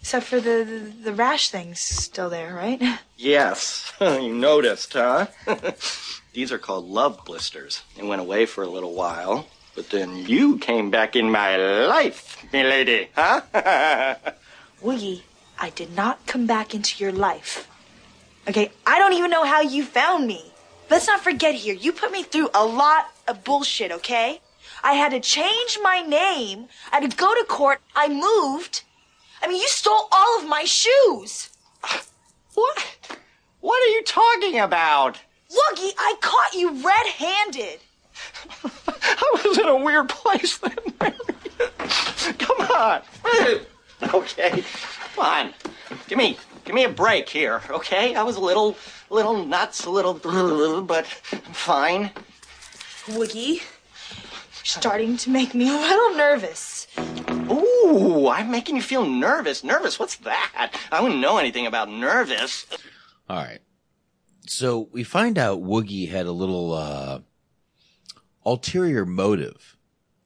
Except 0.00 0.24
for 0.24 0.40
the, 0.40 0.64
the, 0.64 0.92
the 1.04 1.12
rash 1.12 1.50
thing's 1.50 1.80
still 1.80 2.30
there, 2.30 2.54
right? 2.54 2.82
Yes, 3.16 3.92
you 4.00 4.34
noticed, 4.34 4.94
huh? 4.94 5.26
These 6.32 6.52
are 6.52 6.58
called 6.58 6.88
love 6.88 7.24
blisters. 7.24 7.82
They 7.96 8.02
went 8.06 8.20
away 8.22 8.46
for 8.46 8.64
a 8.64 8.68
little 8.68 8.94
while, 8.94 9.48
but 9.78 9.90
then 9.90 10.26
you 10.26 10.58
came 10.58 10.90
back 10.90 11.14
in 11.14 11.30
my 11.30 11.56
life, 11.56 12.44
milady, 12.52 13.10
huh? 13.14 13.42
Woogie, 14.82 15.22
I 15.56 15.70
did 15.70 15.94
not 15.94 16.26
come 16.26 16.48
back 16.48 16.74
into 16.74 17.00
your 17.00 17.12
life. 17.12 17.68
Okay, 18.48 18.72
I 18.84 18.98
don't 18.98 19.12
even 19.12 19.30
know 19.30 19.44
how 19.44 19.60
you 19.60 19.84
found 19.84 20.26
me. 20.26 20.52
Let's 20.90 21.06
not 21.06 21.20
forget 21.20 21.54
here, 21.54 21.74
you 21.74 21.92
put 21.92 22.10
me 22.10 22.24
through 22.24 22.50
a 22.54 22.66
lot 22.66 23.12
of 23.28 23.44
bullshit, 23.44 23.92
okay? 23.92 24.40
I 24.82 24.94
had 24.94 25.10
to 25.10 25.20
change 25.20 25.78
my 25.80 26.00
name. 26.00 26.66
I 26.90 26.96
had 26.96 27.08
to 27.08 27.16
go 27.16 27.32
to 27.32 27.44
court. 27.44 27.80
I 27.94 28.08
moved. 28.08 28.82
I 29.40 29.46
mean, 29.46 29.60
you 29.60 29.68
stole 29.68 30.08
all 30.10 30.40
of 30.40 30.48
my 30.48 30.64
shoes. 30.64 31.50
What? 32.54 33.16
What 33.60 33.80
are 33.80 33.92
you 33.92 34.02
talking 34.02 34.58
about? 34.58 35.20
Woogie, 35.48 35.92
I 35.96 36.16
caught 36.20 36.54
you 36.54 36.84
red 36.84 37.06
handed. 37.06 37.78
I 38.64 39.40
was 39.44 39.58
in 39.58 39.66
a 39.66 39.76
weird 39.76 40.08
place 40.08 40.58
then. 40.58 40.76
Come 42.38 42.60
on. 42.60 43.02
Okay, 44.02 44.62
come 45.14 45.24
on. 45.24 45.54
Give 46.06 46.18
me, 46.18 46.38
give 46.64 46.74
me 46.74 46.84
a 46.84 46.88
break 46.88 47.28
here, 47.28 47.62
okay? 47.70 48.14
I 48.14 48.22
was 48.22 48.36
a 48.36 48.40
little, 48.40 48.76
little 49.10 49.44
nuts, 49.44 49.84
a 49.84 49.90
little, 49.90 50.14
but 50.82 51.06
I'm 51.32 51.40
fine. 51.52 52.10
Woogie, 53.06 53.54
you're 53.56 53.62
starting 54.64 55.16
to 55.18 55.30
make 55.30 55.54
me 55.54 55.68
a 55.68 55.72
little 55.72 56.14
nervous. 56.14 56.86
Ooh, 57.50 58.28
I'm 58.28 58.50
making 58.50 58.76
you 58.76 58.82
feel 58.82 59.06
nervous. 59.06 59.64
Nervous? 59.64 59.98
What's 59.98 60.16
that? 60.16 60.70
I 60.92 61.00
wouldn't 61.00 61.20
know 61.20 61.38
anything 61.38 61.66
about 61.66 61.88
nervous. 61.90 62.66
All 63.28 63.36
right. 63.36 63.60
So 64.46 64.88
we 64.92 65.04
find 65.04 65.38
out 65.38 65.62
Woogie 65.62 66.08
had 66.08 66.26
a 66.26 66.32
little, 66.32 66.72
uh, 66.74 67.20
ulterior 68.48 69.04
motive 69.04 69.76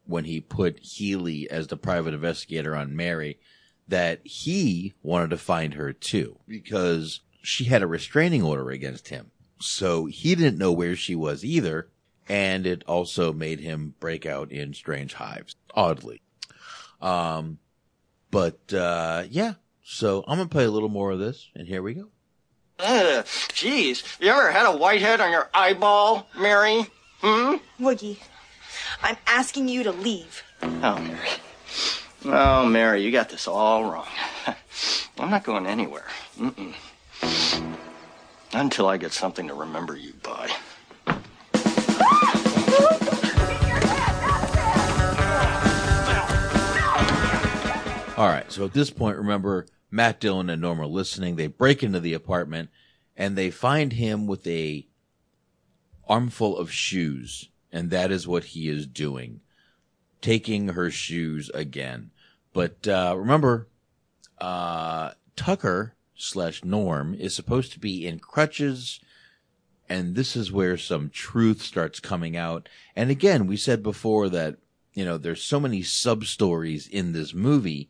when 0.05 0.23
he 0.25 0.39
put 0.39 0.79
Healy 0.79 1.49
as 1.49 1.67
the 1.67 1.77
private 1.77 2.13
investigator 2.13 2.75
on 2.75 2.95
Mary 2.95 3.39
that 3.87 4.25
he 4.25 4.93
wanted 5.03 5.29
to 5.31 5.37
find 5.37 5.73
her 5.73 5.91
too 5.91 6.37
because 6.47 7.19
she 7.41 7.65
had 7.65 7.83
a 7.83 7.87
restraining 7.87 8.41
order 8.41 8.69
against 8.69 9.09
him. 9.09 9.31
So 9.59 10.05
he 10.05 10.35
didn't 10.35 10.57
know 10.57 10.71
where 10.71 10.95
she 10.95 11.15
was 11.15 11.43
either. 11.43 11.89
And 12.29 12.65
it 12.65 12.85
also 12.87 13.33
made 13.33 13.59
him 13.59 13.95
break 13.99 14.25
out 14.25 14.49
in 14.49 14.73
strange 14.73 15.15
hives, 15.15 15.57
oddly. 15.75 16.21
Um, 17.01 17.59
but, 18.31 18.73
uh, 18.73 19.25
yeah. 19.29 19.55
So 19.83 20.23
I'm 20.25 20.37
going 20.37 20.47
to 20.47 20.53
play 20.53 20.63
a 20.63 20.71
little 20.71 20.87
more 20.87 21.11
of 21.11 21.19
this 21.19 21.49
and 21.53 21.67
here 21.67 21.81
we 21.81 21.93
go. 21.93 22.07
Jeez, 22.79 24.19
you 24.21 24.29
ever 24.29 24.51
had 24.51 24.65
a 24.65 24.77
whitehead 24.77 25.19
on 25.19 25.31
your 25.31 25.49
eyeball, 25.53 26.27
Mary? 26.39 26.87
Hmm? 27.23 27.55
Woogie, 27.81 28.17
I'm 29.01 29.15
asking 29.25 29.69
you 29.69 29.83
to 29.83 29.93
leave. 29.93 30.43
Oh, 30.61 30.99
Mary. 30.99 31.29
Oh, 32.25 32.65
Mary, 32.65 33.01
you 33.01 33.13
got 33.13 33.29
this 33.29 33.47
all 33.47 33.89
wrong. 33.89 34.07
I'm 35.17 35.29
not 35.29 35.45
going 35.45 35.65
anywhere. 35.65 36.03
Mm-mm. 36.37 36.73
Until 38.53 38.87
I 38.87 38.97
get 38.97 39.13
something 39.13 39.47
to 39.47 39.53
remember 39.53 39.95
you 39.95 40.11
by. 40.21 40.49
All 48.17 48.27
right. 48.27 48.51
So 48.51 48.65
at 48.65 48.73
this 48.73 48.89
point, 48.89 49.17
remember 49.17 49.65
Matt 49.89 50.19
Dillon 50.19 50.49
and 50.49 50.61
Norma 50.61 50.87
listening. 50.87 51.37
They 51.37 51.47
break 51.47 51.83
into 51.83 52.01
the 52.01 52.13
apartment 52.15 52.69
and 53.15 53.37
they 53.37 53.49
find 53.49 53.93
him 53.93 54.27
with 54.27 54.45
a 54.45 54.85
armful 56.07 56.57
of 56.57 56.71
shoes. 56.71 57.49
And 57.71 57.89
that 57.89 58.11
is 58.11 58.27
what 58.27 58.43
he 58.45 58.69
is 58.69 58.85
doing 58.85 59.41
taking 60.23 60.69
her 60.69 60.89
shoes 60.89 61.51
again. 61.53 62.09
But 62.53 62.87
uh, 62.87 63.13
remember, 63.15 63.67
uh, 64.39 65.11
Tucker 65.35 65.95
slash 66.15 66.63
Norm 66.63 67.13
is 67.13 67.35
supposed 67.35 67.73
to 67.73 67.79
be 67.79 68.07
in 68.07 68.17
crutches, 68.19 68.99
and 69.87 70.15
this 70.15 70.35
is 70.35 70.51
where 70.51 70.77
some 70.77 71.09
truth 71.09 71.61
starts 71.61 71.99
coming 71.99 72.35
out. 72.37 72.69
And 72.95 73.11
again, 73.11 73.45
we 73.45 73.57
said 73.57 73.83
before 73.83 74.29
that 74.29 74.57
you 74.93 75.03
know 75.03 75.17
there's 75.17 75.43
so 75.43 75.59
many 75.59 75.83
sub 75.83 76.23
stories 76.23 76.87
in 76.87 77.11
this 77.11 77.33
movie. 77.33 77.89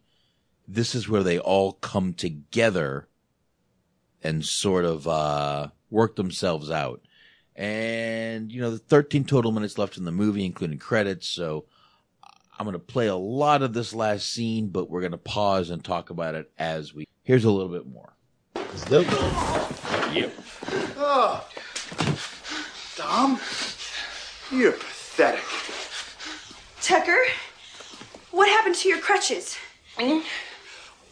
This 0.68 0.96
is 0.96 1.08
where 1.08 1.24
they 1.24 1.38
all 1.38 1.74
come 1.74 2.14
together 2.14 3.08
and 4.24 4.44
sort 4.44 4.86
of 4.86 5.08
uh, 5.08 5.68
work 5.92 6.16
themselves 6.16 6.72
out. 6.72 7.02
And 7.56 8.52
you 8.52 8.62
know, 8.62 8.72
the 8.72 8.80
13 8.80 9.26
total 9.26 9.52
minutes 9.52 9.78
left 9.78 9.98
in 9.98 10.06
the 10.06 10.12
movie, 10.12 10.46
including 10.46 10.80
credits. 10.80 11.28
So 11.28 11.66
I'm 12.58 12.66
going 12.66 12.74
to 12.74 12.80
play 12.80 13.08
a 13.08 13.16
lot 13.16 13.62
of 13.62 13.74
this 13.74 13.94
last 13.94 14.32
scene, 14.32 14.68
but 14.68 14.90
we're 14.90 15.02
going 15.02 15.12
to 15.12 15.18
pause 15.18 15.70
and 15.70 15.84
talk 15.84 16.10
about 16.10 16.36
it 16.36 16.52
as 16.58 16.94
we. 16.94 17.08
Here's 17.24 17.46
a 17.46 17.52
little 17.52 17.72
bit 17.72 17.88
more. 17.88 18.14
Let's 18.56 18.86
do 18.86 19.02
it. 19.02 19.08
Yep. 20.14 20.34
Oh. 20.98 21.48
Dom? 22.96 23.40
You're 24.52 24.74
pathetic. 24.74 25.44
Tucker, 26.82 27.18
what 28.32 28.50
happened 28.50 28.76
to 28.76 28.90
your 28.90 29.00
crutches? 29.00 29.58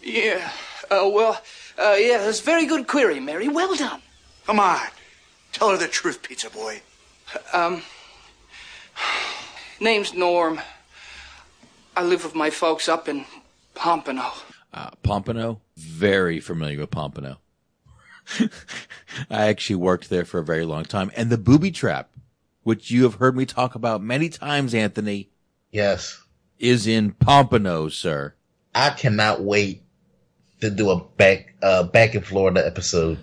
Yeah. 0.03 0.52
Uh, 0.90 1.10
well, 1.11 1.42
uh, 1.78 1.95
yeah, 1.98 2.18
that's 2.18 2.42
a 2.42 2.44
very 2.44 2.66
good 2.66 2.88
query, 2.88 3.20
Mary. 3.20 3.48
Well 3.48 3.76
done. 3.76 4.02
Come 4.45 4.60
on. 4.60 4.80
Tell 5.52 5.70
her 5.70 5.78
the 5.78 5.88
truth, 5.88 6.22
pizza 6.22 6.50
boy. 6.50 6.82
Um, 7.54 7.84
name's 9.80 10.14
Norm. 10.14 10.62
I 11.96 12.04
live 12.04 12.24
with 12.24 12.36
my 12.36 12.50
folks 12.50 12.88
up 12.88 13.10
in 13.10 13.26
Pompano. 13.76 14.32
Uh, 14.74 14.92
Pompano, 15.04 15.62
very 15.78 16.40
familiar 16.40 16.80
with 16.80 16.92
Pompano. 16.92 17.40
I 19.30 19.48
actually 19.48 19.76
worked 19.76 20.10
there 20.10 20.26
for 20.26 20.40
a 20.40 20.44
very 20.44 20.64
long 20.66 20.86
time. 20.86 21.12
And 21.16 21.30
the 21.30 21.38
booby 21.38 21.72
trap, 21.72 22.12
which 22.64 22.92
you 22.92 23.04
have 23.04 23.16
heard 23.16 23.36
me 23.36 23.46
talk 23.46 23.76
about 23.76 24.02
many 24.02 24.30
times, 24.30 24.74
Anthony. 24.74 25.30
Yes. 25.72 26.22
Is 26.60 26.88
in 26.88 27.12
Pompano, 27.12 27.90
sir. 27.90 28.36
I 28.74 28.92
cannot 28.92 29.42
wait 29.42 29.84
to 30.62 30.70
do 30.70 30.92
a 30.92 31.04
back 31.04 31.56
uh 31.62 31.84
back 31.84 32.16
in 32.16 32.22
Florida 32.22 32.66
episode. 32.66 33.20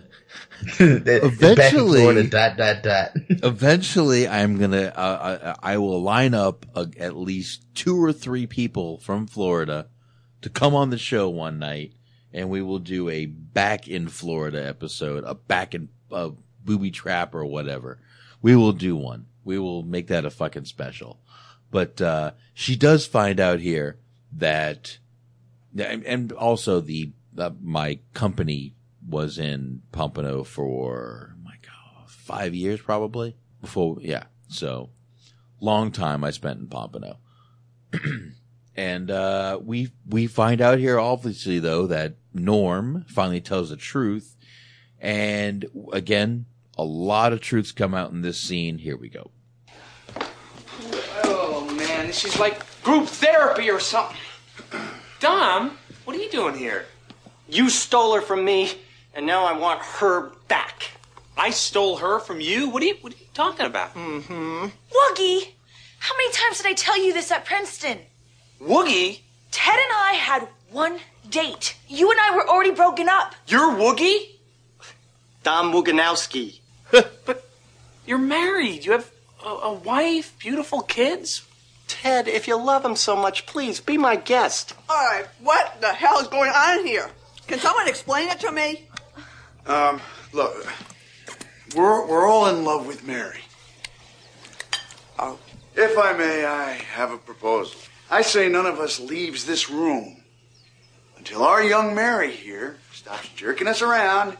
Eventually, 0.78 1.54
back 1.54 1.72
in 1.72 1.78
Florida, 1.78 2.24
dot 2.24 2.56
dot 2.56 2.82
dot. 2.82 3.10
Eventually, 3.28 4.28
I'm 4.28 4.58
gonna, 4.58 4.92
uh, 4.94 5.54
I, 5.62 5.74
I 5.74 5.78
will 5.78 6.02
line 6.02 6.34
up 6.34 6.66
uh 6.74 6.86
at 6.98 7.16
least 7.16 7.64
two 7.74 8.02
or 8.02 8.12
three 8.12 8.46
people 8.46 8.98
from 8.98 9.26
Florida 9.26 9.88
to 10.42 10.50
come 10.50 10.74
on 10.74 10.90
the 10.90 10.98
show 10.98 11.28
one 11.28 11.58
night, 11.58 11.94
and 12.32 12.50
we 12.50 12.62
will 12.62 12.78
do 12.78 13.08
a 13.08 13.26
back 13.26 13.88
in 13.88 14.08
Florida 14.08 14.66
episode, 14.66 15.24
a 15.24 15.34
back 15.34 15.74
in 15.74 15.88
a 16.10 16.30
booby 16.64 16.90
trap 16.90 17.34
or 17.34 17.44
whatever. 17.44 17.98
We 18.42 18.54
will 18.56 18.72
do 18.72 18.96
one. 18.96 19.26
We 19.44 19.58
will 19.58 19.82
make 19.82 20.08
that 20.08 20.24
a 20.24 20.30
fucking 20.30 20.66
special. 20.66 21.20
But 21.70 22.00
uh, 22.00 22.32
she 22.54 22.76
does 22.76 23.06
find 23.06 23.40
out 23.40 23.60
here 23.60 23.98
that, 24.32 24.98
and 25.76 26.04
and 26.04 26.32
also 26.32 26.80
the 26.80 27.12
uh, 27.36 27.50
my 27.60 27.98
company 28.14 28.74
was 29.08 29.38
in 29.38 29.82
Pompano 29.92 30.44
for 30.44 31.34
my 31.42 31.54
god 31.62 32.08
five 32.08 32.54
years 32.54 32.80
probably 32.80 33.36
before 33.60 33.98
yeah. 34.00 34.24
So 34.48 34.90
long 35.60 35.90
time 35.90 36.24
I 36.24 36.30
spent 36.30 36.60
in 36.60 36.66
Pompano. 36.68 37.18
And 38.78 39.10
uh, 39.10 39.58
we 39.60 39.90
we 40.08 40.28
find 40.28 40.60
out 40.60 40.78
here 40.78 41.00
obviously 41.00 41.58
though 41.58 41.88
that 41.88 42.14
Norm 42.32 43.04
finally 43.08 43.40
tells 43.40 43.70
the 43.70 43.76
truth. 43.76 44.36
And 45.00 45.66
again 45.92 46.46
a 46.78 46.84
lot 46.84 47.32
of 47.32 47.40
truths 47.40 47.72
come 47.72 47.92
out 47.92 48.12
in 48.12 48.22
this 48.22 48.38
scene. 48.38 48.78
Here 48.78 48.96
we 48.96 49.08
go. 49.08 49.32
Oh, 51.24 51.68
man, 51.76 52.06
this 52.06 52.24
is 52.24 52.38
like 52.38 52.62
group 52.84 53.08
therapy 53.08 53.68
or 53.68 53.80
something. 53.80 54.16
Dom, 55.20 55.76
what 56.04 56.16
are 56.16 56.20
you 56.20 56.30
doing 56.30 56.54
here? 56.54 56.86
You 57.48 57.68
stole 57.70 58.14
her 58.14 58.20
from 58.20 58.44
me, 58.44 58.70
and 59.18 59.26
now 59.26 59.44
I 59.44 59.52
want 59.52 59.80
her 59.80 60.30
back. 60.46 60.92
I 61.36 61.50
stole 61.50 61.96
her 61.96 62.20
from 62.20 62.40
you? 62.40 62.68
What 62.68 62.84
are 62.84 62.86
you, 62.86 62.94
what 63.00 63.12
are 63.12 63.16
you 63.16 63.26
talking 63.34 63.66
about? 63.66 63.92
Mm-hmm. 63.94 64.66
Woogie, 64.66 65.48
how 65.98 66.16
many 66.16 66.32
times 66.32 66.58
did 66.58 66.66
I 66.66 66.72
tell 66.74 66.96
you 66.96 67.12
this 67.12 67.32
at 67.32 67.44
Princeton? 67.44 67.98
Woogie? 68.60 69.18
Ted 69.50 69.74
and 69.74 69.92
I 69.92 70.12
had 70.12 70.48
one 70.70 71.00
date. 71.28 71.76
You 71.88 72.12
and 72.12 72.20
I 72.20 72.36
were 72.36 72.48
already 72.48 72.70
broken 72.70 73.08
up. 73.08 73.34
You're 73.48 73.72
Woogie? 73.72 74.36
Dom 75.42 75.72
Woganowski. 75.72 76.60
You're 78.06 78.18
married. 78.18 78.84
You 78.84 78.92
have 78.92 79.10
a, 79.44 79.48
a 79.48 79.72
wife, 79.72 80.38
beautiful 80.38 80.82
kids. 80.82 81.44
Ted, 81.88 82.28
if 82.28 82.46
you 82.46 82.56
love 82.56 82.84
him 82.84 82.94
so 82.94 83.16
much, 83.16 83.46
please 83.46 83.80
be 83.80 83.98
my 83.98 84.14
guest. 84.14 84.74
All 84.88 84.96
right, 84.96 85.26
what 85.40 85.80
the 85.80 85.88
hell 85.88 86.20
is 86.20 86.28
going 86.28 86.52
on 86.52 86.86
here? 86.86 87.10
Can 87.48 87.58
someone 87.58 87.88
explain 87.88 88.28
it 88.28 88.38
to 88.40 88.52
me? 88.52 88.84
Um, 89.68 90.00
look, 90.32 90.66
we're, 91.76 92.06
we're 92.06 92.26
all 92.26 92.46
in 92.46 92.64
love 92.64 92.86
with 92.86 93.06
Mary. 93.06 93.40
Uh, 95.18 95.36
if 95.76 95.98
I 95.98 96.14
may, 96.14 96.46
I 96.46 96.72
have 96.72 97.12
a 97.12 97.18
proposal. 97.18 97.78
I 98.10 98.22
say 98.22 98.48
none 98.48 98.64
of 98.64 98.78
us 98.78 98.98
leaves 98.98 99.44
this 99.44 99.68
room 99.68 100.22
until 101.18 101.42
our 101.42 101.62
young 101.62 101.94
Mary 101.94 102.32
here 102.32 102.78
stops 102.92 103.28
jerking 103.36 103.66
us 103.66 103.82
around 103.82 104.38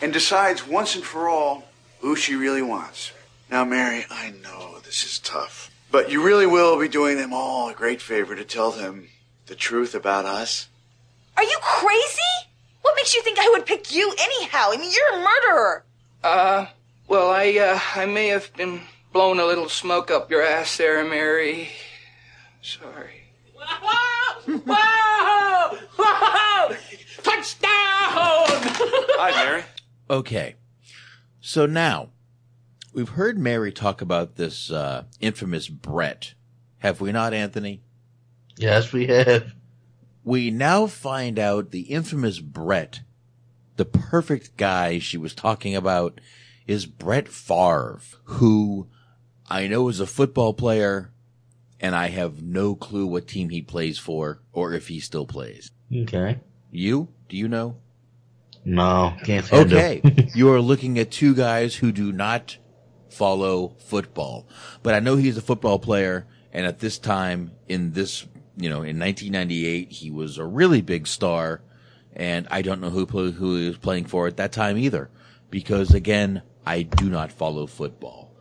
and 0.00 0.14
decides 0.14 0.66
once 0.66 0.94
and 0.94 1.04
for 1.04 1.28
all 1.28 1.64
who 2.00 2.16
she 2.16 2.34
really 2.34 2.62
wants. 2.62 3.12
Now, 3.50 3.66
Mary, 3.66 4.06
I 4.10 4.32
know 4.42 4.78
this 4.78 5.04
is 5.04 5.18
tough, 5.18 5.70
but 5.90 6.10
you 6.10 6.22
really 6.22 6.46
will 6.46 6.80
be 6.80 6.88
doing 6.88 7.18
them 7.18 7.34
all 7.34 7.68
a 7.68 7.74
great 7.74 8.00
favor 8.00 8.34
to 8.34 8.44
tell 8.44 8.70
them 8.70 9.08
the 9.44 9.54
truth 9.54 9.94
about 9.94 10.24
us. 10.24 10.68
Are 11.36 11.44
you 11.44 11.58
crazy? 11.60 12.49
What 12.82 12.94
makes 12.96 13.14
you 13.14 13.22
think 13.22 13.38
I 13.38 13.48
would 13.50 13.66
pick 13.66 13.94
you 13.94 14.12
anyhow? 14.18 14.70
I 14.72 14.76
mean, 14.76 14.90
you're 14.92 15.20
a 15.20 15.24
murderer. 15.24 15.84
Uh, 16.22 16.66
well, 17.08 17.30
I, 17.30 17.56
uh, 17.58 17.78
I 17.96 18.06
may 18.06 18.28
have 18.28 18.52
been 18.54 18.80
blowing 19.12 19.38
a 19.40 19.44
little 19.46 19.68
smoke 19.68 20.10
up 20.10 20.30
your 20.30 20.42
ass 20.42 20.76
there, 20.76 21.04
Mary. 21.04 21.70
Sorry. 22.62 23.22
Whoa! 23.54 24.60
Whoa! 24.66 25.78
Whoa! 25.98 26.76
Touchdown! 27.22 27.70
Hi, 29.18 29.44
Mary. 29.44 29.62
Okay. 30.08 30.56
So 31.40 31.66
now, 31.66 32.10
we've 32.92 33.10
heard 33.10 33.38
Mary 33.38 33.72
talk 33.72 34.00
about 34.00 34.36
this 34.36 34.70
uh, 34.70 35.04
infamous 35.20 35.68
Brett. 35.68 36.34
Have 36.78 37.00
we 37.00 37.12
not, 37.12 37.34
Anthony? 37.34 37.82
Yes, 38.56 38.92
we 38.92 39.06
have. 39.06 39.52
We 40.24 40.50
now 40.50 40.86
find 40.86 41.38
out 41.38 41.70
the 41.70 41.82
infamous 41.82 42.40
Brett, 42.40 43.00
the 43.76 43.84
perfect 43.84 44.56
guy 44.56 44.98
she 44.98 45.16
was 45.16 45.34
talking 45.34 45.74
about, 45.74 46.20
is 46.66 46.86
Brett 46.86 47.28
Favre, 47.28 48.00
who 48.24 48.88
I 49.48 49.66
know 49.66 49.88
is 49.88 50.00
a 50.00 50.06
football 50.06 50.54
player, 50.54 51.12
and 51.80 51.94
I 51.94 52.08
have 52.08 52.42
no 52.42 52.74
clue 52.74 53.06
what 53.06 53.26
team 53.26 53.48
he 53.48 53.62
plays 53.62 53.98
for 53.98 54.40
or 54.52 54.74
if 54.74 54.88
he 54.88 55.00
still 55.00 55.26
plays. 55.26 55.70
Okay. 55.94 56.38
You? 56.70 57.08
Do 57.28 57.36
you 57.36 57.48
know? 57.48 57.76
No, 58.64 59.14
can't 59.24 59.46
say 59.46 59.60
Okay. 59.60 60.28
you 60.34 60.52
are 60.52 60.60
looking 60.60 60.98
at 60.98 61.10
two 61.10 61.34
guys 61.34 61.76
who 61.76 61.92
do 61.92 62.12
not 62.12 62.58
follow 63.08 63.74
football. 63.78 64.46
But 64.82 64.94
I 64.94 65.00
know 65.00 65.16
he's 65.16 65.36
a 65.36 65.42
football 65.42 65.78
player, 65.78 66.26
and 66.52 66.66
at 66.66 66.80
this 66.80 66.98
time, 66.98 67.52
in 67.68 67.92
this, 67.92 68.26
you 68.60 68.68
know, 68.68 68.82
in 68.82 68.98
1998, 68.98 69.90
he 69.90 70.10
was 70.10 70.38
a 70.38 70.44
really 70.44 70.80
big 70.82 71.06
star, 71.06 71.62
and 72.14 72.46
I 72.50 72.62
don't 72.62 72.80
know 72.80 72.90
who, 72.90 73.06
pl- 73.06 73.32
who 73.32 73.56
he 73.56 73.68
was 73.68 73.78
playing 73.78 74.04
for 74.06 74.26
at 74.26 74.36
that 74.36 74.52
time 74.52 74.76
either. 74.76 75.10
Because 75.50 75.94
again, 75.94 76.42
I 76.66 76.82
do 76.82 77.08
not 77.10 77.32
follow 77.32 77.66
football. 77.66 78.32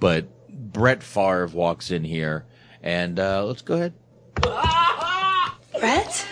But 0.00 0.26
Brett 0.48 1.02
Favre 1.02 1.46
walks 1.46 1.90
in 1.90 2.04
here, 2.04 2.46
and, 2.82 3.18
uh, 3.18 3.44
let's 3.44 3.62
go 3.62 3.74
ahead. 3.74 3.94
Brett? 5.78 6.26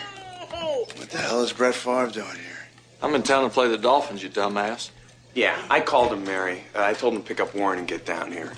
What 0.51 1.11
the 1.11 1.19
hell 1.19 1.43
is 1.43 1.53
Brett 1.53 1.75
Favre 1.75 2.11
doing 2.11 2.27
here? 2.27 2.69
I'm 3.03 3.15
in 3.15 3.23
town 3.23 3.45
to 3.45 3.51
play 3.51 3.69
the 3.69 3.79
Dolphins, 3.79 4.23
you 4.23 4.29
dumbass. 4.29 4.91
Yeah, 5.35 5.57
I 5.69 5.81
called 5.81 6.13
him, 6.13 6.25
Mary. 6.25 6.65
Uh, 6.75 6.83
I 6.83 6.95
told 6.95 7.15
him 7.15 7.23
to 7.23 7.29
pick 7.29 7.41
up 7.41 7.55
Warren 7.55 7.79
and 7.79 7.87
get 7.87 8.07
down 8.07 8.33
here. 8.33 8.53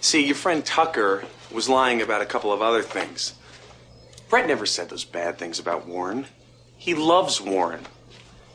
See, 0.00 0.24
your 0.24 0.36
friend 0.36 0.64
Tucker 0.64 1.24
was 1.52 1.68
lying 1.68 2.00
about 2.00 2.22
a 2.22 2.26
couple 2.26 2.52
of 2.52 2.62
other 2.62 2.82
things. 2.82 3.34
Brett 4.28 4.46
never 4.46 4.66
said 4.66 4.88
those 4.88 5.04
bad 5.04 5.38
things 5.38 5.58
about 5.58 5.86
Warren. 5.86 6.26
He 6.76 6.94
loves 6.94 7.40
Warren. 7.40 7.80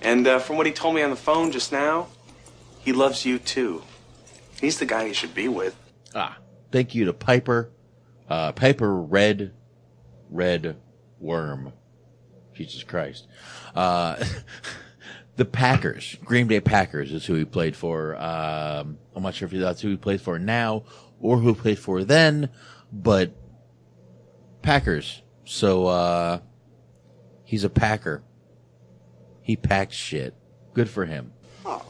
And 0.01 0.27
uh, 0.27 0.39
from 0.39 0.57
what 0.57 0.65
he 0.65 0.71
told 0.71 0.95
me 0.95 1.01
on 1.01 1.09
the 1.09 1.15
phone 1.15 1.51
just 1.51 1.71
now, 1.71 2.07
he 2.79 2.91
loves 2.91 3.25
you 3.25 3.39
too. 3.39 3.83
He's 4.59 4.79
the 4.79 4.85
guy 4.85 5.05
you 5.05 5.13
should 5.13 5.33
be 5.33 5.47
with. 5.47 5.75
Ah, 6.13 6.37
thank 6.71 6.93
you 6.93 7.05
to 7.05 7.13
Piper. 7.13 7.71
Uh, 8.29 8.51
Piper 8.51 8.95
Red, 8.95 9.53
Red 10.29 10.77
Worm. 11.19 11.73
Jesus 12.53 12.83
Christ. 12.83 13.27
Uh, 13.73 14.23
the 15.35 15.45
Packers, 15.45 16.17
Green 16.23 16.47
Bay 16.47 16.59
Packers 16.59 17.11
is 17.11 17.25
who 17.25 17.35
he 17.35 17.45
played 17.45 17.75
for. 17.75 18.15
Um, 18.17 18.97
I'm 19.15 19.23
not 19.23 19.35
sure 19.35 19.47
if 19.47 19.53
that's 19.53 19.81
who 19.81 19.89
he 19.89 19.97
plays 19.97 20.21
for 20.21 20.37
now 20.37 20.83
or 21.19 21.37
who 21.37 21.53
he 21.53 21.59
played 21.59 21.79
for 21.79 22.03
then, 22.03 22.49
but 22.91 23.31
Packers. 24.61 25.21
So, 25.51 25.87
uh, 25.87 26.39
he's 27.43 27.65
a 27.65 27.69
Packer. 27.69 28.23
He 29.41 29.57
packs 29.57 29.97
shit. 29.97 30.33
Good 30.73 30.89
for 30.89 31.05
him. 31.05 31.33
Oh, 31.65 31.83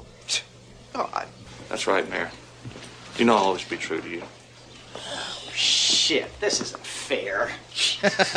God. 0.94 1.28
That's 1.70 1.86
right, 1.86 2.10
Mayor. 2.10 2.32
You 3.20 3.26
know 3.26 3.36
I'll 3.36 3.44
always 3.44 3.64
be 3.64 3.78
true 3.78 4.02
to 4.02 4.10
you. 4.10 4.24
Oh, 4.96 5.50
Shit, 5.54 6.28
this 6.40 6.60
isn't 6.60 6.84
fair. 6.84 7.52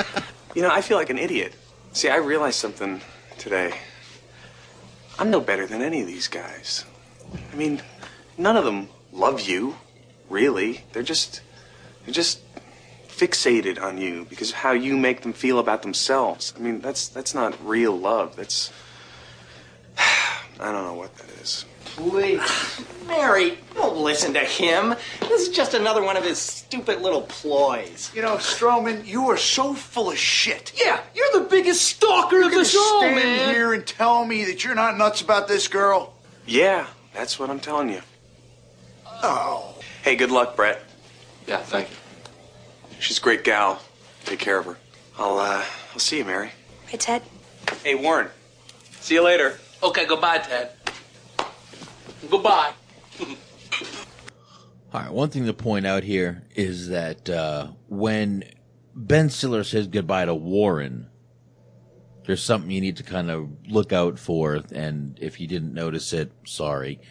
You 0.55 0.63
know, 0.63 0.71
I 0.71 0.83
feel 0.83 0.97
like 0.97 1.11
an 1.11 1.19
idiot. 1.19 1.53
See, 1.95 2.09
I 2.09 2.19
realized 2.19 2.61
something 2.61 3.01
today. 3.39 3.75
I'm 5.19 5.29
no 5.29 5.41
better 5.41 5.67
than 5.67 5.83
any 5.83 6.01
of 6.01 6.07
these 6.07 6.29
guys. 6.29 6.85
I 7.53 7.57
mean, 7.57 7.83
none 8.39 8.57
of 8.57 8.65
them 8.65 8.89
love 9.11 9.41
you, 9.41 9.75
really. 10.31 10.85
They're 10.93 11.03
just 11.03 11.41
they're 12.05 12.15
just 12.15 12.39
fixated 13.17 13.81
on 13.81 13.99
you 13.99 14.27
because 14.29 14.51
of 14.51 14.57
how 14.57 14.73
you 14.73 14.97
make 14.97 15.23
them 15.23 15.33
feel 15.33 15.59
about 15.59 15.83
themselves. 15.83 16.53
I 16.57 16.61
mean, 16.61 16.81
that's 16.81 17.09
that's 17.09 17.35
not 17.35 17.57
real 17.67 17.97
love. 17.97 18.37
That's 18.37 18.73
I 19.99 20.73
don't 20.73 20.85
know 20.85 20.95
what 20.95 21.15
that 21.17 21.31
is. 21.43 21.65
Please. 21.85 22.41
Mary, 23.07 23.59
don't 23.75 23.97
listen 23.99 24.33
to 24.35 24.41
him. 24.41 24.95
This 25.21 25.43
is 25.43 25.49
just 25.51 25.75
another 25.75 26.03
one 26.03 26.17
of 26.17 26.25
his 26.25 26.39
stupid 26.39 27.01
little 27.03 27.23
ploys. 27.23 28.11
You 28.15 28.23
know, 28.23 28.37
Stroehmann, 28.37 29.07
you 29.07 29.29
are 29.31 29.37
so 29.37 29.75
full 29.75 30.11
of 30.11 30.19
shit. 30.19 30.73
Yeah, 30.77 31.01
you're 31.15 31.41
the 31.43 31.47
biggest 31.49 31.83
stalker 31.83 32.37
You're 32.37 32.47
of 32.47 32.51
the 32.51 32.57
gonna 32.57 32.65
show, 32.65 32.99
stand 32.99 33.15
man. 33.17 33.55
here 33.55 33.75
and 33.75 33.87
tell 33.87 34.25
me 34.25 34.45
that 34.47 34.65
you're 34.65 34.75
not 34.75 34.97
nuts 34.99 35.21
about 35.21 35.47
this 35.47 35.69
girl? 35.69 36.15
Yeah, 36.47 36.87
that's 37.13 37.39
what 37.39 37.49
I'm 37.51 37.61
telling 37.61 37.91
you. 37.91 38.01
Oh. 39.23 39.75
Hey, 40.03 40.17
good 40.17 40.31
luck, 40.33 40.57
Brett. 40.57 40.83
Yeah, 41.47 41.59
thank 41.59 41.89
you. 41.91 41.97
She's 43.05 43.19
a 43.19 43.21
great 43.21 43.45
gal. 43.45 43.83
Take 44.25 44.39
care 44.39 44.59
of 44.59 44.65
her. 44.65 44.79
I'll 45.19 45.37
uh 45.39 45.63
I'll 45.93 45.99
see 45.99 46.17
you, 46.17 46.25
Mary. 46.25 46.53
Hey, 46.87 46.97
Ted. 46.97 47.21
Hey, 47.83 47.95
Warren. 47.95 48.29
See 48.93 49.13
you 49.13 49.23
later. 49.23 49.59
Okay, 49.83 50.07
goodbye, 50.07 50.39
Ted. 50.39 50.71
Goodbye. 52.31 52.73
All 54.95 55.01
right. 55.03 55.13
One 55.13 55.29
thing 55.29 55.45
to 55.45 55.53
point 55.53 55.87
out 55.87 56.03
here 56.03 56.45
is 56.55 56.89
that 56.89 57.29
uh, 57.29 57.73
when 57.89 58.45
Ben 58.95 59.29
Stiller 59.29 59.65
says 59.65 59.87
goodbye 59.87 60.25
to 60.25 60.35
Warren, 60.35 61.11
there's 62.25 62.43
something 62.43 62.71
you 62.71 62.81
need 62.81 62.97
to 62.97 63.03
kind 63.03 63.31
of 63.31 63.51
look 63.69 63.93
out 63.93 64.19
for. 64.19 64.63
And 64.73 65.19
if 65.21 65.39
you 65.39 65.47
didn't 65.47 65.75
notice 65.75 66.15
it, 66.15 66.33
sorry. 66.47 67.03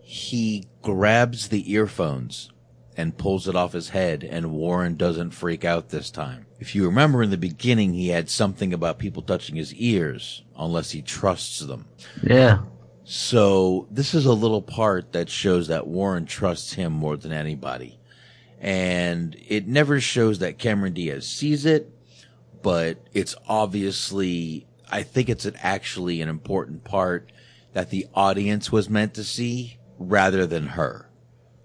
He 0.00 0.68
grabs 0.80 1.48
the 1.48 1.72
earphones 1.72 2.51
and 2.96 3.16
pulls 3.16 3.48
it 3.48 3.56
off 3.56 3.72
his 3.72 3.90
head, 3.90 4.22
and 4.22 4.52
Warren 4.52 4.96
doesn't 4.96 5.30
freak 5.30 5.64
out 5.64 5.88
this 5.88 6.10
time. 6.10 6.46
If 6.60 6.74
you 6.74 6.84
remember 6.84 7.22
in 7.22 7.30
the 7.30 7.36
beginning, 7.36 7.94
he 7.94 8.08
had 8.08 8.28
something 8.28 8.72
about 8.72 8.98
people 8.98 9.22
touching 9.22 9.56
his 9.56 9.74
ears 9.74 10.42
unless 10.56 10.90
he 10.90 11.02
trusts 11.02 11.60
them. 11.60 11.86
Yeah. 12.22 12.62
So 13.04 13.88
this 13.90 14.14
is 14.14 14.26
a 14.26 14.32
little 14.32 14.62
part 14.62 15.12
that 15.12 15.28
shows 15.28 15.68
that 15.68 15.86
Warren 15.86 16.26
trusts 16.26 16.74
him 16.74 16.92
more 16.92 17.16
than 17.16 17.32
anybody. 17.32 17.98
And 18.60 19.36
it 19.48 19.66
never 19.66 20.00
shows 20.00 20.38
that 20.38 20.58
Cameron 20.58 20.92
Diaz 20.92 21.26
sees 21.26 21.66
it, 21.66 21.90
but 22.62 22.98
it's 23.12 23.34
obviously, 23.48 24.66
I 24.90 25.02
think 25.02 25.28
it's 25.28 25.46
an, 25.46 25.56
actually 25.60 26.20
an 26.20 26.28
important 26.28 26.84
part 26.84 27.32
that 27.72 27.90
the 27.90 28.06
audience 28.14 28.70
was 28.70 28.88
meant 28.88 29.14
to 29.14 29.24
see 29.24 29.78
rather 29.98 30.46
than 30.46 30.68
her. 30.68 31.08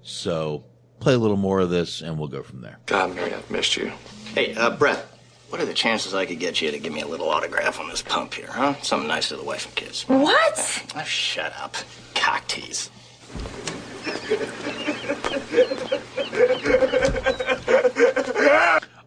So 0.01 0.63
play 0.99 1.13
a 1.13 1.17
little 1.17 1.37
more 1.37 1.59
of 1.59 1.69
this 1.69 2.01
and 2.01 2.17
we'll 2.17 2.27
go 2.27 2.43
from 2.43 2.61
there. 2.61 2.77
God, 2.85 3.15
Mary, 3.15 3.33
I've 3.33 3.49
missed 3.49 3.77
you. 3.77 3.91
Hey, 4.33 4.53
uh, 4.55 4.71
Brett, 4.71 5.05
what 5.49 5.61
are 5.61 5.65
the 5.65 5.73
chances 5.73 6.13
I 6.13 6.25
could 6.25 6.39
get 6.39 6.61
you 6.61 6.71
to 6.71 6.79
give 6.79 6.93
me 6.93 7.01
a 7.01 7.07
little 7.07 7.29
autograph 7.29 7.79
on 7.79 7.89
this 7.89 8.01
pump 8.01 8.33
here, 8.33 8.51
huh? 8.51 8.75
Something 8.81 9.07
nice 9.07 9.29
to 9.29 9.37
the 9.37 9.43
wife 9.43 9.65
and 9.65 9.75
kids. 9.75 10.03
What? 10.03 10.85
Oh, 10.95 11.03
shut 11.03 11.53
up. 11.57 11.75
Cock 12.15 12.47
tease. 12.47 12.89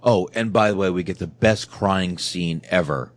Oh, 0.03 0.29
and 0.35 0.53
by 0.53 0.71
the 0.71 0.77
way, 0.77 0.91
we 0.91 1.03
get 1.03 1.19
the 1.19 1.27
best 1.27 1.71
crying 1.71 2.17
scene 2.17 2.63
ever 2.71 3.13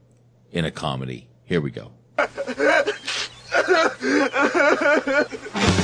in 0.51 0.65
a 0.65 0.71
comedy. 0.71 1.29
Here 1.45 1.61
we 1.61 1.71
go. 1.71 1.91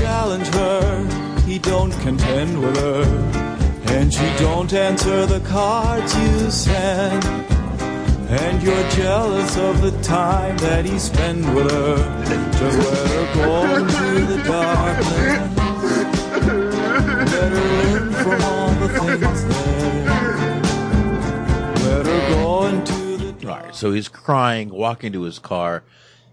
challenge 0.00 0.48
her, 0.54 1.40
he 1.44 1.58
don't 1.58 1.92
contend 2.00 2.58
with 2.60 2.76
her. 2.78 3.04
And 3.94 4.12
she 4.12 4.26
don't 4.38 4.72
answer 4.72 5.26
the 5.26 5.40
cards 5.40 6.16
you 6.16 6.50
send. 6.50 7.22
And 8.30 8.62
you're 8.62 8.88
jealous 8.90 9.56
of 9.58 9.82
the 9.82 9.90
time 10.02 10.56
that 10.58 10.84
he 10.86 10.98
spend 10.98 11.54
with 11.54 11.70
her. 11.70 11.96
Let 11.96 13.08
her 13.10 13.26
go 13.34 13.76
into 13.76 14.26
the 14.32 14.42
darkness. 14.44 15.56
Let 17.32 17.52
her 17.52 17.70
learn 17.82 18.12
from 18.12 18.42
all 18.42 18.70
the 18.82 18.88
things 18.88 19.44
there. 19.44 20.36
Let 21.84 22.06
her 22.06 22.22
go 22.34 22.66
into 22.66 23.46
right, 23.46 23.74
so 23.74 23.92
he's 23.92 24.08
crying, 24.08 24.70
walking 24.70 25.12
to 25.12 25.22
his 25.22 25.38
car, 25.38 25.82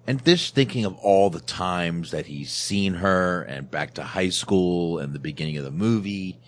and 0.07 0.23
just 0.23 0.55
thinking 0.55 0.85
of 0.85 0.97
all 0.99 1.29
the 1.29 1.41
times 1.41 2.11
that 2.11 2.25
he's 2.25 2.49
seen 2.49 2.95
her 2.95 3.43
and 3.43 3.69
back 3.69 3.93
to 3.95 4.03
high 4.03 4.29
school 4.29 4.99
and 4.99 5.13
the 5.13 5.19
beginning 5.19 5.57
of 5.57 5.65
the 5.65 5.71
movie 5.71 6.39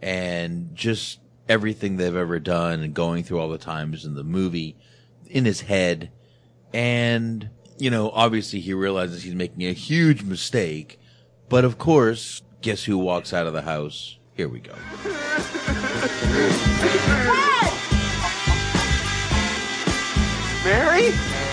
and 0.00 0.74
just 0.74 1.20
everything 1.46 1.96
they've 1.96 2.16
ever 2.16 2.38
done 2.38 2.80
and 2.80 2.94
going 2.94 3.22
through 3.22 3.38
all 3.38 3.50
the 3.50 3.58
times 3.58 4.06
in 4.06 4.14
the 4.14 4.24
movie 4.24 4.76
in 5.26 5.44
his 5.44 5.60
head. 5.60 6.10
And, 6.72 7.50
you 7.76 7.90
know, 7.90 8.10
obviously 8.10 8.60
he 8.60 8.72
realizes 8.72 9.22
he's 9.22 9.34
making 9.34 9.66
a 9.66 9.72
huge 9.72 10.22
mistake, 10.22 10.98
but 11.50 11.66
of 11.66 11.76
course, 11.76 12.40
guess 12.62 12.84
who 12.84 12.96
walks 12.96 13.34
out 13.34 13.46
of 13.46 13.52
the 13.52 13.62
house? 13.62 14.18
Here 14.34 14.48
we 14.48 14.60
go. 14.60 14.72
Mary? 20.64 21.51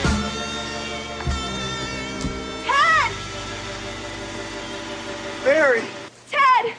Mary! 5.43 5.81
Ted! 6.29 6.73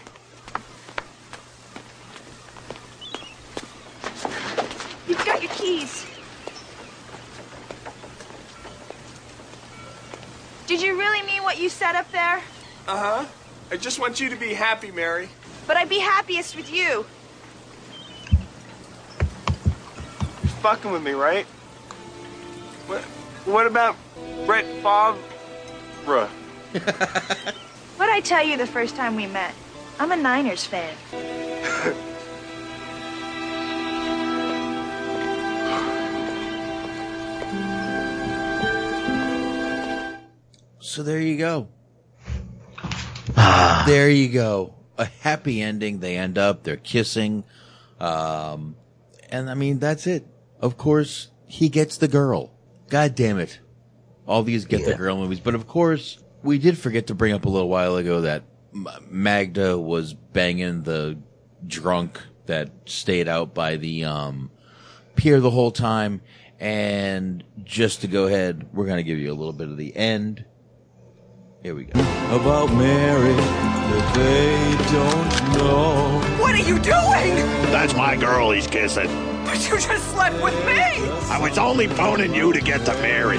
You've 5.08 5.24
got 5.24 5.42
your 5.42 5.50
keys. 5.52 6.06
Did 10.66 10.82
you 10.82 10.98
really 10.98 11.22
mean 11.26 11.42
what 11.42 11.58
you 11.58 11.68
said 11.68 11.96
up 11.96 12.10
there? 12.12 12.40
Uh 12.86 12.96
huh. 12.96 13.26
I 13.72 13.76
just 13.76 13.98
want 13.98 14.20
you 14.20 14.28
to 14.30 14.36
be 14.36 14.52
happy, 14.52 14.90
Mary. 14.90 15.28
But 15.66 15.76
I'd 15.76 15.88
be 15.88 15.98
happiest 15.98 16.54
with 16.54 16.72
you. 16.72 17.06
You're 20.42 20.52
fucking 20.60 20.90
with 20.90 21.02
me, 21.02 21.12
right? 21.12 21.46
What, 22.86 23.02
what 23.46 23.66
about 23.66 23.96
Brett 24.46 24.66
Favre? 24.82 26.28
What'd 28.00 28.14
I 28.14 28.20
tell 28.20 28.42
you 28.42 28.56
the 28.56 28.66
first 28.66 28.96
time 28.96 29.14
we 29.14 29.26
met? 29.26 29.54
I'm 29.98 30.10
a 30.10 30.16
Niners 30.16 30.64
fan. 30.64 30.94
So 40.78 41.02
there 41.02 41.20
you 41.20 41.36
go. 41.36 41.68
there 43.86 44.08
you 44.08 44.30
go. 44.30 44.76
A 44.96 45.04
happy 45.04 45.60
ending. 45.60 46.00
They 46.00 46.16
end 46.16 46.38
up, 46.38 46.62
they're 46.62 46.78
kissing. 46.78 47.44
Um, 48.00 48.76
and 49.28 49.50
I 49.50 49.52
mean, 49.52 49.78
that's 49.78 50.06
it. 50.06 50.26
Of 50.58 50.78
course, 50.78 51.28
he 51.44 51.68
gets 51.68 51.98
the 51.98 52.08
girl. 52.08 52.50
God 52.88 53.14
damn 53.14 53.38
it. 53.38 53.60
All 54.26 54.42
these 54.42 54.64
get 54.64 54.86
the 54.86 54.94
girl 54.94 55.18
movies. 55.18 55.40
But 55.40 55.54
of 55.54 55.66
course, 55.66 56.16
we 56.42 56.58
did 56.58 56.78
forget 56.78 57.06
to 57.08 57.14
bring 57.14 57.32
up 57.32 57.44
a 57.44 57.48
little 57.48 57.68
while 57.68 57.96
ago 57.96 58.22
that 58.22 58.44
Magda 59.08 59.78
was 59.78 60.14
banging 60.14 60.82
the 60.82 61.18
drunk 61.66 62.20
that 62.46 62.70
stayed 62.86 63.28
out 63.28 63.54
by 63.54 63.76
the 63.76 64.04
um, 64.04 64.50
pier 65.16 65.40
the 65.40 65.50
whole 65.50 65.70
time. 65.70 66.22
And 66.58 67.42
just 67.64 68.02
to 68.02 68.08
go 68.08 68.26
ahead, 68.26 68.68
we're 68.74 68.86
going 68.86 68.98
to 68.98 69.02
give 69.02 69.18
you 69.18 69.32
a 69.32 69.34
little 69.34 69.52
bit 69.52 69.68
of 69.68 69.76
the 69.76 69.96
end. 69.96 70.44
Here 71.62 71.74
we 71.74 71.84
go. 71.84 72.00
About 72.34 72.72
Mary 72.72 73.34
that 73.34 74.14
they 74.14 74.92
don't 74.92 75.58
know. 75.58 76.20
What 76.40 76.54
are 76.54 76.58
you 76.58 76.78
doing? 76.78 77.36
That's 77.70 77.94
my 77.94 78.16
girl 78.16 78.50
he's 78.50 78.66
kissing. 78.66 79.08
But 79.44 79.68
you 79.68 79.78
just 79.78 80.10
slept 80.12 80.42
with 80.42 80.54
me! 80.66 80.80
I 81.28 81.38
was 81.40 81.58
only 81.58 81.86
phoning 81.86 82.34
you 82.34 82.52
to 82.52 82.60
get 82.60 82.84
to 82.86 82.92
Mary. 82.94 83.38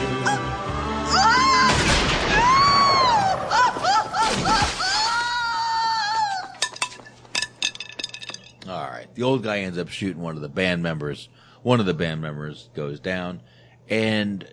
All 8.72 8.90
right. 8.90 9.14
The 9.16 9.24
old 9.24 9.44
guy 9.44 9.60
ends 9.60 9.78
up 9.78 9.90
shooting 9.90 10.22
one 10.22 10.38
of 10.38 10.42
the 10.42 10.48
band 10.48 10.82
members. 10.82 11.28
One 11.62 11.82
of 11.82 11.86
the 11.86 11.94
band 11.94 12.22
members 12.22 12.70
goes 12.74 13.02
down. 13.02 13.42
And 13.90 14.48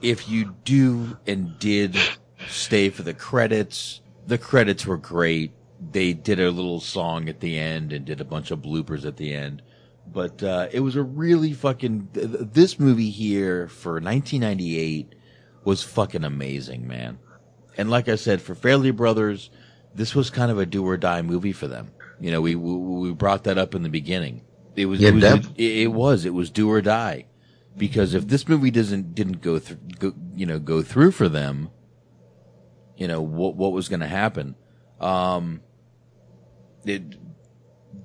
if 0.00 0.30
you 0.30 0.56
do 0.64 1.18
and 1.26 1.58
did 1.58 1.94
stay 2.48 2.88
for 2.88 3.02
the 3.02 3.12
credits, 3.12 4.00
the 4.26 4.38
credits 4.38 4.86
were 4.86 4.96
great. 4.96 5.52
They 5.92 6.14
did 6.14 6.40
a 6.40 6.50
little 6.50 6.80
song 6.80 7.28
at 7.28 7.40
the 7.40 7.58
end 7.58 7.92
and 7.92 8.06
did 8.06 8.22
a 8.22 8.24
bunch 8.24 8.50
of 8.50 8.60
bloopers 8.60 9.04
at 9.04 9.18
the 9.18 9.34
end. 9.34 9.60
But 10.06 10.42
uh, 10.42 10.68
it 10.72 10.80
was 10.80 10.96
a 10.96 11.02
really 11.02 11.52
fucking. 11.52 12.08
th- 12.14 12.32
th- 12.32 12.48
This 12.52 12.80
movie 12.80 13.10
here 13.10 13.68
for 13.68 13.92
1998 13.92 15.14
was 15.64 15.82
fucking 15.82 16.24
amazing, 16.24 16.88
man. 16.88 17.18
And 17.76 17.90
like 17.90 18.08
I 18.08 18.16
said, 18.16 18.40
for 18.40 18.54
Farrelly 18.54 18.96
Brothers, 18.96 19.50
this 19.94 20.14
was 20.14 20.30
kind 20.30 20.50
of 20.50 20.58
a 20.58 20.64
do 20.64 20.86
or 20.86 20.96
die 20.96 21.20
movie 21.20 21.52
for 21.52 21.68
them. 21.68 21.90
You 22.20 22.30
know, 22.30 22.40
we 22.40 22.54
we, 22.54 22.74
we 22.74 23.12
brought 23.12 23.44
that 23.44 23.58
up 23.58 23.74
in 23.74 23.82
the 23.82 23.88
beginning. 23.88 24.42
It 24.76 24.86
was, 24.86 25.00
Yeah, 25.00 25.08
it 25.08 25.14
was 25.14 25.22
def- 25.22 25.50
it, 25.56 25.78
it 25.78 25.92
was 25.92 26.24
it 26.24 26.34
was 26.34 26.50
do 26.50 26.70
or 26.70 26.80
die 26.80 27.26
because 27.76 28.14
if 28.14 28.28
this 28.28 28.46
movie 28.48 28.70
doesn't 28.70 29.14
didn't 29.14 29.40
go 29.40 29.58
through 29.58 29.78
go, 29.98 30.14
you 30.34 30.46
know 30.46 30.58
go 30.58 30.82
through 30.82 31.12
for 31.12 31.28
them, 31.28 31.70
you 32.96 33.08
know 33.08 33.20
what 33.20 33.56
what 33.56 33.72
was 33.72 33.88
going 33.88 34.00
to 34.00 34.06
happen. 34.06 34.54
Um, 35.00 35.62
it 36.84 37.02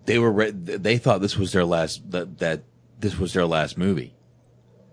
they 0.06 0.20
were 0.20 0.32
re- 0.32 0.52
they 0.52 0.98
thought 0.98 1.22
this 1.22 1.38
was 1.38 1.52
their 1.52 1.66
last 1.66 2.10
that 2.12 2.40
that 2.40 2.64
this 3.00 3.18
was 3.18 3.34
their 3.34 3.46
last 3.46 3.78
movie. 3.78 4.16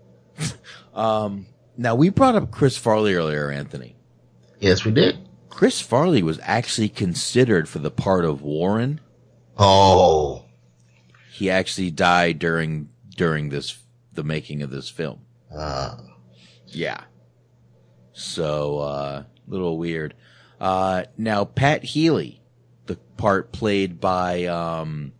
um, 0.93 1.47
now 1.77 1.95
we 1.95 2.09
brought 2.09 2.35
up 2.35 2.51
Chris 2.51 2.77
Farley 2.77 3.13
earlier, 3.15 3.49
Anthony. 3.49 3.95
Yes, 4.59 4.85
we 4.85 4.91
did. 4.91 5.17
Chris 5.49 5.79
Farley 5.81 6.23
was 6.23 6.39
actually 6.43 6.89
considered 6.89 7.69
for 7.69 7.79
the 7.79 7.91
part 7.91 8.25
of 8.25 8.41
Warren. 8.41 8.99
Oh, 9.57 10.45
he 11.31 11.49
actually 11.49 11.91
died 11.91 12.39
during 12.39 12.89
during 13.15 13.49
this 13.49 13.77
the 14.13 14.23
making 14.23 14.61
of 14.61 14.69
this 14.69 14.89
film. 14.89 15.21
Uh, 15.55 15.97
yeah. 16.67 17.01
So 18.13 18.79
uh 18.79 19.23
little 19.47 19.77
weird. 19.77 20.13
Uh 20.59 21.03
now 21.17 21.45
Pat 21.45 21.83
Healy, 21.83 22.41
the 22.85 22.95
part 23.17 23.51
played 23.51 23.99
by 23.99 24.45
um 24.45 25.13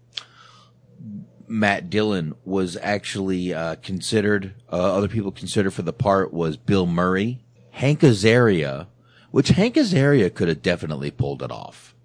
Matt 1.47 1.89
Dillon 1.89 2.35
was 2.45 2.77
actually 2.77 3.53
uh 3.53 3.75
considered 3.75 4.55
uh, 4.71 4.95
other 4.95 5.07
people 5.07 5.31
considered 5.31 5.71
for 5.71 5.81
the 5.83 5.93
part 5.93 6.33
was 6.33 6.57
Bill 6.57 6.85
Murray, 6.87 7.43
Hank 7.71 8.01
Azaria, 8.01 8.87
which 9.31 9.49
Hank 9.49 9.75
Azaria 9.75 10.33
could 10.33 10.47
have 10.47 10.61
definitely 10.61 11.11
pulled 11.11 11.43
it 11.43 11.51
off. 11.51 11.95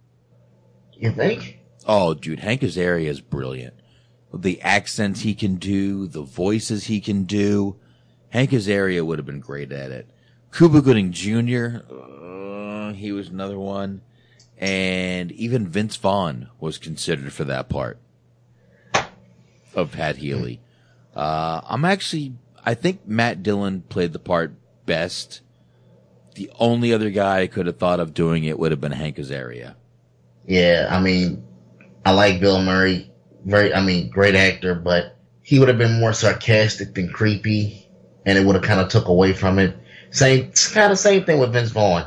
You 0.95 1.13
think? 1.13 1.58
Oh, 1.89 2.13
dude, 2.13 2.41
Hank 2.41 2.61
Azaria 2.61 3.07
is 3.07 3.23
brilliant. 3.23 3.75
The 4.33 4.61
accents 4.61 5.21
he 5.21 5.35
can 5.35 5.57
do, 5.57 6.07
the 6.07 6.21
voices 6.21 6.85
he 6.85 7.01
can 7.01 7.25
do. 7.25 7.77
Hank 8.29 8.51
Azaria 8.51 9.05
would 9.05 9.19
have 9.19 9.25
been 9.25 9.41
great 9.41 9.73
at 9.73 9.91
it. 9.91 10.11
Cuba 10.53 10.83
Gooding 10.83 11.13
Jr., 11.13 11.79
uh, 11.91 12.93
he 12.93 13.11
was 13.11 13.29
another 13.29 13.59
one. 13.59 14.03
And 14.59 15.33
even 15.33 15.67
Vince 15.67 15.97
Vaughn 15.97 16.51
was 16.61 16.77
considered 16.77 17.33
for 17.33 17.45
that 17.45 17.71
part 17.71 17.99
of 19.75 19.93
Pat 19.93 20.17
Healy. 20.17 20.61
Uh, 21.17 21.63
I'm 21.65 21.87
actually, 21.87 22.35
I 22.67 22.75
think 22.75 23.07
Matt 23.07 23.43
Dillon 23.43 23.83
played 23.83 24.13
the 24.13 24.19
part 24.19 24.53
best. 24.85 25.41
The 26.35 26.51
only 26.59 26.93
other 26.93 27.11
guy 27.11 27.41
I 27.41 27.47
could 27.47 27.67
have 27.67 27.79
thought 27.79 28.01
of 28.01 28.13
doing 28.13 28.45
it 28.45 28.59
would 28.59 28.73
have 28.73 28.81
been 28.81 28.93
Hank 28.93 29.17
Azaria. 29.17 29.77
Yeah, 30.45 30.89
I 30.91 31.01
mean, 31.01 31.48
I 32.09 32.13
like 32.13 32.41
Bill 32.41 32.63
Murray. 32.63 33.13
Very, 33.45 33.75
I 33.75 33.83
mean, 33.83 34.09
great 34.09 34.35
actor, 34.35 34.75
but 34.75 35.19
he 35.43 35.59
would 35.59 35.69
have 35.69 35.77
been 35.77 36.01
more 36.01 36.15
sarcastic 36.15 36.95
than 36.95 37.11
creepy, 37.11 37.87
and 38.25 38.39
it 38.39 38.47
would 38.47 38.55
have 38.55 38.65
kind 38.65 38.81
of 38.81 38.89
took 38.89 39.09
away 39.09 39.35
from 39.35 39.59
it. 39.59 39.77
Same, 40.11 40.51
kind 40.73 40.91
of 40.91 40.99
same 40.99 41.25
thing 41.25 41.39
with 41.39 41.53
Vince 41.53 41.71
Vaughn. 41.71 42.07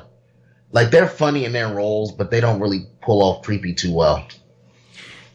Like 0.71 0.89
they're 0.89 1.07
funny 1.07 1.45
in 1.45 1.51
their 1.51 1.71
roles, 1.71 2.13
but 2.13 2.31
they 2.31 2.41
don't 2.41 2.59
really 2.59 2.87
pull 3.03 3.21
off 3.21 3.43
creepy 3.45 3.75
too 3.75 3.93
well. 3.93 4.27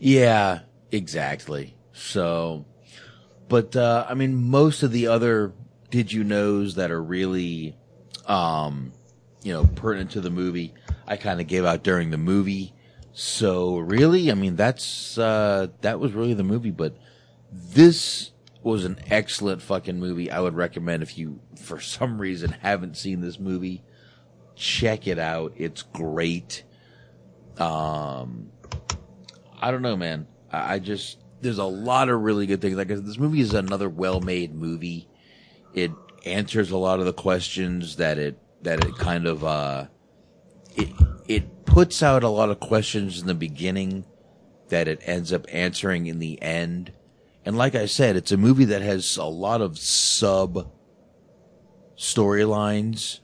Yeah, 0.00 0.60
exactly. 0.90 1.76
So, 1.92 2.66
but 3.48 3.76
uh, 3.76 4.04
I 4.08 4.14
mean, 4.14 4.34
most 4.34 4.82
of 4.82 4.90
the 4.90 5.06
other 5.06 5.52
did 5.92 6.12
you 6.12 6.24
knows 6.24 6.74
that 6.74 6.90
are 6.90 7.02
really, 7.02 7.76
um, 8.26 8.92
you 9.44 9.52
know, 9.52 9.64
pertinent 9.64 10.10
to 10.12 10.20
the 10.20 10.30
movie, 10.30 10.74
I 11.06 11.16
kind 11.18 11.40
of 11.40 11.46
gave 11.46 11.64
out 11.64 11.84
during 11.84 12.10
the 12.10 12.18
movie. 12.18 12.72
So 13.18 13.78
really, 13.78 14.30
I 14.30 14.34
mean, 14.34 14.56
that's 14.56 15.16
uh, 15.16 15.68
that 15.80 15.98
was 15.98 16.12
really 16.12 16.34
the 16.34 16.44
movie. 16.44 16.70
But 16.70 16.98
this 17.50 18.32
was 18.62 18.84
an 18.84 18.98
excellent 19.06 19.62
fucking 19.62 19.98
movie. 19.98 20.30
I 20.30 20.38
would 20.40 20.54
recommend 20.54 21.02
if 21.02 21.16
you, 21.16 21.40
for 21.58 21.80
some 21.80 22.20
reason, 22.20 22.50
haven't 22.60 22.98
seen 22.98 23.22
this 23.22 23.40
movie, 23.40 23.82
check 24.54 25.06
it 25.06 25.18
out. 25.18 25.54
It's 25.56 25.80
great. 25.80 26.64
Um, 27.56 28.50
I 29.62 29.70
don't 29.70 29.80
know, 29.80 29.96
man. 29.96 30.26
I, 30.52 30.74
I 30.74 30.78
just 30.78 31.16
there's 31.40 31.56
a 31.56 31.64
lot 31.64 32.10
of 32.10 32.20
really 32.20 32.44
good 32.44 32.60
things. 32.60 32.76
Like 32.76 32.88
this 32.88 33.18
movie 33.18 33.40
is 33.40 33.54
another 33.54 33.88
well-made 33.88 34.54
movie. 34.54 35.08
It 35.72 35.90
answers 36.26 36.70
a 36.70 36.76
lot 36.76 37.00
of 37.00 37.06
the 37.06 37.14
questions 37.14 37.96
that 37.96 38.18
it 38.18 38.38
that 38.60 38.84
it 38.84 38.94
kind 38.98 39.26
of 39.26 39.42
uh 39.42 39.86
it 40.76 40.90
it 41.26 41.55
puts 41.76 42.02
out 42.02 42.22
a 42.22 42.28
lot 42.30 42.48
of 42.48 42.58
questions 42.58 43.20
in 43.20 43.26
the 43.26 43.34
beginning 43.34 44.02
that 44.70 44.88
it 44.88 44.98
ends 45.02 45.30
up 45.30 45.44
answering 45.52 46.06
in 46.06 46.18
the 46.20 46.40
end. 46.40 46.90
And 47.44 47.54
like 47.54 47.74
I 47.74 47.84
said, 47.84 48.16
it's 48.16 48.32
a 48.32 48.38
movie 48.38 48.64
that 48.64 48.80
has 48.80 49.18
a 49.18 49.24
lot 49.24 49.60
of 49.60 49.78
sub 49.78 50.72
storylines. 51.94 53.20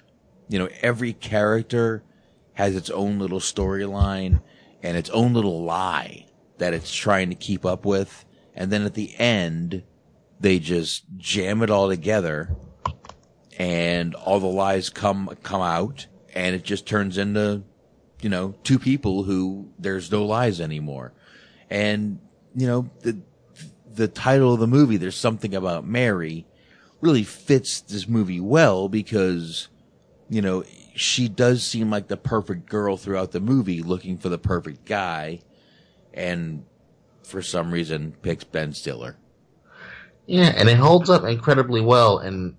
You 0.51 0.59
know, 0.59 0.69
every 0.83 1.15
character 1.15 2.05
has 2.53 2.77
its 2.77 2.91
own 2.91 3.19
little 3.19 3.41
storyline 3.41 4.43
and 4.83 4.99
its 4.99 5.09
own 5.09 5.33
little 5.33 5.65
lie 5.65 6.27
that 6.59 6.75
it's 6.75 6.95
trying 6.95 7.31
to 7.31 7.35
keep 7.35 7.65
up 7.65 7.87
with. 7.87 8.23
And 8.55 8.71
then 8.71 8.83
at 8.83 8.93
the 8.93 9.17
end, 9.17 9.83
they 10.41 10.59
just 10.59 11.05
jam 11.17 11.63
it 11.63 11.71
all 11.71 11.89
together 11.89 12.55
and 13.59 14.15
all 14.15 14.41
the 14.41 14.47
lies 14.47 14.91
come, 14.91 15.39
come 15.43 15.63
out 15.63 16.07
and 16.35 16.55
it 16.55 16.65
just 16.65 16.87
turns 16.87 17.17
into, 17.17 17.63
you 18.23 18.31
know, 18.31 18.55
two 18.63 18.79
people 18.79 19.25
who 19.25 19.69
there's 19.79 20.11
no 20.11 20.25
lies 20.25 20.61
anymore. 20.61 21.13
And, 21.69 22.21
you 22.55 22.67
know, 22.67 22.91
the, 23.01 23.21
the 23.95 24.09
title 24.09 24.55
of 24.55 24.61
the 24.61 24.67
movie, 24.67 24.97
There's 24.97 25.17
Something 25.17 25.55
About 25.55 25.87
Mary, 25.87 26.47
really 27.01 27.25
fits 27.25 27.81
this 27.81 28.09
movie 28.09 28.41
well 28.41 28.89
because, 28.89 29.69
you 30.31 30.41
know, 30.41 30.65
she 30.95 31.29
does 31.29 31.65
seem 31.65 31.91
like 31.91 32.09
the 32.09 32.17
perfect 32.17 32.69
girl 32.69 32.97
throughout 32.97 33.33
the 33.33 33.41
movie 33.41 33.83
looking 33.83 34.19
for 34.19 34.29
the 34.29 34.39
perfect 34.39 34.85
guy 34.85 35.41
and 36.15 36.65
for 37.25 37.43
some 37.43 37.71
reason 37.71 38.15
picks 38.23 38.45
Ben 38.45 38.73
Stiller. 38.73 39.17
Yeah, 40.27 40.53
and 40.57 40.69
it 40.69 40.77
holds 40.77 41.11
up 41.11 41.25
incredibly 41.25 41.81
well. 41.81 42.19
And 42.19 42.57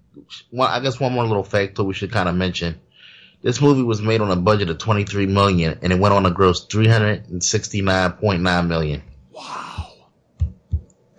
one, 0.50 0.70
I 0.70 0.80
guess 0.80 1.00
one 1.00 1.14
more 1.14 1.26
little 1.26 1.44
factor 1.44 1.84
we 1.84 1.94
should 1.94 2.12
kind 2.12 2.28
of 2.28 2.36
mention: 2.36 2.80
this 3.44 3.62
movie 3.62 3.84
was 3.84 4.02
made 4.02 4.22
on 4.22 4.32
a 4.32 4.36
budget 4.36 4.70
of 4.70 4.80
twenty 4.80 5.04
three 5.04 5.28
million, 5.28 5.78
and 5.84 5.94
it 5.94 6.00
went 6.00 6.14
on 6.14 6.24
to 6.24 6.32
gross 6.32 6.66
three 6.66 6.88
hundred 6.88 7.30
and 7.30 7.44
sixty 7.44 7.82
nine 7.82 8.14
point 8.14 8.42
nine 8.42 8.68
million. 8.68 9.04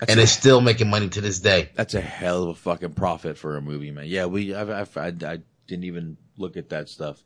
That's 0.00 0.10
and 0.10 0.18
a- 0.18 0.24
it's 0.24 0.32
still 0.32 0.60
making 0.60 0.90
money 0.90 1.08
to 1.10 1.20
this 1.20 1.38
day. 1.38 1.70
That's 1.74 1.94
a 1.94 2.00
hell 2.00 2.42
of 2.42 2.48
a 2.48 2.54
fucking 2.54 2.94
profit 2.94 3.38
for 3.38 3.56
a 3.56 3.62
movie, 3.62 3.90
man. 3.90 4.06
Yeah, 4.06 4.26
we, 4.26 4.54
I, 4.54 4.62
I, 4.62 4.86
I, 4.96 5.06
I 5.06 5.38
didn't 5.66 5.84
even 5.84 6.16
look 6.36 6.56
at 6.56 6.70
that 6.70 6.88
stuff, 6.88 7.22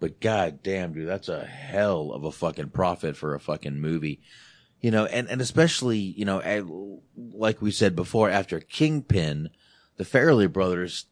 but 0.00 0.20
god 0.20 0.62
damn, 0.62 0.92
dude, 0.92 1.08
that's 1.08 1.28
a 1.28 1.44
hell 1.44 2.12
of 2.12 2.24
a 2.24 2.32
fucking 2.32 2.70
profit 2.70 3.16
for 3.16 3.34
a 3.34 3.40
fucking 3.40 3.80
movie. 3.80 4.20
You 4.80 4.90
know, 4.90 5.04
and, 5.04 5.28
and 5.28 5.40
especially, 5.40 5.98
you 5.98 6.24
know, 6.24 7.00
like 7.16 7.60
we 7.60 7.70
said 7.70 7.94
before, 7.94 8.30
after 8.30 8.60
Kingpin, 8.60 9.50
the 9.96 10.04
Farrelly 10.04 10.50
brothers, 10.50 11.04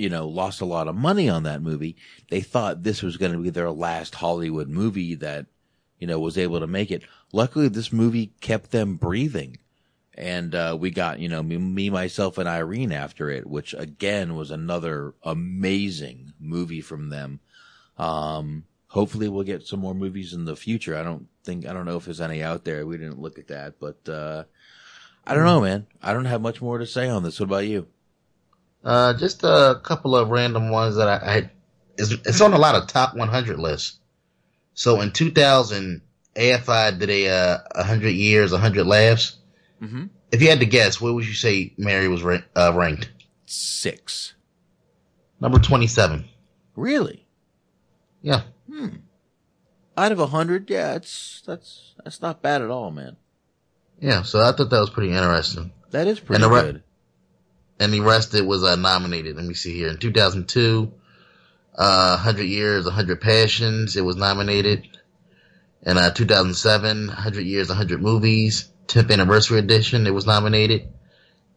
you 0.00 0.08
know, 0.08 0.26
lost 0.26 0.62
a 0.62 0.64
lot 0.64 0.88
of 0.88 0.94
money 0.96 1.28
on 1.28 1.42
that 1.42 1.62
movie. 1.62 1.94
They 2.30 2.40
thought 2.40 2.82
this 2.82 3.02
was 3.02 3.18
going 3.18 3.32
to 3.32 3.38
be 3.38 3.50
their 3.50 3.70
last 3.70 4.14
Hollywood 4.14 4.68
movie 4.68 5.14
that, 5.16 5.46
you 5.98 6.06
know, 6.06 6.18
was 6.18 6.38
able 6.38 6.60
to 6.60 6.66
make 6.66 6.90
it. 6.90 7.02
Luckily, 7.32 7.68
this 7.68 7.92
movie 7.92 8.32
kept 8.40 8.70
them 8.70 8.96
breathing. 8.96 9.58
And, 10.14 10.54
uh, 10.54 10.76
we 10.78 10.90
got, 10.90 11.20
you 11.20 11.28
know, 11.28 11.42
me, 11.42 11.58
me, 11.58 11.90
myself, 11.90 12.38
and 12.38 12.48
Irene 12.48 12.92
after 12.92 13.30
it, 13.30 13.46
which 13.46 13.74
again 13.74 14.34
was 14.34 14.50
another 14.50 15.14
amazing 15.22 16.32
movie 16.40 16.80
from 16.80 17.10
them. 17.10 17.40
Um, 17.96 18.64
hopefully 18.88 19.28
we'll 19.28 19.44
get 19.44 19.66
some 19.66 19.80
more 19.80 19.94
movies 19.94 20.32
in 20.32 20.46
the 20.46 20.56
future. 20.56 20.96
I 20.96 21.02
don't 21.02 21.28
think, 21.44 21.66
I 21.66 21.72
don't 21.72 21.86
know 21.86 21.96
if 21.96 22.06
there's 22.06 22.20
any 22.20 22.42
out 22.42 22.64
there. 22.64 22.86
We 22.86 22.96
didn't 22.96 23.20
look 23.20 23.38
at 23.38 23.48
that, 23.48 23.78
but, 23.78 24.08
uh, 24.08 24.44
I 25.26 25.34
don't 25.34 25.44
know, 25.44 25.60
man. 25.60 25.86
I 26.02 26.12
don't 26.12 26.24
have 26.24 26.40
much 26.40 26.62
more 26.62 26.78
to 26.78 26.86
say 26.86 27.08
on 27.08 27.22
this. 27.22 27.38
What 27.38 27.46
about 27.50 27.66
you? 27.66 27.86
Uh, 28.84 29.14
just 29.14 29.42
a 29.44 29.80
couple 29.82 30.16
of 30.16 30.30
random 30.30 30.70
ones 30.70 30.96
that 30.96 31.08
I, 31.08 31.36
I 31.36 31.50
it's, 31.98 32.12
it's 32.12 32.40
on 32.40 32.54
a 32.54 32.58
lot 32.58 32.74
of 32.74 32.86
top 32.86 33.14
100 33.14 33.58
lists. 33.58 33.98
So 34.74 35.00
in 35.00 35.12
2000, 35.12 36.00
AFI 36.34 36.98
did 36.98 37.10
a, 37.10 37.28
uh, 37.28 37.58
100 37.74 38.08
years, 38.08 38.52
100 38.52 38.86
laughs. 38.86 39.36
Mm-hmm. 39.82 40.06
If 40.32 40.40
you 40.40 40.48
had 40.48 40.60
to 40.60 40.66
guess, 40.66 41.00
where 41.00 41.12
would 41.12 41.26
you 41.26 41.34
say 41.34 41.74
Mary 41.76 42.08
was 42.08 42.22
ra- 42.22 42.38
uh, 42.56 42.72
ranked? 42.74 43.10
Six. 43.46 44.34
Number 45.40 45.58
27. 45.58 46.24
Really? 46.76 47.26
Yeah. 48.22 48.42
Hmm. 48.70 48.88
Out 49.96 50.12
of 50.12 50.20
a 50.20 50.26
hundred, 50.26 50.70
yeah, 50.70 50.94
it's 50.94 51.42
that's 51.44 51.94
that's 52.02 52.22
not 52.22 52.40
bad 52.40 52.62
at 52.62 52.70
all, 52.70 52.90
man. 52.90 53.16
Yeah, 53.98 54.22
so 54.22 54.40
I 54.40 54.52
thought 54.52 54.70
that 54.70 54.80
was 54.80 54.88
pretty 54.88 55.12
interesting. 55.12 55.72
That 55.90 56.06
is 56.06 56.20
pretty 56.20 56.42
and 56.42 56.52
the 56.52 56.60
good. 56.62 56.82
And 57.80 57.92
the 57.94 58.00
rest 58.00 58.34
it 58.34 58.46
was 58.46 58.62
uh, 58.62 58.76
nominated. 58.76 59.36
Let 59.36 59.46
me 59.46 59.54
see 59.54 59.74
here. 59.74 59.88
In 59.88 59.96
2002, 59.96 60.92
uh, 61.74 62.14
100 62.16 62.42
Years, 62.42 62.84
100 62.84 63.20
Passions, 63.20 63.96
it 63.96 64.04
was 64.04 64.16
nominated. 64.16 64.86
In 65.82 65.96
uh, 65.96 66.10
2007, 66.10 67.06
100 67.06 67.40
Years, 67.40 67.68
100 67.68 68.02
Movies, 68.02 68.68
10th 68.86 69.10
Anniversary 69.10 69.58
Edition, 69.58 70.06
it 70.06 70.12
was 70.12 70.26
nominated. 70.26 70.92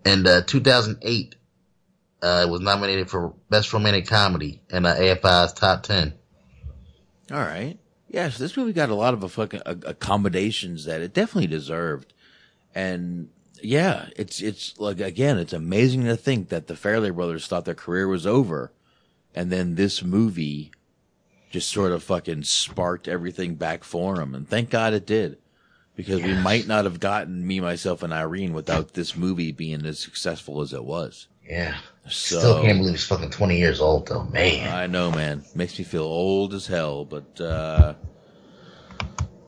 And 0.06 0.26
uh, 0.26 0.44
2008, 0.44 1.36
uh, 2.22 2.46
it 2.48 2.50
was 2.50 2.62
nominated 2.62 3.10
for 3.10 3.34
Best 3.50 3.74
Romantic 3.74 4.08
Comedy 4.08 4.62
in 4.70 4.86
uh, 4.86 4.96
AFI's 4.96 5.52
Top 5.52 5.84
10. 5.84 6.14
All 7.32 7.38
right. 7.38 7.78
Yes, 8.08 8.38
this 8.38 8.56
movie 8.56 8.72
got 8.72 8.90
a 8.90 8.96
lot 8.96 9.14
of 9.14 9.24
a 9.24 9.30
fucking 9.30 9.62
accommodations 9.66 10.86
that 10.86 11.02
it 11.02 11.14
definitely 11.14 11.48
deserved. 11.48 12.14
And 12.74 13.30
yeah, 13.64 14.10
it's 14.16 14.42
it's 14.42 14.78
like 14.80 15.00
again, 15.00 15.38
it's 15.38 15.54
amazing 15.54 16.06
to 16.06 16.16
think 16.16 16.50
that 16.50 16.68
the 16.68 16.74
Farrelly 16.74 17.14
brothers 17.14 17.48
thought 17.48 17.66
their 17.66 17.74
career 17.74 18.08
was 18.08 18.28
over, 18.28 18.72
and 19.34 19.52
then 19.52 19.76
this 19.76 20.04
movie 20.04 20.72
just 21.50 21.70
sort 21.70 21.92
of 21.92 22.04
fucking 22.04 22.44
sparked 22.44 23.08
everything 23.08 23.56
back 23.56 23.84
for 23.84 24.16
them. 24.16 24.34
And 24.34 24.48
thank 24.48 24.70
God 24.70 24.94
it 24.94 25.06
did, 25.06 25.38
because 25.96 26.22
we 26.22 26.34
might 26.34 26.68
not 26.68 26.86
have 26.86 27.00
gotten 27.00 27.46
me, 27.46 27.60
myself, 27.60 28.02
and 28.04 28.12
Irene 28.12 28.54
without 28.54 28.94
this 28.94 29.16
movie 29.16 29.52
being 29.52 29.86
as 29.86 30.00
successful 30.00 30.62
as 30.62 30.74
it 30.74 30.84
was. 30.84 31.28
Yeah. 31.48 31.78
So 32.10 32.40
Still 32.40 32.62
can't 32.62 32.80
believe 32.80 32.94
he's 32.94 33.06
fucking 33.06 33.30
20 33.30 33.58
years 33.58 33.80
old 33.80 34.08
though, 34.08 34.24
man. 34.24 34.74
I 34.74 34.88
know, 34.88 35.12
man. 35.12 35.44
Makes 35.56 35.78
me 35.78 35.86
feel 35.86 36.04
old 36.04 36.54
as 36.54 36.68
hell, 36.68 37.06
but 37.06 37.40
uh 37.40 37.94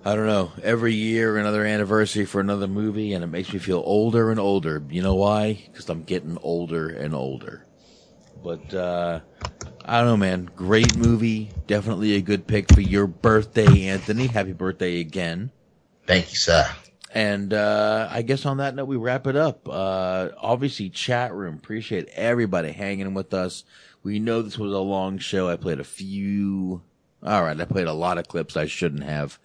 I 0.05 0.15
don't 0.15 0.27
know. 0.27 0.51
Every 0.61 0.93
year 0.93 1.37
another 1.37 1.65
anniversary 1.65 2.25
for 2.25 2.39
another 2.39 2.67
movie 2.67 3.13
and 3.13 3.23
it 3.23 3.27
makes 3.27 3.51
me 3.51 3.57
feel 3.57 3.81
older 3.83 4.29
and 4.29 4.39
older. 4.39 4.83
You 4.89 5.01
know 5.01 5.15
why? 5.15 5.67
Cuz 5.73 5.89
I'm 5.89 6.03
getting 6.03 6.37
older 6.43 6.87
and 6.89 7.15
older. 7.15 7.65
But 8.43 8.71
uh 8.73 9.21
I 9.83 9.97
don't 9.99 10.07
know, 10.07 10.17
man. 10.17 10.49
Great 10.55 10.95
movie. 10.95 11.51
Definitely 11.67 12.15
a 12.15 12.21
good 12.21 12.47
pick 12.47 12.71
for 12.73 12.81
your 12.81 13.07
birthday, 13.07 13.87
Anthony. 13.87 14.27
Happy 14.27 14.53
birthday 14.53 14.99
again. 14.99 15.51
Thank 16.07 16.31
you, 16.31 16.37
sir. 16.37 16.67
And 17.13 17.53
uh, 17.53 18.09
I 18.11 18.23
guess 18.23 18.45
on 18.45 18.57
that 18.57 18.75
note, 18.75 18.85
we 18.85 18.97
wrap 18.97 19.25
it 19.27 19.35
up. 19.35 19.69
Uh, 19.69 20.29
obviously, 20.37 20.89
chat 20.89 21.33
room. 21.33 21.55
Appreciate 21.55 22.09
everybody 22.13 22.71
hanging 22.71 23.13
with 23.13 23.33
us. 23.33 23.63
We 24.03 24.19
know 24.19 24.41
this 24.41 24.57
was 24.57 24.73
a 24.73 24.79
long 24.79 25.19
show. 25.19 25.47
I 25.47 25.55
played 25.55 25.79
a 25.79 25.85
few. 25.85 26.81
All 27.23 27.43
right, 27.43 27.59
I 27.59 27.65
played 27.65 27.87
a 27.87 27.93
lot 27.93 28.17
of 28.17 28.27
clips 28.27 28.57
I 28.57 28.65
shouldn't 28.65 29.03
have. 29.03 29.39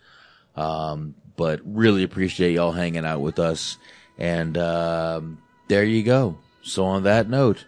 Um, 0.56 1.14
but 1.36 1.60
really 1.64 2.02
appreciate 2.02 2.52
y'all 2.52 2.72
hanging 2.72 3.04
out 3.04 3.20
with 3.20 3.38
us. 3.38 3.78
And 4.18 4.58
um, 4.58 5.38
there 5.68 5.84
you 5.84 6.02
go. 6.02 6.36
So 6.62 6.84
on 6.84 7.04
that 7.04 7.28
note, 7.28 7.64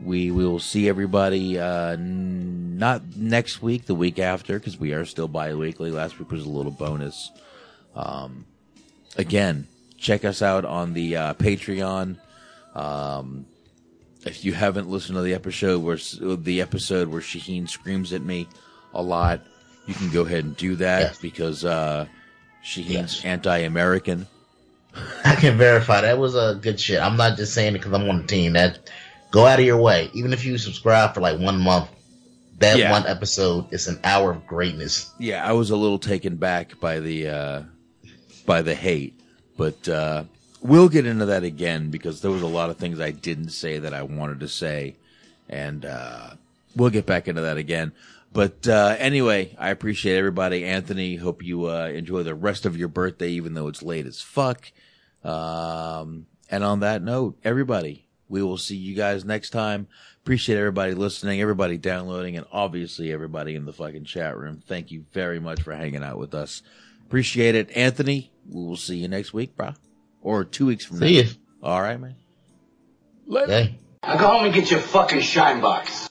we 0.00 0.30
will 0.30 0.60
see 0.60 0.88
everybody 0.88 1.58
uh, 1.58 1.92
n- 1.92 2.78
not 2.78 3.16
next 3.16 3.60
week, 3.62 3.86
the 3.86 3.94
week 3.94 4.18
after, 4.18 4.58
because 4.58 4.78
we 4.78 4.92
are 4.92 5.04
still 5.04 5.26
bi-weekly. 5.28 5.90
Last 5.90 6.18
week 6.18 6.30
was 6.30 6.44
a 6.44 6.48
little 6.48 6.70
bonus. 6.70 7.32
Um, 7.96 8.46
again, 9.16 9.66
check 9.96 10.24
us 10.24 10.40
out 10.40 10.64
on 10.64 10.92
the 10.92 11.16
uh, 11.16 11.34
Patreon. 11.34 12.18
Um, 12.74 13.46
if 14.24 14.44
you 14.44 14.52
haven't 14.52 14.88
listened 14.88 15.16
to 15.16 15.22
the 15.22 15.34
episode 15.34 15.82
where 15.82 15.98
the 16.36 16.60
episode 16.60 17.08
where 17.08 17.20
Shaheen 17.20 17.68
screams 17.68 18.12
at 18.12 18.22
me 18.22 18.46
a 18.94 19.02
lot, 19.02 19.40
you 19.86 19.94
can 19.94 20.10
go 20.10 20.22
ahead 20.22 20.44
and 20.44 20.56
do 20.56 20.76
that 20.76 21.18
because 21.20 21.64
uh, 21.64 22.06
Shaheen's 22.68 23.24
anti-American. 23.24 24.26
I 25.24 25.34
can 25.36 25.56
verify 25.56 26.02
that 26.02 26.18
was 26.18 26.34
a 26.34 26.58
good 26.60 26.78
shit. 26.78 27.00
I'm 27.00 27.16
not 27.16 27.36
just 27.36 27.54
saying 27.54 27.74
it 27.74 27.78
because 27.78 27.92
I'm 27.92 28.08
on 28.08 28.22
the 28.22 28.26
team. 28.26 28.52
That 28.52 28.90
go 29.30 29.46
out 29.46 29.58
of 29.58 29.64
your 29.64 29.78
way. 29.80 30.10
Even 30.12 30.32
if 30.32 30.44
you 30.44 30.58
subscribe 30.58 31.14
for 31.14 31.20
like 31.20 31.38
one 31.38 31.58
month, 31.60 31.88
that 32.58 32.76
Yeah. 32.78 32.90
one 32.90 33.06
episode 33.06 33.72
is 33.72 33.86
an 33.88 33.98
hour 34.04 34.32
of 34.32 34.46
greatness. 34.46 35.10
Yeah, 35.18 35.48
I 35.48 35.52
was 35.52 35.70
a 35.70 35.76
little 35.76 35.98
taken 35.98 36.36
back 36.36 36.78
by 36.80 37.00
the 37.00 37.28
uh, 37.28 37.62
by 38.44 38.62
the 38.62 38.74
hate, 38.74 39.18
but 39.56 39.88
uh, 39.88 40.24
we'll 40.60 40.88
get 40.88 41.06
into 41.06 41.26
that 41.26 41.44
again 41.44 41.90
because 41.90 42.20
there 42.20 42.30
was 42.30 42.42
a 42.42 42.46
lot 42.46 42.68
of 42.70 42.76
things 42.76 43.00
I 43.00 43.12
didn't 43.12 43.50
say 43.50 43.78
that 43.78 43.94
I 43.94 44.02
wanted 44.02 44.40
to 44.40 44.48
say, 44.48 44.96
and 45.48 45.84
uh, 45.86 46.30
we'll 46.76 46.90
get 46.90 47.06
back 47.06 47.28
into 47.28 47.42
that 47.42 47.56
again. 47.56 47.92
But 48.32 48.68
uh, 48.68 48.94
anyway, 48.98 49.56
I 49.58 49.70
appreciate 49.70 50.16
everybody. 50.16 50.64
Anthony, 50.64 51.16
hope 51.16 51.42
you 51.42 51.68
uh, 51.70 51.86
enjoy 51.86 52.22
the 52.22 52.34
rest 52.34 52.66
of 52.66 52.76
your 52.76 52.88
birthday, 52.88 53.30
even 53.30 53.54
though 53.54 53.68
it's 53.68 53.82
late 53.82 54.06
as 54.06 54.20
fuck. 54.20 54.70
Um, 55.24 56.26
and 56.50 56.62
on 56.62 56.80
that 56.80 57.02
note, 57.02 57.38
everybody, 57.42 58.06
we 58.28 58.42
will 58.42 58.58
see 58.58 58.76
you 58.76 58.94
guys 58.94 59.24
next 59.24 59.50
time. 59.50 59.88
Appreciate 60.22 60.58
everybody 60.58 60.92
listening, 60.92 61.40
everybody 61.40 61.78
downloading, 61.78 62.36
and 62.36 62.46
obviously 62.52 63.12
everybody 63.12 63.54
in 63.54 63.64
the 63.64 63.72
fucking 63.72 64.04
chat 64.04 64.36
room. 64.36 64.62
Thank 64.66 64.90
you 64.90 65.06
very 65.12 65.40
much 65.40 65.62
for 65.62 65.74
hanging 65.74 66.04
out 66.04 66.18
with 66.18 66.34
us. 66.34 66.62
Appreciate 67.06 67.54
it. 67.54 67.70
Anthony, 67.74 68.30
we 68.46 68.62
will 68.62 68.76
see 68.76 68.98
you 68.98 69.08
next 69.08 69.32
week, 69.32 69.56
bro. 69.56 69.72
Or 70.20 70.44
two 70.44 70.66
weeks 70.66 70.84
from 70.84 70.98
See 70.98 71.16
now. 71.22 71.28
ya. 71.28 71.34
All 71.62 71.80
right, 71.80 71.98
man. 71.98 72.16
Hey. 73.48 73.78
Now 74.02 74.16
go 74.18 74.26
home 74.28 74.44
and 74.44 74.54
get 74.54 74.70
your 74.70 74.80
fucking 74.80 75.20
shine 75.22 75.60
box. 75.62 76.06